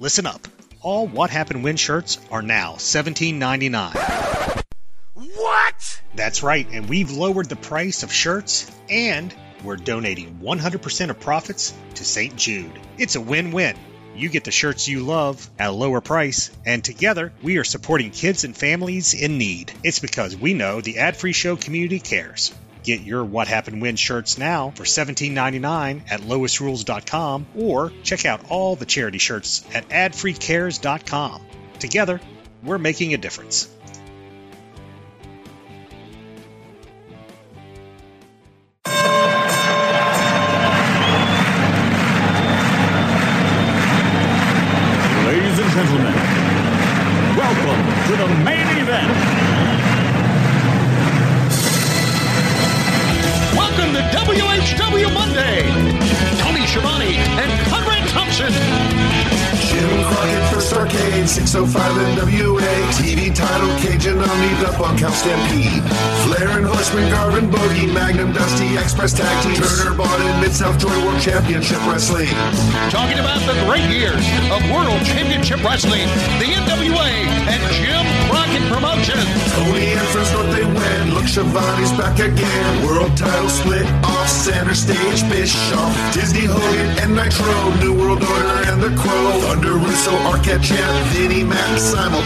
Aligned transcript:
Listen 0.00 0.26
up. 0.26 0.46
All 0.80 1.08
What 1.08 1.30
Happened 1.30 1.64
When 1.64 1.76
shirts 1.76 2.18
are 2.30 2.40
now 2.40 2.74
$17.99. 2.74 4.62
What? 5.14 6.02
That's 6.14 6.44
right, 6.44 6.68
and 6.70 6.88
we've 6.88 7.10
lowered 7.10 7.48
the 7.48 7.56
price 7.56 8.04
of 8.04 8.12
shirts 8.12 8.70
and 8.88 9.34
we're 9.64 9.74
donating 9.74 10.38
100% 10.40 11.10
of 11.10 11.18
profits 11.18 11.74
to 11.96 12.04
St. 12.04 12.36
Jude. 12.36 12.70
It's 12.96 13.16
a 13.16 13.20
win 13.20 13.50
win. 13.50 13.76
You 14.14 14.28
get 14.28 14.44
the 14.44 14.52
shirts 14.52 14.86
you 14.86 15.00
love 15.00 15.50
at 15.58 15.70
a 15.70 15.72
lower 15.72 16.00
price, 16.00 16.52
and 16.64 16.84
together 16.84 17.32
we 17.42 17.58
are 17.58 17.64
supporting 17.64 18.12
kids 18.12 18.44
and 18.44 18.56
families 18.56 19.14
in 19.14 19.36
need. 19.36 19.72
It's 19.82 19.98
because 19.98 20.36
we 20.36 20.54
know 20.54 20.80
the 20.80 20.98
ad 20.98 21.16
free 21.16 21.32
show 21.32 21.56
community 21.56 21.98
cares. 21.98 22.54
Get 22.88 23.02
your 23.02 23.22
What 23.22 23.48
Happened 23.48 23.82
When 23.82 23.96
shirts 23.96 24.38
now 24.38 24.70
for 24.70 24.84
$17.99 24.84 26.10
at 26.10 26.22
loisrules.com 26.22 27.46
or 27.54 27.92
check 28.02 28.24
out 28.24 28.48
all 28.48 28.76
the 28.76 28.86
charity 28.86 29.18
shirts 29.18 29.62
at 29.74 29.90
adfreecares.com. 29.90 31.42
Together, 31.80 32.18
we're 32.62 32.78
making 32.78 33.12
a 33.12 33.18
difference. 33.18 33.68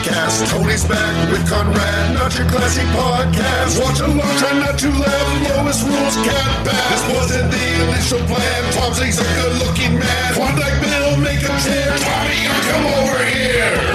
Simulcast. 0.02 0.50
Tony's 0.50 0.84
back 0.84 1.30
with 1.30 1.48
Conrad, 1.48 2.14
not 2.14 2.36
your 2.36 2.48
classic 2.48 2.86
podcast. 2.88 3.80
Watch 3.80 4.00
along, 4.00 4.36
try 4.38 4.58
not 4.58 4.78
to 4.78 4.90
laugh. 4.90 5.56
Lowest 5.56 5.86
rules 5.86 6.16
cat 6.16 6.66
back. 6.66 6.88
This 6.90 7.16
wasn't 7.16 7.50
the 7.50 7.84
initial 7.84 8.18
plan. 8.26 8.72
Tom 8.72 8.92
Zenk's 8.92 9.18
a 9.18 9.24
good 9.24 9.58
looking 9.66 9.98
man. 9.98 10.34
Klondike 10.34 10.80
Bill, 10.80 11.16
make 11.18 11.42
a 11.42 11.54
chair. 11.62 11.96
Tommy, 11.98 12.46
come 12.68 12.86
over 12.86 13.24
here. 13.24 13.91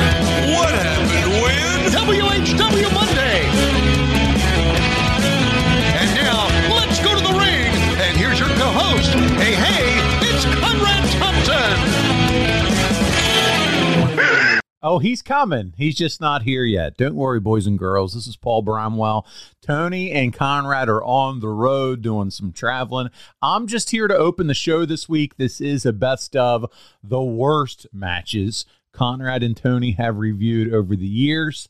Oh, 14.89 14.99
he's 14.99 15.21
coming. 15.21 15.73
He's 15.75 15.97
just 15.97 16.21
not 16.21 16.43
here 16.43 16.63
yet. 16.63 16.95
Don't 16.95 17.17
worry, 17.17 17.41
boys 17.41 17.67
and 17.67 17.77
girls. 17.77 18.13
This 18.13 18.25
is 18.25 18.37
Paul 18.37 18.61
Bramwell. 18.61 19.27
Tony 19.61 20.13
and 20.13 20.31
Conrad 20.31 20.87
are 20.87 21.03
on 21.03 21.41
the 21.41 21.49
road 21.49 22.01
doing 22.01 22.29
some 22.29 22.53
traveling. 22.53 23.09
I'm 23.41 23.67
just 23.67 23.89
here 23.89 24.07
to 24.07 24.15
open 24.15 24.47
the 24.47 24.53
show 24.53 24.85
this 24.85 25.09
week. 25.09 25.35
This 25.35 25.59
is 25.59 25.85
a 25.85 25.91
best 25.91 26.37
of 26.37 26.71
the 27.03 27.21
worst 27.21 27.87
matches 27.91 28.65
Conrad 28.93 29.43
and 29.43 29.57
Tony 29.57 29.91
have 29.91 30.19
reviewed 30.19 30.73
over 30.73 30.95
the 30.95 31.05
years. 31.05 31.67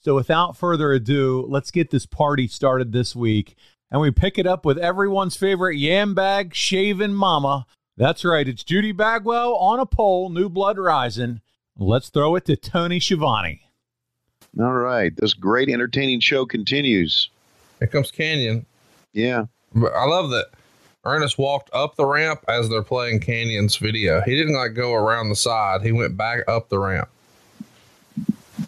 So, 0.00 0.16
without 0.16 0.56
further 0.56 0.90
ado, 0.90 1.46
let's 1.48 1.70
get 1.70 1.92
this 1.92 2.04
party 2.04 2.48
started 2.48 2.90
this 2.90 3.14
week. 3.14 3.54
And 3.92 4.00
we 4.00 4.10
pick 4.10 4.38
it 4.38 4.46
up 4.46 4.64
with 4.64 4.76
everyone's 4.76 5.36
favorite 5.36 5.76
yam 5.76 6.16
bag 6.16 6.52
shaving 6.52 7.14
mama. 7.14 7.64
That's 7.96 8.24
right, 8.24 8.48
it's 8.48 8.64
Judy 8.64 8.90
Bagwell 8.90 9.54
on 9.54 9.78
a 9.78 9.86
pole, 9.86 10.30
new 10.30 10.48
blood 10.48 10.78
rising. 10.78 11.42
Let's 11.78 12.08
throw 12.08 12.36
it 12.36 12.46
to 12.46 12.56
Tony 12.56 13.00
Schiavone. 13.00 13.60
All 14.58 14.72
right. 14.72 15.14
This 15.14 15.34
great 15.34 15.68
entertaining 15.68 16.20
show 16.20 16.46
continues. 16.46 17.28
Here 17.78 17.88
comes 17.88 18.10
Kanyon. 18.10 18.64
Yeah. 19.12 19.44
I 19.74 20.06
love 20.06 20.30
that 20.30 20.46
Ernest 21.04 21.36
walked 21.36 21.68
up 21.74 21.96
the 21.96 22.06
ramp 22.06 22.44
as 22.48 22.70
they're 22.70 22.82
playing 22.82 23.20
Kanyon's 23.20 23.76
video. 23.76 24.22
He 24.22 24.34
didn't 24.36 24.54
like 24.54 24.72
go 24.72 24.94
around 24.94 25.28
the 25.28 25.36
side. 25.36 25.82
He 25.82 25.92
went 25.92 26.16
back 26.16 26.40
up 26.48 26.70
the 26.70 26.78
ramp. 26.78 27.08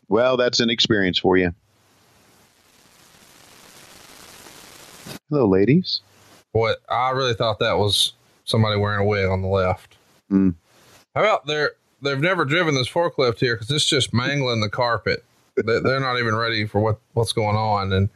Well, 0.08 0.36
that's 0.36 0.60
an 0.60 0.68
experience 0.68 1.18
for 1.18 1.38
you. 1.38 1.54
Hello, 5.30 5.48
ladies. 5.48 6.00
What 6.52 6.82
I 6.90 7.10
really 7.10 7.34
thought 7.34 7.58
that 7.60 7.78
was 7.78 8.12
somebody 8.44 8.78
wearing 8.78 9.00
a 9.00 9.08
wig 9.08 9.26
on 9.26 9.40
the 9.40 9.48
left. 9.48 9.96
Mm. 10.30 10.54
How 11.14 11.22
about 11.22 11.46
they're 11.46 11.72
they've 12.02 12.20
never 12.20 12.44
driven 12.44 12.74
this 12.74 12.88
forklift 12.88 13.38
here 13.40 13.54
because 13.54 13.70
it's 13.70 13.84
just 13.88 14.12
mangling 14.14 14.60
the 14.60 14.68
carpet. 14.70 15.24
They- 15.56 15.80
They're 15.80 16.00
not 16.00 16.18
even 16.18 16.34
ready 16.36 16.66
for 16.66 16.80
what 16.80 16.98
what's 17.14 17.32
going 17.32 17.56
on, 17.56 17.92
and 17.92 18.08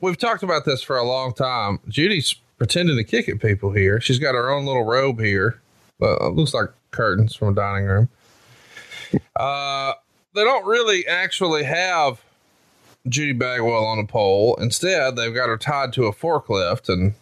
we've 0.00 0.16
talked 0.18 0.42
about 0.42 0.64
this 0.64 0.82
for 0.82 0.96
a 0.96 1.04
long 1.04 1.32
time. 1.34 1.78
Judy's 1.88 2.34
pretending 2.58 2.96
to 2.96 3.04
kick 3.04 3.28
at 3.28 3.40
people 3.40 3.72
here. 3.72 4.00
She's 4.00 4.18
got 4.18 4.34
her 4.34 4.50
own 4.50 4.64
little 4.66 4.84
robe 4.84 5.20
here. 5.20 5.60
Uh, 6.00 6.28
looks 6.28 6.54
like 6.54 6.68
curtains 6.90 7.34
from 7.34 7.48
a 7.48 7.54
dining 7.54 7.86
room. 7.86 8.08
Uh, 9.36 9.92
they 10.34 10.44
don't 10.44 10.66
really 10.66 11.06
actually 11.06 11.64
have 11.64 12.20
Judy 13.08 13.32
Bagwell 13.32 13.84
on 13.84 13.98
a 13.98 14.06
pole. 14.06 14.56
Instead, 14.60 15.16
they've 15.16 15.34
got 15.34 15.48
her 15.48 15.56
tied 15.56 15.92
to 15.94 16.06
a 16.06 16.12
forklift, 16.14 16.88
and 16.88 17.14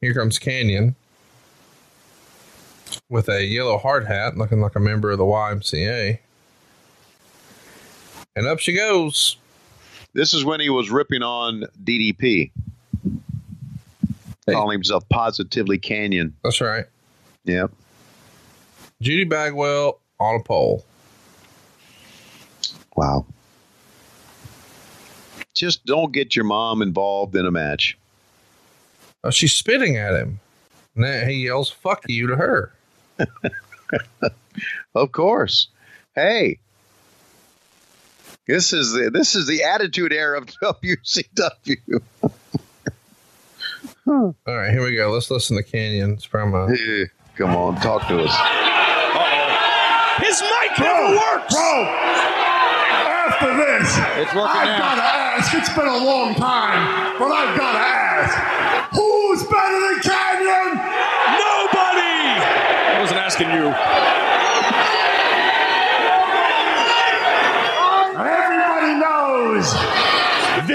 here 0.00 0.14
comes 0.14 0.38
Kanyon 0.38 0.94
with 3.08 3.28
a 3.28 3.44
yellow 3.44 3.78
hard 3.78 4.06
hat, 4.06 4.36
looking 4.36 4.60
like 4.60 4.76
a 4.76 4.80
member 4.80 5.10
of 5.10 5.18
the 5.18 5.24
YMCA. 5.24 6.18
And 8.36 8.46
up 8.46 8.58
she 8.58 8.72
goes. 8.72 9.36
This 10.12 10.32
is 10.32 10.44
when 10.44 10.60
he 10.60 10.70
was 10.70 10.90
ripping 10.90 11.22
on 11.22 11.64
DDP, 11.82 12.52
calling 14.48 14.76
himself 14.76 15.08
positively 15.08 15.78
Kanyon. 15.78 16.32
That's 16.44 16.60
right. 16.60 16.84
Yep. 17.44 17.72
Judy 19.00 19.24
Bagwell 19.24 19.98
on 20.20 20.36
a 20.36 20.42
pole. 20.42 20.84
Wow. 22.96 23.26
Just 25.52 25.84
don't 25.84 26.12
get 26.12 26.36
your 26.36 26.44
mom 26.44 26.80
involved 26.80 27.34
in 27.34 27.44
a 27.44 27.50
match. 27.50 27.98
Oh, 29.24 29.30
she's 29.30 29.52
spitting 29.52 29.96
at 29.96 30.14
him. 30.14 30.38
And 30.96 31.28
he 31.28 31.46
yells, 31.46 31.70
fuck 31.70 32.04
you 32.08 32.28
to 32.28 32.36
her. 32.36 32.72
Of 34.94 35.10
course. 35.10 35.66
Hey. 36.14 36.58
This 38.46 38.72
is 38.72 38.92
the 38.92 39.10
this 39.10 39.34
is 39.34 39.46
the 39.48 39.64
attitude 39.64 40.12
era 40.12 40.38
of 40.38 40.46
WCW. 40.62 42.00
All 44.06 44.34
right, 44.46 44.70
here 44.70 44.84
we 44.84 44.94
go. 44.94 45.10
Let's 45.10 45.30
listen 45.30 45.56
to 45.56 45.62
Kanyon's 45.64 46.26
promo. 46.26 46.70
Eh, 46.70 47.06
Come 47.36 47.56
on, 47.56 47.74
talk 47.80 48.06
to 48.08 48.22
us. 48.22 48.30
His 50.22 50.40
mic 50.42 50.78
never 50.78 51.16
works. 51.16 51.52
Bro, 51.54 51.84
after 53.10 53.56
this, 53.56 53.98
It's 54.22 54.34
working 54.34 54.54
I've 54.60 54.78
got 54.78 54.94
to 54.94 55.02
ask. 55.02 55.54
It's 55.54 55.74
been 55.74 55.88
a 55.88 56.04
long 56.04 56.34
time, 56.36 57.18
but 57.18 57.32
I've 57.32 57.58
got 57.58 57.72
to 57.72 57.78
ask. 57.78 58.73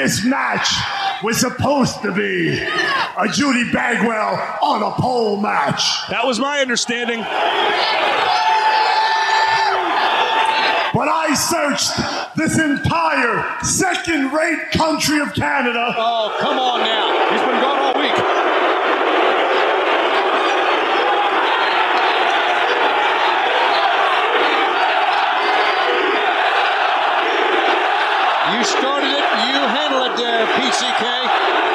This 0.10 0.26
match 0.26 0.74
was 1.22 1.40
supposed 1.40 2.02
to 2.02 2.12
be 2.12 2.58
a 2.58 3.28
Judy 3.32 3.72
Bagwell 3.72 4.58
on 4.64 4.82
a 4.82 4.90
pole 5.00 5.40
match. 5.40 5.84
That 6.10 6.26
was 6.26 6.40
my 6.40 6.62
understanding. 6.62 7.20
But 7.20 7.28
I 11.10 11.36
searched 11.36 12.36
this 12.36 12.58
entire 12.58 13.46
second 13.62 14.34
rate 14.34 14.72
country 14.72 15.20
of 15.20 15.36
Canada. 15.36 15.94
Oh, 15.96 16.36
come 16.40 16.58
on 16.58 16.80
now. 16.80 17.30
He's 17.30 17.42
been 17.42 17.62
gone 17.62 17.78
all 17.78 17.94
week. 18.02 18.18
You 28.58 28.64
started 28.66 29.19
PCK. 30.60 31.70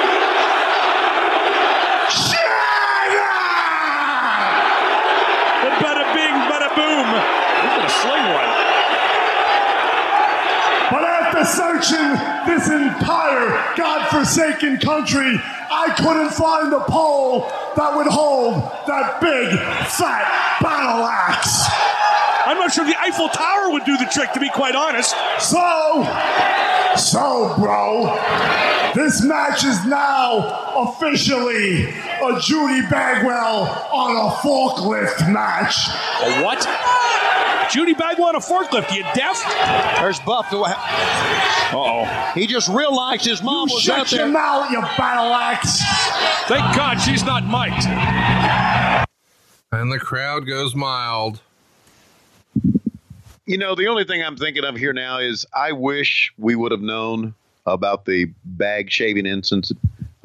Boom. 6.75 7.07
He's 7.07 7.71
going 7.71 7.83
to 7.83 7.89
sling 7.89 8.27
one. 8.35 8.51
But 10.91 11.05
after 11.05 11.45
searching 11.45 12.11
this 12.49 12.69
entire 12.69 13.77
godforsaken 13.77 14.79
country, 14.79 15.41
I 15.71 15.95
couldn't 15.97 16.31
find 16.31 16.73
a 16.73 16.81
pole 16.81 17.47
that 17.77 17.95
would 17.95 18.09
hold 18.09 18.55
that 18.89 19.21
big, 19.21 19.57
fat 19.87 20.59
battle 20.61 21.05
axe. 21.05 21.63
I'm 22.46 22.58
not 22.58 22.73
sure 22.73 22.85
the 22.85 22.99
Eiffel 22.99 23.29
Tower 23.29 23.70
would 23.70 23.85
do 23.85 23.96
the 23.96 24.05
trick, 24.06 24.32
to 24.32 24.41
be 24.41 24.50
quite 24.50 24.75
honest. 24.75 25.14
So, 25.41 26.05
so, 26.96 27.55
bro, 27.58 28.05
this 28.94 29.23
match 29.25 29.64
is 29.64 29.85
now 29.87 30.73
officially 30.76 31.85
a 31.87 32.41
Judy 32.41 32.82
Bagwell 32.88 33.88
on 33.93 34.17
a 34.17 34.31
forklift 34.37 35.32
match. 35.32 35.88
A 36.23 36.43
what? 36.44 36.61
Judy 37.73 37.94
Bagwell 37.94 38.29
on 38.29 38.37
a 38.37 38.41
forklift. 38.41 38.94
You 38.94 39.02
deaf? 39.14 39.43
There's 39.99 40.20
Buff. 40.20 40.52
Uh 40.52 40.75
oh. 41.73 42.32
He 42.35 42.47
just 42.47 42.69
realized 42.69 43.25
his 43.25 43.43
mom 43.43 43.69
You 43.70 43.76
was 43.76 43.88
out 43.88 43.97
there. 43.97 44.05
shut 44.06 44.12
your 44.12 44.26
there. 44.26 44.32
mouth, 44.35 44.70
you 44.70 44.81
battle 44.99 45.32
axe. 45.32 45.81
Thank 46.47 46.76
God 46.76 46.99
she's 47.00 47.25
not 47.25 47.43
mic'd. 47.44 47.87
And 49.73 49.90
the 49.90 49.99
crowd 49.99 50.47
goes 50.47 50.75
mild. 50.75 51.40
You 53.46 53.58
know, 53.58 53.75
the 53.75 53.88
only 53.88 54.05
thing 54.05 54.23
I'm 54.23 54.37
thinking 54.37 54.64
of 54.64 54.76
here 54.76 54.94
now 54.94 55.19
is 55.19 55.44
I 55.55 55.73
wish 55.73 56.32
we 56.38 56.55
would 56.55 56.73
have 56.73 56.81
known 56.81 57.35
about 57.67 58.06
the 58.06 58.32
bag 58.44 58.91
shaving 58.91 59.26
instance, 59.26 59.70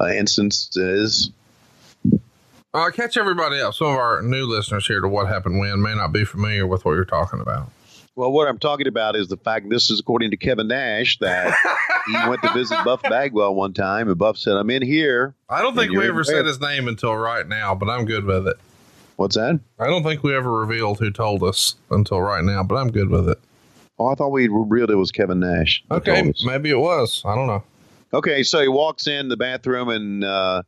uh, 0.00 0.08
instances. 0.08 1.30
I'll 2.72 2.90
catch 2.92 3.18
everybody 3.18 3.60
up. 3.60 3.74
Some 3.74 3.88
of 3.88 3.96
our 3.96 4.22
new 4.22 4.46
listeners 4.46 4.86
here 4.86 5.00
to 5.00 5.08
What 5.08 5.26
Happened 5.28 5.58
When 5.58 5.82
may 5.82 5.94
not 5.94 6.12
be 6.12 6.24
familiar 6.24 6.66
with 6.66 6.84
what 6.84 6.92
you're 6.92 7.04
talking 7.04 7.40
about. 7.40 7.70
Well, 8.16 8.32
what 8.32 8.48
I'm 8.48 8.58
talking 8.58 8.86
about 8.86 9.16
is 9.16 9.28
the 9.28 9.36
fact 9.36 9.68
this 9.68 9.90
is 9.90 10.00
according 10.00 10.30
to 10.30 10.36
Kevin 10.36 10.68
Nash 10.68 11.18
that 11.18 11.54
he 12.06 12.12
went 12.28 12.42
to 12.42 12.52
visit 12.52 12.82
Buff 12.84 13.02
Bagwell 13.02 13.54
one 13.54 13.72
time, 13.72 14.08
and 14.08 14.18
Buff 14.18 14.36
said, 14.36 14.54
"I'm 14.54 14.68
in 14.70 14.82
here." 14.82 15.34
I 15.48 15.62
don't 15.62 15.74
think 15.74 15.92
we 15.92 16.06
ever 16.06 16.24
said 16.24 16.44
his 16.46 16.60
name 16.60 16.88
until 16.88 17.16
right 17.16 17.46
now, 17.46 17.74
but 17.74 17.88
I'm 17.88 18.04
good 18.04 18.24
with 18.24 18.48
it. 18.48 18.56
What's 19.20 19.36
that? 19.36 19.60
I 19.78 19.88
don't 19.88 20.02
think 20.02 20.22
we 20.22 20.34
ever 20.34 20.50
revealed 20.50 20.98
who 20.98 21.10
told 21.10 21.42
us 21.42 21.74
until 21.90 22.22
right 22.22 22.42
now, 22.42 22.62
but 22.62 22.76
I'm 22.76 22.90
good 22.90 23.10
with 23.10 23.28
it. 23.28 23.38
Oh, 23.98 24.06
I 24.06 24.14
thought 24.14 24.30
we 24.30 24.48
revealed 24.48 24.90
it 24.90 24.94
was 24.94 25.12
Kevin 25.12 25.40
Nash. 25.40 25.84
Okay, 25.90 26.32
maybe 26.42 26.70
it 26.70 26.78
was. 26.78 27.20
I 27.26 27.34
don't 27.34 27.46
know. 27.46 27.62
Okay, 28.14 28.42
so 28.42 28.62
he 28.62 28.68
walks 28.68 29.06
in 29.06 29.28
the 29.28 29.36
bathroom 29.36 29.90
and 29.90 30.24
uh, 30.24 30.62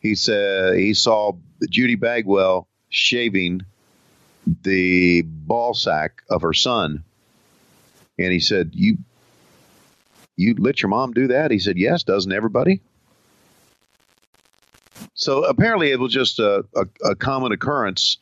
he 0.00 0.14
said 0.14 0.76
he 0.76 0.94
saw 0.94 1.32
Judy 1.68 1.94
Bagwell 1.94 2.68
shaving 2.88 3.66
the 4.62 5.20
ball 5.20 5.74
sack 5.74 6.22
of 6.30 6.40
her 6.40 6.54
son, 6.54 7.04
and 8.18 8.32
he 8.32 8.40
said, 8.40 8.70
"You, 8.72 8.96
you 10.36 10.54
let 10.54 10.80
your 10.80 10.88
mom 10.88 11.12
do 11.12 11.26
that?" 11.26 11.50
He 11.50 11.58
said, 11.58 11.76
"Yes, 11.76 12.02
doesn't 12.02 12.32
everybody?" 12.32 12.80
So 15.22 15.44
apparently, 15.44 15.92
it 15.92 16.00
was 16.00 16.12
just 16.12 16.40
a, 16.40 16.64
a, 16.74 16.84
a 17.04 17.14
common 17.14 17.52
occurrence 17.52 18.16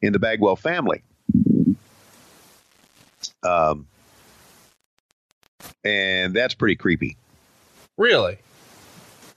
in 0.00 0.14
the 0.14 0.18
Bagwell 0.18 0.56
family. 0.56 1.02
Um, 3.42 3.86
and 5.84 6.32
that's 6.32 6.54
pretty 6.54 6.74
creepy. 6.74 7.18
Really? 7.98 8.38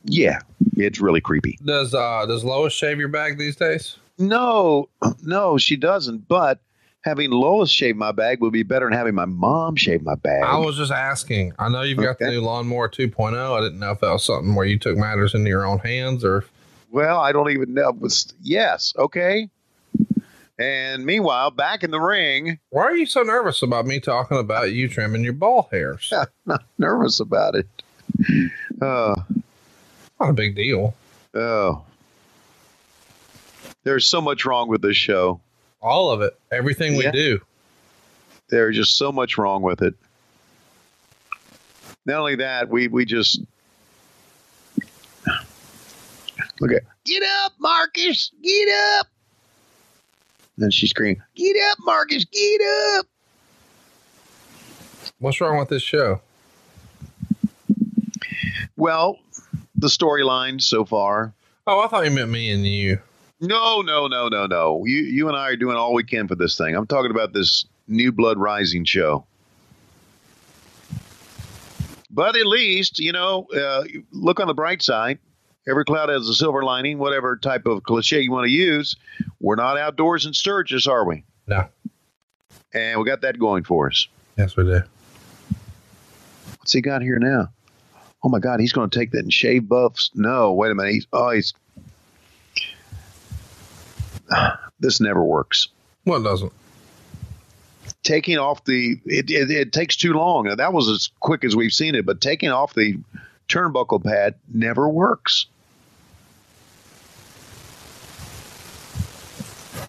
Yeah, 0.06 0.40
it's 0.78 1.02
really 1.02 1.20
creepy. 1.20 1.60
Does 1.66 1.94
uh 1.94 2.26
does 2.28 2.46
Lois 2.46 2.72
shave 2.72 2.98
your 2.98 3.10
bag 3.10 3.38
these 3.38 3.58
days? 3.58 3.98
No, 4.18 4.88
no, 5.22 5.58
she 5.58 5.76
doesn't. 5.76 6.30
But 6.30 6.60
having 7.02 7.32
Lois 7.32 7.70
shave 7.70 7.98
my 7.98 8.14
bag 8.14 8.40
would 8.40 8.54
be 8.54 8.64
better 8.64 8.86
than 8.86 8.98
having 8.98 9.16
my 9.16 9.26
mom 9.26 9.76
shave 9.76 10.02
my 10.02 10.16
bag. 10.16 10.44
I 10.44 10.58
was 10.60 10.78
just 10.78 10.94
asking. 10.94 11.52
I 11.60 11.68
know 11.68 11.82
you've 11.82 11.98
got 11.98 12.20
the 12.20 12.28
new 12.28 12.40
lawnmower 12.40 12.88
2.0. 12.88 13.36
I 13.36 13.60
didn't 13.60 13.80
know 13.80 13.92
if 13.92 14.00
that 14.00 14.12
was 14.12 14.24
something 14.24 14.56
where 14.56 14.66
you 14.66 14.80
took 14.80 14.96
matters 14.96 15.34
into 15.34 15.50
your 15.50 15.66
own 15.66 15.80
hands 15.80 16.24
or 16.24 16.46
well, 16.92 17.20
I 17.20 17.32
don't 17.32 17.52
even 17.52 17.74
know. 17.74 17.92
Was 17.92 18.34
yes, 18.42 18.94
okay. 18.98 19.50
And 20.60 21.06
meanwhile, 21.06 21.50
back 21.50 21.84
in 21.84 21.90
the 21.90 22.00
ring, 22.00 22.60
why 22.70 22.84
are 22.84 22.96
you 22.96 23.08
so 23.08 23.24
nervous 23.24 23.64
about 23.64 23.86
me 23.88 24.00
talking 24.00 24.38
about 24.38 24.72
you 24.72 24.88
trimming 24.88 25.24
your 25.24 25.34
ball 25.34 25.68
hairs? 25.72 26.14
not 26.46 26.64
nervous 26.78 27.20
about 27.20 27.56
it. 27.56 27.68
Oh, 28.82 29.16
Not 30.20 30.30
a 30.30 30.34
big 30.34 30.56
deal. 30.56 30.94
oh. 31.34 31.84
There's 33.84 34.06
so 34.06 34.22
much 34.22 34.46
wrong 34.46 34.68
with 34.70 34.84
this 34.84 34.96
show. 34.98 35.40
All 35.82 36.12
of 36.12 36.22
it. 36.22 36.38
Everything 36.52 36.96
we 36.98 37.10
do. 37.10 37.42
There's 38.50 38.76
just 38.76 38.96
so 38.96 39.12
much 39.12 39.40
wrong 39.40 39.64
with 39.64 39.82
it. 39.82 39.96
Not 42.06 42.20
only 42.20 42.36
that, 42.36 42.70
we 42.70 42.88
we 42.90 43.06
just 43.06 43.42
look 46.62 46.72
at 46.72 46.84
get 47.06 47.24
up, 47.44 47.54
Marcus, 47.60 48.32
get 48.42 48.70
up. 49.00 49.08
Then 50.58 50.72
she 50.72 50.88
screamed, 50.88 51.22
"Get 51.36 51.56
up, 51.72 51.78
Marcus, 51.82 52.24
get 52.26 52.62
up!" 52.98 53.08
What's 55.20 55.42
wrong 55.42 55.58
with 55.58 55.70
this 55.70 55.84
show? 55.84 56.22
Well, 58.78 59.20
the 59.76 59.88
storyline 59.88 60.62
so 60.62 60.86
far. 60.86 61.34
Oh, 61.68 61.82
I 61.82 61.88
thought 61.88 62.06
you 62.06 62.12
meant 62.12 62.30
me 62.30 62.52
and 62.52 62.66
you. 62.66 63.00
No, 63.40 63.82
no, 63.82 64.08
no, 64.08 64.28
no, 64.28 64.46
no. 64.46 64.86
You 64.86 64.98
you 64.98 65.28
and 65.28 65.36
I 65.36 65.50
are 65.50 65.56
doing 65.56 65.76
all 65.76 65.94
we 65.94 66.04
can 66.04 66.28
for 66.28 66.36
this 66.36 66.58
thing. 66.58 66.76
I'm 66.76 66.88
talking 66.88 67.12
about 67.12 67.34
this 67.34 67.66
New 67.88 68.12
Blood 68.12 68.38
Rising 68.38 68.86
show. 68.86 69.26
But 72.10 72.36
at 72.36 72.46
least, 72.46 73.00
you 73.00 73.12
know, 73.12 73.48
uh, 73.56 73.84
look 74.12 74.40
on 74.40 74.48
the 74.48 74.54
bright 74.54 74.82
side. 74.82 75.18
Every 75.68 75.86
cloud 75.86 76.10
has 76.10 76.28
a 76.28 76.34
silver 76.34 76.64
lining, 76.64 76.98
whatever 76.98 77.38
type 77.38 77.66
of 77.66 77.84
cliche 77.84 78.22
you 78.22 78.32
want 78.32 78.46
to 78.46 78.52
use. 78.52 78.96
We're 79.40 79.56
not 79.56 79.78
outdoors 79.78 80.26
in 80.26 80.34
Sturgis, 80.34 80.88
are 80.88 81.06
we? 81.06 81.24
No. 81.48 81.68
And 82.74 83.00
we 83.00 83.06
got 83.06 83.22
that 83.22 83.38
going 83.38 83.64
for 83.64 83.88
us. 83.88 84.08
Yes, 84.38 84.56
we 84.56 84.64
do. 84.64 84.82
What's 86.60 86.74
he 86.74 86.82
got 86.82 87.02
here 87.02 87.20
now? 87.20 87.50
Oh 88.24 88.30
my 88.30 88.40
God, 88.40 88.60
he's 88.60 88.74
going 88.74 88.90
to 88.90 89.00
take 89.00 89.12
that 89.12 89.20
and 89.20 89.34
shave 89.34 89.68
buffs. 89.68 90.12
No, 90.16 90.54
wait 90.54 90.72
a 90.72 90.76
minute. 90.76 90.94
He's, 90.94 91.08
oh, 91.14 91.32
he's. 91.32 91.54
This 94.80 95.00
never 95.00 95.24
works. 95.24 95.68
Well, 96.06 96.20
it 96.20 96.24
doesn't? 96.24 96.52
taking 98.04 98.38
off 98.38 98.64
the 98.66 99.00
it, 99.06 99.30
it, 99.30 99.52
it 99.52 99.74
takes 99.74 99.96
too 99.96 100.14
long. 100.14 100.46
That 100.56 100.74
was 100.74 100.90
as 100.90 101.12
quick 101.20 101.44
as 101.44 101.56
we've 101.56 101.74
seen 101.74 101.96
it, 101.96 102.06
but 102.06 102.22
taking 102.22 102.50
off 102.50 102.74
the 102.74 102.98
turnbuckle 103.52 104.04
pad 104.04 104.36
never 104.54 104.88
works. 104.88 105.46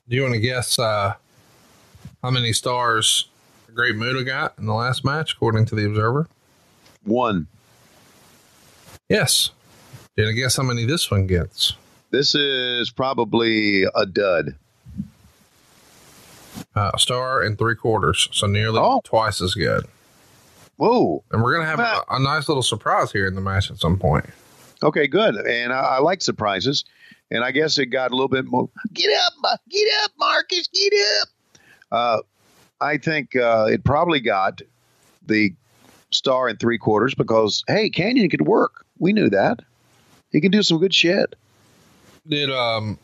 Do 0.09 0.17
you 0.17 0.23
want 0.23 0.35
to 0.35 0.41
guess 0.41 0.79
uh, 0.79 1.15
how 2.23 2.31
many 2.31 2.53
stars 2.53 3.29
Great 3.75 3.97
Muta 3.97 4.25
got 4.25 4.55
in 4.59 4.67
the 4.67 4.75
last 4.75 5.05
match, 5.05 5.33
according 5.33 5.65
to 5.67 5.75
the 5.75 5.87
Observer? 5.87 6.29
One. 7.05 7.47
Yes. 9.09 9.51
Do 10.17 10.23
you 10.23 10.29
want 10.29 10.37
to 10.37 10.41
guess 10.43 10.57
how 10.57 10.63
many 10.65 10.85
this 10.85 11.11
one 11.11 11.27
gets? 11.27 11.75
This 12.11 12.35
is 12.35 12.91
probably 12.91 13.85
a 13.85 14.05
dud. 14.05 14.57
Uh, 16.75 16.91
a 16.93 16.99
star 16.99 17.43
and 17.43 17.57
three 17.59 17.75
quarters, 17.75 18.29
so 18.33 18.47
nearly 18.47 18.79
Oh. 18.79 19.01
twice 19.05 19.41
as 19.41 19.55
good. 19.55 19.87
Whoa. 20.77 21.23
And 21.31 21.43
we're 21.43 21.55
gonna 21.55 21.67
have 21.69 21.79
Well- 21.79 22.05
a, 22.09 22.17
a 22.17 22.19
nice 22.19 22.49
little 22.49 22.63
surprise 22.63 23.13
here 23.13 23.27
in 23.27 23.35
the 23.35 23.41
match 23.41 23.71
at 23.71 23.79
some 23.79 23.99
point. 23.99 24.27
Okay, 24.83 25.07
good. 25.07 25.37
And 25.37 25.73
I, 25.73 25.81
I 25.81 25.99
like 26.01 26.23
surprises. 26.23 26.85
And 27.31 27.45
I 27.45 27.51
guess 27.51 27.79
it 27.79 27.87
got 27.87 28.11
a 28.11 28.15
little 28.15 28.29
bit 28.29 28.45
more. 28.47 28.69
Get 28.93 29.09
up, 29.27 29.61
get 29.71 29.89
up, 30.05 30.11
Marcus, 30.19 30.69
get 30.69 30.93
up. 31.23 31.29
Uh, 31.91 32.19
I 32.81 32.99
think 32.99 33.35
uh, 33.37 33.69
it 33.71 33.85
probably 33.85 34.21
got 34.21 34.61
the 35.27 35.55
star 36.11 36.49
and 36.49 36.59
three 36.61 36.77
quarters 36.77 37.15
because 37.15 37.65
hey, 37.69 37.89
Kanyon 37.89 38.29
could 38.31 38.43
work. 38.47 38.85
We 38.99 39.13
knew 39.15 39.31
that. 39.31 39.61
He 40.31 40.41
can 40.43 40.51
do 40.51 40.63
some 40.63 40.79
good 40.79 40.93
shit. 40.95 41.35
Did 42.29 42.51
um 42.51 42.99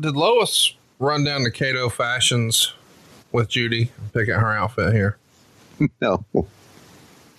did 0.00 0.16
Lois 0.16 0.74
run 0.98 1.24
down 1.24 1.42
to 1.44 1.50
Cato 1.50 1.88
Fashions 1.90 2.72
with 3.32 3.48
Judy 3.48 3.90
and 3.98 4.12
pick 4.12 4.28
out 4.30 4.40
her 4.40 4.52
outfit 4.52 4.92
here? 4.94 5.18
No. 6.00 6.24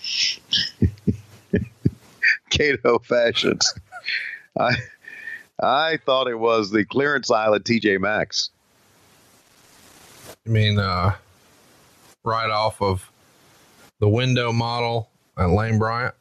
Cato 2.49 2.99
Fashions. 2.99 3.73
I 4.59 4.75
I 5.61 5.97
thought 6.05 6.27
it 6.27 6.37
was 6.37 6.71
the 6.71 6.85
clearance 6.85 7.31
aisle 7.31 7.55
at 7.55 7.63
TJ 7.63 7.99
Maxx. 7.99 8.49
I 10.45 10.49
mean, 10.49 10.79
uh, 10.79 11.15
right 12.23 12.49
off 12.49 12.81
of 12.81 13.09
the 13.99 14.07
window 14.07 14.51
model 14.51 15.09
at 15.37 15.49
Lane 15.49 15.79
Bryant. 15.79 16.13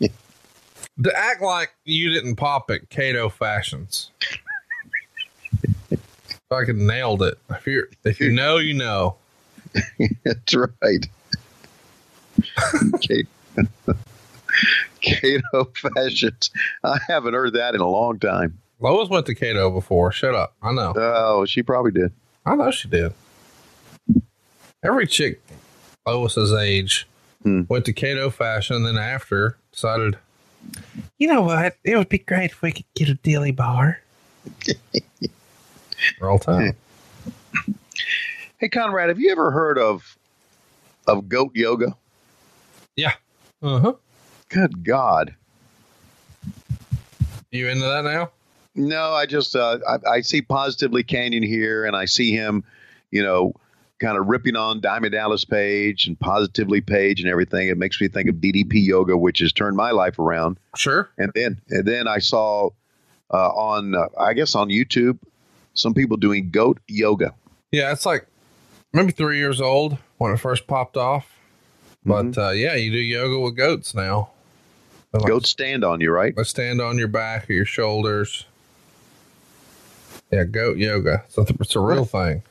to 0.00 1.12
act 1.14 1.42
like 1.42 1.72
you 1.84 2.10
didn't 2.10 2.36
pop 2.36 2.70
at 2.70 2.88
Cato 2.88 3.28
Fashions. 3.28 4.10
Fucking 6.48 6.86
nailed 6.86 7.22
it. 7.22 7.38
If 7.50 7.66
you 7.66 7.86
if 8.04 8.20
you 8.20 8.32
know, 8.32 8.58
you 8.58 8.74
know. 8.74 9.16
That's 10.24 10.54
right. 10.54 11.06
Cato 15.00 15.64
fashions. 15.74 16.50
I 16.84 16.98
haven't 17.08 17.34
heard 17.34 17.54
that 17.54 17.74
in 17.74 17.80
a 17.80 17.88
long 17.88 18.18
time. 18.18 18.58
Lois 18.80 19.08
went 19.08 19.26
to 19.26 19.34
Cato 19.34 19.70
before. 19.70 20.12
Shut 20.12 20.34
up. 20.34 20.54
I 20.62 20.72
know. 20.72 20.92
Oh, 20.96 21.44
she 21.44 21.62
probably 21.62 21.92
did. 21.92 22.12
I 22.46 22.54
know 22.56 22.70
she 22.70 22.88
did. 22.88 23.12
Every 24.82 25.06
chick 25.06 25.40
Lois's 26.06 26.52
age 26.52 27.06
Hmm. 27.42 27.62
went 27.70 27.86
to 27.86 27.92
Cato 27.94 28.28
fashion, 28.28 28.76
and 28.76 28.86
then 28.86 28.98
after 28.98 29.56
decided, 29.72 30.18
You 31.18 31.26
know 31.28 31.40
what? 31.40 31.76
It 31.84 31.96
would 31.96 32.10
be 32.10 32.18
great 32.18 32.50
if 32.50 32.60
we 32.60 32.70
could 32.72 32.84
get 32.94 33.08
a 33.08 33.14
dilly 33.14 33.50
bar. 33.52 34.00
roll 36.20 36.38
time. 36.38 36.76
Hey, 38.58 38.68
Conrad, 38.68 39.08
have 39.08 39.18
you 39.18 39.30
ever 39.32 39.50
heard 39.52 39.78
of 39.78 40.18
of 41.06 41.30
goat 41.30 41.52
yoga? 41.54 41.96
Yeah. 42.96 43.14
Uh 43.62 43.78
huh. 43.78 43.92
Good 44.48 44.84
God. 44.84 45.34
You 47.50 47.68
into 47.68 47.84
that 47.84 48.04
now? 48.04 48.30
No, 48.74 49.12
I 49.12 49.26
just 49.26 49.56
uh, 49.56 49.78
I, 49.86 50.10
I 50.10 50.20
see 50.20 50.42
positively 50.42 51.02
Kanyon 51.02 51.44
here, 51.44 51.84
and 51.84 51.96
I 51.96 52.04
see 52.04 52.32
him, 52.32 52.64
you 53.10 53.22
know, 53.22 53.54
kind 53.98 54.16
of 54.16 54.26
ripping 54.26 54.56
on 54.56 54.80
Diamond 54.80 55.12
Dallas 55.12 55.44
Page 55.44 56.06
and 56.06 56.18
positively 56.18 56.80
Page 56.80 57.20
and 57.20 57.28
everything. 57.28 57.68
It 57.68 57.76
makes 57.76 58.00
me 58.00 58.08
think 58.08 58.28
of 58.28 58.36
DDP 58.36 58.84
Yoga, 58.86 59.16
which 59.16 59.40
has 59.40 59.52
turned 59.52 59.76
my 59.76 59.90
life 59.90 60.18
around. 60.18 60.58
Sure. 60.76 61.10
And 61.18 61.32
then 61.34 61.60
and 61.68 61.86
then 61.86 62.08
I 62.08 62.18
saw 62.18 62.70
uh, 63.32 63.48
on 63.48 63.94
uh, 63.94 64.06
I 64.18 64.34
guess 64.34 64.54
on 64.54 64.68
YouTube 64.68 65.18
some 65.74 65.94
people 65.94 66.16
doing 66.16 66.50
goat 66.50 66.78
yoga. 66.88 67.34
Yeah, 67.72 67.92
it's 67.92 68.06
like 68.06 68.26
maybe 68.92 69.12
three 69.12 69.38
years 69.38 69.60
old 69.60 69.98
when 70.18 70.32
it 70.32 70.38
first 70.38 70.66
popped 70.66 70.96
off. 70.96 71.36
But 72.04 72.26
Mm-hmm. 72.26 72.40
uh, 72.40 72.50
yeah, 72.52 72.74
you 72.74 72.90
do 72.90 72.98
yoga 72.98 73.38
with 73.40 73.56
goats 73.56 73.94
now. 73.94 74.30
They're 75.12 75.20
like- 75.20 75.28
Goats 75.28 75.50
stand 75.50 75.84
on 75.84 76.00
you, 76.00 76.10
right? 76.10 76.34
They 76.34 76.42
stand 76.44 76.80
on 76.80 76.96
your 76.98 77.08
back 77.08 77.48
or 77.50 77.52
your 77.52 77.64
shoulders. 77.64 78.46
Yeah, 80.30 80.44
goat 80.44 80.76
yoga. 80.78 81.24
So 81.28 81.44
it's 81.60 81.74
a 81.76 81.80
real 81.80 82.04
thing. 82.04 82.42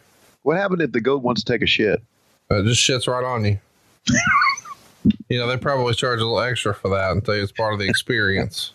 What 0.43 0.57
happened 0.57 0.81
if 0.81 0.91
the 0.91 1.01
goat 1.01 1.23
wants 1.23 1.43
to 1.43 1.51
take 1.51 1.61
a 1.61 1.67
shit? 1.67 2.01
It 2.49 2.65
just 2.65 2.81
shits 2.87 3.07
right 3.07 3.23
on 3.23 3.45
you. 3.45 3.59
you 5.29 5.39
know, 5.39 5.47
they 5.47 5.57
probably 5.57 5.93
charge 5.93 6.19
a 6.19 6.23
little 6.23 6.39
extra 6.41 6.73
for 6.73 6.89
that 6.89 7.11
and 7.11 7.23
tell 7.23 7.35
you 7.35 7.43
it's 7.43 7.51
part 7.51 7.73
of 7.73 7.79
the 7.79 7.87
experience. 7.87 8.73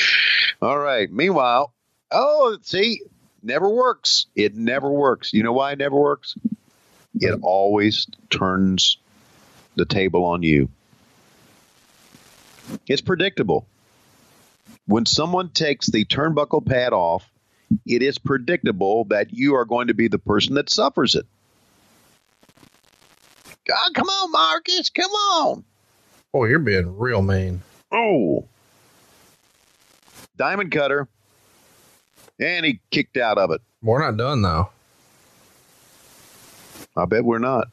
All 0.62 0.78
right. 0.78 1.10
Meanwhile, 1.10 1.72
oh, 2.10 2.58
see, 2.62 3.00
never 3.42 3.68
works. 3.68 4.26
It 4.34 4.54
never 4.54 4.90
works. 4.90 5.32
You 5.32 5.42
know 5.42 5.52
why 5.52 5.72
it 5.72 5.78
never 5.78 5.96
works? 5.96 6.34
It 7.20 7.38
always 7.42 8.06
turns 8.30 8.98
the 9.76 9.84
table 9.84 10.24
on 10.24 10.42
you. 10.42 10.68
It's 12.86 13.02
predictable. 13.02 13.66
When 14.86 15.06
someone 15.06 15.50
takes 15.50 15.86
the 15.86 16.04
turnbuckle 16.04 16.66
pad 16.66 16.92
off, 16.92 17.30
it 17.86 18.02
is 18.02 18.18
predictable 18.18 19.04
that 19.06 19.32
you 19.32 19.54
are 19.56 19.64
going 19.64 19.88
to 19.88 19.94
be 19.94 20.08
the 20.08 20.18
person 20.18 20.54
that 20.54 20.70
suffers 20.70 21.14
it. 21.14 21.26
God, 23.66 23.94
come 23.94 24.08
on, 24.08 24.30
Marcus. 24.30 24.90
Come 24.90 25.10
on. 25.10 25.64
Oh, 26.34 26.44
you're 26.44 26.58
being 26.58 26.98
real 26.98 27.22
mean. 27.22 27.62
Oh. 27.90 28.44
Diamond 30.36 30.72
cutter. 30.72 31.08
And 32.38 32.66
he 32.66 32.80
kicked 32.90 33.16
out 33.16 33.38
of 33.38 33.52
it. 33.52 33.62
We're 33.80 34.00
not 34.00 34.16
done 34.16 34.42
though. 34.42 34.70
I 36.96 37.04
bet 37.06 37.24
we're 37.24 37.38
not. 37.38 37.68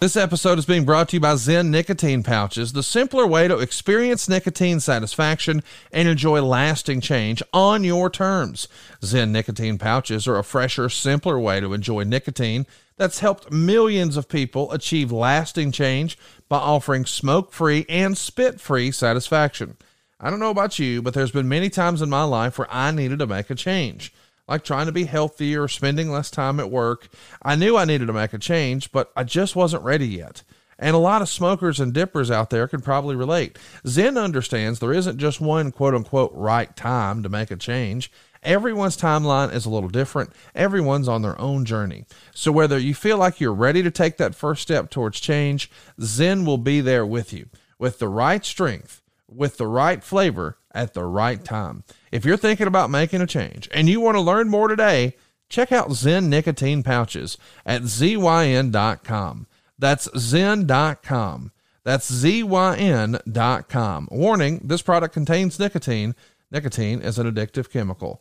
This 0.00 0.16
episode 0.16 0.60
is 0.60 0.64
being 0.64 0.84
brought 0.84 1.08
to 1.08 1.16
you 1.16 1.20
by 1.20 1.34
Zyn 1.34 1.70
Nicotine 1.70 2.22
Pouches, 2.22 2.72
the 2.72 2.84
simpler 2.84 3.26
way 3.26 3.48
to 3.48 3.58
experience 3.58 4.28
nicotine 4.28 4.78
satisfaction 4.78 5.60
and 5.90 6.06
enjoy 6.06 6.40
lasting 6.40 7.00
change 7.00 7.42
on 7.52 7.82
your 7.82 8.08
terms. 8.08 8.68
Zyn 9.02 9.30
Nicotine 9.30 9.76
Pouches 9.76 10.28
are 10.28 10.38
a 10.38 10.44
fresher, 10.44 10.88
simpler 10.88 11.36
way 11.36 11.58
to 11.58 11.74
enjoy 11.74 12.04
nicotine 12.04 12.64
that's 12.96 13.18
helped 13.18 13.50
millions 13.50 14.16
of 14.16 14.28
people 14.28 14.70
achieve 14.70 15.10
lasting 15.10 15.72
change 15.72 16.16
by 16.48 16.58
offering 16.58 17.04
smoke 17.04 17.52
free 17.52 17.84
and 17.88 18.16
spit 18.16 18.60
free 18.60 18.92
satisfaction. 18.92 19.76
I 20.20 20.30
don't 20.30 20.38
know 20.38 20.50
about 20.50 20.78
you, 20.78 21.02
but 21.02 21.12
there's 21.12 21.32
been 21.32 21.48
many 21.48 21.70
times 21.70 22.02
in 22.02 22.08
my 22.08 22.22
life 22.22 22.56
where 22.56 22.72
I 22.72 22.92
needed 22.92 23.18
to 23.18 23.26
make 23.26 23.50
a 23.50 23.56
change 23.56 24.12
like 24.48 24.64
trying 24.64 24.86
to 24.86 24.92
be 24.92 25.04
healthier 25.04 25.62
or 25.62 25.68
spending 25.68 26.10
less 26.10 26.30
time 26.30 26.58
at 26.58 26.70
work. 26.70 27.08
I 27.42 27.54
knew 27.54 27.76
I 27.76 27.84
needed 27.84 28.06
to 28.06 28.12
make 28.12 28.32
a 28.32 28.38
change, 28.38 28.90
but 28.90 29.12
I 29.14 29.24
just 29.24 29.54
wasn't 29.54 29.84
ready 29.84 30.06
yet. 30.06 30.42
And 30.78 30.94
a 30.94 31.00
lot 31.00 31.22
of 31.22 31.28
smokers 31.28 31.80
and 31.80 31.92
dippers 31.92 32.30
out 32.30 32.50
there 32.50 32.68
can 32.68 32.80
probably 32.80 33.16
relate. 33.16 33.58
Zyn 33.84 34.20
understands 34.20 34.78
there 34.78 34.92
isn't 34.92 35.18
just 35.18 35.40
one 35.40 35.72
quote 35.72 35.94
unquote 35.94 36.32
right 36.34 36.74
time 36.76 37.22
to 37.22 37.28
make 37.28 37.50
a 37.50 37.56
change. 37.56 38.10
Everyone's 38.44 38.96
timeline 38.96 39.52
is 39.52 39.66
a 39.66 39.70
little 39.70 39.88
different. 39.88 40.30
Everyone's 40.54 41.08
on 41.08 41.22
their 41.22 41.38
own 41.40 41.64
journey. 41.64 42.04
So 42.32 42.52
whether 42.52 42.78
you 42.78 42.94
feel 42.94 43.18
like 43.18 43.40
you're 43.40 43.52
ready 43.52 43.82
to 43.82 43.90
take 43.90 44.16
that 44.18 44.36
first 44.36 44.62
step 44.62 44.90
towards 44.90 45.18
change, 45.18 45.68
Zyn 46.00 46.46
will 46.46 46.58
be 46.58 46.80
there 46.80 47.04
with 47.04 47.32
you 47.32 47.48
with 47.78 47.98
the 47.98 48.08
right 48.08 48.44
strength, 48.44 49.02
with 49.28 49.56
the 49.56 49.66
right 49.66 50.02
flavor 50.02 50.58
at 50.72 50.94
the 50.94 51.04
right 51.04 51.44
time. 51.44 51.84
If 52.10 52.24
you're 52.24 52.36
thinking 52.36 52.66
about 52.66 52.90
making 52.90 53.20
a 53.20 53.26
change 53.26 53.68
and 53.72 53.88
you 53.88 54.00
want 54.00 54.16
to 54.16 54.20
learn 54.20 54.48
more 54.48 54.68
today, 54.68 55.14
check 55.48 55.72
out 55.72 55.90
Zyn 55.90 56.28
Nicotine 56.28 56.82
Pouches 56.82 57.38
at 57.66 57.82
zyn.com. 57.82 59.46
That's 59.78 60.08
zyn.com. 60.08 61.52
That's 61.84 62.10
zyn.com. 62.10 64.08
Warning, 64.10 64.60
this 64.64 64.82
product 64.82 65.14
contains 65.14 65.58
nicotine. 65.58 66.14
Nicotine 66.50 67.00
is 67.00 67.18
an 67.18 67.32
addictive 67.32 67.70
chemical. 67.70 68.20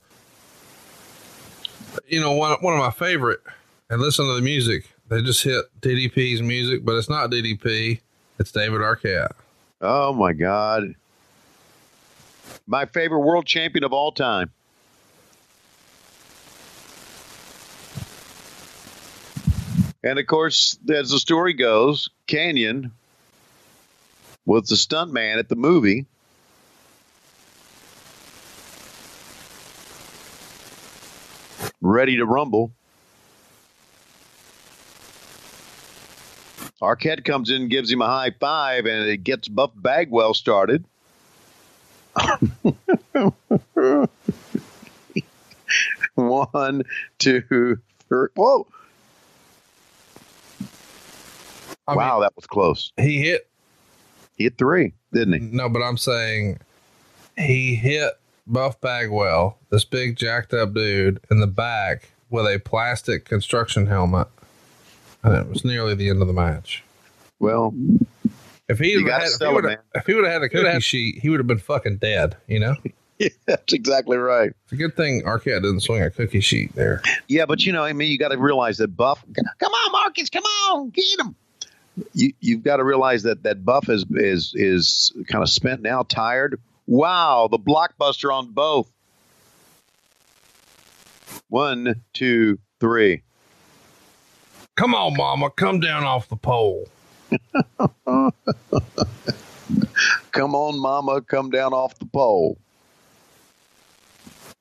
You 2.08 2.22
know, 2.22 2.34
one 2.34 2.56
one 2.62 2.74
of 2.74 2.79
my 2.79 2.91
favorite, 2.91 3.39
and 3.89 4.00
listen 4.00 4.25
to 4.25 4.34
the 4.36 4.41
music. 4.41 4.89
They 5.10 5.22
just 5.22 5.44
hit 5.44 5.65
DDP's 5.82 6.41
music, 6.41 6.86
but 6.86 6.96
it's 6.96 7.10
not 7.10 7.32
DDP. 7.32 8.01
It's 8.39 8.51
David 8.51 8.82
Arquette. 8.82 9.32
Oh 9.82 10.13
my 10.13 10.34
God. 10.34 10.96
My 12.68 12.86
favorite 12.86 13.22
world 13.22 13.46
champion 13.46 13.86
of 13.86 13.94
all 13.94 14.12
time. 14.12 14.52
And 20.04 20.20
of 20.20 20.28
course, 20.28 20.78
as 20.90 21.10
the 21.10 21.20
story 21.20 21.54
goes, 21.54 22.10
Kanyon 22.28 22.92
was 24.46 24.68
the 24.70 24.78
stunt 24.78 25.12
man 25.12 25.40
at 25.40 25.50
the 25.50 25.56
movie. 25.56 26.06
Ready 31.82 32.18
to 32.18 32.26
rumble. 32.26 32.72
Arquette 36.82 37.26
comes 37.26 37.50
in, 37.50 37.70
gives 37.70 37.92
him 37.92 38.02
a 38.02 38.08
high 38.08 38.32
five, 38.32 38.86
and 38.86 39.08
it 39.10 39.24
gets 39.24 39.48
Buff 39.48 39.72
Bagwell 39.76 40.34
started. 40.34 40.86
One, 46.16 46.84
two, 47.20 47.80
three. 48.10 48.28
Whoa. 48.36 48.68
I 51.88 51.96
wow, 51.96 52.20
that 52.20 52.36
was 52.36 52.46
close. 52.46 52.92
He 52.98 53.20
hit 53.22 53.48
He 54.38 54.46
hit 54.46 54.58
three, 54.58 54.94
didn't 55.14 55.34
he? 55.34 55.40
No, 55.40 55.70
but 55.70 55.82
I'm 55.82 55.98
saying 55.98 56.60
he 57.38 57.76
hit 57.76 58.14
Buff 58.46 58.82
Bagwell, 58.82 59.58
this 59.70 59.86
big 59.86 60.16
jacked 60.16 60.54
up 60.54 60.74
dude, 60.74 61.20
in 61.30 61.40
the 61.40 61.48
back 61.48 62.10
with 62.30 62.46
a 62.46 62.60
plastic 62.60 63.26
construction 63.26 63.86
helmet. 63.88 64.28
And 65.24 65.36
it 65.36 65.48
was 65.48 65.64
nearly 65.66 65.96
the 65.96 66.10
end 66.10 66.22
of 66.22 66.28
the 66.28 66.34
match. 66.34 66.84
Well, 67.40 67.74
if 68.70 68.80
he 68.80 68.92
you 68.92 69.04
would 69.04 69.08
gotta 69.08 69.24
have 69.24 69.64
had, 69.64 69.80
if 69.96 70.06
he 70.06 70.14
would 70.14 70.24
have 70.26 70.34
had 70.34 70.44
a 70.44 70.50
cookie 70.50 70.80
sheet, 70.82 71.20
he 71.20 71.30
would 71.30 71.40
have 71.40 71.48
been 71.48 71.58
fucking 71.60 71.98
dead. 71.98 72.36
You 72.48 72.60
know, 72.60 72.76
Yeah, 73.20 73.30
that's 73.48 73.74
exactly 73.74 74.18
right. 74.18 74.52
it's 74.66 74.74
a 74.74 74.76
good 74.76 74.96
thing 74.96 75.24
Arquette 75.24 75.64
didn't 75.64 75.80
swing 75.80 76.04
a 76.04 76.12
cookie 76.12 76.40
sheet 76.40 76.76
there. 76.76 77.02
Yeah, 77.28 77.46
but 77.48 77.64
you 77.66 77.72
know, 77.74 77.84
I 77.84 77.94
mean, 77.94 78.12
you 78.12 78.18
got 78.20 78.30
to 78.30 78.38
realize 78.38 78.78
that 78.78 78.96
Buff. 78.96 79.24
Come 79.36 79.72
on, 79.72 79.92
Marcus, 79.92 80.30
come 80.30 80.44
on, 80.44 80.90
get 80.92 81.20
him. 81.20 81.36
You 82.14 82.32
you've 82.40 82.62
got 82.62 82.78
to 82.78 82.84
realize 82.84 83.24
that 83.24 83.42
that 83.44 83.66
Buff 83.66 83.90
is 83.90 84.06
is 84.12 84.52
is 84.54 85.14
kind 85.28 85.42
of 85.42 85.50
spent 85.50 85.82
now, 85.82 86.04
tired. 86.04 86.60
Wow, 86.86 87.48
the 87.50 87.58
blockbuster 87.58 88.32
on 88.32 88.52
both. 88.52 88.92
One, 91.50 92.02
two, 92.14 92.60
three. 92.80 93.24
Come 94.76 94.94
on, 94.94 95.18
Mama, 95.18 95.50
come 95.50 95.80
down 95.80 96.04
off 96.04 96.30
the 96.30 96.36
pole. 96.36 96.88
Come 100.32 100.56
on, 100.56 100.80
Mama, 100.80 101.22
come 101.22 101.50
down 101.50 101.74
off 101.74 101.98
the 102.00 102.06
pole. 102.06 102.58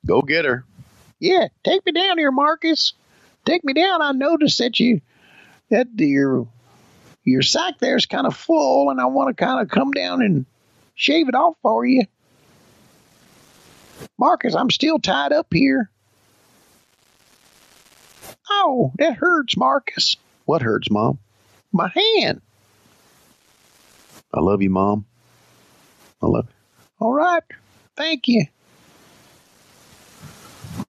Go 0.05 0.21
get 0.21 0.45
her. 0.45 0.65
Yeah, 1.19 1.47
take 1.63 1.85
me 1.85 1.91
down 1.91 2.17
here, 2.17 2.31
Marcus. 2.31 2.93
Take 3.45 3.63
me 3.63 3.73
down. 3.73 4.01
I 4.01 4.11
noticed 4.11 4.57
that 4.59 4.79
you 4.79 5.01
that 5.69 5.87
your 5.95 6.47
your 7.23 7.41
sack 7.41 7.75
there's 7.79 8.05
kind 8.05 8.27
of 8.27 8.35
full, 8.35 8.89
and 8.89 8.99
I 8.99 9.05
want 9.05 9.35
to 9.35 9.45
kind 9.45 9.61
of 9.61 9.69
come 9.69 9.91
down 9.91 10.21
and 10.21 10.45
shave 10.95 11.29
it 11.29 11.35
off 11.35 11.55
for 11.61 11.85
you. 11.85 12.03
Marcus, 14.17 14.55
I'm 14.55 14.69
still 14.69 14.99
tied 14.99 15.33
up 15.33 15.47
here. 15.53 15.89
Oh, 18.49 18.91
that 18.97 19.15
hurts, 19.15 19.57
Marcus. 19.57 20.15
What 20.45 20.61
hurts, 20.61 20.89
Mom? 20.89 21.19
My 21.71 21.89
hand. 21.89 22.41
I 24.37 24.41
love 24.41 24.61
you, 24.61 24.69
Mom. 24.69 25.05
I 26.21 26.27
love. 26.27 26.45
You. 26.47 26.53
All 27.05 27.13
right. 27.13 27.43
Thank 27.95 28.27
you. 28.27 28.45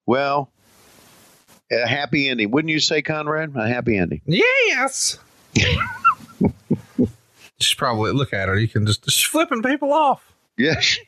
Well, 0.04 0.50
a 1.72 1.86
happy 1.86 2.28
ending. 2.28 2.50
Wouldn't 2.50 2.70
you 2.70 2.80
say, 2.80 3.00
Conrad? 3.00 3.56
A 3.56 3.66
happy 3.66 3.96
ending. 3.96 4.20
Yes. 4.26 5.18
She's 7.58 7.74
probably 7.74 8.12
look 8.12 8.32
at 8.32 8.48
her. 8.48 8.58
You 8.58 8.68
can 8.68 8.86
just 8.86 9.10
she's 9.10 9.24
flipping 9.24 9.62
people 9.62 9.92
off. 9.92 10.32
Yes. 10.56 10.98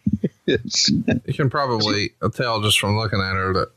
yes. 0.46 0.90
You 1.26 1.34
can 1.34 1.48
probably 1.48 2.10
tell 2.34 2.60
just 2.60 2.80
from 2.80 2.96
looking 2.96 3.20
at 3.20 3.34
her 3.34 3.52
that 3.52 3.70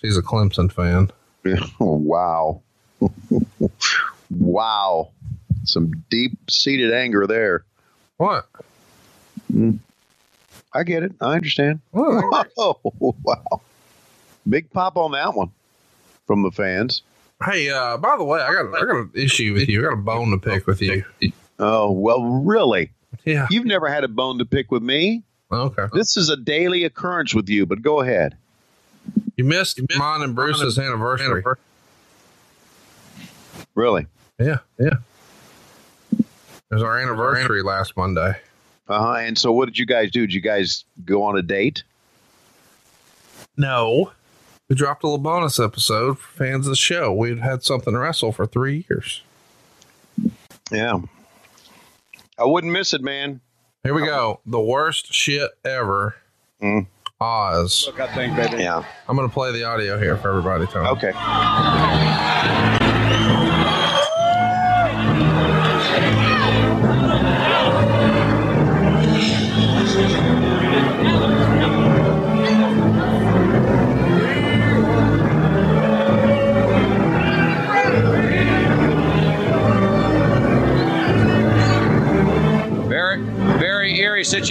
she's 0.00 0.16
a 0.16 0.22
Clemson 0.22 0.70
fan. 0.70 1.10
wow. 1.80 2.62
wow. 4.30 5.10
Some 5.66 6.04
deep 6.10 6.38
seated 6.50 6.92
anger 6.92 7.26
there. 7.26 7.64
What? 8.16 8.46
Mm. 9.52 9.78
I 10.72 10.82
get 10.82 11.02
it. 11.02 11.12
I 11.20 11.34
understand. 11.34 11.80
Oh, 11.94 12.78
wow. 13.22 13.60
Big 14.48 14.70
pop 14.70 14.96
on 14.96 15.12
that 15.12 15.34
one 15.34 15.50
from 16.26 16.42
the 16.42 16.50
fans. 16.50 17.02
Hey, 17.44 17.68
uh, 17.68 17.96
by 17.98 18.16
the 18.16 18.24
way, 18.24 18.40
I 18.40 18.52
got 18.52 18.74
I 18.74 18.80
got 18.86 18.96
an 18.96 19.10
issue 19.14 19.52
with 19.52 19.68
you. 19.68 19.80
I 19.80 19.90
got 19.90 19.92
a 19.92 19.96
bone 19.96 20.30
to 20.30 20.38
pick 20.38 20.66
with 20.66 20.80
you. 20.80 21.04
Oh, 21.58 21.90
well, 21.90 22.24
really? 22.24 22.92
Yeah. 23.24 23.46
You've 23.50 23.66
never 23.66 23.88
had 23.88 24.04
a 24.04 24.08
bone 24.08 24.38
to 24.38 24.44
pick 24.44 24.70
with 24.70 24.82
me. 24.82 25.22
Okay. 25.50 25.86
This 25.92 26.16
is 26.16 26.28
a 26.28 26.36
daily 26.36 26.84
occurrence 26.84 27.34
with 27.34 27.48
you, 27.48 27.66
but 27.66 27.82
go 27.82 28.00
ahead. 28.00 28.36
You 29.36 29.44
missed, 29.44 29.80
mine 29.96 30.22
and 30.22 30.34
Bruce's 30.34 30.78
anniversary. 30.78 31.44
Really? 33.74 34.06
Yeah, 34.38 34.58
yeah. 34.78 34.94
It 36.70 36.74
was 36.74 36.82
our 36.82 36.98
anniversary 36.98 37.62
last 37.62 37.96
Monday. 37.96 38.36
Uh 38.88 39.00
huh. 39.00 39.14
And 39.18 39.38
so, 39.38 39.52
what 39.52 39.66
did 39.66 39.78
you 39.78 39.86
guys 39.86 40.10
do? 40.10 40.22
Did 40.26 40.34
you 40.34 40.40
guys 40.40 40.84
go 41.04 41.22
on 41.22 41.36
a 41.36 41.42
date? 41.42 41.82
No. 43.56 44.12
We 44.68 44.74
dropped 44.74 45.04
a 45.04 45.06
little 45.06 45.18
bonus 45.18 45.60
episode 45.60 46.18
for 46.18 46.44
fans 46.44 46.66
of 46.66 46.70
the 46.70 46.76
show. 46.76 47.12
We'd 47.12 47.38
had 47.38 47.62
something 47.62 47.92
to 47.92 47.98
wrestle 47.98 48.32
for 48.32 48.46
three 48.46 48.84
years. 48.88 49.22
Yeah. 50.72 51.00
I 52.38 52.44
wouldn't 52.44 52.72
miss 52.72 52.92
it, 52.92 53.00
man. 53.00 53.40
Here 53.84 53.94
we 53.94 54.04
go. 54.04 54.40
The 54.44 54.60
worst 54.60 55.14
shit 55.14 55.50
ever. 55.64 56.16
Mm. 56.60 56.88
Oz. 57.20 57.84
Look, 57.86 58.00
I 58.00 58.12
think, 58.12 58.36
baby. 58.36 58.62
Yeah. 58.62 58.84
I'm 59.08 59.16
going 59.16 59.28
to 59.28 59.32
play 59.32 59.52
the 59.52 59.64
audio 59.64 59.98
here 59.98 60.16
for 60.16 60.30
everybody, 60.30 60.66
Tony. 60.66 60.88
Okay. 60.88 61.12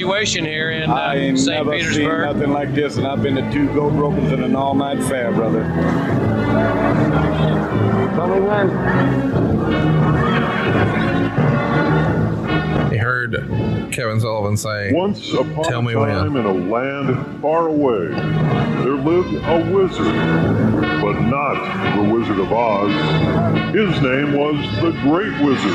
Situation 0.06 0.46
here 0.46 0.70
in 0.72 0.89
I 0.89 1.15
uh, 1.15 1.20
ain't 1.20 1.39
St. 1.39 1.65
never 1.65 1.72
seen 1.80 1.89
Petersburg. 1.91 2.36
nothing 2.36 2.52
like 2.54 2.74
this, 2.76 2.98
and 2.98 3.08
I've 3.08 3.24
been 3.24 3.36
to 3.36 3.52
two 3.52 3.74
gold 3.74 3.94
ropings 3.94 4.32
and 4.32 4.44
an 4.44 4.56
all-night 4.56 5.02
fair, 5.04 5.32
brother. 5.32 5.63
Coming 8.15 8.44
in. 8.44 8.70
He 12.91 12.98
heard 12.98 13.34
Kevin 13.91 14.20
Sullivan 14.20 14.56
say, 14.58 14.94
Once 14.94 15.34
upon 15.34 15.63
Tell 15.65 15.82
me 15.82 15.94
a 15.94 16.00
when. 16.00 16.10
time 16.10 16.36
in 16.38 16.46
a 16.46 16.54
land 16.54 17.41
far 17.41 17.68
away, 17.68 18.08
there 18.10 18.96
lived 18.96 19.34
a 19.34 19.72
wizard, 19.74 20.13
but 21.02 21.20
not 21.22 21.96
the 21.98 22.13
Wizard 22.13 22.39
of 22.39 22.52
Oz. 22.54 22.91
His 23.74 24.00
name 24.02 24.34
was 24.38 24.56
the 24.82 24.91
Great 25.02 25.34
Wizard, 25.44 25.72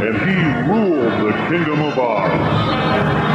and 0.00 0.16
he 0.16 0.70
ruled 0.70 1.12
the 1.26 1.32
Kingdom 1.50 1.80
of 1.82 1.98
Oz. 1.98 3.33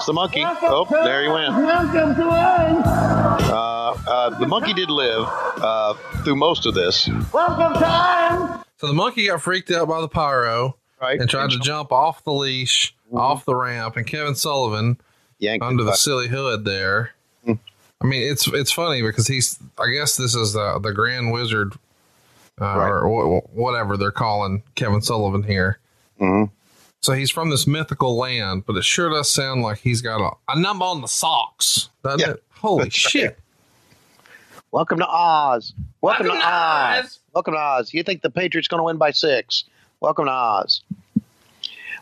Watch 0.00 0.06
the 0.06 0.12
monkey. 0.14 0.42
Oh, 0.46 0.86
there 0.90 1.22
he 1.22 1.28
went. 1.28 1.54
Welcome 1.54 2.14
to 2.14 2.22
Oz! 2.26 3.50
Uh, 3.50 3.98
uh, 4.08 4.38
the 4.38 4.46
monkey 4.46 4.72
did 4.72 4.88
live 4.88 5.26
uh, 5.28 5.92
through 6.24 6.36
most 6.36 6.64
of 6.64 6.72
this. 6.72 7.06
Welcome 7.34 7.74
to 7.78 7.86
Oz! 7.86 8.64
So 8.78 8.86
the 8.86 8.94
monkey 8.94 9.26
got 9.26 9.42
freaked 9.42 9.70
out 9.70 9.88
by 9.88 10.00
the 10.00 10.08
pyro 10.08 10.78
Right. 11.02 11.20
and 11.20 11.28
tried 11.28 11.50
to 11.50 11.58
jump 11.58 11.92
off 11.92 12.24
the 12.24 12.32
leash, 12.32 12.96
off 13.12 13.44
the 13.44 13.54
ramp, 13.54 13.96
and 13.98 14.06
Kevin 14.06 14.34
Sullivan 14.34 14.98
Yanked 15.38 15.62
under 15.66 15.82
it 15.82 15.86
the 15.86 15.92
silly 15.96 16.28
hood 16.28 16.64
there. 16.64 17.10
I 17.46 18.06
mean, 18.06 18.22
it's 18.32 18.46
it's 18.48 18.72
funny 18.72 19.02
because 19.02 19.26
he's. 19.26 19.58
I 19.78 19.90
guess 19.90 20.16
this 20.16 20.34
is 20.34 20.54
the 20.54 20.78
the 20.82 20.92
Grand 20.94 21.30
Wizard, 21.30 21.74
uh, 22.58 22.64
Right. 22.64 22.88
or 22.88 23.02
wh- 23.42 23.44
wh- 23.44 23.54
whatever 23.54 23.98
they're 23.98 24.10
calling 24.10 24.62
Kevin 24.76 25.02
Sullivan 25.02 25.42
here. 25.42 25.78
Mhm. 26.18 26.50
So 27.02 27.14
he's 27.14 27.30
from 27.30 27.48
this 27.48 27.66
mythical 27.66 28.16
land, 28.18 28.64
but 28.66 28.76
it 28.76 28.84
sure 28.84 29.08
does 29.08 29.30
sound 29.32 29.62
like 29.62 29.78
he's 29.78 30.02
got 30.02 30.20
a, 30.20 30.52
a 30.52 30.60
number 30.60 30.84
on 30.84 31.00
the 31.00 31.08
socks. 31.08 31.88
Doesn't 32.04 32.20
Yeah. 32.20 32.34
it? 32.34 32.42
Holy 32.50 32.90
shit. 32.90 33.38
Welcome 34.70 34.98
to 34.98 35.08
Oz. 35.08 35.72
Welcome, 36.02 36.26
Welcome 36.26 36.40
to 36.40 36.46
to 36.46 36.46
Oz. 36.54 37.04
Oz. 37.06 37.18
Welcome 37.34 37.54
to 37.54 37.58
Oz. 37.60 37.94
You 37.94 38.02
think 38.02 38.20
the 38.20 38.28
Patriots 38.28 38.68
going 38.68 38.80
to 38.80 38.84
win 38.84 38.98
by 38.98 39.12
six? 39.12 39.64
Welcome 40.00 40.26
to 40.26 40.30
Oz. 40.30 40.82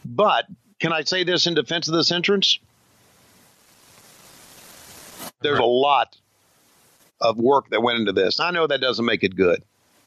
But 0.05 0.47
can 0.81 0.93
I 0.93 1.03
say 1.05 1.23
this 1.23 1.47
in 1.47 1.55
defense 1.55 1.87
of 1.87 1.95
this 1.95 2.11
entrance? 2.11 2.59
There's 5.43 5.61
a 5.61 5.65
lot 5.65 6.17
of 7.21 7.39
work 7.39 7.71
that 7.71 7.83
went 7.85 8.01
into 8.01 8.13
this. 8.13 8.41
I 8.41 8.51
know 8.51 8.67
that 8.67 8.81
doesn't 8.81 9.05
make 9.05 9.23
it 9.23 9.37
good. 9.37 9.63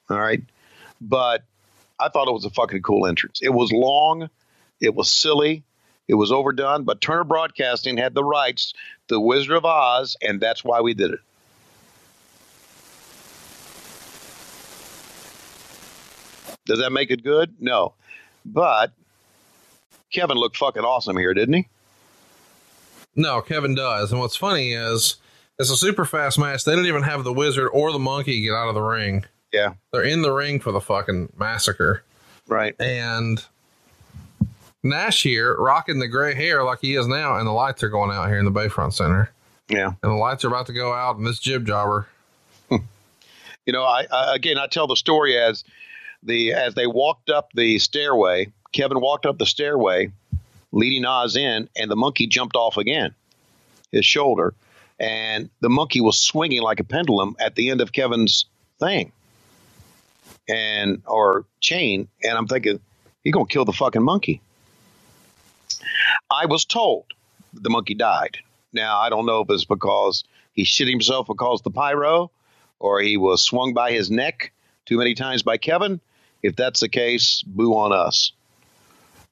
All 0.10 0.20
right. 0.20 0.42
But 1.00 1.44
I 1.98 2.10
thought 2.10 2.28
it 2.28 2.34
was 2.34 2.44
a 2.44 2.50
fucking 2.50 2.82
cool 2.82 3.08
entrance. 3.08 3.40
It 3.42 3.54
was 3.54 3.72
long, 3.72 4.30
it 4.82 4.96
was 4.96 5.10
silly, 5.10 5.64
it 6.08 6.16
was 6.16 6.32
overdone, 6.32 6.84
but 6.84 7.00
Turner 7.00 7.24
Broadcasting 7.24 7.98
had 7.98 8.14
the 8.14 8.24
rights 8.24 8.74
to 9.08 9.16
The 9.16 9.22
Wizard 9.22 9.56
of 9.56 9.66
Oz, 9.66 10.18
and 10.22 10.42
that's 10.42 10.64
why 10.64 10.82
we 10.82 10.94
did 10.94 11.12
it. 11.12 11.20
Does 16.66 16.80
that 16.80 16.92
make 16.92 17.12
it 17.12 17.24
good? 17.24 17.56
No. 17.60 17.94
But 18.46 18.92
Kevin 20.12 20.38
looked 20.38 20.58
fucking 20.58 20.84
awesome 20.84 21.18
here, 21.18 21.34
didn't 21.34 21.54
he? 21.54 21.68
No, 23.16 23.42
Kevin 23.42 23.76
does. 23.76 24.12
And 24.12 24.22
what's 24.22 24.36
funny 24.36 24.74
is 24.74 25.16
it's 25.60 25.70
a 25.70 25.78
super 25.78 26.06
fast 26.06 26.40
match. 26.40 26.64
They 26.64 26.72
didn't 26.72 26.88
even 26.88 27.04
have 27.04 27.24
the 27.24 27.34
wizard 27.34 27.70
or 27.74 27.92
the 27.92 28.00
monkey 28.00 28.42
get 28.42 28.54
out 28.54 28.70
of 28.70 28.76
the 28.76 28.82
ring. 28.82 29.26
Yeah. 29.52 29.74
They're 29.92 30.04
in 30.04 30.22
the 30.22 30.32
ring 30.32 30.60
for 30.60 30.72
the 30.72 30.80
fucking 30.80 31.34
massacre. 31.38 32.04
Right. 32.48 32.76
And 32.80 33.44
Nash 34.84 35.24
here 35.24 35.56
rocking 35.58 36.00
the 36.00 36.08
gray 36.08 36.34
hair 36.34 36.64
like 36.64 36.80
he 36.82 36.96
is 36.96 37.08
now, 37.08 37.38
and 37.38 37.46
the 37.46 37.52
lights 37.52 37.84
are 37.84 37.90
going 37.90 38.12
out 38.12 38.28
here 38.28 38.40
in 38.40 38.46
the 38.46 38.52
Bayfront 38.52 38.94
Center. 38.94 39.32
Yeah. 39.70 39.88
And 39.88 40.12
the 40.12 40.16
lights 40.16 40.44
are 40.44 40.48
about 40.48 40.66
to 40.68 40.74
go 40.74 40.92
out, 40.92 41.18
and 41.18 41.26
this 41.26 41.40
jib 41.40 41.66
jobber. 41.66 42.08
You 43.68 43.74
know, 43.74 43.84
I, 43.84 44.08
I 44.12 44.36
again 44.36 44.58
I 44.58 44.66
tell 44.66 44.88
the 44.88 44.96
story 44.96 45.38
as 45.38 45.64
the 46.24 46.54
as 46.54 46.74
they 46.74 46.88
walked 46.88 47.30
up 47.30 47.52
the 47.54 47.78
stairway, 47.78 48.52
Kevin 48.72 49.00
walked 49.00 49.28
up 49.28 49.38
the 49.38 49.46
stairway, 49.46 50.12
leading 50.72 51.06
Oz 51.06 51.36
in, 51.36 51.70
and 51.76 51.92
the 51.92 51.96
monkey 51.96 52.26
jumped 52.26 52.56
off 52.56 52.78
again, 52.78 53.14
his 53.92 54.04
shoulder, 54.04 54.56
and 55.00 55.48
the 55.60 55.70
monkey 55.70 56.02
was 56.02 56.20
swinging 56.20 56.64
like 56.64 56.80
a 56.80 56.84
pendulum 56.84 57.36
at 57.40 57.54
the 57.54 57.70
end 57.70 57.82
of 57.82 57.92
Kevin's 57.92 58.46
thing, 58.80 59.12
and 60.50 61.04
or 61.06 61.46
chain, 61.60 62.08
and 62.24 62.38
I'm 62.38 62.48
thinking, 62.48 62.80
he's 63.24 63.32
gonna 63.32 63.46
kill 63.46 63.66
the 63.66 63.74
fucking 63.74 64.04
monkey. 64.04 64.42
I 66.30 66.46
was 66.46 66.66
told 66.66 67.06
the 67.54 67.70
monkey 67.70 67.96
died. 67.96 68.38
Now 68.74 69.00
I 69.00 69.10
don't 69.10 69.26
know 69.26 69.42
if 69.42 69.50
it's 69.50 69.66
because 69.66 70.24
he 70.54 70.64
shit 70.64 70.88
himself 70.88 71.28
because 71.28 71.62
the 71.62 71.72
pyro, 71.72 72.32
or 72.80 73.00
he 73.02 73.18
was 73.18 73.44
swung 73.44 73.74
by 73.74 73.92
his 73.92 74.10
neck 74.10 74.52
too 74.86 74.98
many 74.98 75.14
times 75.14 75.44
by 75.44 75.58
Kevin. 75.58 76.00
If 76.44 76.56
that's 76.56 76.80
the 76.80 76.90
case, 76.90 77.44
boo 77.46 77.76
on 77.76 77.94
us. 77.94 78.32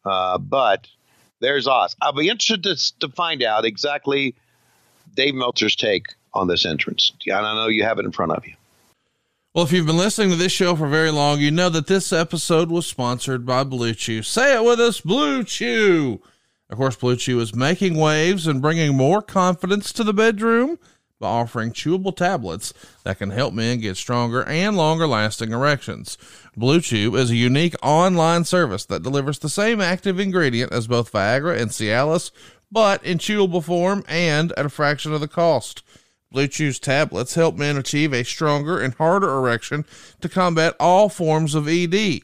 Uh, 0.05 0.37
but 0.37 0.87
there's 1.39 1.67
Oz. 1.67 1.95
I'll 2.01 2.13
be 2.13 2.29
interested 2.29 2.63
to, 2.63 2.99
to 2.99 3.09
find 3.13 3.43
out 3.43 3.65
exactly 3.65 4.35
Dave 5.15 5.33
Meltzer's 5.33 5.75
take 5.75 6.07
on 6.33 6.47
this 6.47 6.65
entrance. 6.65 7.11
I 7.31 7.41
know 7.41 7.67
you 7.67 7.83
have 7.83 7.99
it 7.99 8.05
in 8.05 8.11
front 8.11 8.31
of 8.31 8.45
you. 8.45 8.53
Well, 9.53 9.65
if 9.65 9.71
you've 9.71 9.87
been 9.87 9.97
listening 9.97 10.29
to 10.29 10.35
this 10.35 10.51
show 10.51 10.75
for 10.75 10.87
very 10.87 11.09
long, 11.09 11.39
you 11.39 11.49
know 11.49 11.69
that 11.69 11.87
this 11.87 12.13
episode 12.13 12.69
was 12.69 12.85
sponsored 12.85 13.45
by 13.47 13.63
Blue 13.63 13.95
Chew. 13.95 14.21
Say 14.21 14.55
it 14.55 14.63
with 14.63 14.79
us, 14.79 15.01
Blue 15.01 15.43
Chew. 15.43 16.21
Of 16.69 16.77
course, 16.77 16.95
Blue 16.95 17.15
Chew 17.15 17.39
is 17.39 17.55
making 17.55 17.95
waves 17.95 18.45
and 18.45 18.61
bringing 18.61 18.95
more 18.95 19.21
confidence 19.21 19.91
to 19.93 20.03
the 20.03 20.13
bedroom 20.13 20.77
by 21.19 21.27
offering 21.27 21.71
chewable 21.71 22.15
tablets 22.15 22.73
that 23.03 23.17
can 23.17 23.31
help 23.31 23.53
men 23.53 23.79
get 23.79 23.97
stronger 23.97 24.43
and 24.43 24.77
longer 24.77 25.07
lasting 25.07 25.51
erections. 25.51 26.17
Blue 26.55 26.79
Chew 26.79 27.15
is 27.15 27.31
a 27.31 27.35
unique 27.35 27.75
online 27.81 28.45
service 28.45 28.85
that 28.85 29.03
delivers 29.03 29.39
the 29.39 29.49
same 29.49 29.81
active 29.81 30.19
ingredient 30.19 30.71
as 30.71 30.87
both 30.87 31.11
Viagra 31.11 31.59
and 31.59 31.71
Cialis, 31.71 32.31
but 32.71 33.03
in 33.03 33.17
chewable 33.17 33.63
form 33.63 34.03
and 34.07 34.53
at 34.53 34.65
a 34.65 34.69
fraction 34.69 35.11
of 35.11 35.21
the 35.21 35.27
cost. 35.27 35.83
Blue 36.31 36.47
Chew's 36.47 36.79
tablets 36.79 37.33
help 37.33 37.55
men 37.55 37.75
achieve 37.75 38.13
a 38.13 38.23
stronger 38.23 38.79
and 38.79 38.93
harder 38.93 39.29
erection 39.29 39.85
to 40.21 40.29
combat 40.29 40.75
all 40.79 41.09
forms 41.09 41.55
of 41.55 41.67
ED. 41.67 42.21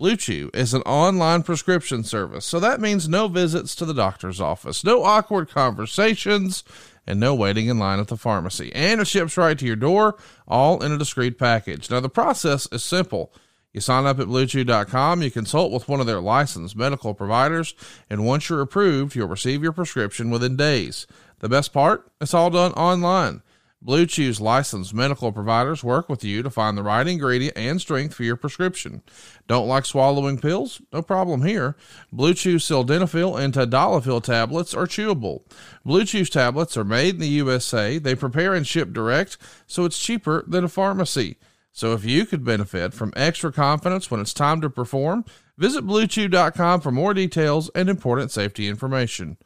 Blue 0.00 0.16
Chew 0.16 0.50
is 0.54 0.72
an 0.72 0.80
online 0.84 1.42
prescription 1.42 2.04
service, 2.04 2.46
so 2.46 2.58
that 2.58 2.80
means 2.80 3.06
no 3.06 3.28
visits 3.28 3.74
to 3.74 3.84
the 3.84 3.92
doctor's 3.92 4.40
office, 4.40 4.82
no 4.82 5.04
awkward 5.04 5.50
conversations, 5.50 6.64
and 7.06 7.20
no 7.20 7.34
waiting 7.34 7.66
in 7.66 7.78
line 7.78 8.00
at 8.00 8.08
the 8.08 8.16
pharmacy. 8.16 8.72
And 8.74 9.02
it 9.02 9.06
ships 9.08 9.36
right 9.36 9.58
to 9.58 9.66
your 9.66 9.76
door, 9.76 10.16
all 10.48 10.82
in 10.82 10.90
a 10.90 10.96
discreet 10.96 11.38
package. 11.38 11.90
Now, 11.90 12.00
the 12.00 12.08
process 12.08 12.66
is 12.72 12.82
simple. 12.82 13.30
You 13.74 13.82
sign 13.82 14.06
up 14.06 14.18
at 14.18 14.28
bluechew.com, 14.28 15.20
you 15.20 15.30
consult 15.30 15.70
with 15.70 15.86
one 15.86 16.00
of 16.00 16.06
their 16.06 16.22
licensed 16.22 16.76
medical 16.76 17.12
providers, 17.12 17.74
and 18.08 18.24
once 18.24 18.48
you're 18.48 18.62
approved, 18.62 19.14
you'll 19.14 19.28
receive 19.28 19.62
your 19.62 19.72
prescription 19.72 20.30
within 20.30 20.56
days. 20.56 21.06
The 21.40 21.50
best 21.50 21.74
part? 21.74 22.10
It's 22.22 22.32
all 22.32 22.48
done 22.48 22.72
online. 22.72 23.42
Blue 23.82 24.04
Chew's 24.04 24.42
licensed 24.42 24.92
medical 24.92 25.32
providers 25.32 25.82
work 25.82 26.10
with 26.10 26.22
you 26.22 26.42
to 26.42 26.50
find 26.50 26.76
the 26.76 26.82
right 26.82 27.06
ingredient 27.06 27.56
and 27.56 27.80
strength 27.80 28.14
for 28.14 28.24
your 28.24 28.36
prescription. 28.36 29.02
Don't 29.46 29.68
like 29.68 29.86
swallowing 29.86 30.38
pills? 30.38 30.82
No 30.92 31.00
problem 31.00 31.46
here. 31.46 31.76
Blue 32.12 32.34
Chew 32.34 32.56
sildenafil 32.56 33.40
and 33.40 33.54
tadalafil 33.54 34.22
tablets 34.22 34.74
are 34.74 34.86
chewable. 34.86 35.44
Blue 35.82 36.04
Chew's 36.04 36.28
tablets 36.28 36.76
are 36.76 36.84
made 36.84 37.14
in 37.14 37.20
the 37.20 37.28
USA. 37.28 37.96
They 37.96 38.14
prepare 38.14 38.52
and 38.52 38.66
ship 38.66 38.92
direct, 38.92 39.38
so 39.66 39.86
it's 39.86 39.98
cheaper 39.98 40.44
than 40.46 40.64
a 40.64 40.68
pharmacy. 40.68 41.38
So 41.72 41.94
if 41.94 42.04
you 42.04 42.26
could 42.26 42.44
benefit 42.44 42.92
from 42.92 43.14
extra 43.16 43.50
confidence 43.50 44.10
when 44.10 44.20
it's 44.20 44.34
time 44.34 44.60
to 44.60 44.68
perform, 44.68 45.24
visit 45.56 45.86
bluechew.com 45.86 46.82
for 46.82 46.90
more 46.90 47.14
details 47.14 47.70
and 47.74 47.88
important 47.88 48.30
safety 48.30 48.68
information. 48.68 49.38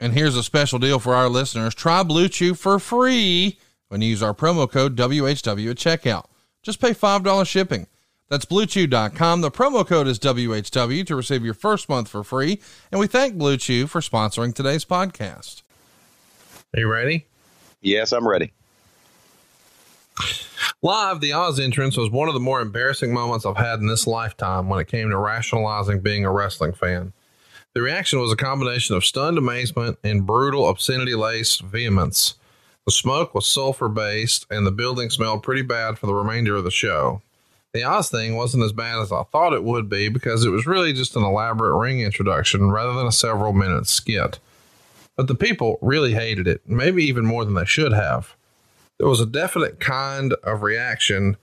And 0.00 0.14
here's 0.14 0.36
a 0.36 0.42
special 0.42 0.80
deal 0.80 0.98
for 0.98 1.14
our 1.14 1.28
listeners. 1.28 1.76
Try 1.76 2.02
Blue 2.02 2.28
Chew 2.28 2.54
for 2.54 2.80
free 2.80 3.58
when 3.88 4.00
you 4.00 4.08
use 4.08 4.22
our 4.22 4.34
promo 4.34 4.70
code 4.70 4.96
WHW 4.96 5.70
at 5.70 5.76
checkout. 5.76 6.26
Just 6.62 6.80
pay 6.80 6.90
$5 6.90 7.46
shipping. 7.46 7.86
That's 8.28 8.44
bluechew.com. 8.44 9.40
The 9.40 9.50
promo 9.50 9.86
code 9.86 10.06
is 10.06 10.18
WHW 10.18 11.06
to 11.06 11.16
receive 11.16 11.44
your 11.44 11.54
first 11.54 11.88
month 11.88 12.08
for 12.08 12.22
free. 12.22 12.60
And 12.92 13.00
we 13.00 13.06
thank 13.06 13.36
Blue 13.36 13.56
Chew 13.56 13.86
for 13.86 14.00
sponsoring 14.00 14.54
today's 14.54 14.84
podcast. 14.84 15.62
Are 16.74 16.80
you 16.80 16.92
ready? 16.92 17.26
Yes, 17.80 18.12
I'm 18.12 18.28
ready. 18.28 18.52
Live, 20.82 21.20
the 21.20 21.32
Oz 21.32 21.58
entrance 21.58 21.96
was 21.96 22.10
one 22.10 22.28
of 22.28 22.34
the 22.34 22.40
more 22.40 22.60
embarrassing 22.60 23.12
moments 23.12 23.46
I've 23.46 23.56
had 23.56 23.80
in 23.80 23.86
this 23.86 24.06
lifetime 24.06 24.68
when 24.68 24.78
it 24.78 24.88
came 24.88 25.10
to 25.10 25.16
rationalizing 25.16 26.00
being 26.00 26.24
a 26.24 26.30
wrestling 26.30 26.72
fan. 26.72 27.12
The 27.74 27.82
reaction 27.82 28.20
was 28.20 28.32
a 28.32 28.36
combination 28.36 28.94
of 28.94 29.04
stunned 29.04 29.38
amazement 29.38 29.98
and 30.04 30.26
brutal 30.26 30.68
obscenity 30.68 31.14
laced 31.14 31.62
vehemence. 31.62 32.34
The 32.88 32.92
smoke 32.92 33.34
was 33.34 33.46
sulfur 33.46 33.90
based, 33.90 34.46
and 34.50 34.66
the 34.66 34.70
building 34.70 35.10
smelled 35.10 35.42
pretty 35.42 35.60
bad 35.60 35.98
for 35.98 36.06
the 36.06 36.14
remainder 36.14 36.56
of 36.56 36.64
the 36.64 36.70
show. 36.70 37.20
The 37.74 37.84
Oz 37.84 38.10
thing 38.10 38.34
wasn't 38.34 38.64
as 38.64 38.72
bad 38.72 39.02
as 39.02 39.12
I 39.12 39.24
thought 39.24 39.52
it 39.52 39.62
would 39.62 39.90
be 39.90 40.08
because 40.08 40.42
it 40.46 40.48
was 40.48 40.66
really 40.66 40.94
just 40.94 41.14
an 41.14 41.22
elaborate 41.22 41.78
ring 41.78 42.00
introduction 42.00 42.70
rather 42.70 42.94
than 42.94 43.06
a 43.06 43.12
several 43.12 43.52
minute 43.52 43.88
skit. 43.88 44.38
But 45.16 45.26
the 45.26 45.34
people 45.34 45.78
really 45.82 46.14
hated 46.14 46.48
it, 46.48 46.62
maybe 46.66 47.04
even 47.04 47.26
more 47.26 47.44
than 47.44 47.52
they 47.52 47.66
should 47.66 47.92
have. 47.92 48.34
There 48.96 49.06
was 49.06 49.20
a 49.20 49.26
definite 49.26 49.80
kind 49.80 50.32
of 50.42 50.62
reaction 50.62 51.36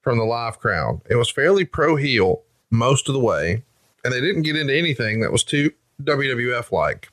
from 0.00 0.18
the 0.18 0.24
live 0.24 0.60
crowd. 0.60 1.00
It 1.10 1.16
was 1.16 1.28
fairly 1.28 1.64
pro 1.64 1.96
heel 1.96 2.42
most 2.70 3.08
of 3.08 3.14
the 3.14 3.18
way, 3.18 3.64
and 4.04 4.14
they 4.14 4.20
didn't 4.20 4.42
get 4.42 4.54
into 4.54 4.78
anything 4.78 5.22
that 5.22 5.32
was 5.32 5.42
too 5.42 5.72
WWF 6.00 6.70
like. 6.70 7.08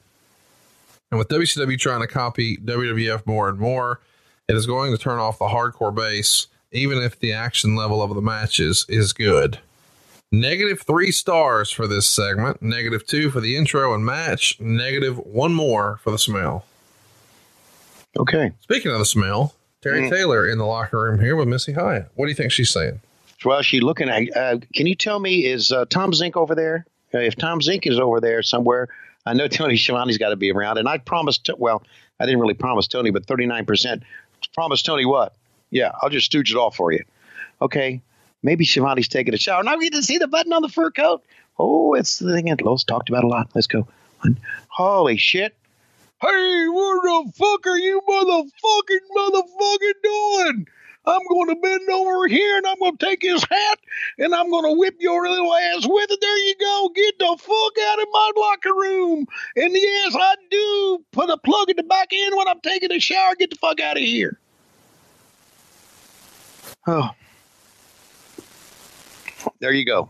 And 1.12 1.20
with 1.20 1.28
WCW 1.30 1.80
trying 1.80 2.02
to 2.02 2.08
copy 2.08 2.58
WWF 2.58 3.26
more 3.26 3.48
and 3.50 3.60
more, 3.60 4.02
it 4.48 4.56
is 4.56 4.66
going 4.66 4.92
to 4.92 4.98
turn 4.98 5.20
off 5.20 5.40
the 5.40 5.46
hardcore 5.46 5.94
base, 5.94 6.48
even 6.72 6.98
if 6.98 7.20
the 7.20 7.34
action 7.34 7.76
level 7.76 8.02
of 8.02 8.14
the 8.14 8.22
matches 8.22 8.86
is 8.90 9.14
good. 9.14 9.60
Negative 10.32 10.82
three 10.82 11.12
stars 11.12 11.72
for 11.72 11.88
this 11.88 12.10
segment, 12.10 12.62
negative 12.62 13.06
two 13.06 13.30
for 13.30 13.40
the 13.40 13.56
intro 13.56 13.94
and 13.94 14.06
match, 14.06 14.60
negative 14.60 15.18
one 15.20 15.54
more 15.54 16.00
for 16.04 16.12
the 16.12 16.18
smell. 16.18 16.66
Okay. 18.18 18.52
Speaking 18.62 18.92
of 18.92 19.00
the 19.00 19.06
smell, 19.06 19.54
Terry 19.82 20.02
Mm. 20.02 20.10
Taylor 20.10 20.48
in 20.50 20.58
the 20.58 20.66
locker 20.66 21.00
room 21.00 21.20
here 21.20 21.36
with 21.36 21.48
Missy 21.48 21.74
Hyatt. 21.74 22.10
What 22.16 22.26
do 22.26 22.30
you 22.30 22.36
think 22.36 22.52
she's 22.52 22.72
saying? 22.72 23.02
Well, 23.44 23.62
she 23.62 23.80
looking 23.82 24.10
at. 24.10 24.36
Uh, 24.36 24.58
can 24.74 24.88
you 24.88 24.96
tell 24.96 25.20
me 25.20 25.46
is 25.46 25.72
uh, 25.72 25.86
Tom 25.90 26.12
Zenk 26.12 26.36
over 26.36 26.56
there? 26.56 26.86
Uh, 27.14 27.20
if 27.20 27.36
Tom 27.36 27.60
Zenk 27.60 27.86
is 27.86 28.00
over 28.00 28.20
there 28.20 28.42
somewhere, 28.42 28.88
I 29.26 29.34
know 29.34 29.48
Tony 29.50 29.76
Schiavone's 29.76 30.18
got 30.18 30.30
to 30.30 30.36
be 30.36 30.52
around. 30.52 30.78
And 30.78 30.88
I 30.88 30.98
promised. 30.98 31.50
Well, 31.58 31.84
I 32.20 32.26
didn't 32.26 32.40
really 32.40 32.54
promise 32.54 32.88
Tony, 32.88 33.12
but 33.12 33.26
thirty 33.26 33.46
nine 33.46 33.66
percent. 33.66 34.04
Promised 34.54 34.86
Tony 34.86 35.06
what? 35.06 35.36
Yeah, 35.72 35.92
I'll 36.02 36.10
just 36.10 36.28
stooge 36.28 36.52
it 36.52 36.58
off 36.58 36.76
for 36.76 36.92
you. 36.92 37.04
Okay, 37.62 38.02
maybe 38.44 38.66
Schiavone's 38.66 39.08
taking 39.08 39.34
a 39.34 39.38
shower. 39.38 39.64
Now 39.64 39.78
we 39.78 39.86
get 39.86 39.94
to 39.94 40.04
see 40.04 40.18
the 40.18 40.28
button 40.28 40.54
on 40.54 40.62
the 40.62 40.70
fur 40.70 40.92
coat. 40.92 41.24
Oh, 41.58 41.94
it's 41.94 42.20
the 42.20 42.34
thing 42.34 42.46
that 42.46 42.62
Lois 42.62 42.84
talked 42.84 43.10
about 43.10 43.24
a 43.24 43.28
lot. 43.28 43.50
Let's 43.56 43.68
go. 43.68 43.88
Holy 44.68 45.18
shit. 45.18 45.56
Hey, 46.22 46.66
what 46.68 47.02
the 47.04 47.32
fuck 47.34 47.68
are 47.68 47.78
you 47.78 48.02
motherfucking 48.08 49.06
motherfucking 49.16 50.02
doing? 50.04 50.68
I'm 51.08 51.22
going 51.30 51.50
to 51.50 51.56
bend 51.62 51.90
over 51.90 52.28
here 52.28 52.58
and 52.58 52.68
I'm 52.68 52.80
going 52.80 52.98
to 52.98 53.06
take 53.06 53.22
his 53.22 53.44
hat 53.44 53.80
and 54.18 54.34
I'm 54.34 54.50
going 54.50 54.66
to 54.66 54.80
whip 54.80 54.96
your 55.00 55.28
little 55.28 55.54
ass 55.54 55.86
with 55.88 56.12
it. 56.12 56.20
There 56.22 56.38
you 56.48 56.56
go. 56.60 56.92
Get 56.96 57.20
the 57.20 57.38
fuck 57.40 57.78
out 57.90 58.02
of 58.02 58.08
my 58.12 58.32
locker 58.36 58.74
room. 58.74 59.28
And 59.56 59.74
yes, 59.74 60.16
I 60.16 60.36
do 60.50 61.06
put 61.12 61.30
a 61.30 61.38
plug 61.38 61.70
in 61.70 61.78
the 61.78 61.84
back 61.84 62.10
end 62.12 62.36
when 62.36 62.48
I'm 62.48 62.62
taking 62.62 62.92
a 62.92 63.00
shower. 63.00 63.36
Get 63.36 63.52
the 63.52 63.58
fuck 63.58 63.80
out 63.80 63.98
of 63.98 64.04
here. 64.04 64.40
Oh. 66.88 67.12
There 69.60 69.72
you 69.72 69.86
go. 69.86 70.10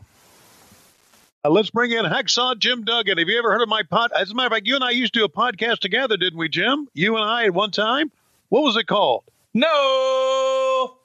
Uh, 1.43 1.49
let's 1.49 1.69
bring 1.69 1.91
in 1.91 2.05
Hacksaw 2.05 2.57
Jim 2.57 2.83
Duggan. 2.83 3.17
Have 3.17 3.29
you 3.29 3.37
ever 3.37 3.51
heard 3.51 3.61
of 3.61 3.69
my 3.69 3.83
pod? 3.83 4.11
As 4.13 4.31
a 4.31 4.33
matter 4.33 4.47
of 4.47 4.53
fact, 4.53 4.67
you 4.67 4.75
and 4.75 4.83
I 4.83 4.91
used 4.91 5.13
to 5.13 5.19
do 5.19 5.25
a 5.25 5.29
podcast 5.29 5.79
together, 5.79 6.17
didn't 6.17 6.39
we, 6.39 6.49
Jim? 6.49 6.87
You 6.93 7.15
and 7.15 7.23
I 7.23 7.45
at 7.45 7.53
one 7.53 7.71
time. 7.71 8.11
What 8.49 8.63
was 8.63 8.77
it 8.77 8.87
called? 8.87 9.23
No, 9.55 10.97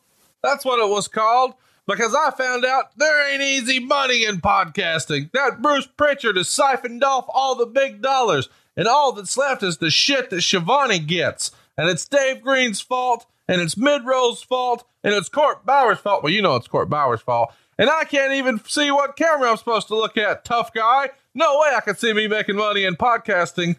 that's 0.42 0.64
what 0.64 0.84
it 0.84 0.90
was 0.90 1.06
called. 1.08 1.54
Because 1.86 2.14
I 2.14 2.30
found 2.30 2.64
out 2.64 2.96
there 2.96 3.32
ain't 3.32 3.42
easy 3.42 3.78
money 3.78 4.24
in 4.24 4.40
podcasting. 4.40 5.30
That 5.32 5.62
Bruce 5.62 5.86
Pritchard 5.86 6.36
has 6.36 6.48
siphoned 6.48 7.02
off 7.02 7.24
all 7.28 7.54
the 7.54 7.66
big 7.66 8.02
dollars, 8.02 8.48
and 8.76 8.86
all 8.86 9.12
that's 9.12 9.36
left 9.36 9.62
is 9.62 9.78
the 9.78 9.90
shit 9.90 10.30
that 10.30 10.42
Schiavone 10.42 10.98
gets. 10.98 11.52
And 11.78 11.88
it's 11.88 12.06
Dave 12.06 12.42
Green's 12.42 12.80
fault, 12.80 13.26
and 13.48 13.60
it's 13.60 13.76
Midrow's 13.76 14.42
fault, 14.42 14.84
and 15.02 15.14
it's 15.14 15.28
Court 15.28 15.64
Bauer's 15.64 15.98
fault. 15.98 16.22
Well, 16.22 16.32
you 16.32 16.42
know 16.42 16.56
it's 16.56 16.68
Court 16.68 16.90
Bauer's 16.90 17.22
fault. 17.22 17.52
And 17.78 17.88
I 17.88 18.04
can't 18.04 18.34
even 18.34 18.62
see 18.64 18.90
what 18.90 19.16
camera 19.16 19.50
I'm 19.50 19.56
supposed 19.56 19.88
to 19.88 19.96
look 19.96 20.16
at, 20.16 20.44
tough 20.44 20.72
guy. 20.72 21.10
No 21.34 21.60
way 21.60 21.72
I 21.74 21.80
can 21.80 21.96
see 21.96 22.12
me 22.12 22.28
making 22.28 22.56
money 22.56 22.84
in 22.84 22.96
podcasting. 22.96 23.76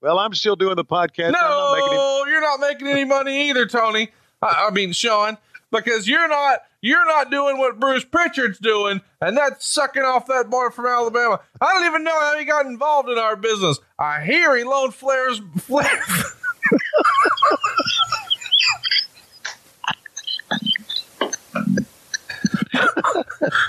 Well, 0.00 0.18
I'm 0.18 0.34
still 0.34 0.56
doing 0.56 0.76
the 0.76 0.84
podcast. 0.84 1.32
No, 1.32 1.38
I'm 1.40 1.78
not 1.78 1.92
any- 1.92 2.30
you're 2.30 2.40
not 2.40 2.60
making 2.60 2.88
any 2.88 3.04
money 3.04 3.50
either, 3.50 3.66
Tony. 3.66 4.10
I, 4.42 4.68
I 4.68 4.70
mean, 4.70 4.92
Sean, 4.92 5.36
because 5.70 6.08
you're 6.08 6.28
not 6.28 6.60
you're 6.80 7.04
not 7.04 7.30
doing 7.30 7.58
what 7.58 7.78
Bruce 7.78 8.04
Pritchard's 8.04 8.58
doing, 8.58 9.02
and 9.20 9.36
that's 9.36 9.66
sucking 9.66 10.02
off 10.02 10.26
that 10.26 10.48
boy 10.48 10.70
from 10.70 10.86
Alabama. 10.86 11.40
I 11.60 11.72
don't 11.72 11.84
even 11.86 12.04
know 12.04 12.18
how 12.18 12.38
he 12.38 12.44
got 12.46 12.64
involved 12.66 13.10
in 13.10 13.18
our 13.18 13.36
business. 13.36 13.78
I 13.98 14.24
hear 14.24 14.56
he 14.56 14.64
loaned 14.64 14.94
flares. 14.94 15.40
Flair. 15.58 15.90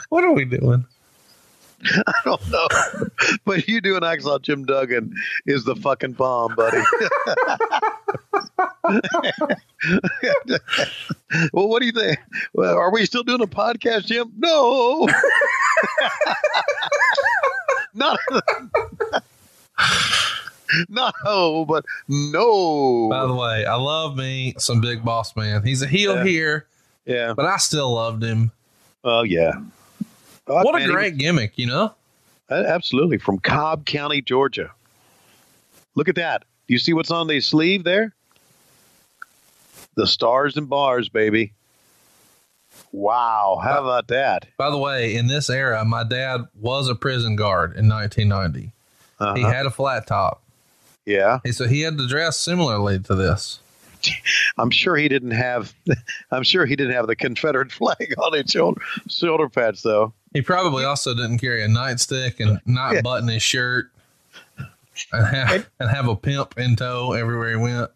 what 0.10 0.24
are 0.24 0.34
we 0.34 0.46
doing? 0.46 0.86
I 2.08 2.14
don't 2.26 2.50
know. 2.52 2.68
but 3.46 3.68
you 3.68 3.82
doing 3.82 4.02
Hacksaw 4.02 4.42
Jim 4.42 4.66
Duggan 4.66 5.14
is 5.46 5.64
the 5.66 5.76
fucking 5.76 6.14
bomb, 6.14 6.56
buddy. 6.56 6.82
well, 11.54 11.68
what 11.68 11.80
do 11.80 11.86
you 11.86 11.92
think? 11.92 12.20
Well, 12.54 12.76
are 12.78 12.92
we 12.92 13.06
still 13.06 13.24
doing 13.24 13.42
a 13.42 13.48
podcast, 13.48 14.06
Jim? 14.06 14.32
No. 14.38 15.08
Not. 17.94 18.18
Not 20.88 21.14
no, 21.26 21.66
but 21.66 21.84
no. 22.08 23.10
By 23.10 23.26
the 23.28 23.34
way, 23.34 23.66
I 23.66 23.76
love 23.76 24.16
me 24.16 24.54
some 24.58 24.80
Big 24.80 25.04
Boss 25.04 25.36
Man. 25.36 25.64
He's 25.64 25.82
a 25.82 25.88
heel 25.88 26.16
Yeah. 26.16 26.24
here, 26.24 26.66
Yeah. 27.06 27.34
but 27.36 27.46
I 27.46 27.58
still 27.58 27.94
loved 27.94 28.24
him. 28.24 28.52
Oh 29.04 29.24
yeah. 29.24 29.54
What 30.46 30.74
man, 30.74 30.82
a 30.84 30.86
he 30.86 30.92
great 30.92 31.18
gimmick, 31.18 31.54
you 31.58 31.68
know? 31.68 31.94
Absolutely. 32.50 33.18
From 33.18 33.40
Cobb 33.40 33.86
County, 33.86 34.22
Georgia. 34.22 34.72
Look 35.96 36.10
at 36.10 36.16
that. 36.16 36.44
Do 36.68 36.74
you 36.74 36.80
see 36.80 36.94
what's 36.94 37.12
on 37.12 37.28
the 37.28 37.40
sleeve 37.42 37.84
there? 37.84 38.14
The 39.96 40.08
stars 40.08 40.58
and 40.58 40.70
bars, 40.70 41.10
baby. 41.10 41.54
Wow. 42.92 43.60
How 43.64 43.82
about 43.82 44.08
that? 44.08 44.48
By 44.58 44.70
the 44.70 44.78
way, 44.78 45.16
in 45.16 45.28
this 45.28 45.50
era, 45.50 45.84
my 45.86 46.04
dad 46.04 46.48
was 46.60 46.88
a 46.90 46.96
prison 46.96 47.36
guard 47.36 47.76
in 47.78 47.88
1990. 47.88 48.62
He 48.62 48.72
Uh-huh. 49.20 49.36
had 49.54 49.66
a 49.66 49.70
flat 49.72 50.08
top. 50.08 50.42
Yeah. 51.06 51.40
Hey, 51.44 51.52
So 51.52 51.68
he 51.68 51.82
had 51.82 51.98
to 51.98 52.08
dress 52.08 52.38
similarly 52.38 53.00
to 53.00 53.16
this. 53.16 53.60
I'm 54.58 54.72
sure 54.72 54.96
he 54.96 55.08
didn't 55.08 55.32
have 55.32 55.74
I'm 56.32 56.44
sure 56.44 56.66
he 56.66 56.76
didn't 56.76 56.94
have 56.94 57.08
the 57.08 57.16
Confederate 57.16 57.72
flag 57.72 58.14
on 58.18 58.34
his 58.34 58.50
shoulder 58.52 58.82
shoulder 59.08 59.48
pads 59.48 59.84
though. 59.84 60.14
He 60.34 60.42
probably 60.42 60.84
also 60.84 61.14
didn't 61.14 61.40
carry 61.40 61.64
a 61.64 61.68
nightstick 61.68 62.40
and 62.40 62.60
not 62.66 62.94
Yeah. 62.96 63.02
button 63.02 63.28
his 63.28 63.44
shirt 63.44 63.92
and 65.12 65.28
have, 65.28 65.70
and 65.80 65.90
have 65.90 66.08
a 66.08 66.16
pimp 66.16 66.58
in 66.58 66.76
tow 66.76 67.14
everywhere 67.14 67.50
he 67.50 67.56
went. 67.58 67.92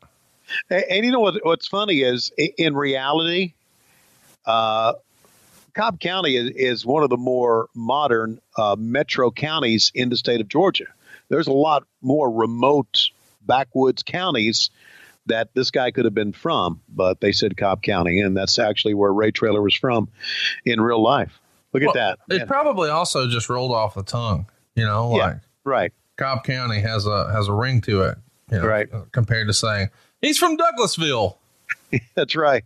And, 0.70 0.84
and 0.90 1.06
you 1.06 1.12
know 1.12 1.20
what? 1.22 1.36
What's 1.44 1.68
funny 1.68 2.02
is, 2.02 2.32
in 2.58 2.76
reality, 2.76 3.54
uh, 4.46 4.94
Cobb 5.74 6.00
County 6.00 6.36
is, 6.36 6.52
is 6.52 6.86
one 6.86 7.04
of 7.04 7.10
the 7.10 7.18
more 7.18 7.70
modern 7.74 8.40
uh, 8.58 8.76
metro 8.78 9.32
counties 9.32 9.92
in 9.94 10.10
the 10.10 10.18
state 10.18 10.42
of 10.42 10.48
Georgia. 10.48 10.86
There's 11.30 11.48
a 11.48 11.54
lot 11.54 11.86
more 12.02 12.30
remote 12.32 13.10
backwoods 13.42 14.04
counties 14.04 14.70
that 15.28 15.50
this 15.54 15.72
guy 15.72 15.92
could 15.92 16.06
have 16.06 16.14
been 16.14 16.34
from, 16.34 16.82
but 16.88 17.20
they 17.20 17.32
said 17.32 17.58
Cobb 17.58 17.82
County, 17.82 18.20
and 18.22 18.38
that's 18.38 18.60
actually 18.60 18.94
where 18.94 19.12
Ray 19.12 19.32
Traylor 19.32 19.62
was 19.62 19.74
from 19.74 20.08
in 20.66 20.80
real 20.80 21.02
life. 21.02 21.40
Look 21.82 21.96
at 21.96 21.96
Well, 21.96 22.16
that. 22.30 22.42
It 22.42 22.48
probably 22.48 22.90
also 22.90 23.28
just 23.28 23.50
rolled 23.50 23.72
off 23.72 23.96
the 23.96 24.04
tongue, 24.04 24.46
you 24.76 24.86
know, 24.86 25.16
Yeah. 25.16 25.26
like 25.26 25.36
right. 25.64 25.94
Cobb 26.18 26.44
County 26.44 26.80
has 26.82 27.06
a 27.06 27.32
has 27.32 27.48
a 27.48 27.54
ring 27.54 27.82
to 27.82 28.04
it, 28.04 28.18
you 28.52 28.60
know, 28.60 28.66
Right. 28.68 28.88
compared 29.12 29.48
to 29.48 29.54
saying 29.54 29.90
he's 30.22 30.38
from 30.38 30.58
Douglasville. 30.58 31.36
That's 32.16 32.36
right. 32.36 32.64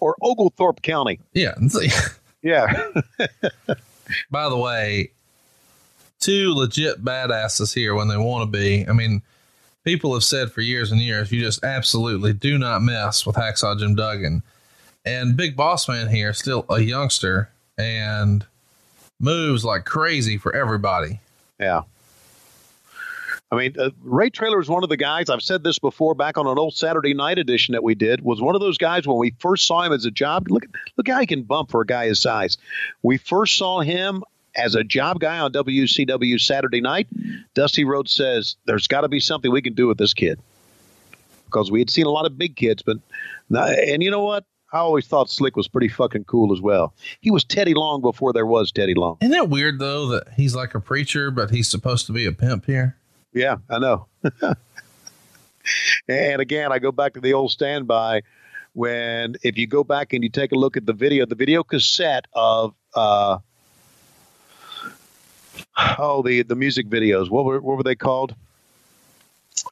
Or 0.00 0.16
Oglethorpe 0.22 0.82
County. 0.82 1.20
Yeah. 1.32 1.54
Yeah. 2.42 2.90
By 4.30 4.48
the 4.48 4.56
way, 4.56 5.10
two 6.20 6.52
legit 6.54 7.04
badasses 7.04 7.74
here 7.74 7.94
when 7.94 8.06
they 8.08 8.16
want 8.16 8.42
to 8.50 8.58
be. 8.58 8.86
I 8.88 8.92
mean, 8.92 9.22
people 9.84 10.14
have 10.14 10.22
said 10.22 10.52
for 10.52 10.60
years 10.60 10.92
and 10.92 11.00
years, 11.00 11.32
you 11.32 11.40
just 11.40 11.64
absolutely 11.64 12.32
do 12.32 12.56
not 12.56 12.82
mess 12.82 13.26
with 13.26 13.34
Hacksaw 13.34 13.78
Jim 13.80 13.96
Duggan. 13.96 14.42
And 15.04 15.36
Big 15.36 15.56
Boss 15.56 15.88
Man 15.88 16.08
here, 16.08 16.32
still 16.32 16.64
a 16.68 16.80
youngster 16.80 17.50
and 17.78 18.46
moves 19.20 19.64
like 19.64 19.84
crazy 19.84 20.38
for 20.38 20.54
everybody. 20.54 21.20
Yeah. 21.58 21.82
I 23.50 23.56
mean, 23.56 23.74
uh, 23.78 23.90
Ray 24.02 24.30
Traylor 24.30 24.60
is 24.60 24.68
one 24.68 24.82
of 24.82 24.88
the 24.88 24.96
guys. 24.96 25.30
I've 25.30 25.42
said 25.42 25.62
this 25.62 25.78
before. 25.78 26.14
Back 26.14 26.36
on 26.36 26.48
an 26.48 26.58
old 26.58 26.74
Saturday 26.74 27.14
night 27.14 27.38
edition 27.38 27.72
that 27.72 27.82
we 27.84 27.94
did, 27.94 28.22
was 28.22 28.40
one 28.40 28.56
of 28.56 28.60
those 28.60 28.76
guys 28.76 29.06
when 29.06 29.18
we 29.18 29.34
first 29.38 29.66
saw 29.66 29.82
him 29.82 29.92
as 29.92 30.04
a 30.04 30.10
job. 30.10 30.48
Look, 30.50 30.64
look 30.96 31.08
how 31.08 31.20
he 31.20 31.26
can 31.26 31.42
bump 31.42 31.70
for 31.70 31.80
a 31.80 31.86
guy 31.86 32.06
his 32.06 32.20
size. 32.20 32.58
We 33.02 33.18
first 33.18 33.56
saw 33.56 33.80
him 33.80 34.24
as 34.56 34.74
a 34.74 34.82
job 34.82 35.20
guy 35.20 35.38
on 35.38 35.52
WCW 35.52 36.40
Saturday 36.40 36.80
night. 36.80 37.06
Dusty 37.54 37.84
Rhodes 37.84 38.12
says 38.12 38.56
there's 38.64 38.88
got 38.88 39.02
to 39.02 39.08
be 39.08 39.20
something 39.20 39.52
we 39.52 39.62
can 39.62 39.74
do 39.74 39.86
with 39.86 39.98
this 39.98 40.12
kid 40.12 40.40
because 41.44 41.70
we 41.70 41.78
had 41.78 41.90
seen 41.90 42.06
a 42.06 42.10
lot 42.10 42.26
of 42.26 42.36
big 42.36 42.56
kids, 42.56 42.82
but 42.82 42.98
and 43.50 44.02
you 44.02 44.10
know 44.10 44.24
what? 44.24 44.44
I 44.72 44.78
always 44.78 45.06
thought 45.06 45.30
Slick 45.30 45.56
was 45.56 45.68
pretty 45.68 45.88
fucking 45.88 46.24
cool 46.24 46.52
as 46.52 46.60
well. 46.60 46.92
He 47.20 47.30
was 47.30 47.44
Teddy 47.44 47.74
Long 47.74 48.00
before 48.00 48.32
there 48.32 48.46
was 48.46 48.72
Teddy 48.72 48.94
Long. 48.94 49.16
Isn't 49.20 49.34
it 49.34 49.48
weird 49.48 49.78
though 49.78 50.08
that 50.08 50.28
he's 50.36 50.56
like 50.56 50.74
a 50.74 50.80
preacher, 50.80 51.30
but 51.30 51.50
he's 51.50 51.68
supposed 51.68 52.06
to 52.06 52.12
be 52.12 52.26
a 52.26 52.32
pimp 52.32 52.66
here? 52.66 52.96
Yeah, 53.32 53.56
I 53.70 53.78
know. 53.78 54.06
and 56.08 56.40
again, 56.40 56.72
I 56.72 56.78
go 56.78 56.90
back 56.90 57.14
to 57.14 57.20
the 57.20 57.32
old 57.34 57.52
standby 57.52 58.22
when 58.72 59.36
if 59.42 59.56
you 59.56 59.66
go 59.66 59.84
back 59.84 60.12
and 60.12 60.22
you 60.22 60.30
take 60.30 60.52
a 60.52 60.56
look 60.56 60.76
at 60.76 60.84
the 60.84 60.92
video, 60.92 61.26
the 61.26 61.34
video 61.34 61.62
cassette 61.62 62.26
of 62.32 62.74
uh, 62.94 63.38
oh 65.98 66.22
the 66.22 66.42
the 66.42 66.56
music 66.56 66.88
videos. 66.88 67.30
What 67.30 67.44
were 67.44 67.60
what 67.60 67.76
were 67.76 67.82
they 67.82 67.94
called? 67.94 68.34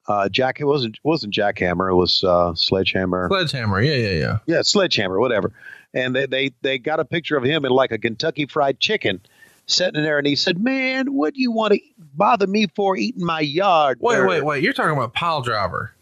Uh, 0.09 0.29
Jack. 0.29 0.61
It 0.61 0.65
wasn't 0.65 0.99
wasn't 1.03 1.35
Jackhammer. 1.35 1.91
It 1.91 1.95
was 1.95 2.23
uh, 2.25 2.55
Sledgehammer. 2.55 3.29
Sledgehammer. 3.29 3.81
Yeah, 3.81 3.95
yeah, 3.97 4.19
yeah. 4.19 4.39
Yeah, 4.47 4.63
Sledgehammer, 4.63 5.19
whatever. 5.21 5.53
And 5.93 6.15
they, 6.15 6.27
they 6.27 6.53
they 6.63 6.79
got 6.79 7.01
a 7.01 7.05
picture 7.05 7.37
of 7.37 7.45
him 7.45 7.65
in 7.65 7.71
like 7.71 7.93
a 7.93 7.99
Kentucky 7.99 8.47
Fried 8.47 8.81
Chicken, 8.81 9.21
sitting 9.67 10.03
there, 10.03 10.19
and 10.19 10.27
he 10.27 10.35
said, 10.37 10.59
"Man, 10.63 11.15
what 11.15 11.35
do 11.35 11.41
you 11.41 11.53
want 11.53 11.75
to 11.75 11.81
bother 12.15 12.47
me 12.47 12.67
for 12.75 12.97
eating 12.97 13.25
my 13.25 13.41
yard?" 13.41 13.99
Wait, 14.01 14.19
Or- 14.19 14.27
wait, 14.27 14.45
wait. 14.45 14.63
You're 14.63 14.73
talking 14.73 14.97
about 14.97 15.15
Pile 15.15 15.41
Driver. 15.43 15.93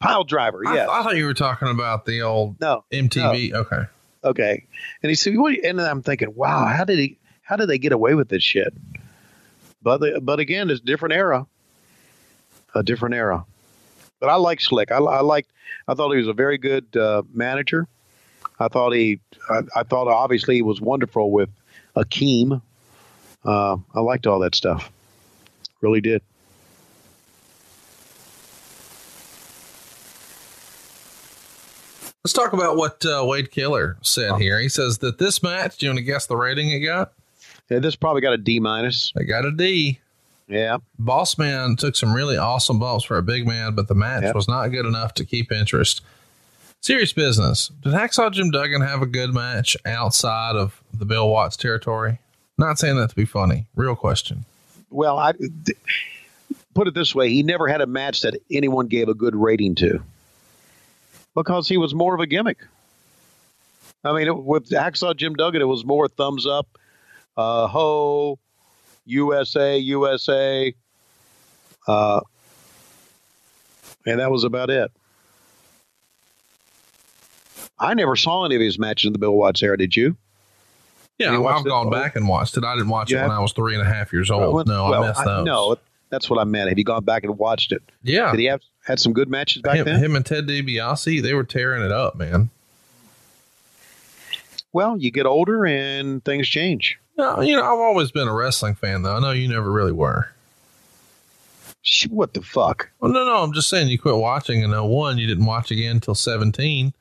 Pile 0.00 0.24
driver, 0.24 0.62
I- 0.66 0.74
yes. 0.74 0.88
I, 0.90 1.02
thought 1.02 1.16
you 1.16 1.24
were 1.24 1.32
talking 1.32 1.68
about 1.68 2.04
the 2.04 2.20
old 2.22 2.60
no 2.60 2.84
MTV. 2.92 3.54
Okay. 3.54 3.82
Okay. 4.24 4.66
And 5.02 5.08
he 5.10 5.14
said, 5.14 5.36
"What?" 5.38 5.50
do 5.50 5.56
you-" 5.56 5.62
And 5.64 5.80
I'm 5.80 6.02
thinking, 6.02 6.34
"Wow, 6.34 6.66
how 6.66 6.84
did 6.84 6.98
he? 6.98 7.16
How 7.42 7.56
did 7.56 7.68
they 7.68 7.78
get 7.78 7.92
away 7.92 8.14
with 8.14 8.28
this 8.28 8.42
shit?" 8.42 8.74
But 9.82 10.02
but 10.24 10.40
again, 10.40 10.68
it's 10.70 10.80
a 10.80 10.84
different 10.84 11.14
era. 11.14 11.46
A 12.76 12.82
different 12.82 13.14
era. 13.14 13.42
But 14.20 14.28
I 14.28 14.34
like 14.34 14.60
Slick. 14.60 14.92
I, 14.92 14.98
I 14.98 15.22
liked. 15.22 15.50
I 15.88 15.94
thought 15.94 16.10
he 16.10 16.18
was 16.18 16.28
a 16.28 16.34
very 16.34 16.58
good 16.58 16.94
uh, 16.94 17.22
manager. 17.32 17.88
I 18.60 18.68
thought 18.68 18.92
he. 18.92 19.18
I, 19.48 19.62
I 19.74 19.82
thought 19.82 20.08
obviously 20.08 20.56
he 20.56 20.62
was 20.62 20.78
wonderful 20.78 21.30
with 21.30 21.48
Akeem. 21.96 22.60
Uh, 23.44 23.78
I 23.94 24.00
liked 24.00 24.26
all 24.26 24.40
that 24.40 24.54
stuff. 24.54 24.92
Really 25.80 26.02
did. 26.02 26.20
Let's 32.22 32.34
talk 32.34 32.52
about 32.52 32.76
what 32.76 33.06
uh, 33.06 33.24
Wade 33.26 33.50
Keller 33.50 33.96
said 34.02 34.38
here. 34.38 34.60
He 34.60 34.68
says 34.68 34.98
that 34.98 35.16
this 35.16 35.42
match, 35.42 35.78
do 35.78 35.86
you 35.86 35.90
want 35.90 35.98
to 35.98 36.04
guess 36.04 36.26
the 36.26 36.36
rating 36.36 36.70
it 36.72 36.80
got? 36.80 37.12
Yeah, 37.70 37.78
this 37.78 37.96
probably 37.96 38.20
got 38.20 38.34
a 38.34 38.38
D 38.38 38.60
minus. 38.60 39.12
It 39.16 39.24
got 39.24 39.46
a 39.46 39.50
D. 39.50 40.00
Yeah. 40.48 40.78
Boss 40.98 41.38
Man 41.38 41.76
took 41.76 41.96
some 41.96 42.12
really 42.14 42.36
awesome 42.36 42.78
bumps 42.78 43.04
for 43.04 43.18
a 43.18 43.22
big 43.22 43.46
man, 43.46 43.74
but 43.74 43.88
the 43.88 43.94
match 43.94 44.22
Yep. 44.22 44.34
was 44.34 44.46
not 44.48 44.68
good 44.68 44.86
enough 44.86 45.14
to 45.14 45.24
keep 45.24 45.50
interest. 45.50 46.02
Serious 46.82 47.12
business. 47.12 47.68
Did 47.82 47.94
Hacksaw 47.94 48.30
Jim 48.32 48.50
Duggan 48.52 48.80
have 48.82 49.02
a 49.02 49.06
good 49.06 49.34
match 49.34 49.76
outside 49.84 50.54
of 50.54 50.80
the 50.94 51.04
Bill 51.04 51.28
Watts 51.28 51.56
territory? 51.56 52.18
Not 52.58 52.78
saying 52.78 52.96
that 52.96 53.10
to 53.10 53.16
be 53.16 53.24
funny. 53.24 53.66
Real 53.74 53.96
question. 53.96 54.44
Well, 54.90 55.18
I 55.18 55.32
th- 55.32 55.50
put 56.74 56.86
it 56.86 56.94
this 56.94 57.12
way: 57.14 57.28
he 57.30 57.42
never 57.42 57.66
had 57.66 57.80
a 57.80 57.86
match 57.86 58.20
that 58.20 58.36
anyone 58.50 58.86
gave 58.86 59.08
a 59.08 59.14
good 59.14 59.34
rating 59.34 59.74
to, 59.76 60.00
because 61.34 61.68
he 61.68 61.76
was 61.76 61.92
more 61.92 62.14
of 62.14 62.20
a 62.20 62.26
gimmick. 62.26 62.58
I 64.04 64.12
mean, 64.12 64.28
it, 64.28 64.36
with 64.36 64.70
Hacksaw 64.70 65.16
Jim 65.16 65.34
Duggan, 65.34 65.60
it 65.60 65.64
was 65.66 65.84
more 65.84 66.06
thumbs 66.06 66.46
up, 66.46 66.68
uh, 67.36 67.66
ho, 67.66 68.38
USA, 69.06 69.78
USA, 69.78 70.74
uh, 71.86 72.20
and 74.04 74.20
that 74.20 74.30
was 74.30 74.44
about 74.44 74.70
it. 74.70 74.90
I 77.78 77.94
never 77.94 78.16
saw 78.16 78.44
any 78.44 78.54
of 78.54 78.60
his 78.60 78.78
matches 78.78 79.08
in 79.08 79.12
the 79.12 79.18
Bill 79.18 79.34
Watts 79.36 79.62
era. 79.62 79.76
Did 79.76 79.96
you? 79.96 80.16
Yeah, 81.18 81.32
You 81.32 81.46
I've 81.46 81.64
gone 81.64 81.90
back 81.90 82.16
and 82.16 82.28
watched 82.28 82.56
it. 82.56 82.64
I 82.64 82.74
didn't 82.74 82.90
watch 82.90 83.10
it 83.10 83.16
when? 83.16 83.30
I 83.30 83.40
was 83.40 83.52
three 83.52 83.74
and 83.74 83.82
a 83.82 83.86
half 83.86 84.12
years 84.12 84.30
old. 84.30 84.54
Well, 84.54 84.64
no, 84.66 84.90
well, 84.90 85.04
I 85.04 85.08
missed 85.08 85.24
those. 85.24 85.46
No, 85.46 85.76
that's 86.10 86.28
what 86.28 86.38
I 86.38 86.44
meant. 86.44 86.68
Have 86.68 86.78
you 86.78 86.84
gone 86.84 87.04
back 87.04 87.24
and 87.24 87.38
watched 87.38 87.72
it? 87.72 87.82
Yeah. 88.02 88.30
Did 88.32 88.40
he 88.40 88.46
have 88.46 88.60
had 88.84 89.00
some 89.00 89.12
good 89.12 89.28
matches 89.28 89.62
back 89.62 89.76
him, 89.76 89.86
then? 89.86 89.98
him 89.98 90.14
and 90.14 90.26
Ted 90.26 90.46
DiBiase, 90.46 91.22
they 91.22 91.32
were 91.32 91.44
tearing 91.44 91.82
it 91.82 91.92
up, 91.92 92.16
man. 92.16 92.50
Well, 94.72 94.98
you 94.98 95.10
get 95.10 95.24
older 95.24 95.64
and 95.64 96.22
things 96.22 96.46
change. 96.48 96.98
No, 97.16 97.40
you 97.40 97.56
know, 97.56 97.62
I've 97.62 97.78
always 97.78 98.10
been 98.10 98.28
a 98.28 98.34
wrestling 98.34 98.74
fan, 98.74 99.02
though. 99.02 99.16
I 99.16 99.20
know 99.20 99.30
you 99.30 99.48
never 99.48 99.70
really 99.70 99.92
were. 99.92 100.30
What 102.10 102.34
the 102.34 102.42
fuck? 102.42 102.90
Well, 103.00 103.12
no, 103.12 103.24
no, 103.24 103.42
I'm 103.42 103.52
just 103.52 103.68
saying 103.68 103.88
you 103.88 103.98
quit 103.98 104.16
watching 104.16 104.62
in 104.62 104.72
01. 104.72 105.18
You 105.18 105.26
didn't 105.26 105.46
watch 105.46 105.70
again 105.70 105.92
until 105.96 106.16
17. 106.16 106.92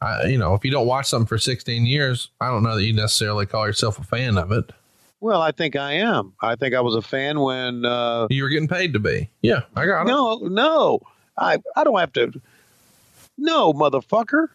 I, 0.00 0.26
you 0.26 0.38
know, 0.38 0.54
if 0.54 0.64
you 0.64 0.70
don't 0.70 0.86
watch 0.86 1.06
something 1.06 1.26
for 1.26 1.38
16 1.38 1.86
years, 1.86 2.30
I 2.40 2.48
don't 2.48 2.62
know 2.62 2.76
that 2.76 2.84
you 2.84 2.92
necessarily 2.92 3.46
call 3.46 3.66
yourself 3.66 3.98
a 3.98 4.04
fan 4.04 4.38
of 4.38 4.52
it. 4.52 4.70
Well, 5.20 5.40
I 5.40 5.52
think 5.52 5.76
I 5.76 5.92
am. 5.94 6.32
I 6.42 6.56
think 6.56 6.74
I 6.74 6.80
was 6.80 6.94
a 6.94 7.02
fan 7.02 7.40
when 7.40 7.84
uh, 7.84 8.26
you 8.30 8.42
were 8.42 8.48
getting 8.48 8.68
paid 8.68 8.92
to 8.92 8.98
be. 8.98 9.28
Yeah, 9.42 9.62
I 9.74 9.86
got 9.86 10.02
it. 10.02 10.10
No, 10.10 10.36
no, 10.36 11.00
I 11.38 11.58
I 11.74 11.84
don't 11.84 11.98
have 11.98 12.12
to. 12.14 12.40
No, 13.38 13.72
motherfucker. 13.72 14.48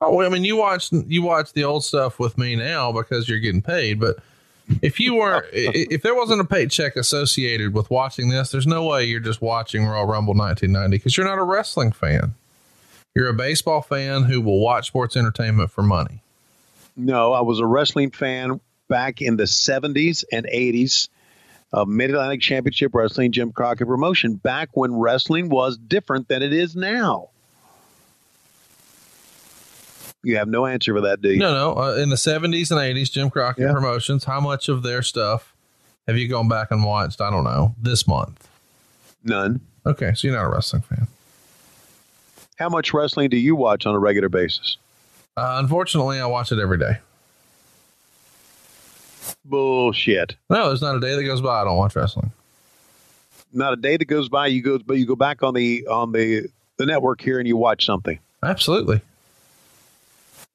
Oh, 0.00 0.14
well, 0.14 0.26
I 0.26 0.30
mean, 0.30 0.44
you 0.44 0.56
watch 0.56 0.92
you 0.92 1.22
watch 1.22 1.52
the 1.52 1.64
old 1.64 1.84
stuff 1.84 2.18
with 2.20 2.38
me 2.38 2.54
now 2.54 2.92
because 2.92 3.28
you're 3.28 3.40
getting 3.40 3.62
paid. 3.62 3.98
But 3.98 4.18
if 4.82 4.98
you 5.00 5.14
were, 5.14 5.46
if 5.52 6.02
there 6.02 6.14
wasn't 6.14 6.40
a 6.40 6.44
paycheck 6.44 6.96
associated 6.96 7.74
with 7.74 7.90
watching 7.90 8.30
this, 8.30 8.50
there's 8.50 8.66
no 8.66 8.86
way 8.86 9.04
you're 9.04 9.20
just 9.20 9.42
watching 9.42 9.84
Royal 9.84 10.06
Rumble 10.06 10.34
1990 10.34 10.96
because 10.96 11.16
you're 11.16 11.26
not 11.26 11.38
a 11.38 11.44
wrestling 11.44 11.92
fan. 11.92 12.34
You're 13.14 13.28
a 13.28 13.34
baseball 13.34 13.82
fan 13.82 14.24
who 14.24 14.40
will 14.40 14.58
watch 14.58 14.88
sports 14.88 15.16
entertainment 15.16 15.70
for 15.70 15.82
money. 15.82 16.20
No, 16.96 17.32
I 17.32 17.42
was 17.42 17.60
a 17.60 17.66
wrestling 17.66 18.10
fan 18.10 18.60
back 18.88 19.20
in 19.20 19.36
the 19.36 19.46
seventies 19.46 20.24
and 20.32 20.46
eighties 20.50 21.08
of 21.72 21.88
Mid 21.88 22.10
Atlantic 22.10 22.40
Championship 22.40 22.94
Wrestling, 22.94 23.32
Jim 23.32 23.52
Crockett 23.52 23.86
Promotion. 23.86 24.34
Back 24.34 24.70
when 24.74 24.94
wrestling 24.94 25.48
was 25.48 25.76
different 25.76 26.28
than 26.28 26.42
it 26.42 26.52
is 26.52 26.76
now. 26.76 27.30
You 30.24 30.36
have 30.36 30.48
no 30.48 30.66
answer 30.66 30.94
for 30.94 31.02
that, 31.02 31.20
do 31.20 31.30
you? 31.30 31.38
No, 31.38 31.52
no. 31.52 31.80
Uh, 31.80 31.94
in 31.96 32.08
the 32.08 32.16
70s 32.16 32.70
and 32.70 32.80
80s, 32.80 33.10
Jim 33.12 33.30
Crockett 33.30 33.70
Promotions, 33.70 34.24
how 34.24 34.40
much 34.40 34.68
of 34.68 34.82
their 34.82 35.02
stuff 35.02 35.54
have 36.08 36.16
you 36.16 36.28
gone 36.28 36.48
back 36.48 36.70
and 36.70 36.84
watched? 36.84 37.20
I 37.20 37.30
don't 37.30 37.44
know. 37.44 37.74
This 37.80 38.06
month? 38.06 38.48
None. 39.22 39.60
Okay, 39.86 40.12
so 40.14 40.26
you're 40.26 40.36
not 40.36 40.46
a 40.46 40.48
wrestling 40.48 40.82
fan. 40.82 41.06
How 42.56 42.68
much 42.68 42.94
wrestling 42.94 43.30
do 43.30 43.36
you 43.36 43.54
watch 43.54 43.84
on 43.86 43.94
a 43.94 43.98
regular 43.98 44.28
basis? 44.28 44.76
Uh, 45.36 45.56
unfortunately, 45.62 46.20
I 46.20 46.26
watch 46.26 46.52
it 46.52 46.58
every 46.58 46.78
day. 46.78 46.98
Bullshit. 49.44 50.36
No, 50.48 50.68
there's 50.68 50.80
not 50.82 50.96
a 50.96 51.00
day 51.00 51.16
that 51.16 51.24
goes 51.24 51.40
by 51.40 51.60
I 51.60 51.64
don't 51.64 51.76
watch 51.76 51.96
wrestling. 51.96 52.32
Not 53.52 53.72
a 53.72 53.76
day 53.76 53.96
that 53.96 54.06
goes 54.06 54.28
by 54.28 54.46
you 54.46 54.62
go, 54.62 54.78
but 54.78 54.94
you 54.94 55.06
go 55.06 55.16
back 55.16 55.42
on 55.42 55.54
the 55.54 55.86
on 55.86 56.12
the 56.12 56.48
the 56.76 56.86
network 56.86 57.20
here 57.20 57.38
and 57.38 57.46
you 57.46 57.56
watch 57.56 57.84
something. 57.84 58.18
Absolutely. 58.42 59.00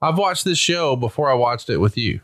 I've 0.01 0.17
watched 0.17 0.45
this 0.45 0.57
show 0.57 0.95
before 0.95 1.29
I 1.29 1.33
watched 1.33 1.69
it 1.69 1.77
with 1.77 1.97
you. 1.97 2.21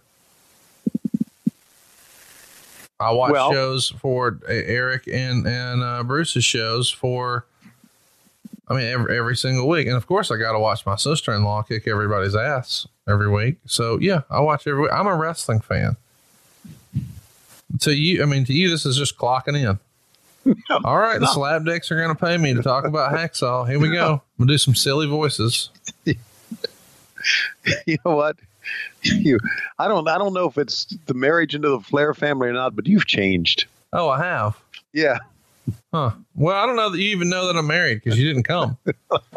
I 2.99 3.11
watch 3.11 3.33
Well- 3.33 3.51
shows 3.51 3.89
for 3.99 4.39
uh, 4.47 4.51
Eric 4.51 5.07
and 5.11 5.45
and 5.45 5.83
uh, 5.83 6.03
Bruce's 6.03 6.45
shows 6.45 6.89
for. 6.89 7.45
I 8.67 8.73
mean, 8.73 8.85
every 8.85 9.17
every 9.17 9.35
single 9.35 9.67
week, 9.67 9.85
and 9.87 9.95
of 9.95 10.07
course, 10.07 10.31
I 10.31 10.37
got 10.37 10.53
to 10.53 10.59
watch 10.59 10.85
my 10.87 10.95
sister 10.95 11.31
in 11.33 11.43
law 11.43 11.61
kick 11.61 11.87
everybody's 11.87 12.35
ass 12.35 12.87
every 13.07 13.29
week. 13.29 13.57
So 13.67 13.99
yeah, 13.99 14.21
I 14.29 14.39
watch 14.39 14.65
every. 14.65 14.83
week. 14.83 14.91
I'm 14.91 15.05
a 15.07 15.15
wrestling 15.15 15.59
fan. 15.59 15.97
To 17.81 17.93
you, 17.93 18.23
I 18.23 18.25
mean, 18.25 18.45
to 18.45 18.53
you, 18.53 18.69
this 18.69 18.85
is 18.85 18.97
just 18.97 19.17
clocking 19.17 19.55
in. 19.55 19.77
All 20.83 20.97
right, 20.97 21.19
the 21.19 21.27
slap 21.27 21.63
dicks 21.63 21.91
are 21.91 21.95
going 21.95 22.15
to 22.15 22.15
pay 22.15 22.37
me 22.37 22.53
to 22.53 22.63
talk 22.63 22.85
about 22.85 23.11
hacksaw. 23.13 23.67
Here 23.67 23.79
we 23.79 23.91
go. 23.91 24.21
We'll 24.37 24.47
do 24.47 24.57
some 24.57 24.73
silly 24.75 25.05
voices. 25.07 25.69
you 27.85 27.97
know 28.05 28.15
what? 28.15 28.37
You, 29.03 29.37
I 29.77 29.87
don't, 29.87 30.07
I 30.07 30.17
don't 30.17 30.33
know 30.33 30.47
if 30.47 30.57
it's 30.57 30.85
the 31.05 31.13
marriage 31.13 31.53
into 31.53 31.69
the 31.69 31.79
Flair 31.79 32.13
family 32.13 32.47
or 32.47 32.53
not, 32.53 32.75
but 32.75 32.87
you've 32.87 33.05
changed. 33.05 33.65
Oh, 33.93 34.09
I 34.09 34.23
have. 34.23 34.57
Yeah. 34.93 35.19
Huh. 35.93 36.11
Well, 36.35 36.55
I 36.55 36.65
don't 36.65 36.75
know 36.75 36.89
that 36.89 36.97
you 36.99 37.09
even 37.09 37.29
know 37.29 37.47
that 37.47 37.55
I'm 37.55 37.67
married 37.67 38.01
because 38.03 38.19
you 38.19 38.27
didn't 38.27 38.43
come. 38.43 38.77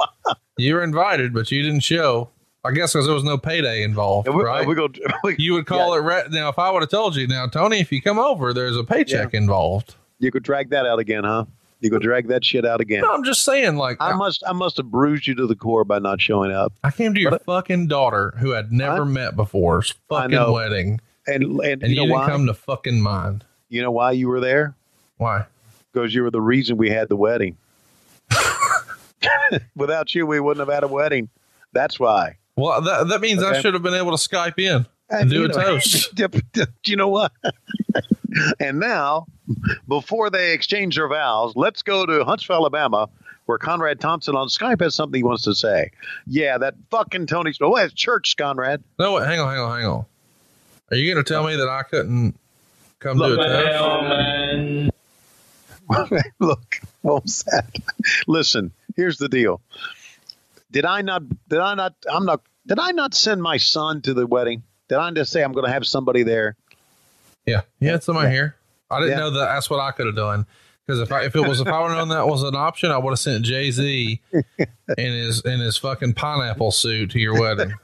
you 0.56 0.74
were 0.74 0.82
invited, 0.82 1.32
but 1.34 1.50
you 1.50 1.62
didn't 1.62 1.80
show. 1.80 2.28
I 2.64 2.72
guess 2.72 2.92
because 2.92 3.06
there 3.06 3.14
was 3.14 3.24
no 3.24 3.38
payday 3.38 3.82
involved, 3.82 4.28
we- 4.28 4.42
right? 4.42 4.66
we 4.66 4.74
go- 4.74 4.88
you 5.38 5.52
would 5.54 5.66
call 5.66 5.94
it 5.94 5.98
re- 6.00 6.24
now. 6.30 6.48
If 6.48 6.58
I 6.58 6.70
would 6.70 6.82
have 6.82 6.90
told 6.90 7.14
you 7.16 7.26
now, 7.26 7.46
Tony, 7.46 7.80
if 7.80 7.92
you 7.92 8.02
come 8.02 8.18
over, 8.18 8.52
there's 8.52 8.76
a 8.76 8.84
paycheck 8.84 9.32
involved. 9.34 9.94
You 10.18 10.30
could 10.32 10.42
drag 10.42 10.70
that 10.70 10.84
out 10.84 10.98
again, 10.98 11.24
huh? 11.24 11.44
You 11.80 11.90
could 11.90 12.02
drag 12.02 12.28
that 12.28 12.44
shit 12.44 12.64
out 12.66 12.80
again. 12.80 13.02
No, 13.02 13.12
I'm 13.14 13.22
just 13.24 13.44
saying, 13.44 13.76
like 13.76 13.98
I 14.00 14.14
must, 14.14 14.42
I 14.46 14.52
must 14.52 14.78
have 14.78 14.90
bruised 14.90 15.26
you 15.28 15.34
to 15.36 15.46
the 15.46 15.54
core 15.54 15.84
by 15.84 16.00
not 16.00 16.20
showing 16.20 16.50
up. 16.50 16.72
I 16.82 16.90
came 16.90 17.14
to 17.14 17.20
your 17.20 17.38
fucking 17.38 17.86
daughter 17.86 18.34
who 18.38 18.50
had 18.50 18.72
never 18.72 19.04
met 19.04 19.36
before's 19.36 19.94
fucking 20.08 20.52
wedding, 20.52 21.00
and 21.26 21.44
and, 21.44 21.82
and 21.82 21.82
you 21.82 21.88
you, 21.88 21.94
know 21.96 22.02
didn't 22.02 22.18
why? 22.18 22.26
come 22.26 22.46
to 22.46 22.54
fucking 22.54 23.00
mine. 23.00 23.42
you 23.68 23.80
know 23.80 23.92
why 23.92 24.12
you 24.12 24.28
were 24.28 24.40
there? 24.40 24.74
Why? 25.18 25.44
Because 25.92 26.12
you 26.14 26.22
were 26.22 26.30
the 26.30 26.40
reason 26.40 26.76
we 26.76 26.90
had 26.90 27.08
the 27.08 27.16
wedding. 27.16 27.56
Without 29.76 30.14
you, 30.14 30.26
we 30.26 30.40
wouldn't 30.40 30.66
have 30.66 30.74
had 30.74 30.82
a 30.84 30.88
wedding. 30.88 31.28
That's 31.72 31.98
why. 32.00 32.36
Well, 32.56 32.80
that 32.82 33.08
that 33.08 33.20
means 33.20 33.42
I 33.42 33.60
should 33.60 33.74
have 33.74 33.82
been 33.84 33.94
able 33.94 34.16
to 34.16 34.28
Skype 34.28 34.58
in 34.58 34.84
and 35.10 35.30
do 35.30 35.44
a 35.44 35.48
know- 35.48 35.54
toast. 35.54 36.14
Do 36.16 36.28
you 36.86 36.96
know 36.96 37.08
what? 37.08 37.32
and 38.60 38.78
now, 38.78 39.26
before 39.86 40.30
they 40.30 40.52
exchange 40.52 40.96
their 40.96 41.08
vows, 41.08 41.54
let's 41.56 41.82
go 41.82 42.06
to 42.06 42.24
Huntsville, 42.24 42.56
Alabama, 42.56 43.08
where 43.46 43.58
Conrad 43.58 44.00
Thompson 44.00 44.36
on 44.36 44.48
Skype 44.48 44.80
has 44.80 44.94
something 44.94 45.18
he 45.18 45.22
wants 45.22 45.44
to 45.44 45.54
say. 45.54 45.90
Yeah, 46.26 46.58
that 46.58 46.74
fucking 46.90 47.26
Tony. 47.26 47.52
Oh, 47.60 47.76
it's 47.76 47.94
church, 47.94 48.36
Conrad. 48.36 48.82
No, 48.98 49.14
wait, 49.14 49.26
hang 49.26 49.40
on, 49.40 49.48
hang 49.54 49.60
on, 49.60 49.78
hang 49.78 49.88
on. 49.88 50.04
Are 50.90 50.96
you 50.96 51.12
going 51.12 51.24
to 51.24 51.28
tell 51.28 51.46
me 51.46 51.56
that 51.56 51.68
I 51.68 51.82
couldn't 51.82 52.34
come 52.98 53.18
do 53.18 53.24
a 53.24 53.26
Look, 53.26 54.90
toast? 55.90 56.24
Look, 56.38 56.80
what 57.02 57.24
was 57.24 57.42
that? 57.44 57.74
Listen, 58.26 58.72
here's 58.96 59.18
the 59.18 59.28
deal. 59.28 59.60
Did 60.70 60.84
I 60.84 61.00
not? 61.02 61.22
Did 61.48 61.60
I 61.60 61.74
not? 61.74 61.94
I'm 62.10 62.26
not. 62.26 62.42
Did 62.66 62.78
I 62.78 62.90
not 62.90 63.14
send 63.14 63.42
my 63.42 63.56
son 63.56 64.02
to 64.02 64.12
the 64.12 64.26
wedding? 64.26 64.62
Did 64.88 64.98
I 64.98 65.10
just 65.12 65.32
say 65.32 65.42
I'm 65.42 65.52
going 65.52 65.64
to 65.64 65.72
have 65.72 65.86
somebody 65.86 66.22
there? 66.22 66.56
Yeah, 67.48 67.62
yeah, 67.80 67.94
it's 67.96 68.06
somebody 68.06 68.30
here. 68.30 68.56
I 68.90 69.00
didn't 69.00 69.12
Yeah. 69.12 69.18
know 69.24 69.30
that. 69.32 69.46
That's 69.46 69.68
what 69.70 69.80
I 69.80 69.90
could 69.90 70.06
have 70.06 70.16
done. 70.16 70.46
Because 70.86 71.00
if 71.00 71.12
I, 71.12 71.24
if 71.24 71.36
it 71.36 71.40
was 71.46 71.60
if 71.60 71.66
I 71.68 71.82
would 71.82 71.88
have 71.90 71.98
known 71.98 72.08
that 72.08 72.26
was 72.26 72.42
an 72.42 72.54
option, 72.54 72.90
I 72.90 72.96
would 72.96 73.10
have 73.10 73.18
sent 73.18 73.44
Jay 73.44 73.70
Z 73.70 74.20
in 74.32 75.12
his 75.12 75.40
in 75.42 75.60
his 75.60 75.76
fucking 75.76 76.14
pineapple 76.14 76.70
suit 76.70 77.10
to 77.10 77.18
your 77.18 77.38
wedding. 77.38 77.74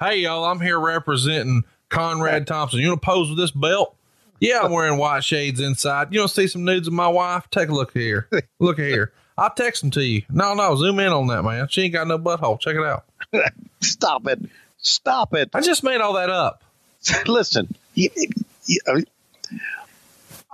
hey 0.00 0.18
y'all, 0.18 0.44
I'm 0.44 0.60
here 0.60 0.78
representing 0.78 1.64
Conrad 1.88 2.46
Thompson. 2.46 2.78
You 2.80 2.88
want 2.88 3.02
to 3.02 3.06
pose 3.06 3.28
with 3.30 3.38
this 3.38 3.50
belt? 3.50 3.96
Yeah, 4.40 4.60
I'm 4.62 4.72
wearing 4.72 4.98
white 4.98 5.24
shades 5.24 5.60
inside. 5.60 6.12
You 6.12 6.20
want 6.20 6.30
to 6.30 6.34
see 6.34 6.46
some 6.48 6.64
nudes 6.64 6.86
of 6.88 6.92
my 6.92 7.08
wife? 7.08 7.48
Take 7.50 7.68
a 7.68 7.72
look 7.72 7.92
here. 7.92 8.28
Look 8.60 8.78
here. 8.78 9.12
I'll 9.38 9.50
text 9.50 9.82
them 9.82 9.90
to 9.92 10.04
you. 10.04 10.22
No, 10.30 10.54
no, 10.54 10.74
zoom 10.76 10.98
in 11.00 11.08
on 11.12 11.26
that 11.28 11.42
man. 11.42 11.66
She 11.68 11.82
ain't 11.82 11.92
got 11.92 12.06
no 12.06 12.18
butthole. 12.18 12.60
Check 12.60 12.76
it 12.76 12.82
out. 12.84 13.04
Stop 13.80 14.26
it! 14.28 14.40
Stop 14.78 15.34
it! 15.34 15.50
I 15.54 15.60
just 15.60 15.82
made 15.82 16.00
all 16.00 16.12
that 16.14 16.28
up. 16.30 16.62
Listen, 17.26 17.66
you, 17.66 17.72
you, 17.72 17.81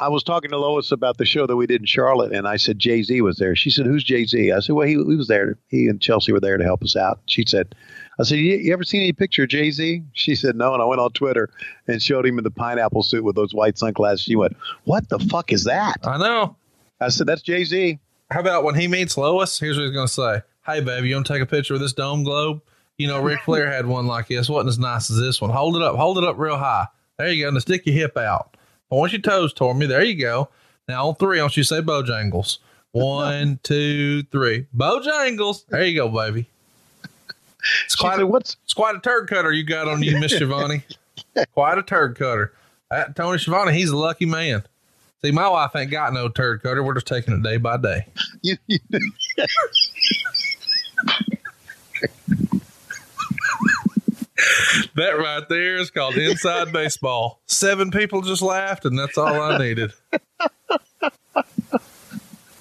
I 0.01 0.09
was 0.09 0.23
talking 0.23 0.51
to 0.51 0.59
Lois 0.59 0.93
about 0.93 1.19
the 1.19 1.25
show 1.25 1.47
that 1.47 1.57
we 1.57 1.67
did 1.67 1.81
in 1.81 1.87
Charlotte, 1.87 2.33
and 2.33 2.47
I 2.47 2.57
said 2.57 2.79
Jay 2.79 3.03
Z 3.03 3.21
was 3.21 3.39
there. 3.39 3.57
She 3.57 3.71
said, 3.71 3.87
"Who's 3.87 4.05
Jay 4.05 4.25
Z?" 4.25 4.53
I 4.53 4.61
said, 4.61 4.75
"Well, 4.75 4.87
he, 4.87 4.93
he 4.93 5.17
was 5.17 5.27
there. 5.27 5.59
He 5.69 5.89
and 5.89 6.01
Chelsea 6.01 6.33
were 6.33 6.41
there 6.41 6.57
to 6.57 6.65
help 6.65 6.83
us 6.83 6.95
out." 6.95 7.21
She 7.27 7.45
said, 7.47 7.75
"I 8.21 8.23
said, 8.23 8.39
you, 8.39 8.55
you 8.55 8.73
ever 8.73 8.85
seen 8.85 9.03
any 9.03 9.13
picture 9.13 9.43
of 9.43 9.49
Jay 9.49 9.71
Z?" 9.71 10.05
She 10.13 10.35
said, 10.37 10.55
"No." 10.55 10.73
And 10.73 10.83
I 10.83 10.85
went 10.85 11.01
on 11.01 11.11
Twitter 11.11 11.51
and 11.89 12.01
showed 12.01 12.27
him 12.27 12.39
in 12.39 12.45
the 12.45 12.51
pineapple 12.51 13.03
suit 13.03 13.25
with 13.25 13.35
those 13.35 13.53
white 13.53 13.77
sunglasses. 13.77 14.23
She 14.23 14.37
went, 14.37 14.57
"What 14.85 15.09
the 15.09 15.19
fuck 15.19 15.53
is 15.53 15.65
that?" 15.65 15.97
I 16.05 16.17
know. 16.17 16.57
I 17.01 17.09
said, 17.09 17.27
"That's 17.27 17.43
Jay 17.43 17.65
Z." 17.65 17.99
How 18.31 18.41
about 18.41 18.63
when 18.63 18.75
he 18.75 18.89
meets 18.89 19.17
Lois? 19.17 19.59
Here's 19.59 19.77
what 19.77 19.85
he's 19.85 19.93
going 19.93 20.07
to 20.07 20.13
say 20.13 20.43
Hey, 20.67 20.81
baby, 20.81 21.09
you 21.09 21.15
want 21.15 21.27
to 21.27 21.33
take 21.33 21.43
a 21.43 21.47
picture 21.47 21.75
of 21.75 21.81
this 21.81 21.95
dome 21.95 22.25
globe? 22.25 22.61
You 22.99 23.07
know, 23.07 23.23
Ric 23.23 23.41
Flair 23.41 23.71
had 23.71 23.87
one 23.87 24.07
like 24.07 24.29
this. 24.29 24.51
Wasn't 24.51 24.69
as 24.69 24.79
nice 24.79 25.11
as 25.11 25.19
this 25.19 25.41
one. 25.41 25.51
Hold 25.51 25.77
it 25.77 25.83
up. 25.83 25.97
Hold 25.97 26.19
it 26.19 26.25
up 26.25 26.37
real 26.37 26.59
high. 26.59 26.89
There 27.19 27.33
you 27.33 27.45
go. 27.45 27.51
Now 27.51 27.59
stick 27.59 27.85
your 27.85 27.95
hip 27.95 28.17
out. 28.17 28.57
Point 28.91 29.13
your 29.13 29.21
toes 29.21 29.53
toward 29.53 29.77
me. 29.77 29.87
There 29.87 30.05
you 30.05 30.19
go. 30.21 30.49
Now 30.87 31.09
on 31.09 31.17
three, 31.17 31.41
I 31.41 31.43
want 31.43 31.57
you 31.57 31.65
to 31.65 31.67
say 31.67 31.81
Bojangles. 31.81 32.59
One, 32.93 33.59
two, 33.63 34.23
three. 34.25 34.67
Bojangles. 34.77 35.67
There 35.67 35.85
you 35.85 35.97
go, 35.97 36.09
baby. 36.09 36.49
It's 37.85 37.97
quite, 37.97 38.15
said, 38.15 38.23
a, 38.23 38.27
"What's 38.27 38.57
it's 38.65 38.73
quite 38.73 38.97
a 38.97 39.01
turd 39.01 39.29
cutter 39.29 39.53
you 39.53 39.65
got 39.65 39.89
on 39.89 40.03
you, 40.03 40.19
Miss 40.19 40.33
Schiavone. 40.37 40.85
quite 41.53 41.77
a 41.77 41.83
turd 41.83 42.17
cutter. 42.17 42.55
That 42.91 43.17
Tony 43.17 43.39
Schiavone, 43.39 43.75
he's 43.75 43.91
a 43.91 43.97
lucky 43.97 44.25
man. 44.25 44.63
See, 45.23 45.33
my 45.33 45.49
wife 45.49 45.75
ain't 45.75 45.91
got 45.91 46.13
no 46.13 46.29
turd 46.29 46.63
cutter. 46.63 46.83
We're 46.85 46.95
just 46.95 47.09
taking 47.09 47.35
it 47.35 47.43
day 47.43 47.57
by 47.57 47.77
day. 47.77 48.07
That 54.97 55.19
right 55.19 55.49
there 55.49 55.77
is 55.77 55.91
called 55.91 56.17
inside 56.17 56.73
baseball. 56.73 57.41
Seven 57.47 57.91
people 57.91 58.23
just 58.23 58.43
laughed, 58.43 58.85
and 58.85 58.99
that's 58.99 59.17
all 59.19 59.41
I 59.41 59.59
needed. 59.59 59.93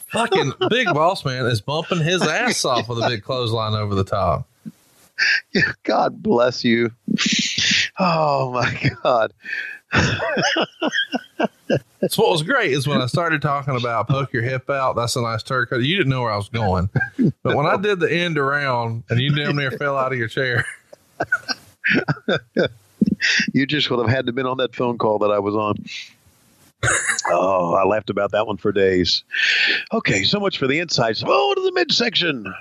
Fucking 0.08 0.54
big 0.70 0.88
boss 0.94 1.26
man 1.26 1.46
is 1.46 1.62
bumping 1.62 2.00
his 2.00 2.22
ass 2.22 2.64
off 2.66 2.88
with 2.88 3.00
a 3.00 3.08
big 3.08 3.24
clothesline 3.24 3.74
over 3.74 3.94
the 3.94 4.04
top. 4.04 4.48
God 5.84 6.22
bless 6.22 6.64
you. 6.64 6.92
Oh 8.00 8.52
my 8.52 8.92
God. 9.04 9.34
That's 12.00 12.18
what 12.18 12.30
was 12.30 12.44
great 12.44 12.72
is 12.72 12.88
when 12.88 13.02
I 13.02 13.08
started 13.08 13.42
talking 13.42 13.76
about 13.76 14.08
poke 14.08 14.32
your 14.32 14.44
hip 14.44 14.70
out. 14.70 14.96
That's 14.96 15.16
a 15.16 15.22
nice 15.22 15.44
turd 15.44 15.70
cut. 15.70 15.82
You 15.82 15.98
didn't 15.98 16.12
know 16.12 16.22
where 16.22 16.32
I 16.32 16.38
was 16.38 16.50
going, 16.50 16.90
but 17.44 17.56
when 17.56 17.66
I 17.66 17.78
did 17.78 18.00
the 18.00 18.12
end 18.12 18.38
around 18.38 19.04
and 19.10 19.20
you 19.20 19.36
damn 19.36 19.56
near 19.56 19.72
fell 19.72 19.98
out 19.98 20.14
of 20.14 20.18
your 20.20 20.28
chair. 20.28 20.66
You 23.54 23.66
just 23.66 23.90
would 23.90 24.00
have 24.00 24.10
had 24.10 24.26
to 24.26 24.30
have 24.30 24.36
been 24.36 24.46
on 24.46 24.58
that 24.58 24.76
phone 24.76 24.98
call 24.98 25.20
that 25.20 25.32
I 25.32 25.40
was 25.40 25.56
on. 25.56 25.76
oh, 27.30 27.74
I 27.74 27.84
laughed 27.86 28.10
about 28.10 28.32
that 28.32 28.46
one 28.46 28.58
for 28.58 28.72
days. 28.72 29.24
Okay, 29.94 30.24
so 30.24 30.40
much 30.40 30.58
for 30.58 30.68
the 30.68 30.80
insights. 30.80 31.24
Oh, 31.26 31.54
to 31.56 31.62
the 31.62 31.72
midsection. 31.72 32.54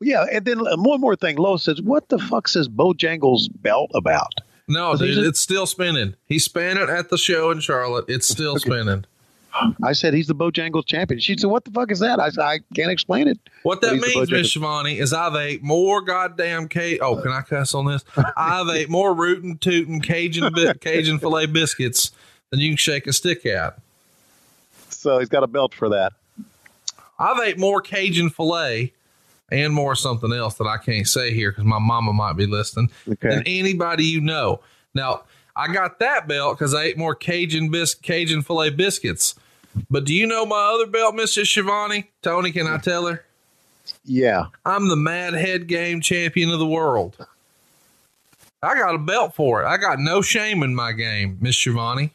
Yeah, 0.00 0.26
and 0.30 0.44
then 0.44 0.58
one 0.60 1.00
more 1.00 1.16
thing. 1.16 1.36
Lois 1.36 1.62
says, 1.62 1.80
"What 1.80 2.08
the 2.08 2.18
fuck 2.18 2.48
says 2.48 2.68
Bojangles 2.68 3.48
belt 3.62 3.90
about?" 3.94 4.32
No, 4.68 4.96
dude, 4.96 5.24
it's 5.24 5.40
still 5.40 5.66
spinning. 5.66 6.14
He 6.26 6.38
span 6.38 6.76
it 6.76 6.90
at 6.90 7.08
the 7.08 7.16
show 7.16 7.50
in 7.50 7.60
Charlotte. 7.60 8.06
It's 8.08 8.28
still 8.28 8.58
spinning. 8.58 9.04
I 9.82 9.92
said 9.92 10.14
he's 10.14 10.26
the 10.26 10.34
Bojangles 10.34 10.86
champion. 10.86 11.20
She 11.20 11.36
said, 11.36 11.48
"What 11.50 11.64
the 11.64 11.70
fuck 11.70 11.90
is 11.90 12.00
that?" 12.00 12.20
I 12.20 12.28
said, 12.30 12.42
"I 12.42 12.60
can't 12.74 12.90
explain 12.90 13.28
it." 13.28 13.38
What 13.62 13.80
that 13.80 13.96
means, 13.96 14.30
Miss 14.30 14.50
Schiavone, 14.52 14.98
is 14.98 15.12
I've 15.12 15.34
ate 15.34 15.62
more 15.62 16.00
goddamn 16.02 16.68
Cajun. 16.68 16.98
Oh, 17.02 17.16
can 17.20 17.32
I 17.32 17.40
cuss 17.42 17.74
on 17.74 17.86
this? 17.86 18.04
I've 18.36 18.68
ate 18.68 18.88
more 18.90 19.14
rootin' 19.14 19.58
tootin' 19.58 20.00
Cajun 20.00 20.52
Cajun 20.80 21.18
filet 21.18 21.46
biscuits 21.46 22.10
than 22.50 22.60
you 22.60 22.70
can 22.70 22.76
shake 22.76 23.06
a 23.06 23.12
stick 23.12 23.44
at. 23.46 23.78
So 24.90 25.18
he's 25.18 25.28
got 25.28 25.42
a 25.42 25.46
belt 25.46 25.74
for 25.74 25.88
that. 25.90 26.12
I've 27.18 27.40
ate 27.42 27.58
more 27.58 27.80
Cajun 27.80 28.30
filet 28.30 28.92
and 29.50 29.72
more 29.72 29.94
something 29.94 30.32
else 30.32 30.54
that 30.56 30.66
I 30.66 30.76
can't 30.76 31.06
say 31.06 31.32
here 31.32 31.50
because 31.50 31.64
my 31.64 31.78
mama 31.78 32.12
might 32.12 32.34
be 32.36 32.46
listening 32.46 32.90
Okay. 33.08 33.28
than 33.28 33.42
anybody 33.46 34.04
you 34.04 34.20
know. 34.20 34.60
Now 34.94 35.22
I 35.54 35.72
got 35.72 35.98
that 36.00 36.28
belt 36.28 36.58
because 36.58 36.74
I 36.74 36.82
ate 36.84 36.98
more 36.98 37.14
Cajun 37.14 37.70
bis- 37.70 37.94
Cajun 37.94 38.42
filet 38.42 38.70
biscuits. 38.70 39.34
But 39.90 40.04
do 40.04 40.14
you 40.14 40.26
know 40.26 40.46
my 40.46 40.72
other 40.74 40.86
belt, 40.86 41.14
Mrs. 41.14 41.46
Schiavone? 41.46 42.10
Tony, 42.22 42.52
can 42.52 42.66
I 42.66 42.78
tell 42.78 43.06
her? 43.06 43.24
Yeah. 44.04 44.46
I'm 44.64 44.88
the 44.88 44.96
Mad 44.96 45.34
Head 45.34 45.66
Game 45.66 46.00
champion 46.00 46.50
of 46.50 46.58
the 46.58 46.66
world. 46.66 47.16
I 48.62 48.74
got 48.74 48.94
a 48.94 48.98
belt 48.98 49.34
for 49.34 49.62
it. 49.62 49.66
I 49.66 49.76
got 49.76 49.98
no 49.98 50.22
shame 50.22 50.62
in 50.62 50.74
my 50.74 50.92
game, 50.92 51.38
Miss 51.40 51.56
Schiavone. 51.56 52.12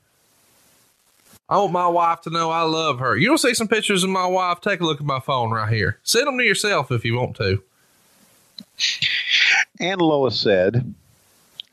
I 1.48 1.58
want 1.58 1.74
my 1.74 1.88
wife 1.88 2.22
to 2.22 2.30
know 2.30 2.50
I 2.50 2.62
love 2.62 3.00
her. 3.00 3.18
You 3.18 3.30
want 3.30 3.42
to 3.42 3.48
see 3.50 3.54
some 3.54 3.68
pictures 3.68 4.04
of 4.04 4.10
my 4.10 4.26
wife? 4.26 4.62
Take 4.62 4.80
a 4.80 4.86
look 4.86 5.02
at 5.02 5.06
my 5.06 5.20
phone 5.20 5.52
right 5.52 5.72
here. 5.72 6.00
Send 6.04 6.28
them 6.28 6.38
to 6.38 6.44
yourself 6.44 6.92
if 6.92 7.04
you 7.04 7.16
want 7.16 7.36
to. 7.38 7.62
And 9.80 10.02
Lois 10.02 10.40
said, 10.40 10.94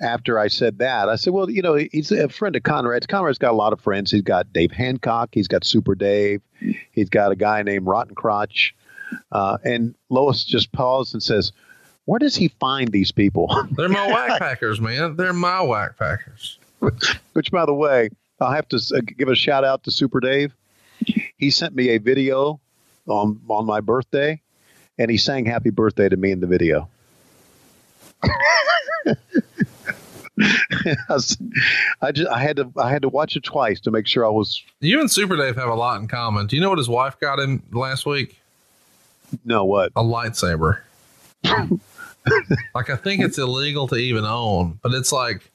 after 0.01 0.38
I 0.38 0.49
said 0.49 0.78
that, 0.78 1.09
I 1.09 1.16
said, 1.16 1.32
well, 1.32 1.51
you 1.51 1.62
know, 1.62 1.74
he's 1.74 2.12
a 2.12 2.28
friend 2.28 2.55
of 2.57 2.62
Conrad's. 2.62 3.07
Conrad's 3.07 3.38
got 3.38 3.53
a 3.53 3.57
lot 3.57 3.72
of 3.72 3.80
friends. 3.80 4.11
He's 4.11 4.22
got 4.22 4.53
Dave 4.53 4.70
Hancock. 4.70 5.30
He's 5.32 5.49
got 5.49 5.64
Super 5.64 5.94
Dave. 5.94 6.40
He's 6.92 7.09
got 7.09 7.32
a 7.32 7.36
guy 7.36 7.62
named 7.62 7.86
Rotten 7.86 8.14
Crotch. 8.14 8.74
Uh, 9.32 9.59
and 9.64 9.94
Lois 10.11 10.44
just 10.44 10.70
paused 10.72 11.14
and 11.14 11.22
says, 11.22 11.53
where 12.09 12.18
does 12.18 12.36
he 12.36 12.49
find 12.49 12.90
these 12.90 13.12
people? 13.12 13.55
They're 13.72 13.90
my 13.90 14.07
whack 14.07 14.38
packers, 14.38 14.80
man. 14.80 15.16
They're 15.16 15.34
my 15.34 15.61
whack 15.61 15.99
packers. 15.99 16.59
Which, 16.78 17.51
by 17.53 17.66
the 17.66 17.74
way, 17.74 18.09
I'll 18.40 18.51
have 18.51 18.66
to 18.68 18.76
uh, 18.76 19.01
give 19.18 19.28
a 19.28 19.34
shout 19.34 19.62
out 19.62 19.84
to 19.84 19.90
Super 19.90 20.18
Dave. 20.20 20.55
He 21.36 21.51
sent 21.51 21.74
me 21.74 21.90
a 21.90 21.99
video 21.99 22.61
on 23.07 23.40
on 23.49 23.66
my 23.66 23.80
birthday, 23.80 24.40
and 24.96 25.11
he 25.11 25.18
sang 25.18 25.44
"Happy 25.44 25.68
Birthday" 25.68 26.09
to 26.09 26.16
me 26.16 26.30
in 26.30 26.40
the 26.40 26.46
video. 26.46 26.88
I, 28.25 29.14
was- 31.11 31.37
I 32.03 32.12
just 32.12 32.31
I 32.31 32.39
had 32.41 32.57
to 32.57 32.71
I 32.77 32.91
had 32.91 33.03
to 33.03 33.09
watch 33.09 33.37
it 33.37 33.43
twice 33.43 33.81
to 33.81 33.91
make 33.91 34.07
sure 34.07 34.25
I 34.25 34.31
was 34.31 34.62
You 34.81 35.01
and 35.01 35.11
Super 35.11 35.37
Dave 35.37 35.57
have 35.57 35.69
a 35.69 35.75
lot 35.75 36.01
in 36.01 36.09
common. 36.09 36.47
Do 36.47 36.57
you 36.57 36.62
know 36.62 36.69
what 36.69 36.79
his 36.79 36.89
wife 36.89 37.19
got 37.21 37.39
him 37.39 37.62
last 37.73 38.07
week? 38.07 38.39
no 39.45 39.64
what 39.64 39.93
A 39.97 40.03
lightsaber. 40.03 40.79
like 41.45 42.91
I 42.91 42.97
think 42.97 43.23
it's 43.23 43.39
illegal 43.39 43.87
to 43.89 43.97
even 43.97 44.25
own, 44.25 44.79
but 44.83 44.93
it's 44.93 45.12
like 45.12 45.51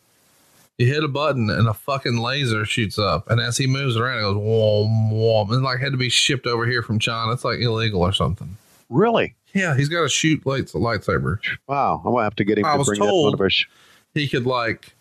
you 0.78 0.88
hit 0.88 1.04
a 1.04 1.08
button 1.08 1.50
and 1.50 1.68
a 1.68 1.74
fucking 1.74 2.18
laser 2.18 2.66
shoots 2.66 2.98
up, 2.98 3.30
and 3.30 3.40
as 3.40 3.58
he 3.58 3.68
moves 3.68 3.96
around, 3.96 4.18
it 4.18 4.22
goes 4.22 4.36
whom 4.36 5.10
whom, 5.10 5.52
and 5.52 5.64
like 5.64 5.80
had 5.80 5.92
to 5.92 5.98
be 5.98 6.10
shipped 6.10 6.46
over 6.48 6.66
here 6.66 6.82
from 6.82 7.00
China. 7.00 7.32
It's 7.32 7.46
like 7.46 7.60
illegal 7.60 8.02
or 8.02 8.12
something. 8.14 8.58
really 8.90 9.36
Yeah, 9.54 9.76
he's 9.76 9.90
got 9.90 10.02
to 10.02 10.10
shoot 10.10 10.46
lights 10.46 10.74
lightsaber. 10.74 11.38
wow. 11.68 12.02
I'm 12.06 12.12
gonna 12.12 12.24
have 12.24 12.36
to 12.38 12.44
get 12.44 12.58
him 12.58 12.66
I 12.66 12.74
to 12.74 12.78
was 12.80 12.88
bring 12.88 13.00
that 13.00 13.06
to 13.06 13.12
one 13.12 13.22
told- 13.24 13.34
of 13.36 13.42
our. 13.42 13.50
Sh- 13.50 13.66
He 14.14 14.28
could 14.28 14.46
like 14.46 14.94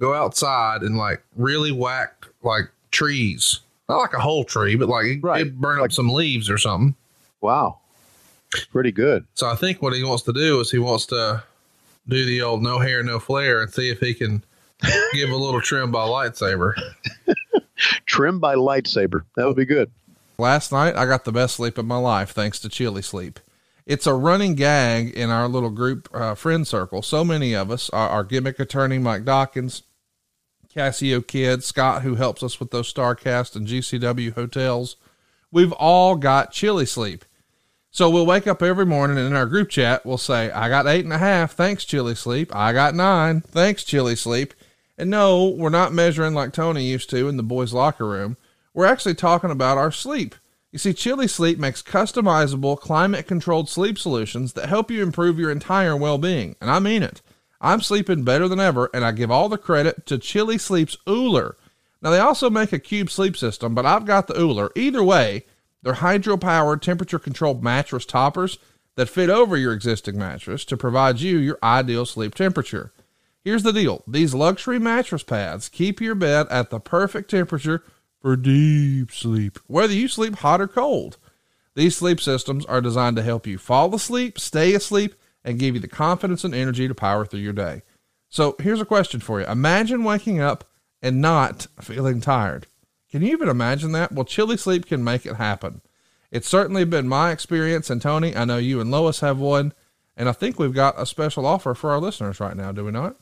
go 0.00 0.14
outside 0.14 0.82
and 0.82 0.96
like 0.96 1.22
really 1.36 1.72
whack 1.72 2.26
like 2.42 2.70
trees, 2.90 3.60
not 3.88 3.98
like 3.98 4.14
a 4.14 4.20
whole 4.20 4.44
tree, 4.44 4.74
but 4.76 4.88
like 4.88 5.18
Right. 5.22 5.44
he'd 5.44 5.60
burn 5.60 5.80
up 5.80 5.92
some 5.92 6.08
leaves 6.10 6.48
or 6.50 6.58
something. 6.58 6.94
wow, 7.40 7.78
pretty 8.70 8.92
good. 8.92 9.24
So 9.34 9.48
I 9.48 9.56
think 9.56 9.80
what 9.82 9.94
he 9.94 10.02
wants 10.04 10.22
to 10.24 10.32
do 10.32 10.60
is 10.60 10.70
he 10.70 10.78
wants 10.78 11.06
to 11.06 11.42
do 12.08 12.24
the 12.24 12.42
old 12.42 12.62
no 12.62 12.78
hair, 12.78 13.02
no 13.02 13.18
flare 13.18 13.62
and 13.62 13.72
see 13.72 13.90
if 13.90 13.98
he 14.00 14.12
can 14.14 14.42
give 15.12 15.30
a 15.30 15.36
little 15.36 15.60
trim 15.60 15.90
by 15.92 16.04
lightsaber. 16.06 16.74
trim 18.06 18.38
by 18.40 18.54
lightsaber. 18.54 19.22
That 19.36 19.46
would 19.46 19.56
be 19.56 19.64
good. 19.64 19.90
Last 20.38 20.72
night, 20.72 20.96
I 20.96 21.06
got 21.06 21.24
the 21.24 21.32
best 21.32 21.56
sleep 21.56 21.78
of 21.78 21.84
my 21.86 21.96
life 21.98 22.30
thanks 22.30 22.58
to 22.60 22.68
Chili 22.68 23.02
Sleep. 23.02 23.38
It's 23.84 24.06
a 24.06 24.14
running 24.14 24.54
gag 24.54 25.10
in 25.10 25.30
our 25.30 25.48
little 25.48 25.70
group 25.70 26.08
uh, 26.12 26.34
friend 26.34 26.66
circle. 26.66 27.02
So 27.02 27.24
many 27.24 27.54
of 27.54 27.70
us, 27.70 27.90
our, 27.90 28.08
our 28.08 28.24
gimmick 28.24 28.60
attorney, 28.60 28.98
Mike 28.98 29.24
Dawkins, 29.24 29.82
Cassio 30.72 31.20
Kid, 31.20 31.62
Scott, 31.64 32.02
who 32.02 32.14
helps 32.14 32.42
us 32.42 32.58
with 32.60 32.70
those 32.70 32.92
Starrcast 32.92 33.56
and 33.56 33.66
GCW 33.66 34.34
hotels, 34.34 34.96
we've 35.50 35.72
all 35.72 36.16
got 36.16 36.52
Chili 36.52 36.86
Sleep. 36.86 37.24
So 37.90 38.08
we'll 38.08 38.24
wake 38.24 38.46
up 38.46 38.62
every 38.62 38.86
morning 38.86 39.18
and 39.18 39.26
in 39.26 39.36
our 39.36 39.44
group 39.44 39.68
chat, 39.68 40.06
we'll 40.06 40.16
say, 40.16 40.50
I 40.50 40.70
got 40.70 40.86
eight 40.86 41.04
and 41.04 41.12
a 41.12 41.18
half. 41.18 41.52
Thanks, 41.52 41.84
Chili 41.84 42.14
Sleep. 42.14 42.54
I 42.54 42.72
got 42.72 42.94
nine. 42.94 43.42
Thanks, 43.42 43.84
Chili 43.84 44.16
Sleep. 44.16 44.54
And 44.96 45.10
no, 45.10 45.48
we're 45.48 45.68
not 45.68 45.92
measuring 45.92 46.32
like 46.32 46.52
Tony 46.52 46.84
used 46.84 47.10
to 47.10 47.28
in 47.28 47.36
the 47.36 47.42
boys' 47.42 47.74
locker 47.74 48.06
room. 48.06 48.38
We're 48.72 48.86
actually 48.86 49.14
talking 49.14 49.50
about 49.50 49.76
our 49.76 49.92
sleep. 49.92 50.34
You 50.72 50.78
see, 50.78 50.94
Chili 50.94 51.28
Sleep 51.28 51.58
makes 51.58 51.82
customizable, 51.82 52.80
climate 52.80 53.26
controlled 53.26 53.68
sleep 53.68 53.98
solutions 53.98 54.54
that 54.54 54.70
help 54.70 54.90
you 54.90 55.02
improve 55.02 55.38
your 55.38 55.50
entire 55.50 55.94
well 55.94 56.16
being. 56.16 56.56
And 56.62 56.70
I 56.70 56.78
mean 56.78 57.02
it. 57.02 57.20
I'm 57.60 57.82
sleeping 57.82 58.24
better 58.24 58.48
than 58.48 58.58
ever, 58.58 58.88
and 58.94 59.04
I 59.04 59.12
give 59.12 59.30
all 59.30 59.50
the 59.50 59.58
credit 59.58 60.06
to 60.06 60.18
Chili 60.18 60.56
Sleep's 60.56 60.96
Ooler. 61.06 61.56
Now, 62.00 62.10
they 62.10 62.18
also 62.18 62.50
make 62.50 62.72
a 62.72 62.78
cube 62.78 63.10
sleep 63.10 63.36
system, 63.36 63.74
but 63.74 63.86
I've 63.86 64.06
got 64.06 64.26
the 64.26 64.34
Ooler. 64.34 64.70
Either 64.74 65.04
way, 65.04 65.44
they're 65.82 65.94
hydro 65.94 66.38
powered, 66.38 66.82
temperature 66.82 67.18
controlled 67.18 67.62
mattress 67.62 68.06
toppers 68.06 68.58
that 68.96 69.08
fit 69.08 69.30
over 69.30 69.56
your 69.56 69.72
existing 69.72 70.18
mattress 70.18 70.64
to 70.64 70.76
provide 70.76 71.20
you 71.20 71.36
your 71.36 71.58
ideal 71.62 72.06
sleep 72.06 72.34
temperature. 72.34 72.92
Here's 73.44 73.62
the 73.62 73.72
deal 73.72 74.02
these 74.06 74.34
luxury 74.34 74.78
mattress 74.78 75.22
pads 75.22 75.68
keep 75.68 76.00
your 76.00 76.14
bed 76.14 76.46
at 76.50 76.70
the 76.70 76.80
perfect 76.80 77.30
temperature 77.30 77.84
for 78.22 78.36
deep 78.36 79.10
sleep, 79.10 79.58
whether 79.66 79.92
you 79.92 80.08
sleep 80.08 80.36
hot 80.36 80.60
or 80.60 80.68
cold. 80.68 81.18
These 81.74 81.96
sleep 81.96 82.20
systems 82.20 82.64
are 82.66 82.80
designed 82.80 83.16
to 83.16 83.22
help 83.22 83.46
you 83.46 83.58
fall 83.58 83.94
asleep, 83.94 84.38
stay 84.38 84.74
asleep, 84.74 85.14
and 85.44 85.58
give 85.58 85.74
you 85.74 85.80
the 85.80 85.88
confidence 85.88 86.44
and 86.44 86.54
energy 86.54 86.86
to 86.86 86.94
power 86.94 87.26
through 87.26 87.40
your 87.40 87.52
day. 87.52 87.82
So 88.28 88.54
here's 88.60 88.80
a 88.80 88.86
question 88.86 89.20
for 89.20 89.40
you. 89.40 89.46
Imagine 89.46 90.04
waking 90.04 90.40
up 90.40 90.64
and 91.02 91.20
not 91.20 91.66
feeling 91.80 92.20
tired. 92.20 92.68
Can 93.10 93.22
you 93.22 93.32
even 93.32 93.48
imagine 93.48 93.92
that? 93.92 94.12
Well, 94.12 94.24
Chili 94.24 94.56
Sleep 94.56 94.86
can 94.86 95.02
make 95.02 95.26
it 95.26 95.36
happen. 95.36 95.82
It's 96.30 96.48
certainly 96.48 96.84
been 96.84 97.08
my 97.08 97.30
experience, 97.32 97.90
and 97.90 98.00
Tony, 98.00 98.34
I 98.34 98.44
know 98.44 98.56
you 98.56 98.80
and 98.80 98.90
Lois 98.90 99.20
have 99.20 99.38
one, 99.38 99.74
and 100.16 100.28
I 100.28 100.32
think 100.32 100.58
we've 100.58 100.72
got 100.72 100.98
a 100.98 101.04
special 101.04 101.44
offer 101.44 101.74
for 101.74 101.90
our 101.90 102.00
listeners 102.00 102.40
right 102.40 102.56
now, 102.56 102.72
do 102.72 102.84
we 102.84 102.92
not? 102.92 103.16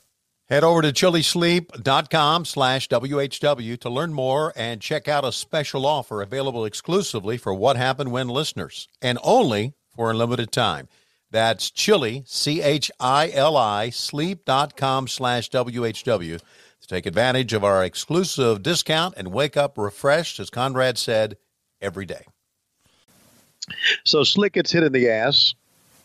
Head 0.51 0.65
over 0.65 0.81
to 0.81 0.91
chilisleep.com 0.91 2.43
slash 2.43 2.89
WHW 2.89 3.79
to 3.79 3.89
learn 3.89 4.11
more 4.11 4.51
and 4.57 4.81
check 4.81 5.07
out 5.07 5.23
a 5.23 5.31
special 5.31 5.85
offer 5.85 6.21
available 6.21 6.65
exclusively 6.65 7.37
for 7.37 7.53
What 7.53 7.77
Happened 7.77 8.11
When 8.11 8.27
listeners 8.27 8.89
and 9.01 9.17
only 9.23 9.75
for 9.95 10.11
a 10.11 10.13
limited 10.13 10.51
time. 10.51 10.89
That's 11.31 11.71
chili, 11.71 12.23
C-H-I-L-I, 12.27 13.91
sleep.com 13.91 15.07
slash 15.07 15.49
WHW 15.49 16.37
to 16.81 16.87
take 16.89 17.05
advantage 17.05 17.53
of 17.53 17.63
our 17.63 17.85
exclusive 17.85 18.61
discount 18.61 19.13
and 19.15 19.31
wake 19.31 19.55
up 19.55 19.77
refreshed, 19.77 20.37
as 20.41 20.49
Conrad 20.49 20.97
said, 20.97 21.37
every 21.81 22.05
day. 22.05 22.25
So 24.03 24.25
Slick 24.25 24.51
gets 24.51 24.73
hit 24.73 24.83
in 24.83 24.91
the 24.91 25.07
ass. 25.07 25.53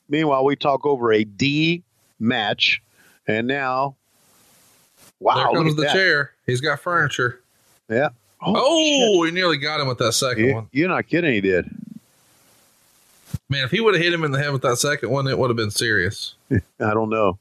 Meanwhile, 0.09 0.45
we 0.45 0.55
talk 0.55 0.87
over 0.87 1.13
a 1.13 1.25
D 1.25 1.83
match, 2.21 2.81
and 3.27 3.49
now, 3.49 3.97
wow, 5.21 5.35
there 5.53 5.63
comes 5.63 5.77
the 5.77 5.83
that. 5.83 5.93
chair. 5.93 6.33
He's 6.47 6.61
got 6.61 6.81
furniture. 6.81 7.41
Yeah. 7.89 8.09
Oh, 8.45 9.23
he 9.25 9.31
nearly 9.33 9.57
got 9.57 9.81
him 9.81 9.89
with 9.89 9.99
that 9.99 10.13
second 10.13 10.45
You- 10.45 10.55
one. 10.55 10.69
You're 10.73 10.89
not 10.89 11.07
kidding. 11.09 11.33
He 11.33 11.41
did. 11.41 11.69
Man, 13.49 13.65
if 13.65 13.71
he 13.71 13.81
would 13.81 13.95
have 13.95 14.03
hit 14.03 14.13
him 14.13 14.25
in 14.25 14.33
the 14.33 14.39
head 14.39 14.53
with 14.53 14.63
that 14.63 14.77
second 14.77 15.11
one, 15.11 15.27
it 15.29 15.39
would 15.39 15.51
have 15.51 15.57
been 15.57 15.71
serious. 15.71 16.35
I 16.53 16.59
don't 16.79 17.11
know. 17.11 17.39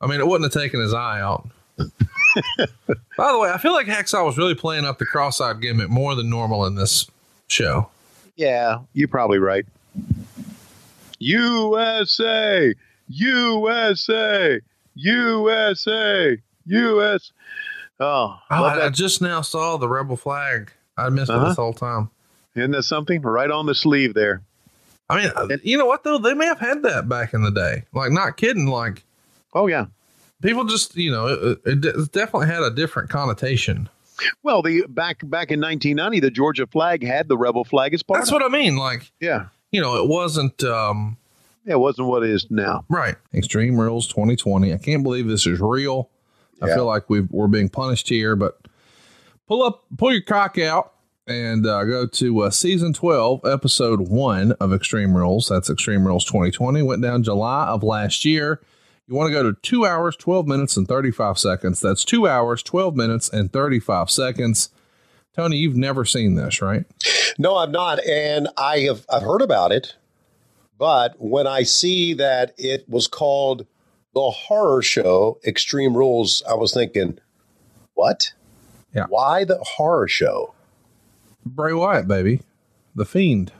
I 0.00 0.06
mean, 0.06 0.20
it 0.20 0.26
wouldn't 0.26 0.52
have 0.52 0.62
taken 0.62 0.80
his 0.80 0.94
eye 0.94 1.20
out. 1.20 1.48
By 1.78 3.32
the 3.32 3.38
way, 3.38 3.50
I 3.50 3.58
feel 3.58 3.72
like 3.72 3.86
Hacksaw 3.86 4.24
was 4.24 4.36
really 4.38 4.54
playing 4.54 4.84
up 4.84 4.98
the 4.98 5.06
cross-eyed 5.06 5.60
gimmick 5.60 5.88
more 5.90 6.14
than 6.14 6.30
normal 6.30 6.64
in 6.66 6.74
this 6.76 7.10
show. 7.48 7.88
Yeah, 8.36 8.78
you're 8.92 9.08
probably 9.08 9.38
right. 9.38 9.64
USA, 11.18 12.74
USA, 13.08 14.60
USA, 14.94 16.38
US. 16.66 17.32
Oh, 18.00 18.38
Oh, 18.50 18.64
I, 18.64 18.86
I 18.86 18.90
just 18.90 19.22
now 19.22 19.40
saw 19.40 19.76
the 19.76 19.88
rebel 19.88 20.16
flag. 20.16 20.72
I 20.96 21.08
missed 21.08 21.30
it 21.30 21.34
Uh-huh. 21.36 21.48
this 21.48 21.56
whole 21.56 21.72
time. 21.72 22.10
Isn't 22.56 22.72
that 22.72 22.82
something? 22.84 23.20
Right 23.22 23.50
on 23.50 23.66
the 23.66 23.74
sleeve 23.74 24.14
there. 24.14 24.42
I 25.08 25.20
mean, 25.22 25.30
uh, 25.36 25.48
you 25.62 25.76
know 25.76 25.86
what 25.86 26.02
though? 26.04 26.18
They 26.18 26.34
may 26.34 26.46
have 26.46 26.60
had 26.60 26.82
that 26.84 27.08
back 27.08 27.34
in 27.34 27.42
the 27.42 27.50
day. 27.50 27.84
Like, 27.92 28.10
not 28.12 28.36
kidding. 28.36 28.66
Like, 28.66 29.02
oh 29.52 29.66
yeah, 29.66 29.86
people 30.40 30.64
just 30.64 30.96
you 30.96 31.10
know 31.10 31.26
it, 31.26 31.58
it, 31.66 31.84
it 31.84 32.12
definitely 32.12 32.46
had 32.46 32.62
a 32.62 32.70
different 32.70 33.10
connotation. 33.10 33.88
Well, 34.42 34.62
the 34.62 34.84
back 34.88 35.18
back 35.28 35.50
in 35.50 35.60
1990, 35.60 36.20
the 36.20 36.30
Georgia 36.30 36.66
flag 36.66 37.04
had 37.04 37.28
the 37.28 37.36
rebel 37.36 37.64
flag 37.64 37.92
as 37.92 38.02
part. 38.02 38.20
That's 38.20 38.32
what 38.32 38.42
I 38.42 38.48
mean. 38.48 38.76
Like, 38.76 39.10
Yeah, 39.20 39.46
you 39.72 39.80
know, 39.80 40.02
it 40.02 40.08
wasn't. 40.08 40.62
um 40.64 41.16
it 41.66 41.78
wasn't 41.80 42.06
what 42.08 42.22
it 42.22 42.30
is 42.30 42.46
now. 42.50 42.84
Right. 42.90 43.16
Extreme 43.34 43.78
Rules 43.80 44.06
2020. 44.08 44.72
I 44.74 44.76
can't 44.78 45.02
believe 45.02 45.26
this 45.26 45.46
is 45.46 45.60
real. 45.60 46.10
I 46.64 46.68
Yeah. 46.68 46.74
feel 46.76 46.86
like 46.86 47.08
we've, 47.10 47.28
we're 47.30 47.46
being 47.48 47.68
punished 47.68 48.08
here, 48.08 48.34
but 48.36 48.58
pull 49.46 49.62
up, 49.62 49.84
pull 49.96 50.12
your 50.12 50.22
cock 50.22 50.58
out 50.58 50.92
and 51.26 51.66
uh, 51.66 51.84
go 51.84 52.06
to 52.06 52.40
uh, 52.40 52.50
season 52.50 52.92
12, 52.92 53.44
episode 53.44 54.08
one 54.08 54.52
of 54.52 54.72
Extreme 54.72 55.16
Rules. 55.16 55.48
That's 55.48 55.70
Extreme 55.70 56.06
Rules 56.06 56.24
2020. 56.24 56.82
Went 56.82 57.02
down 57.02 57.22
July 57.22 57.66
of 57.66 57.82
last 57.82 58.24
year. 58.24 58.60
You 59.06 59.14
want 59.14 59.28
to 59.28 59.32
go 59.34 59.42
to 59.42 59.56
two 59.60 59.84
hours, 59.86 60.16
12 60.16 60.46
minutes, 60.46 60.76
and 60.78 60.88
35 60.88 61.38
seconds. 61.38 61.80
That's 61.80 62.04
two 62.04 62.26
hours, 62.26 62.62
12 62.62 62.96
minutes, 62.96 63.28
and 63.28 63.52
35 63.52 64.10
seconds. 64.10 64.70
Tony, 65.36 65.56
you've 65.58 65.76
never 65.76 66.04
seen 66.04 66.36
this, 66.36 66.62
right? 66.62 66.84
No, 67.38 67.56
I've 67.56 67.70
not, 67.70 68.02
and 68.06 68.48
I 68.56 68.78
have 68.80 69.04
I've 69.12 69.22
heard 69.22 69.42
about 69.42 69.72
it, 69.72 69.94
but 70.78 71.16
when 71.18 71.46
I 71.46 71.64
see 71.64 72.14
that 72.14 72.54
it 72.56 72.88
was 72.88 73.06
called 73.08 73.66
the 74.14 74.30
horror 74.30 74.82
show 74.82 75.38
Extreme 75.44 75.96
Rules, 75.96 76.42
I 76.48 76.54
was 76.54 76.72
thinking, 76.72 77.18
what? 77.94 78.32
Yeah. 78.94 79.06
Why 79.08 79.44
the 79.44 79.58
horror 79.62 80.08
show? 80.08 80.54
Bray 81.44 81.72
Wyatt, 81.72 82.08
baby. 82.08 82.42
The 82.94 83.04
Fiend. 83.04 83.52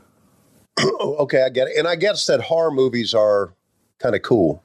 okay, 0.80 1.42
I 1.42 1.48
get 1.48 1.68
it, 1.68 1.76
and 1.76 1.86
I 1.86 1.96
guess 1.96 2.26
that 2.26 2.40
horror 2.40 2.70
movies 2.70 3.14
are 3.14 3.52
kind 3.98 4.14
of 4.14 4.22
cool. 4.22 4.62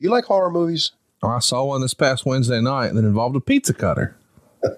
Do 0.00 0.06
you 0.06 0.10
like 0.10 0.24
horror 0.24 0.50
movies? 0.50 0.92
Oh, 1.22 1.28
I 1.28 1.38
saw 1.38 1.64
one 1.64 1.80
this 1.80 1.94
past 1.94 2.26
Wednesday 2.26 2.60
night 2.60 2.92
that 2.92 3.04
involved 3.04 3.36
a 3.36 3.40
pizza 3.40 3.74
cutter. 3.74 4.16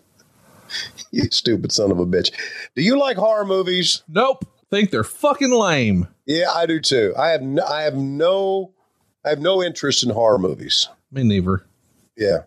You 1.13 1.29
stupid 1.31 1.71
son 1.71 1.93
of 1.93 2.01
a 2.01 2.05
bitch. 2.05 2.33
Do 2.75 2.83
you 2.83 2.99
like 2.99 3.17
horror 3.17 3.45
movies? 3.47 4.03
Nope. 4.09 4.45
Think 4.69 4.91
they're 4.91 5.05
fucking 5.05 5.53
lame. 5.53 6.09
Yeah, 6.27 6.51
I 6.53 6.67
do 6.67 6.81
too. 6.81 7.15
I 7.17 7.29
have 7.29 7.41
no, 7.41 7.65
I 7.65 7.83
have 7.83 7.95
no 7.95 8.73
I 9.27 9.31
have 9.31 9.41
no 9.41 9.63
interest 9.63 10.05
in 10.05 10.11
horror 10.11 10.39
movies. 10.39 10.89
Me 11.11 11.25
neither. 11.25 11.67
Yeah, 12.17 12.45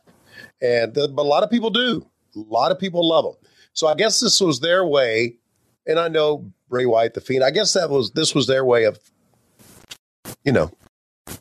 and 0.61 0.93
the, 0.93 1.09
but 1.09 1.23
a 1.23 1.27
lot 1.29 1.43
of 1.43 1.51
people 1.51 1.69
do. 1.69 2.07
A 2.35 2.39
lot 2.39 2.71
of 2.71 2.79
people 2.79 3.07
love 3.07 3.25
them. 3.25 3.35
So 3.73 3.87
I 3.87 3.95
guess 3.95 4.19
this 4.19 4.39
was 4.41 4.61
their 4.61 4.85
way. 4.85 5.35
And 5.85 5.99
I 5.99 6.07
know 6.07 6.51
Bray 6.69 6.85
Wyatt, 6.85 7.15
the 7.15 7.21
Fiend. 7.21 7.43
I 7.43 7.51
guess 7.51 7.73
that 7.73 7.89
was 7.89 8.11
this 8.11 8.33
was 8.33 8.47
their 8.47 8.63
way 8.63 8.85
of, 8.85 8.99
you 10.43 10.51
know, 10.51 10.71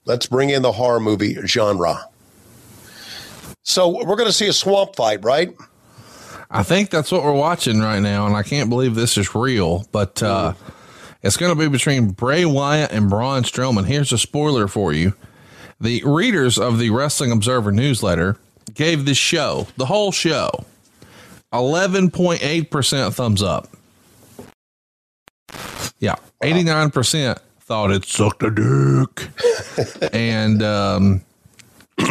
let's 0.04 0.26
bring 0.26 0.50
in 0.50 0.62
the 0.62 0.72
horror 0.72 1.00
movie 1.00 1.34
genre. 1.46 1.98
So 3.62 3.88
we're 3.88 4.16
going 4.16 4.28
to 4.28 4.32
see 4.32 4.48
a 4.48 4.52
swamp 4.52 4.96
fight, 4.96 5.22
right? 5.24 5.54
I 6.50 6.62
think 6.62 6.88
that's 6.88 7.12
what 7.12 7.22
we're 7.22 7.32
watching 7.32 7.80
right 7.80 8.00
now, 8.00 8.26
and 8.26 8.34
I 8.34 8.42
can't 8.42 8.70
believe 8.70 8.94
this 8.94 9.18
is 9.18 9.34
real, 9.34 9.86
but 9.92 10.22
uh, 10.22 10.54
it's 11.22 11.36
going 11.36 11.54
to 11.54 11.58
be 11.58 11.68
between 11.68 12.12
Bray 12.12 12.46
Wyatt 12.46 12.90
and 12.90 13.10
Braun 13.10 13.42
Strowman. 13.42 13.84
Here's 13.84 14.12
a 14.12 14.18
spoiler 14.18 14.66
for 14.66 14.94
you. 14.94 15.12
The 15.80 16.02
readers 16.04 16.58
of 16.58 16.78
the 16.78 16.90
Wrestling 16.90 17.30
Observer 17.30 17.70
newsletter 17.70 18.36
gave 18.74 19.04
this 19.04 19.18
show, 19.18 19.68
the 19.76 19.86
whole 19.86 20.10
show, 20.12 20.50
11.8% 21.52 23.14
thumbs 23.14 23.42
up. 23.42 23.68
Yeah, 26.00 26.16
89% 26.42 27.38
thought 27.60 27.90
it 27.90 28.04
sucked 28.04 28.42
a 28.42 28.50
dick. 28.50 29.28
and 30.12 30.62
um, 30.62 31.20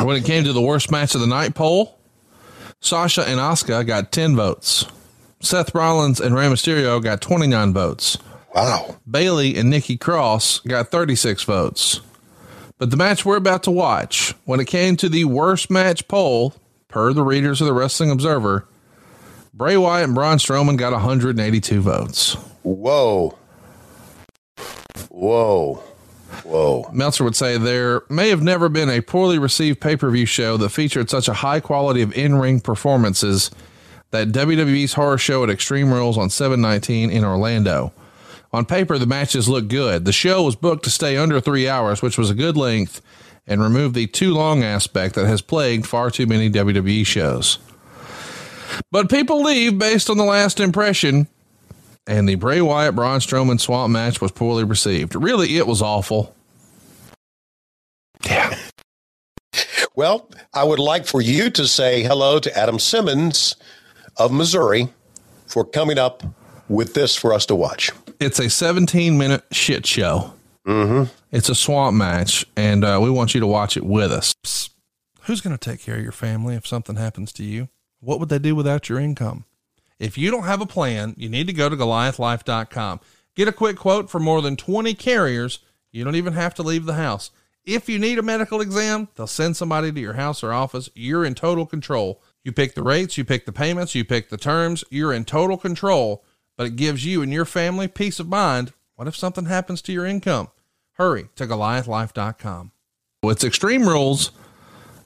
when 0.03 0.17
it 0.17 0.25
came 0.25 0.43
to 0.43 0.53
the 0.53 0.61
worst 0.61 0.91
match 0.91 1.15
of 1.15 1.21
the 1.21 1.27
night 1.27 1.55
poll, 1.55 1.97
Sasha 2.79 3.27
and 3.27 3.39
Asuka 3.39 3.85
got 3.85 4.11
10 4.11 4.35
votes. 4.35 4.85
Seth 5.39 5.73
Rollins 5.75 6.19
and 6.19 6.35
Rey 6.35 6.45
Mysterio 6.45 7.01
got 7.01 7.21
29 7.21 7.73
votes. 7.73 8.17
Wow. 8.55 8.95
Bayley 9.09 9.55
and 9.57 9.69
Nikki 9.69 9.97
Cross 9.97 10.61
got 10.61 10.89
36 10.89 11.43
votes. 11.43 12.01
But 12.77 12.91
the 12.91 12.97
match 12.97 13.25
we're 13.25 13.37
about 13.37 13.63
to 13.63 13.71
watch, 13.71 14.35
when 14.45 14.59
it 14.59 14.65
came 14.65 14.97
to 14.97 15.09
the 15.09 15.25
worst 15.25 15.71
match 15.71 16.07
poll, 16.07 16.53
per 16.87 17.11
the 17.11 17.23
readers 17.23 17.59
of 17.59 17.67
the 17.67 17.73
Wrestling 17.73 18.11
Observer, 18.11 18.67
Bray 19.53 19.77
Wyatt 19.77 20.05
and 20.05 20.15
Braun 20.15 20.37
Strowman 20.37 20.77
got 20.77 20.93
182 20.93 21.81
votes. 21.81 22.35
Whoa. 22.61 23.35
Whoa. 25.09 25.83
Whoa. 26.43 26.89
Meltzer 26.93 27.23
would 27.23 27.35
say 27.35 27.57
there 27.57 28.03
may 28.09 28.29
have 28.29 28.43
never 28.43 28.69
been 28.69 28.89
a 28.89 29.01
poorly 29.01 29.39
received 29.39 29.81
pay 29.81 29.95
per 29.95 30.11
view 30.11 30.27
show 30.27 30.57
that 30.57 30.69
featured 30.69 31.09
such 31.09 31.27
a 31.27 31.33
high 31.33 31.59
quality 31.59 32.03
of 32.03 32.13
in 32.13 32.35
ring 32.35 32.59
performances 32.59 33.49
that 34.11 34.29
WWE's 34.29 34.93
horror 34.93 35.17
show 35.17 35.43
at 35.43 35.49
Extreme 35.49 35.91
Rules 35.91 36.17
on 36.17 36.29
719 36.29 37.09
in 37.09 37.25
Orlando. 37.25 37.91
On 38.53 38.65
paper, 38.65 38.97
the 38.97 39.05
matches 39.05 39.49
looked 39.49 39.67
good. 39.67 40.05
The 40.05 40.11
show 40.13 40.43
was 40.43 40.55
booked 40.55 40.83
to 40.85 40.89
stay 40.89 41.17
under 41.17 41.39
three 41.39 41.67
hours, 41.67 42.01
which 42.01 42.17
was 42.17 42.29
a 42.29 42.35
good 42.35 42.55
length, 42.55 43.01
and 43.45 43.61
remove 43.61 43.93
the 43.93 44.07
too 44.07 44.33
long 44.33 44.63
aspect 44.63 45.15
that 45.15 45.27
has 45.27 45.41
plagued 45.41 45.85
far 45.85 46.09
too 46.09 46.27
many 46.27 46.49
WWE 46.49 47.05
shows. 47.05 47.59
But 48.91 49.09
people 49.09 49.41
leave 49.41 49.77
based 49.77 50.09
on 50.09 50.17
the 50.17 50.23
last 50.23 50.59
impression, 50.59 51.27
and 52.05 52.27
the 52.27 52.35
Bray 52.35 52.61
Wyatt 52.61 52.95
Braun 52.95 53.19
Strowman 53.19 53.59
swamp 53.59 53.91
match 53.91 54.21
was 54.21 54.31
poorly 54.31 54.63
received. 54.63 55.15
Really, 55.15 55.57
it 55.57 55.67
was 55.67 55.81
awful. 55.81 56.35
Yeah. 58.25 58.57
Well, 59.95 60.29
I 60.53 60.63
would 60.63 60.79
like 60.79 61.05
for 61.05 61.21
you 61.21 61.49
to 61.51 61.67
say 61.67 62.03
hello 62.03 62.39
to 62.39 62.57
Adam 62.57 62.79
Simmons 62.79 63.55
of 64.17 64.31
Missouri 64.31 64.89
for 65.47 65.65
coming 65.65 65.97
up 65.97 66.23
with 66.69 66.93
this 66.93 67.15
for 67.15 67.33
us 67.33 67.45
to 67.47 67.55
watch. 67.55 67.91
It's 68.19 68.39
a 68.39 68.49
17 68.49 69.17
minute 69.17 69.43
shit 69.51 69.85
show. 69.85 70.33
Mm-hmm. 70.65 71.11
It's 71.31 71.49
a 71.49 71.55
swamp 71.55 71.95
match, 71.95 72.45
and 72.55 72.83
uh, 72.83 72.99
we 73.01 73.09
want 73.09 73.33
you 73.33 73.39
to 73.39 73.47
watch 73.47 73.77
it 73.77 73.85
with 73.85 74.11
us. 74.11 74.69
Who's 75.21 75.41
going 75.41 75.57
to 75.57 75.69
take 75.69 75.81
care 75.81 75.97
of 75.97 76.03
your 76.03 76.11
family 76.11 76.55
if 76.55 76.65
something 76.65 76.95
happens 76.95 77.31
to 77.33 77.43
you? 77.43 77.69
What 77.99 78.19
would 78.19 78.29
they 78.29 78.39
do 78.39 78.55
without 78.55 78.89
your 78.89 78.99
income? 78.99 79.45
If 79.99 80.17
you 80.17 80.31
don't 80.31 80.43
have 80.43 80.61
a 80.61 80.65
plan, 80.65 81.13
you 81.17 81.29
need 81.29 81.47
to 81.47 81.53
go 81.53 81.69
to 81.69 81.75
goliathlife.com. 81.75 82.99
Get 83.35 83.47
a 83.47 83.53
quick 83.53 83.77
quote 83.77 84.09
for 84.09 84.19
more 84.19 84.41
than 84.41 84.55
20 84.55 84.93
carriers. 84.95 85.59
You 85.91 86.03
don't 86.03 86.15
even 86.15 86.33
have 86.33 86.53
to 86.55 86.63
leave 86.63 86.85
the 86.85 86.93
house. 86.93 87.31
If 87.65 87.89
you 87.89 87.99
need 87.99 88.17
a 88.17 88.23
medical 88.23 88.61
exam, 88.61 89.09
they'll 89.15 89.27
send 89.27 89.57
somebody 89.57 89.91
to 89.91 89.99
your 89.99 90.13
house 90.13 90.43
or 90.43 90.53
office. 90.53 90.89
You're 90.95 91.25
in 91.25 91.35
total 91.35 91.65
control. 91.65 92.21
You 92.43 92.51
pick 92.51 92.75
the 92.75 92.83
rates, 92.83 93.17
you 93.17 93.25
pick 93.25 93.45
the 93.45 93.51
payments, 93.51 93.93
you 93.93 94.05
pick 94.05 94.29
the 94.29 94.37
terms. 94.37 94.83
You're 94.89 95.13
in 95.13 95.25
total 95.25 95.57
control, 95.57 96.23
but 96.57 96.65
it 96.67 96.75
gives 96.75 97.05
you 97.05 97.21
and 97.21 97.31
your 97.31 97.45
family 97.45 97.87
peace 97.87 98.19
of 98.19 98.27
mind. 98.27 98.73
What 98.95 99.07
if 99.07 99.15
something 99.15 99.45
happens 99.45 99.81
to 99.83 99.93
your 99.93 100.05
income? 100.05 100.49
Hurry 100.93 101.29
to 101.35 101.45
goliathlife.com. 101.45 102.71
It's 103.23 103.43
Extreme 103.43 103.87
Rules, 103.87 104.31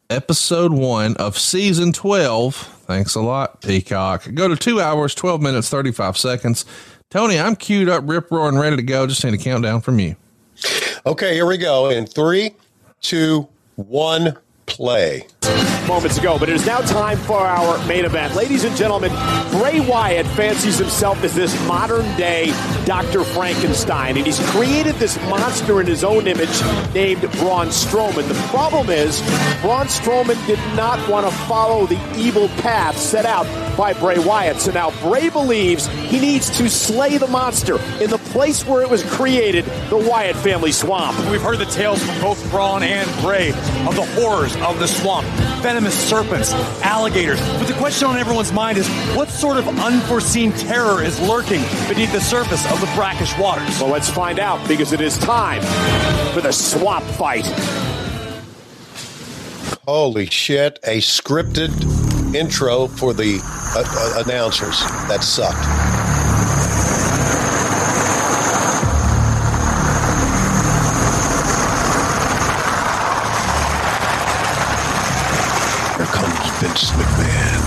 episode 0.10 0.72
one 0.72 1.16
of 1.18 1.38
season 1.38 1.92
12. 1.92 2.56
Thanks 2.56 3.16
a 3.16 3.22
lot, 3.22 3.62
Peacock. 3.62 4.34
Go 4.34 4.48
to 4.48 4.56
two 4.56 4.80
hours, 4.80 5.14
12 5.14 5.42
minutes, 5.42 5.70
35 5.70 6.18
seconds. 6.18 6.66
Tony, 7.10 7.38
I'm 7.38 7.58
queued 7.58 7.90
up, 7.90 8.04
rip 8.08 8.32
roaring, 8.32 8.58
ready 8.58 8.78
to 8.78 8.82
go. 8.84 9.06
Just 9.06 9.24
need 9.26 9.34
a 9.34 9.38
countdown 9.38 9.82
from 9.82 10.00
you. 10.00 10.16
Okay, 11.06 11.34
here 11.34 11.46
we 11.46 11.58
go. 11.58 11.90
In 11.90 12.06
three, 12.06 12.56
two, 13.02 13.50
one, 13.76 14.38
play. 14.66 15.28
moments 15.88 16.18
ago, 16.18 16.38
but 16.40 16.48
it 16.48 16.56
is 16.56 16.66
now 16.66 16.80
time 16.80 17.18
for 17.18 17.40
our 17.40 17.86
main 17.86 18.06
event. 18.06 18.36
Ladies 18.36 18.64
and 18.64 18.76
gentlemen, 18.78 19.12
Bray 19.52 19.80
Wyatt 19.82 20.26
fancies 20.28 20.78
himself 20.78 21.22
as 21.24 21.36
this 21.36 21.54
modern 21.68 22.06
day 22.16 22.54
Dr. 22.86 23.24
Frankenstein, 23.24 24.16
and 24.16 24.26
he's 24.26 24.40
created 24.52 24.96
this 24.96 25.18
monster 25.30 25.82
in 25.82 25.88
his 25.88 26.04
own 26.04 26.28
image 26.28 26.62
named 26.94 27.22
Braun 27.34 27.68
Strowman. 27.68 28.28
The 28.28 28.48
problem 28.50 28.90
is, 28.90 29.20
Braun 29.62 29.88
Strowman 29.88 30.48
did 30.48 30.60
not 30.76 30.98
want 31.10 31.26
to 31.26 31.36
follow 31.46 31.86
the 31.88 32.00
evil 32.18 32.48
path 32.60 32.98
set 32.98 33.26
out 33.26 33.46
by 33.82 33.94
Bray 33.94 34.20
Wyatt. 34.20 34.60
So 34.60 34.72
now 34.72 34.92
Bray 35.02 35.30
believes 35.30 35.88
he 35.88 36.20
needs 36.20 36.56
to 36.56 36.70
slay 36.70 37.18
the 37.18 37.26
monster 37.26 37.82
in 38.00 38.12
the 38.12 38.20
place 38.30 38.64
where 38.64 38.84
it 38.84 38.90
was 38.92 39.02
created, 39.04 39.66
the 39.90 39.98
Wyatt 39.98 40.36
family 40.36 40.72
swamp. 40.72 41.18
We've 41.32 41.42
heard 41.42 41.58
the 41.58 41.66
tales 41.66 42.00
from 42.04 42.22
both 42.22 42.52
Braun 42.52 42.84
and 42.84 43.10
Bray 43.24 43.50
of 43.50 43.96
the 43.96 44.06
horrors 44.14 44.56
of 44.58 44.78
the 44.78 44.88
swamp 44.88 45.26
venomous 45.64 45.98
serpents, 45.98 46.54
alligators. 46.84 47.42
But 47.58 47.66
the 47.66 47.74
question 47.74 48.08
on 48.08 48.20
everyone's 48.20 48.54
mind 48.54 48.78
is 48.78 48.88
what 49.16 49.30
sort 49.30 49.58
of 49.58 49.68
unforeseen 49.68 50.52
terror 50.52 51.02
is 51.02 51.20
lurking 51.20 51.64
beneath 51.88 52.12
the 52.12 52.22
surface 52.22 52.72
of 52.72 52.80
the 52.82 52.92
brackish 52.94 53.36
waters? 53.40 53.82
Well, 53.82 53.90
let's 53.90 54.12
find 54.12 54.38
out 54.38 54.68
because 54.68 54.94
it 54.94 55.02
is 55.02 55.18
time 55.18 55.64
for 56.34 56.42
the 56.42 56.52
swamp 56.52 57.06
fight. 57.06 57.46
Holy 59.88 60.28
shit. 60.28 60.78
A 60.84 61.00
scripted 61.00 61.72
intro 62.36 62.86
for 62.86 63.14
the 63.14 63.61
uh, 63.74 63.84
uh, 63.86 64.24
announcers. 64.26 64.82
That 65.08 65.24
sucked. 65.24 65.66
Here 75.98 76.06
comes 76.08 76.50
Vince 76.60 76.92
McMahon. 76.92 77.62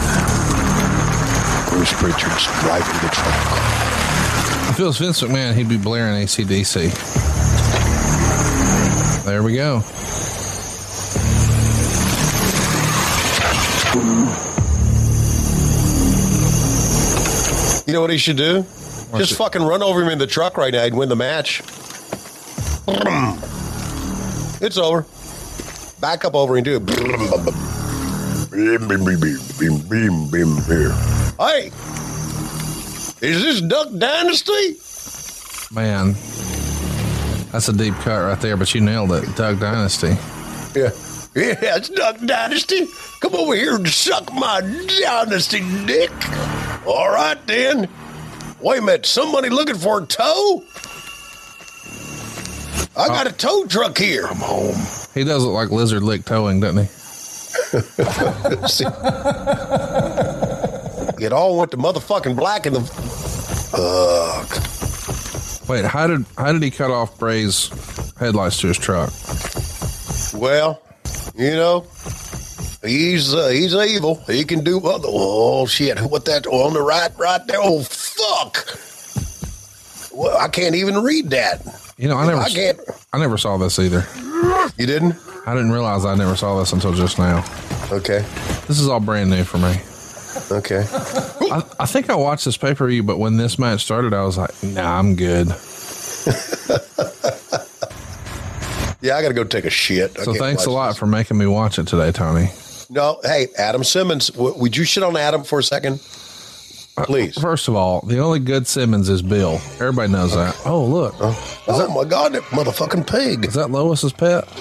Bruce 1.70 1.92
Pritchard's 1.94 2.46
driving 2.60 2.98
the 3.00 3.08
truck. 3.12 3.34
If 4.70 4.80
it 4.80 4.84
was 4.84 4.98
Vince 4.98 5.22
McMahon, 5.22 5.54
he'd 5.54 5.68
be 5.68 5.78
blaring 5.78 6.24
ACDC. 6.24 6.92
There 9.24 9.42
we 9.42 9.54
go. 9.54 9.82
You 17.86 17.92
know 17.92 18.00
what 18.00 18.10
he 18.10 18.18
should 18.18 18.36
do? 18.36 18.64
Just 19.16 19.36
fucking 19.36 19.62
run 19.62 19.82
over 19.82 20.02
him 20.02 20.08
in 20.08 20.18
the 20.18 20.26
truck 20.26 20.56
right 20.56 20.72
now. 20.72 20.84
He'd 20.84 20.94
win 20.94 21.08
the 21.08 21.16
match. 21.16 21.60
It's 24.60 24.78
over. 24.78 25.06
Back 26.00 26.24
up 26.24 26.34
over 26.34 26.56
and 26.56 26.64
do 26.64 26.76
it. 26.76 26.90
Hey, 31.38 31.66
is 33.26 33.42
this 33.42 33.60
Duck 33.60 33.88
Dynasty? 33.96 34.76
Man, 35.74 36.14
that's 37.52 37.68
a 37.68 37.72
deep 37.72 37.94
cut 37.96 38.18
right 38.18 38.40
there, 38.40 38.56
but 38.56 38.74
you 38.74 38.80
nailed 38.80 39.12
it. 39.12 39.36
Doug 39.36 39.60
Dynasty. 39.60 40.16
Yeah. 40.74 40.90
Yeah, 41.34 41.76
it's 41.76 41.88
Duck 41.88 42.18
Dynasty. 42.24 42.86
Come 43.20 43.34
over 43.34 43.56
here 43.56 43.74
and 43.74 43.88
suck 43.88 44.32
my 44.32 44.60
dynasty 44.60 45.62
dick. 45.84 46.12
All 46.86 47.10
right, 47.10 47.38
then. 47.46 47.88
Wait 48.60 48.78
a 48.78 48.82
minute. 48.82 49.06
Somebody 49.06 49.48
looking 49.48 49.76
for 49.76 50.02
a 50.02 50.06
tow? 50.06 50.64
I 52.96 53.08
got 53.08 53.26
a 53.26 53.30
uh, 53.30 53.32
tow 53.32 53.66
truck 53.66 53.98
here. 53.98 54.26
I'm 54.26 54.36
home. 54.36 54.76
He 55.14 55.24
does 55.24 55.44
look 55.44 55.54
like 55.54 55.70
lizard 55.70 56.02
lick 56.02 56.24
towing, 56.24 56.60
doesn't 56.60 56.84
he? 56.84 56.90
See? 58.68 58.84
It 61.24 61.32
all 61.32 61.58
went 61.58 61.70
to 61.70 61.76
motherfucking 61.76 62.36
black 62.36 62.66
in 62.66 62.74
the. 62.74 62.80
Ugh. 63.74 65.68
Wait, 65.68 65.84
how 65.84 66.06
did 66.06 66.26
how 66.36 66.52
did 66.52 66.62
he 66.62 66.70
cut 66.70 66.90
off 66.90 67.18
Bray's 67.18 67.70
headlights 68.18 68.60
to 68.60 68.68
his 68.68 68.78
truck? 68.78 69.10
Well, 70.34 70.82
you 71.34 71.52
know, 71.52 71.86
he's 72.84 73.34
uh, 73.34 73.48
he's 73.48 73.74
evil. 73.74 74.16
He 74.26 74.44
can 74.44 74.62
do 74.64 74.78
other. 74.86 75.08
Oh 75.10 75.66
shit! 75.66 75.98
What 76.00 76.24
that 76.26 76.46
on 76.46 76.74
the 76.74 76.82
right, 76.82 77.10
right 77.18 77.44
there? 77.46 77.58
Oh 77.60 77.82
fuck! 77.82 78.78
Well, 80.12 80.36
I 80.36 80.48
can't 80.48 80.74
even 80.74 81.02
read 81.02 81.30
that. 81.30 81.62
You 81.96 82.08
know, 82.08 82.16
I 82.16 82.26
never 82.26 82.40
I 82.40 82.48
can't. 82.48 82.78
I 83.12 83.18
never 83.18 83.38
saw 83.38 83.56
this 83.56 83.78
either. 83.78 84.06
You 84.76 84.86
didn't? 84.86 85.16
I 85.46 85.54
didn't 85.54 85.72
realize 85.72 86.04
I 86.04 86.14
never 86.14 86.36
saw 86.36 86.58
this 86.58 86.72
until 86.72 86.92
just 86.92 87.18
now. 87.18 87.44
Okay. 87.92 88.24
This 88.66 88.80
is 88.80 88.88
all 88.88 89.00
brand 89.00 89.30
new 89.30 89.44
for 89.44 89.58
me. 89.58 89.76
Okay. 90.50 90.84
I, 91.52 91.62
I 91.80 91.86
think 91.86 92.10
I 92.10 92.14
watched 92.14 92.44
this 92.44 92.56
pay 92.56 92.74
per 92.74 92.86
view, 92.88 93.02
but 93.02 93.18
when 93.18 93.36
this 93.36 93.58
match 93.58 93.82
started, 93.82 94.14
I 94.14 94.22
was 94.24 94.38
like, 94.38 94.50
"Nah, 94.62 94.98
I'm 94.98 95.16
good." 95.16 95.48
Yeah, 99.04 99.18
I 99.18 99.22
got 99.22 99.28
to 99.28 99.34
go 99.34 99.44
take 99.44 99.66
a 99.66 99.70
shit. 99.70 100.18
I 100.18 100.22
So 100.22 100.32
thanks 100.32 100.64
a 100.64 100.70
lot 100.70 100.96
for 100.96 101.04
making 101.04 101.36
me 101.36 101.44
watch 101.44 101.78
it 101.78 101.86
today, 101.86 102.10
Tony. 102.10 102.48
This. 102.86 102.90
No, 102.94 103.18
hey, 103.22 103.48
Adam 103.58 103.84
Simmons, 103.84 104.28
w- 104.28 104.54
would 104.58 104.76
you 104.76 104.84
shit 104.84 105.02
on 105.02 105.16
Adam 105.16 105.44
for 105.44 105.58
a 105.58 105.62
second? 105.62 106.00
Uh, 106.96 107.04
Please. 107.04 107.36
First 107.40 107.66
of 107.66 107.74
all, 107.74 108.02
the 108.02 108.20
only 108.20 108.38
good 108.38 108.68
Simmons 108.68 109.08
is 109.08 109.20
Bill. 109.20 109.54
Everybody 109.80 110.12
knows 110.12 110.32
that. 110.34 110.56
Oh, 110.64 110.84
look. 110.84 111.14
is 111.14 111.20
Oh 111.66 111.92
my 111.92 112.08
god, 112.08 112.34
that 112.34 112.42
motherfucking 112.44 113.08
pig! 113.10 113.44
Is 113.46 113.54
that 113.54 113.70
Lois's 113.70 114.12
pet? 114.12 114.44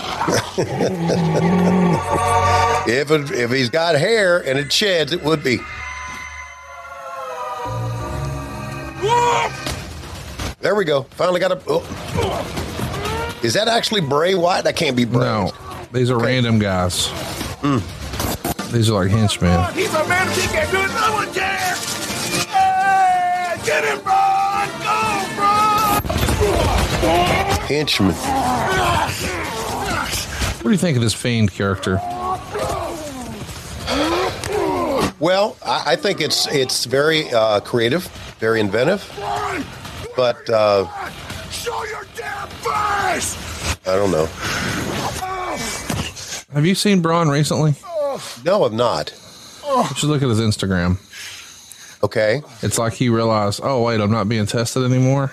If 2.85 3.11
it, 3.11 3.31
if 3.31 3.49
he's 3.49 3.69
got 3.69 3.95
hair 3.95 4.39
and 4.45 4.59
it 4.59 4.71
sheds, 4.73 5.13
it 5.13 5.23
would 5.23 5.41
be. 5.41 5.55
There 10.59 10.75
we 10.75 10.83
go. 10.85 11.03
Finally 11.11 11.39
got 11.39 11.51
a. 11.53 11.61
Oh. 11.67 11.79
Is 13.41 13.53
that 13.53 13.69
actually 13.69 14.01
Bray 14.01 14.35
Wyatt? 14.35 14.65
That 14.65 14.75
can't 14.75 14.97
be 14.97 15.05
Bray. 15.05 15.21
No, 15.21 15.51
these 15.93 16.11
are 16.11 16.19
random 16.19 16.59
guys. 16.59 17.07
Hmm. 17.61 17.77
These 18.73 18.89
are 18.89 19.03
like 19.03 19.11
henchmen. 19.11 19.73
He's 19.75 19.93
a 19.93 20.07
man. 20.07 20.27
He 20.31 20.47
can't 20.47 20.71
do 20.71 20.77
it. 20.77 20.87
No 20.87 21.13
one 21.13 21.31
can. 21.31 21.77
Hey, 22.47 23.55
get 23.63 23.83
him, 23.83 23.99
Braun. 24.01 24.67
Go, 24.81 25.25
Braun. 25.35 26.01
Henchman. 27.67 28.15
What 30.55 30.63
do 30.63 30.71
you 30.71 30.77
think 30.77 30.97
of 30.97 31.03
this 31.03 31.13
fiend 31.13 31.51
character? 31.51 31.99
Well, 35.19 35.55
I, 35.63 35.83
I 35.85 35.95
think 35.95 36.19
it's 36.19 36.47
it's 36.47 36.85
very 36.85 37.31
uh, 37.31 37.59
creative, 37.59 38.07
very 38.39 38.59
inventive, 38.59 39.07
but 40.15 40.49
uh, 40.49 40.87
Show 41.51 41.83
your 41.85 42.05
damn 42.15 42.47
face. 42.47 43.37
I 43.85 43.95
don't 43.95 44.09
know. 44.09 44.25
Have 46.53 46.65
you 46.65 46.73
seen 46.73 47.01
Braun 47.01 47.29
recently? 47.29 47.75
No, 48.43 48.63
I'm 48.65 48.75
not. 48.75 49.11
You 49.65 49.83
should 49.95 50.09
look 50.09 50.21
at 50.21 50.29
his 50.29 50.39
Instagram. 50.41 50.97
Okay. 52.03 52.41
It's 52.61 52.77
like 52.77 52.93
he 52.93 53.07
realized, 53.09 53.61
oh 53.63 53.81
wait, 53.83 54.01
I'm 54.01 54.11
not 54.11 54.27
being 54.27 54.45
tested 54.45 54.83
anymore. 54.83 55.31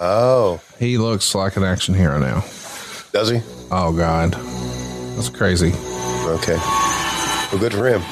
Oh, 0.00 0.60
He 0.78 0.98
looks 0.98 1.34
like 1.34 1.56
an 1.56 1.62
action 1.62 1.94
hero 1.94 2.18
now. 2.18 2.40
does 3.12 3.30
he? 3.30 3.40
Oh 3.70 3.92
God, 3.96 4.32
that's 5.16 5.28
crazy. 5.28 5.72
Okay. 6.26 6.56
Well, 6.56 7.60
good 7.60 7.72
for 7.72 7.86
him. 7.88 8.02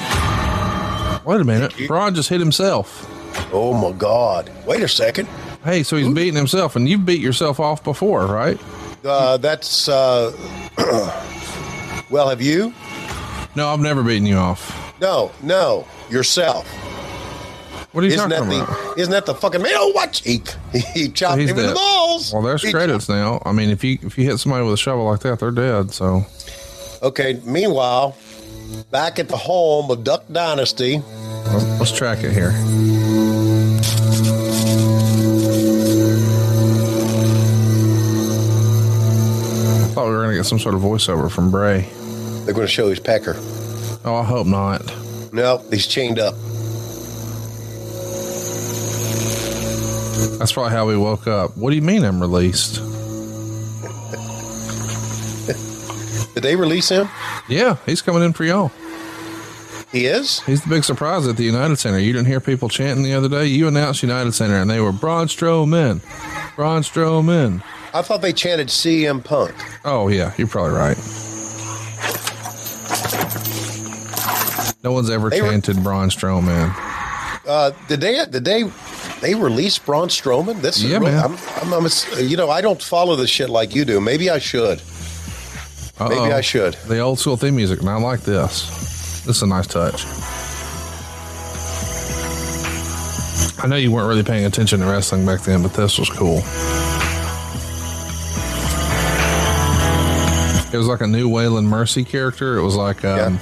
Wait 1.24 1.40
a 1.40 1.44
minute, 1.44 1.74
Braun 1.88 2.14
just 2.14 2.28
hit 2.28 2.38
himself. 2.40 3.08
Oh 3.52 3.72
my 3.74 3.96
God! 3.96 4.50
Wait 4.66 4.82
a 4.82 4.88
second. 4.88 5.26
Hey, 5.64 5.82
so 5.82 5.96
he's 5.96 6.08
beating 6.12 6.34
himself, 6.34 6.76
and 6.76 6.88
you've 6.88 7.04
beat 7.06 7.20
yourself 7.20 7.58
off 7.60 7.82
before, 7.84 8.26
right? 8.26 8.58
Uh, 9.04 9.36
that's 9.38 9.88
uh, 9.88 10.30
well. 12.10 12.28
Have 12.28 12.42
you? 12.42 12.72
No, 13.54 13.68
I've 13.68 13.80
never 13.80 14.02
beaten 14.02 14.26
you 14.26 14.36
off. 14.36 14.98
No, 15.00 15.30
no, 15.42 15.86
yourself. 16.10 16.66
What 17.92 18.02
are 18.04 18.06
you 18.06 18.14
isn't 18.14 18.30
talking 18.30 18.48
that 18.48 18.62
about? 18.62 18.94
The, 18.96 19.02
isn't 19.02 19.12
that 19.12 19.26
the 19.26 19.34
fucking 19.34 19.60
man? 19.60 19.72
Oh, 19.74 19.92
watch 19.94 20.20
he 20.24 20.42
he 20.94 21.08
chopped 21.10 21.38
He's 21.38 21.50
him 21.50 21.58
in 21.58 21.66
the 21.66 21.74
balls. 21.74 22.32
Well, 22.32 22.40
there's 22.40 22.62
He 22.62 22.72
credits 22.72 23.08
now. 23.08 23.42
I 23.44 23.52
mean, 23.52 23.68
if 23.68 23.84
you 23.84 23.98
if 24.02 24.16
you 24.16 24.24
hit 24.24 24.38
somebody 24.38 24.64
with 24.64 24.72
a 24.72 24.78
shovel 24.78 25.04
like 25.04 25.20
that, 25.20 25.40
they're 25.40 25.50
dead. 25.50 25.90
So 25.92 26.24
Okay. 27.02 27.40
Meanwhile, 27.44 28.16
back 28.90 29.18
at 29.18 29.28
the 29.28 29.36
home 29.36 29.90
of 29.90 30.04
Duck 30.04 30.24
Dynasty, 30.32 31.02
let's, 31.46 31.64
let's 31.80 31.92
track 31.92 32.24
it 32.24 32.32
here. 32.32 32.52
I 39.84 39.94
thought 39.94 40.06
we 40.06 40.12
were 40.14 40.22
gonna 40.22 40.34
get 40.34 40.46
some 40.46 40.58
sort 40.58 40.74
of 40.74 40.80
voiceover 40.80 41.30
from 41.30 41.50
Bray. 41.50 41.86
They're 42.44 42.54
going 42.54 42.66
to 42.66 42.72
show 42.72 42.88
his 42.88 43.00
pecker. 43.00 43.34
Oh, 44.04 44.16
I 44.16 44.24
hope 44.24 44.46
not. 44.46 44.82
No, 45.32 45.58
he's 45.70 45.86
chained 45.86 46.18
up. 46.18 46.34
That's 50.38 50.52
probably 50.52 50.72
how 50.72 50.86
we 50.86 50.96
woke 50.96 51.26
up. 51.26 51.56
What 51.56 51.70
do 51.70 51.76
you 51.76 51.82
mean 51.82 52.04
I'm 52.04 52.20
released? 52.20 52.76
Did 56.34 56.42
they 56.42 56.56
release 56.56 56.88
him? 56.88 57.08
Yeah, 57.48 57.76
he's 57.86 58.02
coming 58.02 58.22
in 58.22 58.32
for 58.32 58.44
y'all. 58.44 58.72
He 59.92 60.06
is? 60.06 60.40
He's 60.40 60.62
the 60.62 60.70
big 60.70 60.84
surprise 60.84 61.28
at 61.28 61.36
the 61.36 61.44
United 61.44 61.76
Center. 61.76 61.98
You 61.98 62.14
didn't 62.14 62.26
hear 62.26 62.40
people 62.40 62.70
chanting 62.70 63.04
the 63.04 63.12
other 63.12 63.28
day? 63.28 63.46
You 63.46 63.68
announced 63.68 64.02
United 64.02 64.32
Center 64.32 64.56
and 64.56 64.70
they 64.70 64.80
were 64.80 64.90
Braun 64.90 65.26
Strowman. 65.26 66.00
Braun 66.56 66.82
Strowman. 66.82 67.62
I 67.92 68.00
thought 68.00 68.22
they 68.22 68.32
chanted 68.32 68.68
CM 68.68 69.22
Punk. 69.22 69.54
Oh, 69.84 70.08
yeah, 70.08 70.32
you're 70.38 70.48
probably 70.48 70.72
right. 70.72 70.96
No 74.82 74.92
one's 74.92 75.10
ever 75.10 75.30
They 75.30 75.40
were- 75.42 75.48
chanted 75.50 75.82
Braun 75.82 76.10
Strowman. 76.10 76.74
Uh, 77.46 77.70
did 77.88 78.00
they? 78.00 78.24
Did 78.30 78.44
they? 78.44 78.64
They 79.20 79.34
release 79.34 79.78
Braun 79.78 80.08
Strowman. 80.08 80.60
This 80.62 80.76
is 80.78 80.84
Yeah, 80.84 80.98
man. 80.98 81.22
I'm, 81.22 81.36
I'm, 81.62 81.72
I'm 81.74 81.86
a- 81.86 82.20
you 82.22 82.36
know, 82.36 82.50
I 82.50 82.60
don't 82.60 82.82
follow 82.82 83.16
this 83.16 83.30
shit 83.30 83.48
like 83.50 83.74
you 83.74 83.84
do. 83.84 84.00
Maybe 84.00 84.30
I 84.30 84.38
should. 84.38 84.80
Maybe 86.00 86.14
Uh-oh. 86.16 86.32
I 86.32 86.40
should. 86.40 86.74
The 86.88 86.98
old 87.00 87.18
school 87.20 87.36
theme 87.36 87.54
music, 87.56 87.80
and 87.80 87.88
I 87.88 87.96
like 87.96 88.20
this. 88.22 88.68
This 89.24 89.36
is 89.36 89.42
a 89.42 89.46
nice 89.46 89.66
touch. 89.68 90.04
I 93.62 93.68
know 93.68 93.76
you 93.76 93.92
weren't 93.92 94.08
really 94.08 94.24
paying 94.24 94.44
attention 94.44 94.80
to 94.80 94.86
wrestling 94.86 95.24
back 95.24 95.42
then, 95.42 95.62
but 95.62 95.74
this 95.74 95.98
was 95.98 96.10
cool. 96.10 96.38
It 100.72 100.78
was 100.78 100.86
like 100.88 101.02
a 101.02 101.06
new 101.06 101.28
Waylon 101.28 101.64
Mercy 101.64 102.02
character. 102.02 102.56
It 102.56 102.62
was 102.64 102.74
like 102.76 103.04
um, 103.04 103.38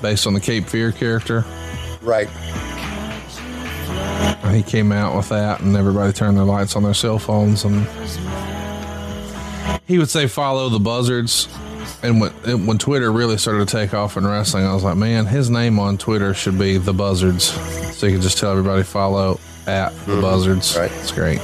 based 0.00 0.26
on 0.26 0.34
the 0.34 0.40
Cape 0.40 0.68
Fear 0.68 0.92
character. 0.92 1.44
Right. 2.02 2.28
And 4.44 4.56
he 4.56 4.62
came 4.62 4.92
out 4.92 5.16
with 5.16 5.28
that, 5.28 5.60
and 5.60 5.76
everybody 5.76 6.12
turned 6.12 6.36
their 6.36 6.44
lights 6.44 6.76
on 6.76 6.82
their 6.82 6.94
cell 6.94 7.18
phones, 7.18 7.64
and 7.64 7.86
he 9.86 9.98
would 9.98 10.08
say, 10.08 10.26
"Follow 10.26 10.68
the 10.68 10.78
buzzards." 10.78 11.48
And 12.02 12.20
when 12.20 12.32
it- 12.46 12.54
when 12.60 12.78
Twitter 12.78 13.10
really 13.10 13.36
started 13.38 13.66
to 13.66 13.76
take 13.76 13.92
off 13.92 14.16
in 14.16 14.26
wrestling, 14.26 14.64
I 14.66 14.72
was 14.72 14.84
like, 14.84 14.96
"Man, 14.96 15.26
his 15.26 15.50
name 15.50 15.78
on 15.78 15.98
Twitter 15.98 16.32
should 16.32 16.58
be 16.58 16.78
the 16.78 16.92
Buzzards," 16.92 17.52
so 17.96 18.06
you 18.06 18.12
can 18.12 18.22
just 18.22 18.38
tell 18.38 18.52
everybody 18.52 18.84
follow 18.84 19.40
at 19.66 19.92
the 20.06 20.12
mm-hmm. 20.12 20.20
Buzzards. 20.20 20.76
Right, 20.78 20.92
it's 21.00 21.12
great 21.12 21.40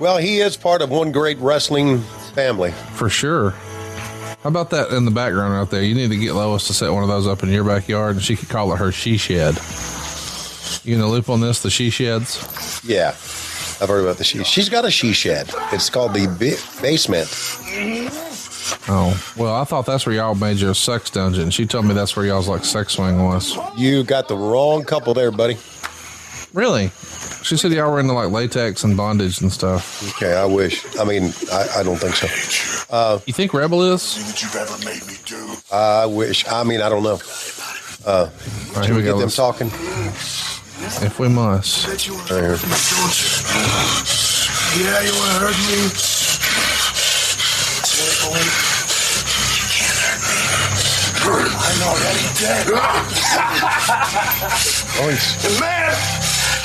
Well, 0.00 0.18
he 0.18 0.40
is 0.40 0.56
part 0.56 0.82
of 0.82 0.90
one 0.90 1.12
great 1.12 1.38
wrestling 1.38 2.02
family. 2.34 2.72
for 2.94 3.08
sure. 3.08 3.54
How 4.48 4.50
about 4.50 4.70
that 4.70 4.96
in 4.96 5.04
the 5.04 5.10
background 5.10 5.52
right 5.52 5.68
there? 5.68 5.82
You 5.82 5.94
need 5.94 6.08
to 6.08 6.16
get 6.16 6.32
Lois 6.32 6.68
to 6.68 6.72
set 6.72 6.90
one 6.90 7.02
of 7.02 7.10
those 7.10 7.26
up 7.26 7.42
in 7.42 7.50
your 7.50 7.64
backyard, 7.64 8.16
and 8.16 8.24
she 8.24 8.34
could 8.34 8.48
call 8.48 8.72
it 8.72 8.78
her 8.78 8.90
she 8.90 9.18
shed. 9.18 9.58
You 10.86 10.96
gonna 10.96 11.10
loop 11.10 11.28
on 11.28 11.42
this? 11.42 11.60
The 11.60 11.68
she 11.68 11.90
sheds. 11.90 12.80
Yeah, 12.82 13.08
I've 13.08 13.88
heard 13.90 14.02
about 14.04 14.16
the 14.16 14.24
she. 14.24 14.42
She's 14.44 14.70
got 14.70 14.86
a 14.86 14.90
she 14.90 15.12
shed. 15.12 15.50
It's 15.70 15.90
called 15.90 16.14
the 16.14 16.28
ba- 16.28 16.80
basement. 16.80 17.28
Oh, 18.88 19.34
well, 19.36 19.54
I 19.54 19.64
thought 19.64 19.84
that's 19.84 20.06
where 20.06 20.14
y'all 20.14 20.34
made 20.34 20.56
your 20.56 20.72
sex 20.72 21.10
dungeon. 21.10 21.50
She 21.50 21.66
told 21.66 21.84
me 21.84 21.92
that's 21.92 22.16
where 22.16 22.24
y'all's 22.24 22.48
like 22.48 22.64
sex 22.64 22.94
swing 22.94 23.22
was. 23.22 23.54
You 23.76 24.02
got 24.02 24.28
the 24.28 24.36
wrong 24.38 24.82
couple 24.82 25.12
there, 25.12 25.30
buddy. 25.30 25.58
Really? 26.54 26.90
She 27.42 27.56
said 27.56 27.72
y'all 27.72 27.90
were 27.92 28.00
into 28.00 28.12
like 28.14 28.30
latex 28.30 28.82
and 28.84 28.96
bondage 28.96 29.40
and 29.40 29.52
stuff. 29.52 30.02
Okay, 30.16 30.34
I 30.34 30.44
wish. 30.44 30.84
I 30.98 31.04
mean, 31.04 31.32
I, 31.52 31.66
I 31.78 31.82
don't 31.82 31.96
think 31.98 32.14
so. 32.16 32.26
Uh, 32.90 33.18
you 33.26 33.32
think 33.32 33.52
Rebel 33.54 33.82
is? 33.94 34.16
You've 34.42 34.56
ever 34.56 34.76
made 34.84 35.06
me 35.06 35.14
do. 35.24 35.54
I 35.70 36.06
wish. 36.06 36.46
I 36.48 36.64
mean, 36.64 36.80
I 36.80 36.88
don't 36.88 37.02
know. 37.02 37.18
Uh, 38.06 38.10
All 38.10 38.26
right, 38.26 38.32
should 38.74 38.84
here 38.86 38.94
we 38.94 38.96
we 38.96 39.02
get 39.02 39.10
go. 39.12 39.18
them 39.18 39.26
Let's- 39.26 39.36
talking? 39.36 39.70
If 41.04 41.18
we 41.18 41.28
must. 41.28 41.86
Right 41.88 42.00
here. 42.00 42.56
Yeah, 44.78 45.00
you 45.02 45.12
want 45.12 45.32
to 45.32 45.38
hurt 45.40 45.58
me? 45.68 46.88
I'm 51.30 51.82
already 51.82 52.26
dead. 52.38 52.66
Oh, 55.00 55.06
Man, 55.60 55.94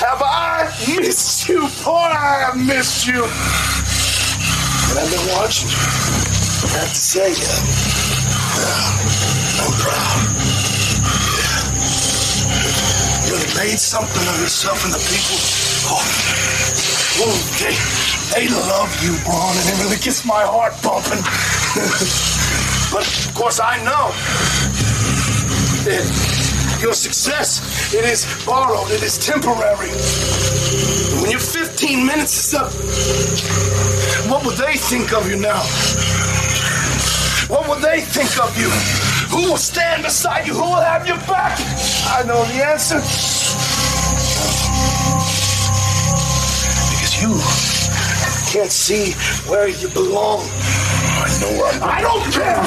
have 0.03 0.21
I 0.21 0.67
missed 0.99 1.47
you? 1.47 1.61
Boy, 1.83 2.11
I 2.11 2.51
have 2.51 2.57
missed 2.59 3.07
you. 3.07 3.23
And 3.23 4.99
I've 4.99 5.07
been 5.07 5.27
watching 5.31 5.71
you. 5.71 5.79
I 5.79 6.83
have 6.83 6.91
to 6.91 6.99
say, 6.99 7.31
uh, 7.31 7.55
I'm 9.63 9.71
proud. 9.79 10.27
Yeah. 11.39 11.71
You 13.23 13.31
really 13.31 13.47
made 13.55 13.79
something 13.79 14.27
of 14.27 14.37
yourself 14.43 14.83
and 14.83 14.91
the 14.91 14.99
people. 15.07 15.39
Oh, 15.87 16.03
oh, 17.23 17.39
they, 17.63 17.71
they 18.35 18.51
love 18.51 18.91
you, 18.99 19.15
Braun, 19.23 19.55
and 19.55 19.65
it 19.71 19.77
really 19.87 20.03
gets 20.03 20.25
my 20.25 20.43
heart 20.43 20.75
pumping. 20.83 21.23
but 22.91 23.07
of 23.07 23.33
course, 23.33 23.59
I 23.63 23.79
know 23.87 24.11
that 25.87 26.32
your 26.83 26.93
success 26.93 27.93
it 27.93 28.03
is 28.03 28.27
borrowed, 28.45 28.91
it 28.91 29.01
is 29.01 29.17
temporary. 29.17 29.89
When 31.21 31.31
your 31.31 31.39
15 31.39 32.05
minutes 32.05 32.35
is 32.37 32.53
up, 32.53 32.71
what 34.29 34.45
would 34.45 34.57
they 34.57 34.75
think 34.75 35.13
of 35.13 35.29
you 35.29 35.37
now? 35.37 35.63
What 37.47 37.69
would 37.69 37.81
they 37.81 38.01
think 38.01 38.37
of 38.37 38.51
you? 38.59 38.69
Who 39.31 39.51
will 39.51 39.57
stand 39.57 40.03
beside 40.03 40.45
you? 40.45 40.53
Who 40.53 40.61
will 40.61 40.83
have 40.83 41.07
your 41.07 41.17
back? 41.19 41.57
I 42.05 42.23
know 42.27 42.43
the 42.51 42.65
answer. 42.65 42.99
Because 46.91 47.15
you 47.23 47.31
can't 48.51 48.71
see 48.71 49.13
where 49.49 49.69
you 49.69 49.87
belong. 49.87 50.41
I 51.33 51.39
know 51.39 51.59
where 51.59 51.83
I 51.83 52.01
don't 52.01 52.31
care. 52.31 52.59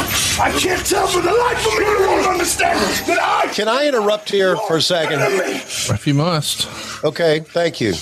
I 0.45 0.51
can't 0.59 0.85
tell 0.85 1.07
for 1.07 1.21
the 1.21 1.33
life 1.33 1.67
of 1.67 1.79
me. 1.79 1.85
You 1.85 2.09
won't 2.09 2.27
understand 2.27 2.81
that 3.07 3.19
I 3.21 3.47
Can 3.53 3.69
I 3.69 3.87
interrupt 3.87 4.29
here 4.29 4.57
for 4.57 4.79
a 4.79 4.83
second? 4.83 5.21
If 5.21 6.05
you 6.05 6.14
must. 6.14 6.69
Okay, 7.05 7.41
thank 7.41 7.81
you. 7.81 7.95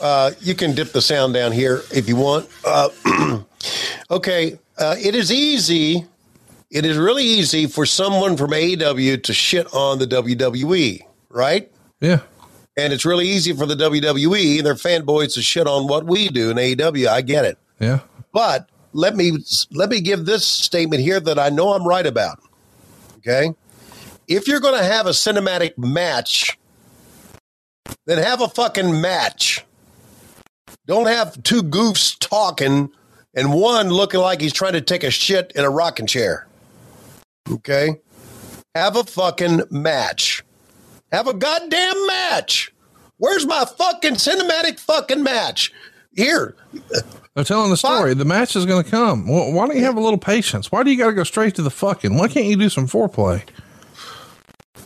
Uh, 0.00 0.32
you 0.40 0.56
can 0.56 0.74
dip 0.74 0.90
the 0.90 1.00
sound 1.00 1.34
down 1.34 1.52
here 1.52 1.82
if 1.92 2.08
you 2.08 2.16
want. 2.16 2.48
Uh, 2.64 2.88
okay, 4.10 4.58
uh, 4.76 4.96
it 4.98 5.14
is 5.14 5.30
easy. 5.30 6.04
It 6.72 6.84
is 6.84 6.96
really 6.96 7.24
easy 7.24 7.68
for 7.68 7.86
someone 7.86 8.36
from 8.36 8.50
AEW 8.50 9.22
to 9.22 9.32
shit 9.32 9.72
on 9.72 10.00
the 10.00 10.06
WWE, 10.06 11.00
right? 11.28 11.70
Yeah. 12.00 12.20
And 12.76 12.92
it's 12.92 13.04
really 13.04 13.28
easy 13.28 13.52
for 13.52 13.66
the 13.66 13.76
WWE 13.76 14.56
and 14.56 14.66
their 14.66 14.74
fanboys 14.74 15.34
to 15.34 15.42
shit 15.42 15.68
on 15.68 15.86
what 15.86 16.06
we 16.06 16.28
do 16.28 16.50
in 16.50 16.56
AEW. 16.56 17.06
I 17.06 17.20
get 17.20 17.44
it. 17.44 17.56
Yeah. 17.78 18.00
But 18.32 18.68
let 18.92 19.16
me 19.16 19.38
let 19.72 19.88
me 19.88 20.00
give 20.00 20.24
this 20.24 20.46
statement 20.46 21.02
here 21.02 21.20
that 21.20 21.38
I 21.38 21.48
know 21.48 21.72
I'm 21.72 21.86
right 21.86 22.06
about. 22.06 22.38
Okay? 23.18 23.52
If 24.28 24.48
you're 24.48 24.60
going 24.60 24.78
to 24.78 24.84
have 24.84 25.06
a 25.06 25.10
cinematic 25.10 25.76
match, 25.76 26.58
then 28.06 28.18
have 28.18 28.40
a 28.40 28.48
fucking 28.48 29.00
match. 29.00 29.64
Don't 30.86 31.06
have 31.06 31.42
two 31.42 31.62
goofs 31.62 32.16
talking 32.18 32.90
and 33.34 33.52
one 33.52 33.90
looking 33.90 34.20
like 34.20 34.40
he's 34.40 34.52
trying 34.52 34.72
to 34.74 34.80
take 34.80 35.04
a 35.04 35.10
shit 35.10 35.52
in 35.54 35.64
a 35.64 35.70
rocking 35.70 36.06
chair. 36.06 36.46
Okay? 37.50 37.96
Have 38.74 38.96
a 38.96 39.04
fucking 39.04 39.62
match. 39.70 40.44
Have 41.12 41.26
a 41.28 41.34
goddamn 41.34 42.06
match. 42.06 42.72
Where's 43.18 43.46
my 43.46 43.64
fucking 43.64 44.14
cinematic 44.14 44.80
fucking 44.80 45.22
match? 45.22 45.72
Here. 46.14 46.56
They're 47.34 47.44
telling 47.44 47.70
the 47.70 47.78
story. 47.78 48.12
The 48.14 48.26
match 48.26 48.56
is 48.56 48.66
going 48.66 48.84
to 48.84 48.90
come. 48.90 49.26
Well, 49.26 49.52
why 49.52 49.66
don't 49.66 49.76
you 49.76 49.84
have 49.84 49.96
a 49.96 50.00
little 50.00 50.18
patience? 50.18 50.70
Why 50.70 50.82
do 50.82 50.90
you 50.90 50.98
got 50.98 51.06
to 51.06 51.12
go 51.14 51.24
straight 51.24 51.54
to 51.54 51.62
the 51.62 51.70
fucking? 51.70 52.16
Why 52.16 52.28
can't 52.28 52.46
you 52.46 52.56
do 52.56 52.68
some 52.68 52.86
foreplay? 52.86 53.42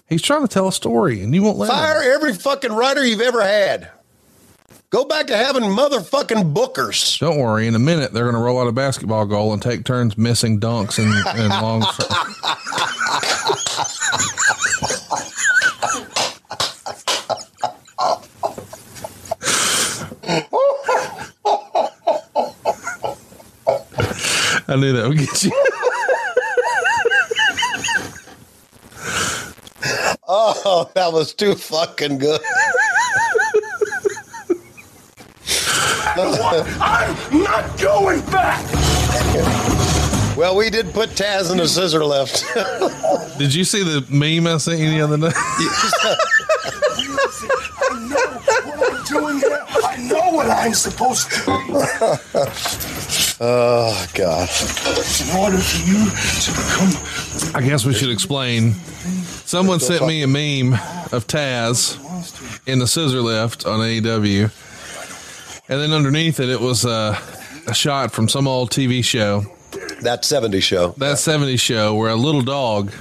He's 0.08 0.22
trying 0.22 0.42
to 0.42 0.48
tell 0.48 0.68
a 0.68 0.72
story, 0.72 1.22
and 1.22 1.34
you 1.34 1.42
won't 1.42 1.58
let 1.58 1.68
him. 1.68 1.74
Fire 1.74 2.02
every 2.14 2.32
fucking 2.34 2.72
writer 2.72 3.04
you've 3.04 3.20
ever 3.20 3.42
had. 3.42 3.90
Go 4.90 5.04
back 5.04 5.26
to 5.26 5.36
having 5.36 5.64
motherfucking 5.64 6.54
bookers. 6.54 7.18
Don't 7.18 7.38
worry. 7.38 7.66
In 7.66 7.74
a 7.74 7.80
minute, 7.80 8.12
they're 8.12 8.30
going 8.30 8.36
to 8.36 8.40
roll 8.40 8.60
out 8.60 8.68
a 8.68 8.72
basketball 8.72 9.26
goal 9.26 9.52
and 9.52 9.60
take 9.60 9.84
turns 9.84 10.16
missing 10.16 10.60
dunks 10.60 11.00
and, 11.00 11.12
and 11.36 11.48
long. 11.60 11.82
I 24.68 24.76
knew 24.76 24.92
that 24.92 25.08
would 25.08 25.18
get 25.18 25.44
you. 25.44 25.52
Oh, 30.28 30.90
that 30.94 31.12
was 31.12 31.32
too 31.32 31.54
fucking 31.54 32.18
good. 32.18 32.40
I'm 36.18 37.42
not 37.42 37.78
going 37.78 38.20
back. 38.22 38.64
Well, 40.36 40.56
we 40.56 40.68
did 40.68 40.92
put 40.92 41.10
Taz 41.10 41.52
in 41.52 41.60
a 41.60 41.68
scissor 41.68 42.04
lift. 42.04 42.44
Did 43.38 43.54
you 43.54 43.64
see 43.64 43.84
the 43.84 44.04
meme 44.10 44.52
I 44.52 44.58
sent 44.58 44.80
you 44.80 44.90
the 44.90 45.00
other 45.00 45.16
day? 45.16 45.30
I'm 47.88 49.04
doing 49.04 49.38
it. 49.38 49.84
I 49.84 49.96
know 50.08 50.30
what 50.32 50.50
I'm 50.50 50.74
supposed 50.74 51.30
to 51.30 52.18
do. 52.32 53.22
oh 53.40 54.06
God! 54.14 54.48
It's 54.48 55.20
In 55.30 55.36
order 55.36 55.58
for 55.58 55.88
you 55.88 56.04
to 56.06 56.50
become 56.52 57.54
I 57.54 57.66
guess 57.66 57.84
we 57.84 57.94
should 57.94 58.10
explain. 58.10 58.72
Someone 59.44 59.78
sent 59.80 60.06
me 60.06 60.22
a 60.22 60.26
meme 60.26 60.74
of 61.12 61.26
Taz 61.26 61.96
in 62.66 62.78
the 62.78 62.86
scissor 62.86 63.20
lift 63.20 63.64
on 63.66 63.80
AEW, 63.80 64.50
and 65.68 65.80
then 65.80 65.92
underneath 65.92 66.40
it, 66.40 66.48
it 66.48 66.60
was 66.60 66.84
uh, 66.84 67.16
a 67.68 67.74
shot 67.74 68.10
from 68.12 68.28
some 68.28 68.48
old 68.48 68.70
TV 68.70 69.04
show. 69.04 69.42
That 70.02 70.22
70s 70.22 70.62
show. 70.62 70.94
That 70.98 71.16
70s 71.16 71.60
show 71.60 71.94
where 71.94 72.10
a 72.10 72.16
little 72.16 72.42
dog 72.42 72.92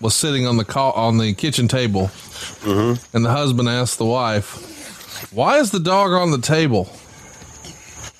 was 0.00 0.14
sitting 0.14 0.46
on 0.46 0.56
the 0.56 0.64
ca- 0.64 0.90
on 0.90 1.18
the 1.18 1.32
kitchen 1.34 1.68
table, 1.68 2.10
and 2.64 3.24
the 3.24 3.30
husband 3.30 3.68
asked 3.68 3.98
the 3.98 4.04
wife, 4.06 5.30
"Why 5.32 5.58
is 5.58 5.70
the 5.70 5.80
dog 5.80 6.10
on 6.12 6.30
the 6.32 6.38
table?" 6.40 6.90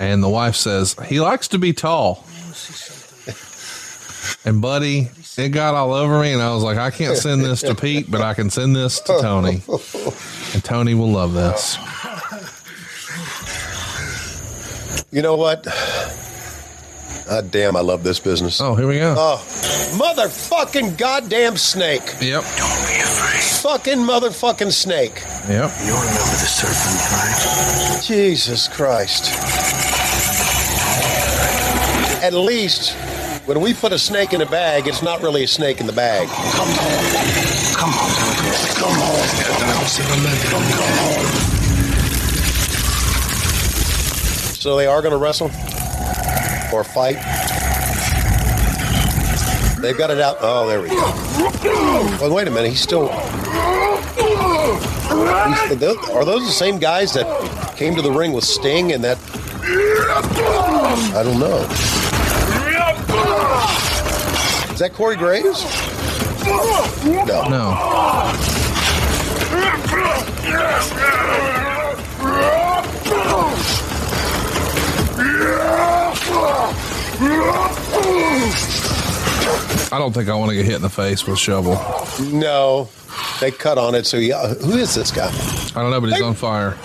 And 0.02 0.20
the 0.20 0.28
wife 0.28 0.56
says, 0.56 0.96
"He 1.06 1.20
likes 1.20 1.46
to 1.48 1.58
be 1.58 1.72
tall." 1.72 2.26
And 4.44 4.60
buddy, 4.60 5.08
it 5.36 5.50
got 5.50 5.74
all 5.74 5.92
over 5.92 6.20
me, 6.20 6.32
and 6.32 6.42
I 6.42 6.52
was 6.52 6.64
like, 6.64 6.76
"I 6.76 6.90
can't 6.90 7.16
send 7.16 7.44
this 7.44 7.60
to 7.60 7.76
Pete, 7.76 8.10
but 8.10 8.20
I 8.20 8.34
can 8.34 8.50
send 8.50 8.74
this 8.74 8.98
to 8.98 9.18
Tony, 9.20 9.62
and 10.54 10.64
Tony 10.64 10.94
will 10.94 11.12
love 11.12 11.34
this." 11.34 11.78
You 15.12 15.22
know 15.22 15.36
what? 15.36 15.68
God 17.32 17.50
damn, 17.50 17.76
I 17.76 17.80
love 17.80 18.02
this 18.02 18.20
business. 18.20 18.60
Oh, 18.60 18.74
here 18.74 18.86
we 18.86 18.98
go. 18.98 19.14
Oh, 19.16 19.42
motherfucking 19.96 20.98
goddamn 20.98 21.56
snake. 21.56 22.02
Yep. 22.20 22.44
Don't 22.44 22.86
be 22.86 23.00
afraid. 23.00 23.40
Fucking 23.62 24.00
motherfucking 24.00 24.70
snake. 24.70 25.22
Yep. 25.48 25.70
You 25.80 25.94
remember 25.96 26.36
the 26.36 26.44
serpent, 26.44 27.00
right? 27.10 28.02
Jesus 28.04 28.68
Christ. 28.68 29.32
At 32.22 32.34
least 32.34 32.92
when 33.46 33.62
we 33.62 33.72
put 33.72 33.94
a 33.94 33.98
snake 33.98 34.34
in 34.34 34.42
a 34.42 34.46
bag, 34.46 34.86
it's 34.86 35.02
not 35.02 35.22
really 35.22 35.44
a 35.44 35.48
snake 35.48 35.80
in 35.80 35.86
the 35.86 35.94
bag. 35.94 36.28
Come 36.28 36.68
home. 36.68 37.14
Come 37.72 37.92
home. 37.94 38.12
Come 38.76 38.92
home. 38.92 39.24
Come 40.50 40.64
home. 40.68 41.32
So 44.60 44.76
they 44.76 44.86
are 44.86 45.00
going 45.00 45.12
to 45.12 45.18
wrestle 45.18 45.50
or 46.72 46.84
fight. 46.84 47.16
They've 49.80 49.98
got 49.98 50.10
it 50.10 50.20
out. 50.20 50.36
Oh, 50.40 50.66
there 50.68 50.80
we 50.80 50.88
go. 50.88 50.96
Well, 52.20 52.32
wait 52.34 52.46
a 52.46 52.50
minute. 52.50 52.70
He's 52.70 52.80
still. 52.80 53.10
Are 56.12 56.24
those 56.24 56.46
the 56.46 56.52
same 56.52 56.78
guys 56.78 57.12
that 57.14 57.74
came 57.76 57.94
to 57.96 58.02
the 58.02 58.12
ring 58.12 58.32
with 58.32 58.44
Sting 58.44 58.92
and 58.92 59.02
that? 59.02 59.18
I 61.14 61.22
don't 61.24 61.40
know. 61.40 61.58
Is 64.72 64.78
that 64.78 64.92
Corey 64.94 65.16
Graves? 65.16 65.64
No. 67.26 67.48
No. 67.48 67.92
I 79.92 79.98
don't 79.98 80.12
think 80.12 80.28
I 80.28 80.34
want 80.34 80.50
to 80.50 80.56
get 80.56 80.64
hit 80.64 80.76
in 80.76 80.82
the 80.82 80.88
face 80.88 81.26
with 81.26 81.36
a 81.36 81.38
shovel. 81.38 81.74
No. 82.32 82.88
They 83.40 83.50
cut 83.50 83.76
on 83.76 83.94
it. 83.94 84.06
So 84.06 84.16
yeah, 84.16 84.36
uh, 84.36 84.54
who 84.54 84.72
is 84.78 84.94
this 84.94 85.10
guy? 85.10 85.28
I 85.28 85.82
don't 85.82 85.90
know, 85.90 86.00
but 86.00 86.10
he's 86.10 86.22
on 86.22 86.34
fire. 86.34 86.76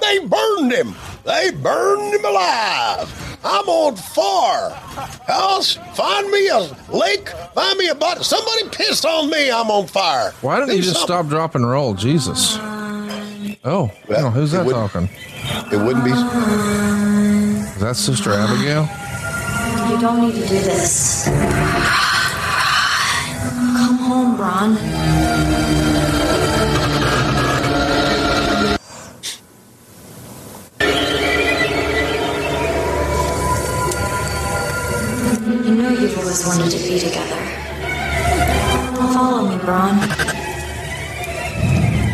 They 0.00 0.18
burned 0.20 0.72
him. 0.72 0.94
They 1.24 1.50
burned 1.50 2.14
him 2.14 2.24
alive. 2.24 3.38
I'm 3.44 3.68
on 3.68 3.96
fire. 3.96 4.70
House, 5.26 5.74
find 5.94 6.30
me 6.30 6.48
a 6.48 6.60
lake. 6.90 7.28
Find 7.54 7.78
me 7.78 7.88
a 7.88 7.94
butt. 7.94 8.24
Somebody 8.24 8.68
pissed 8.70 9.04
on 9.04 9.28
me. 9.28 9.50
I'm 9.50 9.70
on 9.70 9.86
fire. 9.86 10.32
Why 10.40 10.56
didn't 10.56 10.70
Do 10.70 10.76
you 10.76 10.82
just 10.82 10.94
something. 11.00 11.14
stop, 11.16 11.26
drop, 11.28 11.54
and 11.54 11.68
roll? 11.68 11.94
Jesus. 11.94 12.56
Oh, 13.66 13.90
hang 14.08 14.16
on, 14.16 14.24
oh, 14.24 14.30
who's 14.30 14.52
that 14.52 14.68
talking? 14.68 15.08
It 15.72 15.76
wouldn't 15.84 16.04
be. 16.04 17.03
Is 17.84 17.98
that 17.98 18.02
Sister 18.02 18.32
Abigail? 18.32 18.88
You 19.90 20.00
don't 20.00 20.22
need 20.22 20.32
to 20.32 20.40
do 20.40 20.58
this. 20.58 21.28
Come 23.76 23.98
home, 23.98 24.36
Braun. 24.38 24.70
You 35.66 35.74
know 35.74 35.90
you've 35.90 36.16
always 36.16 36.46
wanted 36.46 36.70
to 36.70 36.78
be 36.78 36.98
together. 36.98 37.36
Follow 39.12 39.50
me, 39.50 39.58
Braun. 39.62 39.98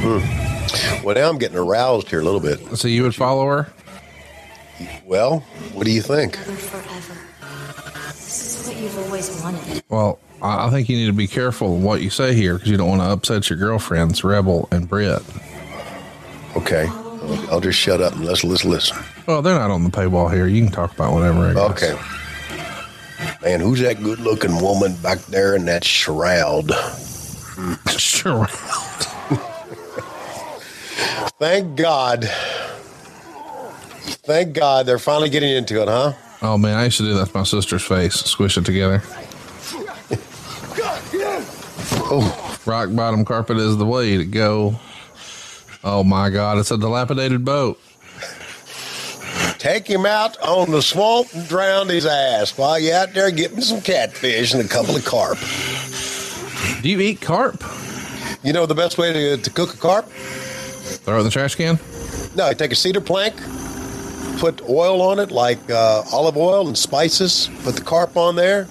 Hmm. 0.03 1.05
Well, 1.05 1.15
now 1.15 1.29
I'm 1.29 1.39
getting 1.39 1.59
aroused 1.59 2.09
here 2.09 2.19
a 2.19 2.25
little 2.25 2.41
bit. 2.41 2.77
So 2.77 2.89
you 2.89 3.05
would 3.05 3.15
follow 3.15 3.47
her? 3.47 3.73
Well, 5.05 5.41
what 5.73 5.85
do 5.85 5.91
you 5.91 6.03
think? 6.03 6.37
Forever. 6.37 7.19
This 8.09 8.61
is 8.61 8.69
what 8.69 8.77
you've 8.77 8.99
always 8.99 9.43
wanted. 9.43 9.83
Well, 9.89 10.19
I 10.43 10.67
I 10.67 10.71
think 10.71 10.89
you 10.89 10.97
need 10.97 11.07
to 11.07 11.13
be 11.13 11.27
careful 11.27 11.79
what 11.79 12.01
you 12.03 12.11
say 12.11 12.35
here 12.35 12.55
because 12.55 12.71
you 12.71 12.77
don't 12.77 12.89
want 12.89 13.03
to 13.03 13.09
upset 13.11 13.51
your 13.51 13.59
girlfriends, 13.59 14.23
Rebel 14.25 14.69
and 14.71 14.89
Britt. 14.89 15.23
Okay. 16.57 16.87
I'll 17.51 17.61
just 17.61 17.79
shut 17.79 18.01
up 18.01 18.15
and 18.15 18.25
let's 18.25 18.43
let's 18.45 18.65
listen. 18.65 18.97
Well, 19.27 19.43
they're 19.43 19.59
not 19.59 19.71
on 19.71 19.85
the 19.85 19.91
paywall 19.91 20.33
here. 20.33 20.47
You 20.47 20.63
can 20.65 20.73
talk 20.73 20.93
about 20.93 21.13
whatever. 21.13 21.49
I 21.49 21.55
guess. 21.55 21.83
Okay. 21.83 22.01
Man, 23.43 23.61
who's 23.61 23.81
that 23.81 24.03
good 24.03 24.19
looking 24.21 24.61
woman 24.61 24.95
back 24.97 25.19
there 25.27 25.55
in 25.55 25.67
that 25.67 25.85
shroud? 25.85 26.71
Shroud. 27.89 28.49
Thank 31.39 31.77
God. 31.77 32.31
Thank 34.11 34.55
God 34.55 34.87
they're 34.87 34.99
finally 34.99 35.31
getting 35.31 35.51
into 35.51 35.83
it, 35.83 35.89
huh? 35.89 36.13
Oh 36.43 36.57
man, 36.59 36.77
I 36.77 36.85
used 36.85 36.99
to 36.99 37.05
do 37.05 37.15
that 37.15 37.29
to 37.29 37.37
my 37.37 37.45
sister's 37.45 37.83
face. 37.83 38.15
Squish 38.15 38.57
it 38.57 38.65
together. 38.65 39.03
Oh, 42.13 42.59
rock 42.67 42.89
bottom 42.95 43.25
carpet 43.25 43.57
is 43.59 43.77
the 43.77 43.87
way 43.87 44.17
to 44.17 44.25
go. 44.25 44.79
Oh 45.85 46.03
my 46.03 46.31
God, 46.31 46.59
it's 46.59 46.71
a 46.71 46.79
dilapidated 46.79 47.45
boat. 47.45 47.81
Take 49.59 49.87
him 49.87 50.07
out 50.07 50.41
on 50.41 50.71
the 50.71 50.81
swamp 50.81 51.29
and 51.35 51.47
drown 51.47 51.89
his 51.89 52.07
ass 52.07 52.57
while 52.57 52.79
you're 52.79 52.97
out 52.97 53.13
there 53.13 53.31
getting 53.31 53.61
some 53.61 53.81
catfish 53.81 54.55
and 54.55 54.65
a 54.65 54.69
couple 54.69 54.97
of 54.97 55.05
carp. 55.05 55.39
Do 56.83 56.89
you 56.89 56.99
eat 57.01 57.21
carp? 57.21 57.63
You 58.43 58.55
know 58.55 58.65
the 58.65 58.75
best 58.75 58.97
way 58.97 59.13
to, 59.13 59.37
to 59.37 59.51
cook 59.51 59.75
a 59.75 59.77
carp? 59.77 60.07
Throw 60.07 61.17
it 61.17 61.19
in 61.19 61.25
the 61.25 61.31
trash 61.31 61.55
can. 61.55 61.79
No, 62.35 62.49
you 62.49 62.55
take 62.55 62.73
a 62.73 62.77
cedar 62.77 63.01
plank, 63.03 63.35
put 64.41 64.63
oil 64.69 65.03
on 65.03 65.19
it 65.19 65.31
like 65.31 65.59
uh, 65.71 66.03
olive 66.13 66.37
oil 66.39 66.67
and 66.67 66.77
spices, 66.77 67.51
put 67.63 67.75
the 67.77 67.83
carp 67.83 68.17
on 68.17 68.37
there, 68.37 68.67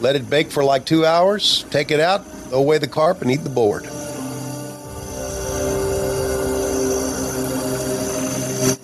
let 0.00 0.14
it 0.14 0.30
bake 0.30 0.52
for 0.52 0.62
like 0.62 0.86
two 0.86 1.04
hours, 1.04 1.64
take 1.70 1.90
it 1.90 1.98
out, 1.98 2.24
throw 2.24 2.60
away 2.60 2.78
the 2.78 2.86
carp, 2.86 3.20
and 3.20 3.30
eat 3.30 3.42
the 3.42 3.50
board. 3.50 3.84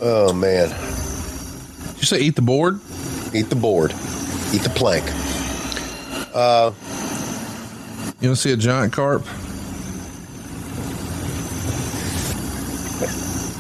Oh, 0.03 0.33
man. 0.35 0.69
Did 0.69 1.99
you 1.99 2.05
say 2.05 2.21
eat 2.21 2.35
the 2.35 2.43
board? 2.43 2.81
Eat 3.33 3.49
the 3.49 3.57
board. 3.57 3.93
Eat 4.53 4.63
the 4.63 4.73
plank. 4.75 5.05
Uh, 6.35 6.73
You 8.21 8.29
want 8.31 8.37
to 8.37 8.43
see 8.43 8.53
a 8.53 8.57
giant 8.57 8.93
carp? 8.93 9.25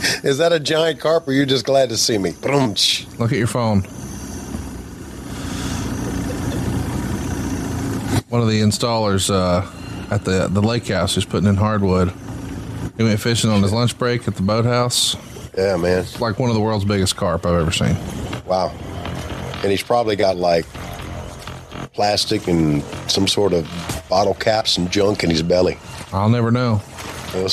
is 0.24 0.38
that 0.38 0.52
a 0.52 0.61
giant 0.61 1.00
carp 1.00 1.26
or 1.28 1.32
you 1.32 1.46
just 1.46 1.64
glad 1.64 1.88
to 1.88 1.96
see 1.96 2.18
me? 2.18 2.32
Look 3.18 3.32
at 3.32 3.38
your 3.38 3.46
phone. 3.46 3.82
One 8.28 8.40
of 8.42 8.48
the 8.48 8.61
installers 8.61 9.30
uh, 9.30 9.66
at 10.12 10.24
the 10.24 10.48
the 10.48 10.61
lake 10.61 10.88
house 10.88 11.16
is 11.16 11.24
putting 11.24 11.48
in 11.48 11.57
hardwood. 11.57 12.12
He 12.96 13.02
went 13.02 13.20
fishing 13.20 13.50
on 13.50 13.62
his 13.62 13.72
lunch 13.72 13.98
break 13.98 14.26
at 14.26 14.36
the 14.36 14.42
boathouse. 14.42 15.16
Yeah, 15.57 15.76
man. 15.76 16.00
It's 16.00 16.20
like 16.20 16.38
one 16.38 16.50
of 16.50 16.54
the 16.54 16.61
world's 16.61 16.84
biggest 16.84 17.16
carp 17.16 17.46
I've 17.46 17.61
ever 17.61 17.70
seen. 17.70 17.96
Wow. 18.46 18.70
And 19.62 19.70
he's 19.70 19.82
probably 19.82 20.16
got 20.16 20.36
like 20.36 20.66
plastic 21.94 22.46
and 22.46 22.82
some 23.11 23.26
sort 23.26 23.52
of 23.52 23.66
bottle 24.09 24.34
caps 24.34 24.76
and 24.76 24.90
junk 24.90 25.24
in 25.24 25.30
his 25.30 25.42
belly. 25.42 25.78
I'll 26.12 26.28
never 26.28 26.50
know. 26.50 26.82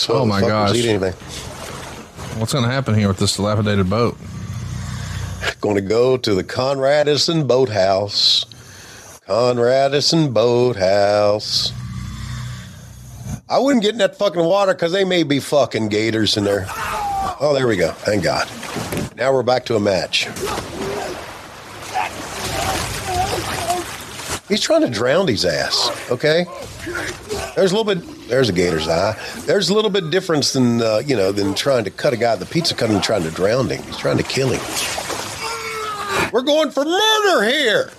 oh 0.10 0.26
my 0.26 0.42
gosh. 0.42 0.76
Eat 0.76 0.86
anything. 0.86 1.14
What's 2.38 2.52
going 2.52 2.66
to 2.66 2.72
happen 2.72 2.96
here 2.96 3.08
with 3.08 3.20
this 3.20 3.36
dilapidated 3.36 3.90
boat? 3.90 4.18
Going 5.62 5.76
to 5.76 5.82
go 5.82 6.18
to 6.18 6.34
the 6.36 6.44
Conradison 6.44 7.48
Boathouse. 7.48 8.46
Conradison 9.28 10.34
Boathouse. 10.34 11.72
I 13.48 13.60
wouldn't 13.60 13.84
get 13.84 13.92
in 13.92 14.00
that 14.00 14.18
fucking 14.18 14.44
water 14.44 14.74
because 14.74 14.92
they 14.92 15.06
may 15.06 15.24
be 15.24 15.40
fucking 15.40 15.90
gators 15.90 16.36
in 16.36 16.44
there. 16.44 16.66
Oh, 17.40 17.52
there 17.54 17.68
we 17.68 17.78
go. 17.78 17.92
Thank 17.92 18.24
God. 18.24 18.50
Now 19.16 19.32
we're 19.32 19.44
back 19.44 19.66
to 19.66 19.76
a 19.76 19.80
match. 19.80 20.26
He's 24.50 24.62
trying 24.62 24.82
to 24.82 24.90
drown 24.90 25.28
his 25.28 25.46
ass. 25.46 25.92
Okay. 26.12 26.46
There's 27.56 27.72
a 27.72 27.76
little 27.78 27.96
bit. 27.96 28.28
There's 28.28 28.50
a 28.50 28.54
gator's 28.54 28.88
eye. 28.88 29.16
There's 29.42 29.70
a 29.70 29.74
little 29.74 29.92
bit 29.92 30.10
difference 30.10 30.54
than 30.54 30.82
uh, 30.82 31.02
you 31.06 31.16
know 31.16 31.32
than 31.32 31.54
trying 31.54 31.84
to 31.84 31.92
cut 31.92 32.12
a 32.14 32.18
guy 32.18 32.36
the 32.36 32.46
pizza 32.48 32.74
cutter 32.74 32.94
and 32.94 33.04
trying 33.04 33.24
to 33.24 33.32
drown 33.32 33.70
him. 33.70 33.84
He's 33.84 33.98
trying 33.98 34.18
to 34.18 34.24
kill 34.24 34.50
him. 34.50 34.62
We're 36.32 36.42
going 36.42 36.72
for 36.72 36.84
murder 36.84 37.44
here. 37.44 37.92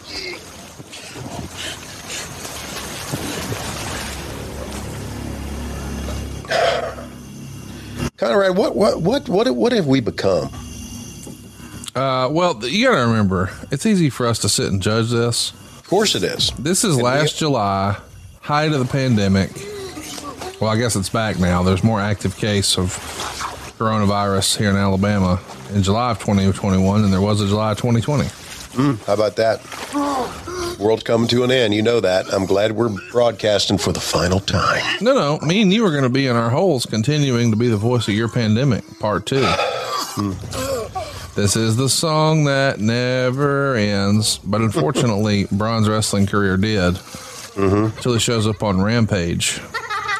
Conrad, 8.17 8.57
what 8.57 8.77
what 8.77 9.03
what 9.03 9.29
what 9.29 9.51
what 9.55 9.73
have 9.73 9.87
we 9.87 10.01
become? 10.01 10.49
Uh, 11.95 12.29
well, 12.29 12.59
you 12.67 12.87
got 12.89 12.97
to 12.97 13.07
remember, 13.07 13.51
it's 13.71 13.87
easy 13.87 14.11
for 14.11 14.27
us 14.27 14.41
to 14.41 14.49
sit 14.49 14.67
and 14.73 14.83
judge 14.83 15.11
this. 15.11 15.53
Of 15.79 15.87
course, 15.89 16.17
it 16.17 16.25
is. 16.25 16.51
This 16.59 16.83
is 16.83 16.95
And 16.97 17.05
last 17.05 17.35
we- 17.35 17.39
July, 17.39 17.97
height 18.45 18.73
of 18.73 18.79
the 18.79 18.85
pandemic. 18.85 19.51
Well, 20.61 20.71
I 20.71 20.77
guess 20.77 20.97
it's 20.97 21.09
back 21.09 21.39
now. 21.39 21.63
There's 21.63 21.83
more 21.83 21.99
active 21.99 22.37
case 22.37 22.77
of 22.77 22.91
coronavirus 23.79 24.59
here 24.59 24.69
in 24.69 24.77
Alabama 24.77 25.41
in 25.73 25.83
July 25.83 26.11
of 26.11 26.19
2021 26.19 27.03
than 27.03 27.11
there 27.11 27.23
was 27.23 27.41
in 27.41 27.49
July 27.49 27.73
of 27.73 27.79
2020. 27.79 28.25
Mm, 28.25 29.03
how 29.07 29.15
about 29.15 29.37
that? 29.37 29.63
World 30.79 31.07
coming 31.07 31.27
to 31.29 31.43
an 31.43 31.51
end. 31.51 31.73
You 31.73 31.81
know 31.81 32.01
that. 32.01 32.27
I'm 32.35 32.45
glad 32.45 32.73
we're 32.73 32.95
broadcasting 33.11 33.79
for 33.79 33.93
the 33.93 34.01
final 34.01 34.41
time. 34.41 34.83
No, 35.01 35.15
no, 35.15 35.39
me 35.47 35.63
and 35.63 35.73
you 35.73 35.87
are 35.87 35.91
going 35.91 36.03
to 36.03 36.11
be 36.11 36.27
in 36.27 36.37
our 36.37 36.51
holes, 36.51 36.85
continuing 36.85 37.51
to 37.51 37.57
be 37.57 37.69
the 37.69 37.77
voice 37.79 38.09
of 38.09 38.15
your 38.15 38.29
pandemic, 38.29 38.85
part 38.99 39.25
two. 39.25 39.47
This 41.35 41.57
is 41.57 41.77
the 41.77 41.89
song 41.89 42.45
that 42.45 42.79
never 42.79 43.75
ends, 43.75 44.39
but 44.39 44.61
unfortunately, 44.61 45.47
Braun's 45.53 45.89
wrestling 45.89 46.27
career 46.27 46.57
did. 46.59 46.99
Mm-hmm. 47.55 47.97
Until 47.97 48.15
he 48.15 48.19
shows 48.19 48.47
up 48.47 48.63
on 48.63 48.83
Rampage 48.83 49.61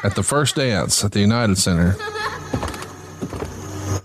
at 0.03 0.15
the 0.15 0.23
first 0.23 0.55
dance 0.55 1.03
at 1.03 1.11
the 1.11 1.19
United 1.19 1.57
Center. 1.57 1.95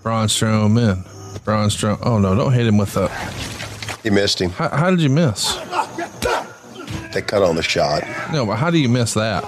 Braun 0.02 0.26
Strowman. 0.26 1.04
Braun 1.44 1.68
Strowman. 1.68 1.98
Oh 2.02 2.18
no! 2.18 2.34
Don't 2.34 2.52
hit 2.52 2.66
him 2.66 2.78
with 2.78 2.94
the. 2.94 3.10
You 4.02 4.12
missed 4.12 4.40
him. 4.40 4.50
How, 4.50 4.68
how 4.70 4.90
did 4.90 5.00
you 5.00 5.10
miss? 5.10 5.54
They 7.12 7.22
cut 7.22 7.42
on 7.42 7.56
the 7.56 7.62
shot. 7.62 8.02
No, 8.32 8.46
but 8.46 8.56
how 8.56 8.70
do 8.70 8.78
you 8.78 8.88
miss 8.88 9.14
that? 9.14 9.44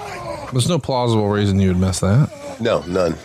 There's 0.51 0.69
no 0.69 0.79
plausible 0.79 1.29
reason 1.29 1.59
you 1.59 1.69
would 1.69 1.79
miss 1.79 1.99
that. 2.01 2.29
No, 2.59 2.81
none. 2.83 3.15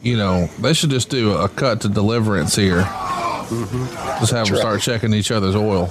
You 0.00 0.16
know, 0.16 0.46
they 0.60 0.72
should 0.72 0.90
just 0.90 1.10
do 1.10 1.32
a 1.32 1.48
cut 1.48 1.82
to 1.82 1.88
deliverance 1.88 2.56
here. 2.56 2.88
Just 3.48 4.32
have 4.32 4.46
them 4.46 4.54
Right. 4.54 4.60
start 4.60 4.80
checking 4.82 5.12
each 5.14 5.30
other's 5.30 5.54
oil. 5.56 5.90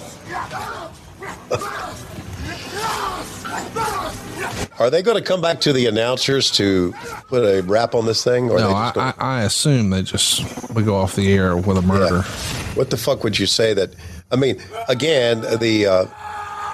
Are 4.80 4.92
they 4.92 5.02
going 5.02 5.18
to 5.18 5.24
come 5.24 5.42
back 5.42 5.60
to 5.62 5.74
the 5.74 5.88
announcers 5.88 6.52
to 6.52 6.94
put 7.30 7.42
a 7.44 7.62
wrap 7.64 7.96
on 7.96 8.06
this 8.06 8.24
thing? 8.24 8.50
Or 8.52 8.60
No, 8.60 8.68
they 8.68 8.74
I, 8.74 8.84
just 8.86 8.96
gonna- 8.96 9.16
I, 9.18 9.40
I 9.40 9.42
assume 9.44 9.90
they 9.90 10.04
just 10.04 10.70
we 10.72 10.84
go 10.84 10.96
off 10.96 11.16
the 11.16 11.34
air 11.34 11.58
with 11.58 11.78
a 11.78 11.82
murder. 11.82 12.22
What 12.76 12.92
the 12.92 12.98
fuck 12.98 13.24
would 13.24 13.40
you 13.40 13.48
say 13.48 13.74
that? 13.74 13.90
I 14.32 14.36
mean, 14.36 14.62
again, 14.88 15.42
the 15.60 15.88
uh, 15.88 16.06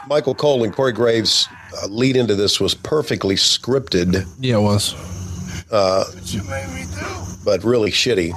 Michael 0.08 0.36
Cole 0.36 0.66
and 0.66 0.74
Corey 0.76 0.92
Graves 0.92 1.48
uh, 1.82 1.88
lead 1.88 2.18
into 2.18 2.36
this 2.36 2.60
was 2.60 2.76
perfectly 2.76 3.36
scripted. 3.36 4.28
Yeah, 4.40 4.58
it 4.58 4.62
was. 4.62 4.96
Uh, 5.72 6.04
but 7.46 7.64
really 7.64 7.90
shitty. 7.92 8.32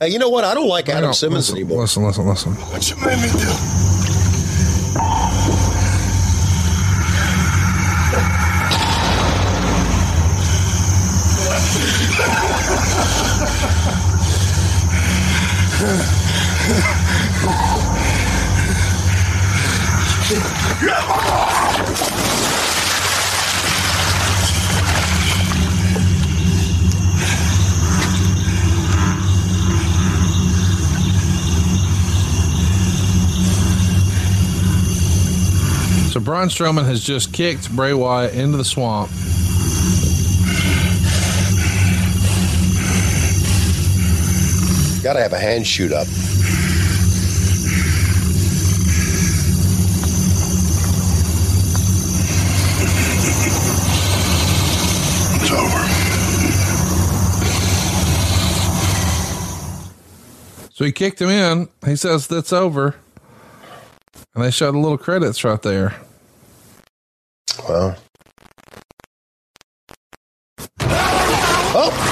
Hey, 0.00 0.08
you 0.08 0.18
know 0.18 0.28
what? 0.28 0.44
I 0.44 0.54
don't 0.54 0.68
like 0.68 0.88
I 0.88 0.92
Adam 0.92 1.04
don't- 1.04 1.14
Simmons 1.14 1.50
listen, 1.50 1.56
anymore. 1.64 1.82
Listen, 1.82 2.04
listen, 2.04 2.26
listen. 2.26 2.52
What 2.54 2.90
you 2.90 2.96
made 2.96 3.20
me 3.20 3.30
do? 3.38 3.50
So 36.10 36.18
Braun 36.18 36.48
Strowman 36.48 36.86
has 36.86 37.04
just 37.04 37.32
kicked 37.32 37.70
Bray 37.70 37.94
Wyatt 37.94 38.34
into 38.34 38.56
the 38.56 38.64
swamp. 38.64 39.10
Got 45.04 45.12
to 45.12 45.20
have 45.20 45.32
a 45.32 45.38
hand 45.38 45.64
shoot 45.64 45.92
up. 45.92 46.08
It's 55.36 55.52
over. 55.52 55.86
So 60.74 60.84
he 60.84 60.90
kicked 60.90 61.20
him 61.20 61.28
in. 61.28 61.68
He 61.86 61.94
says 61.94 62.26
that's 62.26 62.52
over. 62.52 62.96
And 64.34 64.44
they 64.44 64.50
showed 64.50 64.72
the 64.72 64.78
little 64.78 64.98
credits 64.98 65.42
right 65.44 65.60
there. 65.60 65.94
Wow. 67.68 67.96
Oh! 71.72 72.09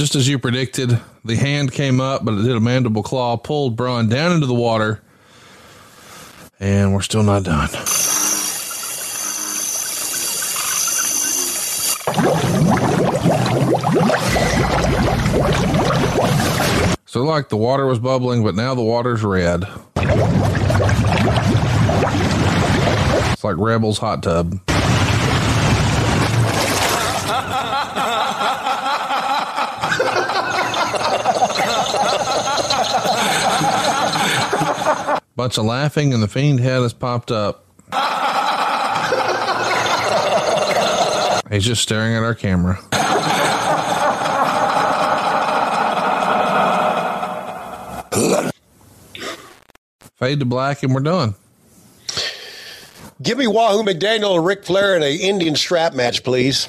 Just 0.00 0.14
as 0.14 0.26
you 0.26 0.38
predicted, 0.38 0.98
the 1.26 1.36
hand 1.36 1.72
came 1.72 2.00
up, 2.00 2.24
but 2.24 2.32
it 2.32 2.40
did 2.40 2.56
a 2.56 2.60
mandible 2.60 3.02
claw, 3.02 3.36
pulled 3.36 3.76
Braun 3.76 4.08
down 4.08 4.32
into 4.32 4.46
the 4.46 4.54
water. 4.54 5.02
And 6.58 6.94
we're 6.94 7.02
still 7.02 7.22
not 7.22 7.42
done. 7.42 7.68
So, 17.04 17.22
like 17.22 17.50
the 17.50 17.58
water 17.58 17.84
was 17.84 17.98
bubbling, 17.98 18.42
but 18.42 18.54
now 18.54 18.74
the 18.74 18.80
water's 18.80 19.22
red. 19.22 19.64
It's 23.34 23.44
like 23.44 23.56
Rebel's 23.58 23.98
hot 23.98 24.22
tub. 24.22 24.69
Bunch 35.40 35.56
of 35.56 35.64
laughing, 35.64 36.12
and 36.12 36.22
the 36.22 36.28
fiend 36.28 36.60
head 36.60 36.82
has 36.82 36.92
popped 36.92 37.30
up. 37.30 37.64
He's 41.50 41.64
just 41.64 41.80
staring 41.80 42.14
at 42.14 42.22
our 42.22 42.34
camera. 42.34 42.76
Fade 50.16 50.40
to 50.40 50.44
black, 50.44 50.82
and 50.82 50.94
we're 50.94 51.00
done. 51.00 51.34
Give 53.22 53.38
me 53.38 53.46
Wahoo 53.46 53.82
McDaniel 53.82 54.36
and 54.36 54.44
Ric 54.44 54.66
Flair 54.66 54.94
in 54.94 55.02
a 55.02 55.16
Indian 55.16 55.56
strap 55.56 55.94
match, 55.94 56.22
please. 56.22 56.68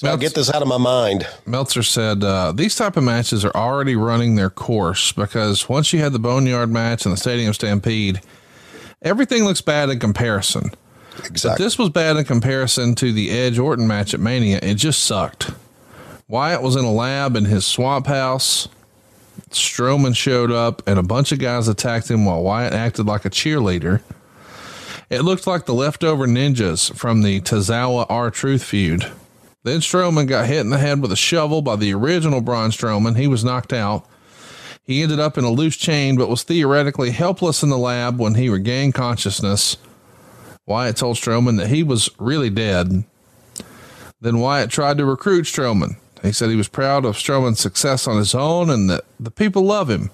So 0.00 0.08
I'll 0.08 0.16
get 0.16 0.34
this 0.34 0.50
out 0.50 0.62
of 0.62 0.68
my 0.68 0.78
mind. 0.78 1.26
Meltzer 1.44 1.82
said 1.82 2.24
uh, 2.24 2.52
these 2.52 2.74
type 2.74 2.96
of 2.96 3.04
matches 3.04 3.44
are 3.44 3.54
already 3.54 3.96
running 3.96 4.34
their 4.34 4.48
course 4.48 5.12
because 5.12 5.68
once 5.68 5.92
you 5.92 5.98
had 5.98 6.14
the 6.14 6.18
Boneyard 6.18 6.70
match 6.70 7.04
and 7.04 7.12
the 7.12 7.18
Stadium 7.18 7.52
Stampede, 7.52 8.22
everything 9.02 9.44
looks 9.44 9.60
bad 9.60 9.90
in 9.90 9.98
comparison. 9.98 10.70
Exactly. 11.18 11.50
But 11.50 11.58
this 11.58 11.78
was 11.78 11.90
bad 11.90 12.16
in 12.16 12.24
comparison 12.24 12.94
to 12.94 13.12
the 13.12 13.28
Edge 13.28 13.58
Orton 13.58 13.86
match 13.86 14.14
at 14.14 14.20
Mania. 14.20 14.58
It 14.62 14.76
just 14.76 15.04
sucked. 15.04 15.50
Wyatt 16.28 16.62
was 16.62 16.76
in 16.76 16.84
a 16.86 16.92
lab 16.92 17.36
in 17.36 17.44
his 17.44 17.66
swamp 17.66 18.06
house. 18.06 18.68
Strowman 19.50 20.16
showed 20.16 20.50
up 20.50 20.82
and 20.88 20.98
a 20.98 21.02
bunch 21.02 21.30
of 21.30 21.40
guys 21.40 21.68
attacked 21.68 22.10
him 22.10 22.24
while 22.24 22.42
Wyatt 22.42 22.72
acted 22.72 23.04
like 23.04 23.26
a 23.26 23.30
cheerleader. 23.30 24.00
It 25.10 25.24
looked 25.24 25.46
like 25.46 25.66
the 25.66 25.74
leftover 25.74 26.26
ninjas 26.26 26.90
from 26.96 27.20
the 27.20 27.42
Tozawa 27.42 28.06
R 28.08 28.30
Truth 28.30 28.64
feud. 28.64 29.12
Then 29.62 29.80
Strowman 29.80 30.26
got 30.26 30.46
hit 30.46 30.60
in 30.60 30.70
the 30.70 30.78
head 30.78 31.02
with 31.02 31.12
a 31.12 31.16
shovel 31.16 31.60
by 31.60 31.76
the 31.76 31.92
original 31.92 32.40
Braun 32.40 32.70
Strowman. 32.70 33.16
He 33.16 33.26
was 33.26 33.44
knocked 33.44 33.72
out. 33.72 34.06
He 34.82 35.02
ended 35.02 35.20
up 35.20 35.36
in 35.36 35.44
a 35.44 35.50
loose 35.50 35.76
chain, 35.76 36.16
but 36.16 36.30
was 36.30 36.42
theoretically 36.42 37.10
helpless 37.10 37.62
in 37.62 37.68
the 37.68 37.78
lab 37.78 38.18
when 38.18 38.34
he 38.34 38.48
regained 38.48 38.94
consciousness. 38.94 39.76
Wyatt 40.66 40.96
told 40.96 41.16
Strowman 41.16 41.58
that 41.58 41.68
he 41.68 41.82
was 41.82 42.08
really 42.18 42.48
dead. 42.48 43.04
Then 44.20 44.38
Wyatt 44.38 44.70
tried 44.70 44.98
to 44.98 45.04
recruit 45.04 45.44
Strowman. 45.44 45.96
He 46.22 46.32
said 46.32 46.50
he 46.50 46.56
was 46.56 46.68
proud 46.68 47.04
of 47.04 47.16
Strowman's 47.16 47.60
success 47.60 48.06
on 48.06 48.18
his 48.18 48.34
own 48.34 48.70
and 48.70 48.88
that 48.90 49.04
the 49.18 49.30
people 49.30 49.62
love 49.62 49.88
him. 49.88 50.10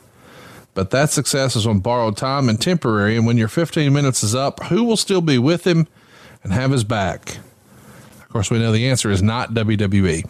But 0.74 0.90
that 0.90 1.11
success 1.11 1.57
is 1.57 1.66
on 1.66 1.80
borrowed 1.80 2.16
time 2.16 2.49
and 2.49 2.61
temporary. 2.61 3.16
And 3.16 3.26
when 3.26 3.38
your 3.38 3.49
15 3.49 3.92
minutes 3.92 4.22
is 4.22 4.34
up, 4.34 4.64
who 4.64 4.84
will 4.84 4.97
still 4.97 5.22
be 5.22 5.38
with 5.38 5.66
him 5.66 5.88
and 6.44 6.53
have 6.53 6.70
his 6.70 6.84
back? 6.84 7.38
Course, 8.37 8.51
we 8.51 8.59
know 8.59 8.70
the 8.70 8.87
answer 8.91 9.11
is 9.11 9.22
not 9.22 9.55
WWE. 9.55 10.28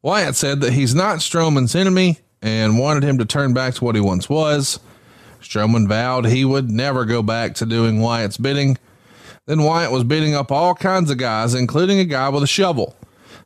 Wyatt 0.00 0.36
said 0.36 0.62
that 0.62 0.72
he's 0.72 0.94
not 0.94 1.18
Strowman's 1.18 1.74
enemy 1.74 2.20
and 2.40 2.78
wanted 2.78 3.02
him 3.02 3.18
to 3.18 3.26
turn 3.26 3.52
back 3.52 3.74
to 3.74 3.84
what 3.84 3.94
he 3.94 4.00
once 4.00 4.30
was. 4.30 4.80
Strowman 5.42 5.86
vowed 5.86 6.24
he 6.24 6.46
would 6.46 6.70
never 6.70 7.04
go 7.04 7.22
back 7.22 7.56
to 7.56 7.66
doing 7.66 8.00
Wyatt's 8.00 8.38
bidding. 8.38 8.78
Then 9.44 9.64
Wyatt 9.64 9.92
was 9.92 10.04
beating 10.04 10.34
up 10.34 10.50
all 10.50 10.74
kinds 10.74 11.10
of 11.10 11.18
guys, 11.18 11.52
including 11.52 11.98
a 11.98 12.06
guy 12.06 12.30
with 12.30 12.42
a 12.42 12.46
shovel. 12.46 12.96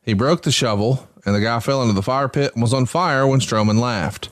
He 0.04 0.14
broke 0.14 0.42
the 0.42 0.52
shovel, 0.52 1.08
and 1.26 1.34
the 1.34 1.40
guy 1.40 1.58
fell 1.58 1.82
into 1.82 1.94
the 1.94 2.02
fire 2.02 2.28
pit 2.28 2.52
and 2.54 2.62
was 2.62 2.72
on 2.72 2.86
fire 2.86 3.26
when 3.26 3.40
Strowman 3.40 3.80
laughed. 3.80 4.28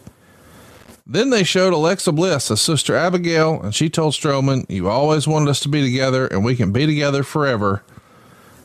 Then 1.04 1.30
they 1.30 1.42
showed 1.42 1.72
Alexa 1.72 2.12
Bliss 2.12 2.48
as 2.48 2.60
Sister 2.60 2.94
Abigail, 2.94 3.60
and 3.60 3.74
she 3.74 3.90
told 3.90 4.14
Strowman, 4.14 4.70
You 4.70 4.88
always 4.88 5.26
wanted 5.26 5.48
us 5.48 5.58
to 5.62 5.68
be 5.68 5.82
together, 5.82 6.28
and 6.28 6.44
we 6.44 6.54
can 6.54 6.70
be 6.70 6.86
together 6.86 7.24
forever. 7.24 7.82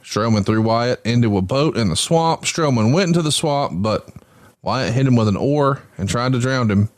Strowman 0.04 0.46
threw 0.46 0.62
Wyatt 0.62 1.02
into 1.06 1.38
a 1.38 1.42
boat 1.42 1.78
in 1.78 1.90
the 1.90 1.96
swamp. 1.96 2.44
Strowman 2.44 2.94
went 2.94 3.08
into 3.08 3.22
the 3.22 3.32
swamp, 3.32 3.82
but 3.82 4.10
Wyatt 4.62 4.94
hit 4.94 5.08
him 5.08 5.16
with 5.16 5.28
an 5.28 5.38
oar 5.38 5.82
and 5.98 6.10
tried 6.10 6.34
to 6.34 6.40
drown 6.40 6.70
him. 6.70 6.90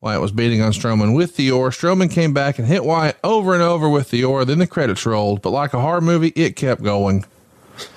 Wyatt 0.00 0.22
was 0.22 0.32
beating 0.32 0.62
on 0.62 0.72
Strowman 0.72 1.14
with 1.14 1.36
the 1.36 1.50
oar. 1.50 1.70
Strowman 1.70 2.10
came 2.10 2.32
back 2.32 2.58
and 2.58 2.66
hit 2.66 2.84
Wyatt 2.84 3.18
over 3.22 3.52
and 3.52 3.62
over 3.62 3.86
with 3.88 4.10
the 4.10 4.24
oar. 4.24 4.46
Then 4.46 4.58
the 4.58 4.66
credits 4.66 5.04
rolled, 5.04 5.42
but 5.42 5.50
like 5.50 5.74
a 5.74 5.80
horror 5.80 6.00
movie, 6.00 6.32
it 6.34 6.56
kept 6.56 6.82
going. 6.82 7.26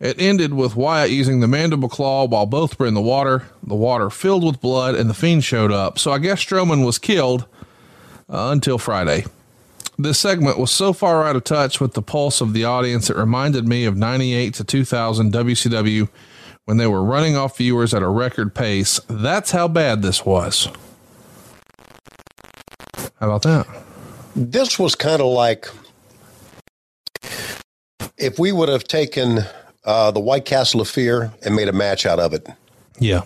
it 0.00 0.20
ended 0.20 0.54
with 0.54 0.76
Wyatt 0.76 1.10
using 1.10 1.40
the 1.40 1.48
mandible 1.48 1.88
claw 1.88 2.26
while 2.26 2.46
both 2.46 2.78
were 2.78 2.86
in 2.86 2.94
the 2.94 3.00
water. 3.00 3.44
The 3.64 3.74
water 3.74 4.10
filled 4.10 4.44
with 4.44 4.60
blood, 4.60 4.94
and 4.94 5.10
the 5.10 5.14
fiend 5.14 5.42
showed 5.42 5.72
up. 5.72 5.98
So 5.98 6.12
I 6.12 6.18
guess 6.18 6.44
Strowman 6.44 6.84
was 6.84 6.98
killed 6.98 7.46
uh, 8.28 8.50
until 8.52 8.78
Friday. 8.78 9.24
This 10.02 10.18
segment 10.18 10.58
was 10.58 10.70
so 10.70 10.94
far 10.94 11.26
out 11.26 11.36
of 11.36 11.44
touch 11.44 11.78
with 11.78 11.92
the 11.92 12.00
pulse 12.00 12.40
of 12.40 12.54
the 12.54 12.64
audience, 12.64 13.10
it 13.10 13.16
reminded 13.16 13.68
me 13.68 13.84
of 13.84 13.98
98 13.98 14.54
to 14.54 14.64
2000 14.64 15.30
WCW 15.30 16.08
when 16.64 16.78
they 16.78 16.86
were 16.86 17.04
running 17.04 17.36
off 17.36 17.58
viewers 17.58 17.92
at 17.92 18.02
a 18.02 18.08
record 18.08 18.54
pace. 18.54 18.98
That's 19.08 19.50
how 19.50 19.68
bad 19.68 20.00
this 20.00 20.24
was. 20.24 20.68
How 23.18 23.30
about 23.30 23.42
that? 23.42 23.66
This 24.34 24.78
was 24.78 24.94
kind 24.94 25.20
of 25.20 25.26
like 25.26 25.68
if 28.16 28.38
we 28.38 28.52
would 28.52 28.70
have 28.70 28.84
taken 28.84 29.40
uh, 29.84 30.10
the 30.12 30.20
White 30.20 30.46
Castle 30.46 30.80
of 30.80 30.88
Fear 30.88 31.30
and 31.44 31.54
made 31.54 31.68
a 31.68 31.74
match 31.74 32.06
out 32.06 32.18
of 32.18 32.32
it. 32.32 32.48
Yeah. 32.98 33.24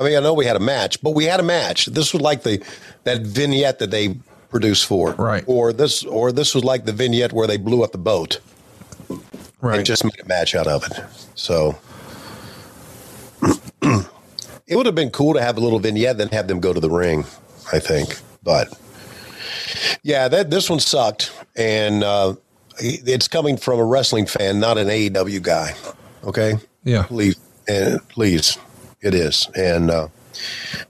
I 0.00 0.02
mean, 0.02 0.16
I 0.16 0.20
know 0.20 0.34
we 0.34 0.46
had 0.46 0.56
a 0.56 0.60
match, 0.60 1.00
but 1.02 1.10
we 1.10 1.24
had 1.24 1.38
a 1.38 1.44
match. 1.44 1.86
This 1.86 2.12
was 2.12 2.20
like 2.20 2.42
the 2.42 2.64
that 3.04 3.22
vignette 3.22 3.78
that 3.78 3.92
they 3.92 4.16
produced 4.56 4.86
for, 4.86 5.12
right? 5.14 5.44
Or 5.46 5.70
this, 5.74 6.02
or 6.04 6.32
this 6.32 6.54
was 6.54 6.64
like 6.64 6.86
the 6.86 6.92
vignette 6.92 7.32
where 7.34 7.46
they 7.46 7.58
blew 7.58 7.84
up 7.84 7.92
the 7.92 7.98
boat, 7.98 8.40
right? 9.60 9.76
And 9.76 9.84
just 9.86 10.02
made 10.02 10.18
a 10.22 10.26
match 10.26 10.54
out 10.54 10.66
of 10.66 10.82
it. 10.84 10.98
So 11.34 11.76
it 13.82 14.76
would 14.76 14.86
have 14.86 14.94
been 14.94 15.10
cool 15.10 15.34
to 15.34 15.42
have 15.42 15.58
a 15.58 15.60
little 15.60 15.78
vignette, 15.78 16.16
then 16.16 16.28
have 16.28 16.48
them 16.48 16.60
go 16.60 16.72
to 16.72 16.80
the 16.80 16.88
ring. 16.90 17.24
I 17.72 17.80
think, 17.80 18.18
but 18.44 18.72
yeah, 20.02 20.28
that 20.28 20.50
this 20.50 20.70
one 20.70 20.78
sucked, 20.80 21.32
and 21.56 22.02
uh, 22.04 22.34
it's 22.78 23.26
coming 23.28 23.56
from 23.56 23.78
a 23.80 23.84
wrestling 23.84 24.24
fan, 24.26 24.60
not 24.60 24.78
an 24.78 24.86
AEW 24.88 25.42
guy. 25.42 25.74
Okay, 26.24 26.54
Yeah. 26.84 27.02
please, 27.02 27.36
and 27.68 28.00
please, 28.08 28.56
it 29.02 29.14
is, 29.14 29.48
and 29.56 29.90
uh, 29.90 30.08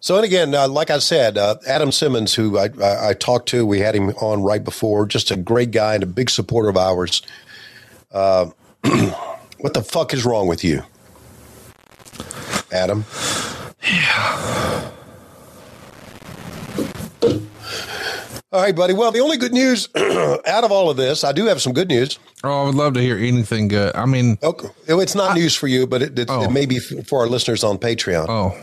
so 0.00 0.16
and 0.16 0.24
again, 0.24 0.54
uh, 0.54 0.68
like 0.68 0.90
I 0.90 0.98
said, 0.98 1.38
uh, 1.38 1.56
Adam 1.66 1.92
Simmons, 1.92 2.34
who 2.34 2.58
I, 2.58 2.68
I 2.80 3.08
I 3.10 3.14
talked 3.14 3.48
to, 3.50 3.66
we 3.66 3.80
had 3.80 3.94
him 3.94 4.10
on 4.10 4.42
right 4.42 4.62
before, 4.62 5.06
just 5.06 5.30
a 5.30 5.36
great 5.36 5.70
guy 5.70 5.94
and 5.94 6.02
a 6.02 6.06
big 6.06 6.30
supporter 6.30 6.68
of 6.68 6.76
ours. 6.76 7.22
Uh, 8.12 8.46
what 9.58 9.74
the 9.74 9.82
fuck 9.82 10.14
is 10.14 10.24
wrong 10.24 10.46
with 10.46 10.64
you, 10.64 10.82
Adam? 12.72 13.04
Yeah. 13.82 14.90
All 18.52 18.62
right, 18.62 18.74
buddy. 18.74 18.94
Well, 18.94 19.12
the 19.12 19.20
only 19.20 19.36
good 19.36 19.52
news 19.52 19.88
out 19.96 20.64
of 20.64 20.72
all 20.72 20.88
of 20.88 20.96
this, 20.96 21.24
I 21.24 21.32
do 21.32 21.44
have 21.44 21.60
some 21.60 21.74
good 21.74 21.88
news. 21.88 22.18
Oh, 22.42 22.62
I 22.62 22.64
would 22.64 22.74
love 22.74 22.94
to 22.94 23.00
hear 23.00 23.18
anything 23.18 23.68
good. 23.68 23.94
I 23.94 24.06
mean, 24.06 24.38
okay. 24.42 24.68
it's 24.88 25.14
not 25.14 25.36
news 25.36 25.54
for 25.54 25.66
you, 25.66 25.86
but 25.86 26.00
it, 26.00 26.18
it, 26.18 26.30
it 26.30 26.50
may 26.50 26.64
be 26.64 26.78
for 26.78 27.20
our 27.20 27.26
listeners 27.26 27.64
on 27.64 27.76
Patreon. 27.76 28.26
Oh. 28.28 28.56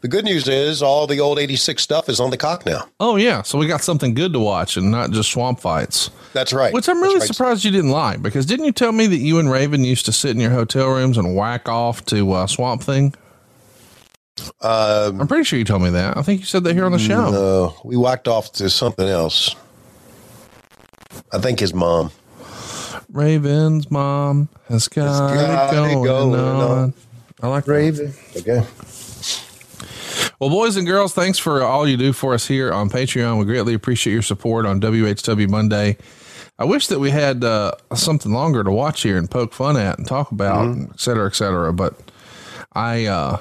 The 0.00 0.08
good 0.08 0.24
news 0.24 0.46
is 0.46 0.80
all 0.80 1.08
the 1.08 1.18
old 1.18 1.40
86 1.40 1.82
stuff 1.82 2.08
is 2.08 2.20
on 2.20 2.30
the 2.30 2.36
cock 2.36 2.64
now. 2.64 2.84
Oh 3.00 3.16
yeah, 3.16 3.42
so 3.42 3.58
we 3.58 3.66
got 3.66 3.82
something 3.82 4.14
good 4.14 4.32
to 4.32 4.38
watch 4.38 4.76
and 4.76 4.92
not 4.92 5.10
just 5.10 5.32
swamp 5.32 5.58
fights. 5.58 6.10
That's 6.32 6.52
right. 6.52 6.72
Which 6.72 6.88
I'm 6.88 7.02
really 7.02 7.18
right. 7.18 7.26
surprised 7.26 7.64
you 7.64 7.72
didn't 7.72 7.90
like 7.90 8.22
because 8.22 8.46
didn't 8.46 8.66
you 8.66 8.72
tell 8.72 8.92
me 8.92 9.08
that 9.08 9.16
you 9.16 9.40
and 9.40 9.50
Raven 9.50 9.82
used 9.82 10.06
to 10.06 10.12
sit 10.12 10.30
in 10.30 10.40
your 10.40 10.52
hotel 10.52 10.88
rooms 10.88 11.18
and 11.18 11.34
whack 11.34 11.68
off 11.68 12.04
to 12.06 12.30
uh, 12.32 12.46
Swamp 12.46 12.82
Thing? 12.82 13.12
Um, 14.60 15.20
I'm 15.20 15.26
pretty 15.26 15.42
sure 15.42 15.58
you 15.58 15.64
told 15.64 15.82
me 15.82 15.90
that. 15.90 16.16
I 16.16 16.22
think 16.22 16.40
you 16.40 16.46
said 16.46 16.62
that 16.62 16.74
here 16.74 16.84
on 16.84 16.92
the 16.92 16.98
show. 17.00 17.30
No, 17.32 17.74
we 17.84 17.96
whacked 17.96 18.28
off 18.28 18.52
to 18.52 18.70
something 18.70 19.08
else. 19.08 19.56
I 21.32 21.38
think 21.38 21.58
his 21.58 21.74
mom. 21.74 22.12
Raven's 23.10 23.90
mom 23.90 24.48
has 24.68 24.86
got, 24.86 25.34
got 25.34 25.74
it 25.74 25.78
it 25.78 25.94
going, 25.94 26.04
going 26.04 26.40
on. 26.40 26.78
on. 26.78 26.94
I 27.42 27.48
like 27.48 27.66
Raven. 27.66 28.12
Okay. 28.36 28.64
Well, 30.40 30.50
boys 30.50 30.76
and 30.76 30.86
girls, 30.86 31.12
thanks 31.14 31.38
for 31.38 31.62
all 31.62 31.86
you 31.88 31.96
do 31.96 32.12
for 32.12 32.32
us 32.32 32.46
here 32.46 32.72
on 32.72 32.88
Patreon. 32.90 33.38
We 33.40 33.44
greatly 33.44 33.74
appreciate 33.74 34.12
your 34.12 34.22
support 34.22 34.66
on 34.66 34.80
WHW 34.80 35.48
Monday. 35.48 35.96
I 36.60 36.64
wish 36.64 36.86
that 36.88 37.00
we 37.00 37.10
had 37.10 37.42
uh, 37.42 37.72
something 37.94 38.32
longer 38.32 38.62
to 38.62 38.70
watch 38.70 39.02
here 39.02 39.16
and 39.16 39.28
poke 39.30 39.52
fun 39.52 39.76
at 39.76 39.98
and 39.98 40.06
talk 40.06 40.30
about, 40.30 40.66
Mm-hmm. 40.68 40.92
et 40.92 41.00
cetera, 41.00 41.26
et 41.26 41.34
cetera. 41.34 41.72
But 41.72 41.94
I, 42.72 43.06
uh, 43.06 43.38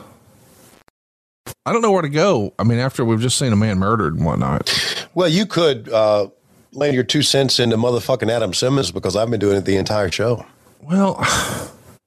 I 1.68 1.74
don't 1.74 1.82
know 1.84 1.92
where 1.92 2.02
to 2.02 2.10
go. 2.10 2.54
I 2.58 2.64
mean, 2.64 2.80
after 2.80 3.06
we've 3.06 3.22
just 3.22 3.38
seen 3.38 3.54
a 3.54 3.56
man 3.56 3.78
murdered 3.78 4.16
and 4.16 4.26
whatnot. 4.26 5.08
Well, 5.14 5.30
you 5.30 5.46
could 5.46 5.90
uh, 5.90 6.30
land 6.74 6.96
your 6.96 7.04
two 7.04 7.22
cents 7.22 7.60
into 7.60 7.78
motherfucking 7.78 8.30
Adam 8.30 8.54
Simmons 8.56 8.92
because 8.92 9.16
I've 9.16 9.30
been 9.30 9.40
doing 9.40 9.58
it 9.58 9.66
the 9.66 9.78
entire 9.78 10.10
show. 10.12 10.46
Well, 10.82 11.16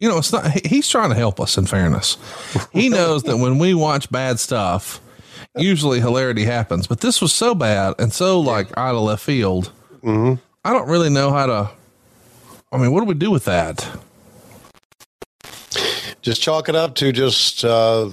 you 0.00 0.08
know, 0.08 0.18
it's 0.18 0.32
not, 0.32 0.66
he's 0.66 0.88
trying 0.88 1.10
to 1.10 1.14
help 1.14 1.38
us 1.38 1.56
in 1.58 1.66
fairness. 1.66 2.16
He 2.72 2.88
knows 2.90 3.22
that 3.24 3.36
when 3.36 3.58
we 3.58 3.74
watch 3.74 4.10
bad 4.10 4.40
stuff, 4.40 5.00
usually 5.56 6.00
hilarity 6.00 6.44
happens, 6.44 6.86
but 6.86 7.00
this 7.00 7.20
was 7.20 7.32
so 7.32 7.54
bad 7.54 7.94
and 7.98 8.12
so 8.12 8.40
like 8.40 8.68
out 8.76 8.94
of 8.94 9.02
left 9.02 9.22
field. 9.22 9.72
Mm-hmm. 10.02 10.40
I 10.64 10.72
don't 10.72 10.88
really 10.88 11.10
know 11.10 11.30
how 11.30 11.46
to, 11.46 11.70
I 12.72 12.78
mean, 12.78 12.92
what 12.92 13.00
do 13.00 13.06
we 13.06 13.14
do 13.14 13.30
with 13.30 13.44
that? 13.44 13.88
Just 16.22 16.42
chalk 16.42 16.68
it 16.68 16.76
up 16.76 16.94
to 16.96 17.12
just, 17.12 17.64
uh, 17.64 18.10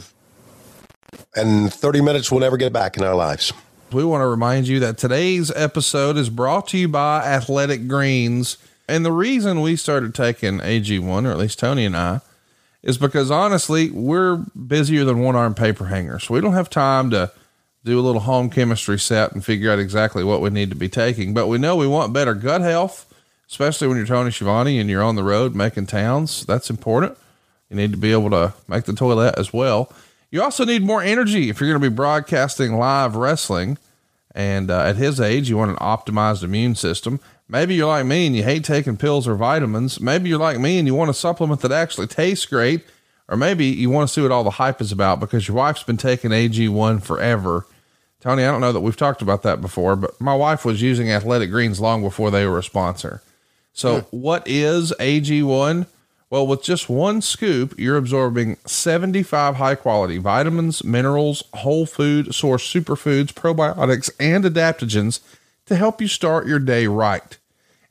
and 1.35 1.73
30 1.73 2.01
minutes 2.01 2.31
we'll 2.31 2.41
never 2.41 2.57
get 2.57 2.73
back 2.73 2.97
in 2.97 3.03
our 3.03 3.15
lives. 3.15 3.53
We 3.91 4.03
want 4.03 4.22
to 4.22 4.27
remind 4.27 4.68
you 4.68 4.81
that 4.81 4.97
today's 4.97 5.51
episode 5.51 6.18
is 6.18 6.30
brought 6.30 6.68
to 6.69 6.77
you 6.77 6.89
by 6.89 7.23
Athletic 7.23 7.88
Greens. 7.88 8.57
And 8.88 9.05
the 9.05 9.11
reason 9.11 9.61
we 9.61 9.76
started 9.76 10.15
taking 10.15 10.59
AG1, 10.59 11.26
or 11.26 11.31
at 11.31 11.38
least 11.38 11.59
Tony 11.59 11.85
and 11.85 11.95
I, 11.95 12.22
is 12.84 12.97
because 12.97 13.30
honestly, 13.30 13.89
we're 13.89 14.38
busier 14.55 15.03
than 15.03 15.19
one 15.19 15.35
arm 15.35 15.53
paper 15.53 15.85
hangers. 15.85 16.30
We 16.30 16.39
don't 16.39 16.53
have 16.53 16.69
time 16.69 17.09
to 17.11 17.31
do 17.84 17.99
a 17.99 18.01
little 18.01 18.22
home 18.22 18.49
chemistry 18.49 18.99
set 18.99 19.31
and 19.31 19.43
figure 19.43 19.72
out 19.72 19.80
exactly 19.80 20.23
what 20.23 20.41
we 20.41 20.49
need 20.49 20.69
to 20.69 20.76
be 20.76 20.89
taking. 20.89 21.34
But 21.34 21.47
we 21.47 21.57
know 21.57 21.76
we 21.76 21.88
want 21.88 22.14
better 22.14 22.34
gut 22.34 22.61
health, 22.61 23.14
especially 23.49 23.88
when 23.88 23.97
you're 23.97 24.05
Tony 24.05 24.31
Schiavone 24.31 24.80
and 24.80 24.89
you're 24.89 25.03
on 25.03 25.15
the 25.15 25.23
road 25.23 25.55
making 25.55 25.88
towns. 25.88 26.45
That's 26.45 26.69
important. 26.69 27.18
You 27.69 27.76
need 27.76 27.91
to 27.91 27.97
be 27.97 28.11
able 28.11 28.30
to 28.30 28.53
make 28.68 28.85
the 28.85 28.93
toilet 28.93 29.35
as 29.38 29.51
well. 29.51 29.91
You 30.31 30.43
also 30.43 30.65
need 30.65 30.84
more 30.84 31.01
energy 31.01 31.49
if 31.49 31.59
you're 31.59 31.69
going 31.69 31.81
to 31.81 31.89
be 31.89 31.95
broadcasting 31.95 32.77
live 32.77 33.15
wrestling. 33.15 33.77
And 34.35 34.69
uh, 34.69 34.81
at 34.81 34.97
his 34.97 35.19
age, 35.19 35.49
you 35.49 35.57
want 35.57 35.72
an 35.72 35.77
optimized 35.77 36.43
immune 36.43 36.76
system. 36.76 37.19
Maybe 37.49 37.76
you're 37.76 37.88
like 37.88 38.06
me 38.06 38.28
and 38.28 38.36
you 38.36 38.44
hate 38.44 38.64
taking 38.64 38.98
pills 38.98 39.28
or 39.28 39.36
vitamins. 39.36 40.02
Maybe 40.02 40.30
you're 40.30 40.40
like 40.40 40.60
me 40.60 40.78
and 40.78 40.88
you 40.88 40.95
want 40.95 41.10
a 41.10 41.14
supplement 41.14 41.61
that 41.61 41.72
actually 41.72 42.07
tastes 42.07 42.45
great. 42.45 42.86
Or 43.30 43.38
maybe 43.38 43.65
you 43.65 43.90
want 43.90 44.07
to 44.07 44.14
see 44.14 44.22
what 44.22 44.32
all 44.32 44.44
the 44.44 44.52
hype 44.52 44.82
is 44.82 44.91
about 44.91 45.19
because 45.19 45.48
your 45.48 45.57
wife's 45.57 45.84
been 45.84 45.98
taking 45.98 46.32
AG1 46.32 47.03
forever. 47.03 47.65
Tony, 48.22 48.44
I 48.44 48.52
don't 48.52 48.61
know 48.61 48.72
that 48.72 48.80
we've 48.80 48.98
talked 48.98 49.22
about 49.22 49.44
that 49.44 49.61
before, 49.61 49.95
but 49.95 50.19
my 50.19 50.34
wife 50.34 50.65
was 50.65 50.82
using 50.82 51.11
Athletic 51.11 51.52
Greens 51.52 51.80
long 51.80 52.02
before 52.02 52.32
they 52.32 52.45
were 52.45 52.57
a 52.57 52.64
sponsor. 52.64 53.22
So, 53.74 54.02
hmm. 54.02 54.18
what 54.18 54.48
is 54.48 54.94
AG1? 54.99 55.88
Well, 56.30 56.48
with 56.48 56.64
just 56.64 56.90
one 56.90 57.22
scoop, 57.22 57.78
you're 57.78 57.95
absorbing 57.95 58.57
75 58.65 59.56
high 59.56 59.76
quality 59.76 60.18
vitamins, 60.18 60.84
minerals, 60.84 61.44
whole 61.53 61.86
food 61.86 62.34
source 62.36 62.74
superfoods, 62.74 63.34
probiotics, 63.34 64.10
and 64.19 64.44
adaptogens 64.44 65.22
to 65.68 65.76
help 65.76 66.02
you 66.02 66.07
start 66.07 66.48
your 66.48 66.60
day 66.60 66.88
right. 66.88 67.38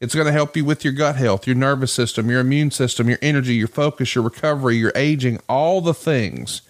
It's 0.01 0.15
going 0.15 0.27
to 0.27 0.33
help 0.33 0.57
you 0.57 0.65
with 0.65 0.85
your 0.85 0.93
gut 0.93 1.17
health, 1.17 1.47
your 1.47 1.57
nervous 1.57 1.93
system, 1.93 2.29
your 2.29 2.41
immune 2.41 2.71
system, 2.71 3.09
your 3.09 3.19
energy, 3.23 3.55
your 3.55 3.69
focus, 3.69 4.15
your 4.15 4.25
recovery, 4.25 4.77
your 4.77 4.93
aging, 4.95 5.41
all 5.49 5.81
the 5.81 5.95
things. 5.95 6.63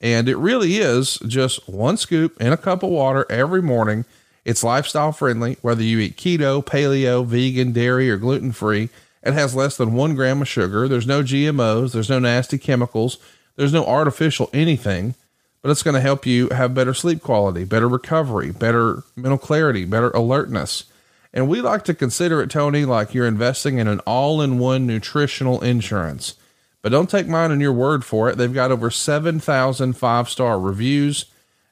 And 0.00 0.28
it 0.28 0.36
really 0.36 0.76
is 0.76 1.18
just 1.26 1.66
one 1.68 1.96
scoop 1.96 2.40
in 2.40 2.52
a 2.52 2.58
cup 2.58 2.82
of 2.82 2.90
water 2.90 3.26
every 3.30 3.62
morning. 3.62 4.04
It's 4.44 4.62
lifestyle 4.62 5.12
friendly, 5.12 5.56
whether 5.62 5.82
you 5.82 5.98
eat 5.98 6.16
keto, 6.16 6.64
paleo, 6.64 7.24
vegan, 7.24 7.72
dairy, 7.72 8.10
or 8.10 8.16
gluten 8.16 8.52
free. 8.52 8.90
It 9.22 9.34
has 9.34 9.54
less 9.54 9.76
than 9.76 9.94
one 9.94 10.14
gram 10.14 10.42
of 10.42 10.48
sugar. 10.48 10.88
There's 10.88 11.06
no 11.06 11.22
GMOs. 11.22 11.92
There's 11.92 12.10
no 12.10 12.18
nasty 12.18 12.58
chemicals. 12.58 13.18
There's 13.56 13.72
no 13.72 13.84
artificial 13.84 14.48
anything, 14.52 15.14
but 15.62 15.70
it's 15.70 15.82
going 15.82 15.94
to 15.94 16.00
help 16.00 16.26
you 16.26 16.48
have 16.50 16.74
better 16.74 16.94
sleep 16.94 17.22
quality, 17.22 17.64
better 17.64 17.88
recovery, 17.88 18.50
better 18.50 19.02
mental 19.16 19.38
clarity, 19.38 19.84
better 19.84 20.10
alertness. 20.10 20.84
And 21.32 21.48
we 21.48 21.60
like 21.60 21.84
to 21.84 21.94
consider 21.94 22.40
it, 22.40 22.50
Tony, 22.50 22.84
like 22.84 23.14
you're 23.14 23.26
investing 23.26 23.78
in 23.78 23.88
an 23.88 24.00
all 24.00 24.40
in 24.40 24.58
one 24.58 24.86
nutritional 24.86 25.60
insurance. 25.62 26.34
But 26.80 26.92
don't 26.92 27.10
take 27.10 27.26
mine 27.26 27.50
and 27.50 27.60
your 27.60 27.72
word 27.72 28.04
for 28.04 28.30
it. 28.30 28.38
They've 28.38 28.52
got 28.52 28.70
over 28.70 28.90
7,000 28.90 29.92
five 29.94 30.28
star 30.28 30.58
reviews. 30.58 31.26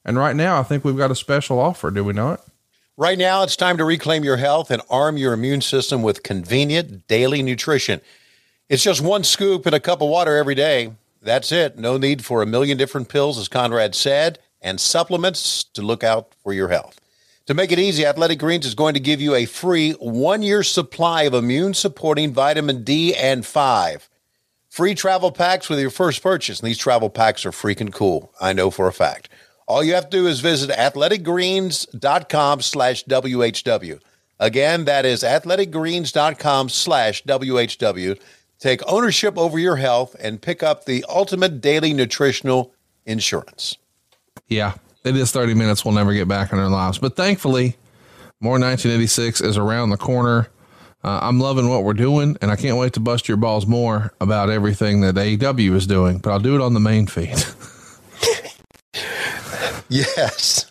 And 0.04 0.18
right 0.18 0.36
now, 0.36 0.60
I 0.60 0.62
think 0.62 0.84
we've 0.84 0.96
got 0.96 1.10
a 1.10 1.16
special 1.16 1.58
offer, 1.58 1.90
do 1.90 2.04
we 2.04 2.12
not? 2.12 2.42
Right 2.96 3.18
now, 3.18 3.42
it's 3.42 3.56
time 3.56 3.76
to 3.78 3.84
reclaim 3.84 4.24
your 4.24 4.38
health 4.38 4.70
and 4.70 4.82
arm 4.88 5.16
your 5.16 5.32
immune 5.32 5.60
system 5.60 6.02
with 6.02 6.22
convenient 6.22 7.06
daily 7.08 7.42
nutrition. 7.42 8.00
It's 8.68 8.82
just 8.82 9.00
one 9.00 9.22
scoop 9.22 9.66
in 9.66 9.74
a 9.74 9.80
cup 9.80 10.00
of 10.00 10.08
water 10.08 10.36
every 10.36 10.54
day. 10.54 10.92
That's 11.26 11.50
it. 11.50 11.76
No 11.76 11.98
need 11.98 12.24
for 12.24 12.40
a 12.40 12.46
million 12.46 12.78
different 12.78 13.08
pills, 13.08 13.36
as 13.36 13.48
Conrad 13.48 13.94
said, 13.94 14.38
and 14.62 14.80
supplements 14.80 15.64
to 15.74 15.82
look 15.82 16.04
out 16.04 16.34
for 16.42 16.52
your 16.52 16.68
health. 16.68 17.00
To 17.46 17.54
make 17.54 17.72
it 17.72 17.78
easy, 17.78 18.06
Athletic 18.06 18.38
Greens 18.38 18.64
is 18.64 18.74
going 18.74 18.94
to 18.94 19.00
give 19.00 19.20
you 19.20 19.34
a 19.34 19.44
free 19.44 19.92
one 19.92 20.42
year 20.42 20.62
supply 20.62 21.22
of 21.22 21.34
immune 21.34 21.74
supporting 21.74 22.32
vitamin 22.32 22.84
D 22.84 23.14
and 23.14 23.44
5. 23.44 24.08
Free 24.68 24.94
travel 24.94 25.32
packs 25.32 25.68
with 25.68 25.80
your 25.80 25.90
first 25.90 26.22
purchase. 26.22 26.60
And 26.60 26.68
these 26.68 26.78
travel 26.78 27.10
packs 27.10 27.44
are 27.44 27.50
freaking 27.50 27.92
cool. 27.92 28.32
I 28.40 28.52
know 28.52 28.70
for 28.70 28.86
a 28.86 28.92
fact. 28.92 29.28
All 29.66 29.82
you 29.82 29.94
have 29.94 30.10
to 30.10 30.16
do 30.16 30.26
is 30.28 30.40
visit 30.40 30.70
athleticgreens.com 30.70 32.60
slash 32.62 33.04
WHW. 33.04 34.00
Again, 34.38 34.84
that 34.84 35.06
is 35.06 35.22
athleticgreens.com 35.22 36.68
slash 36.68 37.24
WHW. 37.24 38.20
Take 38.58 38.80
ownership 38.86 39.36
over 39.36 39.58
your 39.58 39.76
health 39.76 40.16
and 40.18 40.40
pick 40.40 40.62
up 40.62 40.84
the 40.84 41.04
ultimate 41.08 41.60
daily 41.60 41.92
nutritional 41.92 42.72
insurance. 43.04 43.76
Yeah, 44.48 44.74
it 45.04 45.16
is 45.16 45.30
30 45.32 45.54
minutes 45.54 45.84
we'll 45.84 45.94
never 45.94 46.14
get 46.14 46.28
back 46.28 46.52
in 46.52 46.58
our 46.58 46.68
lives. 46.68 46.98
But 46.98 47.16
thankfully, 47.16 47.76
more 48.40 48.52
1986 48.52 49.40
is 49.40 49.56
around 49.56 49.90
the 49.90 49.96
corner. 49.96 50.48
Uh, 51.04 51.20
I'm 51.22 51.38
loving 51.38 51.68
what 51.68 51.84
we're 51.84 51.94
doing, 51.94 52.36
and 52.40 52.50
I 52.50 52.56
can't 52.56 52.78
wait 52.78 52.94
to 52.94 53.00
bust 53.00 53.28
your 53.28 53.36
balls 53.36 53.66
more 53.66 54.12
about 54.20 54.50
everything 54.50 55.02
that 55.02 55.14
AEW 55.14 55.74
is 55.74 55.86
doing, 55.86 56.18
but 56.18 56.30
I'll 56.30 56.40
do 56.40 56.54
it 56.54 56.60
on 56.60 56.74
the 56.74 56.80
main 56.80 57.06
feed. 57.06 57.36
Yes. 59.88 60.70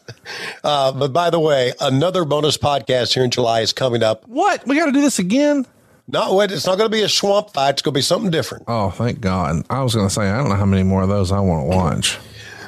Uh, 0.64 0.92
but 0.92 1.14
by 1.14 1.30
the 1.30 1.40
way, 1.40 1.74
another 1.80 2.26
bonus 2.26 2.58
podcast 2.58 3.14
here 3.14 3.24
in 3.24 3.32
July 3.32 3.62
is 3.62 3.72
coming 3.74 4.04
up. 4.04 4.28
What? 4.28 4.66
We 4.68 4.76
got 4.76 4.88
to 4.88 4.92
do 4.92 5.02
this 5.02 5.20
again? 5.20 5.66
No, 6.08 6.36
wait, 6.36 6.52
it's 6.52 6.66
not 6.68 6.78
going 6.78 6.90
to 6.90 6.96
be 6.96 7.02
a 7.02 7.10
swamp 7.10 7.52
fight. 7.52 7.72
It's 7.72 7.82
going 7.82 7.94
to 7.94 7.98
be 7.98 8.04
something 8.04 8.30
different. 8.30 8.66
Oh, 8.68 8.92
thank 8.92 9.22
God. 9.22 9.66
I 9.70 9.82
was 9.82 9.96
going 9.96 10.08
to 10.08 10.14
say, 10.14 10.30
I 10.30 10.38
don't 10.38 10.50
know 10.50 10.56
how 10.56 10.66
many 10.66 10.84
more 10.84 11.02
of 11.02 11.10
those 11.10 11.32
I 11.32 11.40
want 11.40 11.70
to 11.70 11.76
watch. 11.76 12.20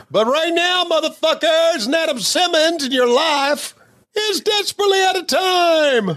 But 0.10 0.26
right 0.26 0.54
now, 0.54 0.86
motherfuckers, 0.86 1.86
and 1.86 1.94
Adam 1.94 2.20
Simmons 2.20 2.86
in 2.86 2.92
your 2.92 3.08
life 3.14 3.76
is 4.16 4.42
desperately 4.42 5.02
out 5.02 5.18
of 5.18 5.28
time. 5.28 6.08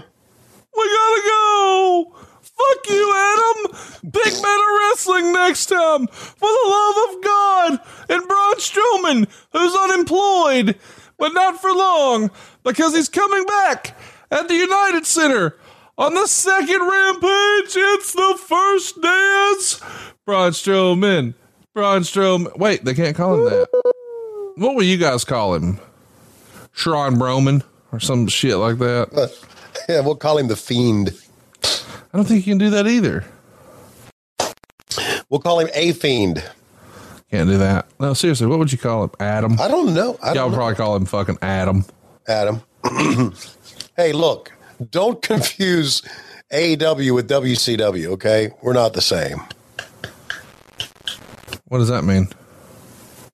We 0.75 0.83
gotta 0.87 1.21
go. 1.27 2.15
Fuck 2.41 2.89
you, 2.89 3.13
Adam. 3.13 3.77
Big 4.09 4.41
Better 4.41 4.77
Wrestling 4.79 5.33
next 5.33 5.65
time. 5.65 6.07
For 6.07 6.47
the 6.47 6.67
love 6.67 6.95
of 7.09 7.23
God. 7.23 7.79
And 8.09 8.27
Braun 8.27 8.55
Strowman, 8.55 9.27
who's 9.51 9.75
unemployed, 9.75 10.79
but 11.17 11.33
not 11.33 11.59
for 11.59 11.71
long, 11.71 12.31
because 12.63 12.95
he's 12.95 13.09
coming 13.09 13.45
back 13.45 13.97
at 14.31 14.47
the 14.47 14.55
United 14.55 15.05
Center 15.05 15.57
on 16.01 16.13
the 16.15 16.27
second 16.27 16.79
rampage. 16.81 17.75
It's 17.75 18.13
the 18.13 18.39
first 18.47 19.01
dance. 19.01 19.79
Braun 20.25 20.51
Strowman. 20.51 21.33
Braun 21.73 22.01
Strowman. 22.01 22.57
Wait, 22.57 22.83
they 22.83 22.93
can't 22.93 23.15
call 23.15 23.35
him 23.35 23.45
that. 23.45 23.67
What 24.55 24.75
will 24.75 24.83
you 24.83 24.97
guys 24.97 25.23
call 25.23 25.53
him? 25.53 25.79
Sharon 26.73 27.15
Broman 27.15 27.63
or 27.91 27.99
some 27.99 28.27
shit 28.27 28.57
like 28.57 28.77
that? 28.79 29.09
Uh, 29.15 29.27
yeah, 29.87 29.99
we'll 30.01 30.15
call 30.15 30.37
him 30.37 30.47
the 30.47 30.55
Fiend. 30.55 31.13
I 31.63 32.17
don't 32.17 32.25
think 32.25 32.45
you 32.45 32.51
can 32.51 32.57
do 32.57 32.69
that 32.71 32.87
either. 32.87 33.23
We'll 35.29 35.39
call 35.39 35.59
him 35.59 35.69
a 35.73 35.91
Fiend. 35.93 36.43
Can't 37.29 37.49
do 37.49 37.57
that. 37.59 37.87
No, 37.99 38.13
seriously, 38.13 38.47
what 38.47 38.59
would 38.59 38.71
you 38.71 38.77
call 38.77 39.05
him? 39.05 39.11
Adam? 39.19 39.57
I 39.59 39.67
don't 39.69 39.93
know. 39.93 40.17
I 40.21 40.27
Y'all 40.27 40.33
don't 40.35 40.43
would 40.45 40.51
know. 40.51 40.57
probably 40.57 40.75
call 40.75 40.95
him 40.97 41.05
fucking 41.05 41.37
Adam. 41.41 41.85
Adam. 42.27 42.61
hey, 43.95 44.11
look, 44.11 44.51
don't 44.89 45.21
confuse 45.21 46.01
AEW 46.51 47.13
with 47.15 47.29
WCW, 47.29 48.07
okay? 48.07 48.49
We're 48.61 48.73
not 48.73 48.93
the 48.93 49.01
same. 49.01 49.39
What 51.67 51.77
does 51.77 51.87
that 51.89 52.03
mean? 52.03 52.27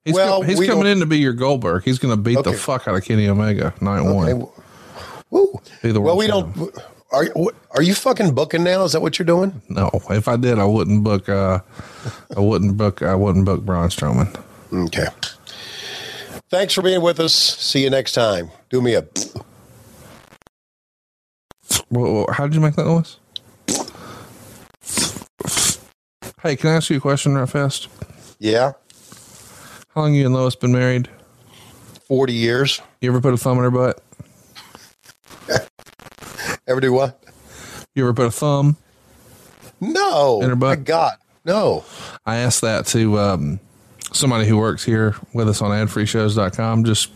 He's, 0.06 0.14
Well, 0.15 0.40
com- 0.41 0.49
he's 0.49 0.60
we 0.60 0.68
coming 0.68 0.84
don't- 0.84 0.94
in 0.94 0.99
to 0.99 1.06
be 1.06 1.18
your 1.18 1.34
Goldberg. 1.34 1.84
He's 1.84 1.99
going 1.99 2.15
to 2.15 2.22
beat 2.22 2.41
the 2.44 2.53
fuck 2.53 2.88
out 2.88 2.95
of 2.95 3.03
Kenny 3.03 3.28
Omega 3.28 3.74
night 3.82 4.02
one. 4.02 4.48
Woo. 5.30 5.61
Be 5.82 5.91
the 5.91 5.99
Well, 5.99 6.15
we 6.18 6.28
don't. 6.28 6.56
Are 7.11 7.24
you- 7.26 7.52
are 7.72 7.82
you 7.82 7.94
fucking 7.95 8.34
booking 8.36 8.64
now? 8.64 8.84
Is 8.84 8.91
that 8.94 9.02
what 9.02 9.18
you're 9.18 9.26
doing? 9.26 9.61
No, 9.69 9.90
if 10.10 10.28
I 10.28 10.36
did, 10.38 10.60
I 10.60 10.65
wouldn't 10.65 11.03
book. 11.03 11.28
Uh, 11.30 11.60
I 12.36 12.40
wouldn't 12.40 12.78
book. 12.78 13.02
I 13.02 13.15
wouldn't 13.15 13.45
book 13.45 13.61
Braun 13.65 13.90
Strowman. 13.90 14.36
Okay. 14.74 15.07
Thanks 16.49 16.74
for 16.74 16.82
being 16.82 17.02
with 17.02 17.19
us. 17.19 17.34
See 17.34 17.84
you 17.84 17.90
next 17.90 18.11
time. 18.14 18.52
Do 18.69 18.82
me 18.82 18.94
a. 18.95 19.06
How 21.93 22.45
did 22.47 22.55
you 22.55 22.61
make 22.61 22.76
that 22.76 22.85
noise? 22.85 23.18
Hey, 26.41 26.55
can 26.55 26.69
I 26.69 26.76
ask 26.76 26.89
you 26.89 26.97
a 26.97 26.99
question 26.99 27.35
real 27.35 27.45
fast? 27.47 27.88
Yeah. 28.39 28.73
How 29.95 30.01
long 30.01 30.14
you 30.14 30.26
and 30.26 30.34
Lois 30.34 30.55
been 30.55 30.72
married? 30.72 31.09
Forty 32.07 32.34
years. 32.34 32.81
You 33.01 33.09
ever 33.09 33.22
put 33.22 33.34
a 33.34 33.38
thumb 33.38 33.57
in 33.57 33.64
her 33.64 33.72
butt? 33.72 34.01
Ever 36.68 36.81
do 36.81 36.91
what? 36.91 37.23
You 37.95 38.03
ever 38.03 38.14
put 38.14 38.26
a 38.26 38.31
thumb? 38.31 38.77
No. 39.80 40.41
In 40.41 40.49
her 40.49 40.55
butt? 40.55 40.80
My 40.80 40.84
God, 40.84 41.14
no. 41.45 41.85
I 42.26 42.38
asked 42.38 42.61
that 42.61 42.85
to 42.88 43.18
um, 43.18 43.59
somebody 44.11 44.45
who 44.47 44.57
works 44.57 44.84
here 44.84 45.15
with 45.34 45.47
us 45.47 45.61
on 45.61 45.72
adfreeshows.com. 45.72 46.84
Just, 46.84 47.09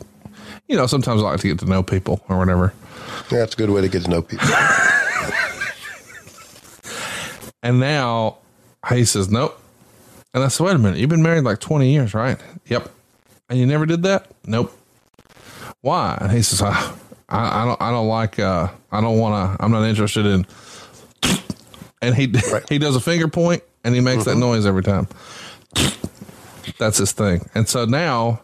you 0.67 0.77
know, 0.77 0.87
sometimes 0.87 1.21
I 1.21 1.25
like 1.25 1.39
to 1.41 1.47
get 1.47 1.59
to 1.59 1.65
know 1.65 1.83
people 1.83 2.23
or 2.29 2.37
whatever. 2.37 2.73
Yeah, 3.31 3.39
that's 3.39 3.53
a 3.53 3.57
good 3.57 3.69
way 3.69 3.81
to 3.81 3.89
get 3.89 4.03
to 4.03 4.09
know 4.09 4.21
people. 4.21 4.47
And 7.63 7.79
now 7.79 8.37
he 8.89 9.05
says, 9.05 9.29
nope. 9.29 9.59
And 10.33 10.43
I 10.43 10.47
said, 10.47 10.65
wait 10.65 10.75
a 10.75 10.79
minute, 10.79 10.99
you've 10.99 11.09
been 11.09 11.21
married 11.21 11.43
like 11.43 11.59
20 11.59 11.91
years, 11.91 12.13
right? 12.13 12.37
Yep. 12.67 12.89
And 13.49 13.59
you 13.59 13.65
never 13.65 13.85
did 13.85 14.03
that? 14.03 14.31
Nope. 14.45 14.75
Why? 15.81 16.17
And 16.21 16.31
he 16.31 16.41
says, 16.41 16.61
I, 16.61 16.93
I, 17.29 17.61
I 17.61 17.65
don't, 17.65 17.81
I 17.81 17.91
don't 17.91 18.07
like, 18.07 18.39
uh, 18.39 18.69
I 18.91 19.01
don't 19.01 19.19
want 19.19 19.57
to, 19.57 19.63
I'm 19.63 19.71
not 19.71 19.83
interested 19.83 20.25
in, 20.25 20.47
and 22.01 22.15
he, 22.15 22.33
he 22.69 22.77
does 22.79 22.95
a 22.95 23.01
finger 23.01 23.27
point 23.27 23.63
and 23.83 23.93
he 23.93 24.01
makes 24.01 24.25
that 24.25 24.37
noise 24.37 24.65
every 24.65 24.83
time. 24.83 25.07
That's 26.77 26.97
his 26.97 27.11
thing. 27.11 27.47
And 27.53 27.67
so 27.67 27.85
now, 27.85 28.41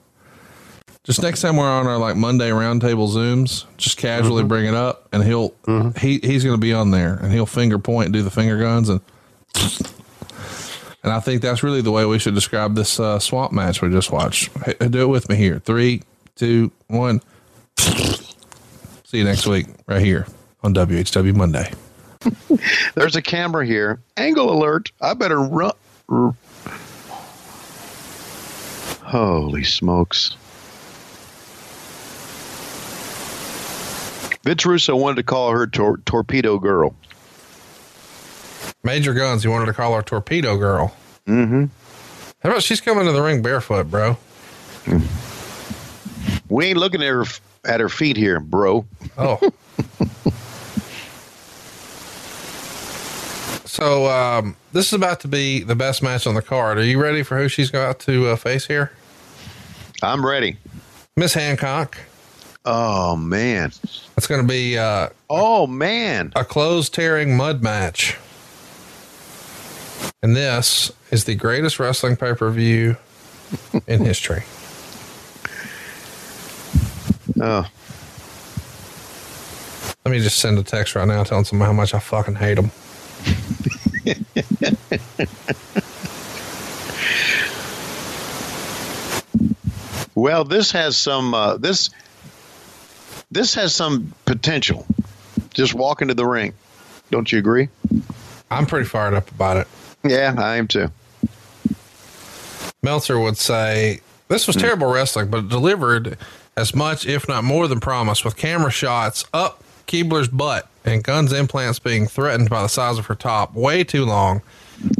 Just 1.08 1.22
next 1.22 1.40
time 1.42 1.56
we're 1.56 1.66
on 1.66 1.88
our 1.88 1.98
like 1.98 2.16
Monday 2.18 2.50
roundtable 2.50 3.10
zooms, 3.10 3.64
just 3.78 3.98
casually 3.98 4.42
Mm-hmm. 4.42 4.48
bring 4.50 4.66
it 4.66 4.74
up, 4.76 5.08
and 5.14 5.24
he'll 5.24 5.54
he 5.98 6.20
he's 6.22 6.44
going 6.44 6.56
to 6.56 6.62
be 6.62 6.74
on 6.74 6.92
there, 6.92 7.14
and 7.16 7.32
he'll 7.32 7.46
finger 7.46 7.80
point, 7.80 8.08
and 8.08 8.14
do 8.14 8.22
the 8.22 8.30
finger 8.30 8.60
guns, 8.60 8.90
and 8.90 9.00
and 11.04 11.14
I 11.14 11.20
think 11.22 11.42
that's 11.42 11.64
really 11.64 11.82
the 11.82 11.92
way 11.92 12.06
we 12.06 12.20
should 12.20 12.36
describe 12.36 12.76
this 12.76 13.00
uh, 13.00 13.20
swamp 13.20 13.54
match 13.54 13.82
we 13.82 13.90
just 13.90 14.12
watched. 14.12 14.50
Hey, 14.66 14.74
do 14.90 15.02
it 15.04 15.08
with 15.08 15.30
me 15.30 15.38
here. 15.38 15.60
Three, 15.60 16.04
two, 16.36 16.72
one. 16.88 17.22
See 17.78 19.20
you 19.20 19.24
next 19.24 19.48
week, 19.48 19.68
right 19.88 20.02
here 20.02 20.28
on 20.64 20.74
WHW 20.74 21.34
Monday. 21.34 21.72
There's 22.96 23.16
a 23.16 23.22
camera 23.22 23.66
here. 23.66 24.02
Angle 24.18 24.52
alert. 24.52 24.92
I 25.00 25.14
better 25.14 25.40
run. 25.40 25.72
Holy 29.04 29.64
smokes. 29.64 30.36
Vince 34.48 34.65
Russo 34.65 34.95
wanted 34.95 35.18
to 35.18 35.24
call 35.24 35.52
her 35.52 35.68
tor- 35.68 35.98
Torpedo 36.06 36.57
Girl. 36.57 36.95
Major 38.82 39.14
Gunns, 39.14 39.44
you 39.44 39.52
wanted 39.52 39.65
to 39.65 39.74
call 39.74 39.94
her 39.94 40.02
Torpedo 40.02 40.56
Girl. 40.56 40.95
Mm-hmm. 41.28 41.65
How 42.41 42.49
about 42.49 42.64
she's 42.64 42.80
coming 42.80 43.06
to 43.07 43.11
the 43.11 43.22
ring 43.22 43.41
barefoot, 43.41 43.91
bro? 43.91 44.15
We 46.48 46.68
ain't 46.68 46.78
looking 46.78 47.02
at 47.02 47.10
her 47.10 47.26
at 47.65 47.82
her 47.82 47.90
feet 47.90 48.15
here, 48.15 48.40
bro. 48.40 48.86
Oh. 49.18 49.36
so 53.65 54.06
um, 54.10 54.56
this 54.72 54.88
is 54.88 54.94
about 54.94 55.19
to 55.19 55.28
be 55.28 55.64
the 55.64 55.76
best 55.76 56.02
match 56.02 56.26
on 56.26 56.36
the 56.36 56.41
card. 56.41 56.78
Are 56.78 56.86
you 56.86 57.02
ready 57.02 57.22
for 57.22 57.38
who 57.38 57.49
she's 57.49 57.69
got 57.69 57.99
to 57.99 58.28
uh, 58.30 58.38
face 58.38 58.65
here? 58.68 58.94
I'm 60.02 60.26
ready. 60.26 60.56
Miss 61.18 61.34
Hancock. 61.34 61.98
Oh 62.69 63.15
man. 63.15 63.72
It's 64.18 64.27
going 64.27 64.41
to 64.41 64.48
be 64.48 64.77
uh, 64.77 65.07
oh 65.30 65.68
man 65.68 66.34
a 66.35 66.44
clothes 66.44 66.89
tearing 66.89 67.38
mud 67.38 67.64
match. 67.64 68.18
And 70.22 70.35
this 70.35 70.91
is 71.10 71.23
the 71.23 71.35
greatest 71.35 71.80
wrestling 71.80 72.18
pay 72.18 72.34
per 72.34 72.52
view 72.52 72.98
in 73.88 74.06
history. 74.06 74.44
Oh. 77.39 77.69
Let 80.03 80.11
me 80.11 80.19
just 80.19 80.39
send 80.39 80.57
a 80.57 80.64
text 80.64 80.95
right 80.95 81.07
now 81.07 81.23
telling 81.23 81.44
somebody 81.44 81.68
how 81.68 81.73
much 81.73 81.94
I 81.94 81.99
fucking 81.99 82.34
hate 82.34 82.56
them. 82.56 82.72
Well, 90.18 90.45
this 90.45 90.72
has 90.72 90.98
some 90.98 91.35
uh, 91.35 91.57
this 91.57 91.91
this 93.32 93.54
has 93.56 93.76
some 93.76 94.14
potential. 94.26 94.86
Just 95.54 95.74
walk 95.74 96.02
into 96.02 96.14
the 96.14 96.26
ring. 96.26 96.54
Don't 97.12 97.32
you 97.32 97.40
agree? 97.40 97.70
I'm 98.49 98.66
pretty 98.66 98.86
fired 98.86 99.14
up 99.14 99.30
about 99.32 99.58
it. 99.58 99.68
Yeah, 100.04 100.36
I 100.38 100.58
am 100.58 100.68
too. 100.68 100.90
Meltzer 102.84 103.20
would 103.20 103.38
say 103.38 104.02
this 104.28 104.48
was 104.48 104.56
hmm. 104.56 104.62
terrible 104.62 104.91
wrestling, 104.91 105.30
but 105.30 105.40
it 105.40 105.49
delivered 105.49 106.18
as 106.56 106.74
much, 106.74 107.06
if 107.06 107.28
not 107.28 107.44
more 107.44 107.68
than 107.68 107.80
promised, 107.80 108.26
with 108.26 108.36
camera 108.36 108.72
shots 108.72 109.26
up 109.34 109.64
Keibler's 109.88 110.28
butt 110.28 110.70
and 110.86 111.04
Gunns 111.04 111.34
implants 111.34 111.80
being 111.80 112.08
threatened 112.08 112.49
by 112.49 112.62
the 112.62 112.68
size 112.68 112.98
of 112.98 113.06
her 113.08 113.16
top 113.16 113.54
way 113.54 113.84
too 113.84 114.06
long. 114.06 114.41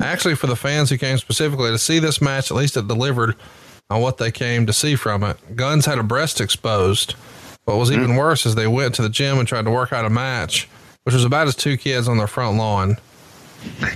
Actually, 0.02 0.36
for 0.36 0.48
the 0.48 0.56
fans 0.56 0.90
who 0.90 0.98
came 0.98 1.18
specifically 1.18 1.70
to 1.70 1.78
see 1.78 2.00
this 2.00 2.22
match, 2.22 2.52
at 2.52 2.58
least 2.58 2.78
it 2.78 2.88
delivered 2.88 3.36
on 3.90 4.02
what 4.02 4.18
they 4.18 4.32
came 4.32 4.66
to 4.66 4.74
see 4.74 4.96
from 4.96 5.24
it. 5.24 5.38
Gunns 5.56 5.86
had 5.86 5.98
a 5.98 6.04
breast 6.04 6.42
exposed. 6.42 7.16
What 7.68 7.80
was 7.80 7.92
even 7.92 8.12
mm. 8.12 8.18
worse 8.18 8.46
is 8.46 8.56
they 8.56 8.66
went 8.66 8.96
to 8.96 9.02
the 9.02 9.10
gym 9.10 9.40
and 9.40 9.46
tried 9.46 9.66
to 9.66 9.72
work 9.72 9.92
out 9.92 10.06
a 10.06 10.10
match, 10.10 10.70
which 11.04 11.14
was 11.14 11.26
about 11.26 11.50
as 11.50 11.56
two 11.56 11.76
kids 11.76 12.08
on 12.08 12.18
their 12.18 12.26
front 12.26 12.58
lawn. 12.58 12.96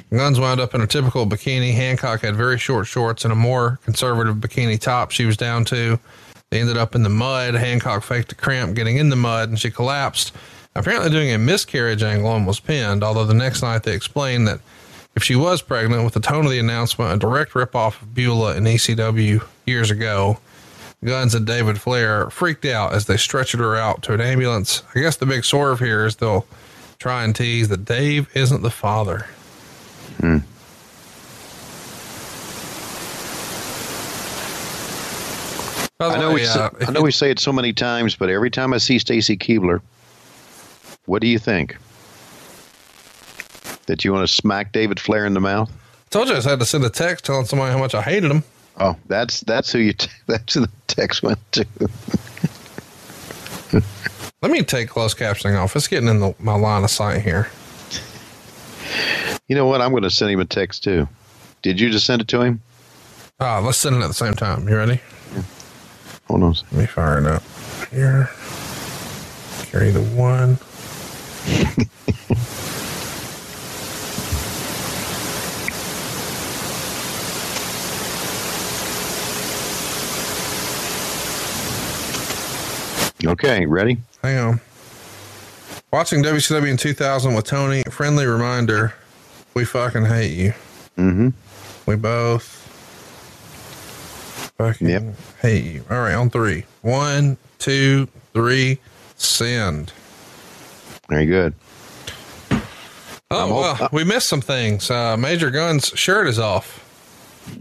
Gunns 0.10 0.42
wound 0.42 0.60
up 0.60 0.76
in 0.76 0.82
a 0.82 0.88
typical 0.88 1.26
bikini. 1.26 1.74
Hancock 1.74 2.20
had 2.20 2.36
very 2.36 2.58
short 2.58 2.86
shorts 2.86 3.24
and 3.24 3.32
a 3.32 3.36
more 3.36 3.80
conservative 3.86 4.36
bikini 4.36 4.78
top 4.78 5.12
she 5.12 5.24
was 5.24 5.38
down 5.38 5.64
to. 5.66 5.98
They 6.50 6.60
ended 6.60 6.76
up 6.76 6.96
in 6.96 7.04
the 7.04 7.10
mud. 7.10 7.54
Hancock 7.54 8.04
faked 8.04 8.34
a 8.34 8.36
cramp 8.36 8.76
getting 8.76 8.98
in 8.98 9.08
the 9.08 9.16
mud 9.16 9.48
and 9.48 9.58
she 9.58 9.72
collapsed, 9.72 10.34
apparently 10.76 11.10
doing 11.10 11.32
a 11.32 11.38
miscarriage 11.38 12.04
angle 12.04 12.36
and 12.36 12.46
was 12.46 12.60
pinned. 12.60 13.06
Although 13.06 13.26
the 13.26 13.34
next 13.34 13.62
night 13.62 13.84
they 13.84 13.96
explained 13.96 14.50
that 14.50 14.60
if 15.16 15.24
she 15.24 15.38
was 15.38 15.62
pregnant, 15.62 16.04
with 16.04 16.14
the 16.14 16.20
tone 16.20 16.44
of 16.44 16.52
the 16.52 16.60
announcement, 16.60 17.14
a 17.14 17.18
direct 17.18 17.54
ripoff 17.54 18.02
of 18.02 18.14
Beulah 18.14 18.58
in 18.58 18.66
ECW 18.66 19.42
years 19.66 19.92
ago, 19.92 20.40
Gunns 21.04 21.34
and 21.34 21.48
David 21.48 21.82
Flair 21.82 22.30
freaked 22.30 22.64
out 22.66 22.94
as 22.94 23.06
they 23.08 23.16
stretchered 23.16 23.58
her 23.60 23.76
out 23.76 24.04
to 24.04 24.14
an 24.14 24.22
ambulance. 24.22 24.84
I 24.94 25.00
guess 25.00 25.18
the 25.18 25.26
big 25.26 25.44
swerve 25.44 25.80
here 25.80 26.06
is 26.06 26.18
they'll 26.18 26.46
try 27.00 27.24
and 27.24 27.36
tease 27.36 27.70
that 27.70 27.86
Dave 27.86 28.30
isn't 28.36 28.62
the 28.62 28.70
father. 28.70 29.26
Hmm. 30.20 30.38
I 36.00 36.18
know, 36.18 36.30
way, 36.30 36.36
we, 36.36 36.46
say- 36.46 36.60
uh, 36.60 36.70
I 36.88 36.92
know 36.92 37.02
we 37.02 37.12
say 37.12 37.30
it 37.30 37.40
so 37.40 37.54
many 37.54 37.74
times, 37.74 38.16
but 38.16 38.30
every 38.30 38.50
time 38.50 38.74
I 38.74 38.80
see 38.80 38.98
Stacy 38.98 39.38
Keibler, 39.38 39.82
what 41.06 41.22
do 41.22 41.28
you 41.28 41.38
think? 41.38 41.78
That 43.86 44.04
you 44.04 44.12
want 44.14 44.28
to 44.28 44.34
smack 44.34 44.72
David 44.72 45.00
Flair 45.00 45.26
in 45.26 45.34
the 45.34 45.40
mouth? 45.40 45.70
I 45.70 46.10
Told 46.10 46.30
you 46.30 46.36
I 46.36 46.42
had 46.42 46.60
to 46.60 46.66
send 46.66 46.84
a 46.86 46.90
text 46.90 47.26
telling 47.26 47.46
somebody 47.46 47.72
how 47.72 47.78
much 47.78 47.94
I 47.94 48.02
hated 48.02 48.32
him. 48.32 48.44
Oh, 48.80 48.96
that's 49.08 49.42
that's 49.42 49.72
who 49.72 49.80
you 49.80 49.94
t- 49.94 50.10
that's 50.28 50.54
who 50.54 50.62
the 50.62 50.70
text 50.88 51.24
went 51.24 51.40
to. 51.54 51.66
Let 54.42 54.52
me 54.52 54.64
take 54.64 54.90
closed 54.90 55.18
captioning 55.18 55.58
off. 55.58 55.76
It's 55.76 55.88
getting 55.88 56.10
in 56.10 56.20
the, 56.20 56.36
my 56.40 56.56
line 56.56 56.84
of 56.84 56.90
sight 56.90 57.22
here. 57.22 57.50
You 59.48 59.56
know 59.56 59.68
what? 59.68 59.82
I'm 59.82 59.92
going 59.92 60.04
to 60.04 60.10
send 60.10 60.32
him 60.32 60.40
a 60.40 60.46
text 60.46 60.84
too. 60.84 61.08
Did 61.62 61.80
you 61.80 61.92
just 61.92 62.08
send 62.08 62.22
it 62.22 62.28
to 62.30 62.42
him? 62.42 62.62
Ah, 63.40 63.60
let's 63.60 63.78
send 63.78 63.96
it 63.96 64.02
at 64.02 64.08
the 64.08 64.14
same 64.14 64.34
time. 64.34 64.68
You 64.68 64.78
ready? 64.78 65.00
Hold 66.28 66.44
on. 66.44 66.54
Let 66.54 66.74
me 66.74 66.86
fire 66.88 67.20
it 67.20 67.28
up 67.28 67.44
here. 67.92 68.30
Carry 69.64 69.92
the 69.92 70.02
one. 70.02 70.58
Okay, 83.26 83.66
ready? 83.66 83.98
Hang 84.24 84.38
on. 84.40 84.62
Watching 85.92 86.24
WCW 86.24 86.70
in 86.70 86.78
2000 86.78 87.34
with 87.34 87.46
Tony, 87.46 87.84
friendly 87.84 88.26
reminder, 88.26 88.94
we 89.54 89.66
fucking 89.66 90.06
hate 90.06 90.32
you. 90.32 90.54
Mm-hmm. 90.98 91.30
We 91.86 91.96
both 91.96 92.44
fucking 94.58 95.16
hate 95.42 95.66
you. 95.66 95.84
All 95.90 96.00
right, 96.00 96.14
on 96.14 96.30
three. 96.30 96.66
One, 96.82 97.38
two, 97.60 98.08
three, 98.34 98.80
send. 99.16 99.92
Very 101.10 101.26
good. 101.26 101.54
Oh, 103.30 103.54
well, 103.54 103.90
we 103.92 104.04
missed 104.04 104.28
some 104.28 104.42
things. 104.42 104.90
Uh, 104.90 105.16
Major 105.16 105.52
Gunns' 105.52 105.88
shirt 105.96 106.28
is 106.28 106.40
off. 106.40 106.80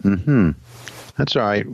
Mm-hmm. 0.03 0.51
That's 1.17 1.37
all 1.37 1.43
right. 1.43 1.67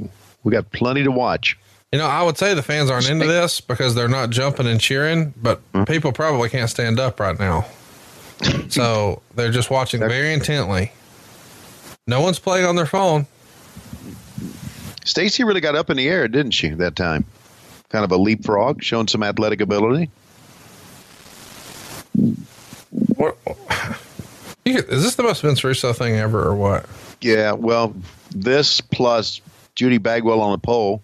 We 0.44 0.52
got 0.52 0.70
plenty 0.72 1.02
to 1.04 1.10
watch. 1.10 1.58
You 1.92 2.00
know, 2.00 2.06
I 2.06 2.22
would 2.22 2.36
say 2.36 2.52
the 2.54 2.62
fans 2.62 2.90
aren't 2.90 3.08
into 3.08 3.26
this 3.26 3.60
because 3.60 3.94
they're 3.94 4.08
not 4.08 4.30
jumping 4.30 4.66
and 4.66 4.80
cheering, 4.80 5.32
but 5.40 5.60
mm-hmm. 5.72 5.84
people 5.84 6.12
probably 6.12 6.48
can't 6.48 6.68
stand 6.68 6.98
up 6.98 7.20
right 7.20 7.38
now. 7.38 7.64
So 8.68 9.22
they're 9.34 9.52
just 9.52 9.70
watching 9.70 10.00
very 10.00 10.32
intently. 10.32 10.92
No 12.06 12.20
one's 12.20 12.38
playing 12.38 12.66
on 12.66 12.76
their 12.76 12.86
phone. 12.86 13.26
Stacy 15.04 15.44
really 15.44 15.60
got 15.60 15.76
up 15.76 15.88
in 15.88 15.96
the 15.96 16.08
air, 16.08 16.26
didn't 16.26 16.50
she, 16.50 16.70
that 16.70 16.96
time? 16.96 17.24
Kind 17.88 18.04
of 18.04 18.10
a 18.10 18.16
leapfrog, 18.16 18.82
showing 18.82 19.06
some 19.06 19.22
athletic 19.22 19.60
ability. 19.60 20.10
What? 23.14 23.36
Is 24.64 25.04
this 25.04 25.14
the 25.14 25.22
most 25.22 25.42
Vince 25.42 25.62
Russo 25.62 25.92
thing 25.92 26.16
ever, 26.16 26.42
or 26.42 26.56
what? 26.56 26.86
Yeah, 27.20 27.52
well, 27.52 27.94
this 28.32 28.80
plus 28.80 29.40
Judy 29.76 29.98
Bagwell 29.98 30.40
on 30.40 30.52
the 30.52 30.58
pole. 30.58 31.00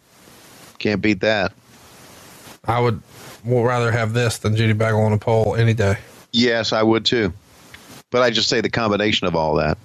Can't 0.82 1.00
beat 1.00 1.20
that. 1.20 1.52
I 2.64 2.80
would 2.80 3.00
more 3.44 3.68
rather 3.68 3.92
have 3.92 4.14
this 4.14 4.38
than 4.38 4.56
Judy 4.56 4.72
Bagwell 4.72 5.04
on 5.04 5.12
a 5.12 5.18
pole 5.18 5.54
any 5.54 5.74
day. 5.74 5.96
Yes, 6.32 6.72
I 6.72 6.82
would 6.82 7.04
too. 7.04 7.32
But 8.10 8.22
I 8.22 8.30
just 8.30 8.48
say 8.48 8.60
the 8.60 8.68
combination 8.68 9.28
of 9.28 9.36
all 9.36 9.54
that. 9.54 9.78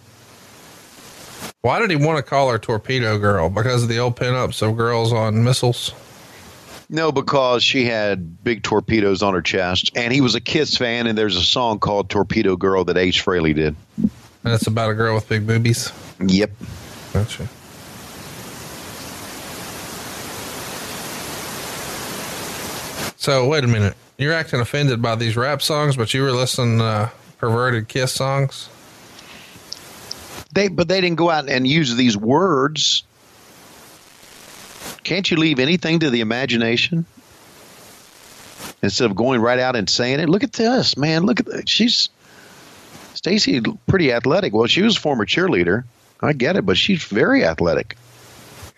Why 1.62 1.78
did 1.78 1.92
he 1.92 1.96
want 1.96 2.18
to 2.18 2.24
call 2.24 2.50
her 2.50 2.58
Torpedo 2.58 3.20
Girl? 3.20 3.48
Because 3.48 3.84
of 3.84 3.90
the 3.90 4.00
old 4.00 4.16
pinups 4.16 4.68
of 4.68 4.76
girls 4.76 5.14
on 5.14 5.44
missiles? 5.44 5.94
No, 6.90 7.12
because 7.12 7.64
she 7.64 7.86
had 7.86 8.44
big 8.44 8.64
torpedoes 8.64 9.22
on 9.22 9.36
her 9.36 9.42
chest, 9.44 9.92
and 9.96 10.12
he 10.12 10.22
was 10.22 10.34
a 10.34 10.42
Kiss 10.42 10.78
fan, 10.78 11.06
and 11.06 11.16
there's 11.16 11.36
a 11.36 11.44
song 11.44 11.78
called 11.78 12.10
"Torpedo 12.10 12.56
Girl" 12.56 12.86
that 12.86 12.98
Ace 12.98 13.22
Frehley 13.22 13.54
did. 13.54 13.76
And 13.98 14.10
it's 14.54 14.66
about 14.66 14.90
a 14.90 14.96
girl 14.96 15.14
with 15.14 15.30
big 15.30 15.46
boobies. 15.46 15.92
Yep. 16.26 16.52
Gotcha. 17.14 17.48
So 23.28 23.46
wait 23.46 23.66
a 23.66 23.68
minute. 23.68 23.94
You're 24.18 24.32
acting 24.32 24.62
offended 24.62 25.02
by 25.02 25.16
these 25.16 25.36
rap 25.36 25.62
songs, 25.62 25.98
but 25.98 26.14
you 26.14 26.22
were 26.22 26.32
listening 26.32 26.78
to 26.78 26.84
uh, 26.86 27.10
perverted 27.40 27.90
kiss 27.90 28.14
songs. 28.14 28.70
They, 30.54 30.70
but 30.70 30.88
they 30.88 31.02
didn't 31.02 31.18
go 31.18 31.30
out 31.30 31.50
and 31.50 31.68
use 31.68 31.94
these 31.98 32.16
words. 32.16 33.04
Can't 35.04 35.30
you 35.30 35.36
leave 35.36 35.60
anything 35.60 36.00
to 36.00 36.10
the 36.10 36.22
imagination 36.22 37.06
instead 38.82 39.12
of 39.12 39.18
going 39.18 39.42
right 39.42 39.60
out 39.60 39.76
and 39.76 39.90
saying 39.90 40.22
it? 40.22 40.30
Look 40.30 40.44
at 40.44 40.54
this, 40.54 40.96
man. 40.96 41.24
Look 41.24 41.42
at 41.42 41.68
she's 41.68 42.08
Stacy, 43.14 43.60
pretty 43.88 44.14
athletic. 44.14 44.54
Well, 44.54 44.68
she 44.68 44.84
was 44.84 44.96
a 44.96 45.02
former 45.02 45.26
cheerleader. 45.26 45.84
I 46.22 46.32
get 46.32 46.56
it, 46.56 46.66
but 46.66 46.78
she's 46.78 47.04
very 47.04 47.44
athletic. 47.44 47.98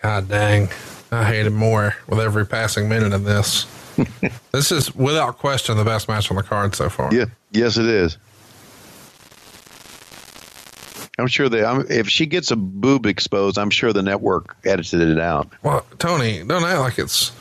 God 0.02 0.28
dang. 0.28 0.70
I 1.12 1.22
hate 1.22 1.46
it 1.46 1.50
more 1.50 1.94
with 2.08 2.18
every 2.18 2.46
passing 2.46 2.88
minute 2.88 3.12
of 3.12 3.22
this. 3.22 3.64
this 4.52 4.72
is 4.72 4.94
without 4.94 5.38
question 5.38 5.76
the 5.76 5.84
best 5.84 6.08
match 6.08 6.30
on 6.30 6.36
the 6.36 6.42
card 6.42 6.74
so 6.74 6.88
far. 6.88 7.12
Yeah, 7.14 7.26
yes, 7.52 7.76
it 7.76 7.86
is. 7.86 8.18
I'm 11.18 11.26
sure 11.26 11.48
that 11.48 11.64
I'm, 11.64 11.84
if 11.90 12.08
she 12.08 12.24
gets 12.26 12.50
a 12.50 12.56
boob 12.56 13.04
exposed, 13.06 13.58
I'm 13.58 13.70
sure 13.70 13.92
the 13.92 14.02
network 14.02 14.56
edited 14.64 15.08
it 15.08 15.18
out. 15.18 15.48
Well, 15.62 15.84
Tony, 15.98 16.42
don't 16.44 16.64
act 16.64 16.80
like 16.80 16.98
it's 16.98 17.32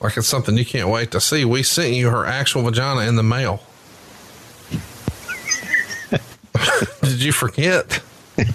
like 0.00 0.16
it's 0.16 0.26
something 0.26 0.56
you 0.56 0.64
can't 0.64 0.88
wait 0.88 1.10
to 1.12 1.20
see. 1.20 1.44
We 1.44 1.62
sent 1.62 1.94
you 1.94 2.10
her 2.10 2.24
actual 2.24 2.62
vagina 2.62 3.02
in 3.02 3.16
the 3.16 3.22
mail. 3.22 3.62
Did 7.02 7.22
you 7.22 7.32
forget? 7.32 8.00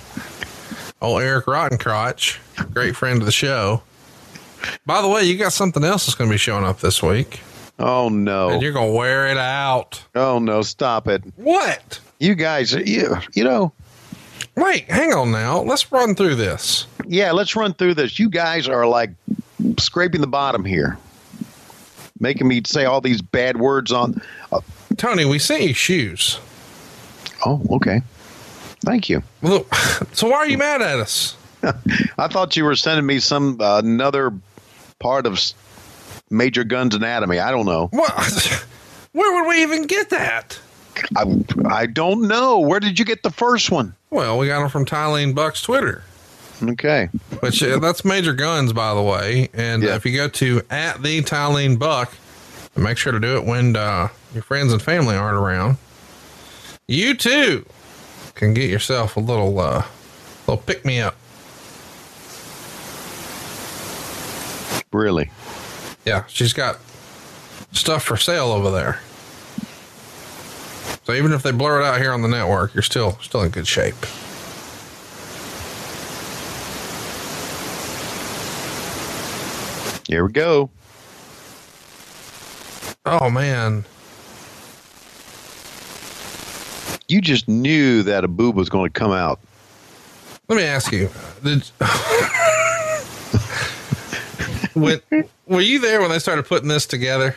Oh, 0.99 1.17
Eric 1.17 1.45
Rottencrotch, 1.45 2.39
great 2.73 2.95
friend 2.95 3.19
of 3.19 3.27
the 3.27 3.31
show. 3.31 3.83
By 4.85 5.01
the 5.01 5.07
way, 5.07 5.23
you 5.23 5.37
got 5.37 5.53
something 5.53 5.83
else 5.83 6.05
that's 6.05 6.15
going 6.15 6.29
to 6.29 6.33
be 6.33 6.37
showing 6.37 6.65
up 6.65 6.79
this 6.79 7.01
week. 7.01 7.41
Oh 7.79 8.09
no! 8.09 8.49
And 8.49 8.61
you're 8.61 8.73
going 8.73 8.91
to 8.91 8.97
wear 8.97 9.27
it 9.27 9.37
out. 9.37 10.03
Oh 10.15 10.39
no! 10.39 10.61
Stop 10.63 11.07
it! 11.07 11.23
What? 11.35 11.99
You 12.19 12.35
guys, 12.35 12.73
you 12.73 13.15
you 13.33 13.43
know. 13.43 13.71
Wait, 14.55 14.89
hang 14.89 15.13
on 15.13 15.31
now. 15.31 15.61
Let's 15.61 15.91
run 15.91 16.15
through 16.15 16.35
this. 16.35 16.87
Yeah, 17.05 17.31
let's 17.31 17.55
run 17.55 17.75
through 17.75 17.93
this. 17.93 18.17
You 18.17 18.29
guys 18.29 18.67
are 18.67 18.87
like 18.87 19.11
scraping 19.77 20.21
the 20.21 20.27
bottom 20.27 20.65
here, 20.65 20.97
making 22.19 22.47
me 22.47 22.61
say 22.65 22.85
all 22.85 22.99
these 22.99 23.21
bad 23.21 23.57
words 23.57 23.91
on. 23.91 24.19
Uh, 24.51 24.61
Tony, 24.97 25.25
we 25.25 25.37
sent 25.37 25.61
you 25.61 25.75
shoes. 25.75 26.39
Oh, 27.45 27.61
okay. 27.69 28.01
Thank 28.83 29.09
you. 29.09 29.21
Look, 29.43 29.73
so 30.13 30.27
why 30.29 30.37
are 30.37 30.47
you 30.47 30.57
mad 30.57 30.81
at 30.81 30.99
us? 30.99 31.37
I 32.17 32.27
thought 32.27 32.55
you 32.57 32.65
were 32.65 32.75
sending 32.75 33.05
me 33.05 33.19
some 33.19 33.61
uh, 33.61 33.79
another 33.79 34.33
part 34.99 35.25
of 35.25 35.39
Major 36.29 36.63
Gunns' 36.63 36.95
anatomy. 36.95 37.39
I 37.39 37.51
don't 37.51 37.65
know. 37.65 37.87
What? 37.87 38.65
Where 39.13 39.33
would 39.41 39.49
we 39.49 39.61
even 39.63 39.87
get 39.87 40.09
that? 40.09 40.59
I, 41.15 41.25
I 41.65 41.85
don't 41.85 42.27
know. 42.27 42.59
Where 42.59 42.79
did 42.79 42.99
you 42.99 43.05
get 43.05 43.23
the 43.23 43.31
first 43.31 43.71
one? 43.71 43.95
Well, 44.09 44.37
we 44.37 44.47
got 44.47 44.59
them 44.59 44.69
from 44.69 44.85
Tylene 44.85 45.35
Buck's 45.35 45.61
Twitter. 45.61 46.03
Okay. 46.61 47.09
Which 47.39 47.61
uh, 47.61 47.79
that's 47.79 48.03
Major 48.03 48.33
Gunns, 48.33 48.73
by 48.73 48.93
the 48.93 49.01
way. 49.01 49.49
And 49.53 49.83
uh, 49.83 49.89
if 49.89 50.05
you 50.05 50.15
go 50.15 50.27
to 50.27 50.61
at 50.69 51.03
the 51.03 51.21
Tylene 51.21 51.77
Buck, 51.77 52.13
make 52.75 52.97
sure 52.97 53.11
to 53.11 53.19
do 53.19 53.37
it 53.37 53.45
when 53.45 53.75
uh, 53.75 54.09
your 54.33 54.43
friends 54.43 54.73
and 54.73 54.81
family 54.81 55.15
aren't 55.15 55.37
around. 55.37 55.77
You 56.87 57.15
too 57.15 57.65
can 58.33 58.53
get 58.53 58.69
yourself 58.69 59.17
a 59.17 59.19
little 59.19 59.59
uh, 59.59 59.83
little 60.47 60.61
pick 60.63 60.85
me 60.85 60.99
up. 60.99 61.15
Really? 64.91 65.29
Yeah, 66.05 66.25
she's 66.27 66.53
got 66.53 66.77
stuff 67.71 68.03
for 68.03 68.17
sale 68.17 68.51
over 68.51 68.71
there. 68.71 69.01
So 71.03 71.13
even 71.13 71.31
if 71.31 71.43
they 71.43 71.51
blur 71.51 71.81
it 71.81 71.85
out 71.85 71.99
here 72.01 72.11
on 72.11 72.21
the 72.21 72.27
network, 72.27 72.73
you're 72.73 72.81
still 72.81 73.17
still 73.21 73.41
in 73.41 73.49
good 73.49 73.67
shape. 73.67 73.95
Here 80.07 80.25
we 80.25 80.31
go. 80.31 80.69
Oh 83.05 83.29
man. 83.29 83.85
You 87.09 87.21
just 87.21 87.47
knew 87.47 88.03
that 88.03 88.25
a 88.25 88.27
boob 88.27 88.55
was 88.55 88.67
going 88.67 88.91
to 88.91 88.99
come 88.99 89.11
out. 89.11 89.39
Let 90.49 90.57
me 90.57 90.63
ask 90.63 90.91
you: 90.91 91.09
Did 91.43 91.69
when, 94.81 95.01
were 95.45 95.61
you 95.61 95.79
there 95.79 96.01
when 96.01 96.09
they 96.09 96.19
started 96.19 96.45
putting 96.45 96.67
this 96.69 96.85
together? 96.85 97.35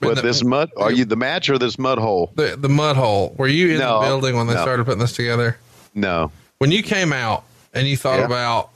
What 0.00 0.22
this 0.22 0.42
mud? 0.42 0.70
Are 0.78 0.90
you 0.90 1.04
the 1.04 1.16
match 1.16 1.50
or 1.50 1.58
this 1.58 1.78
mud 1.78 1.98
hole? 1.98 2.32
The 2.34 2.56
the 2.56 2.70
mud 2.70 2.96
hole. 2.96 3.34
Were 3.36 3.46
you 3.48 3.72
in 3.72 3.78
No, 3.80 4.00
the 4.00 4.06
building 4.06 4.34
when 4.36 4.46
they 4.46 4.54
no. 4.54 4.62
started 4.62 4.84
putting 4.86 5.00
this 5.00 5.12
together? 5.12 5.58
No. 5.94 6.32
When 6.58 6.70
you 6.70 6.82
came 6.82 7.12
out 7.12 7.44
and 7.74 7.86
you 7.86 7.96
thought 7.98 8.18
Yeah. 8.20 8.24
about 8.26 8.70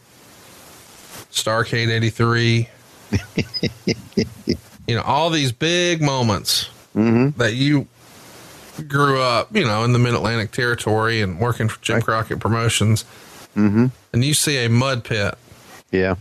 Starcade 1.33 1.89
'83, 1.89 2.69
you 4.87 4.95
know 4.95 5.03
all 5.03 5.31
these 5.31 5.53
big 5.53 6.03
moments 6.03 6.69
Mm-hmm. 6.95 7.37
that 7.41 7.55
you 7.55 7.89
grew 8.87 9.21
up, 9.21 9.49
you 9.57 9.65
know, 9.65 9.83
in 9.83 9.93
the 9.93 9.99
Mid 9.99 10.15
Atlantic 10.15 10.53
territory 10.53 11.21
and 11.23 11.41
working 11.41 11.69
for 11.69 11.81
Jim 11.83 12.01
Crockett 12.03 12.39
Promotions, 12.39 13.05
Mm-hmm. 13.57 13.87
and 14.13 14.25
you 14.25 14.33
see 14.35 14.65
a 14.65 14.69
mud 14.69 15.03
pit 15.05 15.35
Yeah. 15.91 16.15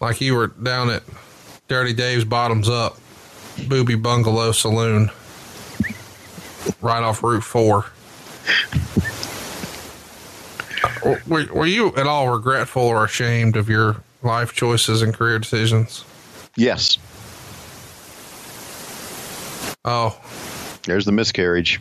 Like 0.00 0.20
you 0.20 0.34
were 0.34 0.48
down 0.48 0.90
at 0.90 1.02
Dirty 1.68 1.92
Dave's 1.92 2.24
Bottoms 2.24 2.68
Up 2.68 2.98
Booby 3.68 3.94
Bungalow 3.94 4.52
Saloon 4.52 5.10
right 6.80 7.02
off 7.02 7.22
Route 7.22 7.42
4. 7.42 7.86
Uh, 11.04 11.14
Were, 11.26 11.46
were 11.52 11.66
you 11.66 11.94
at 11.96 12.06
all 12.06 12.28
regretful 12.30 12.82
or 12.82 13.04
ashamed 13.04 13.56
of 13.56 13.68
your 13.68 13.96
life 14.22 14.52
choices 14.52 15.02
and 15.02 15.14
career 15.14 15.38
decisions? 15.38 16.04
Yes. 16.56 16.98
Oh, 19.84 20.20
There's 20.84 21.04
the 21.04 21.12
miscarriage. 21.12 21.80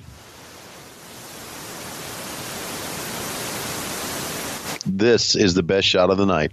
This 4.86 5.36
is 5.36 5.56
the 5.56 5.64
best 5.64 5.88
shot 5.88 6.10
of 6.12 6.18
the 6.18 6.26
night. 6.26 6.52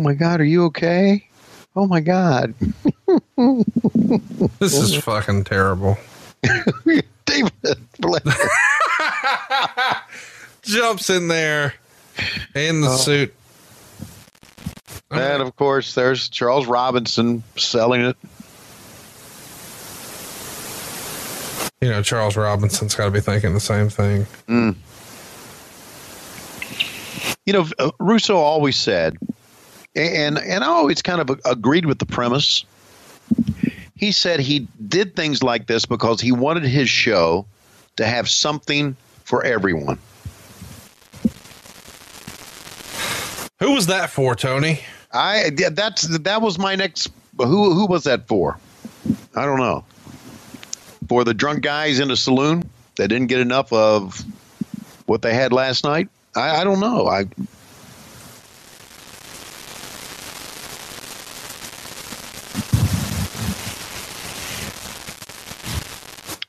My 0.00 0.14
God, 0.14 0.40
are 0.40 0.44
you 0.44 0.64
okay? 0.66 1.26
Oh 1.76 1.86
my 1.86 2.00
God. 2.00 2.54
this 4.58 4.74
is 4.74 4.94
fucking 5.04 5.44
terrible. 5.44 5.98
David 7.26 7.52
Flair. 8.00 8.22
Jumps 10.62 11.10
in 11.10 11.28
there 11.28 11.74
in 12.54 12.80
the 12.80 12.88
Oh. 12.88 12.96
suit. 12.96 13.34
And 15.10 15.42
of 15.42 15.54
course, 15.56 15.94
there's 15.94 16.28
Charles 16.30 16.66
Robinson 16.66 17.42
selling 17.56 18.00
it. 18.02 18.16
You 21.82 21.90
know, 21.90 22.02
Charles 22.02 22.36
Robinson's 22.36 22.94
got 22.94 23.06
to 23.06 23.10
be 23.10 23.20
thinking 23.20 23.52
the 23.52 23.60
same 23.60 23.88
thing. 23.90 24.26
Mm. 24.48 24.76
You 27.46 27.52
know, 27.52 27.66
uh, 27.78 27.90
Russo 27.98 28.36
always 28.36 28.76
said, 28.76 29.16
and 29.94 30.38
and 30.38 30.64
I 30.64 30.68
always 30.68 31.02
kind 31.02 31.20
of 31.20 31.40
agreed 31.44 31.86
with 31.86 31.98
the 31.98 32.06
premise. 32.06 32.64
He 33.96 34.12
said 34.12 34.40
he 34.40 34.66
did 34.88 35.14
things 35.14 35.42
like 35.42 35.66
this 35.66 35.84
because 35.84 36.20
he 36.20 36.32
wanted 36.32 36.64
his 36.64 36.88
show 36.88 37.46
to 37.96 38.06
have 38.06 38.28
something 38.28 38.96
for 39.24 39.44
everyone. 39.44 39.98
Who 43.60 43.72
was 43.72 43.86
that 43.88 44.10
for, 44.10 44.34
Tony? 44.34 44.80
I 45.12 45.50
that's 45.72 46.02
that 46.18 46.40
was 46.40 46.58
my 46.58 46.76
next. 46.76 47.10
Who 47.36 47.74
who 47.74 47.86
was 47.86 48.04
that 48.04 48.26
for? 48.26 48.58
I 49.34 49.44
don't 49.44 49.58
know. 49.58 49.84
For 51.08 51.24
the 51.24 51.34
drunk 51.34 51.62
guys 51.62 51.98
in 51.98 52.08
the 52.08 52.16
saloon 52.16 52.62
that 52.96 53.08
didn't 53.08 53.26
get 53.26 53.40
enough 53.40 53.72
of 53.72 54.24
what 55.06 55.22
they 55.22 55.34
had 55.34 55.52
last 55.52 55.84
night. 55.84 56.08
I, 56.36 56.60
I 56.60 56.64
don't 56.64 56.80
know. 56.80 57.08
I 57.08 57.26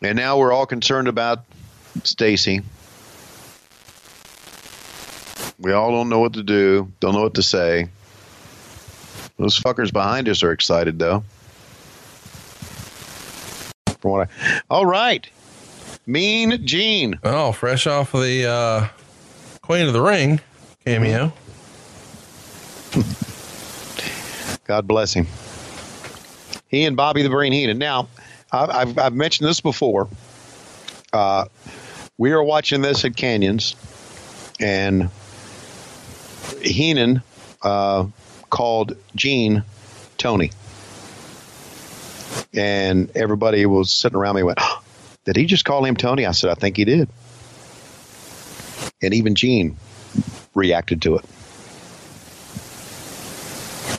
and 0.01 0.15
now 0.15 0.37
we're 0.37 0.51
all 0.51 0.65
concerned 0.65 1.07
about 1.07 1.43
Stacy. 2.03 2.61
We 5.59 5.71
all 5.73 5.91
don't 5.91 6.09
know 6.09 6.19
what 6.19 6.33
to 6.33 6.43
do. 6.43 6.91
Don't 6.99 7.13
know 7.13 7.21
what 7.21 7.35
to 7.35 7.43
say. 7.43 7.87
Those 9.37 9.59
fuckers 9.59 9.93
behind 9.93 10.27
us 10.27 10.43
are 10.43 10.51
excited 10.51 10.97
though. 10.99 11.23
From 13.99 14.11
what 14.11 14.27
I, 14.27 14.61
all 14.69 14.85
right, 14.85 15.29
Mean 16.07 16.65
Gene. 16.65 17.19
Oh, 17.23 17.51
fresh 17.51 17.85
off 17.85 18.13
of 18.13 18.21
the 18.21 18.47
uh, 18.47 18.87
Queen 19.61 19.85
of 19.85 19.93
the 19.93 20.01
Ring 20.01 20.39
cameo. 20.83 21.31
God 24.65 24.87
bless 24.87 25.13
him. 25.13 25.27
He 26.67 26.85
and 26.85 26.95
Bobby 26.95 27.21
the 27.21 27.29
Brain 27.29 27.51
Heenan. 27.51 27.77
Now, 27.77 28.07
I've, 28.51 28.97
I've, 28.97 29.13
mentioned 29.13 29.47
this 29.47 29.61
before. 29.61 30.09
Uh, 31.13 31.45
we 32.17 32.33
were 32.33 32.43
watching 32.43 32.81
this 32.81 33.05
at 33.05 33.15
Canyons, 33.15 33.75
and 34.59 35.09
Heenan 36.61 37.23
uh, 37.61 38.07
called 38.49 38.97
Gene 39.15 39.63
Tony. 40.17 40.51
And 42.53 43.09
everybody 43.15 43.65
was 43.65 43.93
sitting 43.93 44.17
around 44.17 44.35
me 44.35 44.43
went, 44.43 44.59
"Oh, 44.61 44.81
Did 45.25 45.37
he 45.37 45.45
just 45.45 45.63
call 45.63 45.85
him 45.85 45.95
Tony? 45.95 46.25
I 46.25 46.31
said, 46.31 46.49
I 46.49 46.55
think 46.55 46.77
he 46.77 46.85
did. 46.85 47.07
And 49.01 49.13
even 49.13 49.35
Gene 49.35 49.77
reacted 50.53 51.01
to 51.03 51.15
it. 51.15 51.25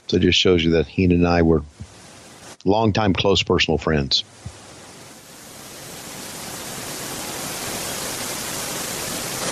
So 0.09 0.19
it 0.19 0.21
just 0.21 0.39
shows 0.39 0.63
you 0.63 0.73
that 0.73 0.87
Heenan 0.87 1.21
and 1.21 1.29
I 1.29 1.41
were 1.41 1.63
longtime 2.65 3.13
close 3.15 3.43
personal 3.43 3.79
friends. 3.79 4.25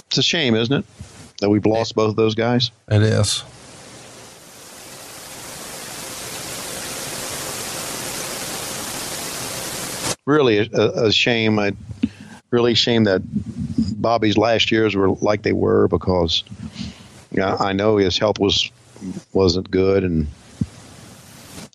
It's 0.08 0.18
a 0.18 0.22
shame, 0.22 0.56
isn't 0.56 0.72
it, 0.72 0.84
that 1.40 1.50
we've 1.50 1.66
lost 1.66 1.94
both 1.94 2.10
of 2.10 2.16
those 2.16 2.34
guys? 2.34 2.70
It 2.88 3.02
is. 3.02 3.44
Really 10.26 10.58
a, 10.58 11.06
a 11.06 11.12
shame. 11.12 11.58
I 11.58 11.72
really 12.50 12.74
shame 12.74 13.04
that 13.04 13.22
Bobby's 14.00 14.36
last 14.36 14.70
years 14.70 14.96
were 14.96 15.10
like 15.10 15.42
they 15.42 15.52
were 15.52 15.88
because 15.88 16.42
yeah, 17.30 17.56
I 17.56 17.72
know 17.72 17.96
his 17.96 18.18
health 18.18 18.38
was 18.38 18.70
wasn't 19.32 19.70
good, 19.70 20.04
and 20.04 20.26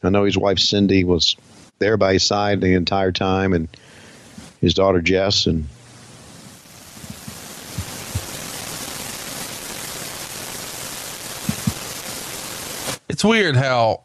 I 0.05 0.09
know 0.09 0.23
his 0.23 0.37
wife 0.37 0.59
Cindy 0.59 1.03
was 1.03 1.35
there 1.79 1.97
by 1.97 2.13
his 2.13 2.23
side 2.25 2.61
the 2.61 2.73
entire 2.73 3.11
time, 3.11 3.53
and 3.53 3.67
his 4.61 4.73
daughter 4.73 5.01
Jess, 5.01 5.45
and 5.45 5.65
It's 13.07 13.23
weird 13.23 13.55
how 13.55 14.01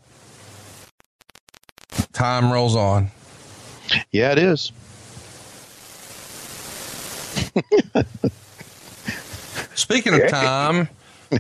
time 2.13 2.53
rolls 2.53 2.77
on. 2.77 3.11
yeah, 4.13 4.33
it 4.33 4.39
is. 4.39 4.73
Speaking 9.75 10.15
of 10.15 10.29
time, 10.29 10.89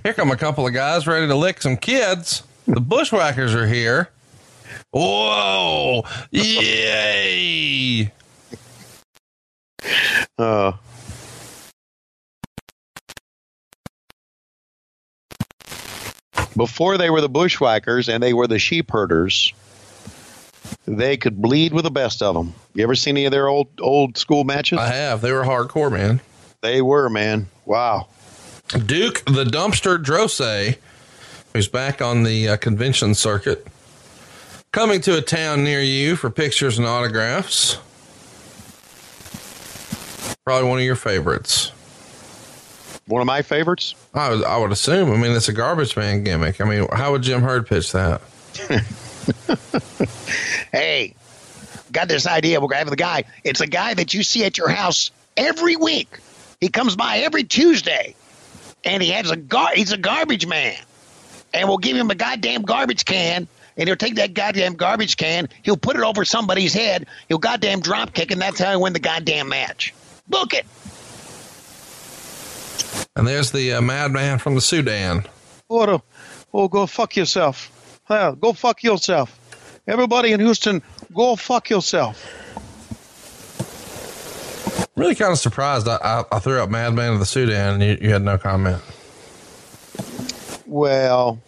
here 0.02 0.14
come 0.14 0.30
a 0.30 0.36
couple 0.36 0.66
of 0.66 0.72
guys 0.72 1.06
ready 1.06 1.26
to 1.28 1.34
lick 1.36 1.62
some 1.62 1.76
kids. 1.76 2.42
The 2.66 2.80
bushwhackers 2.80 3.54
are 3.54 3.66
here. 3.66 4.08
Whoa! 4.92 6.04
Yay! 6.30 8.12
Uh, 10.36 10.72
before 16.56 16.98
they 16.98 17.08
were 17.08 17.20
the 17.20 17.28
bushwhackers 17.28 18.08
and 18.08 18.22
they 18.22 18.32
were 18.32 18.46
the 18.46 18.58
sheep 18.58 18.90
herders, 18.90 19.52
they 20.86 21.16
could 21.16 21.40
bleed 21.40 21.72
with 21.72 21.84
the 21.84 21.90
best 21.90 22.22
of 22.22 22.34
them. 22.34 22.54
You 22.74 22.82
ever 22.82 22.94
seen 22.94 23.16
any 23.16 23.26
of 23.26 23.32
their 23.32 23.48
old 23.48 23.68
old 23.80 24.18
school 24.18 24.44
matches? 24.44 24.78
I 24.78 24.88
have. 24.88 25.20
They 25.20 25.32
were 25.32 25.44
hardcore, 25.44 25.92
man. 25.92 26.20
They 26.62 26.82
were, 26.82 27.08
man. 27.08 27.48
Wow. 27.64 28.08
Duke 28.86 29.24
the 29.24 29.44
Dumpster 29.44 30.02
Droese, 30.02 30.76
who's 31.52 31.68
back 31.68 32.02
on 32.02 32.24
the 32.24 32.50
uh, 32.50 32.56
convention 32.56 33.14
circuit, 33.14 33.66
coming 34.72 35.00
to 35.02 35.18
a 35.18 35.22
town 35.22 35.64
near 35.64 35.80
you 35.80 36.16
for 36.16 36.30
pictures 36.30 36.78
and 36.78 36.86
autographs. 36.86 37.78
Probably 40.44 40.68
one 40.68 40.78
of 40.78 40.84
your 40.84 40.96
favorites. 40.96 41.72
One 43.06 43.20
of 43.20 43.26
my 43.26 43.42
favorites. 43.42 43.94
I 44.14 44.30
would, 44.30 44.44
I 44.44 44.56
would 44.56 44.70
assume. 44.72 45.10
I 45.12 45.16
mean, 45.16 45.32
it's 45.32 45.48
a 45.48 45.52
garbage 45.52 45.96
man 45.96 46.22
gimmick. 46.24 46.60
I 46.60 46.64
mean, 46.64 46.86
how 46.92 47.12
would 47.12 47.22
Jim 47.22 47.42
Herd 47.42 47.66
pitch 47.66 47.92
that? 47.92 48.20
Hey, 50.72 51.14
got 51.90 52.08
this 52.08 52.26
idea. 52.26 52.60
We're 52.60 52.72
having 52.74 52.90
the 52.90 52.96
guy. 52.96 53.24
It's 53.44 53.60
a 53.60 53.66
guy 53.66 53.94
that 53.94 54.14
you 54.14 54.22
see 54.22 54.44
at 54.44 54.56
your 54.56 54.68
house 54.68 55.10
every 55.36 55.76
week. 55.76 56.18
He 56.60 56.68
comes 56.68 56.94
by 56.96 57.18
every 57.18 57.44
Tuesday, 57.44 58.14
and 58.84 59.02
he 59.02 59.10
has 59.10 59.30
a 59.30 59.36
gar- 59.36 59.74
he's 59.74 59.92
a 59.92 59.96
garbage 59.96 60.46
man, 60.46 60.76
and 61.52 61.68
we'll 61.68 61.78
give 61.78 61.96
him 61.96 62.10
a 62.10 62.14
goddamn 62.14 62.62
garbage 62.62 63.04
can. 63.04 63.48
And 63.80 63.88
he'll 63.88 63.96
take 63.96 64.16
that 64.16 64.34
goddamn 64.34 64.74
garbage 64.74 65.16
can, 65.16 65.48
he'll 65.62 65.78
put 65.78 65.96
it 65.96 66.02
over 66.02 66.26
somebody's 66.26 66.74
head, 66.74 67.06
he'll 67.28 67.38
goddamn 67.38 67.80
drop 67.80 68.12
kick, 68.12 68.30
and 68.30 68.40
that's 68.40 68.60
how 68.60 68.72
he 68.72 68.76
win 68.76 68.92
the 68.92 69.00
goddamn 69.00 69.48
match. 69.48 69.94
Book 70.28 70.52
it. 70.52 70.66
And 73.16 73.26
there's 73.26 73.50
the 73.52 73.72
uh, 73.72 73.80
madman 73.80 74.38
from 74.38 74.54
the 74.54 74.60
Sudan. 74.60 75.24
What 75.68 76.02
oh, 76.52 76.68
go 76.68 76.86
fuck 76.86 77.16
yourself. 77.16 78.00
Hell, 78.04 78.34
go 78.34 78.52
fuck 78.52 78.82
yourself. 78.82 79.38
Everybody 79.88 80.32
in 80.32 80.40
Houston, 80.40 80.82
go 81.14 81.34
fuck 81.34 81.70
yourself. 81.70 82.22
Really 84.94 85.14
kind 85.14 85.32
of 85.32 85.38
surprised. 85.38 85.88
I, 85.88 85.96
I, 85.96 86.24
I 86.30 86.38
threw 86.38 86.58
out 86.58 86.70
Madman 86.70 87.14
of 87.14 87.18
the 87.18 87.26
Sudan 87.26 87.80
and 87.80 87.82
you, 87.82 88.08
you 88.08 88.12
had 88.12 88.22
no 88.22 88.36
comment. 88.36 88.82
Well, 90.66 91.40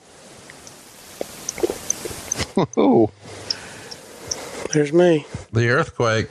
There's 4.73 4.93
me. 4.93 5.27
The 5.53 5.69
earthquake. 5.69 6.31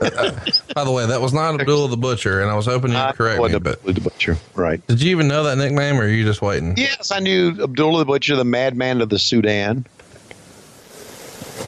uh, 0.00 0.32
by 0.74 0.82
the 0.84 0.90
way, 0.90 1.06
that 1.06 1.20
was 1.20 1.32
not 1.32 1.60
Abdullah 1.60 1.88
the 1.88 1.96
Butcher, 1.96 2.40
and 2.40 2.50
I 2.50 2.54
was 2.56 2.66
hoping 2.66 2.90
you'd 2.92 3.14
correct 3.14 3.40
me. 3.40 3.58
But 3.58 3.82
the 3.84 4.00
Butcher, 4.00 4.36
right? 4.54 4.84
Did 4.88 5.00
you 5.00 5.10
even 5.12 5.28
know 5.28 5.44
that 5.44 5.58
nickname, 5.58 6.00
or 6.00 6.04
are 6.04 6.08
you 6.08 6.24
just 6.24 6.42
waiting? 6.42 6.76
Yes, 6.76 7.12
I 7.12 7.20
knew 7.20 7.56
Abdullah 7.62 8.00
the 8.00 8.04
Butcher, 8.06 8.34
the 8.34 8.44
madman 8.44 9.00
of 9.00 9.10
the 9.10 9.18
Sudan. 9.18 9.86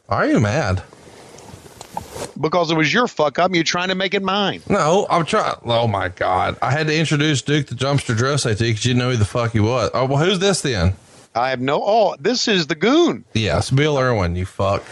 Are 0.08 0.26
you 0.26 0.40
mad? 0.40 0.82
Because 2.40 2.70
it 2.72 2.76
was 2.76 2.92
your 2.92 3.06
fuck 3.06 3.38
up. 3.38 3.46
and 3.46 3.54
You're 3.54 3.62
trying 3.64 3.88
to 3.90 3.94
make 3.94 4.14
it 4.14 4.22
mine. 4.22 4.62
No, 4.68 5.06
I'm 5.08 5.24
trying. 5.24 5.54
Oh 5.64 5.86
my 5.86 6.08
god! 6.08 6.56
I 6.60 6.72
had 6.72 6.88
to 6.88 6.96
introduce 6.98 7.40
Duke 7.42 7.68
the 7.68 7.76
Jumpster 7.76 8.16
Droese 8.16 8.42
to 8.58 8.64
you 8.64 8.72
because 8.72 8.84
you 8.84 8.90
didn't 8.94 8.98
know 8.98 9.10
who 9.12 9.16
the 9.16 9.24
fuck 9.24 9.52
he 9.52 9.60
was. 9.60 9.90
Oh 9.94 10.06
well, 10.06 10.18
who's 10.18 10.40
this 10.40 10.60
then? 10.62 10.94
I 11.34 11.50
have 11.50 11.60
no. 11.60 11.82
Oh, 11.84 12.16
this 12.20 12.46
is 12.48 12.66
the 12.68 12.74
goon. 12.74 13.24
Yes, 13.34 13.70
Bill 13.70 13.98
Irwin. 13.98 14.36
You 14.36 14.46
fuck. 14.46 14.82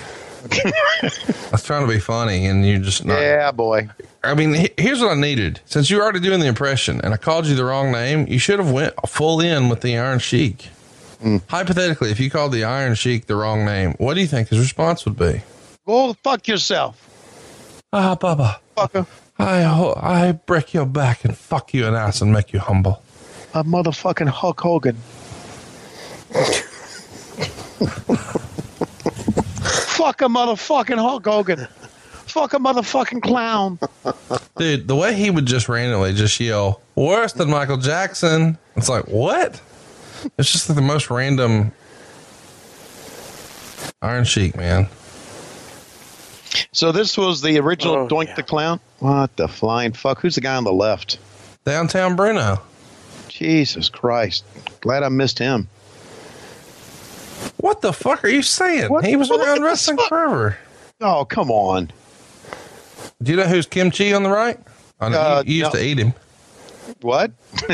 I 0.52 1.10
was 1.52 1.62
trying 1.62 1.86
to 1.86 1.92
be 1.92 2.00
funny, 2.00 2.46
and 2.46 2.66
you 2.66 2.80
just 2.80 3.04
not. 3.04 3.20
Yeah, 3.20 3.52
boy. 3.52 3.88
I 4.24 4.34
mean, 4.34 4.68
here's 4.76 5.00
what 5.00 5.10
I 5.12 5.14
needed. 5.20 5.60
Since 5.66 5.88
you 5.88 5.98
were 5.98 6.02
already 6.02 6.18
doing 6.20 6.40
the 6.40 6.46
impression, 6.46 7.00
and 7.02 7.14
I 7.14 7.16
called 7.16 7.46
you 7.46 7.54
the 7.54 7.64
wrong 7.64 7.92
name, 7.92 8.26
you 8.26 8.38
should 8.40 8.58
have 8.58 8.70
went 8.72 8.94
full 9.08 9.40
in 9.40 9.68
with 9.68 9.82
the 9.82 9.96
Iron 9.96 10.18
Sheik. 10.18 10.68
Hypothetically, 11.48 12.10
if 12.10 12.18
you 12.18 12.28
called 12.30 12.50
the 12.52 12.64
Iron 12.64 12.96
Sheik 12.96 13.26
the 13.26 13.36
wrong 13.36 13.64
name, 13.64 13.94
what 13.98 14.14
do 14.14 14.20
you 14.20 14.26
think 14.26 14.48
his 14.48 14.58
response 14.58 15.04
would 15.04 15.16
be? 15.16 15.42
Go 15.86 16.14
fuck 16.24 16.48
yourself. 16.48 17.08
Ah, 17.92 18.16
Baba. 18.16 18.60
Fucker. 18.76 19.06
I 19.38 19.62
ho- 19.62 19.96
I 19.96 20.32
break 20.32 20.74
your 20.74 20.86
back 20.86 21.24
and 21.24 21.36
fuck 21.36 21.72
you 21.74 21.86
an 21.86 21.94
ass 21.94 22.20
and 22.20 22.32
make 22.32 22.52
you 22.52 22.58
humble. 22.58 23.02
A 23.54 23.62
motherfucking 23.62 24.28
Hulk 24.28 24.60
Hogan. 24.60 24.96
Fuck 30.02 30.22
a 30.22 30.26
motherfucking 30.26 30.98
Hulk 30.98 31.24
Hogan. 31.24 31.66
Fuck 32.26 32.54
a 32.54 32.58
motherfucking 32.58 33.22
clown. 33.22 33.78
Dude, 34.56 34.88
the 34.88 34.96
way 34.96 35.14
he 35.14 35.30
would 35.30 35.46
just 35.46 35.68
randomly 35.68 36.14
just 36.14 36.40
yell, 36.40 36.80
worse 36.94 37.32
than 37.34 37.50
Michael 37.50 37.76
Jackson. 37.76 38.58
It's 38.76 38.88
like, 38.88 39.06
what? 39.06 39.60
It's 40.38 40.50
just 40.50 40.68
like 40.68 40.76
the 40.76 40.82
most 40.82 41.10
random 41.10 41.72
Iron 44.00 44.24
Sheik, 44.24 44.56
man. 44.56 44.88
So 46.72 46.92
this 46.92 47.16
was 47.16 47.42
the 47.42 47.58
original 47.58 47.94
oh, 47.94 48.08
Doink 48.08 48.34
the 48.34 48.42
Clown? 48.42 48.80
What 48.98 49.36
the 49.36 49.48
flying 49.48 49.92
fuck? 49.92 50.20
Who's 50.20 50.34
the 50.34 50.40
guy 50.40 50.56
on 50.56 50.64
the 50.64 50.72
left? 50.72 51.18
Downtown 51.64 52.16
Bruno. 52.16 52.60
Jesus 53.28 53.88
Christ. 53.88 54.44
Glad 54.80 55.02
I 55.02 55.08
missed 55.08 55.38
him. 55.38 55.68
What 57.58 57.80
the 57.80 57.92
fuck 57.92 58.24
are 58.24 58.28
you 58.28 58.42
saying? 58.42 58.90
He 59.04 59.16
was 59.16 59.30
around 59.30 59.62
wrestling 59.62 59.98
forever. 60.08 60.56
Oh, 61.00 61.24
come 61.24 61.50
on. 61.50 61.90
Do 63.22 63.30
you 63.32 63.36
know 63.36 63.44
who's 63.46 63.66
Kimchee 63.66 64.12
on 64.14 64.22
the 64.22 64.30
right? 64.30 64.58
I 65.00 65.08
know 65.08 65.18
Uh, 65.20 65.42
you, 65.46 65.52
you 65.54 65.58
used 65.60 65.74
no. 65.74 65.80
to 65.80 65.84
eat 65.86 65.98
him. 65.98 66.14
What? 67.00 67.32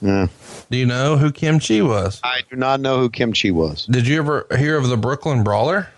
yeah. 0.00 0.26
Do 0.26 0.28
Do 0.70 0.76
you 0.78 0.86
know 0.86 1.16
who 1.16 1.30
Kimchee 1.32 1.82
was? 1.82 2.20
I 2.24 2.42
do 2.50 2.56
not 2.56 2.80
know 2.80 2.98
who 2.98 3.08
Kimchee 3.10 3.50
was. 3.52 3.86
Did 3.86 4.06
you 4.06 4.18
ever 4.18 4.46
hear 4.56 4.76
of 4.76 4.88
the 4.88 4.96
Brooklyn 4.96 5.42
Brawler? 5.44 5.88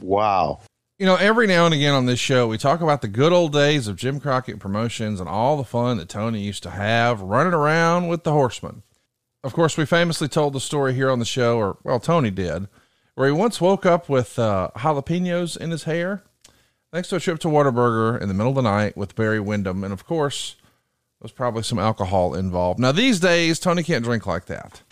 Wow. 0.00 0.60
You 0.98 1.04
know, 1.06 1.16
every 1.16 1.46
now 1.46 1.66
and 1.66 1.74
again 1.74 1.92
on 1.94 2.06
this 2.06 2.18
show, 2.18 2.46
we 2.46 2.56
talk 2.58 2.80
about 2.80 3.02
the 3.02 3.08
good 3.08 3.32
old 3.32 3.52
days 3.52 3.86
of 3.86 3.96
Jim 3.96 4.18
Crockett 4.18 4.58
Promotions 4.58 5.20
and 5.20 5.28
all 5.28 5.56
the 5.56 5.64
fun 5.64 5.98
that 5.98 6.08
Tony 6.08 6.40
used 6.40 6.62
to 6.62 6.70
have 6.70 7.20
running 7.20 7.52
around 7.52 8.08
with 8.08 8.24
the 8.24 8.32
horsemen. 8.32 8.82
Of 9.44 9.52
course, 9.52 9.76
we 9.76 9.86
famously 9.86 10.28
told 10.28 10.52
the 10.52 10.60
story 10.60 10.94
here 10.94 11.10
on 11.10 11.18
the 11.18 11.24
show, 11.24 11.58
or, 11.58 11.78
well, 11.84 12.00
Tony 12.00 12.30
did, 12.30 12.68
where 13.14 13.28
he 13.28 13.32
once 13.32 13.60
woke 13.60 13.86
up 13.86 14.08
with 14.08 14.38
uh, 14.38 14.70
jalapenos 14.76 15.56
in 15.56 15.70
his 15.70 15.84
hair 15.84 16.22
thanks 16.92 17.08
to 17.10 17.16
a 17.16 17.20
trip 17.20 17.38
to 17.38 17.48
Whataburger 17.48 18.20
in 18.20 18.28
the 18.28 18.34
middle 18.34 18.50
of 18.50 18.56
the 18.56 18.62
night 18.62 18.96
with 18.96 19.14
Barry 19.14 19.38
Windham. 19.38 19.84
And 19.84 19.92
of 19.92 20.06
course, 20.06 20.56
there's 21.20 21.32
probably 21.32 21.62
some 21.62 21.78
alcohol 21.78 22.34
involved. 22.34 22.80
Now, 22.80 22.92
these 22.92 23.20
days, 23.20 23.58
Tony 23.58 23.82
can't 23.82 24.04
drink 24.04 24.26
like 24.26 24.46
that 24.46 24.82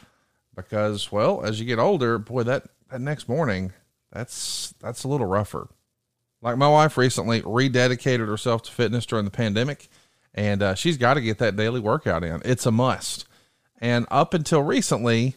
because, 0.55 1.11
well, 1.11 1.43
as 1.43 1.61
you 1.61 1.67
get 1.67 1.79
older, 1.79 2.19
boy, 2.19 2.43
that, 2.43 2.65
that 2.91 3.01
next 3.01 3.29
morning, 3.29 3.73
that's 4.13 4.75
that's 4.81 5.05
a 5.05 5.09
little 5.09 5.27
rougher. 5.27 5.69
Like 6.41 6.59
my 6.59 6.69
wife 6.69 6.99
recently 6.99 7.41
rededicated 7.41 8.29
herself 8.29 8.63
to 8.65 8.71
fitness 8.71 9.07
during 9.07 9.25
the 9.25 9.31
pandemic, 9.31 9.89
and 10.35 10.63
uh, 10.63 10.75
she's 10.75 10.99
got 10.99 11.15
to 11.15 11.21
get 11.21 11.39
that 11.39 11.57
daily 11.57 11.81
workout 11.81 12.23
in. 12.23 12.43
It's 12.45 12.67
a 12.67 12.71
must. 12.71 13.27
And 13.85 14.07
up 14.11 14.33
until 14.33 14.63
recently, 14.63 15.37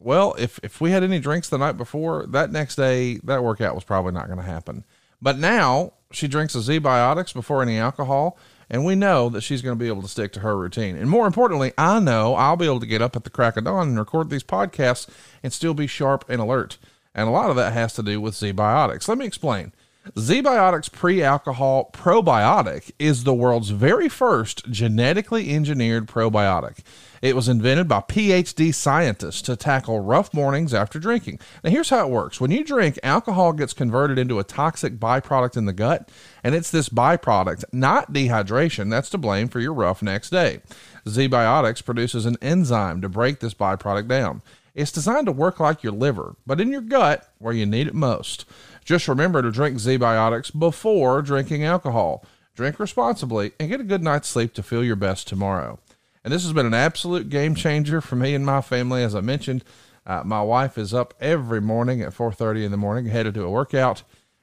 well, 0.00 0.34
if 0.36 0.58
if 0.64 0.80
we 0.80 0.90
had 0.90 1.04
any 1.04 1.20
drinks 1.20 1.48
the 1.48 1.58
night 1.58 1.76
before, 1.76 2.26
that 2.26 2.50
next 2.50 2.74
day 2.74 3.20
that 3.22 3.44
workout 3.44 3.76
was 3.76 3.84
probably 3.84 4.10
not 4.10 4.26
going 4.26 4.40
to 4.40 4.44
happen. 4.44 4.84
But 5.22 5.38
now 5.38 5.92
she 6.10 6.26
drinks 6.26 6.56
a 6.56 6.58
ZBiotics 6.58 7.32
before 7.32 7.62
any 7.62 7.78
alcohol, 7.78 8.36
and 8.68 8.84
we 8.84 8.96
know 8.96 9.28
that 9.28 9.42
she's 9.42 9.62
going 9.62 9.78
to 9.78 9.82
be 9.82 9.86
able 9.86 10.02
to 10.02 10.08
stick 10.08 10.32
to 10.32 10.40
her 10.40 10.58
routine. 10.58 10.96
And 10.96 11.08
more 11.08 11.24
importantly, 11.24 11.72
I 11.78 12.00
know 12.00 12.34
I'll 12.34 12.56
be 12.56 12.66
able 12.66 12.80
to 12.80 12.86
get 12.86 13.00
up 13.00 13.14
at 13.14 13.22
the 13.22 13.30
crack 13.30 13.56
of 13.56 13.62
dawn 13.62 13.90
and 13.90 13.98
record 13.98 14.28
these 14.28 14.42
podcasts 14.42 15.08
and 15.44 15.52
still 15.52 15.72
be 15.72 15.86
sharp 15.86 16.24
and 16.28 16.40
alert. 16.40 16.78
And 17.14 17.28
a 17.28 17.30
lot 17.32 17.50
of 17.50 17.54
that 17.56 17.74
has 17.74 17.94
to 17.94 18.02
do 18.02 18.20
with 18.20 18.34
ZBiotics. 18.34 19.06
Let 19.06 19.18
me 19.18 19.24
explain. 19.24 19.72
ZBiotics 20.12 20.92
pre 20.92 21.22
alcohol 21.22 21.90
probiotic 21.92 22.90
is 22.98 23.24
the 23.24 23.32
world's 23.32 23.70
very 23.70 24.08
first 24.08 24.70
genetically 24.70 25.54
engineered 25.54 26.06
probiotic. 26.06 26.80
It 27.24 27.34
was 27.34 27.48
invented 27.48 27.88
by 27.88 28.00
PhD 28.00 28.74
scientists 28.74 29.40
to 29.40 29.56
tackle 29.56 30.00
rough 30.00 30.34
mornings 30.34 30.74
after 30.74 30.98
drinking. 30.98 31.40
Now, 31.62 31.70
here's 31.70 31.88
how 31.88 32.04
it 32.04 32.10
works 32.10 32.38
when 32.38 32.50
you 32.50 32.62
drink, 32.62 32.98
alcohol 33.02 33.54
gets 33.54 33.72
converted 33.72 34.18
into 34.18 34.38
a 34.38 34.44
toxic 34.44 34.98
byproduct 34.98 35.56
in 35.56 35.64
the 35.64 35.72
gut, 35.72 36.10
and 36.42 36.54
it's 36.54 36.70
this 36.70 36.90
byproduct, 36.90 37.64
not 37.72 38.12
dehydration, 38.12 38.90
that's 38.90 39.08
to 39.08 39.16
blame 39.16 39.48
for 39.48 39.58
your 39.58 39.72
rough 39.72 40.02
next 40.02 40.28
day. 40.28 40.60
ZBiotics 41.06 41.82
produces 41.82 42.26
an 42.26 42.36
enzyme 42.42 43.00
to 43.00 43.08
break 43.08 43.40
this 43.40 43.54
byproduct 43.54 44.06
down. 44.06 44.42
It's 44.74 44.92
designed 44.92 45.24
to 45.24 45.32
work 45.32 45.58
like 45.58 45.82
your 45.82 45.94
liver, 45.94 46.36
but 46.46 46.60
in 46.60 46.70
your 46.70 46.82
gut 46.82 47.26
where 47.38 47.54
you 47.54 47.64
need 47.64 47.86
it 47.86 47.94
most. 47.94 48.44
Just 48.84 49.08
remember 49.08 49.40
to 49.40 49.50
drink 49.50 49.78
ZBiotics 49.78 50.58
before 50.58 51.22
drinking 51.22 51.64
alcohol. 51.64 52.22
Drink 52.54 52.78
responsibly 52.78 53.52
and 53.58 53.70
get 53.70 53.80
a 53.80 53.84
good 53.84 54.02
night's 54.02 54.28
sleep 54.28 54.52
to 54.52 54.62
feel 54.62 54.84
your 54.84 54.94
best 54.94 55.26
tomorrow. 55.26 55.78
And 56.24 56.32
this 56.32 56.42
has 56.42 56.54
been 56.54 56.66
an 56.66 56.74
absolute 56.74 57.28
game 57.28 57.54
changer 57.54 58.00
for 58.00 58.16
me 58.16 58.34
and 58.34 58.46
my 58.46 58.62
family. 58.62 59.02
As 59.02 59.14
I 59.14 59.20
mentioned, 59.20 59.62
uh, 60.06 60.22
my 60.24 60.42
wife 60.42 60.78
is 60.78 60.94
up 60.94 61.12
every 61.20 61.60
morning 61.60 62.00
at 62.00 62.14
4:30 62.14 62.64
in 62.64 62.70
the 62.70 62.78
morning, 62.78 63.06
headed 63.06 63.34
to 63.34 63.44
a 63.44 63.50
workout, 63.50 64.02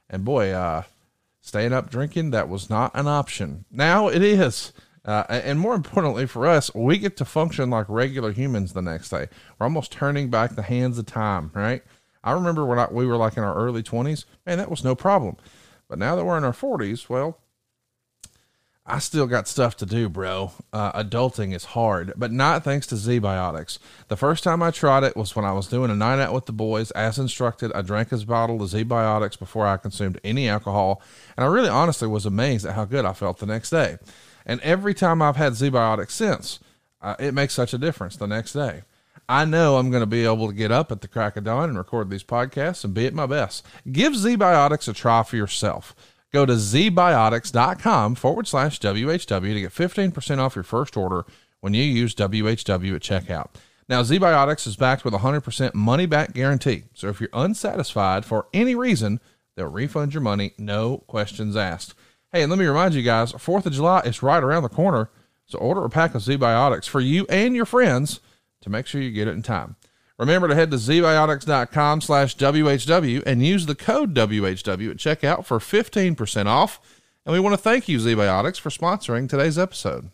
and 0.10 0.24
boy, 0.24 0.52
uh, 0.52 0.84
staying 1.42 1.74
up 1.74 1.90
drinking 1.90 2.32
that 2.32 2.48
was 2.48 2.70
not 2.70 2.92
an 2.94 3.08
option. 3.08 3.66
Now 3.72 4.08
it 4.08 4.22
is. 4.22 4.74
Uh, 5.04 5.24
and 5.30 5.60
more 5.60 5.74
importantly 5.74 6.28
for 6.28 6.46
us, 6.46 6.72
we 6.76 7.00
get 7.00 7.18
to 7.18 7.26
function 7.26 7.72
like 7.72 7.88
regular 7.90 8.32
humans 8.32 8.74
the 8.74 8.84
next 8.84 9.10
day. 9.10 9.28
We're 9.58 9.66
almost 9.66 9.92
turning 9.92 10.30
back 10.30 10.56
the 10.56 10.62
hands 10.62 11.00
of 11.00 11.08
time, 11.08 11.50
right? 11.56 11.84
I 12.24 12.34
remember 12.34 12.66
when 12.66 12.78
I, 12.78 12.88
we 12.92 13.08
were 13.08 13.18
like 13.18 13.36
in 13.36 13.44
our 13.44 13.56
early 13.56 13.82
20s, 13.82 14.26
man, 14.46 14.60
that 14.60 14.70
was 14.70 14.84
no 14.84 14.94
problem. 14.94 15.38
But 15.88 15.98
now 15.98 16.16
that 16.16 16.24
we're 16.24 16.38
in 16.38 16.44
our 16.44 16.54
40s, 16.54 17.10
well, 17.10 17.40
I 18.86 18.98
still 18.98 19.28
got 19.28 19.48
stuff 19.48 19.78
to 19.78 19.86
do, 19.86 20.10
bro. 20.10 20.52
Uh, 20.74 21.04
adulting 21.04 21.54
is 21.54 21.66
hard, 21.66 22.14
but 22.18 22.32
not 22.32 22.64
thanks 22.64 22.88
to 22.88 22.96
ZBiotics. 22.96 23.78
The 24.08 24.18
first 24.18 24.44
time 24.44 24.64
I 24.64 24.72
tried 24.72 25.04
it 25.04 25.16
was 25.16 25.36
when 25.36 25.46
I 25.46 25.52
was 25.52 25.68
doing 25.68 25.92
a 25.92 25.96
night 25.96 26.20
out 26.20 26.34
with 26.34 26.48
the 26.48 26.52
boys. 26.52 26.90
As 26.92 27.20
instructed, 27.20 27.72
I 27.74 27.84
drank 27.84 28.10
his 28.10 28.26
bottle 28.26 28.62
of 28.62 28.72
ZBiotics 28.72 29.38
before 29.38 29.68
I 29.68 29.78
consumed 29.78 30.20
any 30.24 30.50
alcohol, 30.50 31.02
and 31.38 31.44
I 31.44 31.48
really 31.48 31.70
honestly 31.70 32.08
was 32.08 32.26
amazed 32.26 32.66
at 32.66 32.74
how 32.74 32.86
good 32.86 33.06
I 33.06 33.14
felt 33.14 33.38
the 33.38 33.46
next 33.46 33.70
day. 33.70 33.98
And 34.48 34.60
every 34.62 34.96
time 34.96 35.22
I've 35.22 35.36
had 35.36 35.54
ZBiotics 35.54 36.12
since, 36.12 36.60
uh, 37.02 37.16
it 37.20 37.36
makes 37.36 37.54
such 37.54 37.76
a 37.76 37.78
difference 37.78 38.16
the 38.16 38.28
next 38.28 38.54
day. 38.54 38.82
I 39.30 39.46
know 39.46 39.78
I'm 39.78 39.92
going 39.92 40.02
to 40.02 40.08
be 40.08 40.26
able 40.26 40.48
to 40.48 40.54
get 40.54 40.72
up 40.72 40.92
at 40.92 41.02
the 41.02 41.08
crack 41.08 41.38
of 41.38 41.44
dawn 41.44 41.70
and 41.70 41.78
record 41.78 42.10
these 42.10 42.24
podcasts 42.24 42.84
and 42.84 42.94
be 42.94 43.06
at 43.06 43.14
my 43.14 43.28
best. 43.28 43.66
Give 43.90 44.14
ZBiotics 44.14 44.90
a 44.90 44.94
try 44.94 45.24
for 45.24 45.38
yourself. 45.38 45.96
Go 46.34 46.46
to 46.46 46.54
zbiotics.com 46.54 48.16
forward 48.16 48.48
slash 48.48 48.80
WHW 48.80 49.54
to 49.54 49.62
get 49.62 49.72
15% 49.74 50.38
off 50.38 50.56
your 50.56 50.64
first 50.64 50.96
order 50.96 51.26
when 51.60 51.74
you 51.74 51.84
use 51.84 52.16
WHW 52.16 52.96
at 52.96 53.02
checkout. 53.02 53.50
Now, 53.90 54.04
ZBiotics 54.04 54.68
is 54.68 54.78
backed 54.78 55.04
with 55.04 55.14
a 55.14 55.18
100% 55.18 55.74
money 55.74 56.06
back 56.06 56.34
guarantee. 56.34 56.84
So 56.94 57.10
if 57.10 57.20
you're 57.20 57.30
unsatisfied 57.34 58.24
for 58.24 58.48
any 58.54 58.74
reason, 58.74 59.20
they'll 59.56 59.68
refund 59.68 60.14
your 60.14 60.22
money, 60.22 60.54
no 60.58 61.00
questions 61.08 61.58
asked. 61.58 61.94
Hey, 62.32 62.42
and 62.42 62.50
let 62.50 62.60
me 62.60 62.66
remind 62.66 62.94
you 62.94 63.02
guys 63.02 63.34
4th 63.34 63.66
of 63.66 63.74
July 63.74 64.00
is 64.06 64.24
right 64.24 64.42
around 64.42 64.64
the 64.64 64.70
corner. 64.70 65.10
So 65.46 65.60
order 65.60 65.84
a 65.84 65.90
pack 65.90 66.16
of 66.16 66.22
ZBiotics 66.22 66.88
for 66.88 67.02
you 67.02 67.26
and 67.28 67.54
your 67.54 67.66
friends 67.66 68.22
to 68.62 68.70
make 68.70 68.88
sure 68.88 69.02
you 69.02 69.12
get 69.12 69.28
it 69.28 69.32
in 69.32 69.42
time. 69.42 69.76
Remember 70.22 70.48
to 70.48 70.54
head 70.54 70.70
to 70.70 70.78
zbiotics.com 70.78 72.02
slash 72.02 72.38
WHW 72.38 73.24
and 73.26 73.44
use 73.44 73.66
the 73.66 73.74
code 73.74 74.14
WHW 74.14 74.92
at 74.92 74.98
checkout 74.98 75.46
for 75.46 75.58
15% 75.58 76.46
off. 76.46 76.80
And 77.26 77.34
we 77.34 77.40
want 77.40 77.54
to 77.54 77.58
thank 77.58 77.90
you, 77.90 77.98
ZBiotics, 77.98 78.60
for 78.60 78.70
sponsoring 78.70 79.28
today's 79.28 79.58
episode. 79.58 80.12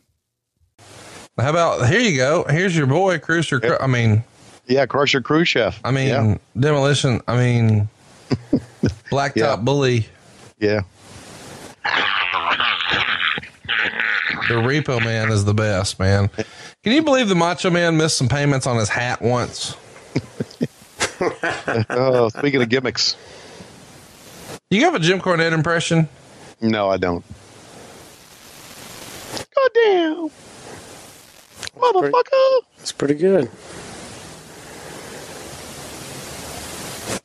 How 1.38 1.50
about 1.50 1.90
here 1.90 2.00
you 2.00 2.16
go? 2.16 2.46
Here's 2.50 2.76
your 2.76 2.88
boy, 2.88 3.20
Cruiser. 3.20 3.60
Cru- 3.60 3.78
I 3.82 3.88
mean, 3.88 4.24
yeah, 4.66 4.86
Crusher 4.86 5.20
Khrushchev. 5.20 5.78
I 5.84 5.92
mean, 5.92 6.08
Yeah. 6.08 6.38
demolition. 6.58 7.20
I 7.28 7.36
mean, 7.38 7.90
blacktop 9.12 9.36
Yeah. 9.36 9.56
bully. 9.58 10.08
Yeah. 10.58 10.82
The 14.48 14.54
Repo 14.54 15.04
Man 15.04 15.32
is 15.34 15.44
the 15.44 15.54
best, 15.54 16.00
man. 16.00 16.30
Can 16.84 16.94
you 16.94 17.02
believe 17.04 17.28
the 17.28 17.36
Macho 17.36 17.70
Man 17.70 17.98
missed 17.98 18.16
some 18.18 18.30
payments 18.30 18.66
on 18.66 18.78
his 18.78 18.88
hat 18.88 19.22
once? 19.22 19.76
oh, 21.90 22.30
speaking 22.30 22.62
of 22.62 22.70
gimmicks. 22.70 23.16
You 24.70 24.82
have 24.82 24.96
a 24.96 25.00
Jim 25.00 25.20
Cornette 25.20 25.54
impression? 25.54 26.10
No, 26.62 26.90
I 26.90 26.98
don't. 26.98 27.24
Goddamn. 29.56 30.30
Motherfucker. 31.78 32.62
It's 32.80 32.92
pretty 32.92 33.14
good. 33.16 33.50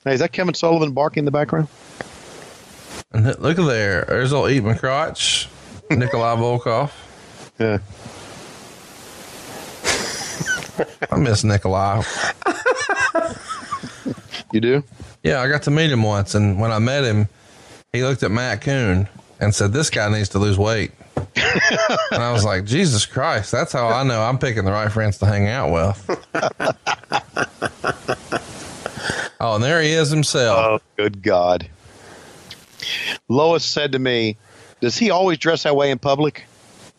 Hey, 0.04 0.14
is 0.14 0.20
that 0.20 0.32
Kevin 0.32 0.54
Sullivan 0.54 0.92
barking 0.92 1.22
in 1.22 1.24
the 1.24 1.30
background? 1.30 1.68
And 3.12 3.26
look 3.38 3.58
at 3.58 3.66
there. 3.66 4.04
There's 4.08 4.32
old 4.32 4.50
Eat 4.50 4.62
McCrotch, 4.62 5.46
Nikolai 5.90 6.36
Volkov. 6.36 6.90
Yeah. 7.58 7.78
I 11.10 11.16
miss 11.16 11.44
Nikolai. 11.44 12.02
You 14.52 14.60
do? 14.60 14.84
Yeah, 15.22 15.40
I 15.40 15.48
got 15.48 15.62
to 15.62 15.70
meet 15.70 15.90
him 15.90 16.02
once, 16.02 16.34
and 16.34 16.60
when 16.60 16.70
I 16.70 16.78
met 16.78 17.04
him, 17.04 17.28
he 17.92 18.02
looked 18.02 18.22
at 18.22 18.30
Matt 18.30 18.60
Koon 18.60 19.08
and 19.40 19.54
said, 19.54 19.72
"This 19.72 19.88
guy 19.88 20.10
needs 20.10 20.28
to 20.30 20.38
lose 20.38 20.58
weight." 20.58 20.92
and 21.16 22.22
I 22.22 22.32
was 22.32 22.44
like, 22.44 22.64
"Jesus 22.64 23.06
Christ!" 23.06 23.50
That's 23.50 23.72
how 23.72 23.88
I 23.88 24.02
know 24.02 24.20
I'm 24.20 24.38
picking 24.38 24.64
the 24.64 24.72
right 24.72 24.92
friends 24.92 25.18
to 25.18 25.26
hang 25.26 25.48
out 25.48 25.72
with. 25.72 26.34
oh, 29.40 29.54
and 29.54 29.64
there 29.64 29.80
he 29.80 29.92
is 29.92 30.10
himself. 30.10 30.58
Oh, 30.58 30.80
good 30.96 31.22
God. 31.22 31.66
Lois 33.28 33.64
said 33.64 33.92
to 33.92 33.98
me, 33.98 34.36
Does 34.80 34.98
he 34.98 35.10
always 35.10 35.38
dress 35.38 35.62
that 35.62 35.76
way 35.76 35.90
in 35.90 35.98
public? 35.98 36.44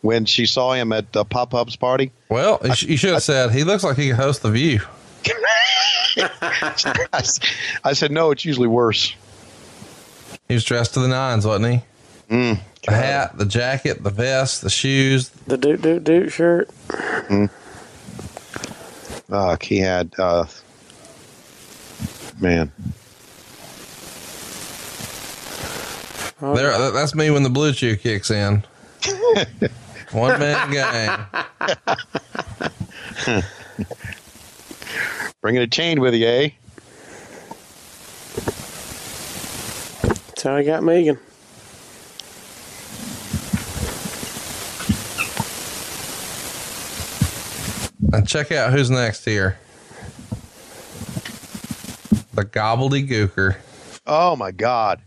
When 0.00 0.26
she 0.26 0.44
saw 0.44 0.74
him 0.74 0.92
at 0.92 1.12
the 1.12 1.24
Pop 1.24 1.54
Up's 1.54 1.76
party? 1.76 2.12
Well, 2.34 2.58
you 2.64 2.88
you 2.88 2.96
should 2.96 3.12
have 3.12 3.22
said 3.22 3.52
he 3.52 3.62
looks 3.62 3.84
like 3.84 3.96
he 3.96 4.08
could 4.08 4.16
host 4.16 4.42
the 4.42 4.50
View. 4.50 4.80
I 7.84 7.92
said, 7.92 8.10
No, 8.10 8.32
it's 8.32 8.44
usually 8.44 8.66
worse. 8.66 9.14
He 10.48 10.54
was 10.54 10.64
dressed 10.64 10.94
to 10.94 11.00
the 11.00 11.06
nines, 11.06 11.46
wasn't 11.46 11.74
he? 12.28 12.34
Mm, 12.34 12.58
the 12.82 12.90
hat, 12.90 13.38
the 13.38 13.44
jacket, 13.44 14.02
the 14.02 14.10
vest, 14.10 14.62
the 14.62 14.70
shoes. 14.70 15.28
The 15.46 15.56
doot 15.56 15.80
doot 15.80 16.02
doot 16.02 16.32
shirt. 16.32 16.70
Mm. 16.88 17.48
Uh, 19.30 19.56
he 19.60 19.78
had, 19.78 20.10
uh, 20.18 20.46
man. 22.40 22.72
There, 26.40 26.90
that's 26.90 27.14
me 27.14 27.30
when 27.30 27.44
the 27.44 27.48
BlueChew 27.48 28.00
kicks 28.00 28.32
in. 28.32 28.64
One 30.14 30.38
man 30.38 30.70
gang. 30.70 31.26
Bringing 35.40 35.62
a 35.62 35.66
chain 35.66 36.00
with 36.00 36.14
you, 36.14 36.26
eh? 36.26 36.50
That's 40.04 40.42
how 40.44 40.54
I 40.54 40.62
got 40.62 40.84
Megan. 40.84 41.18
And 48.12 48.28
check 48.28 48.52
out 48.52 48.72
who's 48.72 48.90
next 48.90 49.24
here. 49.24 49.58
The 52.34 52.44
gobbledygooker. 52.44 53.56
Oh 54.06 54.36
my 54.36 54.52
God. 54.52 55.00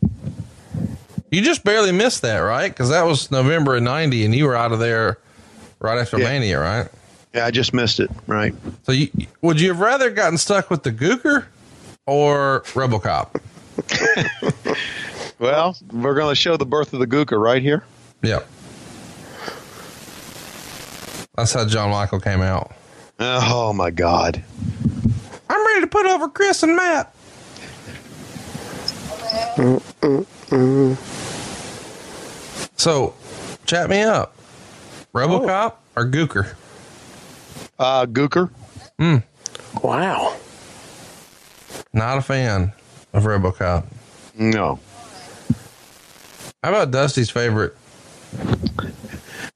You 1.29 1.41
just 1.41 1.63
barely 1.63 1.91
missed 1.91 2.21
that, 2.21 2.39
right? 2.39 2.69
Because 2.69 2.89
that 2.89 3.03
was 3.05 3.29
November 3.31 3.75
of 3.75 3.83
'90, 3.83 4.25
and 4.25 4.33
you 4.33 4.45
were 4.45 4.55
out 4.55 4.71
of 4.71 4.79
there 4.79 5.19
right 5.79 5.97
after 5.97 6.17
Mania, 6.17 6.59
right? 6.59 6.87
Yeah, 7.33 7.45
I 7.45 7.51
just 7.51 7.73
missed 7.73 7.99
it. 7.99 8.09
Right. 8.25 8.55
So, 8.83 8.91
you, 8.93 9.09
would 9.41 9.59
you 9.59 9.67
have 9.69 9.79
rather 9.79 10.09
gotten 10.09 10.37
stuck 10.37 10.69
with 10.69 10.83
the 10.83 10.91
Gooker 10.91 11.45
or 12.05 12.61
RoboCop? 12.67 13.41
Well, 15.39 15.77
we're 15.91 16.15
going 16.15 16.31
to 16.31 16.35
show 16.35 16.57
the 16.57 16.65
birth 16.65 16.93
of 16.93 16.99
the 16.99 17.07
Gooker 17.07 17.39
right 17.39 17.61
here. 17.61 17.83
Yeah. 18.23 18.39
That's 21.35 21.53
how 21.53 21.65
John 21.65 21.91
Michael 21.91 22.19
came 22.19 22.41
out. 22.41 22.71
Oh 23.19 23.71
my 23.73 23.91
God. 23.91 24.43
I'm 25.49 25.65
ready 25.67 25.81
to 25.81 25.87
put 25.87 26.07
over 26.07 26.27
Chris 26.29 26.63
and 26.63 26.75
Matt. 26.75 27.13
So, 32.77 33.13
chat 33.65 33.89
me 33.89 34.01
up. 34.03 34.35
RoboCop 35.13 35.73
or 35.95 36.05
Gooker? 36.05 36.53
Uh, 37.79 38.05
Gooker. 38.05 38.49
Hmm. 38.99 39.17
Wow. 39.83 40.35
Not 41.93 42.17
a 42.17 42.21
fan 42.21 42.71
of 43.13 43.23
RoboCop. 43.23 43.85
No. 44.37 44.79
How 46.63 46.69
about 46.69 46.91
Dusty's 46.91 47.29
favorite? 47.29 47.75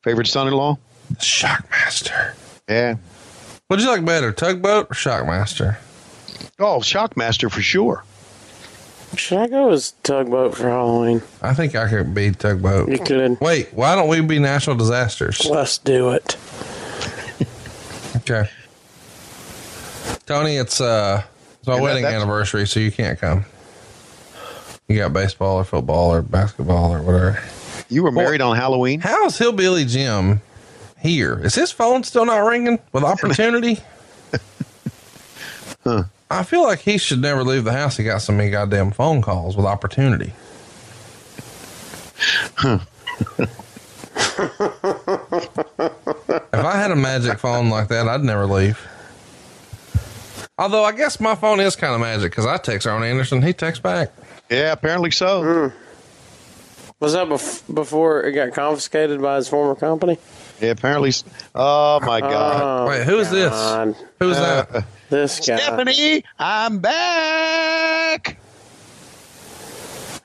Favorite 0.04 0.28
son-in-law? 0.28 0.78
Shockmaster. 1.16 2.34
Yeah. 2.68 2.96
What'd 3.68 3.86
you 3.86 3.92
like 3.92 4.04
better, 4.06 4.32
Tugboat 4.32 4.88
or 4.90 4.96
Shockmaster? 4.96 5.78
Oh, 6.60 6.80
Shockmaster 6.80 7.52
for 7.52 7.62
sure. 7.62 8.04
Should 9.16 9.40
I 9.40 9.48
go 9.48 9.72
as 9.72 9.92
tugboat 10.04 10.56
for 10.56 10.70
Halloween? 10.70 11.22
I 11.42 11.54
think 11.54 11.76
I 11.76 11.88
could 11.90 12.14
be 12.14 12.32
Tugboat. 12.32 12.90
You 12.90 12.98
could. 13.00 13.40
Wait, 13.42 13.74
why 13.74 13.96
don't 13.96 14.08
we 14.08 14.22
be 14.22 14.40
Natural 14.40 14.76
Disasters? 14.76 15.46
Let's 15.46 15.78
do 15.78 16.12
it. 16.12 16.38
Okay. 18.18 18.50
Tony, 20.26 20.56
it's 20.58 20.80
uh 20.80 21.24
it's 21.60 21.68
my 21.68 21.74
And 21.76 21.84
wedding 21.84 22.04
that's- 22.04 22.22
anniversary, 22.22 22.66
so 22.68 22.80
you 22.80 22.92
can't 22.92 23.20
come. 23.20 23.46
You 24.88 24.98
got 24.98 25.14
baseball 25.14 25.58
or 25.58 25.64
football 25.64 26.14
or 26.14 26.22
basketball 26.22 26.94
or 26.94 27.02
whatever. 27.02 27.42
You 27.90 28.04
were 28.04 28.12
married 28.12 28.42
on 28.42 28.56
Halloween? 28.56 29.02
How 29.02 29.26
is 29.26 29.38
Hillbilly 29.38 29.86
Jim 29.86 30.42
here? 31.00 31.40
Is 31.44 31.56
his 31.56 31.72
phone 31.72 32.04
still 32.04 32.26
not 32.26 32.38
ringing 32.40 32.80
with 32.94 33.04
opportunity? 33.06 33.80
Huh. 35.84 36.04
I 36.32 36.44
feel 36.44 36.64
like 36.64 36.80
he 36.80 36.98
should 36.98 37.22
never 37.22 37.44
leave 37.44 37.66
the 37.66 37.74
house. 37.74 37.98
He 37.98 38.06
got 38.06 38.20
so 38.22 38.32
many 38.32 38.50
goddamn 38.50 38.92
phone 38.92 39.22
calls 39.22 39.58
with 39.58 39.66
opportunity. 39.66 40.32
if 42.64 42.88
I 46.54 46.78
had 46.78 46.92
a 46.92 46.96
magic 46.96 47.38
phone 47.38 47.70
like 47.70 47.90
that, 47.90 48.08
I'd 48.08 48.24
never 48.24 48.46
leave. 48.46 48.80
Although 50.58 50.86
I 50.86 50.94
guess 50.94 51.20
my 51.20 51.36
phone 51.36 51.60
is 51.60 51.76
kind 51.76 51.94
of 51.94 52.00
magic 52.00 52.32
because 52.32 52.46
I 52.46 52.56
text 52.58 52.88
Arn 52.88 53.04
Anderson, 53.04 53.42
he 53.42 53.52
texts 53.52 53.82
back. 53.82 54.14
Yeah, 54.50 54.72
apparently 54.72 55.12
so. 55.12 55.72
Hmm. 55.72 55.78
Was 57.02 57.12
that 57.12 57.28
bef- 57.28 57.76
before 57.76 58.24
it 58.24 58.32
got 58.32 58.54
confiscated 58.54 59.22
by 59.22 59.36
his 59.36 59.50
former 59.50 59.76
company? 59.76 60.18
Yeah, 60.62 60.70
apparently. 60.72 61.12
Oh 61.56 62.00
my 62.02 62.20
God. 62.22 62.62
Oh, 62.62 62.90
Wait, 62.90 63.04
who 63.04 63.18
is 63.20 63.30
this? 63.32 63.52
Who's 64.20 64.38
Uh, 64.38 64.66
that? 64.72 64.86
This 65.10 65.40
guy. 65.46 65.58
Stephanie, 65.58 66.24
I'm 66.40 66.80
back. 66.80 68.38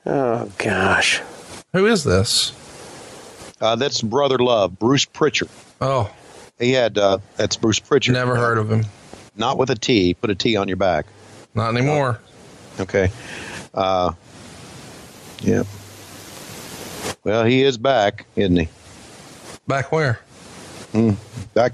Oh 0.05 0.49
gosh. 0.57 1.21
Who 1.73 1.87
is 1.87 2.03
this? 2.03 2.53
Uh, 3.59 3.75
that's 3.75 4.01
Brother 4.01 4.37
Love, 4.37 4.77
Bruce 4.79 5.05
Pritchard. 5.05 5.49
Oh, 5.81 6.09
He 6.59 6.71
had, 6.71 6.97
uh, 6.97 7.17
that's 7.35 7.55
Bruce 7.57 7.79
Pritchard. 7.79 8.13
never 8.13 8.35
heard 8.35 8.57
of 8.57 8.71
him. 8.71 8.85
Not 9.35 9.57
with 9.57 9.69
a 9.71 9.75
T. 9.75 10.13
Put 10.13 10.29
a 10.29 10.35
T 10.35 10.55
on 10.55 10.67
your 10.67 10.77
back. 10.77 11.05
Not 11.55 11.75
anymore. 11.75 12.19
Okay. 12.79 13.09
Uh, 13.73 14.11
yeah. 15.41 15.63
Well, 17.23 17.43
he 17.43 17.63
is 17.63 17.77
back, 17.77 18.25
isn't 18.35 18.55
he? 18.57 18.69
Back 19.67 19.91
where? 19.91 20.19
Mm, 20.97 21.15
back. 21.53 21.73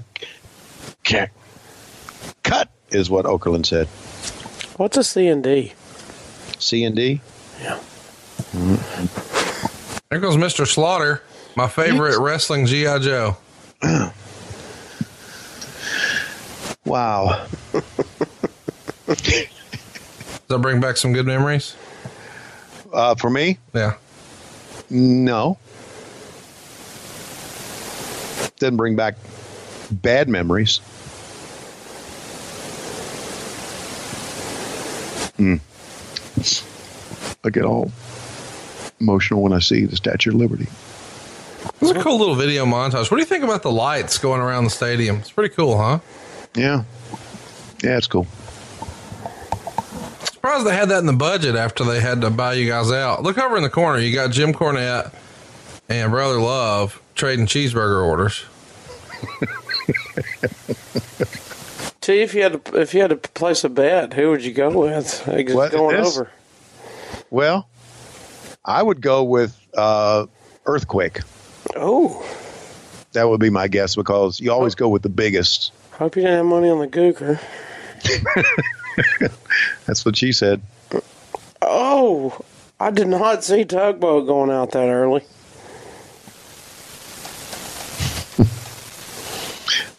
Cut. 1.02 1.30
Cut 2.42 2.68
is 2.90 3.08
what 3.08 3.24
Okerlund 3.24 3.64
said. 3.64 3.86
What's 4.76 4.98
a 4.98 5.04
C 5.04 5.28
and 5.28 5.42
D? 5.42 5.72
C 6.58 6.84
and 6.84 6.94
D. 6.94 7.22
Yeah. 7.62 7.78
There 10.10 10.20
goes 10.20 10.36
Mr. 10.36 10.66
Slaughter, 10.66 11.22
my 11.56 11.68
favorite 11.68 12.18
wrestling 12.20 12.66
GI 12.66 12.98
Joe. 13.00 13.36
Wow. 16.86 17.46
Does 19.06 19.16
that 20.48 20.58
bring 20.60 20.80
back 20.80 20.98
some 20.98 21.14
good 21.14 21.24
memories? 21.26 21.76
Uh, 22.92 23.14
for 23.14 23.30
me, 23.30 23.56
Yeah. 23.72 23.94
no. 24.90 25.56
Didn't 28.58 28.76
bring 28.76 28.96
back 28.96 29.16
bad 29.90 30.28
memories. 30.28 30.78
Hmm. 35.36 35.56
I 37.44 37.50
get 37.50 37.64
all 37.64 37.90
emotional 39.00 39.42
when 39.42 39.52
I 39.52 39.58
see 39.58 39.84
the 39.84 39.96
Statue 39.96 40.30
of 40.30 40.36
Liberty. 40.36 40.68
It's 41.80 41.90
a 41.90 42.00
cool 42.00 42.18
little 42.18 42.34
video 42.34 42.64
montage. 42.64 43.10
What 43.10 43.16
do 43.16 43.18
you 43.18 43.26
think 43.26 43.44
about 43.44 43.62
the 43.62 43.70
lights 43.70 44.16
going 44.18 44.40
around 44.40 44.64
the 44.64 44.70
stadium? 44.70 45.16
It's 45.16 45.30
pretty 45.30 45.54
cool, 45.54 45.76
huh? 45.76 45.98
Yeah. 46.54 46.84
Yeah, 47.82 47.98
it's 47.98 48.06
cool. 48.06 48.26
Surprised 50.24 50.66
they 50.66 50.74
had 50.74 50.88
that 50.90 50.98
in 51.00 51.06
the 51.06 51.12
budget 51.12 51.56
after 51.56 51.84
they 51.84 52.00
had 52.00 52.20
to 52.22 52.30
buy 52.30 52.54
you 52.54 52.68
guys 52.68 52.90
out. 52.90 53.22
Look 53.22 53.36
over 53.38 53.56
in 53.56 53.62
the 53.62 53.70
corner. 53.70 53.98
You 53.98 54.14
got 54.14 54.30
Jim 54.30 54.52
Cornette 54.52 55.12
and 55.88 56.10
Brother 56.10 56.40
Love 56.40 57.00
trading 57.14 57.46
cheeseburger 57.46 58.04
orders. 58.04 58.44
T, 62.00 62.20
if 62.20 62.34
you 62.34 62.42
had 62.42 62.64
to, 62.64 62.80
if 62.80 62.92
you 62.92 63.00
had 63.00 63.10
to 63.10 63.16
place 63.16 63.64
a 63.64 63.68
bet, 63.70 64.12
who 64.12 64.30
would 64.30 64.44
you 64.44 64.52
go 64.52 64.70
with? 64.70 65.26
Like, 65.26 65.46
just 65.46 65.56
What, 65.56 65.72
going 65.72 65.96
this? 65.96 66.16
over. 66.18 66.30
Well, 67.30 67.66
I 68.64 68.82
would 68.82 69.00
go 69.00 69.24
with 69.24 69.58
uh, 69.76 70.26
Earthquake. 70.66 71.20
Oh, 71.76 72.22
That 73.12 73.28
would 73.28 73.40
be 73.40 73.48
my 73.50 73.68
guess 73.68 73.96
because 73.96 74.38
you 74.38 74.52
always 74.52 74.74
go 74.74 74.88
with 74.90 75.02
the 75.02 75.08
biggest. 75.08 75.72
hope 75.92 76.16
you 76.16 76.22
didn't 76.22 76.36
have 76.36 76.46
money 76.46 76.68
on 76.68 76.78
the 76.78 76.86
Gooker. 76.88 77.40
That's 79.86 80.04
what 80.04 80.16
she 80.16 80.32
said. 80.32 80.60
Oh, 81.62 82.38
I 82.78 82.90
did 82.90 83.08
not 83.08 83.42
see 83.44 83.64
tugboat 83.64 84.26
going 84.26 84.50
out 84.50 84.72
that 84.72 84.88
early. 84.88 85.22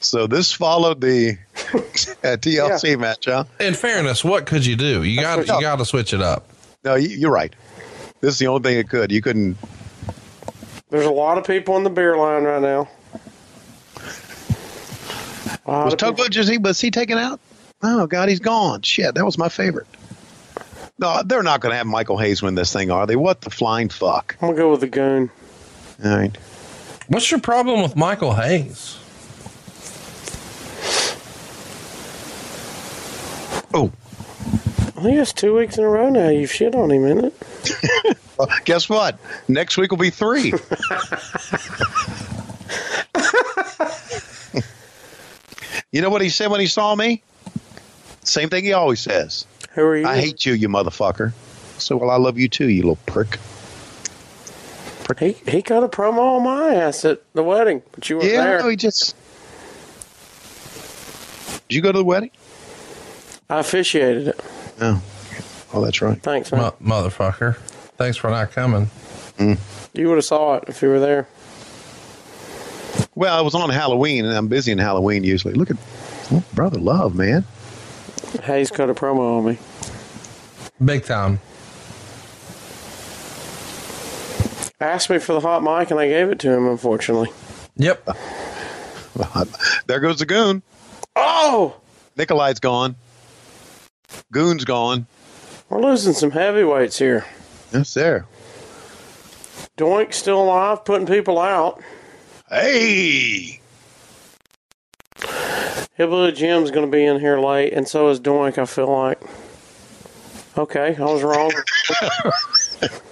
So 0.05 0.27
this 0.27 0.51
followed 0.51 1.01
the 1.01 1.37
uh, 1.55 2.37
TLC 2.37 2.97
match, 2.99 3.25
huh? 3.25 3.45
In 3.59 3.73
fairness, 3.73 4.23
what 4.23 4.45
could 4.45 4.65
you 4.65 4.75
do? 4.75 5.03
You 5.03 5.21
got 5.21 5.39
you 5.39 5.45
got 5.61 5.77
to 5.79 5.85
switch 5.85 6.13
it 6.13 6.21
up. 6.21 6.47
No, 6.83 6.95
you- 6.95 7.09
you're 7.09 7.31
right. 7.31 7.53
This 8.21 8.33
is 8.33 8.39
the 8.39 8.47
only 8.47 8.61
thing 8.63 8.77
it 8.79 8.89
could. 8.89 9.11
You 9.11 9.21
couldn't. 9.21 9.57
There's 10.89 11.05
a 11.05 11.11
lot 11.11 11.37
of 11.37 11.45
people 11.45 11.75
in 11.77 11.83
the 11.83 11.89
beer 11.89 12.17
line 12.17 12.43
right 12.43 12.61
now. 12.61 12.87
Was 15.65 15.93
of 15.93 15.99
Tugboat 15.99 16.29
just 16.31 16.49
he 16.49 16.57
was 16.57 16.79
he 16.79 16.91
taken 16.91 17.17
out? 17.17 17.39
Oh 17.81 18.07
God, 18.07 18.29
he's 18.29 18.39
gone. 18.39 18.81
Shit, 18.83 19.15
that 19.15 19.25
was 19.25 19.37
my 19.37 19.49
favorite. 19.49 19.87
No, 20.99 21.21
they're 21.25 21.43
not 21.43 21.59
going 21.59 21.71
to 21.73 21.77
have 21.77 21.87
Michael 21.87 22.17
Hayes 22.17 22.41
win 22.41 22.55
this 22.55 22.71
thing, 22.71 22.89
are 22.89 23.05
they? 23.05 23.15
What 23.17 23.41
the 23.41 23.49
flying 23.49 23.89
fuck? 23.89 24.37
I'm 24.41 24.49
gonna 24.49 24.57
go 24.57 24.71
with 24.71 24.79
the 24.79 24.87
goon. 24.87 25.29
All 26.03 26.15
right. 26.15 26.35
What's 27.07 27.29
your 27.29 27.39
problem 27.41 27.81
with 27.81 27.95
Michael 27.95 28.33
Hayes? 28.33 28.97
Oh, 33.77 33.91
I 34.97 35.01
think 35.01 35.17
it's 35.19 35.33
two 35.33 35.53
weeks 35.55 35.77
in 35.77 35.83
a 35.83 35.89
row 35.89 36.09
now. 36.09 36.29
You've 36.29 36.51
shit 36.51 36.73
on 36.75 36.89
him, 36.91 37.03
isn't 37.05 37.25
it? 37.25 38.17
well, 38.37 38.47
guess 38.63 38.87
what? 38.87 39.19
Next 39.49 39.77
week 39.77 39.91
will 39.91 39.97
be 39.97 40.09
three. 40.09 40.53
You 45.91 46.01
know 46.01 46.09
what 46.09 46.21
he 46.21 46.27
said 46.27 46.51
when 46.51 46.59
he 46.59 46.65
saw 46.67 46.93
me? 46.93 47.23
Same 48.23 48.49
thing 48.49 48.65
he 48.65 48.73
always 48.73 48.99
says. 48.99 49.45
Who 49.75 49.81
are 49.81 49.95
you? 49.97 50.05
I 50.05 50.17
hate 50.17 50.45
you, 50.45 50.51
you 50.53 50.67
motherfucker. 50.67 51.31
So, 51.77 51.95
well, 51.95 52.09
I 52.09 52.17
love 52.17 52.37
you 52.37 52.49
too, 52.49 52.67
you 52.69 52.81
little 52.81 52.97
prick. 53.05 53.37
He 55.19 55.33
he 55.49 55.61
cut 55.61 55.83
a 55.83 55.87
promo 55.87 56.37
on 56.37 56.43
my 56.43 56.73
ass 56.75 57.05
at 57.05 57.21
the 57.33 57.43
wedding, 57.43 57.81
but 57.93 58.09
you 58.09 58.17
were 58.17 58.25
Yeah, 58.25 58.43
there. 58.43 58.59
no, 58.59 58.67
he 58.67 58.75
just. 58.75 59.15
Did 61.69 61.75
you 61.75 61.81
go 61.81 61.91
to 61.93 61.97
the 61.99 62.03
wedding? 62.03 62.31
I 63.49 63.59
officiated 63.59 64.29
it. 64.29 64.41
No. 64.79 65.01
Oh, 65.73 65.83
that's 65.83 66.01
right. 66.01 66.21
Thanks, 66.21 66.51
man. 66.51 66.61
Mo- 66.61 66.75
motherfucker. 66.81 67.57
Thanks 67.97 68.17
for 68.17 68.29
not 68.29 68.51
coming. 68.51 68.89
Mm. 69.37 69.59
You 69.93 70.09
would 70.09 70.15
have 70.15 70.25
saw 70.25 70.55
it 70.55 70.65
if 70.67 70.81
you 70.81 70.89
were 70.89 70.99
there. 70.99 71.27
Well, 73.13 73.37
I 73.37 73.41
was 73.41 73.55
on 73.55 73.69
Halloween, 73.69 74.25
and 74.25 74.35
I'm 74.35 74.47
busy 74.47 74.71
in 74.71 74.77
Halloween 74.77 75.23
usually. 75.23 75.53
Look 75.53 75.69
at 75.69 75.77
oh, 76.31 76.43
brother 76.53 76.79
love, 76.79 77.15
man. 77.15 77.45
Hayes 78.43 78.71
cut 78.71 78.89
a 78.89 78.93
promo 78.93 79.37
on 79.37 79.45
me. 79.45 79.57
Big 80.83 81.05
time. 81.05 81.39
Asked 84.81 85.09
me 85.09 85.19
for 85.19 85.33
the 85.33 85.39
hot 85.39 85.63
mic, 85.63 85.91
and 85.91 85.99
I 85.99 86.07
gave 86.07 86.29
it 86.29 86.39
to 86.39 86.51
him. 86.51 86.67
Unfortunately. 86.67 87.29
Yep. 87.77 88.09
there 89.87 89.99
goes 89.99 90.19
the 90.19 90.25
goon. 90.25 90.61
Oh, 91.15 91.75
Nikolai's 92.17 92.59
gone. 92.59 92.95
Goon's 94.31 94.65
gone. 94.65 95.07
we're 95.69 95.81
losing 95.81 96.13
some 96.13 96.31
heavyweights 96.31 96.97
here. 96.97 97.25
Yes, 97.73 97.93
there. 97.93 98.25
Doink's 99.77 100.17
still 100.17 100.41
alive, 100.41 100.85
putting 100.85 101.07
people 101.07 101.39
out. 101.39 101.81
Hey. 102.49 103.59
Hillbilly 105.95 106.31
Jim's 106.33 106.71
going 106.71 106.85
to 106.85 106.91
be 106.91 107.05
in 107.05 107.19
here 107.19 107.39
late, 107.39 107.73
and 107.73 107.87
so 107.87 108.09
is 108.09 108.19
Doink. 108.19 108.57
I 108.57 108.65
feel 108.65 108.91
like. 108.91 109.21
Okay, 110.57 110.95
I 110.95 111.01
was 111.01 111.23
wrong. 111.23 111.51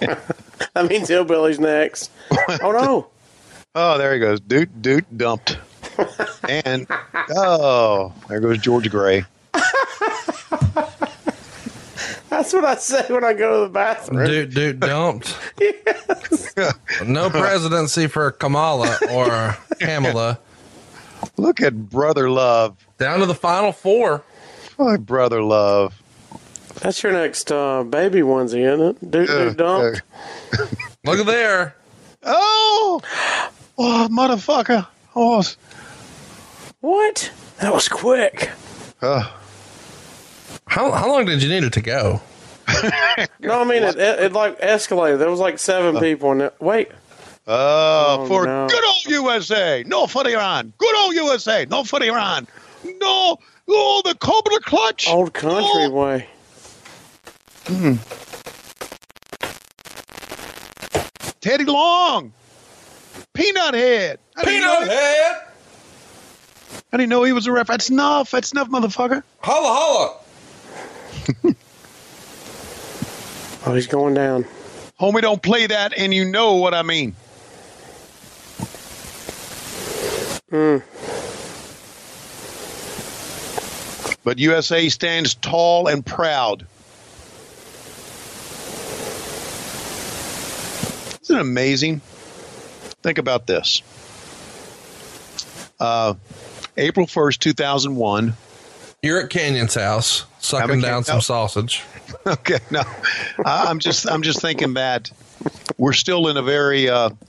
that 0.74 0.86
means 0.88 1.08
Hillbilly's 1.08 1.58
next. 1.58 2.10
Oh 2.62 2.72
no! 2.72 3.08
Oh, 3.76 3.98
there 3.98 4.14
he 4.14 4.20
goes. 4.20 4.38
Doot, 4.38 4.82
doot, 4.82 5.04
dumped. 5.18 5.58
and, 6.48 6.86
oh, 7.36 8.12
there 8.28 8.38
goes 8.38 8.58
George 8.58 8.88
Gray. 8.88 9.24
That's 12.36 12.52
what 12.52 12.64
I 12.64 12.74
say 12.74 13.06
when 13.10 13.22
I 13.22 13.32
go 13.32 13.60
to 13.60 13.66
the 13.68 13.72
bathroom. 13.72 14.26
Dude, 14.26 14.54
dude, 14.54 14.80
dumped. 14.80 15.36
No 17.04 17.30
presidency 17.30 18.06
for 18.06 18.30
Kamala 18.30 18.96
or 19.10 19.56
Kamala. 19.80 20.38
Look 21.36 21.60
at 21.60 21.90
Brother 21.90 22.30
Love. 22.30 22.76
Down 22.98 23.20
to 23.20 23.26
the 23.26 23.34
final 23.34 23.72
four. 23.72 24.22
My 24.78 24.96
Brother 24.96 25.42
Love. 25.42 26.00
That's 26.80 27.02
your 27.02 27.12
next 27.12 27.50
uh, 27.52 27.82
baby 27.84 28.20
onesie, 28.20 28.64
isn't 28.72 28.80
it? 29.02 29.10
Dude, 29.10 29.26
dude, 29.28 29.56
dumped. 29.56 30.02
Look 31.04 31.18
at 31.20 31.26
there. 31.26 31.76
Oh, 32.22 33.00
oh, 33.78 34.08
motherfucker. 34.10 34.86
Oh, 35.16 35.42
What? 36.80 37.32
That 37.60 37.72
was 37.72 37.88
quick. 37.88 38.50
uh, 39.02 39.30
How, 40.66 40.90
how 40.90 41.08
long 41.08 41.24
did 41.26 41.42
you 41.42 41.48
need 41.48 41.64
it 41.64 41.72
to 41.74 41.80
go? 41.80 42.20
No, 43.40 43.60
I 43.60 43.64
mean 43.64 43.82
it, 43.82 43.96
it, 43.96 44.20
it 44.24 44.32
like 44.32 44.58
escalated. 44.60 45.18
There 45.18 45.30
was 45.30 45.38
like 45.40 45.58
seven 45.58 46.00
people 46.00 46.32
in 46.32 46.40
it. 46.40 46.54
Wait, 46.60 46.90
uh, 47.46 48.16
Oh, 48.20 48.24
for 48.26 48.46
no. 48.46 48.66
good 48.68 48.82
old 48.84 49.04
USA. 49.06 49.84
No 49.86 50.06
for 50.06 50.26
Iran. 50.26 50.72
Good 50.78 50.96
old 50.96 51.14
USA. 51.14 51.66
No 51.66 51.84
for 51.84 52.02
Iran. 52.02 52.46
No. 52.84 53.38
Oh, 53.68 54.02
the 54.04 54.14
Cobra 54.14 54.60
Clutch. 54.60 55.08
old 55.08 55.32
country 55.34 55.88
way. 55.88 56.26
Hmm. 57.66 57.94
Teddy 61.40 61.64
Long. 61.64 62.32
Peanut 63.34 63.74
Head. 63.74 64.18
I 64.36 64.44
didn't 64.44 64.62
Peanut 64.62 64.88
head. 64.88 65.36
I 66.92 66.96
didn't 66.96 67.10
know 67.10 67.22
he 67.24 67.32
was 67.32 67.46
a 67.46 67.52
ref. 67.52 67.66
That's 67.66 67.90
enough. 67.90 68.30
That's 68.30 68.52
enough, 68.52 68.68
motherfucker. 68.68 69.22
Holla, 69.40 69.68
holla. 69.68 70.16
Oh, 73.66 73.74
he's 73.74 73.86
going 73.86 74.12
down. 74.12 74.44
Homie, 75.00 75.22
don't 75.22 75.42
play 75.42 75.66
that, 75.66 75.96
and 75.96 76.12
you 76.12 76.26
know 76.26 76.56
what 76.56 76.74
I 76.74 76.82
mean. 76.82 77.16
Mm. 80.50 80.82
But 84.22 84.38
USA 84.38 84.88
stands 84.90 85.34
tall 85.34 85.88
and 85.88 86.04
proud. 86.04 86.66
Isn't 91.22 91.36
it 91.36 91.40
amazing? 91.40 92.02
Think 93.02 93.16
about 93.16 93.46
this. 93.46 93.82
Uh, 95.80 96.14
April 96.76 97.06
1st, 97.06 97.38
2001. 97.38 98.36
You're 99.04 99.20
at 99.20 99.28
Kanyon's 99.28 99.74
house, 99.74 100.24
sucking 100.38 100.80
down 100.80 101.02
Can- 101.02 101.04
some 101.04 101.16
no. 101.16 101.20
sausage. 101.20 101.82
Okay, 102.26 102.58
no, 102.70 102.82
I- 103.44 103.66
I'm 103.68 103.78
just 103.78 104.08
I'm 104.08 104.22
just 104.22 104.40
thinking 104.40 104.74
that 104.74 105.10
we're 105.78 105.92
still 105.94 106.28
in 106.28 106.36
a 106.36 106.42
very 106.42 106.88
uh, 106.88 107.10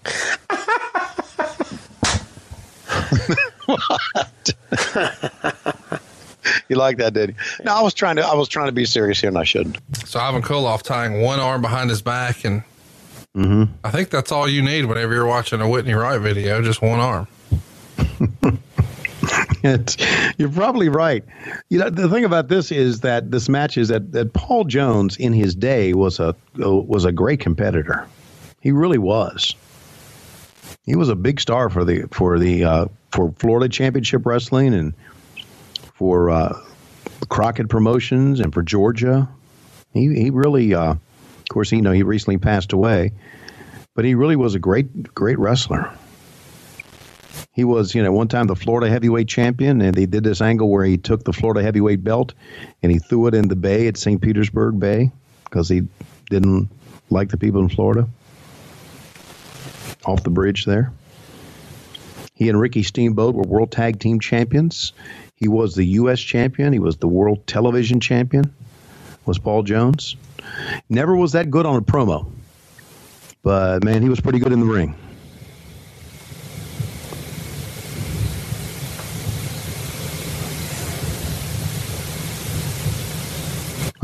you 6.70 6.76
like 6.76 6.98
that, 6.98 7.14
did 7.14 7.30
you? 7.30 7.36
No, 7.64 7.76
I 7.76 7.82
was 7.82 7.94
trying 7.94 8.16
to 8.18 8.26
I 8.26 8.34
was 8.36 8.48
trying 8.48 8.68
to 8.68 8.72
be 8.72 8.86
serious 8.86 9.20
here, 9.20 9.30
and 9.30 9.38
I 9.38 9.44
shouldn't. 9.44 9.78
So 10.06 10.20
Ivan 10.20 10.42
Koloff 10.42 10.82
tying 10.82 11.22
one 11.22 11.40
arm 11.40 11.62
behind 11.62 11.90
his 11.90 12.02
back, 12.02 12.44
and 12.46 12.64
Mm-hmm. 13.36 13.64
I 13.84 13.92
think 13.92 14.12
that's 14.12 14.32
all 14.32 14.48
you 14.48 14.62
need 14.62 14.86
whenever 14.86 15.14
you're 15.14 15.26
watching 15.26 15.60
a 15.60 15.68
Whitney 15.68 15.94
Wright 15.94 16.22
video, 16.22 16.62
just 16.62 16.82
one 16.82 17.02
arm. 17.02 17.28
It's, 19.66 19.98
you're 20.38 20.50
probably 20.50 20.90
right. 20.90 21.24
You 21.70 21.80
know, 21.80 21.90
the 21.90 22.08
thing 22.08 22.24
about 22.24 22.50
this 22.50 22.72
is 22.72 23.02
that 23.02 23.32
this 23.32 23.50
match 23.50 23.78
is 23.78 23.88
that, 23.88 24.12
that 24.12 24.34
Paul 24.34 24.66
Jones 24.66 25.18
in 25.18 25.34
his 25.34 25.56
day 25.56 25.94
was 25.94 26.20
a 26.20 26.36
was 26.56 27.06
a 27.06 27.12
great 27.12 27.40
competitor. 27.40 28.08
He 28.62 28.72
really 28.72 29.00
was. 29.00 29.56
He 30.86 30.96
was 30.96 31.10
a 31.10 31.16
big 31.16 31.40
star 31.40 31.70
for 31.70 31.84
the 31.84 32.08
for 32.12 32.38
the 32.38 32.64
uh, 32.64 32.86
for 33.12 33.34
Florida 33.40 33.68
Championship 33.68 34.26
Wrestling 34.26 34.74
and 34.74 34.94
for 35.96 36.30
uh, 36.30 36.60
Crockett 37.30 37.70
Promotions 37.70 38.40
and 38.40 38.54
for 38.54 38.62
Georgia. 38.62 39.28
He 39.94 40.14
he 40.14 40.30
really, 40.30 40.76
uh, 40.76 40.92
of 40.92 41.00
course, 41.50 41.72
you 41.72 41.82
know, 41.82 41.92
he 41.92 42.04
recently 42.04 42.38
passed 42.38 42.72
away, 42.72 43.14
but 43.96 44.06
he 44.06 44.14
really 44.14 44.36
was 44.36 44.54
a 44.54 44.60
great 44.60 45.16
great 45.16 45.40
wrestler. 45.40 45.92
He 47.56 47.64
was, 47.64 47.96
you 47.96 48.04
know, 48.04 48.12
one 48.12 48.28
time 48.28 48.48
the 48.48 48.56
Florida 48.56 48.90
heavyweight 48.90 49.30
champion, 49.30 49.82
and 49.82 49.96
they 49.96 50.06
did 50.06 50.26
this 50.26 50.42
angle 50.42 50.70
where 50.70 50.84
he 50.84 50.98
took 50.98 51.24
the 51.24 51.32
Florida 51.32 51.64
heavyweight 51.64 52.04
belt 52.04 52.34
and 52.84 52.92
he 52.92 53.00
threw 53.00 53.28
it 53.28 53.34
in 53.34 53.48
the 53.48 53.56
bay 53.56 53.88
at 53.88 53.96
St. 53.96 54.22
Petersburg 54.22 54.78
Bay 54.78 55.10
because 55.46 55.70
he 55.70 55.84
didn't 56.30 56.70
like 57.10 57.30
the 57.30 57.38
people 57.38 57.62
in 57.62 57.70
Florida 57.70 58.10
off 60.06 60.22
the 60.24 60.30
bridge 60.30 60.66
there. 60.66 60.92
He 62.34 62.50
and 62.50 62.60
Ricky 62.60 62.84
Steamboat 62.84 63.36
were 63.36 63.44
world 63.44 63.72
tag 63.72 64.02
team 64.02 64.20
champions. 64.20 64.92
He 65.38 65.48
was 65.48 65.76
the 65.76 65.86
U.S. 65.86 66.20
champion. 66.20 66.74
He 66.74 66.80
was 66.80 66.98
the 66.98 67.08
world 67.08 67.48
television 67.48 68.02
champion. 68.02 68.54
Was 69.26 69.40
Paul 69.40 69.64
Jones? 69.64 70.18
Never 70.90 71.16
was 71.16 71.32
that 71.32 71.50
good 71.50 71.66
on 71.66 71.78
a 71.78 71.82
promo, 71.82 72.30
but 73.42 73.84
man, 73.86 74.02
he 74.02 74.10
was 74.10 74.20
pretty 74.20 74.40
good 74.40 74.52
in 74.52 74.60
the 74.60 74.66
ring. 74.66 74.94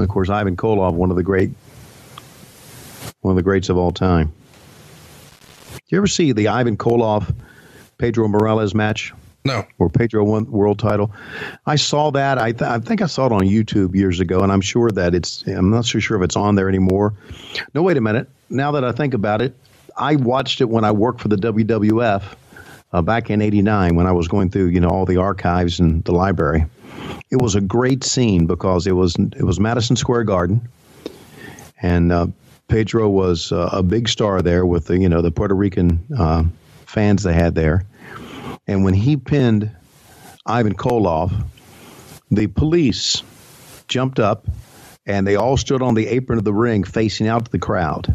Of 0.01 0.09
course, 0.09 0.29
Ivan 0.29 0.55
Koloff, 0.55 0.93
one 0.93 1.09
of 1.09 1.15
the 1.15 1.23
great, 1.23 1.51
one 3.21 3.31
of 3.31 3.35
the 3.35 3.43
greats 3.43 3.69
of 3.69 3.77
all 3.77 3.91
time. 3.91 4.33
You 5.87 5.97
ever 5.97 6.07
see 6.07 6.31
the 6.31 6.47
Ivan 6.49 6.77
Koloff 6.77 7.33
Pedro 7.97 8.27
Morales 8.27 8.73
match? 8.73 9.13
No. 9.43 9.65
Where 9.77 9.89
Pedro 9.89 10.23
won 10.23 10.49
world 10.51 10.77
title. 10.79 11.11
I 11.65 11.75
saw 11.75 12.11
that. 12.11 12.37
I, 12.37 12.51
th- 12.51 12.69
I 12.69 12.79
think 12.79 13.01
I 13.01 13.07
saw 13.07 13.25
it 13.25 13.31
on 13.31 13.41
YouTube 13.41 13.95
years 13.95 14.19
ago, 14.19 14.41
and 14.41 14.51
I'm 14.51 14.61
sure 14.61 14.91
that 14.91 15.15
it's. 15.15 15.45
I'm 15.47 15.71
not 15.71 15.85
so 15.85 15.99
sure 15.99 16.17
if 16.17 16.23
it's 16.23 16.35
on 16.35 16.55
there 16.55 16.69
anymore. 16.69 17.15
No, 17.73 17.81
wait 17.81 17.97
a 17.97 18.01
minute. 18.01 18.29
Now 18.49 18.71
that 18.73 18.83
I 18.83 18.91
think 18.91 19.13
about 19.13 19.41
it, 19.41 19.55
I 19.97 20.15
watched 20.15 20.61
it 20.61 20.65
when 20.69 20.83
I 20.83 20.91
worked 20.91 21.21
for 21.21 21.27
the 21.27 21.37
WWF 21.37 22.23
uh, 22.93 23.01
back 23.01 23.31
in 23.31 23.41
'89 23.41 23.95
when 23.95 24.05
I 24.05 24.11
was 24.11 24.27
going 24.27 24.51
through, 24.51 24.67
you 24.67 24.79
know, 24.79 24.89
all 24.89 25.05
the 25.05 25.17
archives 25.17 25.79
and 25.79 26.03
the 26.03 26.11
library. 26.11 26.65
It 27.29 27.41
was 27.41 27.55
a 27.55 27.61
great 27.61 28.03
scene 28.03 28.45
because 28.45 28.87
it 28.87 28.91
was 28.93 29.15
it 29.15 29.43
was 29.43 29.59
Madison 29.59 29.95
Square 29.95 30.25
Garden, 30.25 30.67
and 31.81 32.11
uh, 32.11 32.27
Pedro 32.67 33.09
was 33.09 33.51
uh, 33.51 33.69
a 33.71 33.83
big 33.83 34.07
star 34.07 34.41
there 34.41 34.65
with 34.65 34.85
the 34.85 34.97
you 34.97 35.09
know 35.09 35.21
the 35.21 35.31
Puerto 35.31 35.55
Rican 35.55 35.99
uh, 36.17 36.43
fans 36.85 37.23
they 37.23 37.33
had 37.33 37.55
there. 37.55 37.85
And 38.67 38.83
when 38.83 38.93
he 38.93 39.17
pinned 39.17 39.71
Ivan 40.45 40.75
Koloff, 40.75 41.33
the 42.29 42.47
police 42.47 43.23
jumped 43.87 44.19
up 44.19 44.47
and 45.05 45.27
they 45.27 45.35
all 45.35 45.57
stood 45.57 45.81
on 45.81 45.95
the 45.95 46.07
apron 46.07 46.37
of 46.37 46.45
the 46.45 46.53
ring 46.53 46.83
facing 46.83 47.27
out 47.27 47.45
to 47.45 47.51
the 47.51 47.59
crowd 47.59 48.13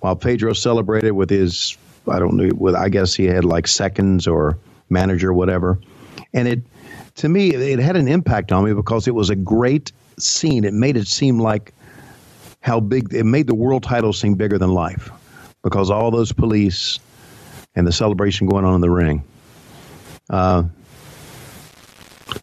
while 0.00 0.14
Pedro 0.14 0.52
celebrated 0.52 1.12
with 1.12 1.30
his 1.30 1.76
I 2.08 2.18
don't 2.18 2.36
know 2.36 2.50
with 2.54 2.74
I 2.74 2.88
guess 2.88 3.14
he 3.14 3.24
had 3.24 3.44
like 3.44 3.66
seconds 3.66 4.26
or 4.26 4.58
manager 4.90 5.32
whatever. 5.32 5.78
And 6.34 6.48
it 6.48 6.62
to 7.16 7.28
me 7.28 7.50
it 7.54 7.78
had 7.78 7.96
an 7.96 8.08
impact 8.08 8.52
on 8.52 8.64
me 8.64 8.72
because 8.74 9.06
it 9.08 9.14
was 9.14 9.30
a 9.30 9.36
great 9.36 9.92
scene. 10.18 10.64
It 10.64 10.74
made 10.74 10.96
it 10.96 11.06
seem 11.06 11.38
like 11.38 11.72
how 12.60 12.80
big 12.80 13.12
it 13.12 13.24
made 13.24 13.46
the 13.46 13.54
world 13.54 13.82
title 13.82 14.12
seem 14.12 14.34
bigger 14.34 14.58
than 14.58 14.70
life 14.72 15.10
because 15.62 15.90
all 15.90 16.10
those 16.10 16.32
police 16.32 16.98
and 17.74 17.86
the 17.86 17.92
celebration 17.92 18.46
going 18.46 18.64
on 18.64 18.74
in 18.74 18.80
the 18.80 18.90
ring. 18.90 19.22
Uh, 20.30 20.62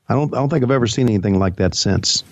I 0.08 0.14
don't 0.14 0.34
I 0.34 0.38
don't 0.38 0.50
think 0.50 0.64
I've 0.64 0.72
ever 0.72 0.88
seen 0.88 1.08
anything 1.10 1.40
like 1.40 1.56
that 1.58 1.74
since. 1.76 2.24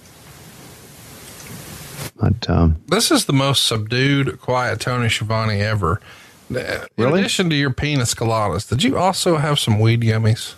But 2.19 2.49
um, 2.49 2.77
This 2.87 3.11
is 3.11 3.25
the 3.25 3.33
most 3.33 3.65
subdued, 3.67 4.39
quiet 4.41 4.79
Tony 4.79 5.07
Schiavone 5.09 5.61
ever. 5.61 6.01
In 6.49 6.57
Really? 6.97 7.19
addition 7.19 7.49
to 7.51 7.55
your 7.55 7.69
penis 7.71 8.15
coladas, 8.15 8.67
did 8.67 8.81
you 8.83 8.97
also 8.97 9.37
have 9.37 9.59
some 9.59 9.79
weed 9.79 10.01
yummies? 10.01 10.55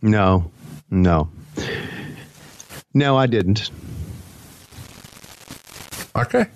no, 0.00 0.50
no, 0.92 1.28
no, 2.94 3.16
I 3.16 3.26
didn't. 3.26 3.70
Okay. 6.14 6.46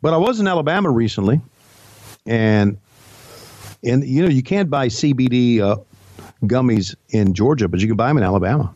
But 0.00 0.14
I 0.14 0.16
was 0.16 0.40
in 0.40 0.48
Alabama 0.48 0.90
recently, 0.90 1.40
and 2.26 2.78
and 3.84 4.04
you 4.04 4.22
know 4.22 4.28
you 4.28 4.42
can't 4.42 4.70
buy 4.70 4.88
CBD 4.88 5.60
uh, 5.60 5.76
gummies 6.44 6.94
in 7.10 7.34
Georgia, 7.34 7.68
but 7.68 7.80
you 7.80 7.86
can 7.86 7.96
buy 7.96 8.08
them 8.08 8.16
in 8.16 8.22
Alabama. 8.24 8.72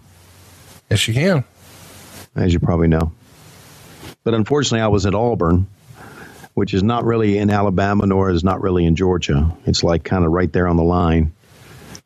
Yes, 0.90 1.08
you 1.08 1.14
can. 1.14 1.44
as 2.36 2.52
you 2.52 2.60
probably 2.60 2.88
know. 2.88 3.12
But 4.24 4.34
unfortunately, 4.34 4.82
I 4.82 4.88
was 4.88 5.06
at 5.06 5.14
Auburn, 5.14 5.66
which 6.54 6.74
is 6.74 6.82
not 6.82 7.04
really 7.04 7.38
in 7.38 7.50
Alabama 7.50 8.06
nor 8.06 8.30
is 8.30 8.44
not 8.44 8.60
really 8.60 8.84
in 8.84 8.96
Georgia. 8.96 9.50
It's 9.64 9.82
like 9.82 10.04
kind 10.04 10.24
of 10.24 10.32
right 10.32 10.52
there 10.52 10.68
on 10.68 10.76
the 10.76 10.84
line 10.84 11.32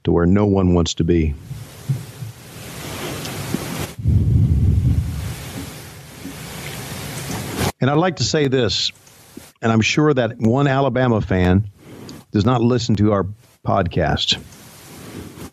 to 0.04 0.12
where 0.12 0.26
no 0.26 0.46
one 0.46 0.74
wants 0.74 0.94
to 0.94 1.04
be. 1.04 1.34
And 7.80 7.90
I'd 7.90 7.98
like 7.98 8.16
to 8.16 8.24
say 8.24 8.48
this, 8.48 8.90
and 9.60 9.70
I'm 9.70 9.80
sure 9.80 10.12
that 10.14 10.38
one 10.38 10.66
Alabama 10.66 11.20
fan 11.20 11.68
does 12.32 12.44
not 12.44 12.60
listen 12.60 12.96
to 12.96 13.12
our 13.12 13.26
podcast. 13.64 14.42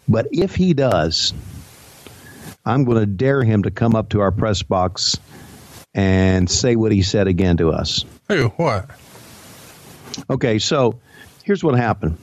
But 0.07 0.27
if 0.31 0.55
he 0.55 0.73
does, 0.73 1.33
I'm 2.65 2.85
going 2.85 2.99
to 2.99 3.05
dare 3.05 3.43
him 3.43 3.63
to 3.63 3.71
come 3.71 3.95
up 3.95 4.09
to 4.09 4.21
our 4.21 4.31
press 4.31 4.63
box 4.63 5.17
and 5.93 6.49
say 6.49 6.75
what 6.75 6.91
he 6.91 7.01
said 7.01 7.27
again 7.27 7.57
to 7.57 7.71
us. 7.71 8.05
Who? 8.29 8.47
What? 8.49 8.89
Okay, 10.29 10.59
so 10.59 10.99
here's 11.43 11.63
what 11.63 11.75
happened. 11.75 12.17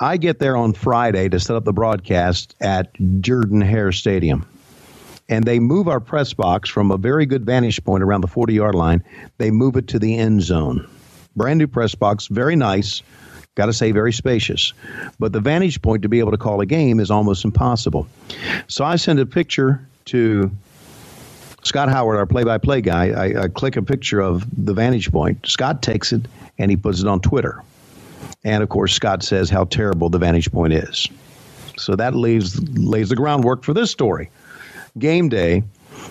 I 0.00 0.16
get 0.16 0.40
there 0.40 0.56
on 0.56 0.72
Friday 0.72 1.28
to 1.28 1.38
set 1.38 1.54
up 1.54 1.64
the 1.64 1.72
broadcast 1.72 2.56
at 2.60 2.92
Jordan 3.20 3.60
Hare 3.60 3.92
Stadium. 3.92 4.46
And 5.28 5.44
they 5.44 5.58
move 5.58 5.88
our 5.88 6.00
press 6.00 6.34
box 6.34 6.68
from 6.68 6.90
a 6.90 6.98
very 6.98 7.26
good 7.26 7.46
vantage 7.46 7.82
point 7.84 8.02
around 8.02 8.20
the 8.20 8.26
40 8.26 8.54
yard 8.54 8.74
line. 8.74 9.02
They 9.38 9.50
move 9.50 9.76
it 9.76 9.88
to 9.88 9.98
the 9.98 10.18
end 10.18 10.42
zone. 10.42 10.88
Brand 11.36 11.58
new 11.58 11.66
press 11.66 11.94
box, 11.94 12.26
very 12.26 12.56
nice. 12.56 13.02
Got 13.54 13.66
to 13.66 13.72
say, 13.72 13.92
very 13.92 14.12
spacious. 14.12 14.72
But 15.20 15.32
the 15.32 15.40
vantage 15.40 15.80
point 15.80 16.02
to 16.02 16.08
be 16.08 16.18
able 16.18 16.32
to 16.32 16.38
call 16.38 16.60
a 16.60 16.66
game 16.66 16.98
is 16.98 17.10
almost 17.10 17.44
impossible. 17.44 18.08
So 18.66 18.84
I 18.84 18.96
send 18.96 19.20
a 19.20 19.26
picture 19.26 19.86
to 20.06 20.50
Scott 21.62 21.88
Howard, 21.88 22.18
our 22.18 22.26
play-by-play 22.26 22.82
guy, 22.82 23.10
I, 23.10 23.44
I 23.44 23.48
click 23.48 23.76
a 23.76 23.82
picture 23.82 24.20
of 24.20 24.44
the 24.64 24.74
vantage 24.74 25.10
point. 25.10 25.46
Scott 25.46 25.82
takes 25.82 26.12
it 26.12 26.26
and 26.58 26.70
he 26.70 26.76
puts 26.76 27.00
it 27.00 27.06
on 27.06 27.20
Twitter. 27.20 27.62
And 28.44 28.62
of 28.62 28.68
course, 28.68 28.92
Scott 28.92 29.22
says 29.22 29.50
how 29.50 29.64
terrible 29.64 30.10
the 30.10 30.18
vantage 30.18 30.50
point 30.52 30.72
is. 30.72 31.08
So 31.76 31.96
that 31.96 32.14
leaves 32.14 32.60
lays 32.78 33.08
the 33.08 33.16
groundwork 33.16 33.64
for 33.64 33.74
this 33.74 33.90
story. 33.90 34.30
Game 34.98 35.28
day, 35.28 35.64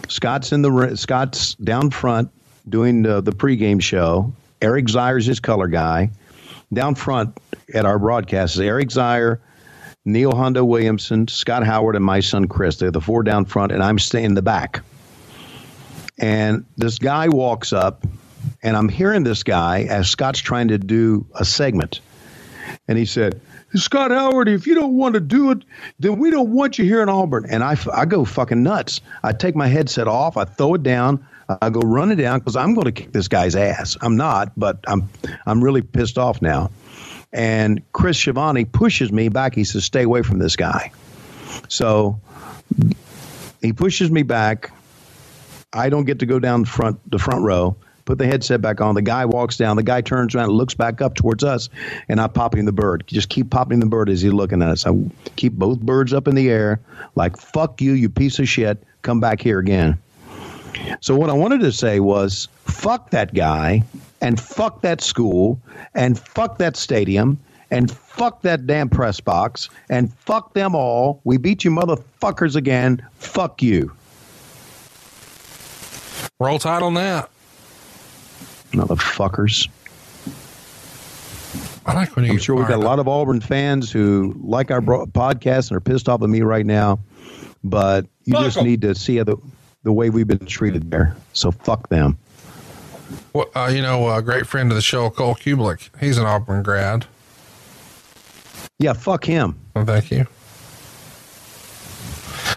Scott's 0.09 0.51
in 0.51 0.61
the 0.61 0.95
Scott's 0.95 1.55
down 1.55 1.89
front 1.89 2.29
doing 2.67 3.03
the, 3.03 3.21
the 3.21 3.31
pregame 3.31 3.81
show. 3.81 4.33
Eric 4.61 4.85
Zeier's 4.85 5.25
his 5.25 5.39
color 5.39 5.67
guy. 5.67 6.09
Down 6.71 6.95
front 6.95 7.37
at 7.73 7.85
our 7.85 7.99
broadcast 7.99 8.55
is 8.55 8.61
Eric 8.61 8.89
Zeier, 8.89 9.39
Neil 10.05 10.31
Hondo 10.31 10.65
Williamson, 10.65 11.27
Scott 11.27 11.63
Howard, 11.63 11.95
and 11.95 12.03
my 12.03 12.19
son 12.19 12.47
Chris. 12.47 12.77
They're 12.77 12.91
the 12.91 13.01
four 13.01 13.23
down 13.23 13.45
front, 13.45 13.71
and 13.71 13.83
I'm 13.83 13.99
staying 13.99 14.25
in 14.25 14.33
the 14.33 14.41
back. 14.41 14.81
And 16.17 16.65
this 16.77 16.97
guy 16.97 17.29
walks 17.29 17.73
up, 17.73 18.05
and 18.61 18.75
I'm 18.75 18.89
hearing 18.89 19.23
this 19.23 19.43
guy 19.43 19.83
as 19.83 20.09
Scott's 20.09 20.39
trying 20.39 20.69
to 20.69 20.77
do 20.77 21.25
a 21.35 21.45
segment. 21.45 22.01
And 22.87 22.97
he 22.97 23.05
said, 23.05 23.39
Scott 23.75 24.11
Howard, 24.11 24.47
if 24.47 24.67
you 24.67 24.75
don't 24.75 24.95
want 24.95 25.15
to 25.15 25.19
do 25.19 25.51
it, 25.51 25.59
then 25.99 26.19
we 26.19 26.29
don't 26.29 26.51
want 26.51 26.77
you 26.77 26.85
here 26.85 27.01
in 27.01 27.09
Auburn. 27.09 27.45
And 27.49 27.63
I, 27.63 27.75
I 27.91 28.05
go 28.05 28.23
fucking 28.23 28.61
nuts. 28.61 29.01
I 29.23 29.33
take 29.33 29.55
my 29.55 29.67
headset 29.67 30.07
off, 30.07 30.37
I 30.37 30.45
throw 30.45 30.75
it 30.75 30.83
down, 30.83 31.25
I 31.61 31.69
go 31.69 31.81
running 31.81 32.17
down 32.17 32.39
because 32.39 32.55
I'm 32.55 32.73
going 32.73 32.85
to 32.85 32.91
kick 32.91 33.11
this 33.11 33.27
guy's 33.27 33.55
ass. 33.55 33.97
I'm 34.01 34.15
not, 34.15 34.51
but 34.57 34.79
I'm 34.87 35.09
I'm 35.45 35.63
really 35.63 35.81
pissed 35.81 36.17
off 36.17 36.41
now. 36.41 36.71
And 37.31 37.81
Chris 37.91 38.17
Schiavone 38.17 38.65
pushes 38.65 39.11
me 39.11 39.29
back. 39.29 39.55
He 39.55 39.63
says, 39.63 39.83
"Stay 39.83 40.03
away 40.03 40.21
from 40.21 40.39
this 40.39 40.55
guy." 40.55 40.91
So 41.67 42.19
he 43.61 43.73
pushes 43.73 44.09
me 44.11 44.23
back. 44.23 44.71
I 45.73 45.89
don't 45.89 46.05
get 46.05 46.19
to 46.19 46.25
go 46.25 46.39
down 46.39 46.61
the 46.61 46.67
front 46.67 47.11
the 47.11 47.19
front 47.19 47.41
row. 47.41 47.75
Put 48.05 48.17
the 48.17 48.25
headset 48.27 48.61
back 48.61 48.81
on. 48.81 48.95
The 48.95 49.01
guy 49.01 49.25
walks 49.25 49.55
down. 49.57 49.77
The 49.77 49.83
guy 49.83 50.01
turns 50.01 50.35
around 50.35 50.49
looks 50.49 50.73
back 50.73 51.01
up 51.01 51.15
towards 51.15 51.43
us, 51.43 51.69
and 52.09 52.19
I 52.19 52.27
pop 52.27 52.55
him 52.55 52.65
the 52.65 52.73
bird. 52.73 53.05
Just 53.07 53.29
keep 53.29 53.49
popping 53.49 53.79
the 53.79 53.85
bird 53.85 54.09
as 54.09 54.21
he's 54.21 54.33
looking 54.33 54.61
at 54.61 54.69
us. 54.69 54.85
I 54.85 54.91
keep 55.35 55.53
both 55.53 55.79
birds 55.79 56.13
up 56.13 56.27
in 56.27 56.35
the 56.35 56.49
air, 56.49 56.79
like 57.15 57.37
"fuck 57.37 57.81
you, 57.81 57.93
you 57.93 58.09
piece 58.09 58.39
of 58.39 58.47
shit." 58.47 58.83
Come 59.03 59.19
back 59.19 59.41
here 59.41 59.59
again. 59.59 59.97
So 61.01 61.15
what 61.15 61.29
I 61.29 61.33
wanted 61.33 61.61
to 61.61 61.71
say 61.71 61.99
was, 61.99 62.47
fuck 62.65 63.11
that 63.11 63.33
guy, 63.33 63.83
and 64.21 64.39
fuck 64.39 64.81
that 64.81 65.01
school, 65.01 65.59
and 65.93 66.17
fuck 66.17 66.57
that 66.57 66.75
stadium, 66.75 67.37
and 67.69 67.91
fuck 67.91 68.41
that 68.43 68.65
damn 68.65 68.89
press 68.89 69.19
box, 69.19 69.69
and 69.89 70.13
fuck 70.13 70.53
them 70.53 70.75
all. 70.75 71.21
We 71.23 71.37
beat 71.37 71.63
you 71.63 71.71
motherfuckers 71.71 72.55
again. 72.55 73.05
Fuck 73.17 73.61
you. 73.61 73.91
Roll 76.39 76.59
on 76.65 76.93
that. 76.95 77.29
Motherfuckers. 78.73 79.67
I 81.85 81.93
like 81.93 82.15
when 82.15 82.29
I'm 82.29 82.37
sure 82.37 82.55
we've 82.55 82.67
got 82.67 82.79
a 82.79 82.85
lot 82.85 82.99
of 82.99 83.07
Auburn 83.07 83.41
fans 83.41 83.91
who 83.91 84.35
like 84.41 84.71
our 84.71 84.81
bro- 84.81 85.05
podcast 85.05 85.69
and 85.69 85.77
are 85.77 85.81
pissed 85.81 86.07
off 86.07 86.21
at 86.21 86.29
me 86.29 86.41
right 86.41 86.65
now, 86.65 86.99
but 87.63 88.05
you 88.23 88.33
Fuck 88.33 88.43
just 88.45 88.57
'em. 88.57 88.65
need 88.65 88.81
to 88.81 88.95
see 88.95 89.19
the 89.21 89.37
the 89.83 89.91
way 89.91 90.09
we've 90.09 90.27
been 90.27 90.45
treated 90.45 90.89
there. 90.89 91.15
So 91.33 91.51
fuck 91.51 91.89
them. 91.89 92.17
Well, 93.33 93.47
uh, 93.53 93.69
you 93.73 93.81
know, 93.81 94.09
a 94.15 94.21
great 94.21 94.47
friend 94.47 94.71
of 94.71 94.75
the 94.75 94.81
show, 94.81 95.09
Cole 95.09 95.35
Kublik. 95.35 95.89
He's 95.99 96.17
an 96.17 96.25
Auburn 96.25 96.63
grad. 96.63 97.05
Yeah, 98.79 98.93
fuck 98.93 99.25
him. 99.25 99.55
Well, 99.75 99.85
thank 99.85 100.09
you. 100.09 100.25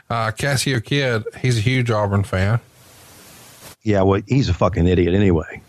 Uh, 0.08 0.30
Cassio 0.30 0.78
Kid, 0.80 1.24
he's 1.42 1.58
a 1.58 1.60
huge 1.60 1.90
Auburn 1.90 2.22
fan. 2.22 2.60
Yeah, 3.82 4.02
well, 4.02 4.22
he's 4.26 4.48
a 4.48 4.54
fucking 4.54 4.86
idiot 4.86 5.14
anyway. 5.14 5.60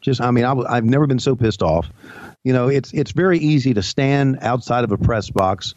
Just, 0.00 0.20
I 0.20 0.30
mean, 0.30 0.44
I, 0.44 0.74
have 0.74 0.84
never 0.84 1.06
been 1.06 1.18
so 1.18 1.36
pissed 1.36 1.62
off. 1.62 1.88
You 2.42 2.54
know, 2.54 2.68
it's 2.68 2.92
it's 2.94 3.10
very 3.12 3.38
easy 3.38 3.74
to 3.74 3.82
stand 3.82 4.38
outside 4.40 4.82
of 4.84 4.92
a 4.92 4.96
press 4.96 5.28
box. 5.28 5.74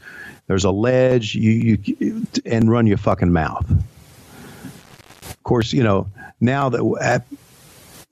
There's 0.47 0.63
a 0.63 0.71
ledge, 0.71 1.35
you 1.35 1.77
you 1.83 2.25
and 2.45 2.71
run 2.71 2.87
your 2.87 2.97
fucking 2.97 3.33
mouth. 3.33 3.69
Of 3.69 5.43
course, 5.43 5.73
you 5.73 5.83
know 5.83 6.07
now 6.43 6.69
that 6.69 6.97
at, 7.01 7.25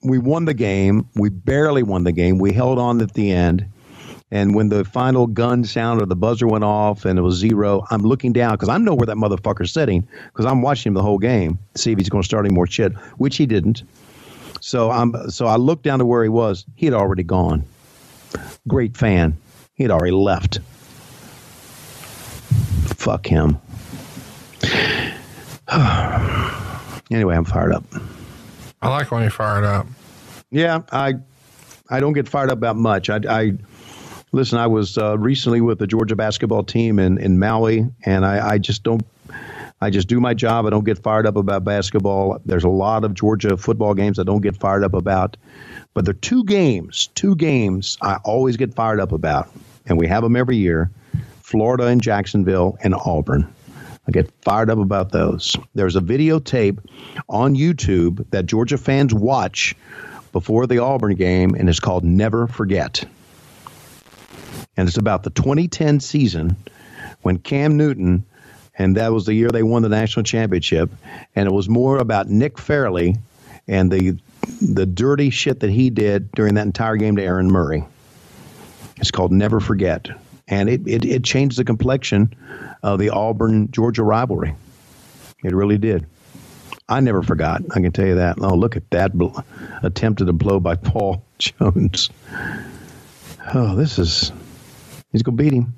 we 0.04 0.18
won 0.18 0.46
the 0.46 0.54
game, 0.54 1.08
we 1.16 1.30
barely 1.30 1.84
won 1.84 2.04
the 2.04 2.12
game. 2.12 2.40
We 2.40 2.54
held 2.54 2.80
on 2.80 3.02
at 3.02 3.14
the 3.14 3.32
end. 3.32 3.66
And 4.34 4.56
when 4.56 4.70
the 4.70 4.86
final 4.86 5.28
gun 5.28 5.66
sounded, 5.66 6.08
the 6.08 6.16
buzzer 6.16 6.48
went 6.48 6.64
off, 6.64 7.04
and 7.04 7.20
it 7.20 7.22
was 7.22 7.36
zero. 7.36 7.86
I'm 7.92 8.02
looking 8.02 8.32
down 8.32 8.54
because 8.54 8.70
I 8.70 8.78
know 8.78 8.96
where 8.96 9.06
that 9.08 9.18
motherfucker's 9.18 9.74
sitting 9.74 10.08
because 10.28 10.46
I'm 10.46 10.62
watching 10.62 10.92
him 10.92 10.94
the 10.94 11.04
whole 11.04 11.20
game 11.20 11.60
see 11.76 11.92
if 11.92 11.98
he's 11.98 12.08
going 12.08 12.24
to 12.24 12.26
start 12.26 12.46
any 12.46 12.56
more 12.56 12.66
shit, 12.66 12.94
which 13.18 13.36
he 13.36 13.46
didn't. 13.46 13.84
So 14.62 14.90
I'm 14.90 15.30
so 15.30 15.48
I 15.48 15.58
looked 15.58 15.84
down 15.84 16.00
to 16.00 16.06
where 16.06 16.24
he 16.24 16.30
was. 16.30 16.66
He 16.76 16.86
had 16.86 16.94
already 16.94 17.24
gone. 17.24 17.66
Great 18.68 18.96
fan. 18.96 19.38
He 19.74 19.84
had 19.84 19.92
already 19.92 20.12
left. 20.12 20.60
Fuck 22.96 23.26
him. 23.26 23.60
anyway, 27.12 27.36
I'm 27.36 27.46
fired 27.46 27.74
up. 27.74 27.84
I 28.82 28.90
like 28.90 29.12
when 29.12 29.22
you're 29.22 29.32
fired 29.32 29.64
up. 29.64 29.88
Yeah, 30.52 30.84
I 30.92 31.16
I 31.90 32.00
don't 32.00 32.14
get 32.14 32.30
fired 32.30 32.50
up 32.50 32.58
about 32.58 32.78
much. 32.78 33.10
I 33.10 33.20
I 33.28 33.54
Listen, 34.34 34.60
I 34.60 34.68
was 34.68 34.98
uh, 34.98 35.18
recently 35.18 35.60
with 35.60 35.80
the 35.80 35.88
Georgia 35.88 36.16
basketball 36.16 36.64
team 36.64 37.00
in, 37.00 37.18
in 37.18 37.38
Maui, 37.38 37.86
and 38.06 38.26
I, 38.26 38.52
I 38.52 38.58
just 38.60 38.84
don't. 38.84 39.06
I 39.82 39.90
just 39.90 40.08
do 40.08 40.20
my 40.20 40.34
job. 40.34 40.66
I 40.66 40.70
don't 40.70 40.86
get 40.86 41.02
fired 41.02 41.26
up 41.26 41.36
about 41.36 41.64
basketball. 41.64 42.40
There's 42.46 42.64
a 42.64 42.70
lot 42.70 43.04
of 43.04 43.14
Georgia 43.14 43.58
football 43.58 43.94
games 43.94 44.20
I 44.20 44.24
don't 44.24 44.42
get 44.42 44.56
fired 44.56 44.84
up 44.84 44.94
about, 44.94 45.38
but 45.94 46.06
there 46.06 46.12
are 46.12 46.20
two 46.20 46.44
games, 46.44 47.10
two 47.16 47.36
games 47.36 47.98
I 48.02 48.18
always 48.24 48.58
get 48.58 48.74
fired 48.74 49.00
up 49.00 49.12
about, 49.12 49.50
and 49.88 49.98
we 49.98 50.08
have 50.08 50.24
them 50.24 50.36
every 50.36 50.58
year: 50.58 50.92
Florida 51.42 51.88
and 51.88 52.02
Jacksonville 52.02 52.78
and 52.84 52.94
Auburn. 52.94 53.52
I 54.08 54.12
get 54.12 54.32
fired 54.42 54.70
up 54.70 54.80
about 54.80 55.12
those. 55.12 55.56
There's 55.76 55.96
a 55.96 56.02
videotape 56.02 56.80
on 57.30 57.56
YouTube 57.56 58.30
that 58.32 58.46
Georgia 58.46 58.78
fans 58.78 59.14
watch 59.14 59.76
before 60.32 60.68
the 60.68 60.80
Auburn 60.80 61.16
game, 61.16 61.56
and 61.56 61.70
it's 61.70 61.80
called 61.80 62.04
Never 62.04 62.48
Forget 62.48 63.06
and 64.78 64.88
it's 64.88 64.98
about 64.98 65.24
the 65.24 65.30
2010 65.30 66.00
season 66.00 66.56
when 67.22 67.38
Cam 67.38 67.78
Newton, 67.78 68.26
and 68.82 68.98
that 68.98 69.14
was 69.14 69.26
the 69.26 69.34
year 69.34 69.50
they 69.50 69.62
won 69.64 69.84
the 69.84 69.90
national 69.90 70.24
championship, 70.24 70.90
and 71.36 71.48
it 71.48 71.52
was 71.52 71.70
more 71.70 72.00
about 72.00 72.28
Nick 72.28 72.58
Fairley 72.58 73.16
and 73.68 73.92
the 73.92 74.18
the 74.60 74.88
dirty 74.88 75.30
shit 75.30 75.60
that 75.60 75.70
he 75.70 75.92
did 75.92 76.32
during 76.32 76.56
that 76.56 76.66
entire 76.66 76.98
game 76.98 77.16
to 77.18 77.24
Aaron 77.24 77.52
Murray. 77.52 77.84
It's 78.98 79.12
called 79.12 79.32
Never 79.32 79.60
Forget, 79.60 80.10
and 80.48 80.68
it 80.68 80.88
it, 80.88 81.06
it 81.06 81.24
changed 81.24 81.58
the 81.58 81.64
complexion 81.64 82.34
of 82.82 82.98
the 82.98 83.12
Auburn 83.12 83.70
Georgia 83.72 84.04
rivalry. 84.04 84.56
It 85.44 85.54
really 85.54 85.78
did. 85.78 86.08
I 86.90 87.00
never 87.00 87.22
forgot. 87.22 87.62
I 87.72 87.80
can 87.82 87.92
tell 87.92 88.08
you 88.08 88.16
that. 88.16 88.38
Oh, 88.42 88.56
look 88.56 88.76
at 88.76 88.90
that 88.90 89.14
bl- 89.14 89.40
attempted 89.84 90.28
a 90.28 90.34
blow 90.34 90.60
by 90.60 90.76
Paul 90.90 91.24
Jones. 91.38 92.10
Oh, 93.54 93.76
this 93.76 94.00
is 94.00 94.32
He's 95.12 95.24
going 95.24 95.38
to 95.38 95.44
beat 95.44 95.54
him. 95.54 95.74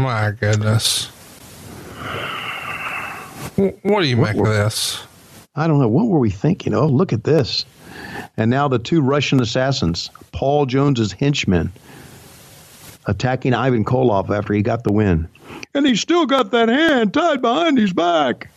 My 0.00 0.30
goodness. 0.30 1.06
What 3.56 4.00
do 4.00 4.08
you 4.08 4.16
make 4.16 4.34
of 4.34 4.46
this? 4.46 5.02
I 5.54 5.66
don't 5.66 5.78
know. 5.78 5.88
What 5.88 6.06
were 6.06 6.18
we 6.18 6.30
thinking? 6.30 6.72
Oh, 6.72 6.86
look 6.86 7.12
at 7.12 7.24
this. 7.24 7.66
And 8.38 8.50
now 8.50 8.66
the 8.66 8.78
two 8.78 9.02
Russian 9.02 9.42
assassins, 9.42 10.08
Paul 10.32 10.64
Jones's 10.64 11.12
henchmen, 11.12 11.70
attacking 13.06 13.52
Ivan 13.52 13.84
Koloff 13.84 14.34
after 14.34 14.54
he 14.54 14.62
got 14.62 14.84
the 14.84 14.92
win. 14.92 15.28
And 15.74 15.86
he's 15.86 16.00
still 16.00 16.24
got 16.24 16.50
that 16.52 16.70
hand 16.70 17.12
tied 17.12 17.42
behind 17.42 17.76
his 17.76 17.92
back. 17.92 18.48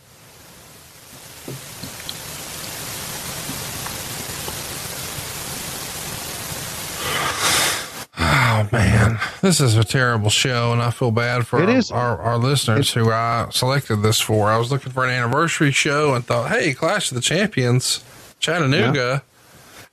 Oh 8.56 8.68
man, 8.70 9.18
this 9.40 9.60
is 9.60 9.76
a 9.76 9.82
terrible 9.82 10.30
show, 10.30 10.72
and 10.72 10.80
I 10.80 10.90
feel 10.92 11.10
bad 11.10 11.44
for 11.44 11.60
It 11.60 11.68
our, 11.68 11.76
is. 11.76 11.90
our, 11.90 12.20
our 12.20 12.38
listeners 12.38 12.92
who 12.92 13.10
I 13.10 13.48
selected 13.50 13.96
this 13.96 14.20
for. 14.20 14.48
I 14.48 14.56
was 14.58 14.70
looking 14.70 14.92
for 14.92 15.02
an 15.04 15.10
anniversary 15.10 15.72
show 15.72 16.14
and 16.14 16.24
thought, 16.24 16.50
hey, 16.52 16.72
Clash 16.72 17.10
of 17.10 17.16
the 17.16 17.20
Champions, 17.20 18.04
Chattanooga. 18.38 19.24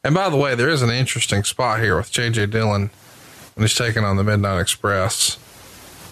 And 0.04 0.14
by 0.14 0.30
the 0.30 0.38
way, 0.38 0.54
there 0.54 0.70
is 0.70 0.84
an 0.84 0.92
interesting 0.92 1.44
spot 1.44 1.80
here 1.80 1.98
with 1.98 2.12
JJ 2.12 2.52
Dillon 2.52 2.92
when 3.56 3.64
he's 3.64 3.76
taking 3.76 4.04
on 4.04 4.18
the 4.18 4.24
Midnight 4.24 4.60
Express. 4.60 5.40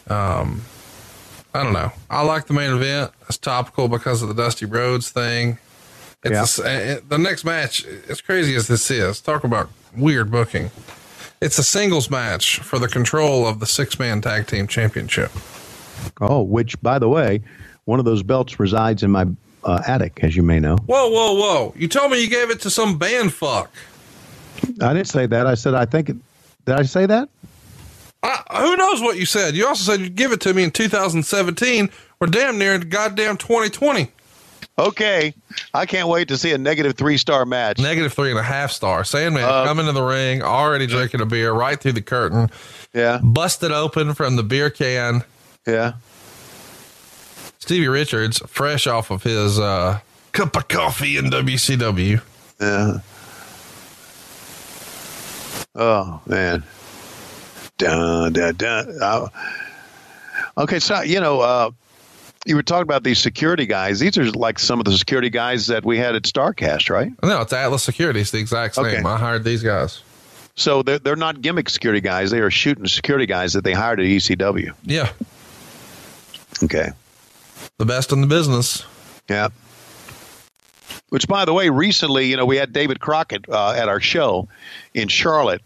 Um, 0.08 0.64
I 1.54 1.64
don't 1.64 1.74
know. 1.74 1.92
I 2.10 2.24
like 2.24 2.48
the 2.48 2.54
main 2.54 2.72
event. 2.72 3.12
It's 3.28 3.38
topical 3.38 3.88
because 3.88 4.24
of 4.24 4.28
the 4.28 4.34
Dusty 4.34 4.66
Rhodes 4.66 5.12
thing. 5.12 5.60
It's 6.24 6.58
uh, 6.58 7.00
the 7.08 7.18
next 7.20 7.46
match. 7.46 7.86
As 8.08 8.22
crazy 8.22 8.56
as 8.56 8.68
this 8.68 8.90
is, 8.90 9.22
talk 9.22 9.44
about 9.44 9.70
weird 9.96 10.32
booking. 10.32 10.72
It's 11.42 11.58
a 11.58 11.64
singles 11.64 12.10
match 12.10 12.60
for 12.60 12.80
the 12.80 12.88
control 12.88 13.48
of 13.48 13.60
the 13.60 13.66
six 13.66 13.98
man 13.98 14.22
tag 14.22 14.48
team 14.48 14.68
championship. 14.68 15.32
Oh, 16.20 16.42
which, 16.42 16.82
by 16.82 17.00
the 17.00 17.08
way, 17.08 17.42
one 17.86 18.00
of 18.00 18.06
those 18.06 18.24
belts 18.24 18.60
resides 18.60 19.04
in 19.04 19.12
my 19.12 19.26
uh, 19.64 19.82
attic, 19.88 20.20
as 20.22 20.36
you 20.36 20.44
may 20.44 20.60
know. 20.60 20.76
Whoa, 20.86 21.10
whoa, 21.10 21.34
whoa! 21.34 21.74
You 21.78 21.88
told 21.88 22.12
me 22.12 22.22
you 22.22 22.30
gave 22.30 22.50
it 22.50 22.60
to 22.62 22.70
some 22.70 22.98
band 22.98 23.34
fuck. 23.34 23.72
I 24.82 24.94
didn't 24.94 25.08
say 25.08 25.26
that. 25.28 25.48
I 25.48 25.56
said 25.56 25.76
I 25.76 25.86
think 25.86 26.10
it. 26.10 26.18
Did 26.66 26.76
I 26.76 26.84
say 26.84 27.06
that? 27.06 27.30
I, 28.22 28.44
who 28.62 28.76
knows 28.76 29.02
what 29.02 29.18
you 29.18 29.26
said? 29.26 29.56
You 29.56 29.66
also 29.68 29.92
said 29.92 30.02
you'd 30.02 30.16
give 30.16 30.34
it 30.34 30.42
to 30.42 30.54
me 30.54 30.64
in 30.64 30.72
2017. 30.72 31.90
We're 32.20 32.28
damn 32.28 32.58
near 32.58 32.78
goddamn 32.80 33.38
2020. 33.38 34.12
Okay, 34.80 35.34
I 35.74 35.86
can't 35.86 36.08
wait 36.08 36.30
to 36.30 36.38
see 36.38 36.54
a 36.54 36.58
negative 36.58 36.96
three 36.96 37.18
star 37.18 37.46
match. 37.46 37.80
Negative 37.80 38.14
three 38.14 38.30
and 38.30 38.40
a 38.40 38.44
half 38.44 38.72
star. 38.72 39.04
Sandman 39.04 39.44
Uh, 39.44 39.66
coming 39.66 39.86
to 39.88 39.92
the 39.92 40.02
ring, 40.02 40.42
already 40.42 40.88
drinking 40.88 41.20
a 41.20 41.26
beer 41.26 41.52
right 41.52 41.78
through 41.78 41.92
the 41.92 42.02
curtain. 42.02 42.50
Yeah. 42.94 43.20
Busted 43.22 43.74
open 43.74 44.14
from 44.14 44.38
the 44.38 44.44
beer 44.44 44.70
can. 44.70 45.24
Yeah. 45.68 45.94
Stevie 47.60 47.90
Richards, 47.90 48.42
fresh 48.48 48.88
off 48.88 49.12
of 49.12 49.22
his 49.24 49.60
uh, 49.60 50.00
cup 50.32 50.56
of 50.56 50.70
coffee 50.70 51.18
in 51.18 51.26
WCW. 51.26 52.22
Yeah. 52.62 53.00
Oh 55.76 56.22
man. 56.26 56.64
Dun, 57.78 58.32
dun, 58.34 58.56
dun. 58.56 58.98
Uh, 59.02 59.28
okay, 60.58 60.80
so 60.80 61.02
you 61.02 61.20
know, 61.20 61.42
uh, 61.42 61.72
you 62.46 62.56
were 62.56 62.64
talking 62.64 62.84
about 62.84 63.04
these 63.04 63.20
security 63.20 63.66
guys. 63.66 64.00
These 64.00 64.18
are 64.18 64.32
like 64.32 64.60
some 64.60 64.80
of 64.80 64.86
the 64.86 64.98
security 64.98 65.30
guys 65.30 65.68
that 65.68 65.86
we 65.86 65.98
had 65.98 66.16
at 66.16 66.24
Starrcast, 66.24 66.90
right? 66.90 67.12
No, 67.22 67.42
it's 67.42 67.54
Atlas 67.54 67.84
Security. 67.84 68.22
It's 68.22 68.32
the 68.32 68.40
exact 68.40 68.76
same. 68.76 68.86
Okay. 68.86 69.02
I 69.04 69.18
hired 69.18 69.44
these 69.44 69.64
guys. 69.64 70.02
So 70.56 70.84
they're 70.84 71.00
they're 71.00 71.16
not 71.16 71.42
gimmick 71.42 71.70
security 71.70 72.02
guys. 72.02 72.32
They 72.32 72.40
are 72.40 72.52
shooting 72.52 72.86
security 72.88 73.26
guys 73.26 73.54
that 73.54 73.64
they 73.64 73.74
hired 73.74 74.00
at 74.00 74.06
ECW. 74.06 74.74
Yeah. 74.84 75.12
Okay. 76.64 76.90
The 77.78 77.86
best 77.86 78.12
in 78.12 78.22
the 78.22 78.28
business. 78.28 78.86
Yeah. 79.30 79.50
Which, 81.10 81.28
by 81.28 81.46
the 81.46 81.54
way, 81.54 81.70
recently, 81.70 82.26
you 82.28 82.38
know, 82.38 82.46
we 82.46 82.58
had 82.58 82.74
David 82.74 83.00
Crockett 83.00 83.48
uh, 83.50 83.72
at 83.72 83.88
our 83.88 84.00
show 84.00 84.48
in 84.94 85.08
Charlotte. 85.08 85.62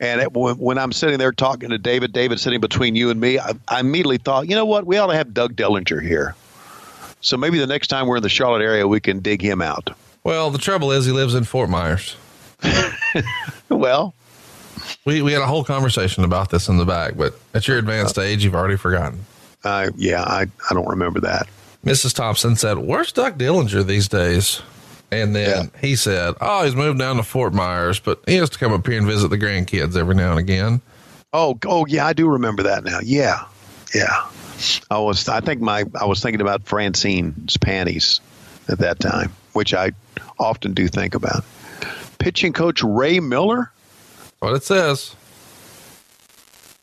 And 0.00 0.20
it, 0.20 0.32
when, 0.32 0.56
when 0.58 0.78
I'm 0.78 0.92
sitting 0.92 1.18
there 1.18 1.32
talking 1.32 1.70
to 1.70 1.78
David, 1.78 2.12
David 2.12 2.38
sitting 2.38 2.60
between 2.60 2.94
you 2.94 3.10
and 3.10 3.20
me, 3.20 3.38
I, 3.38 3.52
I 3.68 3.80
immediately 3.80 4.18
thought, 4.18 4.48
you 4.48 4.54
know 4.54 4.64
what? 4.64 4.86
We 4.86 4.96
ought 4.96 5.08
to 5.08 5.16
have 5.16 5.34
Doug 5.34 5.56
Dellinger 5.56 6.00
here. 6.00 6.34
So 7.20 7.36
maybe 7.36 7.58
the 7.58 7.66
next 7.66 7.88
time 7.88 8.06
we're 8.06 8.18
in 8.18 8.22
the 8.22 8.28
Charlotte 8.28 8.62
area, 8.62 8.86
we 8.86 9.00
can 9.00 9.18
dig 9.20 9.42
him 9.42 9.60
out. 9.60 9.90
Well, 10.22 10.50
the 10.50 10.58
trouble 10.58 10.92
is 10.92 11.04
he 11.04 11.12
lives 11.12 11.34
in 11.34 11.44
Fort 11.44 11.68
Myers. 11.68 12.16
well, 13.68 14.14
we 15.04 15.22
we 15.22 15.32
had 15.32 15.42
a 15.42 15.46
whole 15.46 15.64
conversation 15.64 16.24
about 16.24 16.50
this 16.50 16.68
in 16.68 16.76
the 16.76 16.84
back, 16.84 17.16
but 17.16 17.34
at 17.54 17.68
your 17.68 17.78
advanced 17.78 18.18
age, 18.18 18.44
you've 18.44 18.54
already 18.54 18.76
forgotten. 18.76 19.24
Uh, 19.64 19.90
yeah, 19.96 20.22
I, 20.22 20.46
I 20.70 20.74
don't 20.74 20.88
remember 20.88 21.20
that. 21.20 21.48
Mrs. 21.84 22.14
Thompson 22.14 22.56
said, 22.56 22.78
"Where's 22.78 23.12
Doug 23.12 23.38
Dellinger 23.38 23.86
these 23.86 24.08
days?" 24.08 24.60
And 25.10 25.34
then 25.34 25.70
he 25.80 25.96
said, 25.96 26.34
"Oh, 26.40 26.64
he's 26.64 26.76
moved 26.76 26.98
down 26.98 27.16
to 27.16 27.22
Fort 27.22 27.54
Myers, 27.54 27.98
but 27.98 28.20
he 28.26 28.36
has 28.36 28.50
to 28.50 28.58
come 28.58 28.72
up 28.72 28.86
here 28.86 28.98
and 28.98 29.06
visit 29.06 29.28
the 29.28 29.38
grandkids 29.38 29.96
every 29.96 30.14
now 30.14 30.30
and 30.30 30.38
again." 30.38 30.82
Oh, 31.32 31.58
oh 31.66 31.86
yeah, 31.86 32.06
I 32.06 32.12
do 32.12 32.28
remember 32.28 32.64
that 32.64 32.84
now. 32.84 33.00
Yeah, 33.02 33.44
yeah. 33.94 34.26
I 34.90 34.98
was, 34.98 35.28
I 35.28 35.40
think 35.40 35.60
my, 35.60 35.84
I 35.98 36.04
was 36.04 36.20
thinking 36.20 36.40
about 36.40 36.64
Francine's 36.64 37.56
panties 37.56 38.20
at 38.68 38.78
that 38.78 38.98
time, 38.98 39.32
which 39.52 39.72
I 39.72 39.92
often 40.38 40.74
do 40.74 40.88
think 40.88 41.14
about. 41.14 41.44
Pitching 42.18 42.52
coach 42.52 42.82
Ray 42.82 43.20
Miller. 43.20 43.70
What 44.40 44.54
it 44.54 44.64
says. 44.64 45.14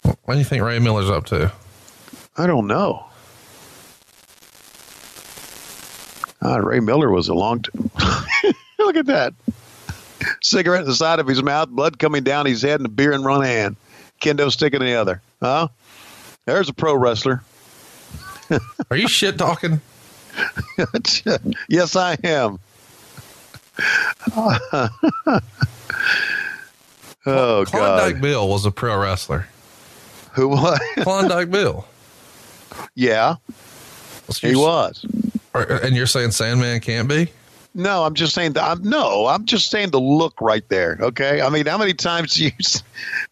What 0.04 0.34
do 0.36 0.38
you 0.38 0.46
think 0.46 0.64
Ray 0.64 0.80
Miller's 0.80 1.10
up 1.10 1.26
to? 1.28 1.52
I 2.38 2.48
don't 2.48 2.68
know. 2.68 3.06
Ah, 6.46 6.58
Ray 6.58 6.80
Miller 6.80 7.10
was 7.10 7.28
a 7.28 7.34
long. 7.34 7.64
T- 7.64 7.72
Look 8.80 8.96
at 8.96 9.08
that. 9.08 9.34
Cigarette 10.44 10.82
in 10.82 10.88
the 10.88 10.94
side 10.94 11.18
of 11.20 11.26
his 11.26 11.42
mouth, 11.42 11.70
blood 11.70 11.98
coming 11.98 12.24
down 12.24 12.46
his 12.46 12.62
head, 12.62 12.80
and 12.80 12.86
a 12.86 12.90
beer 12.90 13.14
in 13.14 13.24
one 13.24 13.44
hand. 13.44 13.78
Kendo 14.22 14.52
stick 14.52 14.76
in 14.76 14.82
the 14.82 14.94
other. 14.94 15.22
Huh? 15.42 15.70
There's 16.46 16.70
a 16.70 16.74
pro 16.74 16.94
wrestler. 16.96 17.42
Are 18.92 18.98
you 18.98 19.08
shit 19.08 19.40
talking? 19.40 19.82
yes, 21.68 21.96
I 21.96 22.16
am. 22.24 22.60
oh, 27.26 27.66
Klondike 27.66 28.14
God. 28.14 28.22
Bill 28.22 28.48
was 28.48 28.68
a 28.68 28.72
pro 28.72 29.00
wrestler. 29.00 29.48
Who 30.34 30.50
was? 30.50 30.80
Klondike 31.00 31.50
Bill. 31.50 31.88
Yeah. 32.94 33.38
He 34.42 34.56
was. 34.56 35.04
And 35.56 35.96
you're 35.96 36.08
saying 36.08 36.32
Sandman 36.32 36.80
can't 36.82 37.08
be? 37.08 37.30
No, 37.74 38.04
I'm 38.04 38.14
just 38.14 38.34
saying 38.34 38.54
that. 38.54 38.64
I'm, 38.64 38.84
no, 38.84 39.28
I'm 39.28 39.46
just 39.46 39.70
saying 39.70 39.92
the 39.92 40.00
look 40.00 40.40
right 40.40 40.68
there. 40.70 40.98
Okay. 41.00 41.42
I 41.42 41.50
mean, 41.50 41.66
how 41.66 41.78
many 41.78 41.94
times 41.94 42.36
do 42.36 42.46
you 42.46 42.52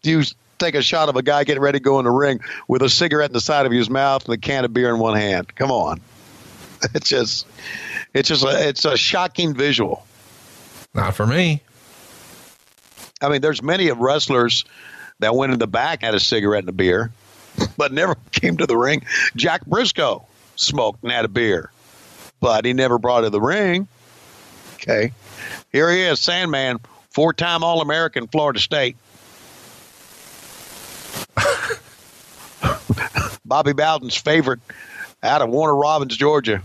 do 0.02 0.10
you 0.10 0.22
take 0.58 0.74
a 0.74 0.82
shot 0.82 1.08
of 1.08 1.16
a 1.16 1.22
guy 1.22 1.44
getting 1.44 1.62
ready 1.62 1.78
to 1.78 1.82
go 1.82 1.98
in 1.98 2.04
the 2.04 2.10
ring 2.10 2.40
with 2.68 2.82
a 2.82 2.88
cigarette 2.88 3.30
in 3.30 3.34
the 3.34 3.40
side 3.40 3.66
of 3.66 3.72
his 3.72 3.88
mouth 3.88 4.24
and 4.26 4.34
a 4.34 4.38
can 4.38 4.64
of 4.64 4.74
beer 4.74 4.90
in 4.90 4.98
one 4.98 5.16
hand? 5.16 5.54
Come 5.54 5.70
on. 5.70 6.00
It's 6.92 7.08
just, 7.08 7.46
it's 8.12 8.28
just, 8.28 8.44
a, 8.44 8.68
it's 8.68 8.84
a 8.84 8.94
shocking 8.94 9.54
visual. 9.54 10.04
Not 10.92 11.14
for 11.14 11.26
me. 11.26 11.62
I 13.22 13.30
mean, 13.30 13.40
there's 13.40 13.62
many 13.62 13.88
of 13.88 13.98
wrestlers 13.98 14.66
that 15.20 15.34
went 15.34 15.54
in 15.54 15.58
the 15.58 15.66
back 15.66 16.02
had 16.02 16.14
a 16.14 16.20
cigarette 16.20 16.64
and 16.64 16.68
a 16.68 16.72
beer, 16.72 17.10
but 17.78 17.92
never 17.92 18.16
came 18.32 18.58
to 18.58 18.66
the 18.66 18.76
ring. 18.76 19.02
Jack 19.34 19.64
Briscoe 19.64 20.26
smoked 20.56 21.02
and 21.02 21.10
had 21.10 21.24
a 21.24 21.28
beer, 21.28 21.70
but 22.44 22.64
he 22.66 22.74
never 22.74 22.98
brought 22.98 23.24
it 23.24 23.28
to 23.28 23.30
the 23.30 23.40
ring. 23.40 23.88
Okay, 24.74 25.12
here 25.72 25.90
he 25.90 26.02
is, 26.02 26.20
Sandman, 26.20 26.78
four-time 27.08 27.64
All-American, 27.64 28.26
Florida 28.26 28.60
State. 28.60 28.98
Bobby 33.46 33.72
Bowden's 33.72 34.14
favorite 34.14 34.60
out 35.22 35.40
of 35.40 35.48
Warner 35.48 35.74
Robins, 35.74 36.14
Georgia. 36.18 36.62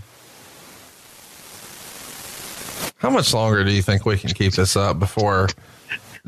How 2.98 3.10
much 3.10 3.34
longer 3.34 3.64
do 3.64 3.72
you 3.72 3.82
think 3.82 4.06
we 4.06 4.18
can 4.18 4.32
keep 4.32 4.52
this 4.52 4.76
up 4.76 5.00
before 5.00 5.48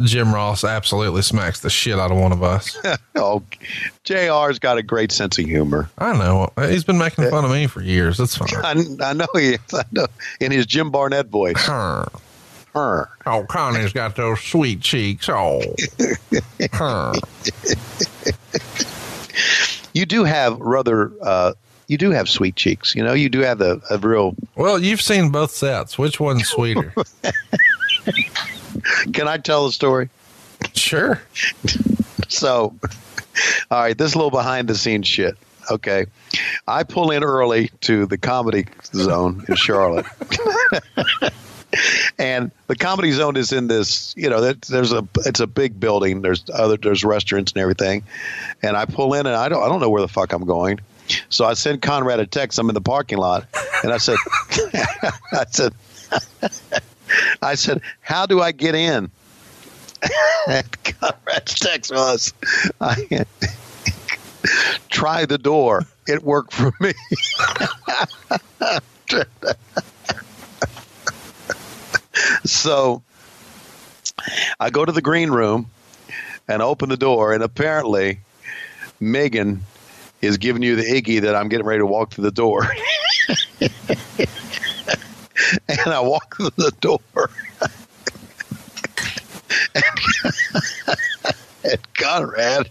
Jim 0.03 0.34
Ross 0.34 0.63
absolutely 0.63 1.22
smacks 1.22 1.59
the 1.59 1.69
shit 1.69 1.99
out 1.99 2.11
of 2.11 2.18
one 2.18 2.31
of 2.31 2.43
us? 2.43 2.77
oh, 3.15 3.43
JR's 4.03 4.59
got 4.59 4.77
a 4.77 4.84
great 4.84 5.11
sense 5.11 5.38
of 5.38 5.45
humor. 5.45 5.89
I 5.97 6.18
know. 6.18 6.51
He's 6.68 6.84
been 6.84 6.97
making 6.97 7.30
fun 7.30 7.45
of 7.45 7.51
me 7.51 7.68
for 7.68 7.81
years. 7.81 8.18
That's 8.18 8.35
fine. 8.35 8.49
I, 9.01 9.09
I 9.09 9.13
know 9.13 9.27
he 9.34 9.53
is. 9.53 9.73
I 9.73 9.84
know. 9.91 10.07
In 10.39 10.51
his 10.51 10.65
Jim 10.65 10.91
Barnett 10.91 11.27
voice. 11.27 11.61
Her. 11.65 12.07
Her. 12.73 13.09
Oh, 13.26 13.45
Connie's 13.49 13.93
got 13.93 14.15
those 14.15 14.41
sweet 14.41 14.81
cheeks. 14.81 15.27
Oh. 15.30 15.61
Her. 16.72 17.13
You 19.93 20.05
do 20.05 20.23
have 20.23 20.57
rather, 20.59 21.11
uh, 21.22 21.53
you 21.88 21.97
do 21.97 22.11
have 22.11 22.30
sweet 22.30 22.55
cheeks. 22.55 22.95
You 22.95 23.03
know, 23.03 23.13
you 23.13 23.27
do 23.27 23.39
have 23.39 23.57
the 23.57 23.81
a 23.89 23.97
real. 23.97 24.35
Well, 24.55 24.80
you've 24.80 25.01
seen 25.01 25.30
both 25.30 25.51
sets. 25.51 25.97
Which 25.97 26.19
one's 26.19 26.47
sweeter? 26.47 26.93
Can 29.14 29.28
I 29.28 29.38
tell 29.38 29.65
the 29.65 29.72
story? 29.72 30.10
Sure. 30.73 31.22
so, 32.28 32.76
all 33.69 33.82
right, 33.82 33.98
this 33.98 34.15
little 34.15 34.32
behind 34.32 34.68
the 34.68 34.76
scenes 34.76 35.07
shit. 35.07 35.38
Okay. 35.69 36.06
I 36.68 36.84
pull 36.84 37.11
in 37.11 37.23
early 37.23 37.69
to 37.82 38.06
the 38.06 38.18
comedy 38.18 38.65
zone 38.94 39.45
in 39.48 39.56
Charlotte. 39.56 40.06
and 42.18 42.52
the 42.68 42.76
comedy 42.76 43.11
zone 43.11 43.38
is 43.38 43.52
in 43.52 43.68
this, 43.68 44.14
you 44.18 44.30
know, 44.30 44.53
there's 44.53 44.91
a 44.91 45.07
it's 45.26 45.40
a 45.40 45.48
big 45.48 45.80
building. 45.80 46.22
There's 46.22 46.44
other 46.53 46.78
there's 46.78 47.03
restaurants 47.03 47.52
and 47.52 47.61
everything. 47.61 48.03
And 48.64 48.76
I 48.76 48.86
pull 48.86 49.14
in 49.14 49.26
and 49.26 49.36
I 49.36 49.49
don't 49.49 49.64
I 49.64 49.68
don't 49.68 49.80
know 49.80 49.90
where 49.90 50.02
the 50.02 50.07
fuck 50.07 50.34
I'm 50.34 50.45
going. 50.45 50.80
So 51.30 51.45
I 51.45 51.53
send 51.53 51.82
Conrad 51.82 52.19
a 52.19 52.26
text. 52.26 52.60
I'm 52.60 52.69
in 52.69 52.73
the 52.73 52.82
parking 52.82 53.18
lot, 53.18 53.45
and 53.84 53.91
I 53.91 53.98
said, 53.98 54.18
I 55.34 55.45
said, 55.49 55.73
I 57.41 57.55
said, 57.55 57.81
how 58.01 58.25
do 58.25 58.41
I 58.41 58.51
get 58.51 58.75
in? 58.75 59.09
Conrad's 60.83 61.55
text 61.55 61.91
was, 61.91 62.33
I, 62.79 63.25
try 64.89 65.25
the 65.25 65.38
door. 65.38 65.83
It 66.07 66.23
worked 66.23 66.53
for 66.53 66.73
me. 66.79 66.93
so 72.45 73.03
I 74.59 74.69
go 74.69 74.85
to 74.85 74.91
the 74.91 75.01
green 75.01 75.31
room 75.31 75.67
and 76.47 76.61
open 76.61 76.89
the 76.89 76.97
door, 76.97 77.33
and 77.33 77.43
apparently 77.43 78.19
Megan 78.99 79.61
is 80.21 80.38
giving 80.38 80.63
you 80.63 80.75
the 80.75 80.83
iggy 80.83 81.21
that 81.21 81.35
I'm 81.35 81.49
getting 81.49 81.65
ready 81.65 81.79
to 81.79 81.85
walk 81.85 82.11
through 82.13 82.25
the 82.25 82.31
door. 82.31 82.67
And 85.68 85.80
I 85.88 85.99
walk 85.99 86.35
through 86.38 86.51
the 86.57 86.72
door. 86.81 86.99
and, 89.76 89.84
and 91.72 91.93
Conrad 91.93 92.69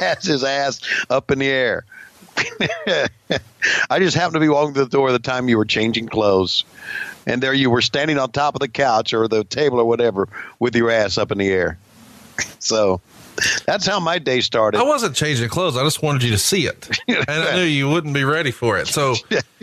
has 0.00 0.24
his 0.24 0.44
ass 0.44 0.80
up 1.10 1.30
in 1.30 1.38
the 1.40 1.48
air. 1.48 1.84
I 3.90 3.98
just 3.98 4.16
happened 4.16 4.34
to 4.34 4.40
be 4.40 4.48
walking 4.48 4.74
through 4.74 4.84
the 4.84 4.90
door 4.90 5.08
at 5.08 5.12
the 5.12 5.18
time 5.18 5.48
you 5.48 5.58
were 5.58 5.64
changing 5.64 6.08
clothes. 6.08 6.64
And 7.26 7.42
there 7.42 7.52
you 7.52 7.68
were 7.70 7.82
standing 7.82 8.18
on 8.18 8.30
top 8.30 8.54
of 8.54 8.60
the 8.60 8.68
couch 8.68 9.12
or 9.12 9.28
the 9.28 9.44
table 9.44 9.80
or 9.80 9.84
whatever 9.84 10.28
with 10.58 10.74
your 10.74 10.90
ass 10.90 11.18
up 11.18 11.30
in 11.30 11.38
the 11.38 11.48
air. 11.48 11.78
So 12.58 13.00
that's 13.66 13.86
how 13.86 14.00
my 14.00 14.18
day 14.18 14.40
started. 14.40 14.78
I 14.78 14.82
wasn't 14.82 15.14
changing 15.14 15.48
clothes. 15.48 15.76
I 15.76 15.84
just 15.84 16.02
wanted 16.02 16.22
you 16.22 16.30
to 16.30 16.38
see 16.38 16.66
it. 16.66 16.88
And 17.08 17.30
I 17.30 17.56
knew 17.56 17.62
you 17.64 17.88
wouldn't 17.88 18.14
be 18.14 18.24
ready 18.24 18.50
for 18.50 18.78
it. 18.78 18.86
So 18.86 19.14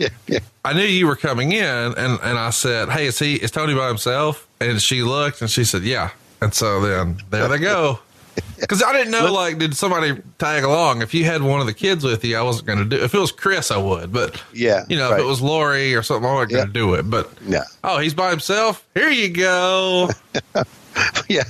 I 0.64 0.72
knew 0.72 0.82
you 0.82 1.06
were 1.06 1.16
coming 1.16 1.52
in 1.52 1.64
and, 1.64 1.96
and 1.96 2.38
I 2.38 2.50
said, 2.50 2.90
Hey, 2.90 3.06
is 3.06 3.18
he, 3.18 3.36
is 3.36 3.50
Tony 3.50 3.74
by 3.74 3.88
himself? 3.88 4.46
And 4.60 4.80
she 4.80 5.02
looked 5.02 5.40
and 5.40 5.50
she 5.50 5.64
said, 5.64 5.82
Yeah. 5.82 6.10
And 6.40 6.52
so 6.52 6.80
then 6.80 7.18
there 7.30 7.48
they 7.48 7.58
go. 7.58 8.00
Cause 8.68 8.82
I 8.82 8.92
didn't 8.92 9.12
know, 9.12 9.32
like, 9.32 9.58
did 9.58 9.76
somebody 9.76 10.20
tag 10.38 10.64
along? 10.64 11.02
If 11.02 11.14
you 11.14 11.24
had 11.24 11.42
one 11.42 11.60
of 11.60 11.66
the 11.66 11.74
kids 11.74 12.04
with 12.04 12.24
you, 12.24 12.36
I 12.36 12.42
wasn't 12.42 12.66
going 12.66 12.78
to 12.78 12.84
do 12.84 13.02
If 13.02 13.14
it 13.14 13.18
was 13.18 13.32
Chris, 13.32 13.70
I 13.70 13.76
would. 13.76 14.12
But, 14.12 14.42
yeah, 14.52 14.84
you 14.88 14.96
know, 14.96 15.10
right. 15.10 15.20
if 15.20 15.24
it 15.24 15.28
was 15.28 15.40
Lori 15.42 15.94
or 15.94 16.02
something, 16.02 16.28
I 16.28 16.34
wasn't 16.34 16.52
going 16.52 16.66
to 16.66 16.72
do 16.72 16.94
it. 16.94 17.08
But, 17.08 17.30
yeah. 17.46 17.64
Oh, 17.84 17.98
he's 17.98 18.14
by 18.14 18.30
himself. 18.30 18.86
Here 18.94 19.10
you 19.10 19.28
go. 19.28 20.10
yeah. 21.28 21.44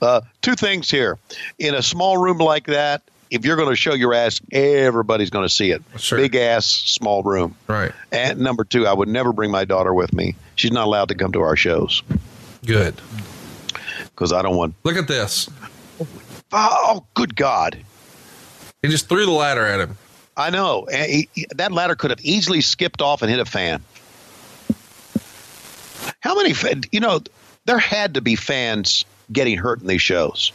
Uh, 0.00 0.20
two 0.42 0.54
things 0.54 0.90
here. 0.90 1.18
In 1.58 1.74
a 1.74 1.82
small 1.82 2.18
room 2.18 2.38
like 2.38 2.66
that, 2.66 3.02
if 3.30 3.44
you're 3.44 3.56
going 3.56 3.68
to 3.68 3.76
show 3.76 3.94
your 3.94 4.12
ass, 4.12 4.40
everybody's 4.52 5.30
going 5.30 5.44
to 5.46 5.54
see 5.54 5.70
it. 5.70 5.82
Sure. 5.98 6.18
Big 6.18 6.34
ass, 6.34 6.66
small 6.66 7.22
room. 7.22 7.54
Right. 7.68 7.92
And 8.12 8.40
number 8.40 8.64
two, 8.64 8.86
I 8.86 8.92
would 8.92 9.08
never 9.08 9.32
bring 9.32 9.50
my 9.50 9.64
daughter 9.64 9.94
with 9.94 10.12
me. 10.12 10.34
She's 10.56 10.72
not 10.72 10.86
allowed 10.86 11.08
to 11.10 11.14
come 11.14 11.32
to 11.32 11.40
our 11.40 11.56
shows. 11.56 12.02
Good. 12.66 13.00
Because 14.04 14.32
I 14.32 14.42
don't 14.42 14.56
want. 14.56 14.74
Look 14.84 14.96
at 14.96 15.06
this. 15.08 15.48
Oh, 16.52 17.04
good 17.14 17.36
God. 17.36 17.78
He 18.82 18.88
just 18.88 19.08
threw 19.08 19.24
the 19.24 19.32
ladder 19.32 19.64
at 19.64 19.80
him. 19.80 19.96
I 20.36 20.50
know. 20.50 20.86
And 20.92 21.10
he, 21.10 21.28
he- 21.34 21.46
that 21.54 21.70
ladder 21.70 21.94
could 21.94 22.10
have 22.10 22.20
easily 22.22 22.60
skipped 22.60 23.00
off 23.00 23.22
and 23.22 23.30
hit 23.30 23.38
a 23.40 23.44
fan. 23.44 23.82
How 26.20 26.34
many, 26.34 26.54
you 26.92 27.00
know, 27.00 27.20
there 27.66 27.78
had 27.78 28.14
to 28.14 28.20
be 28.20 28.36
fans 28.36 29.04
getting 29.32 29.58
hurt 29.58 29.80
in 29.80 29.86
these 29.86 30.02
shows. 30.02 30.52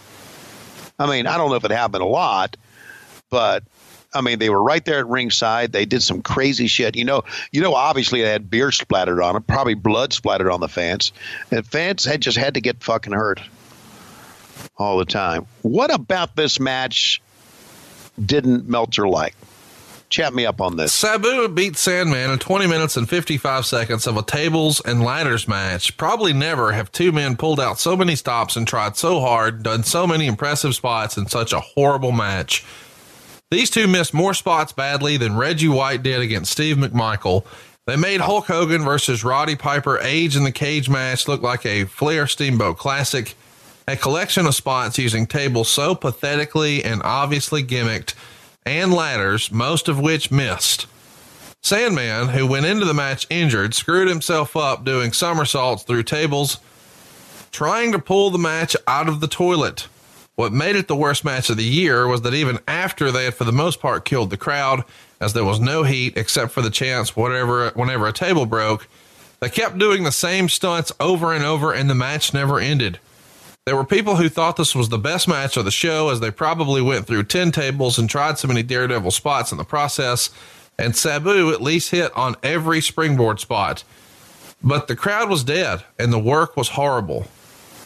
I 0.98 1.10
mean, 1.10 1.28
I 1.28 1.38
don't 1.38 1.50
know 1.50 1.56
if 1.56 1.66
it 1.66 1.72
happened 1.72 2.04
a 2.04 2.08
lot, 2.08 2.58
but 3.30 3.64
I 4.14 4.22
mean, 4.22 4.40
they 4.40 4.50
were 4.50 4.62
right 4.62 4.84
there 4.84 5.00
at 5.00 5.08
ringside. 5.08 5.74
They 5.74 5.86
did 5.86 6.02
some 6.02 6.22
crazy 6.22 6.68
shit. 6.68 6.96
You 6.96 7.04
know, 7.04 7.24
you 7.52 7.62
know, 7.62 7.76
obviously 7.76 8.22
they 8.22 8.30
had 8.30 8.50
beer 8.50 8.72
splattered 8.72 9.22
on 9.22 9.34
them, 9.34 9.44
probably 9.44 9.74
blood 9.74 10.14
splattered 10.14 10.50
on 10.50 10.62
the 10.62 10.70
fans, 10.70 11.12
and 11.52 11.66
fans 11.66 12.06
had 12.06 12.22
just 12.22 12.38
had 12.38 12.54
to 12.54 12.62
get 12.62 12.82
fucking 12.82 13.14
hurt 13.14 13.42
all 14.78 14.98
the 14.98 15.06
time. 15.06 15.46
What 15.62 15.94
about 15.94 16.36
this 16.36 16.60
match 16.60 17.22
didn't 18.24 18.70
Meltzer 18.70 19.08
like? 19.08 19.36
Chat 20.10 20.34
me 20.34 20.46
up 20.46 20.62
on 20.62 20.78
this. 20.78 20.94
Sabu 20.94 21.48
beat 21.48 21.76
Sandman 21.76 22.32
in 22.32 22.40
20 22.40 22.68
minutes 22.68 22.96
and 22.96 23.10
55 23.10 23.66
seconds 23.66 24.06
of 24.06 24.18
a 24.18 24.22
tables 24.22 24.80
and 24.86 25.04
ladders 25.04 25.48
match. 25.48 25.98
Probably 25.98 26.32
never 26.32 26.72
have 26.74 26.92
two 26.92 27.12
men 27.12 27.36
pulled 27.36 27.60
out 27.60 27.80
so 27.80 27.98
many 27.98 28.16
stops 28.16 28.56
and 28.56 28.68
tried 28.68 28.96
so 28.96 29.20
hard, 29.20 29.64
done 29.64 29.84
so 29.84 30.06
many 30.06 30.28
impressive 30.28 30.76
spots 30.76 31.18
in 31.18 31.28
such 31.28 31.54
a 31.54 31.60
horrible 31.60 32.12
match. 32.12 32.64
These 33.50 33.70
two 33.70 33.88
missed 33.88 34.14
more 34.14 34.34
spots 34.34 34.72
badly 34.72 35.18
than 35.18 35.38
Reggie 35.38 35.68
White 35.68 36.04
did 36.04 36.22
against 36.22 36.52
Steve 36.52 36.78
McMichael. 36.78 37.46
They 37.88 37.96
made 37.96 38.22
Hulk 38.22 38.48
Hogan 38.48 38.84
versus 38.84 39.24
Roddy 39.24 39.56
Piper 39.56 40.00
age 40.00 40.36
in 40.36 40.44
the 40.44 40.52
cage 40.52 40.90
match 40.90 41.28
look 41.28 41.42
like 41.42 41.66
a 41.66 41.86
Flair 41.86 42.26
Steamboat 42.28 42.78
classic. 42.78 43.36
A 43.88 43.96
collection 43.96 44.48
of 44.48 44.56
spots 44.56 44.98
using 44.98 45.28
tables 45.28 45.70
so 45.70 45.94
pathetically 45.94 46.84
and 46.84 47.02
obviously 47.04 47.64
gimmicked 47.64 48.16
and 48.66 48.94
ladders, 48.94 49.52
most 49.52 49.88
of 49.88 50.00
which 50.00 50.32
missed. 50.32 50.88
Sandman, 51.62 52.30
who 52.30 52.46
went 52.46 52.66
into 52.66 52.86
the 52.86 52.94
match 52.94 53.26
injured, 53.30 53.74
screwed 53.74 54.08
himself 54.08 54.56
up 54.56 54.86
doing 54.86 55.12
somersaults 55.12 55.84
through 55.84 56.04
tables, 56.04 56.60
trying 57.52 57.92
to 57.92 58.00
pull 58.00 58.30
the 58.30 58.38
match 58.38 58.76
out 58.88 59.10
of 59.10 59.20
the 59.20 59.28
toilet. 59.28 59.88
What 60.36 60.52
made 60.52 60.76
it 60.76 60.88
the 60.88 60.96
worst 60.96 61.24
match 61.24 61.50
of 61.50 61.58
the 61.58 61.64
year 61.64 62.08
was 62.08 62.22
that 62.22 62.34
even 62.34 62.60
after 62.68 63.12
they 63.12 63.26
had, 63.26 63.36
for 63.36 63.46
the 63.46 63.52
most 63.52 63.80
part, 63.80 64.06
killed 64.06 64.30
the 64.30 64.38
crowd, 64.38 64.84
as 65.22 65.34
there 65.34 65.46
was 65.46 65.60
no 65.60 65.84
heat 65.84 66.18
except 66.18 66.52
for 66.52 66.62
the 66.62 66.70
chance 66.70 67.16
whatever 67.16 67.70
whenever 67.70 68.06
a 68.06 68.14
table 68.14 68.46
broke, 68.46 68.88
they 69.40 69.50
kept 69.50 69.78
doing 69.78 70.04
the 70.04 70.12
same 70.12 70.50
stunts 70.50 70.92
over 71.00 71.34
and 71.34 71.46
over, 71.46 71.72
and 71.72 71.90
the 71.90 71.96
match 71.96 72.34
never 72.34 72.60
ended. 72.60 73.00
There 73.66 73.76
were 73.76 73.84
people 73.84 74.18
who 74.18 74.30
thought 74.30 74.58
this 74.58 74.76
was 74.76 74.90
the 74.90 75.00
best 75.00 75.28
match 75.28 75.58
of 75.58 75.66
the 75.66 75.72
show 75.72 76.10
as 76.10 76.20
they 76.20 76.30
probably 76.30 76.84
went 76.84 77.08
through 77.08 77.24
10 77.24 77.52
tables 77.52 77.98
and 77.98 78.08
tried 78.08 78.38
so 78.38 78.48
many 78.48 78.62
Daredevil 78.62 79.10
spots 79.10 79.52
in 79.52 79.58
the 79.58 79.64
process, 79.64 80.30
and 80.78 80.96
Sabu 80.96 81.52
at 81.52 81.64
least 81.64 81.90
hit 81.90 82.16
on 82.16 82.36
every 82.44 82.80
springboard 82.80 83.40
spot. 83.40 83.84
But 84.62 84.88
the 84.88 84.96
crowd 84.96 85.32
was 85.32 85.44
dead 85.44 85.84
and 85.98 86.14
the 86.14 86.20
work 86.20 86.56
was 86.56 86.70
horrible. 86.70 87.26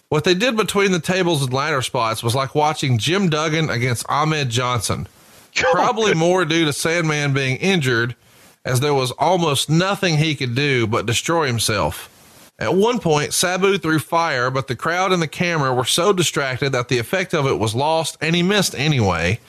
What 0.10 0.26
they 0.26 0.34
did 0.34 0.58
between 0.58 0.92
the 0.92 1.00
tables 1.00 1.44
and 1.44 1.54
ladder 1.54 1.82
spots 1.82 2.22
was 2.22 2.36
like 2.36 2.54
watching 2.54 2.98
Jim 2.98 3.30
Duggan 3.30 3.70
against 3.70 4.06
Ahmed 4.10 4.50
Johnson. 4.50 5.08
Probably 5.56 6.14
more 6.14 6.44
due 6.44 6.66
to 6.66 6.74
Sandman 6.74 7.34
being 7.34 7.56
injured, 7.56 8.18
as 8.66 8.82
there 8.82 8.94
was 8.94 9.12
almost 9.12 9.70
nothing 9.70 10.18
he 10.18 10.36
could 10.36 10.56
do 10.56 10.88
but 10.88 11.06
destroy 11.06 11.48
himself. 11.48 12.10
At 12.60 12.76
one 12.76 13.00
point, 13.00 13.34
Sabu 13.34 13.78
threw 13.78 14.00
fire, 14.00 14.52
but 14.52 14.68
the 14.68 14.76
crowd 14.76 15.14
and 15.14 15.22
the 15.22 15.30
camera 15.30 15.74
were 15.74 15.86
so 15.86 16.12
distracted 16.12 16.74
that 16.74 16.90
the 16.90 17.00
effect 17.00 17.34
of 17.34 17.48
it 17.48 17.58
was 17.58 17.74
lost 17.74 18.18
and 18.20 18.36
he 18.36 18.44
missed 18.44 18.76
anyway. 18.78 19.40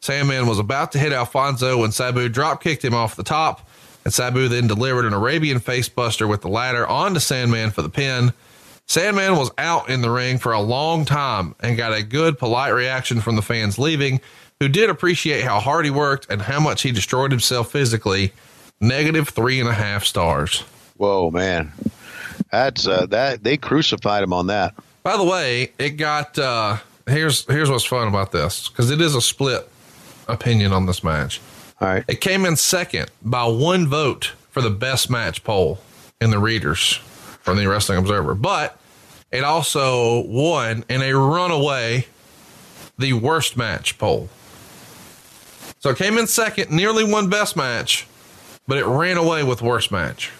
Sandman 0.00 0.46
was 0.46 0.58
about 0.58 0.92
to 0.92 0.98
hit 0.98 1.12
Alfonso 1.12 1.78
when 1.78 1.92
Sabu 1.92 2.28
drop 2.28 2.62
kicked 2.62 2.84
him 2.84 2.92
off 2.92 3.16
the 3.16 3.22
top, 3.22 3.66
and 4.04 4.12
Sabu 4.12 4.48
then 4.48 4.66
delivered 4.66 5.06
an 5.06 5.14
Arabian 5.14 5.60
facebuster 5.60 6.28
with 6.28 6.42
the 6.42 6.48
ladder 6.48 6.86
onto 6.86 7.20
Sandman 7.20 7.70
for 7.70 7.80
the 7.80 7.88
pin. 7.88 8.34
Sandman 8.86 9.36
was 9.36 9.50
out 9.56 9.88
in 9.88 10.02
the 10.02 10.10
ring 10.10 10.36
for 10.36 10.52
a 10.52 10.60
long 10.60 11.06
time 11.06 11.54
and 11.60 11.76
got 11.78 11.96
a 11.96 12.02
good, 12.02 12.38
polite 12.38 12.74
reaction 12.74 13.22
from 13.22 13.36
the 13.36 13.42
fans 13.42 13.78
leaving, 13.78 14.20
who 14.60 14.68
did 14.68 14.90
appreciate 14.90 15.44
how 15.44 15.58
hard 15.58 15.86
he 15.86 15.90
worked 15.90 16.26
and 16.28 16.42
how 16.42 16.60
much 16.60 16.82
he 16.82 16.92
destroyed 16.92 17.30
himself 17.30 17.72
physically. 17.72 18.32
Negative 18.80 19.28
three 19.28 19.58
and 19.60 19.68
a 19.68 19.72
half 19.72 20.04
stars. 20.04 20.64
Whoa, 20.98 21.30
man. 21.30 21.72
That's 22.52 22.86
uh, 22.86 23.06
that 23.06 23.42
they 23.42 23.56
crucified 23.56 24.22
him 24.22 24.32
on 24.32 24.46
that. 24.48 24.74
By 25.02 25.16
the 25.16 25.24
way, 25.24 25.72
it 25.78 25.96
got 25.96 26.38
uh 26.38 26.76
here's 27.08 27.46
here's 27.46 27.70
what's 27.70 27.84
fun 27.84 28.06
about 28.06 28.30
this 28.30 28.68
because 28.68 28.90
it 28.90 29.00
is 29.00 29.16
a 29.16 29.22
split 29.22 29.68
opinion 30.28 30.72
on 30.72 30.86
this 30.86 31.02
match. 31.02 31.40
All 31.80 31.88
right. 31.88 32.04
It 32.06 32.20
came 32.20 32.44
in 32.44 32.56
second 32.56 33.10
by 33.22 33.46
one 33.46 33.88
vote 33.88 34.32
for 34.50 34.60
the 34.60 34.70
best 34.70 35.10
match 35.10 35.42
poll 35.42 35.80
in 36.20 36.30
the 36.30 36.38
readers 36.38 37.00
from 37.40 37.56
the 37.56 37.66
Wrestling 37.66 37.98
Observer, 37.98 38.34
but 38.34 38.78
it 39.32 39.42
also 39.42 40.24
won 40.26 40.84
in 40.88 41.02
a 41.02 41.14
runaway 41.14 42.06
the 42.98 43.14
worst 43.14 43.56
match 43.56 43.98
poll. 43.98 44.28
So 45.80 45.90
it 45.90 45.96
came 45.96 46.18
in 46.18 46.28
second, 46.28 46.70
nearly 46.70 47.02
won 47.02 47.28
best 47.28 47.56
match, 47.56 48.06
but 48.68 48.78
it 48.78 48.86
ran 48.86 49.16
away 49.16 49.42
with 49.42 49.62
worst 49.62 49.90
match. 49.90 50.30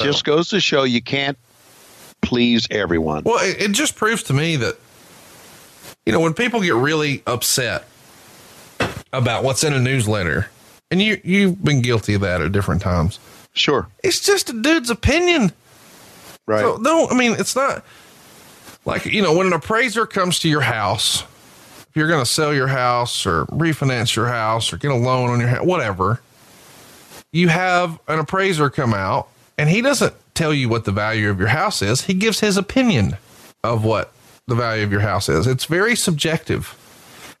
Just 0.00 0.24
goes 0.24 0.48
to 0.48 0.60
show 0.60 0.84
you 0.84 1.02
can't 1.02 1.38
please 2.22 2.66
everyone. 2.70 3.22
Well, 3.24 3.44
it, 3.44 3.60
it 3.62 3.72
just 3.72 3.96
proves 3.96 4.22
to 4.24 4.32
me 4.32 4.56
that, 4.56 4.76
you 6.04 6.12
know, 6.12 6.20
when 6.20 6.34
people 6.34 6.60
get 6.60 6.74
really 6.74 7.22
upset 7.26 7.84
about 9.12 9.44
what's 9.44 9.64
in 9.64 9.72
a 9.72 9.80
newsletter, 9.80 10.50
and 10.90 11.02
you 11.02 11.20
you've 11.24 11.62
been 11.62 11.82
guilty 11.82 12.14
of 12.14 12.22
that 12.22 12.40
at 12.40 12.52
different 12.52 12.82
times. 12.82 13.18
Sure. 13.54 13.88
It's 14.02 14.20
just 14.20 14.50
a 14.50 14.52
dude's 14.52 14.90
opinion. 14.90 15.52
Right. 16.46 16.60
So, 16.60 16.76
no, 16.76 17.08
I 17.08 17.14
mean, 17.14 17.32
it's 17.32 17.54
not 17.54 17.84
like, 18.84 19.04
you 19.04 19.20
know, 19.20 19.36
when 19.36 19.46
an 19.46 19.52
appraiser 19.52 20.06
comes 20.06 20.38
to 20.40 20.48
your 20.48 20.62
house, 20.62 21.22
if 21.22 21.90
you're 21.94 22.08
going 22.08 22.24
to 22.24 22.30
sell 22.30 22.54
your 22.54 22.68
house 22.68 23.26
or 23.26 23.44
refinance 23.46 24.14
your 24.16 24.28
house 24.28 24.72
or 24.72 24.76
get 24.76 24.90
a 24.90 24.94
loan 24.94 25.30
on 25.30 25.40
your 25.40 25.48
house, 25.48 25.66
whatever, 25.66 26.20
you 27.32 27.48
have 27.48 27.98
an 28.08 28.18
appraiser 28.18 28.70
come 28.70 28.94
out 28.94 29.28
and 29.58 29.68
he 29.68 29.82
doesn't 29.82 30.14
tell 30.34 30.54
you 30.54 30.68
what 30.68 30.84
the 30.84 30.92
value 30.92 31.28
of 31.28 31.38
your 31.38 31.48
house 31.48 31.82
is. 31.82 32.02
He 32.02 32.14
gives 32.14 32.40
his 32.40 32.56
opinion 32.56 33.16
of 33.64 33.84
what 33.84 34.12
the 34.46 34.54
value 34.54 34.84
of 34.84 34.92
your 34.92 35.00
house 35.00 35.28
is. 35.28 35.46
It's 35.46 35.64
very 35.64 35.96
subjective. 35.96 36.76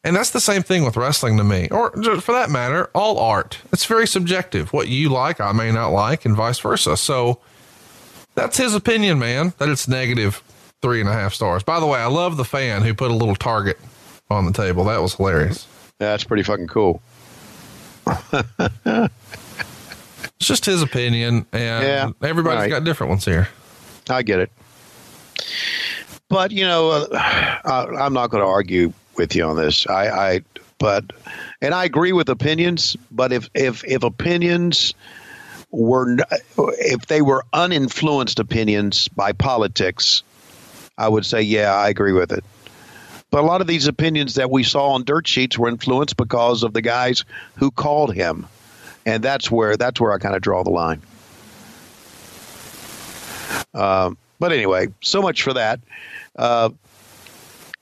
And 0.04 0.14
that's 0.14 0.30
the 0.30 0.40
same 0.40 0.62
thing 0.62 0.84
with 0.84 0.96
wrestling 0.96 1.38
to 1.38 1.44
me, 1.44 1.68
or 1.70 1.90
for 2.20 2.32
that 2.32 2.50
matter, 2.50 2.90
all 2.94 3.18
art. 3.18 3.58
It's 3.72 3.84
very 3.84 4.06
subjective. 4.06 4.72
What 4.72 4.88
you 4.88 5.08
like, 5.08 5.40
I 5.40 5.52
may 5.52 5.72
not 5.72 5.88
like, 5.88 6.24
and 6.24 6.36
vice 6.36 6.58
versa. 6.58 6.96
So 6.96 7.40
that's 8.34 8.56
his 8.56 8.74
opinion, 8.74 9.18
man, 9.18 9.54
that 9.58 9.68
it's 9.68 9.88
negative 9.88 10.42
three 10.82 11.00
and 11.00 11.08
a 11.08 11.12
half 11.12 11.34
stars. 11.34 11.62
By 11.62 11.80
the 11.80 11.86
way, 11.86 11.98
I 11.98 12.06
love 12.06 12.36
the 12.36 12.44
fan 12.44 12.82
who 12.82 12.94
put 12.94 13.10
a 13.10 13.14
little 13.14 13.34
target 13.34 13.78
on 14.30 14.44
the 14.46 14.52
table. 14.52 14.84
That 14.84 15.02
was 15.02 15.14
hilarious. 15.14 15.66
That's 15.98 16.24
pretty 16.24 16.44
fucking 16.44 16.68
cool. 16.68 17.02
It's 20.38 20.46
just 20.46 20.64
his 20.64 20.82
opinion, 20.82 21.46
and 21.52 21.84
Yeah, 21.84 22.10
everybody's 22.22 22.60
right. 22.60 22.70
got 22.70 22.84
different 22.84 23.10
ones 23.10 23.24
here. 23.24 23.48
I 24.08 24.22
get 24.22 24.38
it. 24.38 24.50
But 26.28 26.52
you 26.52 26.64
know, 26.66 26.90
uh, 26.90 27.06
I, 27.12 27.86
I'm 28.04 28.12
not 28.12 28.30
going 28.30 28.42
to 28.42 28.48
argue 28.48 28.92
with 29.16 29.34
you 29.34 29.44
on 29.44 29.56
this. 29.56 29.86
I, 29.86 30.08
I, 30.34 30.40
but, 30.78 31.04
and 31.60 31.74
I 31.74 31.84
agree 31.84 32.12
with 32.12 32.28
opinions. 32.28 32.96
But 33.10 33.32
if 33.32 33.50
if 33.54 33.84
if 33.84 34.02
opinions 34.04 34.94
were, 35.70 36.16
if 36.56 37.06
they 37.06 37.20
were 37.22 37.44
uninfluenced 37.52 38.38
opinions 38.38 39.08
by 39.08 39.32
politics, 39.32 40.22
I 40.96 41.08
would 41.08 41.26
say, 41.26 41.42
yeah, 41.42 41.74
I 41.74 41.88
agree 41.88 42.12
with 42.12 42.30
it. 42.32 42.44
But 43.30 43.40
a 43.40 43.46
lot 43.46 43.60
of 43.60 43.66
these 43.66 43.86
opinions 43.86 44.34
that 44.36 44.50
we 44.50 44.62
saw 44.62 44.90
on 44.92 45.04
dirt 45.04 45.26
sheets 45.26 45.58
were 45.58 45.68
influenced 45.68 46.16
because 46.16 46.62
of 46.62 46.72
the 46.72 46.80
guys 46.80 47.24
who 47.56 47.70
called 47.70 48.14
him, 48.14 48.46
and 49.08 49.24
that's 49.24 49.50
where 49.50 49.74
that's 49.78 49.98
where 49.98 50.12
I 50.12 50.18
kind 50.18 50.36
of 50.36 50.42
draw 50.42 50.62
the 50.62 50.68
line. 50.70 51.00
Um, 53.72 54.18
but 54.38 54.52
anyway, 54.52 54.88
so 55.00 55.22
much 55.22 55.42
for 55.42 55.54
that. 55.54 55.80
Uh, 56.36 56.68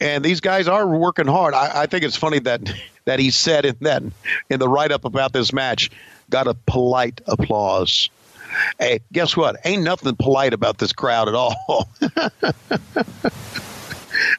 and 0.00 0.24
these 0.24 0.40
guys 0.40 0.68
are 0.68 0.86
working 0.86 1.26
hard. 1.26 1.52
I, 1.52 1.82
I 1.82 1.86
think 1.86 2.04
it's 2.04 2.14
funny 2.14 2.38
that 2.40 2.72
that 3.06 3.18
he 3.18 3.32
said 3.32 3.64
in 3.64 3.76
that 3.80 4.04
in 4.50 4.60
the 4.60 4.68
write 4.68 4.92
up 4.92 5.04
about 5.04 5.32
this 5.32 5.52
match 5.52 5.90
got 6.30 6.46
a 6.46 6.54
polite 6.66 7.20
applause. 7.26 8.08
Hey, 8.78 9.00
guess 9.12 9.36
what? 9.36 9.56
Ain't 9.64 9.82
nothing 9.82 10.14
polite 10.14 10.54
about 10.54 10.78
this 10.78 10.92
crowd 10.92 11.28
at 11.28 11.34
all. 11.34 11.88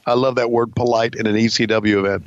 I 0.05 0.14
love 0.14 0.35
that 0.35 0.51
word 0.51 0.73
polite 0.73 1.15
in 1.15 1.27
an 1.27 1.35
ECW 1.35 1.99
event. 1.99 2.26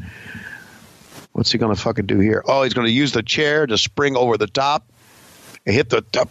What's 1.41 1.53
he 1.53 1.57
going 1.57 1.75
to 1.75 1.81
fucking 1.81 2.05
do 2.05 2.19
here? 2.19 2.43
Oh, 2.47 2.65
he's 2.65 2.75
going 2.75 2.87
to 2.87 2.93
use 2.93 3.13
the 3.13 3.23
chair 3.23 3.67
to 3.67 3.79
spring 3.79 4.15
over 4.15 4.37
the 4.37 4.47
top 4.47 4.87
and 5.65 5.75
hit 5.75 5.89
the 5.89 6.03
top. 6.03 6.29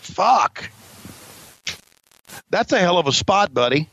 Fuck. 0.00 0.70
That's 2.48 2.72
a 2.72 2.78
hell 2.78 2.96
of 2.96 3.06
a 3.06 3.12
spot, 3.12 3.52
buddy. 3.52 3.90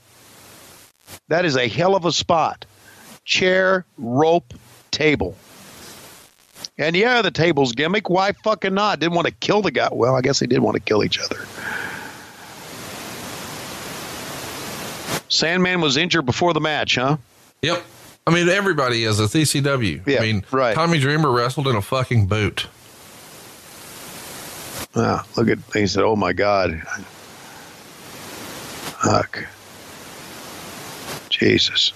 That 1.27 1.43
is 1.43 1.57
a 1.57 1.67
hell 1.67 1.93
of 1.93 2.05
a 2.05 2.13
spot. 2.13 2.63
Chair, 3.25 3.83
rope, 3.97 4.53
table. 4.91 5.35
And 6.77 6.95
yeah, 6.95 7.21
the 7.21 7.31
table's 7.31 7.73
gimmick. 7.73 8.09
Why 8.09 8.31
fucking 8.31 8.73
not? 8.73 9.01
Didn't 9.01 9.15
want 9.15 9.27
to 9.27 9.33
kill 9.33 9.61
the 9.61 9.71
guy. 9.71 9.89
Well, 9.91 10.15
I 10.15 10.21
guess 10.21 10.39
they 10.39 10.47
did 10.47 10.59
want 10.59 10.75
to 10.75 10.81
kill 10.81 11.03
each 11.03 11.19
other. 11.19 11.45
Sandman 15.27 15.81
was 15.81 15.97
injured 15.97 16.25
before 16.25 16.53
the 16.53 16.61
match, 16.61 16.95
huh? 16.95 17.17
Yep. 17.61 17.83
I 18.29 18.31
mean, 18.31 18.47
everybody 18.47 19.05
is. 19.05 19.19
It's 19.19 19.33
ECW. 19.33 20.05
Yeah, 20.05 20.19
I 20.19 20.21
mean, 20.21 20.45
right. 20.51 20.75
Tommy 20.75 20.99
Dreamer 20.99 21.31
wrestled 21.31 21.67
in 21.67 21.75
a 21.75 21.81
fucking 21.81 22.27
boot. 22.27 22.67
Ah, 24.95 25.25
look 25.35 25.49
at 25.49 25.57
he 25.73 25.87
said, 25.87 26.03
"Oh 26.03 26.15
my 26.15 26.31
God, 26.31 26.79
fuck, 29.01 29.47
Jesus, 31.29 31.91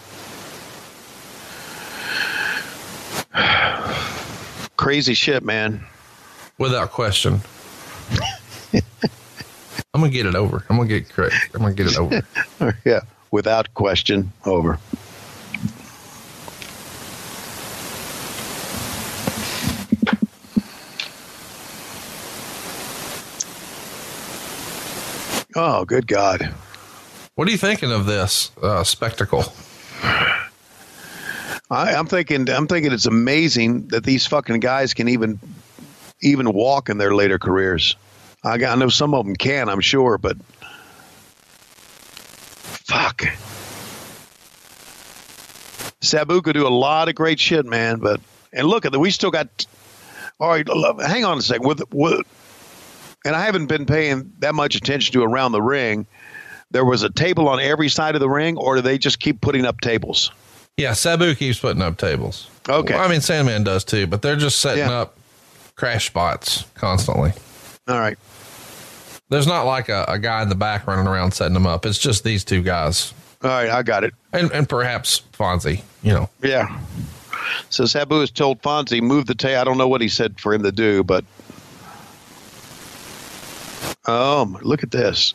crazy 4.76 5.14
shit, 5.14 5.44
man." 5.44 5.84
Without 6.58 6.90
question. 6.90 7.42
I'm 8.74 10.02
gonna 10.02 10.10
get 10.10 10.26
it 10.26 10.34
over. 10.34 10.66
I'm 10.68 10.78
gonna 10.78 10.90
get 10.90 11.10
correct. 11.10 11.36
I'm 11.54 11.62
gonna 11.62 11.76
get 11.76 11.86
it 11.92 12.00
over. 12.00 12.24
yeah, 12.86 13.02
without 13.30 13.72
question, 13.76 14.32
over. 14.48 14.80
Oh, 25.56 25.86
good 25.86 26.08
God. 26.08 26.54
What 27.36 27.48
are 27.48 27.52
you 27.52 27.58
thinking 27.58 27.92
of 27.92 28.06
this 28.06 28.52
uh, 28.62 28.84
spectacle? 28.84 29.44
I, 31.70 31.96
I'm 31.96 32.06
thinking. 32.06 32.50
I'm 32.50 32.68
thinking 32.68 32.92
it's 32.92 33.06
amazing 33.06 33.88
that 33.88 34.04
these 34.04 34.28
fucking 34.28 34.60
guys 34.60 34.94
can 34.94 35.08
even 35.08 35.40
even 36.22 36.54
walk 36.54 36.90
in 36.90 36.98
their 36.98 37.16
later 37.16 37.40
careers. 37.40 37.96
I, 38.44 38.54
I 38.64 38.76
know 38.76 38.90
some 38.90 39.14
of 39.14 39.26
them 39.26 39.36
can. 39.36 39.70
I'm 39.70 39.82
sure, 39.82 40.18
but 40.18 40.38
fuck. 42.86 43.24
Sabu 46.02 46.42
could 46.42 46.54
do 46.54 46.68
a 46.68 46.70
lot 46.70 47.10
of 47.10 47.16
great 47.16 47.40
shit, 47.40 47.66
man. 47.66 48.00
But 48.00 48.20
and 48.52 48.68
look 48.68 48.86
at 48.86 48.92
that, 48.92 49.00
we 49.00 49.12
still 49.12 49.32
got. 49.32 49.66
All 50.40 50.50
right, 50.50 50.68
hang 51.06 51.26
on 51.26 51.38
a 51.38 51.42
second. 51.42 51.66
With 51.66 51.82
with, 51.92 52.26
and 53.26 53.36
I 53.36 53.45
haven't 53.45 53.68
been 53.68 53.86
paying 53.86 54.32
that 54.40 54.56
much 54.56 54.76
attention 54.76 55.14
to 55.14 55.24
around 55.24 55.52
the 55.52 55.62
ring. 55.62 56.06
There 56.72 56.86
was 56.86 57.04
a 57.04 57.10
table 57.10 57.48
on 57.48 57.60
every 57.60 57.90
side 57.90 58.16
of 58.16 58.22
the 58.22 58.30
ring, 58.30 58.58
or 58.58 58.76
do 58.76 58.82
they 58.82 58.98
just 58.98 59.20
keep 59.20 59.41
putting 59.41 59.66
up 59.66 59.80
tables? 59.82 60.32
Yeah, 60.78 60.94
Sabu 60.94 61.36
keeps 61.36 61.60
putting 61.60 61.82
up 61.84 61.98
tables. 61.98 62.50
Okay. 62.68 62.95
Well, 62.95 63.04
I 63.04 63.08
mean, 63.08 63.22
Sandman 63.22 63.64
does 63.64 63.84
too, 63.84 64.08
but 64.08 64.22
they're 64.24 64.36
just 64.36 64.60
setting 64.60 64.80
Yeah. 64.86 65.02
up 65.02 65.18
crash 65.76 66.08
spots 66.08 66.66
constantly. 66.74 67.32
All 67.88 68.00
right. 68.00 68.18
There's 69.30 69.48
not 69.48 69.64
like 69.66 69.90
a, 69.90 70.06
a 70.08 70.18
guy 70.20 70.41
in 70.41 70.50
the 70.50 70.56
back 70.56 70.88
running 70.88 71.08
around 71.08 71.32
setting 71.34 71.54
them 71.54 71.66
up. 71.68 71.86
It's 71.86 72.00
just 72.00 72.24
these 72.24 72.44
two 72.44 72.62
guys. 72.62 73.14
All 73.44 73.50
right, 73.50 73.70
I 73.70 73.84
got 73.84 74.04
it. 74.04 74.14
And 74.32 74.52
and 74.52 74.68
perhaps 74.70 75.22
Fonzie, 75.34 75.82
you 76.02 76.14
know. 76.14 76.30
Yeah. 76.41 76.80
So 77.70 77.86
Sabu 77.86 78.20
has 78.22 78.32
told 78.32 78.62
Fonzie 78.62 79.02
move 79.02 79.26
the 79.26 79.36
table. 79.36 79.60
I 79.60 79.64
don't 79.64 79.78
know 79.78 79.88
what 79.88 80.02
he 80.02 80.08
said 80.08 80.40
for 80.40 80.54
him 80.54 80.64
to 80.64 80.72
do, 80.72 81.04
but 81.04 81.26
Um, 84.06 84.58
look 84.62 84.84
at 84.84 84.92
this. 84.92 85.34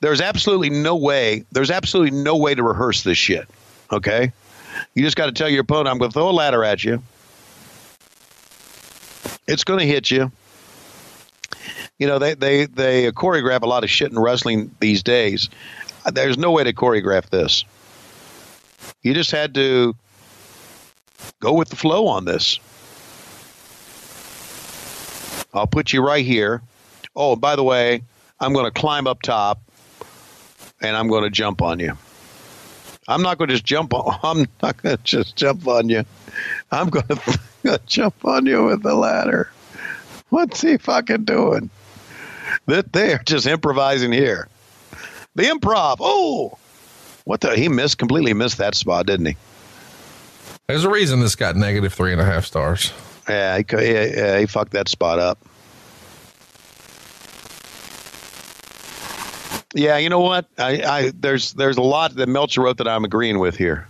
There's 0.00 0.20
absolutely 0.20 0.70
no 0.70 0.96
way. 0.96 1.44
There's 1.52 1.70
absolutely 1.70 2.18
no 2.18 2.36
way 2.36 2.54
to 2.54 2.62
rehearse 2.62 3.02
this 3.02 3.18
shit. 3.18 3.48
Okay, 3.90 4.32
you 4.94 5.02
just 5.02 5.16
got 5.16 5.26
to 5.26 5.32
tell 5.32 5.48
your 5.48 5.60
opponent, 5.62 5.88
"I'm 5.88 5.98
going 5.98 6.10
to 6.10 6.14
throw 6.14 6.28
a 6.28 6.32
ladder 6.32 6.64
at 6.64 6.82
you. 6.84 7.02
It's 9.46 9.64
going 9.64 9.80
to 9.80 9.86
hit 9.86 10.10
you." 10.10 10.32
You 11.98 12.06
know, 12.08 12.18
they 12.18 12.34
they 12.34 12.66
they 12.66 13.10
choreograph 13.12 13.62
a 13.62 13.66
lot 13.66 13.84
of 13.84 13.90
shit 13.90 14.10
in 14.10 14.18
wrestling 14.18 14.74
these 14.80 15.02
days. 15.02 15.48
There's 16.10 16.36
no 16.36 16.50
way 16.50 16.64
to 16.64 16.72
choreograph 16.72 17.30
this. 17.30 17.64
You 19.02 19.14
just 19.14 19.30
had 19.30 19.54
to 19.54 19.94
go 21.40 21.52
with 21.52 21.68
the 21.68 21.76
flow 21.76 22.08
on 22.08 22.24
this. 22.24 22.58
I'll 25.54 25.66
put 25.66 25.92
you 25.92 26.04
right 26.04 26.24
here. 26.24 26.62
Oh, 27.14 27.36
by 27.36 27.56
the 27.56 27.62
way, 27.62 28.02
I'm 28.40 28.52
going 28.52 28.64
to 28.64 28.70
climb 28.70 29.06
up 29.06 29.22
top 29.22 29.60
and 30.80 30.96
I'm 30.96 31.08
going 31.08 31.24
to 31.24 31.30
jump 31.30 31.62
on 31.62 31.78
you. 31.78 31.96
I'm 33.08 33.22
not 33.22 33.38
going 33.38 33.48
to 33.48 33.54
just 33.54 33.64
jump 33.64 33.94
on. 33.94 34.18
I'm 34.22 34.46
not 34.62 34.82
going 34.82 34.96
to 34.96 35.02
just 35.02 35.36
jump 35.36 35.66
on 35.66 35.88
you. 35.88 36.04
I'm 36.70 36.88
going 36.88 37.06
to 37.64 37.80
jump 37.86 38.24
on 38.24 38.46
you 38.46 38.64
with 38.64 38.82
the 38.82 38.94
ladder. 38.94 39.50
What's 40.30 40.60
he 40.62 40.78
fucking 40.78 41.24
doing? 41.24 41.70
That 42.66 42.92
they're 42.92 43.22
just 43.24 43.46
improvising 43.46 44.12
here. 44.12 44.48
The 45.34 45.44
improv. 45.44 45.96
Oh, 46.00 46.58
what 47.24 47.40
the? 47.40 47.56
He 47.56 47.68
missed 47.68 47.98
completely 47.98 48.34
missed 48.34 48.58
that 48.58 48.74
spot, 48.74 49.06
didn't 49.06 49.26
he? 49.26 49.36
There's 50.66 50.84
a 50.84 50.90
reason 50.90 51.20
this 51.20 51.36
got 51.36 51.56
negative 51.56 51.92
three 51.92 52.12
and 52.12 52.20
a 52.20 52.24
half 52.24 52.44
stars. 52.44 52.92
Yeah, 53.28 53.58
he, 53.58 53.64
yeah, 53.70 54.04
yeah, 54.04 54.38
he 54.40 54.46
fucked 54.46 54.72
that 54.72 54.88
spot 54.88 55.18
up. 55.18 55.38
Yeah, 59.74 59.96
you 59.96 60.08
know 60.08 60.20
what? 60.20 60.46
I, 60.58 60.82
I 60.82 61.12
there's 61.18 61.54
there's 61.54 61.78
a 61.78 61.82
lot 61.82 62.14
that 62.16 62.28
Meltzer 62.28 62.62
wrote 62.62 62.76
that 62.78 62.88
I'm 62.88 63.04
agreeing 63.04 63.38
with 63.38 63.56
here. 63.56 63.86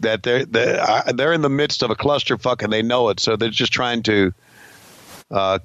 That 0.00 0.22
they're 0.22 0.44
they're, 0.44 0.80
uh, 0.80 1.12
they're 1.12 1.32
in 1.32 1.42
the 1.42 1.48
midst 1.48 1.82
of 1.82 1.90
a 1.90 1.96
clusterfuck 1.96 2.62
and 2.62 2.72
they 2.72 2.82
know 2.82 3.08
it, 3.10 3.20
so 3.20 3.36
they're 3.36 3.50
just 3.50 3.72
trying 3.72 4.02
to 4.04 4.34
uh, 5.30 5.60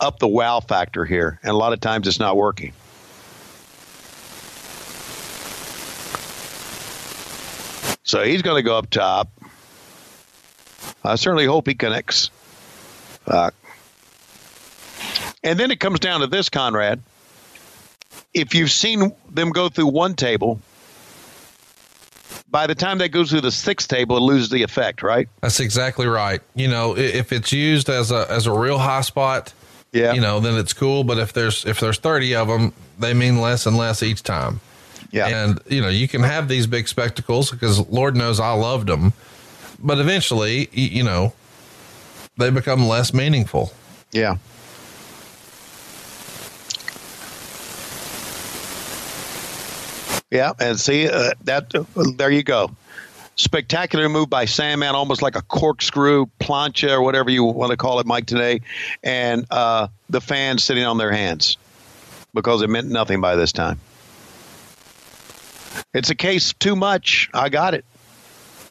up 0.00 0.18
the 0.18 0.28
wow 0.28 0.60
factor 0.60 1.04
here, 1.04 1.38
and 1.42 1.50
a 1.50 1.56
lot 1.56 1.72
of 1.72 1.80
times 1.80 2.08
it's 2.08 2.18
not 2.18 2.36
working. 2.36 2.72
So 8.02 8.22
he's 8.22 8.42
going 8.42 8.56
to 8.56 8.62
go 8.62 8.76
up 8.76 8.90
top. 8.90 9.28
I 11.02 11.16
certainly 11.16 11.46
hope 11.46 11.66
he 11.66 11.74
connects. 11.74 12.30
Fuck. 13.24 13.54
And 15.42 15.58
then 15.58 15.70
it 15.70 15.80
comes 15.80 16.00
down 16.00 16.20
to 16.20 16.26
this, 16.26 16.48
Conrad. 16.48 17.02
If 18.34 18.54
you've 18.54 18.70
seen 18.70 19.14
them 19.30 19.50
go 19.50 19.68
through 19.68 19.86
one 19.86 20.14
table, 20.14 20.60
by 22.50 22.66
the 22.66 22.74
time 22.74 22.98
they 22.98 23.08
go 23.08 23.24
through 23.24 23.40
the 23.40 23.50
sixth 23.50 23.88
table, 23.88 24.16
it 24.16 24.20
loses 24.20 24.50
the 24.50 24.62
effect, 24.62 25.02
right? 25.02 25.28
That's 25.40 25.60
exactly 25.60 26.06
right. 26.06 26.40
You 26.54 26.68
know, 26.68 26.96
if 26.96 27.32
it's 27.32 27.52
used 27.52 27.88
as 27.88 28.10
a 28.10 28.26
as 28.30 28.46
a 28.46 28.52
real 28.52 28.78
high 28.78 29.00
spot, 29.02 29.52
yeah, 29.92 30.12
you 30.12 30.20
know, 30.20 30.40
then 30.40 30.56
it's 30.56 30.72
cool. 30.72 31.04
But 31.04 31.18
if 31.18 31.32
there's 31.32 31.64
if 31.64 31.80
there's 31.80 31.98
thirty 31.98 32.34
of 32.34 32.48
them, 32.48 32.72
they 32.98 33.14
mean 33.14 33.40
less 33.40 33.66
and 33.66 33.76
less 33.76 34.02
each 34.02 34.22
time. 34.22 34.60
Yeah, 35.10 35.28
and 35.28 35.60
you 35.68 35.80
know, 35.80 35.88
you 35.88 36.08
can 36.08 36.22
have 36.22 36.48
these 36.48 36.66
big 36.66 36.88
spectacles 36.88 37.50
because 37.50 37.88
Lord 37.88 38.16
knows 38.16 38.40
I 38.40 38.52
loved 38.52 38.88
them, 38.88 39.12
but 39.78 39.98
eventually, 39.98 40.68
you 40.72 41.04
know, 41.04 41.32
they 42.36 42.50
become 42.50 42.86
less 42.86 43.14
meaningful. 43.14 43.72
Yeah. 44.12 44.36
Yeah, 50.30 50.52
and 50.58 50.78
see 50.78 51.08
uh, 51.08 51.32
that. 51.44 51.72
there 52.16 52.30
you 52.30 52.42
go. 52.42 52.70
Spectacular 53.36 54.08
move 54.08 54.30
by 54.30 54.44
Sandman, 54.44 54.94
almost 54.94 55.20
like 55.20 55.36
a 55.36 55.42
corkscrew 55.42 56.26
plancha 56.40 56.90
or 56.90 57.02
whatever 57.02 57.30
you 57.30 57.44
want 57.44 57.70
to 57.70 57.76
call 57.76 58.00
it, 58.00 58.06
Mike. 58.06 58.26
Today, 58.26 58.60
and 59.02 59.46
uh, 59.50 59.88
the 60.08 60.20
fans 60.20 60.62
sitting 60.62 60.84
on 60.84 60.98
their 60.98 61.10
hands 61.10 61.56
because 62.32 62.62
it 62.62 62.70
meant 62.70 62.88
nothing 62.88 63.20
by 63.20 63.36
this 63.36 63.52
time. 63.52 63.80
It's 65.92 66.10
a 66.10 66.14
case 66.14 66.52
too 66.52 66.76
much. 66.76 67.28
I 67.34 67.48
got 67.48 67.74
it, 67.74 67.84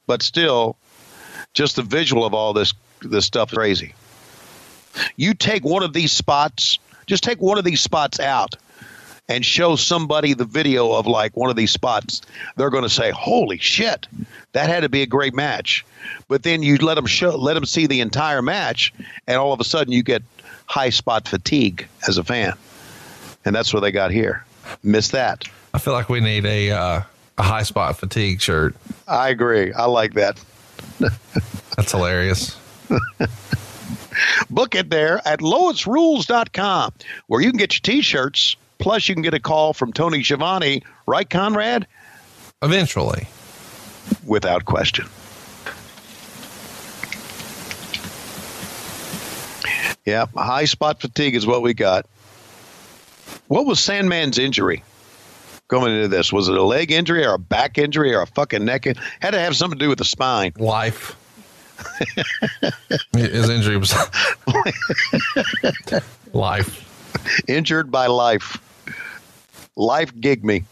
but 0.08 0.22
still, 0.22 0.78
just 1.54 1.76
the 1.76 1.84
visual 1.84 2.26
of 2.26 2.34
all 2.34 2.54
this 2.54 2.74
this 3.02 3.26
stuff 3.26 3.52
is 3.52 3.58
crazy. 3.58 3.94
You 5.18 5.34
take 5.34 5.66
one 5.66 5.84
of 5.84 5.92
these 5.94 6.12
spots, 6.12 6.80
just 7.06 7.24
take 7.24 7.42
one 7.42 7.58
of 7.58 7.66
these 7.66 7.82
spots 7.82 8.20
out 8.20 8.56
and 9.30 9.46
show 9.46 9.76
somebody 9.76 10.34
the 10.34 10.46
video 10.46 10.92
of 10.94 11.08
like 11.08 11.36
one 11.38 11.50
of 11.50 11.56
these 11.56 11.72
spots, 11.72 12.22
they're 12.56 12.70
going 12.70 12.84
to 12.84 12.90
say, 12.90 13.12
"Holy 13.12 13.58
shit, 13.58 14.08
that 14.54 14.70
had 14.70 14.82
to 14.82 14.90
be 14.90 15.02
a 15.02 15.08
great 15.08 15.34
match." 15.34 15.86
But 16.28 16.44
then 16.44 16.64
you 16.64 16.78
let 16.78 16.96
them 16.96 17.06
show, 17.06 17.36
let 17.36 17.54
them 17.54 17.66
see 17.66 17.88
the 17.88 18.02
entire 18.02 18.42
match, 18.42 18.94
and 19.28 19.38
all 19.38 19.54
of 19.54 19.60
a 19.60 19.64
sudden 19.64 19.94
you 19.94 20.04
get 20.04 20.24
high 20.66 20.90
spot 20.90 21.28
fatigue 21.28 21.88
as 22.08 22.18
a 22.18 22.24
fan, 22.24 22.54
and 23.46 23.56
that's 23.56 23.74
what 23.74 23.82
they 23.82 23.92
got 23.92 24.12
here. 24.12 24.46
Miss 24.84 25.10
that. 25.10 25.46
I 25.74 25.80
feel 25.80 25.94
like 25.94 26.10
we 26.10 26.20
need 26.20 26.46
a 26.46 26.72
uh, 26.72 27.02
a 27.38 27.44
high 27.44 27.64
spot 27.64 27.98
fatigue 27.98 28.42
shirt. 28.42 28.76
I 29.08 29.30
agree. 29.30 29.74
I 29.74 29.86
like 29.86 30.14
that. 30.14 30.44
That's 31.76 31.92
hilarious. 31.92 32.58
Book 34.50 34.76
it 34.76 34.90
there 34.90 35.22
at 35.28 35.40
loisrules.com 35.40 36.94
where 37.28 37.42
you 37.42 37.50
can 37.50 37.58
get 37.58 37.74
your 37.74 37.82
t-shirts. 37.96 38.56
Plus, 38.84 39.08
you 39.08 39.16
can 39.16 39.22
get 39.22 39.34
a 39.34 39.40
call 39.40 39.72
from 39.72 39.94
Tony 39.94 40.22
Schiavone, 40.22 40.84
right, 41.08 41.30
Conrad? 41.30 41.88
Eventually. 42.62 43.30
Without 44.26 44.66
question. 44.66 45.06
Yeah, 50.06 50.26
high 50.36 50.66
spot 50.66 51.00
fatigue 51.00 51.34
is 51.34 51.48
what 51.48 51.62
we 51.62 51.74
got. 51.74 52.06
What 53.48 53.66
was 53.66 53.80
Sandman's 53.80 54.38
injury 54.38 54.84
going 55.70 55.94
into 55.94 56.10
this? 56.10 56.34
Was 56.34 56.50
it 56.50 56.58
a 56.58 56.62
leg 56.64 56.92
injury 56.92 57.26
or 57.26 57.36
a 57.36 57.40
back 57.40 57.78
injury 57.78 58.14
or 58.14 58.22
a 58.22 58.28
fucking 58.28 58.66
neck? 58.66 58.86
in- 58.86 58.96
Had 59.22 59.32
to 59.32 59.40
have 59.40 59.56
something 59.56 59.80
to 59.80 59.86
do 59.86 59.88
with 59.88 60.00
the 60.00 60.04
spine. 60.06 60.52
Life. 60.58 61.16
His 63.14 63.50
injury 63.50 63.78
was 63.78 63.94
life. 66.34 66.90
Injured 67.48 67.90
by 67.90 68.08
life. 68.08 68.58
Life 69.76 70.20
gig 70.20 70.44
me. 70.44 70.64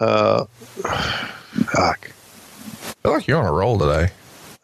Uh, 0.00 0.44
fuck. 0.44 2.10
I 2.10 2.94
feel 3.02 3.12
like 3.12 3.26
you're 3.26 3.38
on 3.38 3.46
a 3.46 3.52
roll 3.52 3.78
today. 3.78 4.12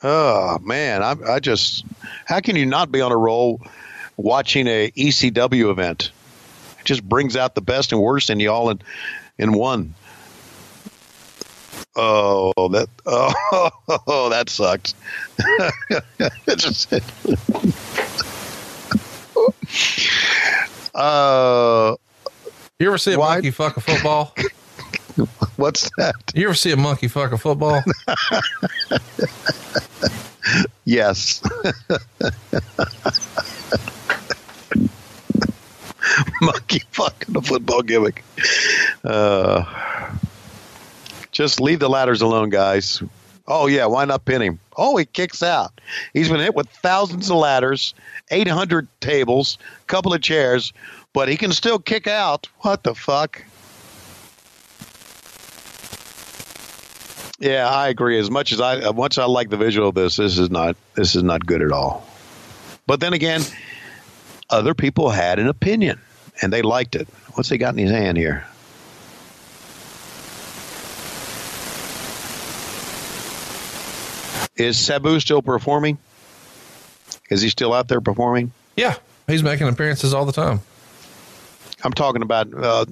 Oh 0.03 0.59
man, 0.61 1.03
I, 1.03 1.35
I 1.35 1.41
just 1.41 1.85
how 2.25 2.41
can 2.41 2.57
you 2.57 2.67
not 2.67 2.91
be 2.91 3.01
on 3.01 3.13
a 3.13 3.17
roll 3.17 3.61
watching 4.17 4.67
a 4.67 4.91
ECW 4.91 5.71
event? 5.71 6.11
It 6.81 6.87
just 6.87 7.07
brings 7.07 7.37
out 7.37 7.55
the 7.55 7.61
best 7.61 7.93
and 7.93 8.01
worst 8.01 8.31
in 8.31 8.41
you 8.41 8.51
all 8.51 8.71
in 8.71 8.81
in 9.39 9.53
one. 9.53 9.95
Oh, 11.97 12.53
that 12.57 12.89
oh, 13.07 14.29
that 14.31 14.49
sucks. 14.49 14.95
It 16.47 16.59
just 16.59 16.93
uh, 20.95 21.97
you 22.81 22.89
ever 22.89 22.99
see 22.99 23.13
a 23.13 23.19
monkey 23.19 23.51
fuck 23.51 23.77
a 23.77 23.81
football? 23.81 24.35
What's 25.57 25.91
that? 25.99 26.15
You 26.35 26.47
ever 26.47 26.55
see 26.55 26.73
a 26.73 26.77
monkey 26.77 27.09
fuck 27.09 27.33
a 27.33 27.39
football? 27.39 27.83
yes. 30.85 31.43
Monkey 36.41 36.83
fucking 36.91 37.37
a 37.37 37.43
football 37.43 37.83
gimmick. 37.83 38.25
Uh, 39.05 39.65
just 41.31 41.61
leave 41.61 41.81
the 41.81 41.91
ladders 41.91 42.23
alone, 42.23 42.49
guys. 42.49 43.03
Oh 43.47 43.67
yeah, 43.67 43.87
why 43.87 44.05
not 44.05 44.25
pin 44.25 44.43
him? 44.43 44.59
Oh, 44.77 44.97
he 44.97 45.05
kicks 45.05 45.43
out. 45.43 45.81
He's 46.15 46.29
been 46.29 46.41
hit 46.41 46.55
with 46.55 46.69
thousands 46.69 47.31
of 47.31 47.37
ladders, 47.37 47.95
eight 48.31 48.49
hundred 48.49 48.89
tables, 49.01 49.59
couple 49.87 50.15
of 50.15 50.23
chairs, 50.23 50.73
but 51.13 51.29
he 51.29 51.37
can 51.37 51.53
still 51.53 51.79
kick 51.79 52.07
out. 52.07 52.49
What 52.61 52.83
the 52.83 52.95
fuck? 52.95 53.43
Yeah, 57.39 57.69
I 57.69 57.89
agree. 57.89 58.19
As 58.19 58.31
much 58.31 58.53
as 58.53 58.61
I, 58.61 58.81
uh, 58.81 58.93
once 58.93 59.17
I 59.17 59.25
like 59.25 59.49
the 59.49 59.57
visual 59.57 59.89
of 59.89 59.95
this, 59.95 60.17
this 60.17 60.39
is 60.39 60.51
not, 60.51 60.77
this 60.95 61.15
is 61.17 61.23
not 61.23 61.45
good 61.47 61.63
at 61.63 61.73
all. 61.73 62.07
But 62.87 63.01
then 63.01 63.15
again, 63.15 63.43
other 64.51 64.75
people 64.75 65.09
had 65.11 65.39
an 65.39 65.49
opinion 65.49 66.01
and 66.43 66.53
they 66.53 66.61
liked 66.61 66.95
it. 66.95 67.09
What's 67.35 67.49
he 67.49 67.57
got 67.57 67.75
in 67.75 67.79
his 67.79 67.91
hand 67.91 68.19
here? 68.19 68.45
Is 74.57 74.79
Sabu 74.79 75.19
still 75.21 75.41
performing? 75.41 75.97
Is 77.31 77.41
he 77.41 77.49
still 77.49 77.73
out 77.73 77.89
there 77.89 78.03
performing? 78.03 78.53
Yeah, 78.77 78.97
He's 79.31 79.45
making 79.45 79.69
appearances 79.69 80.13
all 80.13 80.27
the 80.27 80.33
time. 80.33 80.61
I'm 81.85 81.93
talking 81.93 82.23
about 82.23 82.53
uh, 82.55 82.85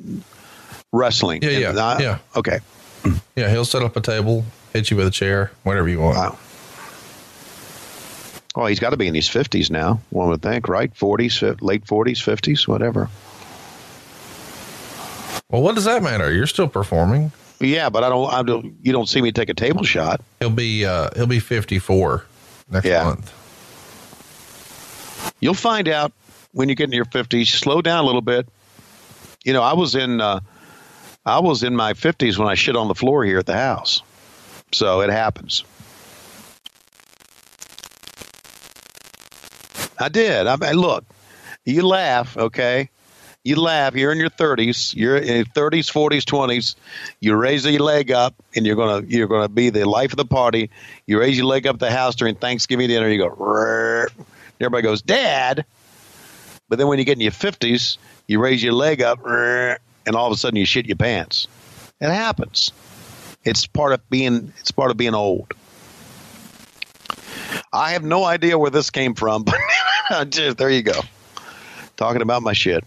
wrestling. 0.92 1.42
Yeah, 1.42 1.50
yeah, 1.50 1.70
I- 1.84 1.98
yeah. 2.00 2.18
Okay. 2.36 2.58
Yeah, 3.36 3.48
he'll 3.50 3.64
set 3.64 3.82
up 3.82 3.96
a 3.96 4.00
table, 4.00 4.44
hit 4.72 4.90
you 4.90 4.96
with 4.96 5.06
a 5.06 5.10
chair, 5.10 5.50
whatever 5.62 5.88
you 5.88 6.00
want. 6.00 6.16
Wow. 6.16 6.38
Well, 8.56 8.66
he's 8.66 8.80
got 8.80 8.90
to 8.90 8.96
be 8.96 9.06
in 9.06 9.14
his 9.14 9.28
50s 9.28 9.70
now, 9.70 10.00
one 10.10 10.28
would 10.30 10.42
think, 10.42 10.68
right? 10.68 10.92
40s, 10.92 11.60
late 11.62 11.84
40s, 11.84 12.16
50s, 12.18 12.66
whatever. 12.66 13.08
Well, 15.50 15.62
what 15.62 15.74
does 15.76 15.84
that 15.84 16.02
matter? 16.02 16.32
You're 16.32 16.46
still 16.48 16.68
performing. 16.68 17.30
Yeah, 17.60 17.88
but 17.88 18.04
I 18.04 18.08
don't, 18.08 18.32
I 18.32 18.42
don't 18.42 18.74
you 18.82 18.92
don't 18.92 19.08
see 19.08 19.20
me 19.22 19.32
take 19.32 19.48
a 19.48 19.54
table 19.54 19.84
shot. 19.84 20.20
He'll 20.40 20.50
be 20.50 20.84
uh 20.84 21.10
he'll 21.16 21.26
be 21.26 21.40
54 21.40 22.24
next 22.70 22.84
Yeah. 22.86 23.04
month. 23.04 23.32
You'll 25.40 25.54
find 25.54 25.88
out 25.88 26.12
when 26.52 26.68
you 26.68 26.74
get 26.74 26.84
in 26.84 26.92
your 26.92 27.04
50s. 27.06 27.46
Slow 27.46 27.80
down 27.82 28.02
a 28.02 28.06
little 28.06 28.20
bit. 28.20 28.48
You 29.48 29.54
know, 29.54 29.62
I 29.62 29.72
was 29.72 29.94
in 29.94 30.20
uh, 30.20 30.40
I 31.24 31.38
was 31.38 31.62
in 31.62 31.74
my 31.74 31.94
50s 31.94 32.36
when 32.36 32.48
I 32.48 32.54
shit 32.54 32.76
on 32.76 32.86
the 32.86 32.94
floor 32.94 33.24
here 33.24 33.38
at 33.38 33.46
the 33.46 33.56
house. 33.56 34.02
So 34.72 35.00
it 35.00 35.08
happens. 35.08 35.64
I 39.98 40.10
did. 40.10 40.46
I 40.46 40.56
mean, 40.56 40.74
look, 40.74 41.06
you 41.64 41.80
laugh, 41.86 42.36
okay? 42.36 42.90
You 43.42 43.56
laugh. 43.56 43.94
You're 43.94 44.12
in 44.12 44.18
your 44.18 44.28
30s. 44.28 44.94
You're 44.94 45.16
in 45.16 45.46
30s, 45.46 45.90
40s, 45.90 46.24
20s. 46.24 46.74
You 47.20 47.34
raise 47.34 47.64
your 47.64 47.80
leg 47.80 48.12
up, 48.12 48.34
and 48.54 48.66
you're 48.66 48.76
gonna 48.76 49.06
you're 49.06 49.28
gonna 49.28 49.48
be 49.48 49.70
the 49.70 49.88
life 49.88 50.12
of 50.12 50.18
the 50.18 50.26
party. 50.26 50.68
You 51.06 51.20
raise 51.20 51.38
your 51.38 51.46
leg 51.46 51.66
up 51.66 51.78
the 51.78 51.90
house 51.90 52.16
during 52.16 52.34
Thanksgiving 52.34 52.88
dinner. 52.88 53.08
You 53.08 53.16
go. 53.16 53.30
"Rrrr." 53.30 54.08
Everybody 54.60 54.82
goes, 54.82 55.00
Dad. 55.00 55.64
But 56.68 56.76
then 56.78 56.86
when 56.88 56.98
you 56.98 57.06
get 57.06 57.16
in 57.16 57.22
your 57.22 57.32
50s, 57.32 57.96
you 58.28 58.38
raise 58.38 58.62
your 58.62 58.74
leg 58.74 59.02
up, 59.02 59.18
and 59.26 60.14
all 60.14 60.26
of 60.26 60.32
a 60.32 60.36
sudden 60.36 60.56
you 60.56 60.66
shit 60.66 60.86
your 60.86 60.96
pants. 60.96 61.48
It 62.00 62.10
happens. 62.10 62.70
It's 63.44 63.66
part 63.66 63.92
of 63.92 64.08
being. 64.08 64.52
It's 64.60 64.70
part 64.70 64.90
of 64.90 64.96
being 64.96 65.14
old. 65.14 65.52
I 67.72 67.90
have 67.92 68.04
no 68.04 68.24
idea 68.24 68.58
where 68.58 68.70
this 68.70 68.90
came 68.90 69.14
from, 69.14 69.44
but 70.10 70.30
just, 70.30 70.58
there 70.58 70.70
you 70.70 70.82
go. 70.82 71.00
Talking 71.96 72.22
about 72.22 72.42
my 72.42 72.52
shit. 72.52 72.84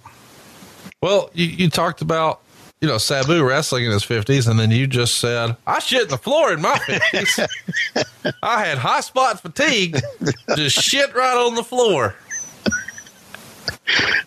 Well, 1.01 1.29
you, 1.33 1.45
you 1.47 1.69
talked 1.69 2.01
about 2.01 2.41
you 2.79 2.87
know 2.87 2.97
Sabu 2.97 3.43
wrestling 3.43 3.85
in 3.85 3.91
his 3.91 4.03
50s, 4.03 4.47
and 4.47 4.59
then 4.59 4.71
you 4.71 4.87
just 4.87 5.15
said 5.15 5.55
I 5.65 5.79
shit 5.79 6.09
the 6.09 6.17
floor 6.17 6.53
in 6.53 6.61
my 6.61 6.77
50s. 6.77 7.47
I 8.43 8.65
had 8.65 8.77
high 8.77 9.01
spot 9.01 9.41
fatigue, 9.41 9.99
just 10.55 10.79
shit 10.79 11.13
right 11.15 11.37
on 11.37 11.55
the 11.55 11.63
floor. 11.63 12.15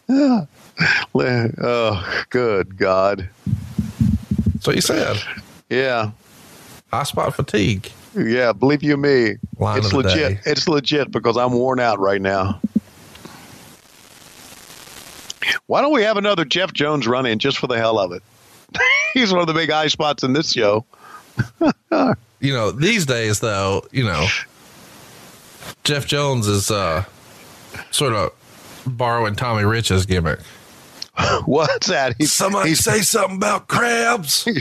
oh, 1.14 2.24
good 2.30 2.76
God. 2.76 3.28
What 4.64 4.76
you 4.76 4.82
said. 4.82 5.18
Yeah. 5.68 6.12
High 6.90 7.02
spot 7.02 7.34
fatigue. 7.34 7.90
Yeah, 8.16 8.52
believe 8.52 8.82
you 8.82 8.96
me. 8.96 9.36
Line 9.58 9.78
it's 9.78 9.92
legit. 9.92 10.14
day. 10.14 10.40
It's 10.46 10.68
legit 10.68 11.10
because 11.10 11.36
I'm 11.36 11.52
worn 11.52 11.80
out 11.80 11.98
right 11.98 12.20
now. 12.20 12.60
Why 15.66 15.82
don't 15.82 15.92
we 15.92 16.02
have 16.02 16.16
another 16.16 16.44
Jeff 16.44 16.72
Jones 16.72 17.06
run 17.06 17.26
in 17.26 17.38
just 17.38 17.58
for 17.58 17.66
the 17.66 17.76
hell 17.76 17.98
of 17.98 18.12
it? 18.12 18.22
He's 19.14 19.32
one 19.32 19.40
of 19.40 19.46
the 19.46 19.54
big 19.54 19.70
eye 19.70 19.88
spots 19.88 20.22
in 20.22 20.32
this 20.32 20.52
show. 20.52 20.84
You 22.40 22.52
know, 22.52 22.72
these 22.72 23.06
days 23.06 23.40
though, 23.40 23.86
you 23.90 24.04
know, 24.04 24.26
Jeff 25.82 26.06
Jones 26.06 26.46
is 26.46 26.70
uh 26.70 27.04
sort 27.90 28.12
of 28.12 28.32
borrowing 28.86 29.34
Tommy 29.34 29.64
Rich's 29.64 30.04
gimmick. 30.04 30.40
What's 31.44 31.86
that? 31.88 32.14
He's, 32.18 32.32
Somebody 32.32 32.74
say 32.74 33.00
something 33.02 33.36
about 33.36 33.68
crabs. 33.68 34.46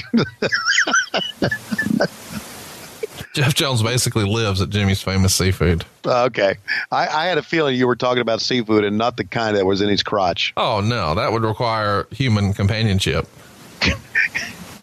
Jeff 3.34 3.56
Jones 3.56 3.82
basically 3.82 4.26
lives 4.26 4.62
at 4.62 4.70
Jimmy's 4.70 5.02
Famous 5.02 5.34
Seafood. 5.34 5.86
Okay. 6.06 6.56
I, 6.92 7.08
I 7.08 7.26
had 7.26 7.40
a 7.40 7.42
feeling 7.42 7.76
you 7.76 7.88
were 7.88 7.96
talking 7.96 8.22
about 8.22 8.42
seafood 8.42 8.84
and 8.84 8.96
not 8.98 9.18
the 9.18 9.24
kind 9.24 9.58
that 9.58 9.66
was 9.66 9.82
in 9.82 9.90
his 9.90 10.04
crotch. 10.04 10.54
Oh 10.56 10.82
no, 10.82 11.16
that 11.16 11.32
would 11.32 11.42
require 11.44 12.06
human 12.12 12.54
companionship. 12.54 13.28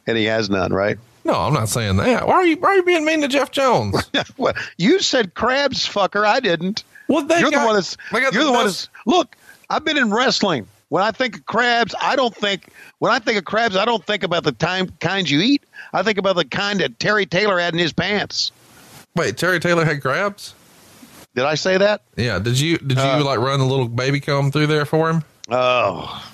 And 0.06 0.16
he 0.18 0.24
has 0.24 0.50
none, 0.50 0.72
right? 0.72 0.98
No, 1.24 1.34
I'm 1.34 1.52
not 1.52 1.68
saying 1.68 1.98
that. 1.98 2.26
Why 2.26 2.34
are 2.34 2.46
you 2.46 2.56
why 2.56 2.70
are 2.70 2.74
you 2.76 2.82
being 2.82 3.04
mean 3.04 3.20
to 3.20 3.28
Jeff 3.28 3.52
Jones? 3.52 4.10
Well, 4.38 4.54
you 4.76 4.98
said 4.98 5.34
crabs, 5.34 5.86
fucker. 5.86 6.24
I 6.26 6.40
didn't. 6.40 6.82
Well, 7.06 7.22
they 7.24 7.38
you're 7.38 7.50
got- 7.52 7.60
the 7.60 7.66
one 7.66 7.74
that's. 7.76 7.96
You're 8.10 8.30
the, 8.32 8.44
the 8.46 8.50
one 8.50 8.64
that's. 8.64 8.88
Look, 9.06 9.36
I've 9.68 9.84
been 9.84 9.98
in 9.98 10.10
wrestling. 10.12 10.66
When 10.90 11.02
I 11.02 11.12
think 11.12 11.36
of 11.36 11.46
crabs, 11.46 11.94
I 12.00 12.16
don't 12.16 12.34
think. 12.34 12.68
When 12.98 13.10
I 13.12 13.18
think 13.20 13.38
of 13.38 13.44
crabs, 13.44 13.76
I 13.76 13.84
don't 13.84 14.04
think 14.04 14.22
about 14.24 14.44
the 14.44 14.52
time 14.52 14.88
kinds 15.00 15.30
you 15.30 15.40
eat. 15.40 15.62
I 15.92 16.02
think 16.02 16.18
about 16.18 16.36
the 16.36 16.44
kind 16.44 16.80
that 16.80 16.98
Terry 16.98 17.26
Taylor 17.26 17.58
had 17.58 17.72
in 17.72 17.78
his 17.78 17.92
pants. 17.92 18.50
Wait, 19.16 19.36
Terry 19.36 19.60
Taylor 19.60 19.84
had 19.84 20.02
crabs? 20.02 20.54
Did 21.34 21.44
I 21.44 21.54
say 21.54 21.78
that? 21.78 22.02
Yeah. 22.16 22.40
Did 22.40 22.58
you 22.58 22.76
did 22.78 22.98
you 22.98 23.04
Uh, 23.04 23.24
like 23.24 23.38
run 23.38 23.60
the 23.60 23.66
little 23.66 23.88
baby 23.88 24.20
comb 24.20 24.50
through 24.50 24.66
there 24.66 24.84
for 24.84 25.08
him? 25.10 25.22
Oh. 25.48 26.26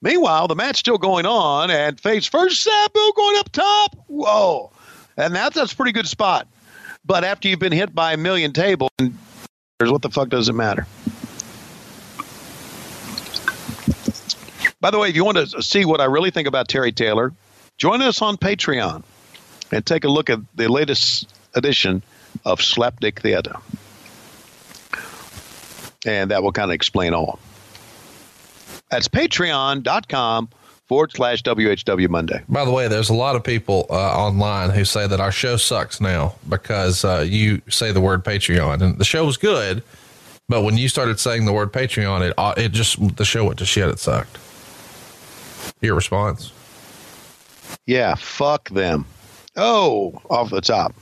Meanwhile, 0.00 0.48
the 0.48 0.56
match 0.56 0.76
still 0.78 0.98
going 0.98 1.26
on, 1.26 1.70
and 1.70 2.00
face 2.00 2.26
first 2.26 2.62
Sabu 2.62 3.12
going 3.16 3.38
up 3.38 3.50
top. 3.50 3.96
Whoa, 4.06 4.70
and 5.16 5.34
that's 5.34 5.56
that's 5.56 5.72
a 5.72 5.76
pretty 5.76 5.92
good 5.92 6.06
spot. 6.08 6.46
But 7.04 7.24
after 7.24 7.48
you've 7.48 7.58
been 7.60 7.72
hit 7.72 7.94
by 7.94 8.12
a 8.12 8.16
million 8.16 8.52
tables, 8.52 8.90
what 9.80 10.02
the 10.02 10.10
fuck 10.10 10.28
does 10.28 10.48
it 10.48 10.54
matter? 10.54 10.86
By 14.80 14.90
the 14.90 14.98
way, 14.98 15.08
if 15.08 15.16
you 15.16 15.24
want 15.24 15.38
to 15.38 15.62
see 15.62 15.84
what 15.84 16.00
I 16.00 16.04
really 16.04 16.30
think 16.30 16.46
about 16.46 16.68
Terry 16.68 16.92
Taylor, 16.92 17.32
join 17.78 18.00
us 18.00 18.22
on 18.22 18.36
Patreon 18.36 19.02
and 19.72 19.84
take 19.84 20.04
a 20.04 20.08
look 20.08 20.30
at 20.30 20.38
the 20.54 20.68
latest 20.68 21.28
edition 21.54 22.02
of 22.44 22.60
Slapdick 22.60 23.20
Theater. 23.20 23.56
And 26.06 26.30
that 26.30 26.42
will 26.42 26.52
kind 26.52 26.70
of 26.70 26.74
explain 26.74 27.12
all. 27.12 27.40
That's 28.90 29.08
patreon.com 29.08 30.48
forward 30.86 31.12
slash 31.12 31.42
WHW 31.42 32.08
Monday. 32.08 32.42
By 32.48 32.64
the 32.64 32.70
way, 32.70 32.88
there's 32.88 33.10
a 33.10 33.14
lot 33.14 33.36
of 33.36 33.44
people 33.44 33.86
uh, 33.90 33.94
online 33.94 34.70
who 34.70 34.84
say 34.84 35.06
that 35.06 35.20
our 35.20 35.32
show 35.32 35.56
sucks 35.56 36.00
now 36.00 36.36
because 36.48 37.04
uh, 37.04 37.26
you 37.28 37.60
say 37.68 37.92
the 37.92 38.00
word 38.00 38.24
Patreon, 38.24 38.80
and 38.80 38.98
the 38.98 39.04
show 39.04 39.26
was 39.26 39.36
good, 39.36 39.82
but 40.48 40.62
when 40.62 40.78
you 40.78 40.88
started 40.88 41.20
saying 41.20 41.44
the 41.44 41.52
word 41.52 41.72
Patreon, 41.72 42.30
it 42.30 42.34
uh, 42.38 42.54
it 42.56 42.72
just 42.72 43.16
the 43.16 43.24
show 43.24 43.44
went 43.44 43.58
to 43.58 43.66
shit. 43.66 43.88
It 43.88 43.98
sucked. 43.98 44.38
Your 45.80 45.94
response? 45.94 46.52
Yeah, 47.86 48.14
fuck 48.14 48.68
them. 48.70 49.06
Oh, 49.56 50.20
off 50.30 50.50
the 50.50 50.60
top. 50.60 50.94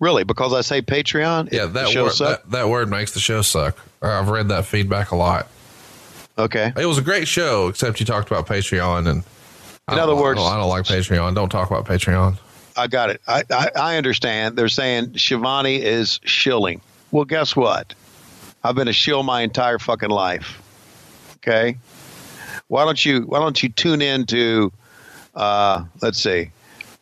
Really? 0.00 0.24
Because 0.24 0.52
I 0.52 0.60
say 0.60 0.80
Patreon? 0.82 1.52
Yeah, 1.52 1.66
that 1.66 1.88
show 1.88 2.04
word 2.04 2.12
that, 2.18 2.50
that 2.50 2.68
word 2.68 2.88
makes 2.88 3.12
the 3.12 3.20
show 3.20 3.42
suck. 3.42 3.76
I've 4.00 4.28
read 4.28 4.48
that 4.48 4.64
feedback 4.64 5.10
a 5.10 5.16
lot. 5.16 5.48
Okay. 6.38 6.72
It 6.76 6.86
was 6.86 6.98
a 6.98 7.02
great 7.02 7.26
show, 7.26 7.66
except 7.66 7.98
you 7.98 8.06
talked 8.06 8.30
about 8.30 8.46
Patreon, 8.46 9.08
and 9.08 9.24
I 9.88 9.92
In 9.92 9.98
don't- 9.98 10.10
other 10.10 10.14
words- 10.14 10.38
I 10.40 10.44
don't, 10.44 10.52
I 10.52 10.56
don't 10.58 10.68
like 10.68 10.84
Patreon. 10.84 11.34
Don't 11.34 11.48
talk 11.48 11.68
about 11.70 11.84
Patreon. 11.84 12.38
I 12.76 12.86
got 12.86 13.10
it. 13.10 13.20
I, 13.26 13.42
I, 13.50 13.70
I 13.74 13.96
understand. 13.96 14.56
They're 14.56 14.68
saying 14.68 15.18
Schiavone 15.18 15.82
is 15.82 16.20
shilling. 16.24 16.80
Well, 17.10 17.24
guess 17.24 17.56
what? 17.56 17.92
I've 18.62 18.76
been 18.76 18.86
a 18.86 18.92
shill 18.92 19.24
my 19.24 19.40
entire 19.42 19.80
fucking 19.80 20.10
life. 20.10 20.62
Okay. 21.38 21.76
Why 22.68 22.84
don't 22.84 23.04
you 23.04 23.22
Why 23.22 23.40
don't 23.40 23.60
you 23.62 23.68
tune 23.70 24.00
in 24.02 24.26
to, 24.26 24.72
uh, 25.34 25.84
let's 26.00 26.20
see, 26.20 26.50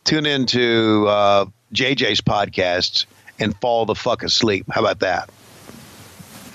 tune 0.03 0.25
into 0.25 1.05
uh, 1.07 1.45
JJ's 1.73 2.21
podcast 2.21 3.05
and 3.39 3.55
fall 3.59 3.85
the 3.85 3.95
fuck 3.95 4.23
asleep. 4.23 4.65
How 4.69 4.81
about 4.81 4.99
that? 4.99 5.29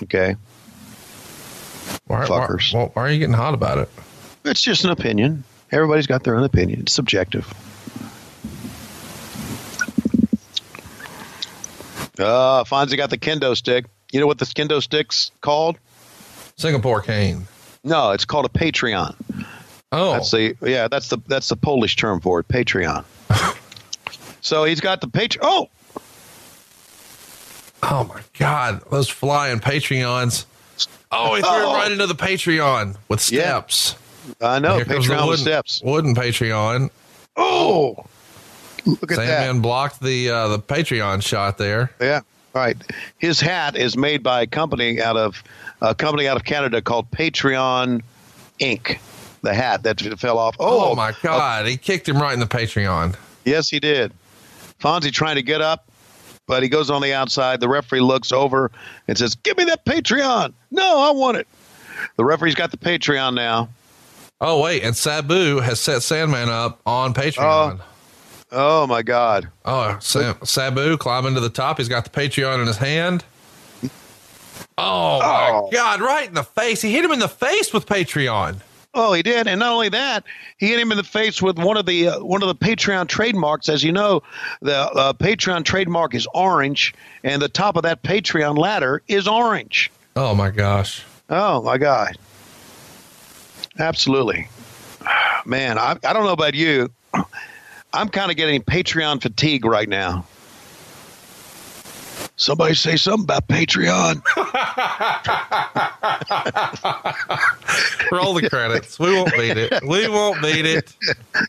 Okay. 0.02 0.36
Why, 2.06 2.26
Fuckers. 2.26 2.74
Why, 2.74 2.90
why 2.94 3.02
are 3.02 3.10
you 3.10 3.18
getting 3.18 3.34
hot 3.34 3.54
about 3.54 3.78
it? 3.78 3.88
It's 4.44 4.60
just 4.60 4.84
an 4.84 4.90
opinion. 4.90 5.44
Everybody's 5.70 6.06
got 6.06 6.24
their 6.24 6.36
own 6.36 6.44
opinion. 6.44 6.80
It's 6.80 6.92
subjective. 6.92 7.46
Uh, 12.18 12.64
Fonzie 12.64 12.96
got 12.96 13.10
the 13.10 13.18
kendo 13.18 13.56
stick. 13.56 13.86
You 14.12 14.20
know 14.20 14.26
what 14.26 14.38
the 14.38 14.44
kendo 14.44 14.82
stick's 14.82 15.30
called? 15.40 15.78
Singapore 16.56 17.00
cane. 17.00 17.46
No, 17.84 18.12
it's 18.12 18.24
called 18.24 18.46
a 18.46 18.48
Patreon. 18.48 19.14
Oh, 19.90 20.12
That's 20.12 20.30
the 20.30 20.56
yeah. 20.62 20.88
That's 20.88 21.08
the 21.08 21.18
that's 21.26 21.48
the 21.48 21.56
Polish 21.56 21.96
term 21.96 22.20
for 22.20 22.40
it. 22.40 22.48
Patreon. 22.48 23.04
so 24.40 24.64
he's 24.64 24.80
got 24.80 25.00
the 25.00 25.08
Patreon. 25.08 25.38
Oh, 25.42 25.68
Oh 27.82 28.04
my 28.04 28.20
God, 28.38 28.80
those 28.90 29.08
flying 29.08 29.58
Patreons. 29.58 30.44
Oh, 31.10 31.34
he 31.34 31.42
threw 31.42 31.50
Oh. 31.52 31.72
it 31.74 31.76
right 31.76 31.90
into 31.92 32.06
the 32.06 32.14
Patreon 32.14 32.96
with 33.08 33.20
steps. 33.20 33.96
I 34.40 34.60
know 34.60 34.76
Here 34.76 34.84
comes 34.84 35.08
the 35.08 35.14
Patreon 35.14 35.18
with 35.18 35.26
wooden, 35.28 35.42
steps. 35.44 35.82
Wooden 35.84 36.14
Patreon. 36.14 36.90
Oh, 37.36 38.04
look 38.86 39.10
at 39.10 39.16
Sandman 39.16 39.60
blocked 39.62 40.00
the 40.00 40.30
uh, 40.30 40.48
the 40.48 40.58
Patreon 40.60 41.22
shot 41.22 41.58
there. 41.58 41.90
Yeah, 42.00 42.20
Right. 42.54 42.76
His 43.18 43.40
hat 43.40 43.76
is 43.76 43.96
made 43.96 44.22
by 44.22 44.42
a 44.42 44.46
company 44.46 45.00
out 45.02 45.16
of 45.16 45.42
a 45.82 45.94
company 45.94 46.26
out 46.28 46.36
of 46.38 46.44
Canada 46.44 46.80
called 46.80 47.10
Patreon 47.10 48.00
Inc. 48.60 48.98
The 49.42 49.52
hat 49.52 49.82
that 49.82 50.00
fell 50.20 50.38
off. 50.38 50.54
Oh, 50.60 50.92
Oh, 50.92 50.94
my 50.94 51.08
uh, 51.08 51.14
God. 51.20 51.66
he 51.66 51.76
kicked 51.76 52.08
him 52.08 52.16
right 52.16 52.32
in 52.32 52.38
the 52.40 52.46
Patreon. 52.46 53.16
Yes, 53.44 53.68
he 53.68 53.80
did. 53.80 54.12
Fonzie 54.80 55.12
trying 55.12 55.34
to 55.34 55.42
get 55.42 55.60
up, 55.60 55.88
but 56.46 56.62
he 56.62 56.68
goes 56.68 56.90
on 56.90 57.02
the 57.02 57.12
outside. 57.12 57.58
The 57.60 57.68
referee 57.68 58.00
looks 58.00 58.30
over 58.32 58.70
and 59.08 59.18
says, 59.18 59.34
Give 59.34 59.56
me 59.58 59.64
that 59.64 59.84
Patreon. 59.84 60.52
No, 60.70 61.00
I 61.00 61.10
want 61.10 61.36
it. 61.38 61.48
The 62.16 62.24
referee's 62.24 62.54
got 62.54 62.70
the 62.70 62.76
Patreon 62.76 63.34
now. 63.34 63.68
Oh, 64.40 64.60
wait. 64.60 64.82
And 64.84 64.96
Sabu 64.96 65.58
has 65.60 65.80
set 65.80 66.02
Sandman 66.02 66.48
up 66.48 66.80
on 66.86 67.12
Patreon. 67.14 67.80
Oh, 67.80 67.84
oh 68.82 68.86
my 68.86 69.02
God. 69.02 69.48
Oh, 69.64 69.96
Sam, 70.00 70.36
Sabu 70.44 70.96
climbing 70.98 71.34
to 71.34 71.40
the 71.40 71.50
top. 71.50 71.78
He's 71.78 71.88
got 71.88 72.04
the 72.04 72.10
Patreon 72.10 72.60
in 72.60 72.66
his 72.68 72.76
hand. 72.78 73.24
Oh, 74.78 75.18
my 75.20 75.68
God. 75.72 76.00
Right 76.00 76.28
in 76.28 76.34
the 76.34 76.42
face. 76.42 76.80
He 76.82 76.92
hit 76.92 77.04
him 77.04 77.12
in 77.12 77.18
the 77.18 77.28
face 77.28 77.72
with 77.72 77.86
Patreon. 77.86 78.56
Oh, 78.94 79.14
he 79.14 79.22
did, 79.22 79.46
and 79.46 79.58
not 79.60 79.72
only 79.72 79.88
that, 79.88 80.22
he 80.58 80.68
hit 80.68 80.78
him 80.78 80.92
in 80.92 80.98
the 80.98 81.02
face 81.04 81.40
with 81.40 81.58
one 81.58 81.78
of 81.78 81.86
the 81.86 82.08
uh, 82.08 82.22
one 82.22 82.42
of 82.42 82.48
the 82.48 82.54
Patreon 82.54 83.08
trademarks. 83.08 83.70
As 83.70 83.82
you 83.82 83.90
know, 83.90 84.22
the 84.60 84.76
uh, 84.76 85.14
Patreon 85.14 85.64
trademark 85.64 86.14
is 86.14 86.28
orange, 86.34 86.94
and 87.24 87.40
the 87.40 87.48
top 87.48 87.76
of 87.76 87.84
that 87.84 88.02
Patreon 88.02 88.58
ladder 88.58 89.00
is 89.08 89.26
orange. 89.26 89.90
Oh, 90.14 90.34
my 90.34 90.50
gosh. 90.50 91.04
Oh 91.30 91.62
my 91.62 91.78
God! 91.78 92.18
Absolutely, 93.78 94.46
man. 95.46 95.78
I 95.78 95.96
I 96.04 96.12
don't 96.12 96.24
know 96.24 96.32
about 96.32 96.54
you. 96.54 96.90
I'm 97.94 98.10
kind 98.10 98.30
of 98.30 98.36
getting 98.36 98.60
Patreon 98.60 99.22
fatigue 99.22 99.64
right 99.64 99.88
now. 99.88 100.26
Somebody 102.42 102.74
say 102.74 102.96
something 102.96 103.22
about 103.22 103.46
Patreon. 103.46 104.16
Roll 108.10 108.34
the 108.34 108.48
credits. 108.50 108.98
We 108.98 109.12
won't 109.12 109.30
beat 109.30 109.56
it. 109.56 109.72
We 109.86 110.08
won't 110.08 110.42
beat 110.42 110.66
it. 110.66 110.92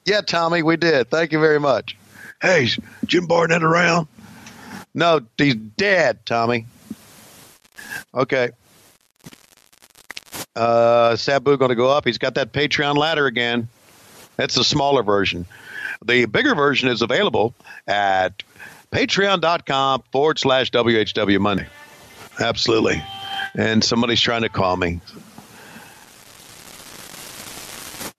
yeah, 0.05 0.21
Tommy, 0.21 0.61
we 0.61 0.77
did. 0.77 1.09
Thank 1.09 1.31
you 1.31 1.39
very 1.39 1.59
much. 1.59 1.97
Hey, 2.43 2.65
is 2.65 2.77
Jim 3.07 3.25
Barnett 3.25 3.63
around? 3.63 4.07
No, 4.93 5.21
he's 5.35 5.55
dead, 5.55 6.23
Tommy. 6.27 6.67
Okay. 8.13 8.51
Uh, 10.55 11.15
Sabu 11.15 11.57
going 11.57 11.69
to 11.69 11.75
go 11.75 11.89
up. 11.89 12.05
He's 12.05 12.19
got 12.19 12.35
that 12.35 12.53
Patreon 12.53 12.97
ladder 12.97 13.25
again. 13.25 13.67
That's 14.35 14.53
the 14.53 14.63
smaller 14.63 15.01
version. 15.01 15.47
The 16.05 16.25
bigger 16.25 16.53
version 16.53 16.87
is 16.87 17.01
available 17.01 17.55
at 17.87 18.43
patreon.com 18.93 20.03
forward 20.11 20.39
slash 20.39 20.71
WHW 20.71 21.39
Monday. 21.39 21.67
Absolutely. 22.39 23.03
And 23.55 23.83
somebody's 23.83 24.21
trying 24.21 24.43
to 24.43 24.49
call 24.49 24.77
me. 24.77 24.99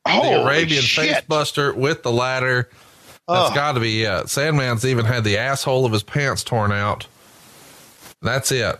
the 0.04 0.42
Arabian 0.44 0.82
shit. 0.82 1.08
face 1.16 1.20
buster 1.26 1.72
with 1.74 2.02
the 2.02 2.12
ladder. 2.12 2.68
That's 3.26 3.50
Oh. 3.50 3.54
got 3.54 3.72
to 3.72 3.80
be 3.80 4.02
it. 4.04 4.28
Sandman's 4.28 4.84
even 4.84 5.06
had 5.06 5.24
the 5.24 5.38
asshole 5.38 5.86
of 5.86 5.92
his 5.92 6.02
pants 6.02 6.44
torn 6.44 6.72
out. 6.72 7.06
That's 8.20 8.52
it. 8.52 8.78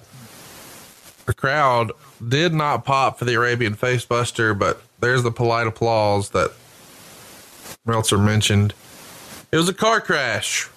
The 1.27 1.35
crowd 1.35 1.93
did 2.27 2.53
not 2.53 2.85
pop 2.85 3.19
for 3.19 3.25
the 3.25 3.35
Arabian 3.35 3.75
face 3.75 4.05
buster, 4.05 4.53
but 4.53 4.83
there's 5.01 5.23
the 5.23 5.31
polite 5.31 5.67
applause 5.67 6.31
that 6.31 6.53
Meltzer 7.87 8.19
mentioned. 8.19 8.75
It 9.51 9.57
was 9.57 9.69
a 9.69 9.75
car 9.75 10.01
crash. 10.01 10.69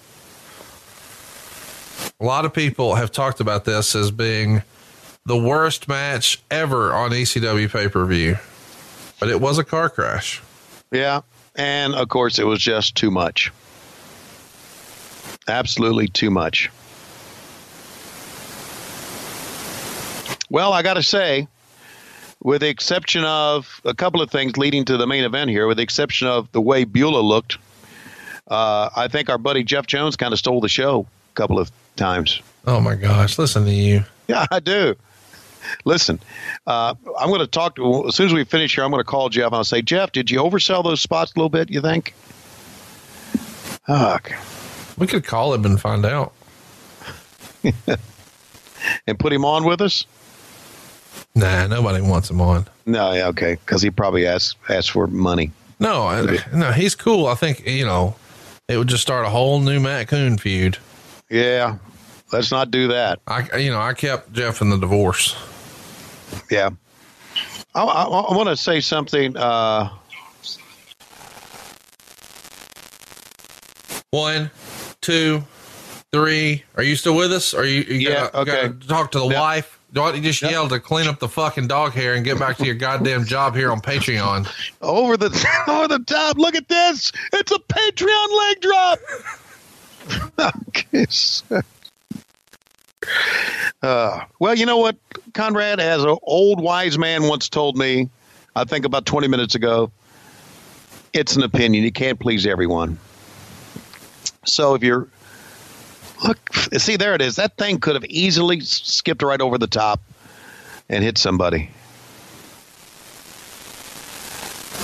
A 2.20 2.24
lot 2.24 2.44
of 2.44 2.52
people 2.52 2.94
have 2.96 3.12
talked 3.12 3.40
about 3.40 3.64
this 3.64 3.94
as 3.94 4.10
being 4.10 4.62
the 5.26 5.36
worst 5.36 5.88
match 5.88 6.40
ever 6.50 6.92
on 6.92 7.10
ECW 7.10 7.70
pay 7.70 7.88
per 7.88 8.04
view, 8.06 8.38
but 9.20 9.28
it 9.28 9.40
was 9.40 9.58
a 9.58 9.64
car 9.64 9.90
crash. 9.90 10.42
Yeah. 10.90 11.20
And 11.54 11.94
of 11.94 12.08
course, 12.08 12.38
it 12.38 12.44
was 12.44 12.60
just 12.60 12.94
too 12.94 13.10
much. 13.10 13.52
Absolutely 15.48 16.08
too 16.08 16.30
much. 16.30 16.70
Well, 20.50 20.72
I 20.72 20.82
got 20.82 20.94
to 20.94 21.02
say, 21.02 21.46
with 22.42 22.62
the 22.62 22.68
exception 22.68 23.24
of 23.24 23.80
a 23.84 23.94
couple 23.94 24.22
of 24.22 24.30
things 24.30 24.56
leading 24.56 24.84
to 24.86 24.96
the 24.96 25.06
main 25.06 25.24
event 25.24 25.50
here, 25.50 25.66
with 25.66 25.76
the 25.76 25.82
exception 25.82 26.26
of 26.26 26.50
the 26.52 26.60
way 26.60 26.84
Beulah 26.84 27.20
looked, 27.20 27.58
uh, 28.46 28.88
I 28.96 29.08
think 29.08 29.28
our 29.28 29.36
buddy 29.36 29.62
Jeff 29.62 29.86
Jones 29.86 30.16
kind 30.16 30.32
of 30.32 30.38
stole 30.38 30.60
the 30.60 30.68
show 30.68 31.06
a 31.32 31.34
couple 31.34 31.58
of 31.58 31.70
times. 31.98 32.40
Oh 32.66 32.80
my 32.80 32.94
gosh, 32.94 33.38
listen 33.38 33.64
to 33.64 33.72
you. 33.72 34.04
Yeah, 34.28 34.46
I 34.50 34.60
do. 34.60 34.94
Listen, 35.84 36.18
uh, 36.66 36.94
I'm 37.18 37.28
going 37.28 37.40
to 37.40 37.46
talk 37.46 37.76
to 37.76 38.08
as 38.08 38.14
soon 38.14 38.26
as 38.26 38.32
we 38.32 38.44
finish 38.44 38.74
here. 38.74 38.84
I'm 38.84 38.90
going 38.90 39.00
to 39.00 39.04
call 39.04 39.28
Jeff 39.28 39.46
and 39.46 39.56
I'll 39.56 39.64
say, 39.64 39.82
Jeff, 39.82 40.12
did 40.12 40.30
you 40.30 40.38
oversell 40.38 40.82
those 40.82 41.00
spots 41.00 41.32
a 41.34 41.38
little 41.38 41.50
bit? 41.50 41.70
You 41.70 41.80
think? 41.80 42.14
Fuck. 43.86 44.32
We 44.96 45.06
could 45.06 45.24
call 45.24 45.54
him 45.54 45.64
and 45.64 45.80
find 45.80 46.04
out. 46.04 46.32
and 49.06 49.18
put 49.18 49.32
him 49.32 49.44
on 49.44 49.64
with 49.64 49.80
us? 49.80 50.06
Nah, 51.34 51.66
nobody 51.66 52.02
wants 52.02 52.30
him 52.30 52.40
on. 52.40 52.66
No, 52.86 53.12
yeah, 53.12 53.28
okay, 53.28 53.54
because 53.54 53.82
he 53.82 53.90
probably 53.90 54.26
asked 54.26 54.56
asked 54.68 54.90
for 54.90 55.06
money. 55.06 55.52
No, 55.78 56.02
I, 56.02 56.38
no, 56.52 56.72
he's 56.72 56.94
cool. 56.94 57.26
I 57.26 57.34
think 57.34 57.66
you 57.66 57.84
know 57.84 58.16
it 58.68 58.76
would 58.76 58.88
just 58.88 59.02
start 59.02 59.24
a 59.24 59.30
whole 59.30 59.60
new 59.60 59.78
Matt 59.78 60.08
Koon 60.08 60.38
feud. 60.38 60.78
Yeah, 61.30 61.76
let's 62.32 62.50
not 62.50 62.70
do 62.70 62.88
that. 62.88 63.20
I, 63.26 63.56
you 63.58 63.70
know, 63.70 63.80
I 63.80 63.92
kept 63.94 64.32
Jeff 64.32 64.60
in 64.60 64.70
the 64.70 64.78
divorce. 64.78 65.36
Yeah, 66.50 66.70
I, 67.74 67.82
I, 67.82 68.02
I 68.04 68.36
want 68.36 68.48
to 68.48 68.56
say 68.56 68.80
something. 68.80 69.36
Uh, 69.36 69.90
One, 74.10 74.50
two, 75.02 75.44
three. 76.12 76.64
Are 76.76 76.82
you 76.82 76.96
still 76.96 77.14
with 77.14 77.30
us? 77.32 77.52
Are 77.52 77.64
you? 77.66 77.82
you 77.82 78.08
Yeah, 78.08 78.30
gotta, 78.32 78.38
okay. 78.38 78.68
gotta 78.68 78.88
talk 78.88 79.10
to 79.12 79.18
the 79.18 79.26
wife. 79.26 79.78
Don't 79.92 80.14
you 80.16 80.22
just 80.22 80.42
yell 80.42 80.68
to 80.68 80.80
clean 80.80 81.06
up 81.08 81.18
the 81.18 81.28
fucking 81.28 81.66
dog 81.68 81.92
hair 81.92 82.14
and 82.14 82.24
get 82.24 82.38
back 82.38 82.56
to 82.58 82.64
your 82.66 82.74
goddamn 82.74 83.24
job 83.24 83.54
here 83.54 83.70
on 83.70 83.80
Patreon? 83.80 84.46
over 84.82 85.16
the 85.16 85.26
over 85.68 85.88
the 85.88 85.98
top. 86.04 86.36
Look 86.38 86.54
at 86.54 86.68
this. 86.68 87.12
It's 87.32 87.52
a 87.52 87.58
Patreon 87.58 88.38
leg 88.38 88.60
drop. 88.60 88.98
So- 91.10 91.60
uh, 93.82 94.20
well, 94.38 94.54
you 94.54 94.66
know 94.66 94.78
what, 94.78 94.96
Conrad, 95.34 95.80
as 95.80 96.02
an 96.04 96.16
old 96.22 96.60
wise 96.60 96.98
man 96.98 97.24
once 97.24 97.48
told 97.48 97.76
me, 97.76 98.08
I 98.56 98.64
think 98.64 98.84
about 98.84 99.06
20 99.06 99.28
minutes 99.28 99.54
ago, 99.54 99.90
it's 101.12 101.36
an 101.36 101.42
opinion. 101.42 101.84
You 101.84 101.92
can't 101.92 102.18
please 102.18 102.46
everyone. 102.46 102.98
So 104.44 104.74
if 104.74 104.82
you're 104.82 105.08
look, 106.24 106.38
see, 106.76 106.96
there 106.96 107.14
it 107.14 107.22
is. 107.22 107.36
That 107.36 107.56
thing 107.56 107.78
could 107.78 107.94
have 107.94 108.04
easily 108.06 108.60
skipped 108.60 109.22
right 109.22 109.40
over 109.40 109.58
the 109.58 109.66
top 109.66 110.00
and 110.88 111.04
hit 111.04 111.18
somebody. 111.18 111.70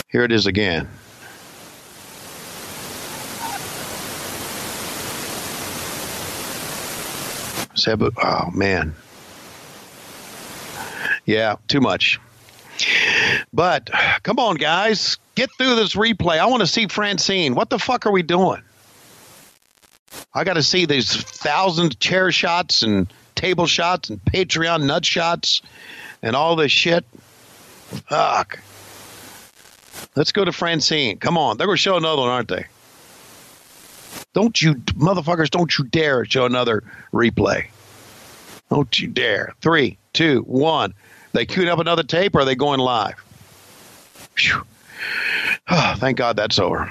Here 0.08 0.22
it 0.22 0.32
is 0.32 0.46
again. 0.46 0.88
Sabu, 7.74 8.10
oh 8.22 8.50
man. 8.52 8.94
Yeah, 11.26 11.56
too 11.68 11.80
much. 11.80 12.20
But 13.52 13.90
come 14.22 14.38
on, 14.38 14.56
guys, 14.56 15.18
get 15.34 15.50
through 15.56 15.76
this 15.76 15.94
replay. 15.94 16.38
I 16.38 16.46
want 16.46 16.60
to 16.60 16.66
see 16.66 16.86
Francine. 16.86 17.54
What 17.54 17.70
the 17.70 17.78
fuck 17.78 18.06
are 18.06 18.12
we 18.12 18.22
doing? 18.22 18.62
I 20.34 20.44
got 20.44 20.54
to 20.54 20.62
see 20.62 20.86
these 20.86 21.14
thousand 21.14 21.98
chair 22.00 22.32
shots 22.32 22.82
and 22.82 23.12
table 23.34 23.66
shots 23.66 24.10
and 24.10 24.20
Patreon 24.24 24.84
nut 24.84 25.04
shots 25.04 25.62
and 26.22 26.34
all 26.34 26.56
this 26.56 26.72
shit. 26.72 27.04
Fuck. 28.08 28.58
Let's 30.16 30.32
go 30.32 30.44
to 30.44 30.52
Francine. 30.52 31.18
Come 31.18 31.38
on. 31.38 31.56
They're 31.56 31.66
going 31.66 31.76
to 31.76 31.82
show 31.82 31.96
another 31.96 32.22
one, 32.22 32.30
aren't 32.30 32.48
they? 32.48 32.66
Don't 34.34 34.60
you, 34.60 34.74
motherfuckers, 34.74 35.50
don't 35.50 35.76
you 35.78 35.84
dare 35.84 36.24
show 36.24 36.44
another 36.44 36.82
replay. 37.12 37.66
Don't 38.68 38.98
you 38.98 39.08
dare. 39.08 39.54
Three, 39.60 39.96
two, 40.12 40.40
one. 40.42 40.94
They 41.32 41.46
queued 41.46 41.68
up 41.68 41.78
another 41.78 42.02
tape 42.02 42.34
or 42.34 42.40
are 42.40 42.44
they 42.44 42.54
going 42.54 42.80
live? 42.80 43.22
Oh, 45.70 45.94
thank 45.98 46.18
God 46.18 46.36
that's 46.36 46.58
over. 46.58 46.90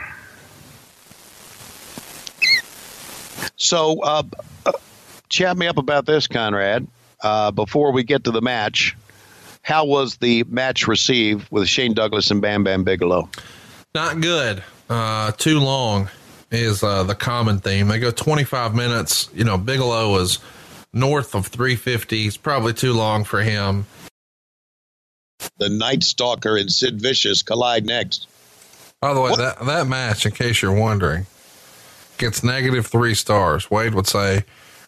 So, 3.56 4.02
uh, 4.02 4.24
uh, 4.66 4.72
chat 5.30 5.58
me 5.58 5.68
up 5.68 5.78
about 5.78 6.06
this, 6.06 6.28
Conrad. 6.28 6.88
Uh, 7.22 7.52
before 7.52 7.92
we 7.92 8.04
get 8.04 8.24
to 8.26 8.32
the 8.32 8.42
match, 8.42 8.96
how 9.62 9.86
was 9.86 10.18
the 10.18 10.44
match 10.46 10.88
received 10.88 11.48
with 11.52 11.68
Shane 11.68 11.94
Douglas 11.94 12.32
and 12.32 12.42
Bam 12.42 12.64
Bam 12.64 12.84
Bigelow? 12.84 13.30
Not 13.96 14.22
good. 14.22 14.64
Uh, 14.90 15.32
too 15.32 15.60
long 15.60 16.10
is 16.54 16.84
uh, 16.84 17.04
the 17.04 17.16
common 17.16 17.60
theme. 17.60 17.88
They 17.88 18.00
go 18.00 18.12
25 18.12 18.76
minutes. 18.76 19.30
You 19.34 19.44
know, 19.44 19.58
Bigelow 19.58 20.16
is 20.18 20.40
north 20.94 21.36
of 21.36 21.48
350 21.48 22.28
is 22.28 22.38
probably 22.38 22.74
too 22.74 22.94
long 22.94 23.24
for 23.24 23.42
him. 23.42 23.86
The 25.58 25.70
Night 25.70 26.04
Stalker 26.04 26.56
and 26.56 26.72
Sid 26.72 27.02
Vicious 27.02 27.42
collide 27.42 27.86
next. 27.86 28.28
By 29.02 29.14
the 29.14 29.20
way, 29.20 29.36
that, 29.36 29.66
that 29.66 29.88
match, 29.88 30.26
in 30.26 30.32
case 30.32 30.62
you're 30.62 30.72
wondering, 30.72 31.26
gets 32.18 32.44
negative 32.44 32.88
three 32.88 33.16
stars. 33.16 33.70
Wade 33.70 33.94
would 33.94 34.08
say, 34.08 34.46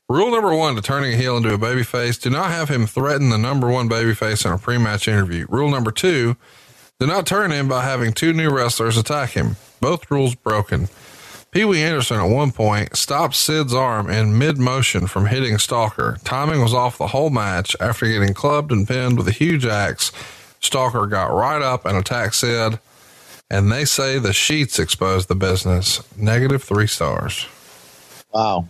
Rule 0.08 0.30
number 0.30 0.56
one 0.56 0.76
to 0.76 0.84
turning 0.84 1.14
a 1.14 1.18
heel 1.18 1.36
into 1.36 1.52
a 1.52 1.58
babyface 1.58 2.22
do 2.22 2.30
not 2.30 2.52
have 2.52 2.70
him 2.70 2.86
threaten 2.86 3.30
the 3.30 3.40
number 3.40 3.68
one 3.68 3.90
babyface 3.90 4.46
in 4.46 4.52
a 4.52 4.58
pre 4.60 4.78
match 4.78 5.08
interview. 5.08 5.48
Rule 5.50 5.70
number 5.70 5.92
two 5.92 6.38
do 7.00 7.08
not 7.08 7.26
turn 7.26 7.52
him 7.52 7.68
by 7.68 7.84
having 7.84 8.14
two 8.14 8.32
new 8.32 8.52
wrestlers 8.52 8.98
attack 8.98 9.32
him. 9.32 9.56
Both 9.82 10.10
rules 10.12 10.36
broken. 10.36 10.90
Pee 11.56 11.64
Wee 11.64 11.82
Anderson 11.82 12.20
at 12.20 12.26
one 12.26 12.52
point 12.52 12.98
stopped 12.98 13.34
Sid's 13.34 13.74
arm 13.74 14.10
in 14.10 14.38
mid 14.38 14.58
motion 14.58 15.08
from 15.08 15.28
hitting 15.28 15.58
Stalker. 15.58 16.18
Timing 16.26 16.60
was 16.60 16.74
off 16.74 16.98
the 16.98 17.08
whole 17.08 17.30
match. 17.30 17.78
After 17.80 18.06
getting 18.06 18.34
clubbed 18.34 18.74
and 18.74 18.86
pinned 18.86 19.18
with 19.18 19.30
a 19.30 19.32
huge 19.32 19.66
axe, 19.66 20.12
Stalker 20.60 21.08
got 21.08 21.32
right 21.32 21.62
up 21.62 21.86
and 21.86 21.98
attacked 21.98 22.36
Sid. 22.36 22.78
And 23.50 23.72
they 23.72 23.86
say 23.86 24.20
the 24.20 24.34
sheets 24.34 24.80
exposed 24.80 25.30
the 25.30 25.36
business. 25.36 26.04
Negative 26.18 26.62
three 26.62 26.88
stars. 26.88 27.48
Wow. 28.34 28.68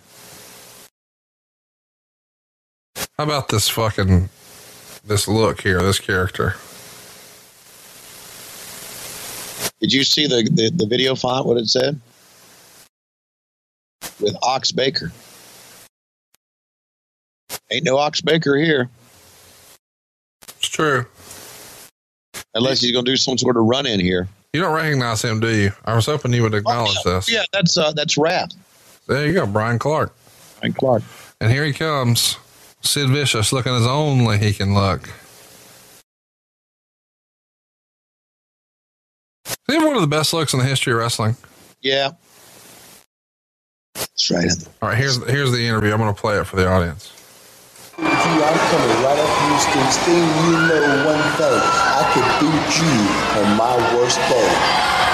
How 3.18 3.24
about 3.24 3.48
this 3.48 3.68
fucking 3.68 4.30
this 5.04 5.28
look 5.28 5.62
here, 5.62 5.82
this 5.82 5.98
character? 5.98 6.54
Did 9.80 9.92
you 9.92 10.04
see 10.04 10.28
the, 10.28 10.48
the, 10.54 10.70
the 10.70 10.86
video 10.86 11.16
font, 11.16 11.48
what 11.48 11.58
it 11.58 11.66
said? 11.66 12.00
With 14.20 14.36
Ox 14.42 14.72
Baker. 14.72 15.12
Ain't 17.72 17.84
no 17.84 17.98
Ox 17.98 18.22
Baker 18.22 18.56
here. 18.56 18.90
It's 20.58 20.70
true. 20.70 21.06
Unless 22.54 22.82
he's 22.82 22.92
going 22.92 23.06
to 23.06 23.12
do 23.12 23.18
some 23.18 23.38
sort 23.38 23.58
of 23.58 23.64
run 23.66 23.86
in 23.86 24.00
here. 24.00 24.28
You 24.54 24.62
don't 24.62 24.74
recognize 24.74 25.22
him, 25.22 25.42
do 25.42 25.54
you? 25.54 25.72
I 25.84 25.96
was 25.96 26.06
hoping 26.06 26.32
you 26.32 26.44
would 26.44 26.54
acknowledge 26.54 26.98
this. 27.04 27.30
Yeah, 27.30 27.44
that's 27.52 27.78
uh, 27.78 27.92
that's 27.92 28.18
Wrath. 28.18 28.52
There 29.08 29.28
you 29.28 29.34
go, 29.34 29.46
Brian 29.46 29.78
Clark. 29.78 30.16
Brian 30.60 30.74
Clark. 30.74 31.04
And 31.42 31.52
here 31.52 31.66
he 31.66 31.74
comes. 31.74 32.38
Sid 32.82 33.10
Vicious 33.10 33.52
looking 33.52 33.74
as 33.74 33.86
only 33.86 34.38
he 34.38 34.54
can 34.54 34.74
look. 34.74 35.10
Is 39.68 39.76
he 39.76 39.78
one 39.78 39.96
of 39.96 40.02
the 40.02 40.08
best 40.08 40.34
looks 40.34 40.54
in 40.54 40.60
the 40.60 40.66
history 40.66 40.94
of 40.94 41.00
wrestling? 41.00 41.36
Yeah. 41.82 42.12
That's 43.96 44.32
right. 44.32 44.52
All 44.82 44.90
right, 44.90 44.98
here's 44.98 45.18
here's 45.28 45.52
the 45.52 45.66
interview. 45.66 45.92
I'm 45.92 46.00
going 46.00 46.14
to 46.14 46.20
play 46.20 46.38
it 46.38 46.46
for 46.46 46.58
the 46.58 46.68
audience. 46.68 47.12
I'm 47.98 48.60
coming 48.70 49.04
right 49.04 49.18
up 49.18 49.32
Houston. 49.48 49.88
Sting, 49.92 50.28
you 50.46 50.52
know 50.68 51.06
one 51.08 51.24
thing. 51.36 51.62
I 51.64 52.04
could 52.14 52.28
beat 52.42 52.68
you 52.80 52.96
on 53.42 53.58
my 53.58 53.76
worst 53.96 54.18
day 54.30 54.52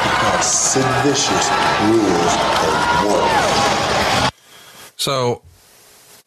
because 0.04 0.46
Sid 0.46 0.86
Vicious 1.04 1.48
rules 1.86 2.34
the 2.62 3.08
world. 3.08 4.32
So, 4.96 5.44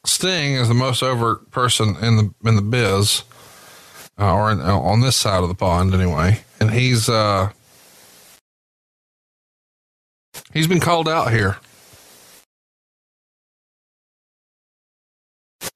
Sting 0.04 0.54
is 0.54 0.68
the 0.68 0.74
most 0.74 1.02
over 1.02 1.36
person 1.50 1.96
in 2.02 2.16
the 2.16 2.34
in 2.44 2.56
the 2.56 2.62
biz, 2.62 3.24
uh, 4.18 4.32
or 4.32 4.52
in, 4.52 4.60
on 4.60 5.00
this 5.00 5.16
side 5.16 5.42
of 5.42 5.48
the 5.48 5.54
pond 5.54 5.92
anyway, 5.92 6.42
and 6.60 6.70
he's 6.70 7.08
uh 7.08 7.50
he's 10.52 10.68
been 10.68 10.80
called 10.80 11.08
out 11.08 11.32
here. 11.32 11.56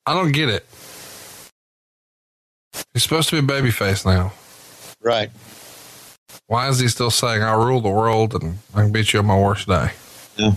I 0.08 0.14
don't 0.14 0.32
get 0.32 0.48
it. 0.48 0.64
He's 2.94 3.02
supposed 3.02 3.28
to 3.28 3.42
be 3.42 3.46
babyface 3.46 4.06
now. 4.06 4.32
Right. 5.02 5.30
Why 6.46 6.68
is 6.68 6.78
he 6.78 6.88
still 6.88 7.10
saying 7.10 7.42
I 7.42 7.52
rule 7.52 7.82
the 7.82 7.90
world 7.90 8.34
and 8.34 8.56
I 8.74 8.84
can 8.84 8.92
beat 8.92 9.12
you 9.12 9.18
on 9.18 9.26
my 9.26 9.38
worst 9.38 9.68
day? 9.68 9.90
Yeah. 10.36 10.52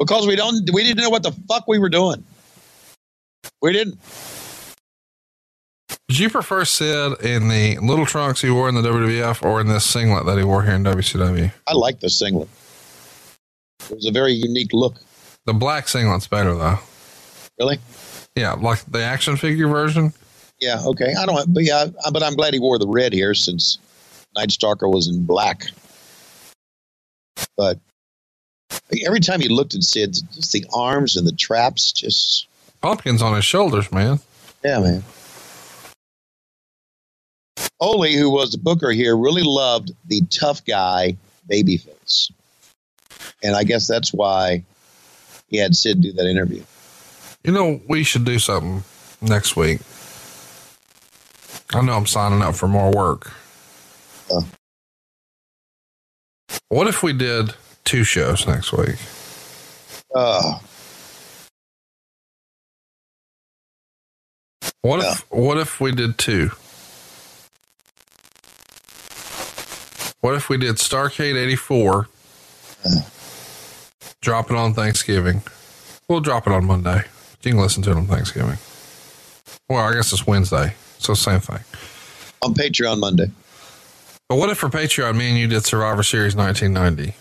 Because 0.00 0.26
we 0.26 0.34
don't 0.34 0.68
we 0.72 0.82
didn't 0.82 1.00
know 1.00 1.10
what 1.10 1.22
the 1.22 1.30
fuck 1.48 1.68
we 1.68 1.78
were 1.78 1.88
doing. 1.88 2.24
We 3.62 3.72
didn't. 3.72 4.00
Did 6.08 6.18
you 6.18 6.30
prefer 6.30 6.64
Sid 6.64 7.20
in 7.22 7.46
the 7.46 7.78
little 7.78 8.06
trunks 8.06 8.42
he 8.42 8.50
wore 8.50 8.68
in 8.68 8.74
the 8.74 8.82
WWF 8.82 9.44
or 9.44 9.60
in 9.60 9.68
this 9.68 9.84
singlet 9.84 10.26
that 10.26 10.38
he 10.38 10.42
wore 10.42 10.64
here 10.64 10.74
in 10.74 10.82
WCW? 10.82 11.52
I 11.68 11.72
like 11.74 12.00
the 12.00 12.10
singlet. 12.10 12.48
It 13.88 13.94
was 13.94 14.06
a 14.06 14.10
very 14.10 14.32
unique 14.32 14.72
look. 14.72 14.96
The 15.46 15.54
black 15.54 15.86
singlet's 15.86 16.26
better 16.26 16.56
though. 16.56 16.80
Really? 17.58 17.78
Yeah, 18.34 18.52
like 18.52 18.84
the 18.86 19.02
action 19.02 19.36
figure 19.36 19.68
version. 19.68 20.12
Yeah, 20.60 20.80
okay. 20.86 21.14
I 21.18 21.26
don't 21.26 21.52
but 21.52 21.64
yeah, 21.64 21.86
but 22.12 22.22
I'm 22.22 22.34
glad 22.34 22.54
he 22.54 22.60
wore 22.60 22.78
the 22.78 22.88
red 22.88 23.12
here 23.12 23.34
since 23.34 23.78
Night 24.36 24.50
Stalker 24.50 24.88
was 24.88 25.08
in 25.08 25.24
black. 25.24 25.64
But 27.56 27.78
every 29.04 29.20
time 29.20 29.40
he 29.40 29.48
looked 29.48 29.74
at 29.74 29.82
Sid, 29.82 30.18
just 30.34 30.52
the 30.52 30.64
arms 30.72 31.16
and 31.16 31.26
the 31.26 31.32
traps, 31.32 31.92
just 31.92 32.46
pumpkins 32.80 33.22
on 33.22 33.34
his 33.34 33.44
shoulders, 33.44 33.90
man. 33.92 34.20
Yeah, 34.64 34.80
man. 34.80 35.04
Ole, 37.80 38.12
who 38.12 38.30
was 38.30 38.50
the 38.50 38.58
booker 38.58 38.90
here, 38.90 39.16
really 39.16 39.42
loved 39.44 39.92
the 40.06 40.22
tough 40.30 40.64
guy 40.64 41.16
babyface, 41.48 42.32
and 43.42 43.54
I 43.54 43.62
guess 43.62 43.86
that's 43.86 44.12
why 44.12 44.64
he 45.46 45.58
had 45.58 45.76
Sid 45.76 46.00
do 46.00 46.12
that 46.12 46.26
interview. 46.28 46.62
You 47.48 47.54
know, 47.54 47.80
we 47.88 48.02
should 48.02 48.26
do 48.26 48.38
something 48.38 48.84
next 49.22 49.56
week. 49.56 49.80
I 51.72 51.80
know 51.80 51.94
I'm 51.94 52.04
signing 52.04 52.42
up 52.42 52.54
for 52.54 52.68
more 52.68 52.90
work. 52.90 53.32
Uh, 54.30 54.42
what 56.68 56.88
if 56.88 57.02
we 57.02 57.14
did 57.14 57.54
two 57.84 58.04
shows 58.04 58.46
next 58.46 58.70
week? 58.74 58.96
Uh, 60.14 60.58
what 64.82 65.02
if 65.02 65.24
what 65.30 65.56
if 65.56 65.80
we 65.80 65.90
did 65.90 66.18
two? 66.18 66.50
What 70.20 70.34
if 70.34 70.50
we 70.50 70.58
did 70.58 70.76
Starcade 70.76 71.34
84? 71.34 72.08
Drop 74.20 74.50
it 74.50 74.56
on 74.58 74.74
Thanksgiving. 74.74 75.40
We'll 76.10 76.20
drop 76.20 76.46
it 76.46 76.52
on 76.52 76.66
Monday. 76.66 77.04
You 77.42 77.52
can 77.52 77.60
listen 77.60 77.82
to 77.84 77.90
it 77.90 77.96
on 77.96 78.06
Thanksgiving. 78.06 78.58
Well, 79.68 79.84
I 79.84 79.94
guess 79.94 80.12
it's 80.12 80.26
Wednesday. 80.26 80.74
So 80.98 81.14
same 81.14 81.40
thing. 81.40 81.60
On 82.42 82.54
Patreon 82.54 82.98
Monday. 82.98 83.30
But 84.28 84.36
what 84.36 84.50
if 84.50 84.58
for 84.58 84.68
Patreon, 84.68 85.16
me 85.16 85.30
and 85.30 85.38
you 85.38 85.46
did 85.46 85.64
Survivor 85.64 86.02
Series 86.02 86.36
1990? 86.36 87.14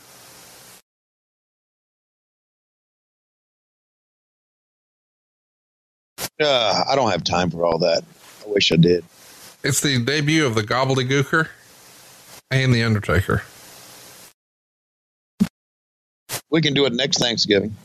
Uh, 6.39 6.83
I 6.87 6.95
don't 6.95 7.11
have 7.11 7.23
time 7.23 7.49
for 7.49 7.65
all 7.65 7.77
that. 7.79 8.03
I 8.45 8.49
wish 8.49 8.71
I 8.71 8.75
did. 8.75 9.03
It's 9.63 9.81
the 9.81 10.03
debut 10.03 10.45
of 10.45 10.55
the 10.55 10.61
Gobbledygooker 10.61 11.47
and 12.51 12.73
the 12.73 12.83
Undertaker. 12.83 13.43
We 16.49 16.61
can 16.61 16.73
do 16.73 16.85
it 16.85 16.93
next 16.93 17.17
Thanksgiving. 17.17 17.75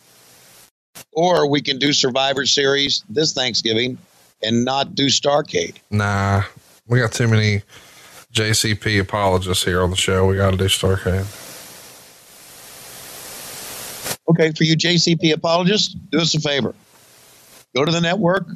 Or 1.12 1.48
we 1.48 1.60
can 1.60 1.78
do 1.78 1.92
Survivor 1.92 2.46
Series 2.46 3.04
this 3.08 3.32
Thanksgiving 3.32 3.98
and 4.42 4.64
not 4.64 4.94
do 4.94 5.06
Starcade. 5.06 5.76
Nah, 5.90 6.42
we 6.86 7.00
got 7.00 7.12
too 7.12 7.28
many 7.28 7.62
JCP 8.32 9.00
apologists 9.00 9.64
here 9.64 9.82
on 9.82 9.90
the 9.90 9.96
show. 9.96 10.26
We 10.26 10.36
got 10.36 10.52
to 10.52 10.56
do 10.56 10.64
Starcade. 10.64 11.26
Okay, 14.28 14.52
for 14.52 14.64
you 14.64 14.76
JCP 14.76 15.32
apologists, 15.34 15.94
do 15.94 16.18
us 16.18 16.34
a 16.34 16.40
favor. 16.40 16.74
Go 17.74 17.84
to 17.84 17.92
the 17.92 18.00
network, 18.00 18.46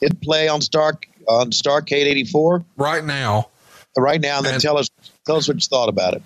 hit 0.00 0.20
play 0.20 0.48
on 0.48 0.60
Star 0.60 0.98
on 1.28 1.50
Starcade 1.50 2.06
84 2.06 2.64
right 2.76 3.04
now. 3.04 3.48
Right 3.96 4.20
now, 4.20 4.38
and 4.38 4.46
then 4.46 4.54
and 4.54 4.62
tell 4.62 4.76
us 4.76 4.90
tell 5.24 5.36
us 5.36 5.48
what 5.48 5.56
you 5.56 5.60
thought 5.60 5.88
about 5.88 6.14
it. 6.14 6.22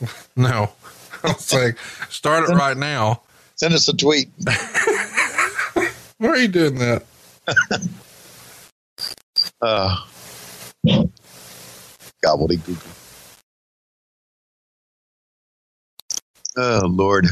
No, 0.34 0.72
I'll 1.22 1.34
say 1.34 1.74
start 2.08 2.48
it 2.48 2.54
right 2.54 2.76
now. 2.76 3.20
Send 3.62 3.74
us 3.74 3.86
a 3.86 3.96
tweet. 3.96 4.28
Why 6.18 6.28
are 6.28 6.36
you 6.36 6.48
doing 6.48 6.74
that? 6.80 7.04
uh, 9.62 10.04
gobbledygook. 12.24 12.84
Oh 16.56 16.88
Lord! 16.90 17.28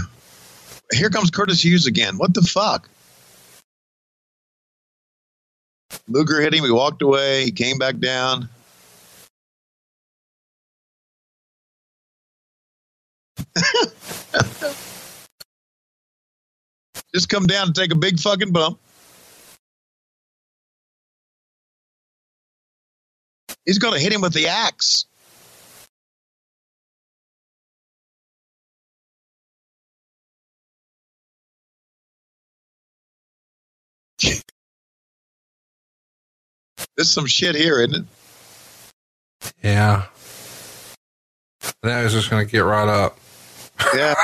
Here 0.93 1.11
comes 1.11 1.33
Curtis 1.33 1.65
Hughes 1.65 1.87
again. 1.87 2.17
What 2.17 2.33
the 2.33 2.43
fuck? 2.43 2.89
Luger 6.07 6.41
hit 6.41 6.55
him. 6.55 6.63
He 6.63 6.71
walked 6.71 7.03
away. 7.03 7.47
He 7.47 7.51
came 7.51 7.77
back 7.77 7.99
down. 7.99 8.49
Just 17.15 17.29
come 17.29 17.47
down 17.47 17.69
and 17.69 17.75
take 17.75 17.93
a 17.93 17.97
big 17.97 18.21
fucking 18.21 18.53
bump. 18.53 18.79
He's 23.65 23.79
going 23.79 23.95
to 23.95 24.01
hit 24.01 24.13
him 24.13 24.21
with 24.21 24.33
the 24.33 24.49
axe. 24.49 25.07
There's 36.97 37.11
some 37.11 37.27
shit 37.27 37.55
here, 37.55 37.81
isn't 37.81 37.95
it? 37.95 38.05
Yeah. 39.63 40.07
Now 41.83 42.03
he's 42.03 42.13
just 42.13 42.31
going 42.31 42.47
to 42.47 42.51
get 42.51 42.61
right 42.61 42.89
up. 42.89 43.19
Yeah. 43.95 44.15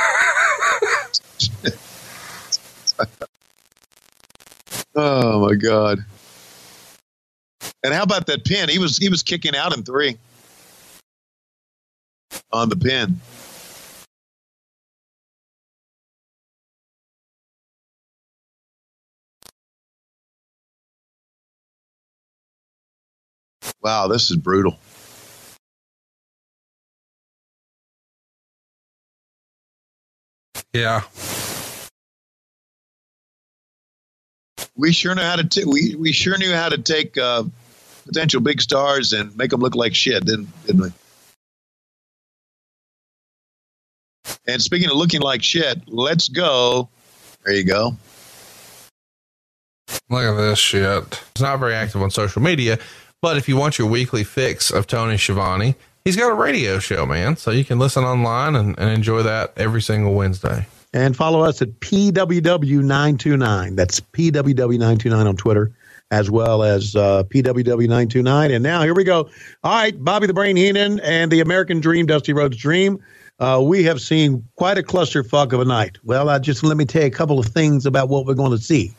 oh 4.95 5.47
my 5.47 5.55
god. 5.55 5.99
And 7.83 7.93
how 7.93 8.03
about 8.03 8.27
that 8.27 8.45
pin? 8.45 8.69
He 8.69 8.79
was 8.79 8.97
he 8.97 9.09
was 9.09 9.23
kicking 9.23 9.55
out 9.55 9.75
in 9.75 9.83
three 9.83 10.17
on 12.51 12.69
the 12.69 12.75
pin. 12.75 13.19
Wow, 23.81 24.07
this 24.07 24.31
is 24.31 24.37
brutal. 24.37 24.77
Yeah. 30.73 31.01
We 34.77 34.93
sure 34.93 35.15
know 35.15 35.23
how 35.23 35.35
to 35.35 35.43
t- 35.43 35.65
we 35.65 35.95
we 35.95 36.11
sure 36.11 36.37
knew 36.37 36.53
how 36.53 36.69
to 36.69 36.77
take 36.77 37.17
uh, 37.17 37.43
potential 38.05 38.41
big 38.41 38.61
stars 38.61 39.11
and 39.13 39.35
make 39.35 39.51
them 39.51 39.59
look 39.59 39.75
like 39.75 39.95
shit, 39.95 40.25
didn't, 40.25 40.47
didn't 40.65 40.81
we? 40.81 40.89
And 44.47 44.61
speaking 44.61 44.89
of 44.89 44.95
looking 44.95 45.21
like 45.21 45.43
shit, 45.43 45.81
let's 45.87 46.29
go. 46.29 46.89
There 47.43 47.55
you 47.55 47.63
go. 47.63 47.97
Look 50.09 50.23
at 50.23 50.35
this 50.35 50.59
shit. 50.59 51.21
He's 51.35 51.41
not 51.41 51.59
very 51.59 51.73
active 51.73 52.01
on 52.01 52.11
social 52.11 52.41
media, 52.41 52.79
but 53.21 53.37
if 53.37 53.49
you 53.49 53.57
want 53.57 53.77
your 53.77 53.89
weekly 53.89 54.23
fix 54.23 54.71
of 54.71 54.87
Tony 54.87 55.17
Schiavone, 55.17 55.75
he's 56.05 56.15
got 56.15 56.31
a 56.31 56.35
radio 56.35 56.79
show, 56.79 57.05
man. 57.05 57.35
So 57.35 57.51
you 57.51 57.65
can 57.65 57.79
listen 57.79 58.03
online 58.03 58.55
and, 58.55 58.77
and 58.79 58.89
enjoy 58.89 59.23
that 59.23 59.53
every 59.57 59.81
single 59.81 60.13
Wednesday. 60.13 60.67
And 60.97 61.15
follow 61.15 61.43
us 61.43 61.61
at 61.61 61.79
PWW929. 61.79 63.75
That's 63.75 63.99
PWW929 63.99 65.27
on 65.27 65.37
Twitter, 65.37 65.71
as 66.09 66.31
well 66.31 66.63
as 66.63 66.95
uh, 66.95 67.21
PWW929. 67.25 68.51
And 68.51 68.63
now 68.63 68.81
here 68.81 68.95
we 68.95 69.03
go. 69.03 69.29
All 69.63 69.71
right, 69.73 70.03
Bobby 70.03 70.25
the 70.25 70.33
Brain 70.33 70.55
Heenan 70.55 70.99
and 71.01 71.31
the 71.31 71.39
American 71.39 71.81
Dream, 71.81 72.07
Dusty 72.07 72.33
Rhodes 72.33 72.57
Dream. 72.57 72.97
Uh, 73.37 73.61
we 73.63 73.83
have 73.83 74.01
seen 74.01 74.43
quite 74.55 74.79
a 74.79 74.81
clusterfuck 74.81 75.53
of 75.53 75.59
a 75.59 75.65
night. 75.65 75.99
Well, 76.03 76.29
I 76.29 76.39
just 76.39 76.63
let 76.63 76.77
me 76.77 76.85
tell 76.85 77.03
you 77.03 77.09
a 77.09 77.11
couple 77.11 77.37
of 77.37 77.45
things 77.45 77.85
about 77.85 78.09
what 78.09 78.25
we're 78.25 78.33
going 78.33 78.57
to 78.57 78.57
see. 78.57 78.91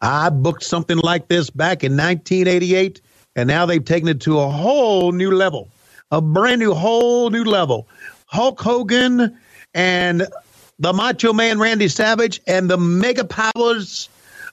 I 0.00 0.30
booked 0.30 0.64
something 0.64 0.96
like 1.00 1.28
this 1.28 1.50
back 1.50 1.84
in 1.84 1.98
1988, 1.98 3.02
and 3.36 3.46
now 3.46 3.66
they've 3.66 3.84
taken 3.84 4.08
it 4.08 4.22
to 4.22 4.40
a 4.40 4.48
whole 4.48 5.12
new 5.12 5.30
level, 5.30 5.68
a 6.10 6.22
brand 6.22 6.60
new, 6.60 6.72
whole 6.72 7.28
new 7.28 7.44
level. 7.44 7.88
Hulk 8.24 8.58
Hogan 8.58 9.38
and 9.74 10.26
the 10.82 10.92
Macho 10.92 11.32
Man 11.32 11.60
Randy 11.60 11.86
Savage 11.86 12.40
and 12.48 12.68
the 12.68 12.76
Mega 12.76 13.24
Powers 13.24 14.08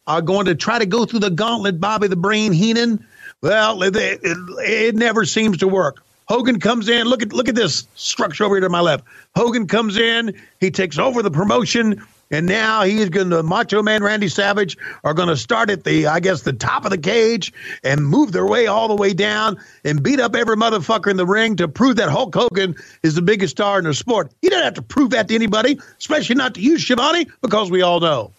are 0.06 0.22
going 0.22 0.45
to 0.45 0.53
try 0.53 0.77
to 0.77 0.85
go 0.85 1.03
through 1.03 1.22
the 1.22 1.32
gauntlet, 1.32 1.82
Bobby 1.82 2.08
the 2.08 2.16
Brain 2.16 2.53
Heenan. 2.53 3.03
Well, 3.41 3.82
it, 3.82 3.95
it, 3.95 4.19
it 4.24 4.95
never 4.95 5.25
seems 5.25 5.58
to 5.58 5.67
work. 5.67 6.03
Hogan 6.27 6.59
comes 6.59 6.88
in. 6.88 7.08
Look 7.08 7.24
at 7.24 7.33
look 7.33 7.49
at 7.49 7.56
this 7.56 7.88
structure 7.95 8.43
over 8.43 8.56
here 8.56 8.61
to 8.61 8.69
my 8.69 8.80
left. 8.80 9.06
Hogan 9.35 9.66
comes 9.67 9.98
in. 9.98 10.40
He 10.59 10.69
takes 10.69 10.99
over 10.99 11.24
the 11.24 11.32
promotion, 11.32 12.06
and 12.32 12.45
now 12.45 12.83
he's 12.83 13.09
going 13.09 13.30
to 13.30 13.43
Macho 13.43 13.82
Man 13.82 14.03
Randy 14.03 14.27
Savage 14.27 14.77
are 15.03 15.14
going 15.14 15.30
to 15.30 15.38
start 15.38 15.69
at 15.69 15.83
the 15.83 16.08
I 16.08 16.19
guess 16.19 16.41
the 16.41 16.53
top 16.53 16.85
of 16.85 16.91
the 16.91 16.98
cage 16.98 17.53
and 17.83 18.06
move 18.06 18.32
their 18.32 18.45
way 18.45 18.67
all 18.67 18.88
the 18.88 18.95
way 18.95 19.14
down 19.14 19.59
and 19.83 20.01
beat 20.03 20.19
up 20.19 20.35
every 20.35 20.56
motherfucker 20.56 21.09
in 21.09 21.17
the 21.17 21.25
ring 21.25 21.56
to 21.58 21.67
prove 21.67 21.95
that 21.98 22.09
Hulk 22.09 22.33
Hogan 22.33 22.75
is 23.03 23.16
the 23.16 23.22
biggest 23.22 23.51
star 23.51 23.80
in 23.80 23.85
the 23.85 23.93
sport. 23.93 24.32
He 24.41 24.49
doesn't 24.49 24.64
have 24.64 24.74
to 24.75 24.82
prove 24.82 25.11
that 25.11 25.27
to 25.30 25.35
anybody, 25.35 25.80
especially 25.98 26.35
not 26.35 26.56
to 26.56 26.61
you, 26.61 26.77
Schiavone, 26.77 27.27
because 27.41 27.72
we 27.72 27.82
all 27.82 27.99
know. 27.99 28.32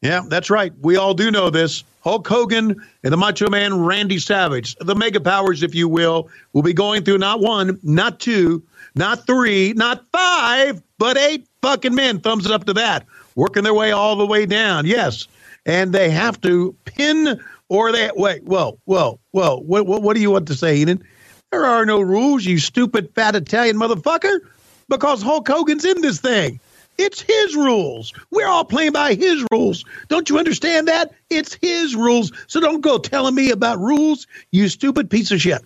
Yeah, 0.00 0.22
that's 0.28 0.50
right. 0.50 0.72
We 0.80 0.96
all 0.96 1.14
do 1.14 1.30
know 1.30 1.50
this. 1.50 1.84
Hulk 2.02 2.26
Hogan 2.26 2.76
and 3.02 3.12
the 3.12 3.16
Macho 3.16 3.50
Man 3.50 3.84
Randy 3.84 4.18
Savage, 4.18 4.76
the 4.76 4.94
mega 4.94 5.20
powers, 5.20 5.62
if 5.62 5.74
you 5.74 5.88
will, 5.88 6.28
will 6.52 6.62
be 6.62 6.72
going 6.72 7.04
through 7.04 7.18
not 7.18 7.40
one, 7.40 7.78
not 7.82 8.20
two, 8.20 8.62
not 8.94 9.26
three, 9.26 9.72
not 9.74 10.04
five, 10.12 10.82
but 10.98 11.18
eight 11.18 11.46
fucking 11.62 11.94
men. 11.94 12.20
Thumbs 12.20 12.48
up 12.50 12.64
to 12.64 12.74
that. 12.74 13.06
Working 13.38 13.62
their 13.62 13.72
way 13.72 13.92
all 13.92 14.16
the 14.16 14.26
way 14.26 14.46
down. 14.46 14.84
Yes. 14.84 15.28
And 15.64 15.92
they 15.92 16.10
have 16.10 16.40
to 16.40 16.74
pin 16.84 17.40
or 17.68 17.92
they 17.92 18.10
wait, 18.16 18.42
whoa, 18.42 18.80
whoa, 18.84 19.20
whoa. 19.30 19.60
What, 19.60 19.86
what, 19.86 20.02
what 20.02 20.16
do 20.16 20.20
you 20.20 20.32
want 20.32 20.48
to 20.48 20.56
say, 20.56 20.78
Eden? 20.78 21.04
There 21.52 21.64
are 21.64 21.86
no 21.86 22.00
rules, 22.00 22.44
you 22.44 22.58
stupid 22.58 23.14
fat 23.14 23.36
Italian 23.36 23.76
motherfucker, 23.76 24.40
because 24.88 25.22
Hulk 25.22 25.46
Hogan's 25.46 25.84
in 25.84 26.00
this 26.00 26.20
thing. 26.20 26.58
It's 26.98 27.20
his 27.20 27.54
rules. 27.54 28.12
We're 28.32 28.48
all 28.48 28.64
playing 28.64 28.90
by 28.90 29.14
his 29.14 29.46
rules. 29.52 29.84
Don't 30.08 30.28
you 30.28 30.40
understand 30.40 30.88
that? 30.88 31.12
It's 31.30 31.54
his 31.54 31.94
rules. 31.94 32.32
So 32.48 32.58
don't 32.58 32.80
go 32.80 32.98
telling 32.98 33.36
me 33.36 33.52
about 33.52 33.78
rules, 33.78 34.26
you 34.50 34.68
stupid 34.68 35.10
piece 35.10 35.30
of 35.30 35.40
shit. 35.40 35.62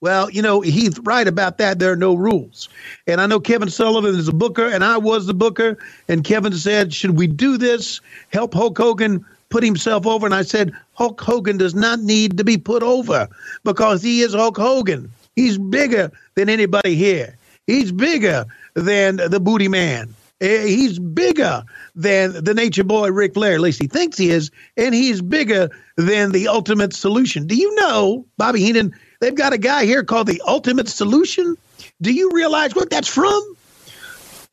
Well, 0.00 0.30
you 0.30 0.42
know, 0.42 0.60
he's 0.60 0.98
right 1.00 1.26
about 1.26 1.58
that. 1.58 1.78
There 1.78 1.92
are 1.92 1.96
no 1.96 2.14
rules. 2.14 2.68
And 3.06 3.20
I 3.20 3.26
know 3.26 3.40
Kevin 3.40 3.70
Sullivan 3.70 4.14
is 4.16 4.28
a 4.28 4.32
booker, 4.32 4.66
and 4.66 4.84
I 4.84 4.98
was 4.98 5.26
the 5.26 5.34
booker. 5.34 5.78
And 6.08 6.24
Kevin 6.24 6.52
said, 6.52 6.92
Should 6.92 7.16
we 7.16 7.26
do 7.26 7.56
this? 7.56 8.00
Help 8.32 8.54
Hulk 8.54 8.76
Hogan 8.76 9.24
put 9.48 9.62
himself 9.62 10.06
over. 10.06 10.26
And 10.26 10.34
I 10.34 10.42
said, 10.42 10.72
Hulk 10.94 11.20
Hogan 11.20 11.56
does 11.58 11.74
not 11.74 12.00
need 12.00 12.38
to 12.38 12.44
be 12.44 12.56
put 12.58 12.82
over 12.82 13.28
because 13.64 14.02
he 14.02 14.22
is 14.22 14.34
Hulk 14.34 14.56
Hogan. 14.56 15.10
He's 15.36 15.58
bigger 15.58 16.10
than 16.34 16.48
anybody 16.48 16.94
here. 16.94 17.36
He's 17.66 17.92
bigger 17.92 18.44
than 18.74 19.16
the 19.16 19.40
booty 19.40 19.68
man. 19.68 20.14
Eh, 20.40 20.66
He's 20.66 20.98
bigger 20.98 21.62
than 21.94 22.42
the 22.44 22.52
nature 22.54 22.82
boy 22.84 23.10
Ric 23.12 23.34
Flair. 23.34 23.54
At 23.54 23.60
least 23.60 23.80
he 23.80 23.86
thinks 23.86 24.18
he 24.18 24.30
is. 24.30 24.50
And 24.76 24.94
he's 24.94 25.22
bigger 25.22 25.70
than 25.96 26.32
the 26.32 26.48
ultimate 26.48 26.92
solution. 26.92 27.46
Do 27.46 27.54
you 27.54 27.74
know, 27.76 28.26
Bobby 28.36 28.60
Heenan, 28.60 28.92
they've 29.22 29.34
got 29.34 29.52
a 29.54 29.58
guy 29.58 29.86
here 29.86 30.02
called 30.04 30.26
the 30.26 30.42
ultimate 30.46 30.88
solution? 30.88 31.56
Do 32.02 32.12
you 32.12 32.30
realize 32.32 32.74
what 32.74 32.90
that's 32.90 33.08
from? 33.08 33.56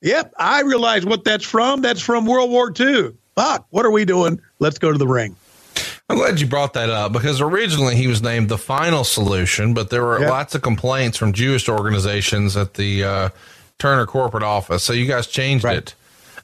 Yep, 0.01 0.33
I 0.37 0.61
realize 0.61 1.05
what 1.05 1.25
that's 1.25 1.43
from. 1.43 1.81
That's 1.81 1.99
from 2.01 2.25
World 2.25 2.49
War 2.51 2.71
II. 2.79 3.11
Fuck, 3.35 3.65
what 3.71 3.85
are 3.85 3.91
we 3.91 4.05
doing? 4.05 4.39
Let's 4.59 4.77
go 4.77 4.91
to 4.91 4.97
the 4.97 5.07
ring. 5.07 5.35
I'm 6.09 6.17
glad 6.17 6.39
you 6.39 6.47
brought 6.47 6.73
that 6.73 6.89
up 6.89 7.11
because 7.11 7.41
originally 7.41 7.95
he 7.95 8.07
was 8.07 8.21
named 8.21 8.49
the 8.49 8.57
final 8.57 9.03
solution, 9.03 9.73
but 9.73 9.89
there 9.89 10.03
were 10.03 10.21
Yeah. 10.21 10.29
lots 10.29 10.55
of 10.55 10.61
complaints 10.61 11.17
from 11.17 11.33
Jewish 11.33 11.67
organizations 11.67 12.55
at 12.55 12.75
the 12.75 13.03
uh, 13.03 13.29
Turner 13.77 14.05
corporate 14.05 14.43
office. 14.43 14.83
So 14.83 14.93
you 14.93 15.05
guys 15.05 15.27
changed 15.27 15.65
it. 15.65 15.93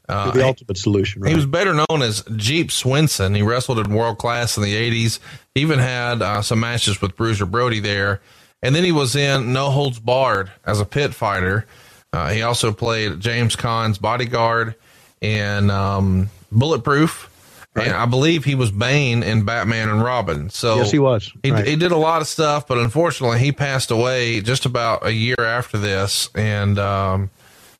Uh, 0.08 0.30
the 0.30 0.44
ultimate 0.44 0.76
solution, 0.78 1.22
right? 1.22 1.30
He 1.30 1.34
was 1.36 1.46
better 1.46 1.74
known 1.74 2.02
as 2.02 2.22
Jeep 2.36 2.70
Swenson. 2.70 3.34
He 3.34 3.42
wrestled 3.42 3.78
in 3.78 3.92
world 3.92 4.18
class 4.18 4.56
in 4.56 4.62
the 4.62 4.74
80s. 4.74 5.18
He 5.54 5.60
even 5.62 5.78
had 5.78 6.22
uh, 6.22 6.42
some 6.42 6.60
matches 6.60 7.00
with 7.00 7.16
Bruiser 7.16 7.46
Brody 7.46 7.80
there. 7.80 8.20
And 8.62 8.74
then 8.74 8.84
he 8.84 8.92
was 8.92 9.14
in 9.16 9.52
No 9.52 9.70
Holds 9.70 9.98
Barred 9.98 10.50
as 10.64 10.80
a 10.80 10.84
pit 10.84 11.12
fighter. 11.14 11.66
Uh, 12.12 12.30
he 12.30 12.42
also 12.42 12.72
played 12.72 13.20
James 13.20 13.56
Caan's 13.56 13.98
bodyguard 13.98 14.74
in 15.20 15.70
um, 15.70 16.30
Bulletproof. 16.52 17.30
And 17.74 17.92
I 17.92 18.06
believe 18.06 18.44
he 18.46 18.54
was 18.54 18.70
Bane 18.70 19.22
in 19.22 19.44
Batman 19.44 19.90
and 19.90 20.02
Robin. 20.02 20.48
So 20.48 20.76
Yes, 20.76 20.90
he 20.90 20.98
was. 20.98 21.30
He, 21.42 21.50
Right. 21.50 21.66
he 21.66 21.76
did 21.76 21.92
a 21.92 21.96
lot 21.96 22.22
of 22.22 22.26
stuff, 22.26 22.66
but 22.66 22.78
unfortunately, 22.78 23.38
he 23.38 23.52
passed 23.52 23.90
away 23.90 24.40
just 24.40 24.64
about 24.64 25.04
a 25.04 25.12
year 25.12 25.36
after 25.38 25.76
this. 25.76 26.30
And 26.34 26.78
um, 26.78 27.28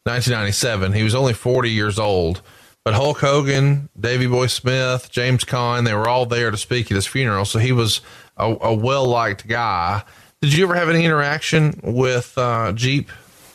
1997. 0.06 0.92
He 0.92 1.02
was 1.02 1.14
only 1.14 1.34
40 1.34 1.70
years 1.70 1.98
old. 1.98 2.42
But 2.84 2.94
Hulk 2.94 3.18
Hogan, 3.18 3.88
Davey 3.98 4.28
Boy 4.28 4.46
Smith, 4.46 5.10
James 5.10 5.44
Caan, 5.44 5.84
they 5.84 5.92
were 5.92 6.08
all 6.08 6.24
there 6.24 6.52
to 6.52 6.56
speak 6.56 6.88
at 6.90 6.94
his 6.94 7.04
funeral. 7.04 7.44
So 7.44 7.58
he 7.58 7.72
was 7.72 8.00
a, 8.36 8.44
a 8.60 8.72
well 8.72 9.06
liked 9.06 9.48
guy. 9.48 10.04
Did 10.40 10.54
you 10.54 10.64
ever 10.64 10.76
have 10.76 10.88
any 10.88 11.04
interaction 11.04 11.80
with 11.82 12.38
uh, 12.38 12.72
Jeep? 12.72 13.10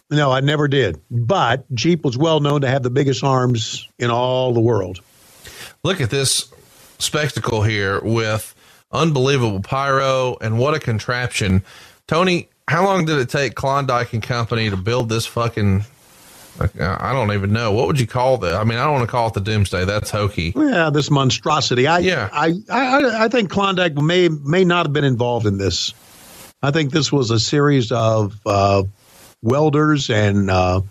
No, 0.10 0.32
I 0.32 0.42
never 0.42 0.68
did. 0.68 1.00
But 1.10 1.64
Jeep 1.74 2.04
was 2.04 2.18
well 2.18 2.42
known 2.42 2.62
to 2.62 2.68
have 2.68 2.84
the 2.84 2.90
biggest 2.90 3.24
arms 3.24 3.88
in 3.98 4.10
all 4.10 4.54
the 4.54 4.60
world. 4.60 5.00
Look 5.86 6.02
at 6.02 6.10
this 6.10 6.52
spectacle 7.00 7.64
here 7.64 8.02
with 8.02 8.54
unbelievable 8.92 9.62
pyro 9.62 10.36
and 10.42 10.60
what 10.60 10.74
a 10.74 10.80
contraption. 10.80 11.64
Tony, 12.08 12.50
how 12.68 12.84
long 12.84 13.06
did 13.06 13.18
it 13.20 13.30
take 13.30 13.56
Klondike 13.56 14.12
and 14.12 14.22
Company 14.22 14.70
to 14.70 14.76
build 14.76 15.08
this 15.08 15.26
fucking? 15.26 15.86
Uh, 16.60 16.98
I 17.00 17.14
don't 17.14 17.32
even 17.32 17.54
know. 17.54 17.72
What 17.72 17.88
would 17.88 18.00
you 18.00 18.08
call 18.08 18.38
that? 18.40 18.56
I 18.56 18.64
mean, 18.64 18.78
I 18.78 18.84
don't 18.84 18.94
want 18.94 19.06
to 19.06 19.12
call 19.12 19.28
it 19.28 19.34
the 19.34 19.42
Doomsday. 19.42 19.86
That's 19.86 20.12
hokey. 20.12 20.54
Yeah, 20.56 20.90
this 20.90 21.10
monstrosity. 21.10 21.88
I, 21.88 22.00
Yeah. 22.00 22.30
I, 22.32 22.54
I, 22.70 23.26
I 23.26 23.28
think 23.28 23.50
Klondike 23.50 23.96
may 23.96 24.30
may 24.30 24.64
not 24.64 24.86
have 24.86 24.94
been 24.94 25.04
involved 25.04 25.46
in 25.46 25.58
this. 25.58 25.94
I 26.64 26.72
think 26.72 26.92
this 26.92 27.12
was 27.12 27.32
a 27.32 27.40
series 27.40 27.92
of 27.92 28.40
uh, 28.46 28.84
welders 29.42 30.10
and 30.10 30.52
uh, 30.52 30.82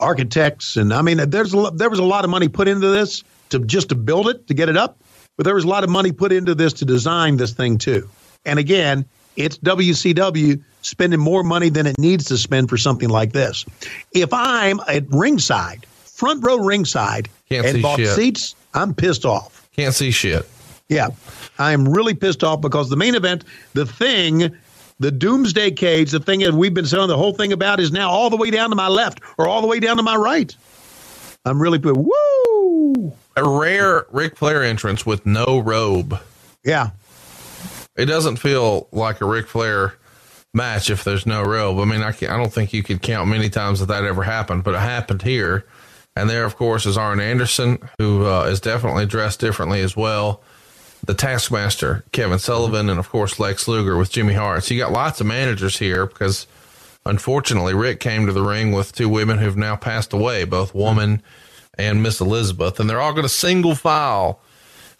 architects, 0.00 0.76
and 0.76 0.92
I 0.92 1.02
mean, 1.02 1.18
there's 1.30 1.54
a, 1.54 1.70
there 1.74 1.90
was 1.90 2.00
a 2.00 2.04
lot 2.04 2.24
of 2.24 2.30
money 2.30 2.48
put 2.48 2.66
into 2.66 2.88
this 2.88 3.22
to 3.50 3.60
just 3.60 3.90
to 3.90 3.94
build 3.94 4.28
it 4.28 4.48
to 4.48 4.54
get 4.54 4.68
it 4.68 4.76
up, 4.76 4.98
but 5.36 5.44
there 5.44 5.54
was 5.54 5.64
a 5.64 5.68
lot 5.68 5.84
of 5.84 5.90
money 5.90 6.10
put 6.10 6.32
into 6.32 6.54
this 6.54 6.72
to 6.74 6.84
design 6.84 7.36
this 7.36 7.52
thing 7.52 7.78
too. 7.78 8.08
And 8.44 8.58
again, 8.58 9.04
it's 9.36 9.58
WCW 9.58 10.62
spending 10.86 11.20
more 11.20 11.42
money 11.42 11.68
than 11.68 11.86
it 11.86 11.98
needs 11.98 12.24
to 12.26 12.38
spend 12.38 12.68
for 12.68 12.76
something 12.76 13.08
like 13.08 13.32
this. 13.32 13.64
If 14.12 14.32
I'm 14.32 14.80
at 14.88 15.04
ringside, 15.10 15.86
front 15.86 16.44
row 16.44 16.58
ringside, 16.58 17.28
Can't 17.48 17.66
and 17.66 17.82
bought 17.82 17.98
shit. 17.98 18.08
seats, 18.14 18.54
I'm 18.74 18.94
pissed 18.94 19.24
off. 19.24 19.68
Can't 19.76 19.94
see 19.94 20.10
shit. 20.10 20.48
Yeah, 20.88 21.08
I 21.58 21.72
am 21.72 21.88
really 21.88 22.14
pissed 22.14 22.44
off 22.44 22.60
because 22.60 22.88
the 22.88 22.96
main 22.96 23.14
event, 23.16 23.44
the 23.74 23.84
thing, 23.86 24.56
the 25.00 25.10
Doomsday 25.10 25.72
Cage, 25.72 26.12
the 26.12 26.20
thing 26.20 26.40
that 26.40 26.54
we've 26.54 26.72
been 26.72 26.86
selling 26.86 27.08
the 27.08 27.16
whole 27.16 27.34
thing 27.34 27.52
about 27.52 27.80
is 27.80 27.90
now 27.90 28.08
all 28.08 28.30
the 28.30 28.36
way 28.36 28.50
down 28.50 28.70
to 28.70 28.76
my 28.76 28.88
left 28.88 29.20
or 29.36 29.48
all 29.48 29.60
the 29.60 29.66
way 29.66 29.80
down 29.80 29.96
to 29.96 30.02
my 30.02 30.14
right. 30.16 30.54
I'm 31.44 31.60
really 31.60 31.78
pissed. 31.78 31.96
Woo! 31.96 33.12
A 33.36 33.48
rare 33.48 34.06
Ric 34.10 34.36
Flair 34.36 34.62
entrance 34.62 35.04
with 35.04 35.26
no 35.26 35.58
robe. 35.58 36.18
Yeah. 36.64 36.90
It 37.96 38.06
doesn't 38.06 38.36
feel 38.36 38.88
like 38.92 39.20
a 39.20 39.24
Ric 39.26 39.46
Flair 39.48 39.94
match 40.56 40.90
if 40.90 41.04
there's 41.04 41.26
no 41.26 41.42
robe. 41.42 41.78
I 41.78 41.84
mean, 41.84 42.02
I, 42.02 42.08
I 42.08 42.36
don't 42.36 42.52
think 42.52 42.72
you 42.72 42.82
could 42.82 43.02
count 43.02 43.28
many 43.28 43.50
times 43.50 43.78
that 43.80 43.86
that 43.86 44.04
ever 44.04 44.22
happened, 44.22 44.64
but 44.64 44.74
it 44.74 44.80
happened 44.80 45.22
here. 45.22 45.66
And 46.16 46.30
there, 46.30 46.44
of 46.44 46.56
course, 46.56 46.86
is 46.86 46.96
Arn 46.96 47.20
Anderson, 47.20 47.78
who 47.98 48.26
uh, 48.26 48.44
is 48.44 48.58
definitely 48.58 49.04
dressed 49.04 49.38
differently 49.38 49.82
as 49.82 49.94
well. 49.94 50.42
The 51.04 51.12
Taskmaster, 51.14 52.04
Kevin 52.10 52.38
Sullivan, 52.38 52.88
and 52.88 52.98
of 52.98 53.10
course 53.10 53.38
Lex 53.38 53.68
Luger 53.68 53.98
with 53.98 54.10
Jimmy 54.10 54.32
Hart. 54.32 54.64
So 54.64 54.74
you 54.74 54.80
got 54.80 54.92
lots 54.92 55.20
of 55.20 55.26
managers 55.26 55.78
here 55.78 56.06
because 56.06 56.46
unfortunately 57.04 57.74
Ric 57.74 58.00
came 58.00 58.26
to 58.26 58.32
the 58.32 58.42
ring 58.42 58.72
with 58.72 58.92
two 58.92 59.10
women 59.10 59.38
who've 59.38 59.58
now 59.58 59.76
passed 59.76 60.14
away, 60.14 60.44
both 60.44 60.74
woman 60.74 61.22
and 61.78 62.02
Miss 62.02 62.18
Elizabeth, 62.18 62.80
and 62.80 62.88
they're 62.88 63.00
all 63.00 63.12
going 63.12 63.22
to 63.24 63.28
single 63.28 63.74
file 63.74 64.40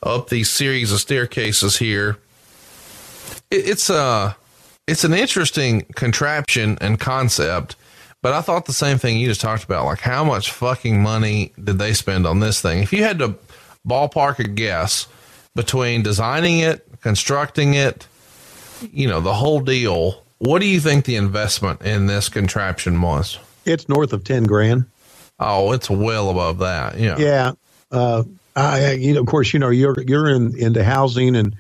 up 0.02 0.28
these 0.28 0.51
series 0.51 0.93
of 0.93 1.01
staircases 1.01 1.78
here. 1.78 2.18
It, 3.51 3.68
it's 3.68 3.89
uh 3.89 4.35
it's 4.87 5.05
an 5.05 5.15
interesting 5.15 5.83
contraption 5.95 6.79
and 6.81 6.99
concept, 7.01 7.77
but 8.23 8.33
I 8.33 8.41
thought 8.41 8.67
the 8.67 8.73
same 8.73 8.99
thing 8.99 9.19
you 9.19 9.27
just 9.27 9.41
talked 9.41 9.65
about. 9.65 9.85
Like, 9.85 10.01
how 10.01 10.25
much 10.25 10.51
fucking 10.53 11.03
money 11.03 11.53
did 11.63 11.79
they 11.79 11.93
spend 11.93 12.27
on 12.27 12.41
this 12.41 12.61
thing? 12.61 12.83
If 12.83 12.93
you 12.93 13.03
had 13.03 13.19
to 13.19 13.35
ballpark 13.87 14.39
a 14.39 14.45
guess 14.45 15.09
between 15.55 16.03
designing 16.03 16.61
it, 16.61 16.87
constructing 17.01 17.75
it, 17.75 18.07
you 18.93 19.09
know, 19.09 19.21
the 19.21 19.35
whole 19.35 19.61
deal, 19.61 20.23
what 20.39 20.61
do 20.61 20.67
you 20.67 20.81
think 20.81 21.05
the 21.05 21.17
investment 21.17 21.83
in 21.83 22.07
this 22.07 22.29
contraption 22.29 23.01
was? 23.01 23.39
It's 23.65 23.89
north 23.89 24.13
of 24.13 24.23
10 24.23 24.45
grand. 24.45 24.87
Oh, 25.41 25.73
it's 25.73 25.91
well 25.91 26.31
above 26.31 26.59
that. 26.59 26.99
Yeah. 26.99 27.17
Yeah. 27.19 27.53
Uh, 27.91 28.23
I, 28.55 28.93
you 28.93 29.15
know, 29.15 29.21
of 29.21 29.27
course, 29.27 29.53
you 29.53 29.59
know, 29.59 29.71
you're, 29.71 30.01
you're 30.03 30.29
in, 30.29 30.57
into 30.57 30.83
housing 30.83 31.37
and, 31.37 31.57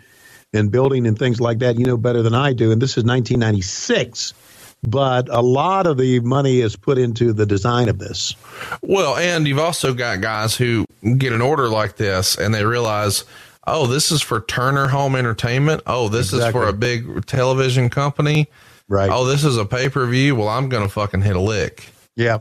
and 0.56 0.70
building 0.70 1.06
and 1.06 1.18
things 1.18 1.40
like 1.40 1.58
that. 1.60 1.78
You 1.78 1.84
know 1.84 1.96
better 1.96 2.22
than 2.22 2.34
I 2.34 2.52
do. 2.52 2.72
And 2.72 2.80
this 2.82 2.92
is 2.92 3.04
1996, 3.04 4.34
but 4.82 5.28
a 5.28 5.40
lot 5.40 5.86
of 5.86 5.98
the 5.98 6.20
money 6.20 6.60
is 6.60 6.76
put 6.76 6.98
into 6.98 7.32
the 7.32 7.46
design 7.46 7.88
of 7.88 7.98
this. 7.98 8.34
Well, 8.82 9.16
and 9.16 9.46
you've 9.46 9.58
also 9.58 9.94
got 9.94 10.20
guys 10.20 10.56
who 10.56 10.84
get 11.18 11.32
an 11.32 11.40
order 11.40 11.68
like 11.68 11.96
this 11.96 12.36
and 12.36 12.54
they 12.54 12.64
realize, 12.64 13.24
oh, 13.66 13.86
this 13.86 14.10
is 14.10 14.22
for 14.22 14.40
Turner 14.42 14.88
Home 14.88 15.14
Entertainment. 15.16 15.82
Oh, 15.86 16.08
this 16.08 16.32
is 16.32 16.46
for 16.52 16.66
a 16.66 16.72
big 16.72 17.26
television 17.26 17.90
company. 17.90 18.48
Right. 18.88 19.10
Oh, 19.10 19.24
this 19.26 19.44
is 19.44 19.56
a 19.56 19.64
pay 19.64 19.88
per 19.88 20.06
view. 20.06 20.36
Well, 20.36 20.48
I'm 20.48 20.68
going 20.68 20.84
to 20.84 20.88
fucking 20.88 21.22
hit 21.22 21.34
a 21.36 21.40
lick. 21.40 21.88
Yeah. 22.14 22.38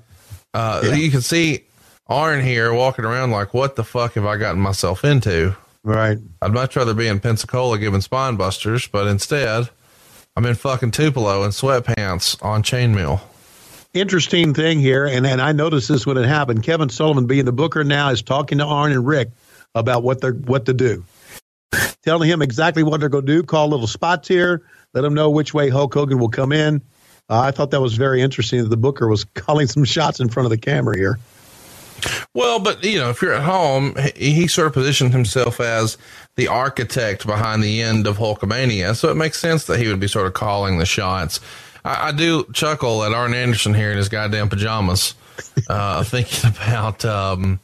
Uh, 0.54 0.82
Yeah. 0.86 0.94
You 0.94 1.10
can 1.10 1.22
see 1.22 1.66
Arn 2.08 2.44
here 2.44 2.72
walking 2.72 3.04
around 3.06 3.32
like, 3.32 3.54
what 3.54 3.76
the 3.76 3.84
fuck 3.84 4.14
have 4.14 4.26
I 4.26 4.38
gotten 4.38 4.62
myself 4.62 5.04
into? 5.04 5.56
Right. 5.86 6.18
I'd 6.42 6.52
much 6.52 6.76
rather 6.76 6.96
be 6.96 7.08
in 7.08 7.20
Pensacola 7.20 7.78
giving 7.78 8.02
spine 8.02 8.38
busters, 8.38 8.88
but 8.88 9.06
instead, 9.06 9.70
I'm 10.36 10.44
in 10.48 10.56
fucking 10.56 10.90
Tupelo 10.90 11.44
in 11.44 11.52
sweatpants 11.52 12.44
on 12.44 12.64
chainmail. 12.64 13.22
Interesting 13.94 14.56
thing 14.56 14.80
here, 14.80 15.06
and, 15.06 15.28
and 15.28 15.40
I 15.40 15.52
noticed 15.52 15.88
this 15.88 16.08
when 16.08 16.18
it 16.18 16.26
happened. 16.26 16.64
Kevin 16.64 16.90
Sullivan, 16.90 17.28
being 17.28 17.46
the 17.46 17.54
booker 17.54 17.84
now, 17.84 18.10
is 18.10 18.24
talking 18.24 18.58
to 18.58 18.66
Arn 18.66 18.94
and 18.94 19.06
Ric 19.06 19.30
about 19.76 20.02
what 20.02 20.22
they're 20.22 20.34
what 20.34 20.66
to 20.66 20.74
do, 20.74 21.06
telling 22.04 22.28
him 22.28 22.42
exactly 22.42 22.82
what 22.82 23.00
they're 23.00 23.08
going 23.08 23.28
to 23.28 23.32
do. 23.32 23.44
Call 23.44 23.68
little 23.68 23.86
spots 23.86 24.28
here, 24.28 24.64
let 24.96 25.02
them 25.02 25.14
know 25.14 25.30
which 25.30 25.54
way 25.54 25.70
Hulk 25.70 25.94
Hogan 25.94 26.18
will 26.18 26.30
come 26.30 26.52
in. 26.52 26.82
Uh, 27.30 27.42
I 27.42 27.52
thought 27.52 27.70
that 27.72 27.82
was 27.82 27.94
very 27.94 28.24
interesting 28.24 28.64
that 28.64 28.70
the 28.70 28.78
booker 28.78 29.08
was 29.08 29.24
calling 29.36 29.68
some 29.68 29.86
shots 29.86 30.20
in 30.20 30.30
front 30.30 30.48
of 30.48 30.50
the 30.50 30.58
camera 30.58 30.98
here. 30.98 31.20
Well, 32.34 32.60
but 32.60 32.84
you 32.84 33.00
know, 33.00 33.10
if 33.10 33.22
you're 33.22 33.34
at 33.34 33.44
home, 33.44 33.96
he, 34.16 34.32
he 34.32 34.48
sort 34.48 34.68
of 34.68 34.74
positioned 34.74 35.14
himself 35.14 35.60
as 35.60 35.98
the 36.36 36.48
architect 36.48 37.26
behind 37.26 37.64
the 37.64 37.82
end 37.82 38.08
of 38.08 38.18
Hulkamania, 38.18 38.96
so 38.96 39.10
it 39.10 39.16
makes 39.16 39.40
sense 39.40 39.66
that 39.66 39.80
he 39.80 39.88
would 39.88 40.00
be 40.00 40.08
sort 40.08 40.28
of 40.28 40.34
calling 40.34 40.78
the 40.78 40.86
shots. 40.86 41.40
I, 41.84 42.10
I 42.10 42.12
do 42.12 42.46
chuckle 42.54 43.04
at 43.04 43.14
Arn 43.14 43.34
Anderson 43.34 43.74
here 43.74 43.92
in 43.92 43.98
his 43.98 44.10
goddamn 44.10 44.50
pajamas, 44.50 45.16
uh, 45.70 46.04
thinking 46.06 46.50
about 46.50 47.06
um, 47.06 47.60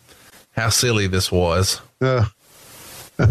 how 0.52 0.70
silly 0.70 1.08
this 1.08 1.32
was. 1.32 1.82
Uh, 2.00 2.26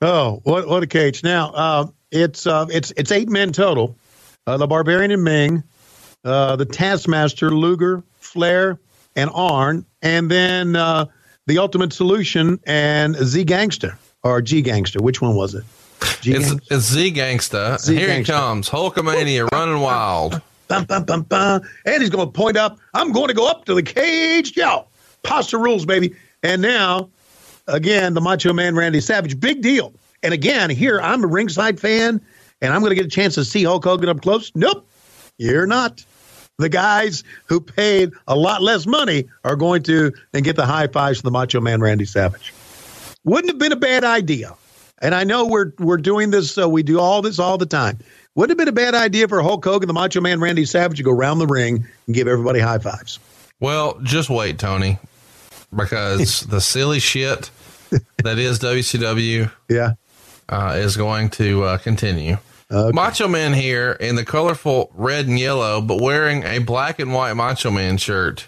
oh, 0.00 0.40
what 0.44 0.66
what 0.66 0.82
a 0.82 0.86
cage! 0.86 1.22
Now 1.22 1.50
uh, 1.50 1.86
it's 2.10 2.46
uh, 2.46 2.66
it's 2.70 2.92
it's 2.96 3.12
eight 3.12 3.28
men 3.28 3.52
total. 3.52 3.96
Uh, 4.46 4.56
the 4.56 4.66
Barbarian 4.66 5.10
and 5.10 5.22
Meng, 5.22 5.62
uh, 6.24 6.56
the 6.56 6.64
Taskmaster, 6.64 7.50
Luger, 7.50 8.02
Flair, 8.18 8.78
and 9.16 9.30
Arn, 9.34 9.84
and 10.02 10.30
then 10.30 10.76
uh, 10.76 11.06
the 11.46 11.58
Ultimate 11.58 11.92
Solution 11.92 12.60
and 12.64 13.16
Z 13.16 13.44
Gangsta 13.44 13.96
or 14.22 14.40
G 14.42 14.62
Gangster. 14.62 15.00
Which 15.00 15.20
one 15.20 15.34
was 15.34 15.54
it? 15.54 15.64
It's, 16.22 16.52
it's 16.70 16.84
Z 16.84 17.12
Gangsta. 17.12 17.78
Z 17.78 17.94
Here 17.94 18.14
he 18.14 18.24
comes, 18.24 18.68
Hulkamania 18.68 19.50
running 19.50 19.80
wild. 19.80 20.40
Bum, 20.68 20.84
bum, 20.84 21.02
bum, 21.02 21.22
bum. 21.22 21.62
And 21.84 22.00
he's 22.00 22.10
going 22.10 22.28
to 22.28 22.32
point 22.32 22.56
up. 22.56 22.78
I'm 22.94 23.10
going 23.10 23.26
to 23.26 23.34
go 23.34 23.50
up 23.50 23.64
to 23.64 23.74
the 23.74 23.82
cage. 23.82 24.56
Yo, 24.56 24.86
pasta 25.24 25.58
rules, 25.58 25.84
baby. 25.84 26.14
And 26.44 26.62
now, 26.62 27.10
again, 27.66 28.14
the 28.14 28.20
Macho 28.20 28.52
Man 28.52 28.76
Randy 28.76 29.00
Savage. 29.00 29.40
Big 29.40 29.62
deal. 29.62 29.92
And 30.22 30.32
again, 30.32 30.70
here, 30.70 31.00
I'm 31.00 31.24
a 31.24 31.26
ringside 31.26 31.80
fan, 31.80 32.20
and 32.62 32.72
I'm 32.72 32.82
going 32.82 32.90
to 32.90 32.94
get 32.94 33.04
a 33.04 33.10
chance 33.10 33.34
to 33.34 33.44
see 33.44 33.64
Hulk 33.64 33.82
Hogan 33.82 34.08
up 34.08 34.22
close. 34.22 34.52
Nope, 34.54 34.88
you're 35.38 35.66
not. 35.66 36.04
The 36.60 36.68
guys 36.68 37.24
who 37.46 37.60
paid 37.60 38.12
a 38.28 38.36
lot 38.36 38.60
less 38.62 38.86
money 38.86 39.28
are 39.44 39.56
going 39.56 39.82
to 39.84 40.12
and 40.34 40.44
get 40.44 40.56
the 40.56 40.66
high 40.66 40.86
fives 40.88 41.18
for 41.20 41.22
the 41.24 41.30
Macho 41.30 41.60
Man 41.60 41.80
Randy 41.80 42.04
Savage. 42.04 42.52
Wouldn't 43.24 43.48
have 43.50 43.58
been 43.58 43.72
a 43.72 43.76
bad 43.76 44.04
idea. 44.04 44.54
And 45.02 45.14
I 45.14 45.24
know 45.24 45.46
we're 45.46 45.72
we're 45.78 45.96
doing 45.96 46.30
this, 46.30 46.52
so 46.52 46.68
we 46.68 46.82
do 46.82 47.00
all 47.00 47.22
this 47.22 47.38
all 47.38 47.56
the 47.56 47.64
time. 47.64 47.98
Wouldn't 48.34 48.50
have 48.50 48.58
been 48.58 48.68
a 48.68 48.72
bad 48.86 48.94
idea 48.94 49.26
for 49.26 49.40
Hulk 49.42 49.64
Hogan, 49.64 49.86
the 49.86 49.94
Macho 49.94 50.20
Man 50.20 50.38
Randy 50.38 50.66
Savage, 50.66 50.98
to 50.98 51.02
go 51.02 51.10
around 51.10 51.38
the 51.38 51.46
ring 51.46 51.86
and 52.06 52.14
give 52.14 52.28
everybody 52.28 52.60
high 52.60 52.78
fives. 52.78 53.18
Well, 53.58 53.98
just 54.02 54.28
wait, 54.28 54.58
Tony, 54.58 54.98
because 55.74 56.40
the 56.48 56.60
silly 56.60 57.00
shit 57.00 57.50
that 58.22 58.38
is 58.38 58.58
WCW 58.58 59.50
Yeah. 59.70 59.92
uh, 60.50 60.74
is 60.78 60.96
going 60.98 61.30
to 61.30 61.64
uh, 61.64 61.78
continue. 61.78 62.36
Macho 62.70 63.28
Man 63.28 63.52
here 63.52 63.92
in 63.92 64.16
the 64.16 64.24
colorful 64.24 64.90
red 64.94 65.26
and 65.26 65.38
yellow, 65.38 65.80
but 65.80 66.00
wearing 66.00 66.44
a 66.44 66.58
black 66.58 66.98
and 66.98 67.12
white 67.12 67.34
Macho 67.34 67.70
Man 67.70 67.96
shirt. 67.96 68.46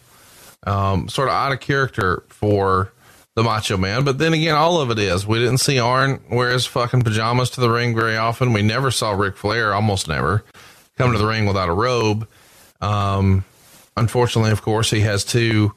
Um, 0.65 1.09
sort 1.09 1.29
of 1.29 1.35
out 1.35 1.51
of 1.51 1.59
character 1.59 2.23
for 2.29 2.93
the 3.35 3.43
Macho 3.43 3.77
Man, 3.77 4.05
but 4.05 4.19
then 4.19 4.33
again, 4.33 4.55
all 4.55 4.81
of 4.81 4.91
it 4.91 4.99
is. 4.99 5.27
We 5.27 5.39
didn't 5.39 5.59
see 5.59 5.79
Arn 5.79 6.23
wear 6.31 6.51
his 6.51 6.67
fucking 6.67 7.03
pajamas 7.03 7.51
to 7.51 7.61
the 7.61 7.71
ring 7.71 7.97
very 7.97 8.17
often. 8.17 8.53
We 8.53 8.63
never 8.63 8.91
saw 8.93 9.13
Ric 9.13 9.37
Flair, 9.37 9.75
almost 9.75 10.07
never, 10.07 10.45
come 10.97 11.13
to 11.13 11.19
the 11.19 11.27
ring 11.27 11.47
without 11.47 11.69
a 11.69 11.73
robe. 11.73 12.29
Um, 12.81 13.45
unfortunately, 13.97 14.53
of 14.53 14.63
course, 14.63 14.91
he 14.91 15.01
has 15.01 15.25
two 15.25 15.75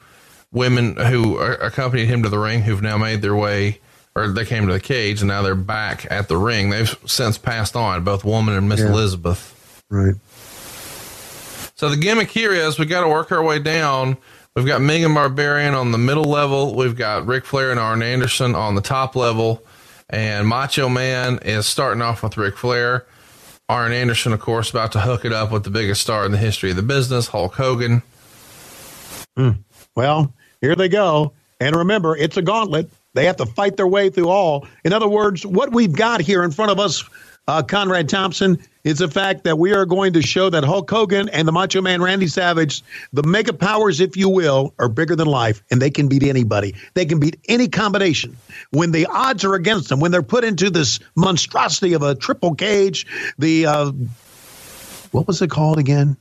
women 0.52 0.98
who 0.98 1.38
accompanied 1.40 2.06
him 2.06 2.24
to 2.24 2.30
the 2.30 2.40
ring 2.40 2.62
who've 2.62 2.82
now 2.82 2.98
made 2.98 3.22
their 3.22 3.36
way, 3.36 3.80
or 4.16 4.30
they 4.30 4.46
came 4.46 4.68
to 4.68 4.74
the 4.74 4.80
cage 4.80 5.22
and 5.22 5.28
now 5.28 5.42
they're 5.42 5.56
back 5.56 6.08
at 6.10 6.28
the 6.28 6.38
ring. 6.38 6.70
They've 6.70 6.94
since 7.06 7.38
passed 7.38 7.76
on, 7.76 8.04
both 8.04 8.24
woman 8.24 8.56
and 8.56 8.70
Miss 8.70 8.80
Yeah. 8.80 8.88
Elizabeth. 8.92 9.52
Right. 9.90 10.16
So 11.76 11.90
the 11.90 11.98
gimmick 11.98 12.32
here 12.32 12.54
is 12.54 12.80
we 12.80 12.86
got 12.86 13.02
to 13.02 13.10
work 13.10 13.32
our 13.32 13.44
way 13.44 13.60
down. 13.60 14.18
We've 14.56 14.66
got 14.66 14.82
Megan 14.82 15.14
Barbarian 15.14 15.74
on 15.74 15.92
the 15.92 15.98
middle 15.98 16.24
level. 16.24 16.76
We've 16.76 16.96
got 16.96 17.28
Ric 17.28 17.44
Flair 17.44 17.72
and 17.72 17.80
Arn 17.80 18.02
Anderson 18.02 18.56
on 18.56 18.76
the 18.76 18.82
top 18.82 19.16
level. 19.18 19.62
And 20.10 20.48
Macho 20.48 20.88
Man 20.88 21.40
is 21.42 21.66
starting 21.66 22.02
off 22.02 22.24
with 22.24 22.38
Ric 22.38 22.56
Flair. 22.56 23.06
Arn 23.68 23.92
Anderson, 23.92 24.32
of 24.32 24.40
course, 24.40 24.70
about 24.70 24.92
to 24.94 25.02
hook 25.02 25.26
it 25.26 25.34
up 25.34 25.52
with 25.52 25.64
the 25.66 25.72
biggest 25.72 26.00
star 26.02 26.26
in 26.26 26.32
the 26.32 26.38
history 26.38 26.70
of 26.70 26.76
the 26.78 26.84
business, 26.84 27.28
Hulk 27.28 27.56
Hogan. 27.56 28.04
Hmm. 29.36 29.50
Well, 29.96 30.34
here 30.62 30.76
they 30.76 30.88
go. 30.88 31.34
And 31.60 31.76
remember, 31.76 32.16
it's 32.16 32.38
a 32.38 32.42
gauntlet. 32.42 32.90
They 33.16 33.26
have 33.26 33.38
to 33.38 33.46
fight 33.46 33.78
their 33.78 33.88
way 33.88 34.10
through 34.10 34.30
all. 34.30 34.68
In 34.84 34.94
other 34.94 35.08
words, 35.08 35.46
what 35.46 35.72
we've 35.72 35.94
got 35.94 36.22
here 36.22 36.44
in 36.44 36.52
front 36.52 36.72
of 36.72 36.80
us, 36.80 37.04
uh, 37.48 37.64
Conrad 37.64 38.10
Thompson, 38.10 38.60
is 38.84 39.00
the 39.00 39.08
fact 39.08 39.46
that 39.46 39.58
we 39.58 39.74
are 39.74 39.86
going 39.86 40.14
to 40.14 40.22
show 40.22 40.50
that 40.50 40.64
Hulk 40.66 40.92
Hogan 40.92 41.30
and 41.30 41.48
the 41.48 41.54
Macho 41.54 41.82
Man 41.82 42.02
Randy 42.02 42.28
Savage, 42.28 42.84
the 43.14 43.24
mega 43.24 43.54
powers, 43.54 44.02
if 44.02 44.18
you 44.18 44.28
will, 44.28 44.74
are 44.80 44.90
bigger 44.90 45.16
than 45.16 45.28
life, 45.28 45.64
and 45.72 45.82
they 45.82 45.90
can 45.90 46.10
beat 46.10 46.24
anybody. 46.24 46.76
They 46.94 47.06
can 47.06 47.20
beat 47.20 47.40
any 47.48 47.70
combination. 47.70 48.36
When 48.72 48.92
the 48.92 49.06
odds 49.08 49.46
are 49.46 49.56
against 49.56 49.90
them, 49.90 50.02
when 50.02 50.12
they're 50.12 50.22
put 50.22 50.44
into 50.44 50.70
this 50.70 51.00
monstrosity 51.16 51.94
of 51.94 52.04
a 52.04 52.16
triple 52.16 52.54
cage, 52.54 53.08
the 53.40 53.66
uh, 53.66 53.92
what 55.12 55.26
was 55.26 55.42
it 55.42 55.50
called 55.50 55.80
again? 55.80 56.18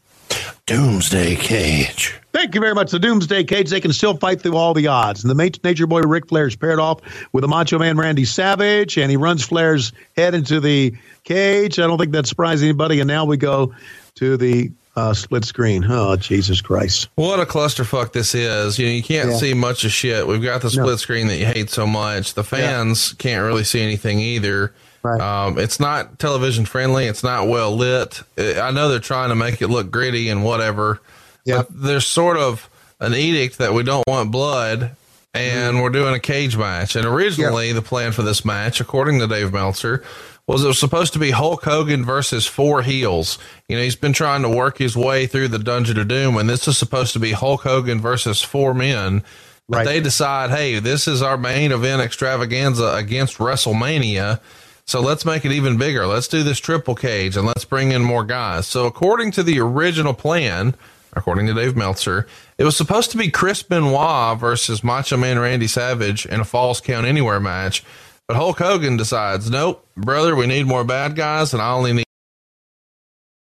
Doomsday 0.66 1.36
Cage. 1.36 2.14
Thank 2.32 2.54
you 2.54 2.60
very 2.60 2.74
much. 2.74 2.90
The 2.90 2.98
Doomsday 2.98 3.44
Cage, 3.44 3.68
they 3.68 3.80
can 3.82 3.92
still 3.92 4.16
fight 4.16 4.40
through 4.40 4.56
all 4.56 4.72
the 4.72 4.86
odds. 4.86 5.22
And 5.22 5.30
the 5.30 5.58
Nature 5.62 5.86
Boy 5.86 6.00
Ric 6.00 6.26
Flair 6.28 6.46
is 6.46 6.56
paired 6.56 6.78
off 6.80 7.00
with 7.32 7.42
the 7.42 7.48
Macho 7.48 7.78
Man 7.78 7.98
Randy 7.98 8.24
Savage, 8.24 8.96
and 8.96 9.10
he 9.10 9.18
runs 9.18 9.44
Flair's 9.44 9.92
head 10.16 10.34
into 10.34 10.60
the 10.60 10.94
cage. 11.24 11.78
I 11.78 11.86
don't 11.86 11.98
think 11.98 12.12
that 12.12 12.26
surprised 12.26 12.62
anybody. 12.64 13.00
And 13.00 13.08
now 13.08 13.26
we 13.26 13.36
go 13.36 13.74
to 14.14 14.38
the 14.38 14.72
uh, 14.96 15.12
split 15.12 15.44
screen. 15.44 15.84
Oh, 15.86 16.16
Jesus 16.16 16.62
Christ. 16.62 17.08
What 17.16 17.40
a 17.40 17.44
clusterfuck 17.44 18.12
this 18.12 18.34
is. 18.34 18.78
You 18.78 18.86
know, 18.86 18.92
you 18.92 19.02
can't 19.02 19.30
Yeah. 19.32 19.36
see 19.36 19.52
much 19.52 19.84
of 19.84 19.92
shit. 19.92 20.26
We've 20.26 20.42
got 20.42 20.62
the 20.62 20.70
split 20.70 20.86
No. 20.86 20.96
screen 20.96 21.26
that 21.26 21.36
you 21.36 21.46
hate 21.46 21.68
so 21.68 21.86
much. 21.86 22.32
The 22.34 22.44
fans 22.44 23.12
can't 23.18 23.44
really 23.44 23.64
see 23.64 23.82
anything 23.82 24.18
either. 24.20 24.72
Um, 25.20 25.58
it's 25.58 25.78
not 25.78 26.18
television 26.18 26.64
friendly. 26.64 27.06
It's 27.06 27.22
not 27.22 27.48
well 27.48 27.76
lit. 27.76 28.22
I 28.38 28.60
I 28.60 28.70
know 28.70 28.88
they're 28.88 28.98
trying 28.98 29.28
to 29.28 29.34
make 29.34 29.60
it 29.60 29.68
look 29.68 29.90
gritty 29.90 30.28
and 30.28 30.44
whatever. 30.44 31.00
Yeah. 31.44 31.58
But 31.58 31.82
there's 31.82 32.06
sort 32.06 32.36
of 32.36 32.68
an 33.00 33.14
edict 33.14 33.58
that 33.58 33.74
we 33.74 33.82
don't 33.82 34.06
want 34.08 34.30
blood 34.30 34.96
and 35.34 35.82
we're 35.82 35.90
doing 35.90 36.14
a 36.14 36.20
cage 36.20 36.56
match. 36.56 36.96
And 36.96 37.04
originally 37.04 37.72
the 37.72 37.82
plan 37.82 38.12
for 38.12 38.22
this 38.22 38.44
match, 38.44 38.80
according 38.80 39.18
to 39.18 39.26
Dave 39.26 39.52
Meltzer, 39.52 40.02
was 40.46 40.62
it 40.62 40.68
was 40.68 40.78
supposed 40.78 41.12
to 41.14 41.18
be 41.18 41.30
Hulk 41.32 41.64
Hogan 41.64 42.04
versus 42.04 42.46
four 42.46 42.82
heels. 42.82 43.38
You 43.68 43.76
know, 43.76 43.82
he's 43.82 43.96
been 43.96 44.12
trying 44.12 44.42
to 44.42 44.48
work 44.48 44.78
his 44.78 44.96
way 44.96 45.26
through 45.26 45.48
the 45.48 45.58
Dungeon 45.58 45.98
of 45.98 46.08
Doom, 46.08 46.36
and 46.36 46.48
this 46.48 46.68
is 46.68 46.78
supposed 46.78 47.14
to 47.14 47.18
be 47.18 47.32
Hulk 47.32 47.62
Hogan 47.62 48.00
versus 48.00 48.42
four 48.42 48.74
men. 48.74 49.22
But 49.68 49.84
they 49.86 50.00
decide, 50.00 50.50
hey, 50.50 50.78
this 50.78 51.08
is 51.08 51.22
our 51.22 51.38
main 51.38 51.72
event 51.72 52.02
extravaganza 52.02 52.94
against 52.94 53.38
WrestleMania. 53.38 54.40
So 54.86 55.00
let's 55.00 55.24
make 55.24 55.44
it 55.44 55.52
even 55.52 55.78
bigger. 55.78 56.06
Let's 56.06 56.28
do 56.28 56.42
this 56.42 56.58
triple 56.58 56.94
cage 56.94 57.36
and 57.36 57.46
let's 57.46 57.64
bring 57.64 57.92
in 57.92 58.02
more 58.02 58.24
guys. 58.24 58.66
So 58.66 58.86
according 58.86 59.30
to 59.32 59.42
the 59.42 59.58
original 59.58 60.12
plan, 60.14 60.74
according 61.14 61.46
to 61.46 61.54
Dave 61.54 61.74
Meltzer, 61.76 62.26
it 62.58 62.64
was 62.64 62.76
supposed 62.76 63.10
to 63.12 63.16
be 63.16 63.30
Chris 63.30 63.62
Benoit 63.62 64.38
versus 64.38 64.84
Macho 64.84 65.16
Man 65.16 65.38
Randy 65.38 65.66
Savage 65.66 66.26
in 66.26 66.40
a 66.40 66.44
Falls 66.44 66.80
Count 66.80 67.06
Anywhere 67.06 67.40
match. 67.40 67.82
But 68.28 68.36
Hulk 68.36 68.58
Hogan 68.58 68.96
decides, 68.96 69.50
nope, 69.50 69.86
brother, 69.96 70.34
we 70.36 70.46
need 70.46 70.66
more 70.66 70.84
bad 70.84 71.14
guys, 71.16 71.52
and 71.52 71.60
I 71.62 71.72
only 71.72 71.92
need 71.92 72.04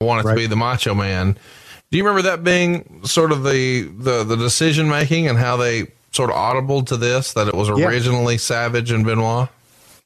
I 0.00 0.04
want 0.04 0.24
it 0.26 0.30
to 0.30 0.34
be 0.34 0.46
the 0.46 0.56
Macho 0.56 0.94
Man. 0.94 1.36
Do 1.90 1.98
you 1.98 2.04
remember 2.04 2.22
that 2.22 2.42
being 2.42 3.04
sort 3.04 3.32
of 3.32 3.42
the 3.44 3.82
the, 3.82 4.24
the 4.24 4.36
decision 4.36 4.88
making 4.88 5.28
and 5.28 5.38
how 5.38 5.56
they 5.56 5.88
sort 6.12 6.30
of 6.30 6.36
audible 6.36 6.82
to 6.84 6.96
this 6.96 7.32
that 7.34 7.48
it 7.48 7.54
was 7.54 7.68
Yeah. 7.68 7.86
originally 7.86 8.36
Savage 8.38 8.90
and 8.90 9.04
Benoit? 9.04 9.48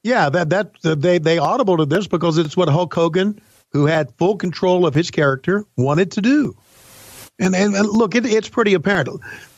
Yeah, 0.07 0.31
that 0.31 0.51
that 0.51 1.01
they 1.03 1.19
they 1.19 1.39
audible 1.39 1.79
to 1.79 1.85
this 1.85 2.07
because 2.07 2.39
it's 2.39 2.57
what 2.57 2.69
Hulk 2.69 2.95
Hogan, 2.95 3.41
who 3.73 3.87
had 3.87 4.15
full 4.19 4.37
control 4.37 4.87
of 4.87 4.95
his 4.95 5.11
character, 5.11 5.65
wanted 5.77 6.13
to 6.13 6.23
do. 6.23 6.57
And 7.41 7.57
and, 7.57 7.75
and 7.75 7.89
look, 7.89 8.15
it, 8.15 8.25
it's 8.25 8.49
pretty 8.49 8.75
apparent. 8.75 9.09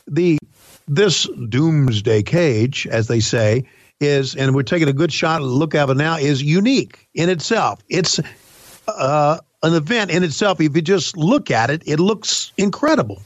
The 0.07 0.39
this 0.87 1.29
doomsday 1.49 2.23
cage, 2.23 2.87
as 2.87 3.05
they 3.05 3.19
say, 3.19 3.65
is 3.99 4.35
and 4.35 4.55
we're 4.55 4.63
taking 4.63 4.87
a 4.87 4.93
good 4.93 5.13
shot 5.13 5.43
look 5.43 5.75
at 5.75 5.87
it 5.87 5.97
now 5.97 6.17
is 6.17 6.41
unique 6.41 7.07
in 7.13 7.29
itself. 7.29 7.83
It's 7.87 8.19
uh, 8.87 9.37
an 9.61 9.75
event 9.75 10.09
in 10.09 10.23
itself. 10.23 10.59
If 10.59 10.75
you 10.75 10.81
just 10.81 11.15
look 11.15 11.51
at 11.51 11.69
it, 11.69 11.83
it 11.85 11.99
looks 11.99 12.53
incredible. 12.57 13.21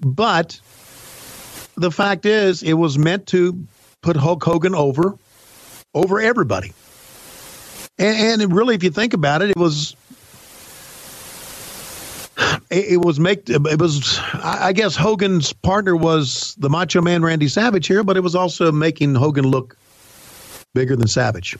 But 0.00 0.60
the 1.74 1.90
fact 1.90 2.24
is, 2.24 2.62
it 2.62 2.74
was 2.74 2.98
meant 2.98 3.26
to 3.28 3.66
put 4.00 4.16
Hulk 4.16 4.44
Hogan 4.44 4.76
over 4.76 5.18
over 5.94 6.20
everybody. 6.20 6.72
And, 7.98 8.42
and 8.42 8.52
really, 8.52 8.74
if 8.74 8.82
you 8.82 8.90
think 8.90 9.14
about 9.14 9.42
it, 9.42 9.50
it 9.50 9.56
was 9.56 9.96
it, 12.70 13.04
was 13.04 13.20
make 13.20 13.48
it 13.48 13.80
was 13.80 14.18
I 14.34 14.68
I 14.68 14.72
guess 14.72 14.96
Hogan's 14.96 15.52
partner 15.52 15.94
was 15.94 16.54
the 16.58 16.68
Macho 16.68 17.00
Man 17.00 17.22
Randy 17.22 17.48
Savage 17.48 17.86
here, 17.86 18.02
but 18.02 18.16
it 18.16 18.20
was 18.20 18.34
also 18.34 18.72
making 18.72 19.14
Hogan 19.14 19.44
look 19.44 19.76
bigger 20.74 20.96
than 20.96 21.06
Savage. 21.06 21.56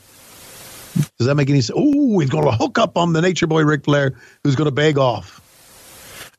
Does 1.18 1.26
that 1.26 1.34
make 1.34 1.50
any 1.50 1.60
sense? 1.60 1.78
Oh, 1.78 2.18
he's 2.18 2.30
going 2.30 2.44
to 2.44 2.52
hook 2.52 2.78
up 2.78 2.96
on 2.96 3.12
the 3.12 3.20
Nature 3.20 3.46
Boy 3.46 3.64
Ric 3.64 3.84
Flair, 3.84 4.14
who's 4.42 4.54
going 4.54 4.66
to 4.66 4.72
beg 4.72 4.96
off. 4.96 5.40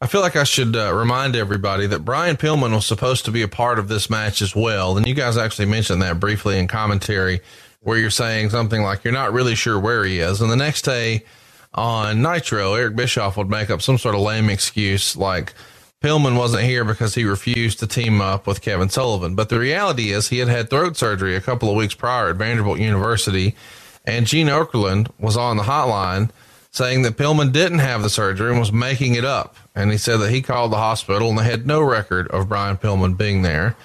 I 0.02 0.08
feel 0.08 0.22
like 0.22 0.36
I 0.36 0.44
should 0.44 0.76
uh, 0.76 0.94
remind 0.94 1.36
everybody 1.36 1.88
that 1.88 2.06
Brian 2.06 2.36
Pillman 2.36 2.74
was 2.74 2.86
supposed 2.86 3.26
to 3.26 3.32
be 3.32 3.42
a 3.42 3.48
part 3.48 3.80
of 3.80 3.88
this 3.88 4.10
match 4.10 4.42
as 4.42 4.56
well. 4.56 4.98
And 4.98 5.08
you 5.08 5.14
guys 5.14 5.38
actually 5.38 5.66
mentioned 5.66 6.02
that 6.02 6.20
briefly 6.20 6.60
in 6.60 6.68
commentary, 6.68 7.42
where 7.86 8.00
you're 8.00 8.10
saying 8.10 8.50
something 8.50 8.82
like 8.82 9.04
you're 9.04 9.14
not 9.14 9.32
really 9.32 9.54
sure 9.54 9.80
where 9.80 10.04
he 10.04 10.20
is. 10.20 10.42
And 10.42 10.52
the 10.52 10.56
next 10.56 10.82
day 10.82 11.24
on 11.72 12.20
Nitro, 12.20 12.74
Eric 12.74 12.96
Bischoff 12.96 13.38
would 13.38 13.50
make 13.50 13.70
up 13.70 13.80
some 13.80 14.00
sort 14.00 14.16
of 14.16 14.22
lame 14.22 14.50
excuse 14.50 15.16
like 15.16 15.54
Pillman 16.02 16.36
wasn't 16.36 16.64
here 16.64 16.84
because 16.84 17.14
he 17.14 17.26
refused 17.26 17.78
to 17.80 17.88
team 17.88 18.22
up 18.22 18.48
with 18.48 18.62
Kevin 18.62 18.90
Sullivan. 18.90 19.36
But 19.36 19.50
the 19.50 19.60
reality 19.60 20.10
is 20.10 20.30
he 20.30 20.40
had 20.40 20.48
had 20.48 20.72
throat 20.72 20.98
surgery 20.98 21.36
a 21.36 21.42
couple 21.42 21.70
of 21.70 21.76
weeks 21.76 21.94
prior 21.94 22.30
at 22.30 22.38
Vanderbilt 22.38 22.80
University. 22.80 23.56
And 24.04 24.26
Gene 24.26 24.48
Okerlund 24.48 25.12
was 25.20 25.38
on 25.38 25.58
the 25.58 25.64
hotline 25.64 26.32
saying 26.72 27.04
that 27.04 27.18
Pillman 27.18 27.52
didn't 27.52 27.80
have 27.80 28.02
the 28.02 28.10
surgery 28.10 28.50
and 28.50 28.60
was 28.60 28.72
making 28.72 29.14
it 29.14 29.26
up. 29.26 29.56
And 29.76 29.92
he 29.92 30.00
said 30.00 30.18
that 30.18 30.32
he 30.32 30.42
called 30.42 30.72
the 30.72 30.78
hospital 30.78 31.30
and 31.30 31.38
they 31.38 31.44
had 31.44 31.68
no 31.68 31.84
record 31.84 32.28
of 32.30 32.50
Brian 32.50 32.78
Pillman 32.78 33.16
being 33.16 33.44
there. 33.44 33.76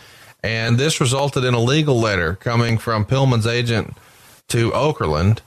And 0.42 0.78
this 0.78 1.00
resulted 1.00 1.44
in 1.44 1.54
a 1.54 1.60
legal 1.60 2.00
letter 2.00 2.34
coming 2.36 2.78
from 2.78 3.04
Pillman's 3.04 3.46
agent 3.46 3.96
to 4.48 4.70
Okerlund 4.70 5.40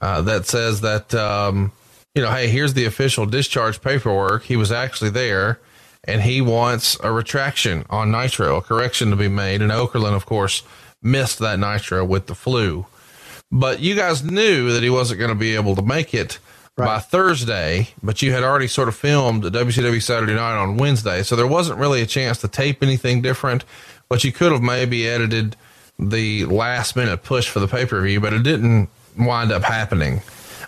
uh, 0.00 0.22
that 0.22 0.46
says 0.46 0.80
that, 0.80 1.14
um, 1.14 1.72
you 2.14 2.22
know, 2.22 2.30
hey, 2.30 2.48
here's 2.48 2.74
the 2.74 2.84
official 2.84 3.26
discharge 3.26 3.80
paperwork. 3.80 4.44
He 4.44 4.56
was 4.56 4.72
actually 4.72 5.10
there 5.10 5.60
and 6.04 6.22
he 6.22 6.40
wants 6.40 6.98
a 7.02 7.12
retraction 7.12 7.84
on 7.90 8.10
Nitro, 8.10 8.56
a 8.56 8.62
correction 8.62 9.10
to 9.10 9.16
be 9.16 9.28
made. 9.28 9.62
And 9.62 9.70
Okerlund, 9.70 10.14
of 10.14 10.26
course, 10.26 10.62
missed 11.02 11.38
that 11.38 11.58
Nitro 11.58 12.04
with 12.04 12.26
the 12.26 12.34
flu. 12.34 12.86
But 13.52 13.80
you 13.80 13.94
guys 13.94 14.22
knew 14.22 14.72
that 14.72 14.82
he 14.82 14.90
wasn't 14.90 15.20
going 15.20 15.30
to 15.30 15.34
be 15.34 15.54
able 15.54 15.74
to 15.76 15.82
make 15.82 16.14
it 16.14 16.38
by 16.76 16.98
Thursday, 16.98 17.88
but 18.02 18.22
you 18.22 18.32
had 18.32 18.42
already 18.42 18.66
sort 18.66 18.88
of 18.88 18.96
filmed 18.96 19.42
the 19.42 19.50
WCW 19.50 20.02
Saturday 20.02 20.34
night 20.34 20.56
on 20.56 20.76
Wednesday. 20.76 21.22
So 21.22 21.36
there 21.36 21.46
wasn't 21.46 21.78
really 21.78 22.00
a 22.00 22.06
chance 22.06 22.38
to 22.38 22.48
tape 22.48 22.82
anything 22.82 23.20
different, 23.20 23.64
but 24.10 24.24
you 24.24 24.32
could 24.32 24.52
have 24.52 24.60
maybe 24.60 25.08
edited 25.08 25.56
the 25.98 26.44
last 26.46 26.96
minute 26.96 27.22
push 27.22 27.48
for 27.48 27.60
the 27.60 27.68
pay 27.68 27.86
per 27.86 28.02
view, 28.02 28.20
but 28.20 28.34
it 28.34 28.42
didn't 28.42 28.90
wind 29.16 29.52
up 29.52 29.62
happening. 29.62 30.20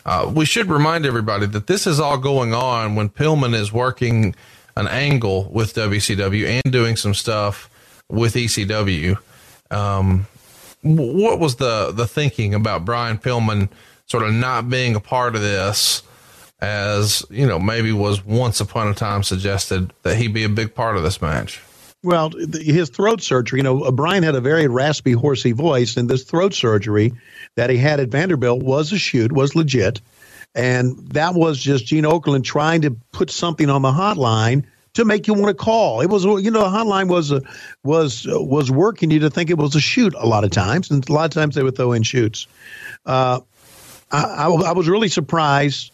Uh, 0.06 0.30
we 0.34 0.44
should 0.46 0.68
remind 0.68 1.04
everybody 1.04 1.46
that 1.46 1.66
this 1.66 1.86
is 1.86 2.00
all 2.00 2.16
going 2.16 2.54
on 2.54 2.94
when 2.94 3.08
Pillman 3.08 3.54
is 3.54 3.72
working 3.72 4.34
an 4.76 4.88
angle 4.88 5.50
with 5.52 5.74
WCW 5.74 6.60
and 6.64 6.72
doing 6.72 6.96
some 6.96 7.14
stuff 7.14 7.68
with 8.08 8.34
ECW. 8.34 9.18
Um, 9.70 10.26
what 10.82 11.38
was 11.38 11.56
the 11.56 11.92
the 11.92 12.06
thinking 12.06 12.54
about 12.54 12.84
Brian 12.84 13.18
Pillman 13.18 13.68
sort 14.06 14.24
of 14.24 14.32
not 14.32 14.68
being 14.68 14.94
a 14.94 15.00
part 15.00 15.34
of 15.34 15.42
this 15.42 16.02
as 16.60 17.24
you 17.30 17.46
know 17.46 17.58
maybe 17.58 17.92
was 17.92 18.24
once 18.24 18.60
upon 18.60 18.88
a 18.88 18.94
time 18.94 19.22
suggested 19.22 19.92
that 20.02 20.16
he 20.16 20.28
be 20.28 20.44
a 20.44 20.48
big 20.48 20.74
part 20.74 20.96
of 20.96 21.02
this 21.02 21.22
match 21.22 21.60
Well, 22.02 22.30
th- 22.30 22.64
his 22.64 22.90
throat 22.90 23.22
surgery, 23.22 23.60
you 23.60 23.62
know, 23.62 23.90
Brian 23.92 24.22
had 24.22 24.34
a 24.34 24.40
very 24.40 24.66
raspy, 24.66 25.12
horsey 25.12 25.52
voice, 25.52 25.96
and 25.96 26.10
this 26.10 26.24
throat 26.24 26.52
surgery 26.52 27.12
that 27.56 27.70
he 27.70 27.76
had 27.76 28.00
at 28.00 28.08
Vanderbilt 28.08 28.62
was 28.62 28.92
a 28.92 28.98
shoot, 28.98 29.30
was 29.32 29.54
legit. 29.54 30.00
And 30.54 30.98
that 31.10 31.34
was 31.34 31.58
just 31.58 31.86
Gene 31.86 32.04
Okerlund 32.04 32.44
trying 32.44 32.82
to 32.82 32.90
put 33.12 33.30
something 33.30 33.70
on 33.70 33.82
the 33.82 33.92
hotline 33.92 34.64
to 34.94 35.04
make 35.04 35.26
you 35.26 35.34
want 35.34 35.56
to 35.56 35.64
call. 35.64 36.00
It 36.00 36.10
was, 36.10 36.24
you 36.24 36.50
know, 36.50 36.60
the 36.60 36.76
hotline 36.76 37.08
was 37.08 37.30
a, 37.30 37.40
was 37.84 38.26
uh, 38.26 38.42
was 38.42 38.70
working 38.70 39.10
you 39.10 39.20
to 39.20 39.30
think 39.30 39.48
it 39.48 39.56
was 39.56 39.74
a 39.74 39.80
shoot 39.80 40.14
a 40.18 40.26
lot 40.26 40.44
of 40.44 40.50
times, 40.50 40.90
and 40.90 41.08
a 41.08 41.12
lot 41.12 41.24
of 41.24 41.30
times 41.30 41.54
they 41.54 41.62
would 41.62 41.76
throw 41.76 41.92
in 41.92 42.02
shoots. 42.02 42.46
Uh, 43.06 43.40
I, 44.10 44.22
I, 44.22 44.48
I 44.48 44.72
was 44.72 44.88
really 44.88 45.08
surprised 45.08 45.92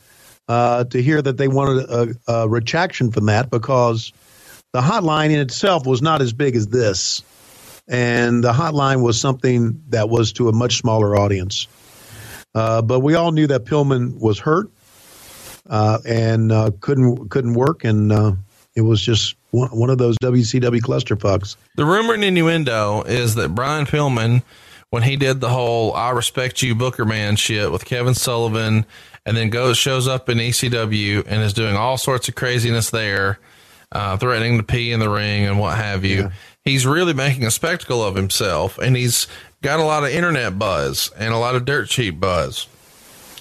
uh, 0.49 0.85
to 0.85 1.01
hear 1.01 1.23
that 1.23 1.37
they 1.37 1.47
wanted 1.47 1.89
a, 1.89 2.33
a 2.33 2.49
retraction 2.49 3.13
from 3.13 3.27
that 3.27 3.51
because 3.51 4.13
the 4.73 4.81
hotline 4.81 5.31
in 5.31 5.39
itself 5.39 5.87
was 5.87 6.03
not 6.03 6.21
as 6.21 6.33
big 6.33 6.57
as 6.57 6.67
this. 6.69 7.23
And 7.89 8.45
the 8.45 8.53
hotline 8.53 9.03
was 9.03 9.19
something 9.19 9.83
that 9.89 10.11
was 10.11 10.33
to 10.35 10.49
a 10.49 10.53
much 10.53 10.77
smaller 10.77 11.17
audience. 11.17 11.67
Uh, 12.55 12.83
but 12.83 13.01
we 13.01 13.15
all 13.15 13.33
knew 13.33 13.47
that 13.47 13.65
Pillman 13.65 14.19
was 14.21 14.39
hurt 14.39 14.71
uh, 15.69 15.99
and 16.07 16.53
uh, 16.53 16.71
couldn't 16.81 17.29
couldn't 17.31 17.55
work, 17.55 17.85
and 17.85 18.11
uh, 18.11 18.33
it 18.75 18.81
was 18.83 19.01
just 19.01 19.37
one, 19.51 19.69
one 19.71 19.91
of 19.91 19.99
those 19.99 20.17
WCW 20.23 20.81
clusterfucks. 20.81 21.57
the 21.77 21.85
rumor 21.85 22.15
and 22.15 22.25
innuendo 22.25 23.03
is 23.03 23.35
that 23.37 23.55
Brian 23.55 23.87
Pillman 23.87 24.43
when 24.91 25.03
he 25.03 25.17
did 25.17 25.41
the 25.41 25.51
whole 25.51 25.93
"I 25.95 26.11
respect 26.11 26.63
you" 26.63 26.75
Booker 26.75 27.05
man 27.05 27.37
shit 27.37 27.71
with 27.71 27.85
Kevin 27.85 28.15
Sullivan, 28.15 28.87
and 29.27 29.37
then 29.37 29.51
goes 29.51 29.77
shows 29.77 30.09
up 30.09 30.29
in 30.29 30.39
ECW 30.39 31.25
and 31.27 31.43
is 31.43 31.53
doing 31.53 31.77
all 31.77 31.99
sorts 31.99 32.29
of 32.29 32.35
craziness 32.35 32.91
there, 32.91 33.39
uh, 33.93 34.17
threatening 34.17 34.59
to 34.59 34.63
pee 34.63 34.93
in 34.93 35.01
the 35.01 35.09
ring 35.09 35.47
and 35.47 35.59
what 35.59 35.77
have 35.77 36.05
you. 36.05 36.17
Yeah. 36.17 36.31
He's 36.65 36.87
really 36.87 37.15
making 37.15 37.45
a 37.45 37.51
spectacle 37.51 38.05
of 38.05 38.15
himself, 38.15 38.79
and 38.79 38.97
he's 38.97 39.27
got 39.63 39.81
a 39.81 39.85
lot 39.85 40.05
of 40.05 40.11
internet 40.11 40.59
buzz 40.59 41.11
and 41.17 41.33
a 41.33 41.39
lot 41.39 41.55
of 41.55 41.65
dirt 41.65 41.89
cheap 41.89 42.21
buzz. 42.21 42.67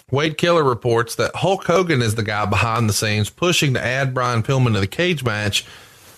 Wade 0.10 0.38
Keller 0.38 0.64
reports 0.64 1.16
that 1.16 1.36
Hulk 1.36 1.66
Hogan 1.66 2.02
is 2.02 2.16
the 2.16 2.24
guy 2.24 2.46
behind 2.46 2.88
the 2.88 2.94
scenes 2.94 3.30
pushing 3.30 3.74
to 3.74 3.84
add 3.84 4.14
Brian 4.14 4.42
Pillman 4.42 4.74
to 4.74 4.80
the 4.80 4.88
cage 4.88 5.24
match, 5.24 5.66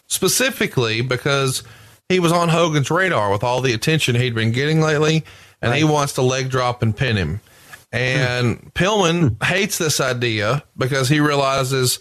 specifically 0.05 1.01
because 1.01 1.63
he 2.07 2.19
was 2.19 2.31
on 2.31 2.49
Hogan's 2.49 2.91
radar 2.91 3.31
with 3.31 3.43
all 3.43 3.61
the 3.61 3.73
attention 3.73 4.15
he'd 4.15 4.35
been 4.35 4.51
getting 4.51 4.79
lately, 4.79 5.23
and 5.61 5.73
he 5.73 5.83
wants 5.83 6.13
to 6.13 6.21
leg 6.21 6.49
drop 6.49 6.83
and 6.83 6.95
pin 6.95 7.17
him. 7.17 7.41
And 7.91 8.73
Pillman 8.75 9.43
hates 9.43 9.79
this 9.79 9.99
idea 9.99 10.63
because 10.77 11.09
he 11.09 11.19
realizes, 11.19 11.99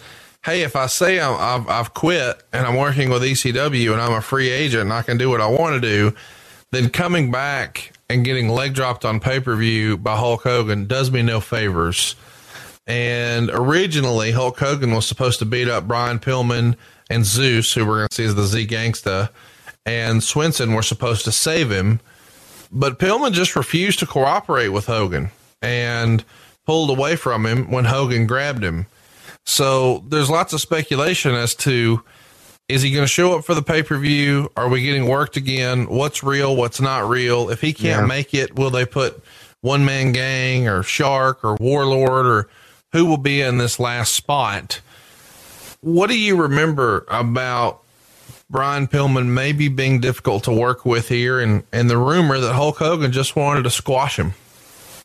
hey, 0.48 0.62
if 0.62 0.76
I 0.76 0.86
say 0.86 1.20
I'm, 1.20 1.34
I've, 1.38 1.68
I've 1.68 1.92
quit 1.92 2.42
and 2.54 2.66
I'm 2.66 2.76
working 2.76 3.10
with 3.10 3.20
ECW 3.20 3.92
and 3.92 4.00
I'm 4.00 4.14
a 4.14 4.22
free 4.22 4.48
agent 4.48 4.84
and 4.84 4.92
I 4.94 5.02
can 5.02 5.18
do 5.18 5.28
what 5.28 5.42
I 5.42 5.46
want 5.46 5.74
to 5.74 5.80
do, 5.80 6.16
then 6.70 6.88
coming 6.88 7.30
back 7.30 7.92
and 8.08 8.24
getting 8.24 8.48
leg 8.48 8.72
dropped 8.72 9.04
on 9.04 9.20
pay 9.20 9.40
per 9.40 9.54
view 9.56 9.98
by 9.98 10.16
Hulk 10.16 10.44
Hogan 10.44 10.86
does 10.86 11.10
me 11.10 11.20
no 11.20 11.40
favors. 11.40 12.16
And 12.86 13.50
originally, 13.50 14.30
Hulk 14.30 14.58
Hogan 14.58 14.94
was 14.94 15.04
supposed 15.06 15.38
to 15.40 15.44
beat 15.44 15.68
up 15.68 15.86
Brian 15.86 16.18
Pillman 16.18 16.76
and 17.10 17.26
Zeus, 17.26 17.74
who 17.74 17.84
we're 17.84 17.98
going 17.98 18.08
to 18.08 18.14
see 18.14 18.24
as 18.24 18.34
the 18.34 18.44
Z 18.44 18.68
Gangsta, 18.68 19.28
and 19.84 20.24
Swenson 20.24 20.72
were 20.72 20.82
supposed 20.82 21.26
to 21.26 21.32
save 21.32 21.70
him. 21.70 22.00
But 22.72 22.98
Pillman 22.98 23.32
just 23.32 23.54
refused 23.54 23.98
to 23.98 24.06
cooperate 24.06 24.68
with 24.68 24.86
Hogan 24.86 25.30
and 25.60 26.24
pulled 26.64 26.88
away 26.88 27.16
from 27.16 27.44
him 27.44 27.70
when 27.70 27.84
Hogan 27.84 28.26
grabbed 28.26 28.64
him. 28.64 28.86
So 29.48 30.04
there's 30.06 30.28
lots 30.28 30.52
of 30.52 30.60
speculation 30.60 31.34
as 31.34 31.54
to 31.56 32.02
is 32.68 32.82
he 32.82 32.90
going 32.90 33.04
to 33.04 33.08
show 33.08 33.38
up 33.38 33.46
for 33.46 33.54
the 33.54 33.62
pay 33.62 33.82
per 33.82 33.96
view? 33.96 34.52
Are 34.58 34.68
we 34.68 34.82
getting 34.82 35.08
worked 35.08 35.38
again? 35.38 35.86
What's 35.88 36.22
real? 36.22 36.54
What's 36.54 36.82
not 36.82 37.08
real? 37.08 37.48
If 37.48 37.62
he 37.62 37.72
can't 37.72 38.02
Yeah. 38.02 38.06
make 38.06 38.34
it, 38.34 38.56
will 38.56 38.68
they 38.68 38.84
put 38.84 39.22
one 39.62 39.86
man 39.86 40.12
gang 40.12 40.68
or 40.68 40.82
Shark 40.82 41.42
or 41.42 41.56
Warlord 41.58 42.26
or 42.26 42.48
who 42.92 43.06
will 43.06 43.16
be 43.16 43.40
in 43.40 43.56
this 43.56 43.80
last 43.80 44.14
spot? 44.14 44.82
What 45.80 46.10
do 46.10 46.18
you 46.18 46.36
remember 46.36 47.06
about 47.08 47.80
Brian 48.50 48.86
Pillman 48.86 49.28
maybe 49.28 49.68
being 49.68 49.98
difficult 49.98 50.44
to 50.44 50.52
work 50.52 50.84
with 50.84 51.08
here 51.08 51.40
and, 51.40 51.62
and 51.72 51.88
the 51.88 51.96
rumor 51.96 52.38
that 52.38 52.52
Hulk 52.52 52.76
Hogan 52.76 53.12
just 53.12 53.34
wanted 53.34 53.62
to 53.62 53.70
squash 53.70 54.18
him? 54.18 54.34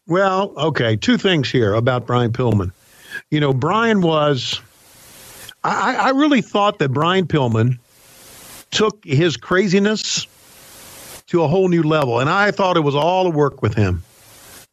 Well, 0.06 0.52
okay, 0.58 0.98
two 0.98 1.18
things 1.18 1.50
here 1.50 1.74
about 1.76 2.06
Brian 2.06 2.34
Pillman. 2.34 2.74
You 3.34 3.40
know, 3.40 3.52
Brian 3.52 4.02
was. 4.02 4.62
I, 5.64 5.96
I 5.96 6.10
really 6.10 6.44
thought 6.44 6.78
that 6.78 6.90
Brian 6.90 7.26
Pillman 7.26 7.80
took 8.70 9.04
his 9.04 9.38
craziness 9.38 10.28
to 11.28 11.42
a 11.42 11.48
whole 11.48 11.68
new 11.68 11.82
level, 11.82 12.20
and 12.20 12.30
I 12.30 12.52
thought 12.52 12.78
it 12.78 12.82
was 12.82 12.94
all 12.94 13.26
a 13.26 13.32
work 13.32 13.64
with 13.64 13.74
him. 13.74 14.04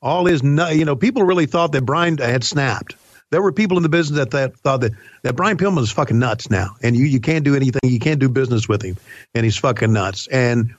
All 0.02 0.26
his, 0.26 0.42
you 0.42 0.84
know, 0.84 0.94
people 0.94 1.22
really 1.22 1.46
thought 1.46 1.72
that 1.72 1.86
Brian 1.86 2.18
had 2.18 2.44
snapped. 2.44 2.96
There 3.30 3.40
were 3.40 3.50
people 3.50 3.78
in 3.78 3.82
the 3.82 3.88
business 3.88 4.18
that, 4.18 4.30
that 4.32 4.58
thought 4.58 4.82
that, 4.82 4.92
that 5.22 5.36
Brian 5.36 5.56
Pillman 5.56 5.80
is 5.80 5.90
fucking 5.90 6.18
nuts 6.18 6.50
now, 6.50 6.76
and 6.82 6.94
you, 6.94 7.06
you 7.06 7.18
can't 7.18 7.46
do 7.46 7.56
anything, 7.56 7.80
you 7.84 7.98
can't 7.98 8.20
do 8.20 8.28
business 8.28 8.68
with 8.68 8.82
him, 8.82 8.98
and 9.34 9.44
he's 9.44 9.56
fucking 9.56 9.90
nuts. 9.90 10.26
And 10.26 10.74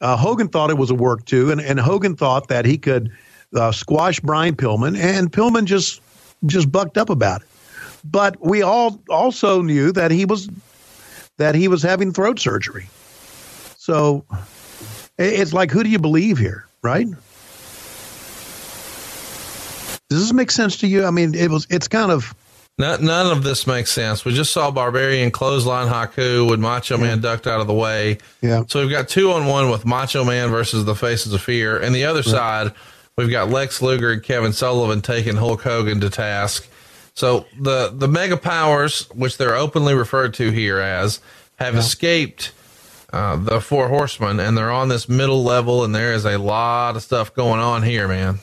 uh, 0.00 0.16
Hogan 0.16 0.48
thought 0.48 0.70
it 0.70 0.78
was 0.78 0.90
a 0.90 0.96
work 0.96 1.26
too, 1.26 1.52
and, 1.52 1.60
and 1.60 1.78
Hogan 1.78 2.16
thought 2.16 2.48
that 2.48 2.64
he 2.64 2.76
could 2.76 3.12
uh, 3.54 3.70
squash 3.70 4.18
Brian 4.18 4.56
Pillman, 4.56 4.98
and 4.98 5.30
Pillman 5.30 5.66
just 5.66 6.00
just 6.46 6.70
bucked 6.70 6.98
up 6.98 7.10
about 7.10 7.42
it. 7.42 7.48
But 8.04 8.36
we 8.40 8.62
all 8.62 9.00
also 9.08 9.62
knew 9.62 9.92
that 9.92 10.10
he 10.10 10.24
was 10.24 10.48
that 11.36 11.54
he 11.54 11.68
was 11.68 11.82
having 11.82 12.12
throat 12.12 12.38
surgery. 12.38 12.88
So 13.76 14.24
it's 15.18 15.52
like, 15.52 15.70
who 15.70 15.82
do 15.82 15.90
you 15.90 15.98
believe 15.98 16.38
here, 16.38 16.66
right? 16.82 17.06
Does 20.08 20.20
this 20.20 20.32
make 20.32 20.50
sense 20.50 20.76
to 20.78 20.86
you? 20.86 21.04
I 21.04 21.10
mean, 21.10 21.34
it 21.34 21.50
was. 21.50 21.66
It's 21.70 21.88
kind 21.88 22.10
of 22.10 22.34
None, 22.80 23.04
none 23.04 23.30
of 23.30 23.44
this 23.44 23.66
makes 23.66 23.92
sense. 23.92 24.24
We 24.24 24.32
just 24.32 24.52
saw 24.52 24.70
Barbarian 24.70 25.30
clothesline 25.30 25.86
Haku 25.88 26.48
with 26.48 26.60
Macho 26.60 26.96
Man 26.96 27.20
ducked 27.20 27.46
out 27.46 27.60
of 27.60 27.66
the 27.66 27.74
way. 27.74 28.16
Yeah. 28.40 28.64
So 28.68 28.80
we've 28.80 28.90
got 28.90 29.06
two 29.06 29.32
on 29.32 29.46
one 29.46 29.68
with 29.70 29.84
Macho 29.84 30.24
Man 30.24 30.48
versus 30.48 30.86
the 30.86 30.94
Faces 30.94 31.34
of 31.34 31.42
Fear. 31.42 31.78
And 31.78 31.94
the 31.94 32.06
other 32.06 32.22
side, 32.22 32.72
we've 33.16 33.30
got 33.30 33.50
Lex 33.50 33.82
Luger 33.82 34.12
and 34.12 34.22
Kevin 34.22 34.52
Sullivan 34.52 35.02
taking 35.02 35.36
Hulk 35.36 35.62
Hogan 35.62 36.00
to 36.00 36.10
task. 36.10 36.68
So 37.14 37.46
the, 37.58 37.92
the 37.92 38.08
mega 38.08 38.36
powers, 38.36 39.08
which 39.10 39.36
they're 39.36 39.56
openly 39.56 39.94
referred 39.94 40.34
to 40.34 40.50
here 40.50 40.78
as, 40.78 41.20
have 41.56 41.74
escaped 41.74 42.52
uh, 43.12 43.36
the 43.36 43.60
four 43.60 43.88
horsemen 43.88 44.40
and 44.40 44.56
they're 44.56 44.70
on 44.70 44.88
this 44.88 45.08
middle 45.08 45.42
level. 45.42 45.84
And 45.84 45.94
there 45.94 46.14
is 46.14 46.24
a 46.24 46.38
lot 46.38 46.96
of 46.96 47.02
stuff 47.02 47.34
going 47.34 47.60
on 47.60 47.82
here, 47.82 48.08
man. 48.08 48.38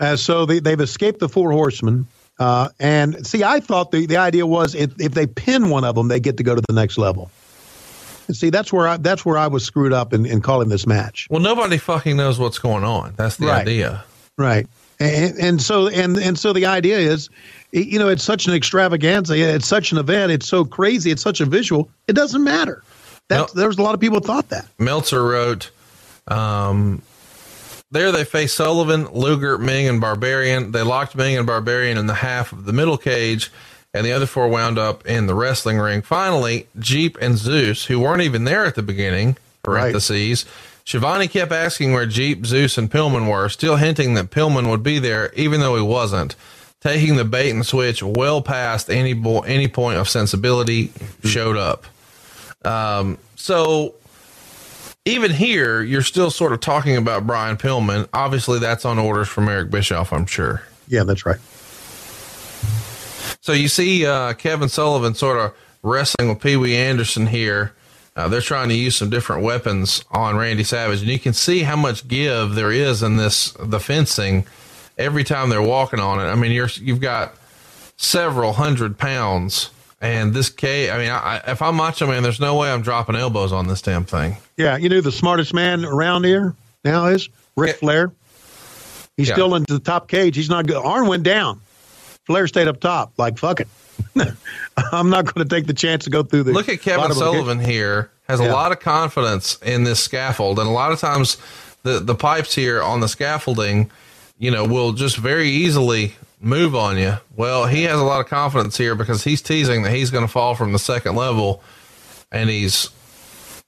Uh, 0.00 0.16
so 0.16 0.46
they, 0.46 0.58
they've 0.58 0.80
escaped 0.80 1.20
the 1.20 1.28
four 1.28 1.52
horsemen. 1.52 2.06
Uh, 2.38 2.68
and 2.78 3.26
see, 3.26 3.44
I 3.44 3.60
thought 3.60 3.92
the, 3.92 4.06
the 4.06 4.16
idea 4.16 4.46
was 4.46 4.74
if, 4.74 4.92
if 5.00 5.12
they 5.12 5.26
pin 5.26 5.70
one 5.70 5.84
of 5.84 5.94
them, 5.94 6.08
they 6.08 6.20
get 6.20 6.36
to 6.38 6.42
go 6.42 6.54
to 6.54 6.62
the 6.68 6.74
next 6.74 6.98
level. 6.98 7.30
See, 8.32 8.50
that's 8.50 8.72
where 8.72 8.88
I 8.88 8.96
that's 8.96 9.24
where 9.24 9.38
I 9.38 9.46
was 9.46 9.64
screwed 9.64 9.92
up 9.92 10.12
in, 10.12 10.26
in 10.26 10.40
calling 10.40 10.68
this 10.68 10.86
match. 10.86 11.28
Well, 11.30 11.40
nobody 11.40 11.78
fucking 11.78 12.16
knows 12.16 12.38
what's 12.38 12.58
going 12.58 12.84
on. 12.84 13.14
That's 13.16 13.36
the 13.36 13.46
Right. 13.46 13.60
idea. 13.62 14.04
Right. 14.38 14.66
And, 14.98 15.38
and 15.38 15.62
so 15.62 15.88
and 15.88 16.16
and 16.16 16.38
so 16.38 16.52
the 16.52 16.66
idea 16.66 16.98
is, 16.98 17.28
you 17.72 17.98
know, 17.98 18.08
it's 18.08 18.24
such 18.24 18.46
an 18.46 18.54
extravaganza. 18.54 19.36
It's 19.36 19.66
such 19.66 19.92
an 19.92 19.98
event. 19.98 20.32
It's 20.32 20.48
so 20.48 20.64
crazy. 20.64 21.10
It's 21.10 21.22
such 21.22 21.40
a 21.40 21.44
visual. 21.46 21.88
It 22.08 22.14
doesn't 22.14 22.42
matter. 22.42 22.82
That 23.28 23.52
there's 23.54 23.76
a 23.78 23.82
lot 23.82 23.94
of 23.94 24.00
people 24.00 24.20
thought 24.20 24.48
that. 24.50 24.66
Meltzer 24.78 25.22
wrote, 25.22 25.70
um, 26.28 27.02
there 27.90 28.10
they 28.12 28.24
faced 28.24 28.56
Sullivan, 28.56 29.06
Luger, 29.12 29.58
Meng, 29.58 29.88
and 29.88 30.00
Barbarian. 30.00 30.72
They 30.72 30.82
locked 30.82 31.14
Meng 31.14 31.36
and 31.36 31.46
Barbarian 31.46 31.98
in 31.98 32.06
the 32.06 32.14
half 32.14 32.52
of 32.52 32.64
the 32.64 32.72
middle 32.72 32.96
cage, 32.96 33.50
and 33.96 34.06
the 34.06 34.12
other 34.12 34.26
four 34.26 34.48
wound 34.48 34.78
up 34.78 35.06
in 35.06 35.26
the 35.26 35.34
wrestling 35.34 35.78
ring. 35.78 36.02
Finally, 36.02 36.66
Jeep 36.78 37.16
and 37.20 37.36
Zeus, 37.36 37.86
who 37.86 37.98
weren't 38.00 38.22
even 38.22 38.44
there 38.44 38.64
at 38.64 38.74
the 38.74 38.82
beginning, 38.82 39.36
parentheses, 39.62 40.44
Schiavone 40.84 41.26
kept 41.26 41.50
asking 41.50 41.92
where 41.92 42.06
Jeep, 42.06 42.46
Zeus, 42.46 42.78
and 42.78 42.88
Pillman 42.90 43.28
were, 43.28 43.48
still 43.48 43.74
hinting 43.76 44.14
that 44.14 44.30
Pillman 44.30 44.70
would 44.70 44.84
be 44.84 45.00
there, 45.00 45.32
even 45.34 45.60
though 45.60 45.74
he 45.74 45.82
wasn't. 45.82 46.36
Taking 46.80 47.16
the 47.16 47.24
bait 47.24 47.50
and 47.50 47.66
switch 47.66 48.02
well 48.02 48.40
past 48.40 48.88
any 48.88 49.12
bo- 49.12 49.40
any 49.40 49.66
point 49.66 49.98
of 49.98 50.08
sensibility, 50.08 50.92
showed 51.24 51.56
up. 51.56 51.84
Um, 52.64 53.18
so 53.34 53.94
even 55.04 55.32
here, 55.32 55.82
you're 55.82 56.02
still 56.02 56.30
sort 56.30 56.52
of 56.52 56.60
talking 56.60 56.96
about 56.96 57.26
Brian 57.26 57.56
Pillman. 57.56 58.08
Obviously, 58.12 58.60
that's 58.60 58.84
on 58.84 58.98
orders 58.98 59.26
from 59.26 59.48
Eric 59.48 59.70
Bischoff, 59.70 60.12
I'm 60.12 60.26
sure. 60.26 60.62
Yeah, 60.86 61.02
that's 61.02 61.26
right. 61.26 61.38
So 63.46 63.52
you 63.52 63.68
see 63.68 64.04
uh, 64.04 64.32
Kevin 64.32 64.68
Sullivan 64.68 65.14
sort 65.14 65.38
of 65.38 65.54
wrestling 65.84 66.30
with 66.30 66.40
Pee 66.40 66.56
Wee 66.56 66.74
Anderson 66.74 67.28
here. 67.28 67.74
Uh, 68.16 68.26
they're 68.26 68.40
trying 68.40 68.68
to 68.70 68.74
use 68.74 68.96
some 68.96 69.08
different 69.08 69.44
weapons 69.44 70.04
on 70.10 70.36
Randy 70.36 70.64
Savage, 70.64 71.00
and 71.00 71.08
you 71.08 71.20
can 71.20 71.32
see 71.32 71.60
how 71.62 71.76
much 71.76 72.08
give 72.08 72.56
there 72.56 72.72
is 72.72 73.04
in 73.04 73.18
this 73.18 73.52
the 73.60 73.78
fencing 73.78 74.48
every 74.98 75.22
time 75.22 75.48
they're 75.48 75.62
walking 75.62 76.00
on 76.00 76.18
it. 76.18 76.24
I 76.24 76.34
mean, 76.34 76.50
you're 76.50 76.66
you've 76.74 77.00
got 77.00 77.36
several 77.96 78.52
hundred 78.54 78.98
pounds, 78.98 79.70
and 80.00 80.34
this 80.34 80.50
K. 80.50 80.90
I 80.90 80.98
mean, 80.98 81.10
I, 81.10 81.40
if 81.46 81.62
I'm 81.62 81.76
Macho 81.76 82.08
Man, 82.08 82.24
there's 82.24 82.40
no 82.40 82.56
way 82.56 82.72
I'm 82.72 82.82
dropping 82.82 83.14
elbows 83.14 83.52
on 83.52 83.68
this 83.68 83.80
damn 83.80 84.04
thing. 84.04 84.38
Yeah, 84.56 84.76
you 84.76 84.88
know 84.88 85.00
the 85.00 85.12
smartest 85.12 85.54
man 85.54 85.84
around 85.84 86.24
here 86.24 86.56
now 86.84 87.06
is 87.06 87.28
Ric 87.56 87.76
Flair. 87.76 88.10
He's 89.16 89.28
Yeah. 89.28 89.34
still 89.34 89.54
into 89.54 89.72
the 89.74 89.78
top 89.78 90.08
cage. 90.08 90.34
He's 90.34 90.50
not 90.50 90.66
good. 90.66 90.84
Arn 90.84 91.06
went 91.06 91.22
down. 91.22 91.60
Flair 92.26 92.46
stayed 92.46 92.68
up 92.68 92.80
top. 92.80 93.12
Like 93.16 93.38
fuck 93.38 93.60
it. 93.60 93.68
I'm 94.92 95.10
not 95.10 95.24
going 95.24 95.46
to 95.46 95.54
take 95.54 95.66
the 95.66 95.74
chance 95.74 96.04
to 96.04 96.10
go 96.10 96.22
through 96.22 96.44
the. 96.44 96.52
Look 96.52 96.68
at 96.68 96.80
Kevin 96.80 97.02
bottom 97.02 97.12
of 97.12 97.18
the 97.18 97.24
cage. 97.24 97.32
Sullivan 97.34 97.60
here 97.60 98.10
has 98.28 98.40
a 98.40 98.50
lot 98.50 98.72
of 98.72 98.80
confidence 98.80 99.58
in 99.62 99.84
this 99.84 100.02
scaffold, 100.02 100.58
and 100.58 100.68
a 100.68 100.72
lot 100.72 100.92
of 100.92 100.98
times 100.98 101.38
the 101.82 102.00
the 102.00 102.14
pipes 102.14 102.54
here 102.54 102.82
on 102.82 103.00
the 103.00 103.08
scaffolding, 103.08 103.90
you 104.38 104.50
know, 104.50 104.64
will 104.64 104.92
just 104.92 105.16
very 105.16 105.48
easily 105.48 106.14
move 106.40 106.74
on 106.74 106.98
you. 106.98 107.14
Well, 107.36 107.66
he 107.66 107.84
has 107.84 107.98
a 107.98 108.04
lot 108.04 108.20
of 108.20 108.26
confidence 108.26 108.76
here 108.76 108.94
because 108.94 109.24
he's 109.24 109.40
teasing 109.40 109.82
that 109.82 109.92
he's 109.92 110.10
going 110.10 110.24
to 110.26 110.32
fall 110.32 110.54
from 110.54 110.72
the 110.72 110.78
second 110.78 111.16
level, 111.16 111.62
and 112.30 112.50
he's. 112.50 112.90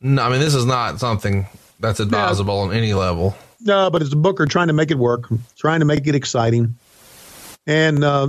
No, 0.01 0.23
I 0.23 0.31
mean, 0.31 0.41
this 0.41 0.55
is 0.55 0.65
not 0.65 1.01
something 1.01 1.47
that's 1.81 1.99
advisable 2.01 2.61
on 2.61 2.73
any 2.73 2.95
level. 2.95 3.37
No, 3.61 3.91
but 3.91 4.03
it's 4.03 4.13
a 4.13 4.17
Booker 4.17 4.47
trying 4.47 4.69
to 4.69 4.73
make 4.73 4.93
it 4.93 4.99
work, 4.99 5.29
trying 5.57 5.81
to 5.81 5.87
make 5.87 6.07
it 6.07 6.15
exciting. 6.15 6.77
And 7.67 8.05
uh, 8.05 8.29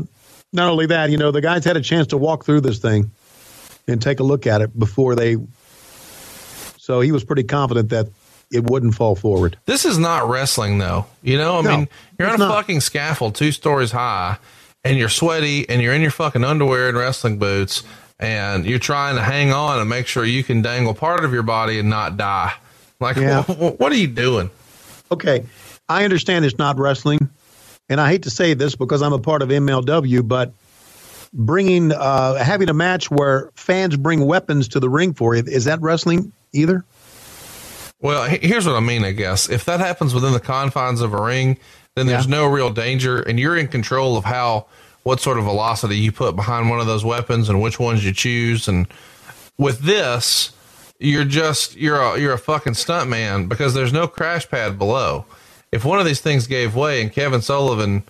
not 0.53 0.69
only 0.69 0.85
that, 0.87 1.09
you 1.09 1.17
know, 1.17 1.31
the 1.31 1.41
guys 1.41 1.63
had 1.65 1.77
a 1.77 1.81
chance 1.81 2.07
to 2.07 2.17
walk 2.17 2.45
through 2.45 2.61
this 2.61 2.79
thing 2.79 3.11
and 3.87 4.01
take 4.01 4.19
a 4.19 4.23
look 4.23 4.47
at 4.47 4.61
it 4.61 4.77
before 4.77 5.15
they. 5.15 5.37
So 6.77 7.01
he 7.01 7.11
was 7.11 7.23
pretty 7.23 7.43
confident 7.43 7.89
that 7.89 8.07
it 8.51 8.63
wouldn't 8.69 8.95
fall 8.95 9.15
forward. 9.15 9.57
This 9.65 9.85
is 9.85 9.97
not 9.99 10.27
wrestling, 10.27 10.79
though. 10.79 11.05
You 11.21 11.37
know, 11.37 11.59
I 11.59 11.61
No, 11.61 11.77
mean, 11.77 11.89
you're 12.17 12.27
on 12.27 12.35
a 12.35 12.37
not. 12.39 12.51
fucking 12.51 12.81
scaffold 12.81 13.35
two 13.35 13.51
stories 13.51 13.91
high, 13.91 14.37
and 14.83 14.97
you're 14.97 15.09
sweaty, 15.09 15.69
and 15.69 15.81
you're 15.81 15.93
in 15.93 16.01
your 16.01 16.09
fucking 16.11 16.43
underwear 16.43 16.89
and 16.89 16.97
wrestling 16.97 17.37
boots, 17.37 17.83
and 18.19 18.65
you're 18.65 18.79
trying 18.79 19.15
to 19.17 19.21
hang 19.21 19.53
on 19.53 19.79
and 19.79 19.87
make 19.87 20.07
sure 20.07 20.25
you 20.25 20.43
can 20.43 20.63
dangle 20.63 20.95
part 20.95 21.23
of 21.23 21.31
your 21.31 21.43
body 21.43 21.77
and 21.79 21.89
not 21.89 22.17
die. 22.17 22.53
Like, 22.99 23.17
Yeah. 23.17 23.43
wh- 23.43 23.79
what 23.79 23.91
are 23.91 23.95
you 23.97 24.07
doing? 24.07 24.49
Okay, 25.11 25.45
I 25.87 26.03
understand 26.03 26.43
it's 26.43 26.57
not 26.57 26.77
wrestling, 26.79 27.29
and 27.89 27.99
I 27.99 28.09
hate 28.09 28.23
to 28.23 28.29
say 28.29 28.53
this 28.53 28.75
because 28.75 29.01
I'm 29.01 29.13
a 29.13 29.19
part 29.19 29.41
of 29.41 29.49
MLW, 29.49 30.27
but 30.27 30.53
bringing 31.33 31.91
uh, 31.91 32.35
having 32.35 32.69
a 32.69 32.73
match 32.73 33.11
where 33.11 33.51
fans 33.55 33.97
bring 33.97 34.25
weapons 34.25 34.67
to 34.69 34.79
the 34.79 34.89
ring 34.89 35.13
for 35.13 35.35
you 35.35 35.43
is 35.45 35.65
that 35.65 35.81
wrestling 35.81 36.31
either? 36.53 36.85
Well, 38.01 38.23
here's 38.29 38.65
what 38.65 38.75
I 38.75 38.79
mean, 38.79 39.03
I 39.03 39.11
guess. 39.11 39.49
If 39.49 39.65
that 39.65 39.81
happens 39.81 40.13
within 40.13 40.31
the 40.31 40.39
confines 40.39 41.01
of 41.01 41.13
a 41.13 41.21
ring, 41.21 41.57
then 41.95 42.07
there's 42.07 42.29
no 42.29 42.47
real 42.47 42.69
danger, 42.69 43.21
and 43.21 43.37
you're 43.37 43.57
in 43.57 43.67
control 43.67 44.15
of 44.15 44.23
how, 44.23 44.67
what 45.03 45.19
sort 45.19 45.37
of 45.37 45.43
velocity 45.43 45.97
you 45.97 46.13
put 46.13 46.33
behind 46.33 46.69
one 46.69 46.79
of 46.79 46.87
those 46.87 47.03
weapons 47.03 47.49
and 47.49 47.61
which 47.61 47.77
ones 47.77 48.05
you 48.05 48.13
choose. 48.13 48.69
And 48.69 48.87
with 49.57 49.79
this, 49.79 50.53
you're 50.99 51.25
just 51.25 51.75
you're 51.75 51.99
a 51.99 52.17
you're 52.17 52.33
a 52.33 52.37
fucking 52.37 52.75
stunt 52.75 53.09
man 53.09 53.47
because 53.47 53.73
there's 53.73 53.91
no 53.91 54.07
crash 54.07 54.49
pad 54.49 54.77
below. 54.77 55.25
If 55.71 55.85
one 55.85 55.99
of 55.99 56.05
these 56.05 56.21
things 56.21 56.47
gave 56.47 56.75
way 56.75 57.01
and 57.01 57.11
Kevin 57.11 57.41
Sullivan 57.41 58.03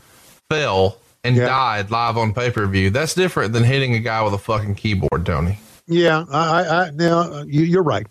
fell 0.50 0.98
and 1.24 1.36
died 1.36 1.92
live 1.92 2.18
on 2.18 2.34
pay 2.34 2.52
per 2.52 2.66
view, 2.68 2.90
that's 2.90 3.14
different 3.14 3.54
than 3.54 3.64
hitting 3.64 3.94
a 3.96 4.00
guy 4.00 4.22
with 4.24 4.34
a 4.34 4.38
fucking 4.38 4.76
keyboard, 4.76 5.26
Tony. 5.26 5.60
Yeah, 5.88 6.26
I, 6.32 6.40
I, 6.40 6.86
I 6.88 6.90
now 6.92 7.20
uh, 7.20 7.44
you, 7.48 7.64
you're 7.64 7.84
right. 7.84 8.08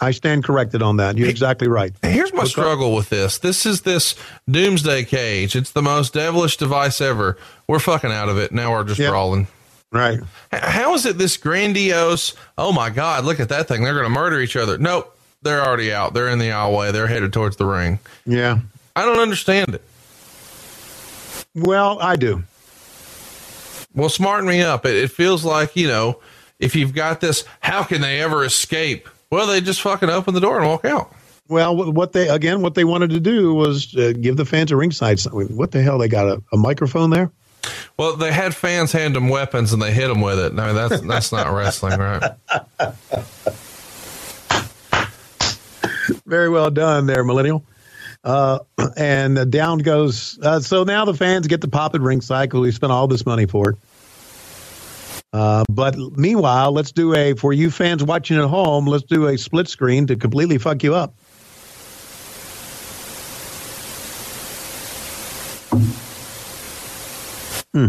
I 0.00 0.10
stand 0.10 0.44
corrected 0.44 0.82
on 0.82 0.98
that. 0.98 1.16
You're 1.16 1.28
exactly 1.28 1.68
right. 1.68 1.92
Here's 2.02 2.32
my 2.34 2.44
struggle 2.44 2.94
with 2.94 3.08
this. 3.08 3.38
This 3.38 3.64
is 3.64 3.82
this 3.82 4.14
doomsday 4.50 5.04
cage. 5.04 5.56
It's 5.56 5.70
the 5.70 5.80
most 5.80 6.12
devilish 6.12 6.58
device 6.58 7.00
ever. 7.00 7.38
We're 7.66 7.78
fucking 7.78 8.12
out 8.12 8.28
of 8.28 8.36
it. 8.36 8.52
Now 8.52 8.72
we're 8.72 8.84
just 8.84 9.00
brawling. 9.00 9.46
Right. 9.92 10.20
How 10.52 10.92
is 10.94 11.06
it 11.06 11.16
this 11.16 11.38
grandiose? 11.38 12.34
Oh 12.58 12.72
my 12.72 12.90
God, 12.90 13.24
look 13.24 13.40
at 13.40 13.48
that 13.48 13.68
thing. 13.68 13.84
They're 13.84 13.94
going 13.94 14.04
to 14.04 14.10
murder 14.10 14.40
each 14.40 14.56
other. 14.56 14.76
Nope. 14.76 15.15
They're 15.46 15.64
already 15.64 15.92
out. 15.92 16.12
They're 16.12 16.28
in 16.28 16.38
the 16.38 16.48
aisleway. 16.48 16.92
They're 16.92 17.06
headed 17.06 17.32
towards 17.32 17.56
the 17.56 17.66
ring. 17.66 18.00
Yeah. 18.26 18.58
I 18.96 19.04
don't 19.04 19.20
understand 19.20 19.74
it. 19.74 19.82
Well, 21.54 21.98
I 22.00 22.16
do. 22.16 22.42
Well, 23.94 24.08
smarten 24.08 24.48
me 24.48 24.60
up. 24.62 24.84
It, 24.84 24.96
it 24.96 25.10
feels 25.12 25.44
like, 25.44 25.76
you 25.76 25.86
know, 25.86 26.20
if 26.58 26.74
you've 26.74 26.94
got 26.94 27.20
this, 27.20 27.44
how 27.60 27.84
can 27.84 28.00
they 28.00 28.20
ever 28.20 28.44
escape? 28.44 29.08
Well, 29.30 29.46
they 29.46 29.60
just 29.60 29.80
fucking 29.80 30.10
open 30.10 30.34
the 30.34 30.40
door 30.40 30.58
and 30.58 30.66
walk 30.66 30.84
out. 30.84 31.14
Well, 31.48 31.92
what 31.92 32.12
they 32.12 32.28
again, 32.28 32.60
what 32.60 32.74
they 32.74 32.84
wanted 32.84 33.10
to 33.10 33.20
do 33.20 33.54
was 33.54 33.94
uh, 33.96 34.14
give 34.20 34.36
the 34.36 34.44
fans 34.44 34.72
a 34.72 34.76
ringside. 34.76 35.20
something. 35.20 35.56
What 35.56 35.70
the 35.70 35.80
hell? 35.80 35.96
They 35.96 36.08
got 36.08 36.26
a, 36.26 36.42
a 36.52 36.56
microphone 36.56 37.10
there? 37.10 37.30
Well, 37.96 38.16
they 38.16 38.32
had 38.32 38.54
fans 38.54 38.90
hand 38.90 39.14
them 39.14 39.28
weapons 39.28 39.72
and 39.72 39.80
they 39.80 39.92
hit 39.92 40.08
them 40.08 40.20
with 40.20 40.40
it. 40.40 40.54
No, 40.54 40.74
that's 40.74 41.00
that's 41.02 41.30
not 41.30 41.52
wrestling, 41.52 41.98
right? 41.98 42.32
Very 46.26 46.48
well 46.48 46.70
done 46.70 47.06
there, 47.06 47.24
millennial. 47.24 47.64
Uh, 48.24 48.58
and 48.96 49.38
uh, 49.38 49.44
down 49.44 49.78
goes. 49.78 50.38
Uh, 50.42 50.60
so 50.60 50.84
now 50.84 51.04
the 51.04 51.14
fans 51.14 51.46
get 51.46 51.60
the 51.60 51.68
pop 51.68 51.94
at 51.94 52.00
ringside 52.00 52.48
because 52.48 52.60
we 52.60 52.72
spent 52.72 52.92
all 52.92 53.06
this 53.06 53.24
money 53.24 53.46
for 53.46 53.70
it. 53.70 53.76
Uh, 55.32 55.64
but 55.68 55.96
meanwhile, 55.96 56.72
let's 56.72 56.92
do 56.92 57.14
a 57.14 57.34
for 57.34 57.52
you 57.52 57.70
fans 57.70 58.02
watching 58.02 58.38
at 58.38 58.48
home. 58.48 58.86
Let's 58.86 59.04
do 59.04 59.26
a 59.26 59.36
split 59.36 59.68
screen 59.68 60.06
to 60.06 60.16
completely 60.16 60.58
fuck 60.58 60.82
you 60.82 60.94
up. 60.94 61.14
Hmm. 67.74 67.88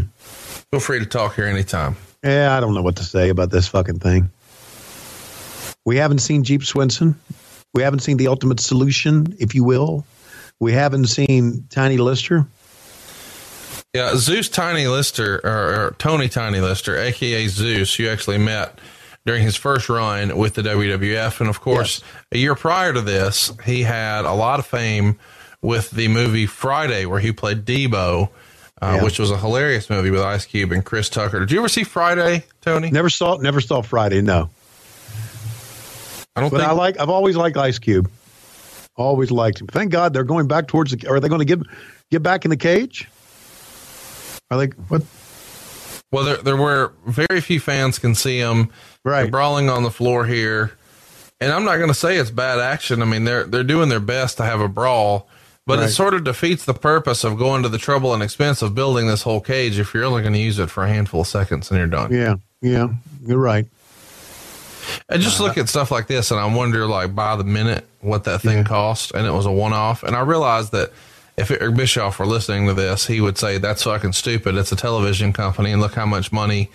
Feel 0.72 0.80
free 0.82 1.00
to 1.00 1.06
talk 1.06 1.36
here 1.36 1.46
anytime. 1.46 1.96
Yeah, 2.24 2.56
I 2.56 2.60
don't 2.60 2.74
know 2.74 2.82
what 2.82 2.98
to 2.98 3.04
say 3.04 3.30
about 3.30 3.52
this 3.52 3.68
fucking 3.70 4.00
thing. 4.00 4.30
We 5.86 5.96
haven't 5.96 6.20
seen 6.20 6.44
Jeep 6.44 6.66
Swenson. 6.66 7.16
We 7.74 7.84
haven't 7.84 8.00
seen 8.00 8.18
the 8.18 8.28
ultimate 8.28 8.60
solution, 8.60 9.36
if 9.40 9.54
you 9.56 9.64
will. 9.64 10.06
We 10.60 10.74
haven't 10.74 11.08
seen 11.08 11.66
Tiny 11.70 11.98
Lister. 11.98 12.48
Yeah, 13.94 14.16
Zeus 14.16 14.50
Tiny 14.50 14.88
Lister, 14.88 15.40
or, 15.44 15.86
or 15.88 15.96
Tommy 15.98 16.28
Tiny 16.30 16.60
Lister, 16.60 16.98
aka 16.98 17.48
Zeus, 17.48 17.98
you 18.00 18.10
actually 18.10 18.38
met 18.38 18.80
during 19.26 19.44
his 19.44 19.56
first 19.56 19.90
run 19.90 20.38
with 20.38 20.54
the 20.56 20.62
WWF. 20.62 21.40
And 21.42 21.50
of 21.50 21.62
course, 21.62 22.02
a 22.32 22.38
year 22.38 22.56
prior 22.56 22.94
to 22.94 23.02
this, 23.02 23.52
he 23.66 23.84
had 23.84 24.26
a 24.26 24.34
lot 24.34 24.60
of 24.60 24.66
fame 24.66 25.18
with 25.62 25.92
the 25.92 26.08
movie 26.08 26.46
Friday, 26.46 27.06
where 27.06 27.20
he 27.20 27.32
played 27.32 27.66
Debo, 27.66 28.30
uh, 28.82 28.94
Yeah. 28.98 29.04
which 29.04 29.20
was 29.20 29.32
a 29.32 29.38
hilarious 29.38 29.90
movie 29.90 30.12
with 30.12 30.22
Ice 30.22 30.46
Cube 30.46 30.72
and 30.72 30.86
Chris 30.86 31.10
Tucker. 31.10 31.40
Did 31.40 31.52
you 31.52 31.60
ever 31.60 31.70
see 31.70 31.84
Friday, 31.84 32.46
Tony? 32.62 32.90
Never 32.92 33.10
saw 33.10 33.38
never 33.38 33.60
saw 33.62 33.82
Friday, 33.82 34.22
no. 34.22 34.50
I 36.38 36.42
don't 36.42 36.50
but 36.50 36.58
think- 36.60 36.70
I 36.70 36.74
like 36.74 37.00
I've 37.00 37.10
always 37.10 37.36
liked 37.36 37.58
Ice 37.58 37.80
Cube. 37.80 38.10
Always 38.96 39.30
liked 39.32 39.62
him. 39.62 39.68
Thank 39.68 39.92
God 39.92 40.14
they're 40.14 40.24
going 40.24 40.48
back 40.48 40.68
towards 40.68 40.92
the 40.92 41.08
are 41.08 41.20
they 41.20 41.30
going 41.30 41.46
to 41.46 41.46
get 41.46 41.60
get 42.10 42.24
back 42.24 42.46
in 42.46 42.50
the 42.50 42.58
cage? 42.58 43.08
Are 44.50 44.58
they 44.58 44.68
what 44.88 45.04
Well, 46.12 46.24
there, 46.24 46.38
there 46.38 46.58
were 46.58 46.94
very 47.06 47.42
few 47.42 47.60
fans 47.60 48.00
can 48.00 48.16
see 48.16 48.38
him. 48.38 48.70
Right. 49.04 49.24
They're 49.24 49.32
brawling 49.32 49.70
on 49.70 49.84
the 49.84 49.92
floor 49.92 50.26
here. 50.26 50.72
And 51.40 51.52
I'm 51.52 51.66
not 51.66 51.78
going 51.78 51.90
to 51.90 51.94
say 51.94 52.18
it's 52.18 52.32
bad 52.32 52.60
action. 52.60 53.02
I 53.02 53.06
mean, 53.06 53.24
they're, 53.24 53.44
they're 53.44 53.64
doing 53.64 53.90
their 53.90 54.00
best 54.00 54.38
to 54.38 54.44
have 54.44 54.60
a 54.60 54.68
brawl, 54.68 55.30
but 55.68 55.80
it 55.80 55.90
sort 55.90 56.16
of 56.16 56.24
defeats 56.24 56.66
the 56.66 56.74
purpose 56.74 57.24
of 57.24 57.38
going 57.38 57.62
to 57.62 57.70
the 57.70 57.78
trouble 57.78 58.14
and 58.14 58.24
expense 58.24 58.64
of 58.64 58.74
building 58.74 59.06
this 59.06 59.22
whole 59.22 59.40
cage 59.42 59.78
if 59.78 59.94
you're 59.94 60.06
only 60.06 60.24
going 60.24 60.34
to 60.34 60.40
use 60.40 60.58
it 60.58 60.72
for 60.72 60.84
a 60.84 60.88
handful 60.88 61.22
of 61.22 61.28
seconds 61.28 61.70
and 61.70 61.78
you're 61.78 61.88
done. 61.88 62.12
Yeah, 62.12 62.36
yeah, 62.62 62.88
you're 63.22 63.38
right. 63.38 63.68
I 65.10 65.18
just 65.18 65.40
look 65.40 65.58
at 65.58 65.70
stuff 65.70 65.92
like 65.92 66.08
this 66.08 66.32
and 66.32 66.40
I 66.40 66.46
wonder, 66.54 66.86
like, 66.86 67.16
by 67.16 67.36
the 67.36 67.44
minute, 67.44 67.86
what 68.02 68.24
that 68.26 68.42
thing 68.42 68.64
cost. 68.64 69.12
And 69.14 69.26
it 69.26 69.32
was 69.32 69.46
a 69.46 69.52
one 69.52 69.74
off. 69.74 70.04
And 70.04 70.16
I 70.16 70.22
realized 70.22 70.72
that 70.74 70.92
if 71.38 71.52
Eric 71.52 71.76
Bischoff 71.76 72.20
were 72.20 72.26
listening 72.26 72.68
to 72.68 72.74
this, 72.74 73.06
he 73.08 73.22
would 73.22 73.38
say, 73.38 73.58
That's 73.58 73.84
fucking 73.84 74.14
stupid. 74.14 74.56
It's 74.56 74.72
a 74.72 74.76
television 74.76 75.34
company. 75.34 75.72
And 75.72 75.82
look 75.82 75.94
how 75.96 76.06
much 76.06 76.32
money 76.32 76.70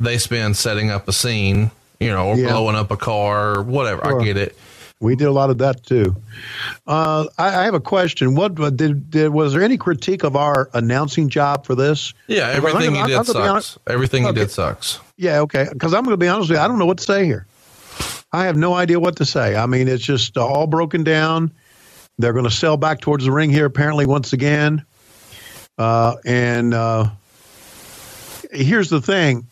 they 0.00 0.18
spend 0.18 0.56
setting 0.56 0.90
up 0.90 1.08
a 1.08 1.12
scene, 1.12 1.70
you 2.00 2.08
know, 2.10 2.28
or 2.28 2.36
Yeah. 2.36 2.48
blowing 2.50 2.76
up 2.76 2.90
a 2.90 2.96
car 2.96 3.56
or 3.58 3.62
whatever. 3.62 4.02
Sure. 4.04 4.20
I 4.20 4.24
get 4.24 4.36
it. 4.36 4.56
We 4.98 5.14
did 5.14 5.26
a 5.26 5.30
lot 5.32 5.50
of 5.50 5.58
that 5.58 5.82
too. 5.84 6.16
Uh, 6.86 7.26
I, 7.36 7.48
I 7.48 7.64
have 7.64 7.74
a 7.74 7.80
question. 7.80 8.34
What 8.34 8.54
did, 8.76 9.10
did 9.10 9.28
was 9.28 9.52
there 9.52 9.62
any 9.62 9.76
critique 9.76 10.22
of 10.24 10.36
our 10.36 10.70
announcing 10.72 11.28
job 11.28 11.66
for 11.66 11.74
this? 11.74 12.14
Yeah, 12.28 12.48
I'm 12.48 12.56
everything 12.56 12.96
I'm 12.96 13.06
did 13.06 13.26
gonna 13.26 13.38
honest- 13.50 13.72
sucks. 13.72 13.78
Everything 13.86 14.22
he 14.22 14.28
Okay. 14.30 14.40
did 14.40 14.50
sucks. 14.50 15.00
Yeah, 15.18 15.40
okay. 15.40 15.66
Because 15.70 15.92
I'm 15.92 16.02
going 16.02 16.14
to 16.14 16.16
be 16.18 16.28
honest 16.28 16.48
with 16.48 16.58
you, 16.58 16.64
I 16.64 16.68
don't 16.68 16.78
know 16.78 16.86
what 16.86 16.96
to 16.98 17.04
say 17.04 17.26
here. 17.26 17.46
I 18.36 18.44
have 18.44 18.56
no 18.58 18.74
idea 18.74 19.00
what 19.00 19.16
to 19.16 19.24
say. 19.24 19.56
I 19.56 19.64
mean, 19.64 19.88
it's 19.88 20.04
just 20.04 20.36
uh, 20.36 20.46
all 20.46 20.66
broken 20.66 21.02
down. 21.02 21.50
They're 22.18 22.34
going 22.34 22.44
to 22.44 22.50
sell 22.50 22.76
back 22.76 23.00
towards 23.00 23.24
the 23.24 23.32
ring 23.32 23.48
here, 23.48 23.64
apparently, 23.64 24.04
once 24.04 24.34
again. 24.34 24.84
Uh, 25.78 26.16
and 26.26 26.74
uh, 26.74 27.08
here's 28.52 28.90
the 28.90 29.00
thing. 29.00 29.46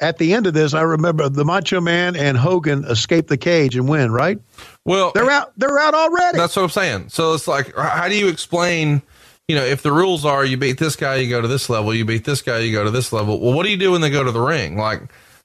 At 0.00 0.16
the 0.16 0.32
end 0.32 0.46
of 0.46 0.54
this, 0.54 0.72
I 0.72 0.80
remember 0.80 1.28
the 1.28 1.44
Macho 1.44 1.78
Man 1.82 2.16
and 2.16 2.38
Hogan 2.38 2.86
escape 2.86 3.26
the 3.26 3.36
cage 3.36 3.76
and 3.76 3.86
win. 3.86 4.10
Right? 4.10 4.38
Well, 4.86 5.12
they're 5.14 5.30
out. 5.30 5.52
They're 5.58 5.78
out 5.78 5.92
already. 5.92 6.38
That's 6.38 6.56
what 6.56 6.62
I'm 6.62 6.70
saying. 6.70 7.10
So 7.10 7.34
it's 7.34 7.46
like, 7.46 7.76
how 7.76 8.08
do 8.08 8.16
you 8.16 8.28
explain? 8.28 9.02
You 9.46 9.56
know, 9.56 9.64
if 9.64 9.82
the 9.82 9.92
rules 9.92 10.24
are 10.24 10.42
you 10.42 10.56
beat 10.56 10.78
this 10.78 10.96
guy, 10.96 11.16
you 11.16 11.28
go 11.28 11.42
to 11.42 11.48
this 11.48 11.68
level. 11.68 11.92
You 11.92 12.06
beat 12.06 12.24
this 12.24 12.40
guy, 12.40 12.60
you 12.60 12.72
go 12.72 12.82
to 12.82 12.90
this 12.90 13.12
level. 13.12 13.38
Well, 13.40 13.52
what 13.52 13.64
do 13.64 13.70
you 13.70 13.76
do 13.76 13.92
when 13.92 14.00
they 14.00 14.08
go 14.08 14.24
to 14.24 14.32
the 14.32 14.40
ring? 14.40 14.78
Like, 14.78 15.02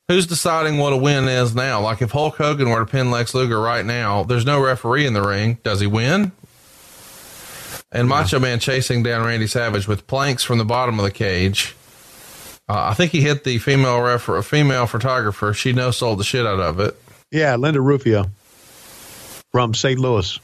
who's 0.07 0.27
deciding 0.27 0.77
what 0.77 0.93
a 0.93 0.97
win 0.97 1.27
is 1.27 1.55
now? 1.55 1.81
Like, 1.81 2.01
if 2.01 2.11
Hulk 2.11 2.35
Hogan 2.37 2.69
were 2.69 2.79
to 2.79 2.85
pin 2.85 3.11
Lex 3.11 3.33
Luger 3.33 3.59
right 3.59 3.85
now, 3.85 4.23
there's 4.23 4.45
no 4.45 4.61
referee 4.63 5.05
in 5.05 5.13
the 5.13 5.21
ring. 5.21 5.57
Does 5.63 5.79
he 5.79 5.87
win? 5.87 6.31
And 7.91 8.09
Macho 8.09 8.39
Man 8.39 8.59
chasing 8.59 9.03
down 9.03 9.25
Randy 9.25 9.47
Savage 9.47 9.87
with 9.87 10.05
planks 10.07 10.43
from 10.43 10.57
the 10.57 10.65
bottom 10.65 10.99
of 10.99 11.05
the 11.05 11.11
cage. 11.11 11.75
Uh, 12.67 12.89
I 12.89 12.93
think 12.93 13.11
he 13.11 13.21
hit 13.21 13.43
the 13.43 13.57
female 13.59 14.01
refer- 14.01 14.41
female 14.41 14.87
photographer. 14.87 15.53
She 15.53 15.71
no 15.71 15.91
sold 15.91 16.19
the 16.19 16.23
shit 16.23 16.45
out 16.45 16.59
of 16.59 16.79
it. 16.79 16.99
Yeah, 17.31 17.55
Linda 17.55 17.79
Rufio 17.79 18.25
from 19.51 19.73
St. 19.73 19.99
Louis. 19.99 20.39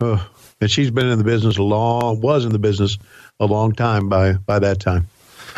Ugh. 0.00 0.20
and 0.60 0.70
she's 0.70 0.90
been 0.90 1.06
in 1.06 1.18
the 1.18 1.24
business 1.24 1.56
a 1.58 1.62
long, 1.62 2.20
was 2.20 2.44
in 2.44 2.52
the 2.52 2.58
business 2.58 2.98
a 3.40 3.46
long 3.46 3.72
time 3.72 4.08
by 4.08 4.34
by 4.34 4.58
that 4.58 4.80
time. 4.80 5.08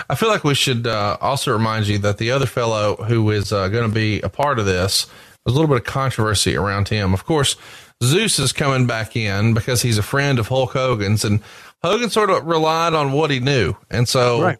I 0.08 0.14
feel 0.14 0.28
like 0.28 0.44
we 0.44 0.54
should 0.54 0.86
uh, 0.86 1.16
also 1.20 1.52
remind 1.52 1.86
you 1.86 1.98
that 1.98 2.18
the 2.18 2.30
other 2.30 2.46
fellow 2.46 2.96
who 2.96 3.30
is 3.30 3.52
uh, 3.52 3.68
going 3.68 3.88
to 3.88 3.94
be 3.94 4.20
a 4.20 4.28
part 4.28 4.58
of 4.58 4.66
this, 4.66 5.06
there's 5.44 5.56
a 5.56 5.58
little 5.60 5.68
bit 5.74 5.78
of 5.78 5.84
controversy 5.84 6.56
around 6.56 6.88
him. 6.88 7.12
Of 7.14 7.24
course, 7.24 7.56
Zeus 8.02 8.38
is 8.38 8.52
coming 8.52 8.86
back 8.86 9.16
in 9.16 9.54
because 9.54 9.82
he's 9.82 9.98
a 9.98 10.02
friend 10.02 10.38
of 10.38 10.48
Hulk 10.48 10.72
Hogan's, 10.72 11.24
and 11.24 11.40
Hogan 11.82 12.10
sort 12.10 12.30
of 12.30 12.44
relied 12.46 12.94
on 12.94 13.12
what 13.12 13.30
he 13.30 13.40
knew, 13.40 13.74
and 13.90 14.08
so 14.08 14.42
Right. 14.42 14.58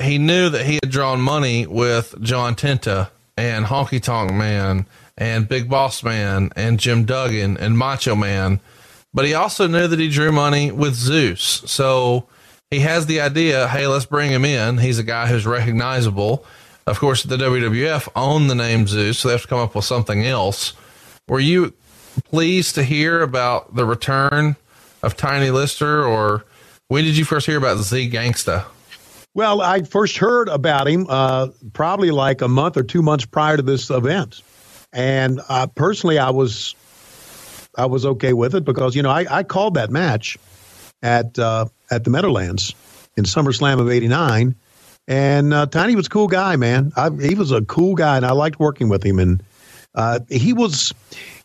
he 0.00 0.18
knew 0.18 0.48
that 0.50 0.64
he 0.66 0.74
had 0.82 0.90
drawn 0.90 1.20
money 1.20 1.66
with 1.66 2.14
John 2.22 2.54
Tenta 2.54 3.10
and 3.36 3.66
Honky 3.66 4.02
Tonk 4.02 4.32
Man 4.32 4.86
and 5.18 5.48
Big 5.48 5.68
Boss 5.68 6.02
Man 6.02 6.50
and 6.56 6.78
Jim 6.80 7.04
Duggan 7.04 7.56
and 7.58 7.76
Macho 7.76 8.14
Man, 8.14 8.60
but 9.12 9.24
he 9.24 9.34
also 9.34 9.66
knew 9.66 9.86
that 9.86 9.98
he 9.98 10.08
drew 10.08 10.32
money 10.32 10.70
with 10.72 10.94
Zeus. 10.94 11.62
So 11.66 12.26
he 12.70 12.80
has 12.80 13.06
the 13.06 13.20
idea, 13.20 13.66
hey, 13.66 13.86
let's 13.88 14.06
bring 14.06 14.30
him 14.30 14.44
in. 14.44 14.78
He's 14.78 14.98
a 14.98 15.02
guy 15.02 15.26
who's 15.26 15.44
recognizable. 15.44 16.44
Of 16.86 17.00
course, 17.00 17.24
the 17.24 17.36
WWF 17.36 18.08
owned 18.14 18.48
the 18.48 18.54
name 18.54 18.86
Zeus, 18.86 19.18
so 19.18 19.28
they 19.28 19.34
have 19.34 19.42
to 19.42 19.48
come 19.48 19.58
up 19.58 19.74
with 19.74 19.84
something 19.84 20.24
else. 20.24 20.72
Were 21.28 21.40
you 21.40 21.74
pleased 22.24 22.76
to 22.76 22.84
hear 22.84 23.22
about 23.22 23.74
the 23.74 23.84
return 23.84 24.56
of 25.02 25.16
Tiny 25.16 25.50
Lister, 25.50 26.04
or 26.04 26.44
when 26.88 27.04
did 27.04 27.16
you 27.16 27.24
first 27.24 27.46
hear 27.46 27.58
about 27.58 27.78
Z 27.78 28.10
Gangsta? 28.10 28.64
Well, 29.34 29.60
I 29.60 29.82
first 29.82 30.16
heard 30.16 30.48
about 30.48 30.88
him 30.88 31.06
uh, 31.08 31.48
probably 31.72 32.10
like 32.10 32.40
a 32.40 32.48
month 32.48 32.76
or 32.76 32.82
two 32.82 33.02
months 33.02 33.24
prior 33.24 33.56
to 33.56 33.62
this 33.62 33.90
event, 33.90 34.42
and 34.92 35.40
uh, 35.48 35.68
personally, 35.68 36.18
I 36.18 36.30
was 36.30 36.74
I 37.76 37.86
was 37.86 38.04
okay 38.04 38.32
with 38.32 38.54
it 38.54 38.64
because 38.64 38.96
you 38.96 39.02
know 39.02 39.10
I, 39.10 39.26
I 39.30 39.42
called 39.44 39.74
that 39.74 39.90
match 39.90 40.36
at 41.02 41.38
uh, 41.38 41.66
at 41.90 42.04
the 42.04 42.10
Meadowlands 42.10 42.74
in 43.16 43.24
SummerSlam 43.24 43.80
of 43.80 43.90
'89, 43.90 44.54
and 45.10 45.52
uh, 45.52 45.66
Tiny 45.66 45.96
was 45.96 46.06
a 46.06 46.10
cool 46.10 46.28
guy, 46.28 46.56
man. 46.56 46.92
I, 46.96 47.10
he 47.10 47.34
was 47.34 47.50
a 47.50 47.62
cool 47.62 47.96
guy, 47.96 48.16
and 48.16 48.24
I 48.24 48.30
liked 48.30 48.60
working 48.60 48.88
with 48.88 49.04
him. 49.04 49.18
And 49.18 49.42
uh, 49.94 50.20
he 50.28 50.52
was, 50.52 50.94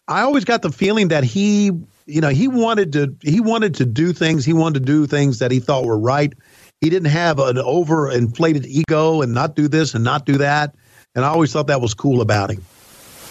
I 0.07 0.21
always 0.21 0.45
got 0.45 0.61
the 0.61 0.71
feeling 0.71 1.07
that 1.07 1.23
he, 1.23 1.71
you 2.05 2.21
know, 2.21 2.29
he 2.29 2.47
wanted 2.47 2.93
to 2.93 3.15
he 3.23 3.39
wanted 3.39 3.75
to 3.75 3.85
do 3.85 4.13
things. 4.13 4.45
He 4.45 4.53
wanted 4.53 4.81
to 4.81 4.85
do 4.85 5.07
things 5.07 5.39
that 5.39 5.49
he 5.49 5.59
thought 5.59 5.85
were 5.85 5.97
right. 5.97 6.31
He 6.79 6.91
didn't 6.91 7.09
have 7.09 7.39
an 7.39 7.55
overinflated 7.55 8.65
ego 8.65 9.23
and 9.23 9.33
not 9.33 9.55
do 9.55 9.67
this 9.67 9.95
and 9.95 10.03
not 10.03 10.25
do 10.25 10.37
that. 10.37 10.75
And 11.15 11.25
I 11.25 11.29
always 11.29 11.51
thought 11.51 11.67
that 11.67 11.81
was 11.81 11.95
cool 11.95 12.21
about 12.21 12.51
him. 12.51 12.63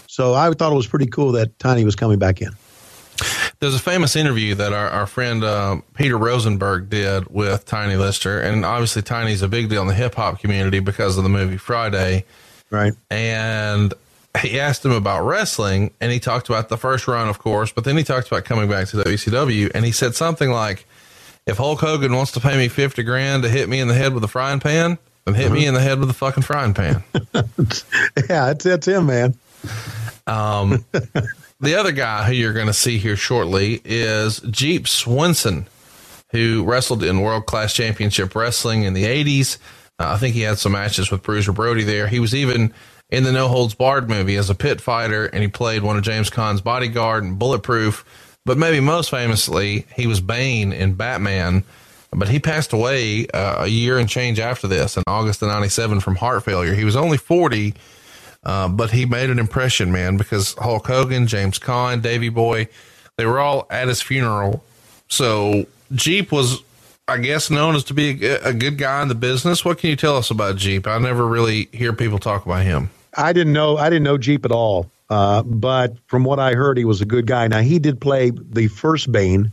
So 0.09 0.35
I 0.35 0.51
thought 0.51 0.73
it 0.73 0.77
was 0.77 0.89
pretty 0.89 1.07
cool 1.07 1.33
that 1.33 1.59
Tiny 1.61 1.85
was 1.85 1.95
coming 1.95 2.19
back 2.19 2.41
in. 2.41 2.51
There's 3.65 3.75
a 3.75 3.79
famous 3.79 4.15
interview 4.15 4.55
that 4.57 4.75
our, 4.75 4.91
our 4.91 5.07
friend 5.07 5.43
uh, 5.43 5.81
Peter 5.95 6.19
Rosenberg 6.19 6.91
did 6.91 7.29
with 7.29 7.65
Tiny 7.65 7.97
Lister, 7.97 8.39
and 8.39 8.63
obviously 8.63 9.01
Tiny's 9.01 9.41
a 9.41 9.49
big 9.49 9.71
deal 9.71 9.81
in 9.81 9.89
the 9.89 9.95
hip 9.95 10.17
hop 10.17 10.39
community 10.39 10.81
because 10.81 11.17
of 11.17 11.23
the 11.23 11.31
movie 11.31 11.57
Friday. 11.57 12.27
Right. 12.69 12.93
And 13.09 13.95
he 14.43 14.61
asked 14.61 14.85
him 14.85 14.93
about 14.93 15.25
wrestling, 15.25 15.95
and 15.99 16.13
he 16.13 16.21
talked 16.21 16.51
about 16.51 16.69
the 16.69 16.77
first 16.77 17.09
run, 17.09 17.27
of 17.31 17.39
course, 17.39 17.73
but 17.73 17.85
then 17.85 17.97
he 17.97 18.05
talked 18.05 18.27
about 18.27 18.45
coming 18.45 18.69
back 18.69 18.89
to 18.89 18.99
WCW, 18.99 19.71
and 19.75 19.83
he 19.83 19.93
said 19.93 20.15
something 20.15 20.51
like, 20.51 20.85
"If 21.47 21.57
Hulk 21.57 21.81
Hogan 21.81 22.15
wants 22.15 22.33
to 22.33 22.41
pay 22.41 22.59
me 22.59 22.69
fifty 22.69 23.03
grand 23.03 23.45
to 23.45 23.49
hit 23.49 23.71
me 23.71 23.81
in 23.81 23.89
the 23.89 23.95
head 23.95 24.13
with 24.13 24.25
a 24.25 24.29
frying 24.29 24.61
pan, 24.61 24.99
then 25.25 25.35
hit 25.35 25.47
uh-huh. 25.47 25.55
me 25.55 25.65
in 25.65 25.73
the 25.73 25.81
head 25.81 26.01
with 26.01 26.11
a 26.11 26.13
fucking 26.13 26.43
frying 26.43 26.75
pan." 26.75 27.03
yeah, 27.35 28.53
that's 28.53 28.65
that's 28.65 28.87
him, 28.87 29.07
man. 29.07 29.35
Um. 30.27 30.85
The 31.65 31.77
other 31.77 31.93
guy 31.93 32.25
who 32.25 32.35
you're 32.35 32.53
going 32.53 32.67
to 32.67 32.75
see 32.75 32.99
here 32.99 33.17
shortly 33.17 33.81
is 33.87 34.39
Jeep 34.51 34.87
Swenson, 34.87 35.67
who 36.31 36.63
wrestled 36.63 37.03
in 37.03 37.23
World 37.23 37.47
Class 37.47 37.73
Championship 37.73 38.35
Wrestling 38.35 38.83
in 38.83 38.93
the 38.93 39.05
80s. 39.05 39.57
Uh, 39.99 40.13
I 40.13 40.19
think 40.19 40.35
he 40.35 40.43
had 40.43 40.59
some 40.59 40.73
matches 40.73 41.11
with 41.11 41.23
Bruiser 41.23 41.53
Brody 41.53 41.83
there. 41.83 42.07
He 42.07 42.21
was 42.21 42.35
even 42.35 42.75
in 43.09 43.25
the 43.25 43.33
No 43.33 43.49
Holds 43.49 43.73
Barred 43.75 44.11
movie 44.11 44.37
as 44.37 44.51
a 44.51 44.55
pit 44.55 44.83
fighter, 44.83 45.25
and 45.25 45.41
he 45.41 45.49
played 45.49 45.83
one 45.83 45.97
of 45.97 46.03
James 46.03 46.29
Caan's 46.29 46.61
bodyguard 46.61 47.25
and 47.25 47.39
Bulletproof. 47.39 48.05
But 48.45 48.59
maybe 48.59 48.81
most 48.81 49.09
famously, 49.09 49.87
he 49.97 50.07
was 50.07 50.21
Bane 50.21 50.71
in 50.71 50.97
Batman. 50.97 51.65
But 52.11 52.29
he 52.29 52.41
passed 52.41 52.75
away 52.75 53.27
uh, 53.29 53.65
a 53.65 53.69
year 53.69 53.97
and 53.97 54.07
change 54.07 54.39
after 54.39 54.69
this 54.69 54.99
in 54.99 55.03
August 55.07 55.41
of 55.41 55.49
97 55.49 56.01
from 56.01 56.17
heart 56.17 56.45
failure. 56.45 56.75
He 56.75 56.85
was 56.85 56.95
only 56.95 57.17
40 57.17 57.73
uh, 58.45 58.69
but 58.69 58.91
he 58.91 59.07
made 59.07 59.31
an 59.31 59.39
impression, 59.39 59.91
man, 59.91 60.17
because 60.17 60.55
Hulk 60.55 60.87
Hogan, 60.87 61.27
James 61.27 61.59
Caan, 61.59 62.03
Davy 62.03 62.29
Boy, 62.29 62.69
they 63.17 63.27
were 63.27 63.39
all 63.39 63.67
at 63.71 63.89
his 63.89 64.03
funeral. 64.03 64.65
So 65.09 65.67
Jeep 65.93 66.33
was, 66.33 66.63
I 67.09 67.19
guess, 67.19 67.51
known 67.51 67.75
as 67.75 67.85
to 67.85 67.95
be 67.95 68.27
a, 68.27 68.49
a 68.49 68.53
good 68.53 68.79
guy 68.79 69.03
in 69.03 69.09
the 69.09 69.15
business. 69.15 69.65
What 69.65 69.79
can 69.79 69.91
you 69.91 69.97
tell 69.97 70.17
us 70.17 70.31
about 70.31 70.57
Jeep? 70.57 70.87
I 70.87 70.99
never 70.99 71.27
really 71.27 71.69
hear 71.73 71.93
people 71.93 72.19
talk 72.19 72.45
about 72.45 72.63
him. 72.63 72.91
I 73.17 73.33
didn't 73.33 73.53
know. 73.53 73.77
I 73.77 73.89
didn't 73.91 74.03
know 74.03 74.19
Jeep 74.19 74.45
at 74.45 74.53
all. 74.53 74.91
Uh, 75.09 75.43
but 75.43 75.97
from 76.07 76.25
what 76.25 76.41
I 76.41 76.55
heard, 76.55 76.79
he 76.79 76.85
was 76.85 77.01
a 77.01 77.05
good 77.05 77.27
guy. 77.27 77.47
Now 77.47 77.61
he 77.61 77.79
did 77.79 78.01
play 78.01 78.31
the 78.31 78.69
first 78.69 79.13
Bane 79.13 79.53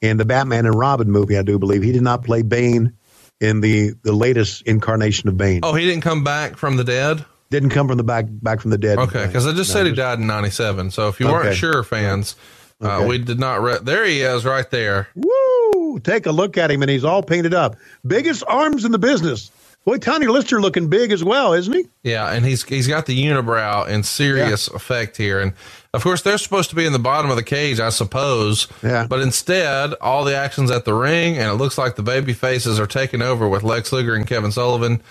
in 0.00 0.16
the 0.16 0.24
Batman 0.24 0.66
and 0.66 0.74
Robin 0.74 1.10
movie. 1.10 1.38
I 1.38 1.42
do 1.42 1.58
believe 1.58 1.82
he 1.82 1.92
did 1.92 2.02
not 2.02 2.24
play 2.24 2.42
Bane 2.42 2.92
in 3.40 3.60
the 3.60 3.92
the 4.02 4.12
latest 4.12 4.62
incarnation 4.62 5.28
of 5.28 5.38
Bane. 5.38 5.60
Oh, 5.62 5.74
he 5.74 5.86
didn't 5.86 6.02
come 6.02 6.24
back 6.24 6.56
from 6.56 6.76
the 6.76 6.84
dead. 6.84 7.24
Didn't 7.50 7.70
come 7.70 7.86
from 7.86 7.98
the 7.98 8.04
back 8.04 8.26
back 8.28 8.60
from 8.60 8.70
the 8.70 8.78
dead. 8.78 8.98
Okay, 8.98 9.26
because 9.26 9.46
I 9.46 9.52
just 9.52 9.70
no, 9.70 9.80
said 9.80 9.86
he 9.86 9.92
died 9.92 10.18
in 10.18 10.26
'97. 10.26 10.90
So 10.90 11.08
if 11.08 11.20
you 11.20 11.26
okay. 11.26 11.34
weren't 11.34 11.56
sure, 11.56 11.82
fans, 11.84 12.36
uh, 12.82 12.86
okay. 12.86 13.04
uh, 13.04 13.08
we 13.08 13.18
did 13.18 13.38
not. 13.38 13.62
Re- 13.62 13.78
there 13.82 14.04
he 14.04 14.22
is, 14.22 14.44
right 14.44 14.68
there. 14.70 15.08
Woo! 15.14 16.00
Take 16.00 16.26
a 16.26 16.32
look 16.32 16.58
at 16.58 16.70
him, 16.70 16.82
and 16.82 16.90
he's 16.90 17.04
all 17.04 17.22
painted 17.22 17.54
up. 17.54 17.76
Biggest 18.06 18.42
arms 18.48 18.84
in 18.84 18.92
the 18.92 18.98
business. 18.98 19.50
Boy, 19.84 19.98
Tony 19.98 20.26
Lister 20.26 20.62
looking 20.62 20.88
big 20.88 21.12
as 21.12 21.22
well, 21.22 21.52
isn't 21.52 21.74
he? 21.74 21.86
Yeah, 22.02 22.32
and 22.32 22.44
he's 22.46 22.64
he's 22.64 22.88
got 22.88 23.04
the 23.04 23.22
unibrow 23.22 23.86
in 23.86 24.02
serious 24.02 24.68
yeah. 24.70 24.76
effect 24.76 25.18
here, 25.18 25.40
and 25.40 25.52
of 25.92 26.02
course 26.02 26.22
they're 26.22 26.38
supposed 26.38 26.70
to 26.70 26.76
be 26.76 26.86
in 26.86 26.94
the 26.94 26.98
bottom 26.98 27.30
of 27.30 27.36
the 27.36 27.42
cage, 27.42 27.80
I 27.80 27.90
suppose. 27.90 28.66
Yeah. 28.82 29.06
But 29.06 29.20
instead, 29.20 29.92
all 30.00 30.24
the 30.24 30.34
actions 30.34 30.70
at 30.70 30.86
the 30.86 30.94
ring, 30.94 31.36
and 31.36 31.50
it 31.50 31.54
looks 31.54 31.76
like 31.76 31.96
the 31.96 32.02
baby 32.02 32.32
faces 32.32 32.80
are 32.80 32.86
taking 32.86 33.20
over 33.20 33.46
with 33.46 33.62
Lex 33.62 33.92
Luger 33.92 34.14
and 34.14 34.26
Kevin 34.26 34.52
Sullivan. 34.52 35.02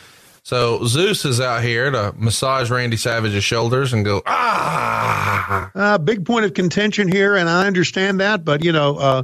So 0.44 0.84
Zeus 0.84 1.24
is 1.24 1.40
out 1.40 1.64
here 1.64 1.90
to 1.90 2.14
massage 2.18 2.70
Randy 2.70 2.98
Savage's 2.98 3.46
shoulders 3.46 3.94
and 3.94 4.04
go, 4.04 4.22
ah. 4.26 5.72
Uh, 5.74 5.98
big 5.98 6.26
point 6.26 6.44
of 6.44 6.54
contention 6.54 7.08
here, 7.08 7.38
and 7.38 7.50
I 7.50 7.66
understand 7.66 8.20
that, 8.20 8.44
but 8.44 8.62
you 8.62 8.74
know, 8.74 8.98
uh, 8.98 9.24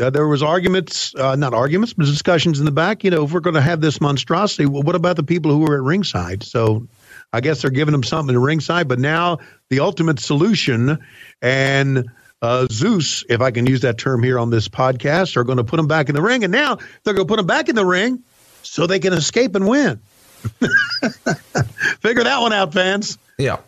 uh, 0.00 0.08
there 0.08 0.26
was 0.26 0.42
arguments, 0.42 1.14
uh, 1.16 1.36
not 1.36 1.52
arguments, 1.52 1.92
but 1.92 2.06
discussions 2.06 2.60
in 2.60 2.64
the 2.64 2.72
back. 2.72 3.04
You 3.04 3.10
know, 3.10 3.24
if 3.24 3.32
we're 3.32 3.40
going 3.40 3.54
to 3.54 3.60
have 3.60 3.82
this 3.82 4.00
monstrosity, 4.00 4.64
well, 4.64 4.82
what 4.82 4.94
about 4.94 5.16
the 5.16 5.22
people 5.22 5.52
who 5.52 5.58
were 5.58 5.76
at 5.76 5.82
ringside? 5.82 6.42
So 6.42 6.88
I 7.34 7.42
guess 7.42 7.60
they're 7.60 7.70
giving 7.70 7.92
them 7.92 8.02
something 8.02 8.34
at 8.34 8.40
ringside, 8.40 8.88
but 8.88 8.98
now 8.98 9.40
the 9.68 9.80
ultimate 9.80 10.18
solution 10.18 10.98
and 11.42 12.08
uh, 12.40 12.66
Zeus, 12.72 13.22
if 13.28 13.42
I 13.42 13.50
can 13.50 13.66
use 13.66 13.82
that 13.82 13.98
term 13.98 14.22
here 14.22 14.38
on 14.38 14.48
this 14.48 14.66
podcast, 14.66 15.36
are 15.36 15.44
going 15.44 15.58
to 15.58 15.64
put 15.64 15.76
them 15.76 15.88
back 15.88 16.08
in 16.08 16.14
the 16.14 16.22
ring, 16.22 16.42
and 16.42 16.52
now 16.52 16.78
they're 17.04 17.12
going 17.12 17.26
to 17.26 17.30
put 17.30 17.36
them 17.36 17.46
back 17.46 17.68
in 17.68 17.74
the 17.74 17.84
ring 17.84 18.22
so 18.62 18.86
they 18.86 18.98
can 18.98 19.12
escape 19.12 19.54
and 19.54 19.68
win. 19.68 20.00
Figure 22.00 22.24
that 22.24 22.40
one 22.40 22.52
out, 22.52 22.72
fans. 22.72 23.18
Yeah. 23.38 23.58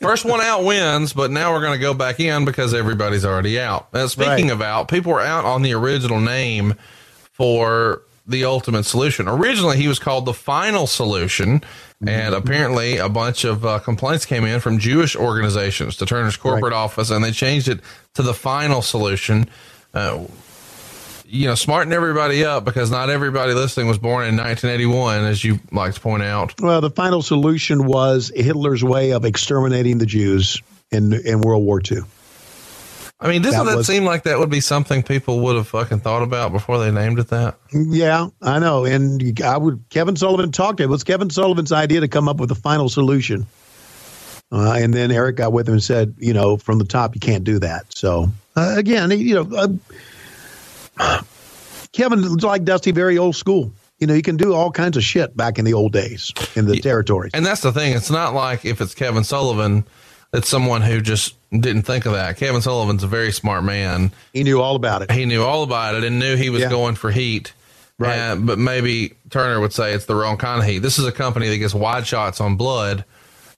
First 0.00 0.24
one 0.24 0.40
out 0.40 0.64
wins, 0.64 1.12
but 1.12 1.30
now 1.30 1.52
we're 1.52 1.60
going 1.60 1.78
to 1.78 1.82
go 1.82 1.94
back 1.94 2.18
in 2.18 2.44
because 2.44 2.74
everybody's 2.74 3.24
already 3.24 3.60
out. 3.60 3.92
Now, 3.94 4.06
speaking 4.06 4.46
right. 4.46 4.52
of 4.52 4.62
out, 4.62 4.88
people 4.88 5.12
were 5.12 5.20
out 5.20 5.44
on 5.44 5.62
the 5.62 5.72
original 5.72 6.20
name 6.20 6.74
for 7.32 8.02
the 8.26 8.44
ultimate 8.44 8.84
solution. 8.84 9.28
Originally, 9.28 9.76
he 9.76 9.86
was 9.86 9.98
called 9.98 10.24
the 10.24 10.34
final 10.34 10.86
solution. 10.86 11.62
And 12.00 12.08
mm-hmm. 12.08 12.34
apparently, 12.34 12.96
a 12.98 13.08
bunch 13.08 13.44
of 13.44 13.64
uh, 13.64 13.78
complaints 13.78 14.26
came 14.26 14.44
in 14.44 14.60
from 14.60 14.78
Jewish 14.78 15.14
organizations 15.14 15.96
to 15.98 16.06
Turner's 16.06 16.36
corporate 16.36 16.72
right. 16.72 16.78
office, 16.78 17.10
and 17.10 17.24
they 17.24 17.32
changed 17.32 17.68
it 17.68 17.80
to 18.14 18.22
the 18.22 18.34
final 18.34 18.82
solution. 18.82 19.48
Uh, 19.94 20.24
you 21.34 21.48
know, 21.48 21.56
smarten 21.56 21.92
everybody 21.92 22.44
up 22.44 22.64
because 22.64 22.92
not 22.92 23.10
everybody 23.10 23.54
listening 23.54 23.88
was 23.88 23.98
born 23.98 24.26
in 24.26 24.36
1981, 24.36 25.24
as 25.24 25.42
you 25.42 25.58
like 25.72 25.92
to 25.94 26.00
point 26.00 26.22
out. 26.22 26.54
Well, 26.60 26.80
the 26.80 26.90
final 26.90 27.22
solution 27.22 27.86
was 27.86 28.30
Hitler's 28.36 28.84
way 28.84 29.12
of 29.12 29.24
exterminating 29.24 29.98
the 29.98 30.06
Jews 30.06 30.62
in 30.92 31.12
in 31.12 31.40
World 31.40 31.64
War 31.64 31.80
II. 31.90 32.02
I 33.20 33.28
mean, 33.28 33.42
doesn't 33.42 33.64
that, 33.64 33.72
that 33.72 33.76
was, 33.78 33.86
seem 33.86 34.04
like 34.04 34.24
that 34.24 34.38
would 34.38 34.50
be 34.50 34.60
something 34.60 35.02
people 35.02 35.40
would 35.40 35.56
have 35.56 35.66
fucking 35.66 36.00
thought 36.00 36.22
about 36.22 36.52
before 36.52 36.78
they 36.78 36.92
named 36.92 37.18
it 37.18 37.28
that? 37.28 37.56
Yeah, 37.72 38.28
I 38.40 38.60
know. 38.60 38.84
And 38.84 39.40
I 39.42 39.56
would. 39.56 39.84
Kevin 39.90 40.14
Sullivan 40.14 40.52
talked 40.52 40.76
to 40.78 40.84
it. 40.84 40.86
It 40.86 40.90
was 40.90 41.02
Kevin 41.02 41.30
Sullivan's 41.30 41.72
idea 41.72 42.00
to 42.00 42.08
come 42.08 42.28
up 42.28 42.36
with 42.36 42.52
a 42.52 42.56
final 42.56 42.88
solution. 42.88 43.46
Uh, 44.52 44.74
and 44.74 44.94
then 44.94 45.10
Eric 45.10 45.36
got 45.36 45.52
with 45.52 45.66
him 45.66 45.74
and 45.74 45.82
said, 45.82 46.14
you 46.18 46.32
know, 46.32 46.56
from 46.56 46.78
the 46.78 46.84
top, 46.84 47.16
you 47.16 47.20
can't 47.20 47.42
do 47.42 47.58
that. 47.58 47.86
So 47.92 48.28
uh, 48.54 48.74
again, 48.76 49.10
you 49.10 49.34
know, 49.34 49.56
uh, 49.56 49.68
Kevin 51.92 52.36
like 52.38 52.64
Dusty, 52.64 52.90
very 52.90 53.18
old 53.18 53.36
school. 53.36 53.72
You 53.98 54.06
know, 54.08 54.14
you 54.14 54.22
can 54.22 54.36
do 54.36 54.52
all 54.52 54.70
kinds 54.70 54.96
of 54.96 55.04
shit 55.04 55.36
back 55.36 55.58
in 55.58 55.64
the 55.64 55.72
old 55.72 55.92
days 55.92 56.32
in 56.56 56.66
the 56.66 56.78
territories. 56.80 57.30
And 57.32 57.46
that's 57.46 57.60
the 57.60 57.72
thing. 57.72 57.94
It's 57.94 58.10
not 58.10 58.34
like 58.34 58.64
if 58.64 58.80
it's 58.80 58.94
Kevin 58.94 59.22
Sullivan, 59.22 59.84
it's 60.32 60.48
someone 60.48 60.82
who 60.82 61.00
just 61.00 61.36
didn't 61.52 61.82
think 61.82 62.04
of 62.04 62.12
that. 62.12 62.36
Kevin 62.36 62.60
Sullivan's 62.60 63.04
a 63.04 63.06
very 63.06 63.30
smart 63.30 63.62
man. 63.62 64.10
He 64.32 64.42
knew 64.42 64.60
all 64.60 64.74
about 64.74 65.02
it. 65.02 65.12
He 65.12 65.24
knew 65.24 65.44
all 65.44 65.62
about 65.62 65.94
it 65.94 66.02
and 66.02 66.18
knew 66.18 66.36
he 66.36 66.50
was 66.50 66.62
yeah. 66.62 66.70
going 66.70 66.96
for 66.96 67.12
heat. 67.12 67.52
Right. 67.96 68.34
But 68.34 68.58
maybe 68.58 69.14
Turner 69.30 69.60
would 69.60 69.72
say 69.72 69.92
it's 69.94 70.06
the 70.06 70.16
wrong 70.16 70.36
kind 70.36 70.60
of 70.60 70.66
heat. 70.68 70.80
This 70.80 70.98
is 70.98 71.06
a 71.06 71.12
company 71.12 71.48
that 71.48 71.58
gets 71.58 71.74
wide 71.74 72.06
shots 72.06 72.40
on 72.40 72.56
blood. 72.56 73.04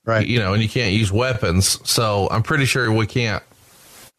Right. 0.05 0.26
You 0.26 0.39
know, 0.39 0.52
and 0.52 0.62
you 0.62 0.68
can't 0.68 0.92
use 0.92 1.10
weapons. 1.10 1.81
So 1.89 2.28
I'm 2.31 2.42
pretty 2.42 2.66
sure 2.66 2.92
we 2.92 3.06
can't 3.06 3.42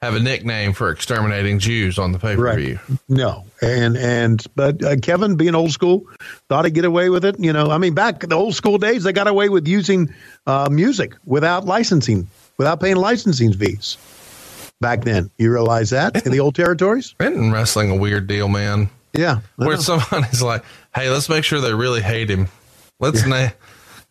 have 0.02 0.16
a 0.16 0.20
nickname 0.20 0.74
for 0.74 0.92
exterminating 0.92 1.60
Jews 1.60 1.98
on 1.98 2.12
the 2.12 2.20
pay 2.20 2.36
per 2.36 2.56
view. 2.56 2.80
No, 3.10 3.46
and 3.62 3.98
and 3.98 4.44
but 4.56 4.84
uh, 4.84 4.96
Kevin, 4.98 5.36
being 5.36 5.56
old 5.56 5.72
school, 5.72 6.06
thought 6.50 6.66
he'd 6.66 6.74
get 6.74 6.86
away 6.86 7.10
with 7.10 7.26
it. 7.26 7.40
You 7.40 7.52
know, 7.54 7.72
I 7.72 7.78
mean, 7.78 7.94
back 7.94 8.24
in 8.24 8.30
the 8.30 8.36
old 8.36 8.56
school 8.56 8.78
days, 8.78 9.04
they 9.04 9.14
got 9.14 9.28
away 9.28 9.50
with 9.50 9.68
using 9.68 10.14
uh, 10.46 10.70
music 10.72 11.16
without 11.26 11.66
licensing, 11.66 12.28
without 12.58 12.80
paying 12.80 12.98
licensing 12.98 13.54
fees. 13.54 13.98
Back 14.80 15.04
then, 15.04 15.32
you 15.40 15.52
realize 15.52 15.90
that 15.90 16.26
in 16.26 16.32
the 16.32 16.40
old 16.40 16.54
territories. 16.54 17.16
Isn't 17.20 17.52
wrestling 17.52 17.90
a 17.90 17.96
weird 17.96 18.28
deal, 18.28 18.48
man? 18.48 18.90
Yeah, 19.14 19.40
I 19.60 19.66
Where 19.66 19.76
know. 19.78 19.82
somebody's 19.82 20.44
like, 20.44 20.64
"Hey, 20.94 21.10
let's 21.10 21.28
make 21.30 21.44
sure 21.44 21.60
they 21.60 21.74
really 21.74 22.02
hate 22.02 22.30
him. 22.30 22.48
Let's 23.00 23.26
na- 23.26 23.50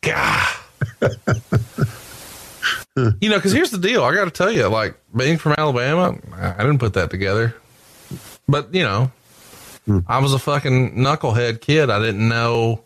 God." 0.00 0.46
you 2.96 3.28
know, 3.28 3.36
because 3.36 3.52
here's 3.52 3.70
the 3.70 3.78
deal. 3.78 4.02
I 4.04 4.14
got 4.14 4.24
to 4.24 4.30
tell 4.30 4.50
you, 4.50 4.66
like 4.68 4.96
being 5.14 5.38
from 5.38 5.54
Alabama, 5.56 6.18
I 6.32 6.62
didn't 6.62 6.78
put 6.78 6.94
that 6.94 7.10
together. 7.10 7.54
But 8.48 8.74
you 8.74 8.82
know, 8.82 9.10
hmm. 9.84 10.00
I 10.06 10.18
was 10.18 10.32
a 10.32 10.38
fucking 10.38 10.96
knucklehead 10.96 11.60
kid. 11.60 11.90
I 11.90 11.98
didn't 11.98 12.28
know 12.28 12.82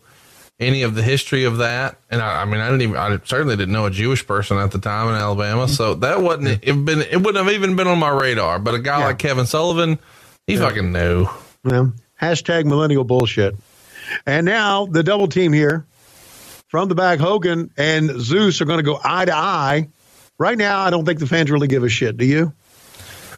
any 0.59 0.83
of 0.83 0.95
the 0.95 1.01
history 1.01 1.43
of 1.43 1.57
that, 1.57 1.97
and 2.09 2.21
I, 2.21 2.43
I 2.43 2.45
mean, 2.45 2.61
I 2.61 2.65
didn't 2.65 2.81
even. 2.83 2.97
I 2.97 3.17
certainly 3.23 3.55
didn't 3.55 3.73
know 3.73 3.85
a 3.85 3.91
Jewish 3.91 4.25
person 4.25 4.57
at 4.57 4.71
the 4.71 4.79
time 4.79 5.09
in 5.09 5.15
Alabama, 5.15 5.67
so 5.67 5.95
that 5.95 6.21
wasn't. 6.21 6.63
It 6.63 6.85
been. 6.85 7.01
It 7.01 7.17
wouldn't 7.17 7.43
have 7.43 7.53
even 7.53 7.75
been 7.75 7.87
on 7.87 7.99
my 7.99 8.09
radar. 8.09 8.59
But 8.59 8.75
a 8.75 8.79
guy 8.79 9.03
like 9.03 9.19
Kevin 9.19 9.45
Sullivan, 9.45 9.99
he 10.47 10.57
fucking 10.57 10.91
knew. 10.91 11.27
Yeah. 11.63 11.87
Hashtag 12.21 12.65
millennial 12.65 13.03
bullshit. 13.03 13.55
And 14.25 14.45
now 14.45 14.85
the 14.85 15.03
double 15.03 15.27
team 15.27 15.53
here 15.53 15.85
from 16.71 16.87
the 16.87 16.95
back, 16.95 17.19
Hogan 17.19 17.69
and 17.75 18.09
Zeus 18.21 18.61
are 18.61 18.65
going 18.65 18.79
to 18.79 18.83
go 18.83 18.97
eye 19.03 19.25
to 19.25 19.35
eye. 19.35 19.89
Right 20.39 20.57
now, 20.57 20.79
I 20.79 20.89
don't 20.89 21.05
think 21.05 21.19
the 21.19 21.27
fans 21.27 21.51
really 21.51 21.67
give 21.67 21.83
a 21.83 21.89
shit. 21.89 22.15
Do 22.15 22.25
you? 22.25 22.53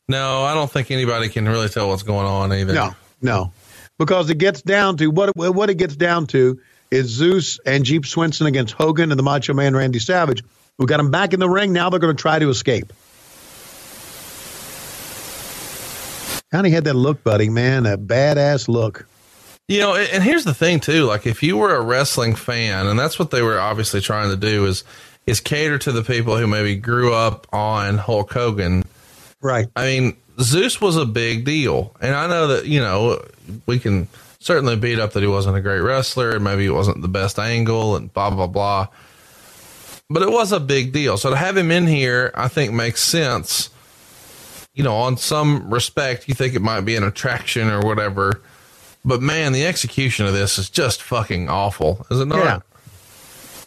No, 0.08 0.44
I 0.44 0.54
don't 0.54 0.70
think 0.70 0.92
anybody 0.92 1.30
can 1.30 1.50
really 1.50 1.68
tell 1.68 1.90
what's 1.90 2.04
going 2.04 2.28
on 2.28 2.54
either. 2.54 2.74
No, 2.74 2.96
no, 3.24 3.52
because 3.98 4.30
it 4.30 4.38
gets 4.38 4.62
down 4.62 4.98
to 4.98 5.08
what 5.08 5.36
what 5.36 5.72
it 5.72 5.76
gets 5.76 5.96
down 5.96 6.28
to 6.28 6.60
is 6.92 7.08
Zeus 7.08 7.60
and 7.66 7.84
Jeep 7.84 8.06
Swenson 8.06 8.46
against 8.46 8.76
Hogan 8.76 9.12
and 9.12 9.18
the 9.18 9.24
Macho 9.24 9.54
Man 9.54 9.76
Randy 9.76 10.00
Savage. 10.00 10.44
We 10.78 10.86
got 10.86 10.98
them 10.98 11.10
back 11.10 11.34
in 11.34 11.40
the 11.40 11.50
ring. 11.50 11.74
Now 11.74 11.90
they're 11.90 12.00
going 12.00 12.16
to 12.16 12.22
try 12.22 12.38
to 12.38 12.50
escape. 12.50 12.94
Of 16.52 16.66
had 16.66 16.84
that 16.84 16.94
look, 16.94 17.24
buddy, 17.24 17.50
man, 17.50 17.84
that 17.84 18.02
badass 18.02 18.68
look. 18.68 19.08
You 19.68 19.80
know, 19.80 19.96
and 19.96 20.22
here's 20.22 20.44
the 20.44 20.54
thing 20.54 20.80
too. 20.80 21.06
Like, 21.06 21.26
if 21.26 21.42
you 21.42 21.58
were 21.58 21.74
a 21.74 21.82
wrestling 21.82 22.36
fan, 22.36 22.88
and 22.88 23.00
that's 23.00 23.18
what 23.18 23.32
they 23.32 23.42
were 23.42 23.60
obviously 23.60 24.02
trying 24.02 24.30
to 24.30 24.36
do 24.36 24.66
is 24.66 24.84
is 25.26 25.40
cater 25.40 25.78
to 25.78 25.92
the 25.92 26.04
people 26.04 26.38
who 26.38 26.48
maybe 26.48 26.76
grew 26.76 27.14
up 27.14 27.48
on 27.54 27.98
Hulk 27.98 28.34
Hogan. 28.34 28.84
Right. 29.42 29.68
I 29.76 29.86
mean, 29.86 30.18
Zeus 30.42 30.82
was 30.82 30.98
a 30.98 31.06
big 31.06 31.46
deal, 31.46 31.96
and 32.02 32.14
I 32.14 32.28
know 32.28 32.48
that 32.48 32.66
you 32.66 32.80
know 32.80 33.24
we 33.66 33.80
can 33.80 34.08
certainly 34.40 34.76
beat 34.76 35.00
up 35.00 35.14
that 35.14 35.22
he 35.22 35.28
wasn't 35.28 35.56
a 35.56 35.62
great 35.62 35.80
wrestler, 35.80 36.32
and 36.32 36.44
maybe 36.44 36.66
it 36.66 36.72
wasn't 36.72 37.02
the 37.02 37.08
best 37.08 37.40
angle, 37.40 37.96
and 37.96 38.12
blah 38.14 38.30
blah 38.32 38.48
blah. 38.48 38.88
But 40.10 40.24
it 40.24 40.32
was 40.32 40.52
a 40.52 40.60
big 40.60 40.92
deal. 40.92 41.18
So 41.18 41.30
to 41.30 41.36
have 41.36 41.56
him 41.56 41.72
in 41.72 41.88
here, 41.88 42.32
I 42.36 42.50
think 42.50 42.74
makes 42.74 43.02
sense. 43.02 43.70
You 44.74 44.84
know, 44.84 44.96
on 44.96 45.18
some 45.18 45.74
respect, 45.74 46.28
you 46.28 46.34
think 46.34 46.54
it 46.56 46.62
might 46.62 46.82
be 46.82 46.96
an 46.96 47.04
attraction 47.04 47.70
or 47.70 47.82
whatever. 47.82 48.42
But 49.06 49.22
man, 49.22 49.52
the 49.52 49.66
execution 49.66 50.26
of 50.26 50.34
this 50.34 50.58
is 50.58 50.70
just 50.70 51.02
fucking 51.02 51.50
awful, 51.50 52.06
is 52.10 52.20
it 52.20 52.26
not? 52.26 52.38
Yeah. 52.38 52.60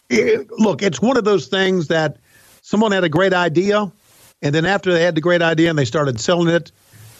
It- 0.09 0.51
look, 0.51 0.81
it's 0.81 1.01
one 1.01 1.17
of 1.17 1.25
those 1.25 1.47
things 1.47 1.87
that 1.89 2.17
someone 2.61 2.91
had 2.91 3.03
a 3.03 3.09
great 3.09 3.33
idea, 3.33 3.91
and 4.41 4.55
then 4.55 4.65
after 4.65 4.91
they 4.91 5.03
had 5.03 5.15
the 5.15 5.21
great 5.21 5.41
idea 5.41 5.69
and 5.69 5.77
they 5.77 5.85
started 5.85 6.19
selling 6.19 6.47
it, 6.47 6.71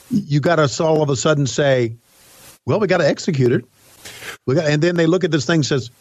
you 0.09 0.39
got 0.39 0.55
to 0.55 0.83
all 0.83 1.01
of 1.01 1.09
a 1.09 1.15
sudden 1.15 1.45
say, 1.47 1.93
"Well, 2.65 2.79
we 2.79 2.87
got 2.87 2.97
to 2.99 3.07
execute 3.07 3.51
it." 3.51 3.65
We 4.45 4.55
got, 4.55 4.65
and 4.65 4.81
then 4.81 4.95
they 4.95 5.05
look 5.05 5.23
at 5.23 5.31
this 5.31 5.45
thing 5.45 5.57
and 5.57 5.65
says, 5.65 5.91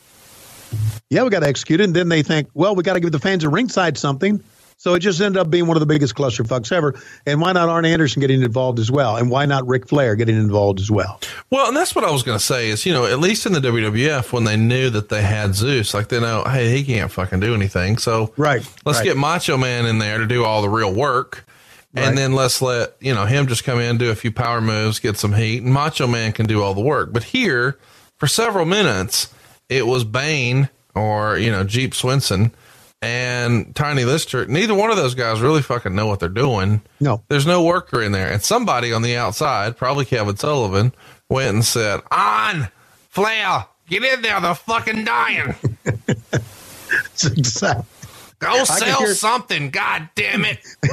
"Yeah, 1.10 1.24
we 1.24 1.30
got 1.30 1.40
to 1.40 1.48
execute 1.48 1.80
it." 1.80 1.84
And 1.84 1.94
then 1.96 2.08
they 2.08 2.22
think, 2.22 2.48
"Well, 2.54 2.76
we 2.76 2.82
got 2.82 2.94
to 2.94 3.00
give 3.00 3.12
the 3.12 3.18
fans 3.18 3.44
at 3.44 3.50
ringside 3.50 3.98
something." 3.98 4.42
So 4.78 4.92
it 4.94 5.00
just 5.00 5.20
ended 5.20 5.40
up 5.40 5.48
being 5.48 5.66
one 5.66 5.76
of 5.76 5.80
the 5.80 5.86
biggest 5.86 6.14
clusterfucks 6.14 6.70
ever. 6.70 6.94
And 7.24 7.40
why 7.40 7.52
not 7.52 7.68
Arn 7.68 7.86
Anderson 7.86 8.20
getting 8.20 8.42
involved 8.42 8.78
as 8.78 8.90
well? 8.90 9.16
And 9.16 9.30
why 9.30 9.46
not 9.46 9.66
Ric 9.66 9.88
Flair 9.88 10.16
getting 10.16 10.36
involved 10.36 10.80
as 10.80 10.90
well? 10.90 11.18
Well, 11.50 11.68
and 11.68 11.76
that's 11.76 11.94
what 11.94 12.04
I 12.04 12.10
was 12.10 12.22
going 12.22 12.38
to 12.38 12.44
say 12.44 12.68
is, 12.68 12.84
you 12.84 12.92
know, 12.92 13.06
at 13.06 13.18
least 13.18 13.46
in 13.46 13.52
the 13.52 13.60
WWF, 13.60 14.32
when 14.32 14.44
they 14.44 14.56
knew 14.56 14.90
that 14.90 15.08
they 15.08 15.22
had 15.22 15.54
Zeus, 15.54 15.94
like 15.94 16.08
they 16.08 16.20
know, 16.20 16.44
hey, 16.44 16.76
he 16.76 16.84
can't 16.84 17.10
fucking 17.10 17.40
do 17.40 17.54
anything. 17.54 17.96
So, 17.96 18.34
right, 18.36 18.62
let's 18.84 18.98
right. 18.98 19.04
get 19.04 19.16
Macho 19.16 19.56
Man 19.56 19.86
in 19.86 19.98
there 19.98 20.18
to 20.18 20.26
do 20.26 20.44
all 20.44 20.60
the 20.60 20.68
real 20.68 20.92
work. 20.92 21.46
Right. 21.94 22.04
And 22.04 22.18
then 22.18 22.34
let's 22.34 22.60
let, 22.60 22.94
you 23.00 23.14
know, 23.14 23.24
him 23.24 23.46
just 23.46 23.64
come 23.64 23.80
in, 23.80 23.96
do 23.96 24.10
a 24.10 24.14
few 24.14 24.30
power 24.30 24.60
moves, 24.60 24.98
get 24.98 25.16
some 25.16 25.32
heat, 25.32 25.62
and 25.62 25.72
Macho 25.72 26.06
Man 26.06 26.32
can 26.32 26.44
do 26.44 26.62
all 26.62 26.74
the 26.74 26.82
work. 26.82 27.14
But 27.14 27.24
here, 27.24 27.78
for 28.16 28.26
several 28.26 28.66
minutes, 28.66 29.32
it 29.70 29.86
was 29.86 30.04
Bane 30.04 30.68
or, 30.94 31.38
you 31.38 31.50
know, 31.50 31.64
Jeep 31.64 31.94
Swenson 31.94 32.52
and 33.06 33.74
Tiny 33.76 34.04
Lister. 34.04 34.46
Neither 34.46 34.74
one 34.74 34.90
of 34.90 34.96
those 34.96 35.14
guys 35.14 35.40
really 35.40 35.62
fucking 35.62 35.94
know 35.94 36.06
what 36.08 36.18
they're 36.18 36.28
doing. 36.28 36.82
No. 37.00 37.22
There's 37.28 37.46
no 37.46 37.62
worker 37.62 38.02
in 38.02 38.10
there. 38.12 38.30
And 38.32 38.42
somebody 38.42 38.92
on 38.92 39.02
the 39.02 39.16
outside, 39.16 39.76
probably 39.76 40.04
Kevin 40.04 40.36
Sullivan, 40.36 40.92
went 41.28 41.54
and 41.54 41.64
said, 41.64 42.00
Arn, 42.10 42.68
Flair, 43.10 43.66
get 43.88 44.02
in 44.02 44.22
there. 44.22 44.40
They're 44.40 44.54
fucking 44.56 45.04
dying. 45.04 45.54
Go 48.38 48.48
I 48.50 48.56
can 48.56 48.66
sell 48.66 48.98
hear- 48.98 49.14
something. 49.14 49.70
God 49.70 50.08
damn 50.14 50.44
it. 50.44 50.58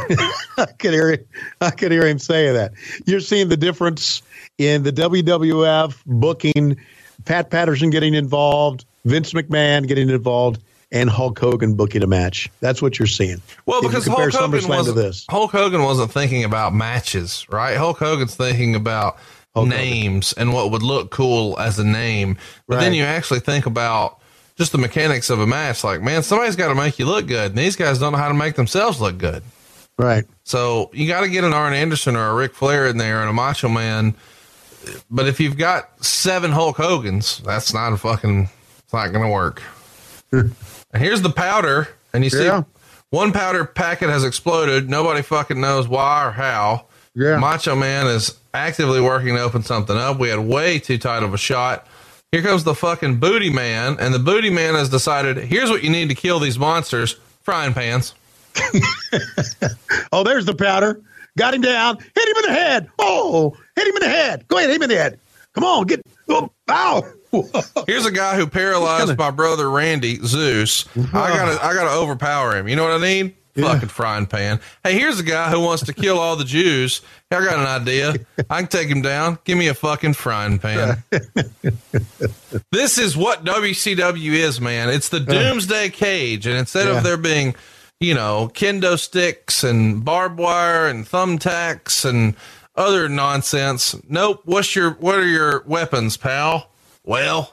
I 0.58 0.66
could 0.80 0.94
hear 0.94 1.10
it. 1.10 1.28
I 1.60 1.72
could 1.72 1.92
hear 1.92 2.08
him 2.08 2.20
saying 2.20 2.54
that. 2.54 2.72
You're 3.06 3.20
seeing 3.20 3.50
the 3.50 3.58
difference 3.58 4.22
in 4.60 4.84
the 4.84 4.94
WWF 4.94 5.96
booking, 6.06 6.78
Pat 7.26 7.50
Patterson 7.50 7.90
getting 7.90 8.14
involved, 8.14 8.86
Vince 9.04 9.34
McMahon 9.34 9.88
getting 9.88 10.10
involved, 10.10 10.62
and 10.94 11.10
Hulk 11.10 11.38
Hogan 11.40 11.74
booking 11.74 12.04
a 12.04 12.08
match. 12.08 12.50
That's 12.62 12.82
what 12.82 13.00
you're 13.00 13.08
seeing. 13.08 13.42
Well, 13.66 13.84
If 13.84 13.92
because 13.92 14.06
Hulk 14.06 14.32
Hogan, 14.32 14.68
wasn't, 14.70 14.96
this. 14.96 15.26
Hulk 15.30 15.52
Hogan 15.52 15.82
wasn't 15.82 16.12
thinking 16.12 16.44
about 16.44 16.74
matches, 16.74 17.46
right? 17.50 17.76
Hulk 17.76 17.98
Hogan's 17.98 18.36
thinking 18.36 18.76
about 18.76 19.18
names 19.56 20.34
and 20.34 20.54
what 20.54 20.72
would 20.72 20.84
look 20.84 21.10
cool 21.12 21.60
as 21.60 21.80
a 21.80 21.84
name. 21.84 22.38
But 22.68 22.80
then 22.80 22.94
you 22.94 23.04
actually 23.04 23.40
think 23.40 23.66
about 23.66 24.20
just 24.56 24.72
the 24.72 24.78
mechanics 24.78 25.32
of 25.32 25.40
a 25.40 25.48
match. 25.48 25.84
Like, 25.84 26.02
man, 26.02 26.22
somebody's 26.22 26.56
got 26.56 26.70
to 26.70 26.76
make 26.76 27.00
you 27.00 27.06
look 27.06 27.26
good. 27.26 27.52
And 27.52 27.58
these 27.58 27.76
guys 27.76 28.00
don't 28.00 28.14
know 28.14 28.20
how 28.20 28.28
to 28.28 28.34
make 28.36 28.56
themselves 28.56 29.02
look 29.02 29.18
good. 29.18 29.44
Right. 29.98 30.26
So 30.44 30.92
you 30.94 31.08
got 31.08 31.22
to 31.22 31.30
get 31.30 31.44
an 31.44 31.54
Arn 31.54 31.74
Anderson 31.74 32.16
or 32.16 32.30
a 32.30 32.36
Ric 32.36 32.54
Flair 32.54 32.88
in 32.88 32.98
there 32.98 33.22
and 33.22 33.30
a 33.30 33.34
Macho 33.34 33.68
Man. 33.68 34.16
But 35.10 35.28
if 35.28 35.40
you've 35.40 35.58
got 35.58 36.04
seven 36.06 36.52
Hulk 36.52 36.78
Hogan's, 36.78 37.40
that's 37.40 37.74
not 37.74 37.94
a 37.94 37.98
fucking, 37.98 38.50
it's 38.84 38.94
not 38.94 39.08
going 39.12 39.24
to 39.24 39.32
work. 39.32 39.64
and 40.94 41.02
here's 41.04 41.22
the 41.22 41.30
powder. 41.30 41.90
And 42.14 42.24
you 42.24 42.30
see 42.30 42.46
Yeah. 42.46 42.64
one 43.10 43.32
powder 43.32 43.66
packet 43.66 44.10
has 44.10 44.24
exploded. 44.24 44.90
Nobody 44.90 45.22
fucking 45.22 45.60
knows 45.60 45.88
why 45.88 46.26
or 46.28 46.32
how. 46.32 46.86
Yeah. 47.16 47.38
Macho 47.38 47.76
Man 47.76 48.08
is 48.08 48.34
actively 48.54 49.02
working 49.02 49.36
to 49.36 49.42
open 49.42 49.64
something 49.64 49.98
up. 49.98 50.20
We 50.20 50.30
had 50.30 50.40
way 50.40 50.80
too 50.80 50.98
tight 50.98 51.24
of 51.24 51.34
a 51.34 51.38
shot. 51.38 51.88
Here 52.32 52.42
comes 52.42 52.64
the 52.64 52.74
fucking 52.76 53.18
booty 53.20 53.50
man. 53.52 53.98
And 54.00 54.14
the 54.14 54.20
booty 54.20 54.50
man 54.50 54.74
has 54.76 54.90
decided 54.90 55.38
here's 55.38 55.70
what 55.70 55.84
you 55.84 55.90
need 55.90 56.10
to 56.10 56.16
kill 56.16 56.40
these 56.40 56.58
monsters 56.58 57.16
frying 57.44 57.74
pans. 57.74 58.14
Oh, 60.12 60.24
there's 60.24 60.46
the 60.46 60.54
powder. 60.56 61.02
Got 61.38 61.56
him 61.56 61.62
down. 61.62 61.98
Hit 61.98 62.28
him 62.28 62.36
in 62.38 62.42
the 62.44 62.60
head. 62.60 62.90
Oh, 63.00 63.56
hit 63.76 63.88
him 63.88 63.96
in 63.96 64.02
the 64.04 64.10
head. 64.10 64.48
Go 64.48 64.58
ahead, 64.58 64.70
hit 64.70 64.76
him 64.76 64.84
in 64.84 64.90
the 64.90 64.96
head. 64.98 65.20
Come 65.54 65.64
on, 65.64 65.86
get. 65.88 66.02
Oh, 66.30 66.52
ow. 66.70 67.04
Here's 67.88 68.06
a 68.06 68.12
guy 68.12 68.36
who 68.36 68.48
paralyzed 68.48 69.18
my 69.18 69.32
brother 69.32 69.70
Randy 69.70 70.18
Zeus. 70.24 70.86
I 70.96 71.30
gotta 71.30 71.66
I 71.66 71.74
gotta 71.74 71.92
overpower 71.92 72.56
him. 72.58 72.68
You 72.68 72.76
know 72.76 72.84
what 72.84 72.94
I 72.94 72.98
mean? 73.00 73.34
Fucking 73.56 73.90
frying 73.90 74.26
pan. 74.26 74.60
Hey, 74.84 74.94
here's 74.98 75.20
a 75.20 75.24
guy 75.24 75.52
who 75.52 75.60
wants 75.60 75.84
to 75.86 75.94
kill 75.94 76.18
all 76.18 76.36
the 76.36 76.44
Jews. 76.44 77.02
I 77.30 77.44
got 77.46 77.60
an 77.60 77.68
idea. 77.82 78.16
I 78.50 78.62
can 78.62 78.68
take 78.68 78.88
him 78.88 79.04
down. 79.04 79.38
Give 79.44 79.60
me 79.60 79.68
a 79.68 79.76
fucking 79.76 80.14
frying 80.14 80.58
pan. 80.58 81.04
this 82.72 82.98
is 82.98 83.16
what 83.16 83.44
WCW 83.44 84.32
is, 84.34 84.60
man. 84.60 84.90
It's 84.90 85.10
the 85.10 85.18
uh. 85.18 85.26
doomsday 85.26 85.90
cage, 85.90 86.48
and 86.48 86.58
instead 86.58 86.88
Yeah. 86.88 86.98
of 86.98 87.04
there 87.04 87.18
being, 87.18 87.54
you 88.00 88.16
know, 88.16 88.50
kendo 88.54 88.98
sticks 88.98 89.64
and 89.64 90.04
barbed 90.04 90.40
wire 90.40 90.88
and 90.88 91.06
thumbtacks 91.06 92.06
and 92.06 92.36
other 92.76 93.08
nonsense, 93.08 93.96
nope. 94.10 94.42
What's 94.46 94.76
your 94.76 94.92
what 94.94 95.20
are 95.20 95.28
your 95.28 95.64
weapons, 95.68 96.18
pal? 96.18 96.72
Well, 97.06 97.52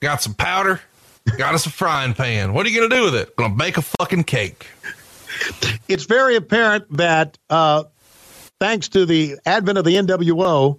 got 0.00 0.22
some 0.22 0.34
powder, 0.34 0.80
got 1.36 1.54
us 1.54 1.66
a 1.66 1.70
frying 1.70 2.14
pan. 2.14 2.52
What 2.52 2.66
are 2.66 2.68
you 2.70 2.80
gonna 2.80 2.94
do 2.94 3.04
with 3.04 3.14
it? 3.14 3.36
Gonna 3.36 3.54
bake 3.54 3.76
a 3.76 3.82
fucking 3.82 4.24
cake. 4.24 4.66
it's 5.88 6.04
very 6.04 6.36
apparent 6.36 6.84
that 6.96 7.36
uh, 7.50 7.84
thanks 8.60 8.88
to 8.90 9.04
the 9.06 9.36
advent 9.44 9.78
of 9.78 9.84
the 9.84 9.96
NWO, 9.96 10.78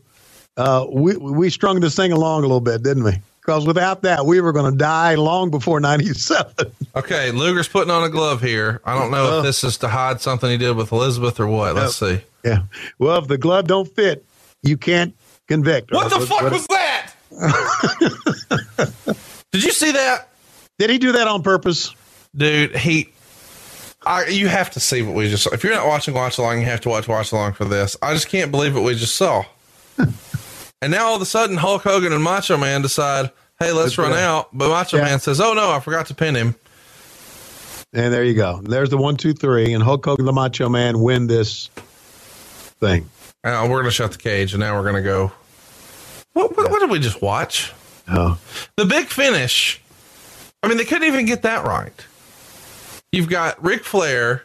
uh, 0.57 0.85
we 0.91 1.15
we 1.17 1.49
strung 1.49 1.79
this 1.79 1.95
thing 1.95 2.11
along 2.11 2.39
a 2.39 2.47
little 2.47 2.61
bit, 2.61 2.81
didn't 2.83 3.03
we? 3.03 3.13
Because 3.41 3.65
without 3.65 4.01
that, 4.01 4.25
we 4.25 4.41
were 4.41 4.51
going 4.51 4.69
to 4.71 4.77
die 4.77 5.15
long 5.15 5.49
before 5.51 5.79
'97. 5.79 6.53
Okay, 6.97 7.29
Luger's 7.29 7.67
putting 7.67 7.91
on 7.91 8.03
a 8.03 8.09
glove 8.09 8.41
here. 8.41 8.81
I 8.83 8.97
don't 8.97 9.11
know 9.11 9.35
Uh. 9.35 9.37
if 9.37 9.43
this 9.43 9.63
is 9.63 9.77
to 9.79 9.87
hide 9.87 10.19
something 10.19 10.49
he 10.49 10.57
did 10.57 10.75
with 10.75 10.91
Elizabeth 10.91 11.39
or 11.39 11.45
what. 11.45 11.75
Let's 11.75 11.95
see. 11.97 12.21
Yeah. 12.43 12.63
Well, 12.97 13.19
if 13.19 13.27
the 13.27 13.37
glove 13.37 13.67
don't 13.67 13.87
fit, 13.87 14.25
you 14.63 14.77
can't 14.77 15.13
convict. 15.47 15.91
What 15.91 16.09
the 16.09 16.25
fuck 16.25 16.49
was 16.51 16.65
that? 16.67 17.11
Did 19.51 19.63
you 19.63 19.71
see 19.71 19.91
that? 19.91 20.29
Did 20.79 20.89
he 20.89 20.97
do 20.97 21.13
that 21.13 21.27
on 21.27 21.43
purpose? 21.43 21.93
Dude, 22.35 22.75
he 22.75 23.09
I, 24.07 24.27
you 24.27 24.47
have 24.47 24.71
to 24.71 24.79
see 24.79 25.01
what 25.01 25.15
we 25.15 25.29
just 25.29 25.43
saw. 25.43 25.53
If 25.53 25.63
you're 25.63 25.73
not 25.73 25.85
watching 25.85 26.13
Watch 26.13 26.37
Along, 26.37 26.59
you 26.59 26.65
have 26.65 26.81
to 26.81 26.89
watch 26.89 27.07
Watch 27.09 27.33
Along 27.33 27.53
for 27.53 27.65
this. 27.65 27.97
I 28.01 28.13
just 28.13 28.29
can't 28.29 28.51
believe 28.51 28.73
what 28.73 28.83
we 28.83 28.95
just 28.95 29.15
saw. 29.17 29.43
and 29.97 30.91
now 30.91 31.07
all 31.07 31.15
of 31.15 31.21
a 31.21 31.25
sudden, 31.25 31.57
Hulk 31.57 31.81
Hogan 31.83 32.13
and 32.13 32.23
Macho 32.23 32.57
Man 32.57 32.81
decide, 32.81 33.31
hey, 33.59 33.73
let's 33.73 33.97
run 33.97 34.13
out. 34.13 34.49
But 34.53 34.69
Macho 34.69 34.97
Yeah. 34.97 35.03
Man 35.03 35.19
says, 35.19 35.41
oh 35.41 35.53
no, 35.53 35.71
I 35.71 35.81
forgot 35.81 36.05
to 36.07 36.15
pin 36.15 36.35
him. 36.35 36.55
And 37.93 38.13
there 38.13 38.23
you 38.23 38.33
go. 38.33 38.61
There's 38.63 38.89
the 38.89 38.97
one, 38.97 39.17
two, 39.17 39.33
three, 39.33 39.73
and 39.73 39.83
Hulk 39.83 40.05
Hogan, 40.05 40.21
and 40.21 40.27
the 40.27 40.33
Macho 40.33 40.69
Man, 40.69 41.01
win 41.01 41.27
this 41.27 41.69
thing. 42.79 43.09
Uh, 43.43 43.63
we're 43.63 43.81
going 43.81 43.85
to 43.85 43.91
shut 43.91 44.13
the 44.13 44.17
cage, 44.17 44.53
and 44.53 44.61
now 44.61 44.75
we're 44.75 44.89
going 44.89 44.95
to 44.95 45.01
go. 45.01 45.31
What, 46.37 46.55
what, 46.55 46.69
what 46.69 46.79
did 46.81 46.91
we 46.91 46.99
just 46.99 47.19
watch? 47.19 47.73
Oh. 48.07 48.37
The 48.75 48.85
big 48.85 49.07
finish. 49.07 49.81
I 50.61 50.67
mean, 50.67 50.77
they 50.77 50.85
couldn't 50.85 51.07
even 51.07 51.25
get 51.25 51.41
that 51.41 51.65
right. 51.65 52.05
You've 53.11 53.27
got 53.27 53.63
Ric 53.63 53.83
Flair 53.83 54.43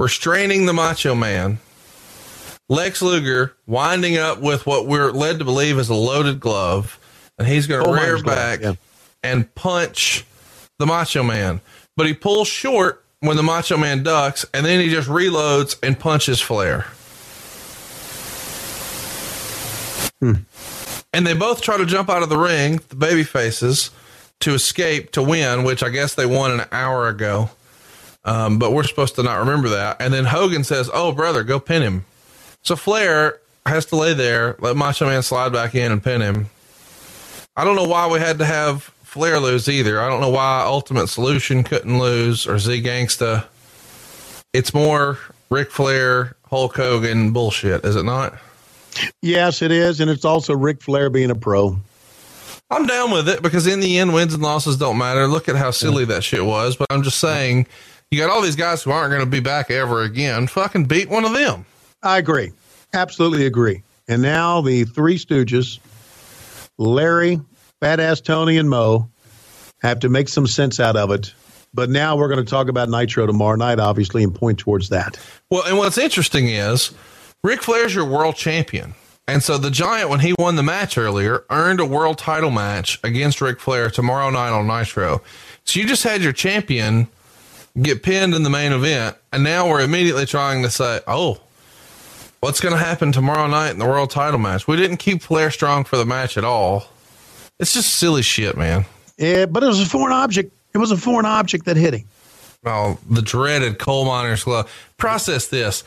restraining 0.00 0.66
the 0.66 0.72
Macho 0.72 1.14
Man, 1.14 1.58
Lex 2.68 3.02
Luger 3.02 3.54
winding 3.68 4.18
up 4.18 4.40
with 4.40 4.66
what 4.66 4.88
we're 4.88 5.12
led 5.12 5.38
to 5.38 5.44
believe 5.44 5.78
is 5.78 5.88
a 5.88 5.94
loaded 5.94 6.40
glove, 6.40 6.98
and 7.38 7.46
he's 7.46 7.68
going 7.68 7.84
to 7.84 7.84
Coal 7.84 7.94
rear 7.94 8.20
back 8.20 8.62
yeah. 8.62 8.72
and 9.22 9.54
punch 9.54 10.24
the 10.80 10.86
Macho 10.86 11.22
Man. 11.22 11.60
But 11.96 12.08
he 12.08 12.14
pulls 12.14 12.48
short 12.48 13.04
when 13.20 13.36
the 13.36 13.44
Macho 13.44 13.76
Man 13.76 14.02
ducks, 14.02 14.44
and 14.52 14.66
then 14.66 14.80
he 14.80 14.88
just 14.88 15.08
reloads 15.08 15.78
and 15.84 15.96
punches 15.96 16.40
Flair. 16.40 16.86
And 21.16 21.26
they 21.26 21.32
both 21.32 21.62
try 21.62 21.78
to 21.78 21.86
jump 21.86 22.10
out 22.10 22.22
of 22.22 22.28
the 22.28 22.36
ring, 22.36 22.78
the 22.90 22.94
baby 22.94 23.24
faces, 23.24 23.90
to 24.40 24.52
escape 24.52 25.12
to 25.12 25.22
win, 25.22 25.64
which 25.64 25.82
I 25.82 25.88
guess 25.88 26.14
they 26.14 26.26
won 26.26 26.50
an 26.50 26.66
hour 26.70 27.08
ago. 27.08 27.48
Um, 28.26 28.58
but 28.58 28.72
we're 28.72 28.82
supposed 28.82 29.14
to 29.14 29.22
not 29.22 29.38
remember 29.38 29.70
that. 29.70 29.96
And 29.98 30.12
then 30.12 30.26
Hogan 30.26 30.62
says, 30.62 30.90
Oh, 30.92 31.12
brother, 31.12 31.42
go 31.42 31.58
pin 31.58 31.80
him. 31.80 32.04
So 32.60 32.76
Flair 32.76 33.40
has 33.64 33.86
to 33.86 33.96
lay 33.96 34.12
there, 34.12 34.56
let 34.58 34.76
Macho 34.76 35.06
Man 35.06 35.22
slide 35.22 35.54
back 35.54 35.74
in 35.74 35.90
and 35.90 36.04
pin 36.04 36.20
him. 36.20 36.50
I 37.56 37.64
don't 37.64 37.76
know 37.76 37.88
why 37.88 38.08
we 38.08 38.18
had 38.18 38.38
to 38.40 38.44
have 38.44 38.82
Flair 39.02 39.40
lose 39.40 39.70
either. 39.70 39.98
I 39.98 40.10
don't 40.10 40.20
know 40.20 40.28
why 40.28 40.64
Ultimate 40.66 41.06
Solution 41.06 41.64
couldn't 41.64 41.98
lose 41.98 42.46
or 42.46 42.58
Z 42.58 42.82
Gangsta. 42.82 43.46
It's 44.52 44.74
more 44.74 45.18
Ric 45.48 45.70
Flair, 45.70 46.36
Hulk 46.50 46.76
Hogan 46.76 47.32
bullshit, 47.32 47.86
is 47.86 47.96
it 47.96 48.04
not? 48.04 48.34
Yes, 49.22 49.62
it 49.62 49.70
is. 49.70 50.00
And 50.00 50.10
it's 50.10 50.24
also 50.24 50.54
Ric 50.54 50.82
Flair 50.82 51.10
being 51.10 51.30
a 51.30 51.34
pro. 51.34 51.78
I'm 52.70 52.86
down 52.86 53.12
with 53.12 53.28
it 53.28 53.42
because 53.42 53.66
in 53.66 53.80
the 53.80 53.98
end, 53.98 54.12
wins 54.12 54.34
and 54.34 54.42
losses 54.42 54.76
don't 54.76 54.98
matter. 54.98 55.28
Look 55.28 55.48
at 55.48 55.56
how 55.56 55.70
silly 55.70 56.04
that 56.06 56.24
shit 56.24 56.44
was. 56.44 56.76
But 56.76 56.88
I'm 56.90 57.02
just 57.02 57.20
saying, 57.20 57.66
you 58.10 58.18
got 58.18 58.30
all 58.30 58.42
these 58.42 58.56
guys 58.56 58.82
who 58.82 58.90
aren't 58.90 59.10
going 59.10 59.24
to 59.24 59.30
be 59.30 59.40
back 59.40 59.70
ever 59.70 60.02
again. 60.02 60.46
Fucking 60.48 60.84
beat 60.84 61.08
one 61.08 61.24
of 61.24 61.32
them. 61.32 61.64
I 62.02 62.18
agree. 62.18 62.52
Absolutely 62.92 63.46
agree. 63.46 63.82
And 64.08 64.22
now 64.22 64.60
the 64.60 64.84
three 64.84 65.18
stooges, 65.18 65.78
Larry, 66.78 67.40
Fat 67.80 68.00
Ass 68.00 68.20
Tony, 68.20 68.58
and 68.58 68.70
Mo, 68.70 69.08
have 69.82 70.00
to 70.00 70.08
make 70.08 70.28
some 70.28 70.46
sense 70.46 70.80
out 70.80 70.96
of 70.96 71.10
it. 71.10 71.34
But 71.74 71.90
now 71.90 72.16
we're 72.16 72.28
going 72.28 72.44
to 72.44 72.50
talk 72.50 72.68
about 72.68 72.88
Nitro 72.88 73.26
tomorrow 73.26 73.56
night, 73.56 73.78
obviously, 73.78 74.22
and 74.24 74.34
point 74.34 74.58
towards 74.58 74.88
that. 74.88 75.18
Well, 75.50 75.64
and 75.66 75.76
what's 75.76 75.98
interesting 75.98 76.48
is 76.48 76.92
Ric 77.42 77.62
Flair's 77.62 77.94
your 77.94 78.04
world 78.04 78.36
champion. 78.36 78.94
And 79.28 79.42
so 79.42 79.58
the 79.58 79.70
Giant, 79.70 80.08
when 80.08 80.20
he 80.20 80.34
won 80.38 80.56
the 80.56 80.62
match 80.62 80.96
earlier, 80.96 81.44
earned 81.50 81.80
a 81.80 81.84
world 81.84 82.18
title 82.18 82.50
match 82.50 83.00
against 83.02 83.40
Ric 83.40 83.58
Flair 83.58 83.90
tomorrow 83.90 84.30
night 84.30 84.50
on 84.50 84.66
Nitro. 84.66 85.20
So 85.64 85.80
you 85.80 85.86
just 85.86 86.04
had 86.04 86.22
your 86.22 86.32
champion 86.32 87.08
get 87.80 88.02
pinned 88.02 88.34
in 88.34 88.42
the 88.44 88.50
main 88.50 88.72
event. 88.72 89.16
And 89.32 89.42
now 89.42 89.68
we're 89.68 89.80
immediately 89.80 90.26
trying 90.26 90.62
to 90.62 90.70
say, 90.70 91.00
oh, 91.08 91.40
what's 92.40 92.60
going 92.60 92.74
to 92.74 92.82
happen 92.82 93.10
tomorrow 93.10 93.48
night 93.48 93.70
in 93.70 93.78
the 93.78 93.86
world 93.86 94.10
title 94.10 94.38
match? 94.38 94.68
We 94.68 94.76
didn't 94.76 94.98
keep 94.98 95.22
Flair 95.22 95.50
strong 95.50 95.84
for 95.84 95.96
the 95.96 96.06
match 96.06 96.38
at 96.38 96.44
all. 96.44 96.86
It's 97.58 97.74
just 97.74 97.96
silly 97.96 98.22
shit, 98.22 98.56
man. 98.56 98.86
Yeah, 99.18 99.46
but 99.46 99.62
it 99.62 99.66
was 99.66 99.80
a 99.80 99.86
foreign 99.86 100.12
object. 100.12 100.52
It 100.72 100.78
was 100.78 100.90
a 100.90 100.96
foreign 100.96 101.26
object 101.26 101.64
that 101.64 101.76
hit 101.76 101.94
him. 101.94 102.04
Oh, 102.64 102.98
the 103.08 103.22
dreaded 103.22 103.78
coal 103.78 104.04
miner's 104.04 104.44
glove. 104.44 104.70
Process 104.98 105.48
this. 105.48 105.84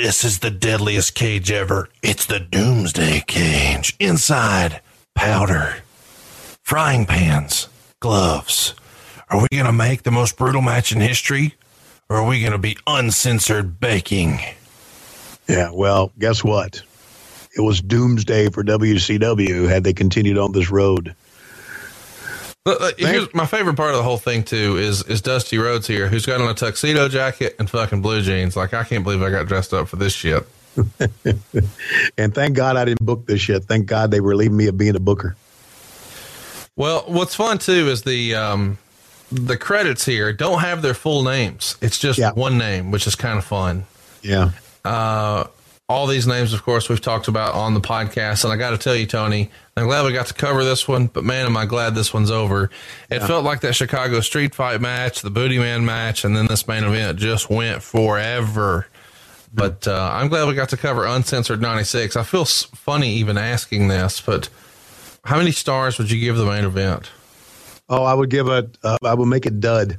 This 0.00 0.22
is 0.22 0.38
the 0.38 0.50
deadliest 0.52 1.16
cage 1.16 1.50
ever. 1.50 1.88
It's 2.04 2.24
the 2.24 2.38
doomsday 2.38 3.24
cage. 3.26 3.96
Inside, 3.98 4.80
powder, 5.16 5.78
frying 6.62 7.04
pans, 7.04 7.66
gloves. 7.98 8.76
Are 9.28 9.40
we 9.40 9.48
going 9.50 9.66
to 9.66 9.72
make 9.72 10.04
the 10.04 10.12
most 10.12 10.38
brutal 10.38 10.62
match 10.62 10.92
in 10.92 11.00
history? 11.00 11.56
Or 12.08 12.18
are 12.18 12.26
we 12.28 12.40
going 12.40 12.52
to 12.52 12.58
be 12.58 12.78
uncensored 12.86 13.80
baking? 13.80 14.38
Yeah, 15.48 15.70
well, 15.72 16.12
guess 16.16 16.44
what? 16.44 16.80
It 17.56 17.62
was 17.62 17.80
doomsday 17.80 18.50
for 18.50 18.62
WCW 18.62 19.68
had 19.68 19.82
they 19.82 19.92
continued 19.92 20.38
on 20.38 20.52
this 20.52 20.70
road. 20.70 21.16
Look, 22.68 22.98
here's 22.98 23.32
my 23.32 23.46
favorite 23.46 23.76
part 23.76 23.90
of 23.90 23.96
the 23.96 24.02
whole 24.02 24.18
thing 24.18 24.44
too 24.44 24.76
is 24.76 25.02
is 25.04 25.22
Dusty 25.22 25.58
Rhodes 25.58 25.86
here, 25.86 26.08
who's 26.08 26.26
got 26.26 26.40
on 26.40 26.48
a 26.48 26.54
tuxedo 26.54 27.08
jacket 27.08 27.56
and 27.58 27.68
fucking 27.68 28.02
blue 28.02 28.20
jeans. 28.20 28.56
Like 28.56 28.74
I 28.74 28.84
can't 28.84 29.04
believe 29.04 29.22
I 29.22 29.30
got 29.30 29.46
dressed 29.46 29.72
up 29.72 29.88
for 29.88 29.96
this 29.96 30.12
shit. 30.12 30.46
and 32.18 32.34
thank 32.34 32.54
God 32.54 32.76
I 32.76 32.84
didn't 32.84 33.04
book 33.04 33.26
this 33.26 33.40
shit. 33.40 33.64
Thank 33.64 33.86
God 33.86 34.10
they 34.10 34.20
relieved 34.20 34.52
me 34.52 34.66
of 34.66 34.76
being 34.76 34.94
a 34.96 35.00
booker. 35.00 35.36
Well, 36.76 37.04
what's 37.06 37.34
fun 37.34 37.58
too 37.58 37.88
is 37.88 38.02
the 38.02 38.34
um, 38.34 38.78
the 39.32 39.56
credits 39.56 40.04
here 40.04 40.32
don't 40.32 40.60
have 40.60 40.82
their 40.82 40.94
full 40.94 41.22
names. 41.22 41.76
It's 41.80 41.98
just 41.98 42.20
one 42.36 42.58
name, 42.58 42.90
which 42.90 43.06
is 43.06 43.14
kind 43.14 43.38
of 43.38 43.44
fun. 43.44 43.86
Yeah. 44.22 44.50
Uh, 44.84 45.46
all 45.88 46.06
these 46.06 46.26
names, 46.26 46.52
of 46.52 46.62
course, 46.62 46.88
we've 46.88 47.00
talked 47.00 47.28
about 47.28 47.54
on 47.54 47.72
the 47.74 47.80
podcast, 47.80 48.44
and 48.44 48.52
I 48.52 48.56
got 48.56 48.70
to 48.70 48.78
tell 48.78 48.94
you, 48.94 49.06
Tony, 49.06 49.50
I'm 49.76 49.86
glad 49.86 50.04
we 50.04 50.12
got 50.12 50.26
to 50.26 50.34
cover 50.34 50.62
this 50.64 50.86
one. 50.86 51.06
But 51.06 51.24
man, 51.24 51.46
am 51.46 51.56
I 51.56 51.64
glad 51.64 51.94
this 51.94 52.12
one's 52.12 52.30
over. 52.30 52.64
It 53.10 53.20
Yeah. 53.22 53.26
felt 53.26 53.44
like 53.44 53.60
that 53.60 53.74
Chicago 53.74 54.20
Street 54.20 54.54
Fight 54.54 54.80
match, 54.82 55.22
the 55.22 55.30
Booty 55.30 55.58
Man 55.58 55.84
match, 55.86 56.24
and 56.24 56.36
then 56.36 56.46
this 56.46 56.68
main 56.68 56.84
event 56.84 57.18
just 57.18 57.48
went 57.48 57.82
forever. 57.82 58.86
But 59.54 59.88
uh, 59.88 60.10
I'm 60.12 60.28
glad 60.28 60.46
we 60.46 60.54
got 60.54 60.68
to 60.70 60.76
cover 60.76 61.06
Uncensored 61.06 61.62
96. 61.62 62.16
I 62.16 62.22
feel 62.22 62.44
funny 62.44 63.14
even 63.14 63.38
asking 63.38 63.88
this, 63.88 64.20
but 64.20 64.50
how 65.24 65.38
many 65.38 65.52
stars 65.52 65.96
would 65.96 66.10
you 66.10 66.20
give 66.20 66.36
the 66.36 66.44
main 66.44 66.64
event? 66.64 67.10
Oh, 67.88 68.02
I 68.04 68.12
would 68.12 68.28
give 68.28 68.48
it. 68.48 68.76
Uh, 68.84 68.98
I 69.02 69.14
would 69.14 69.24
make 69.26 69.46
it 69.46 69.58
dud. 69.60 69.98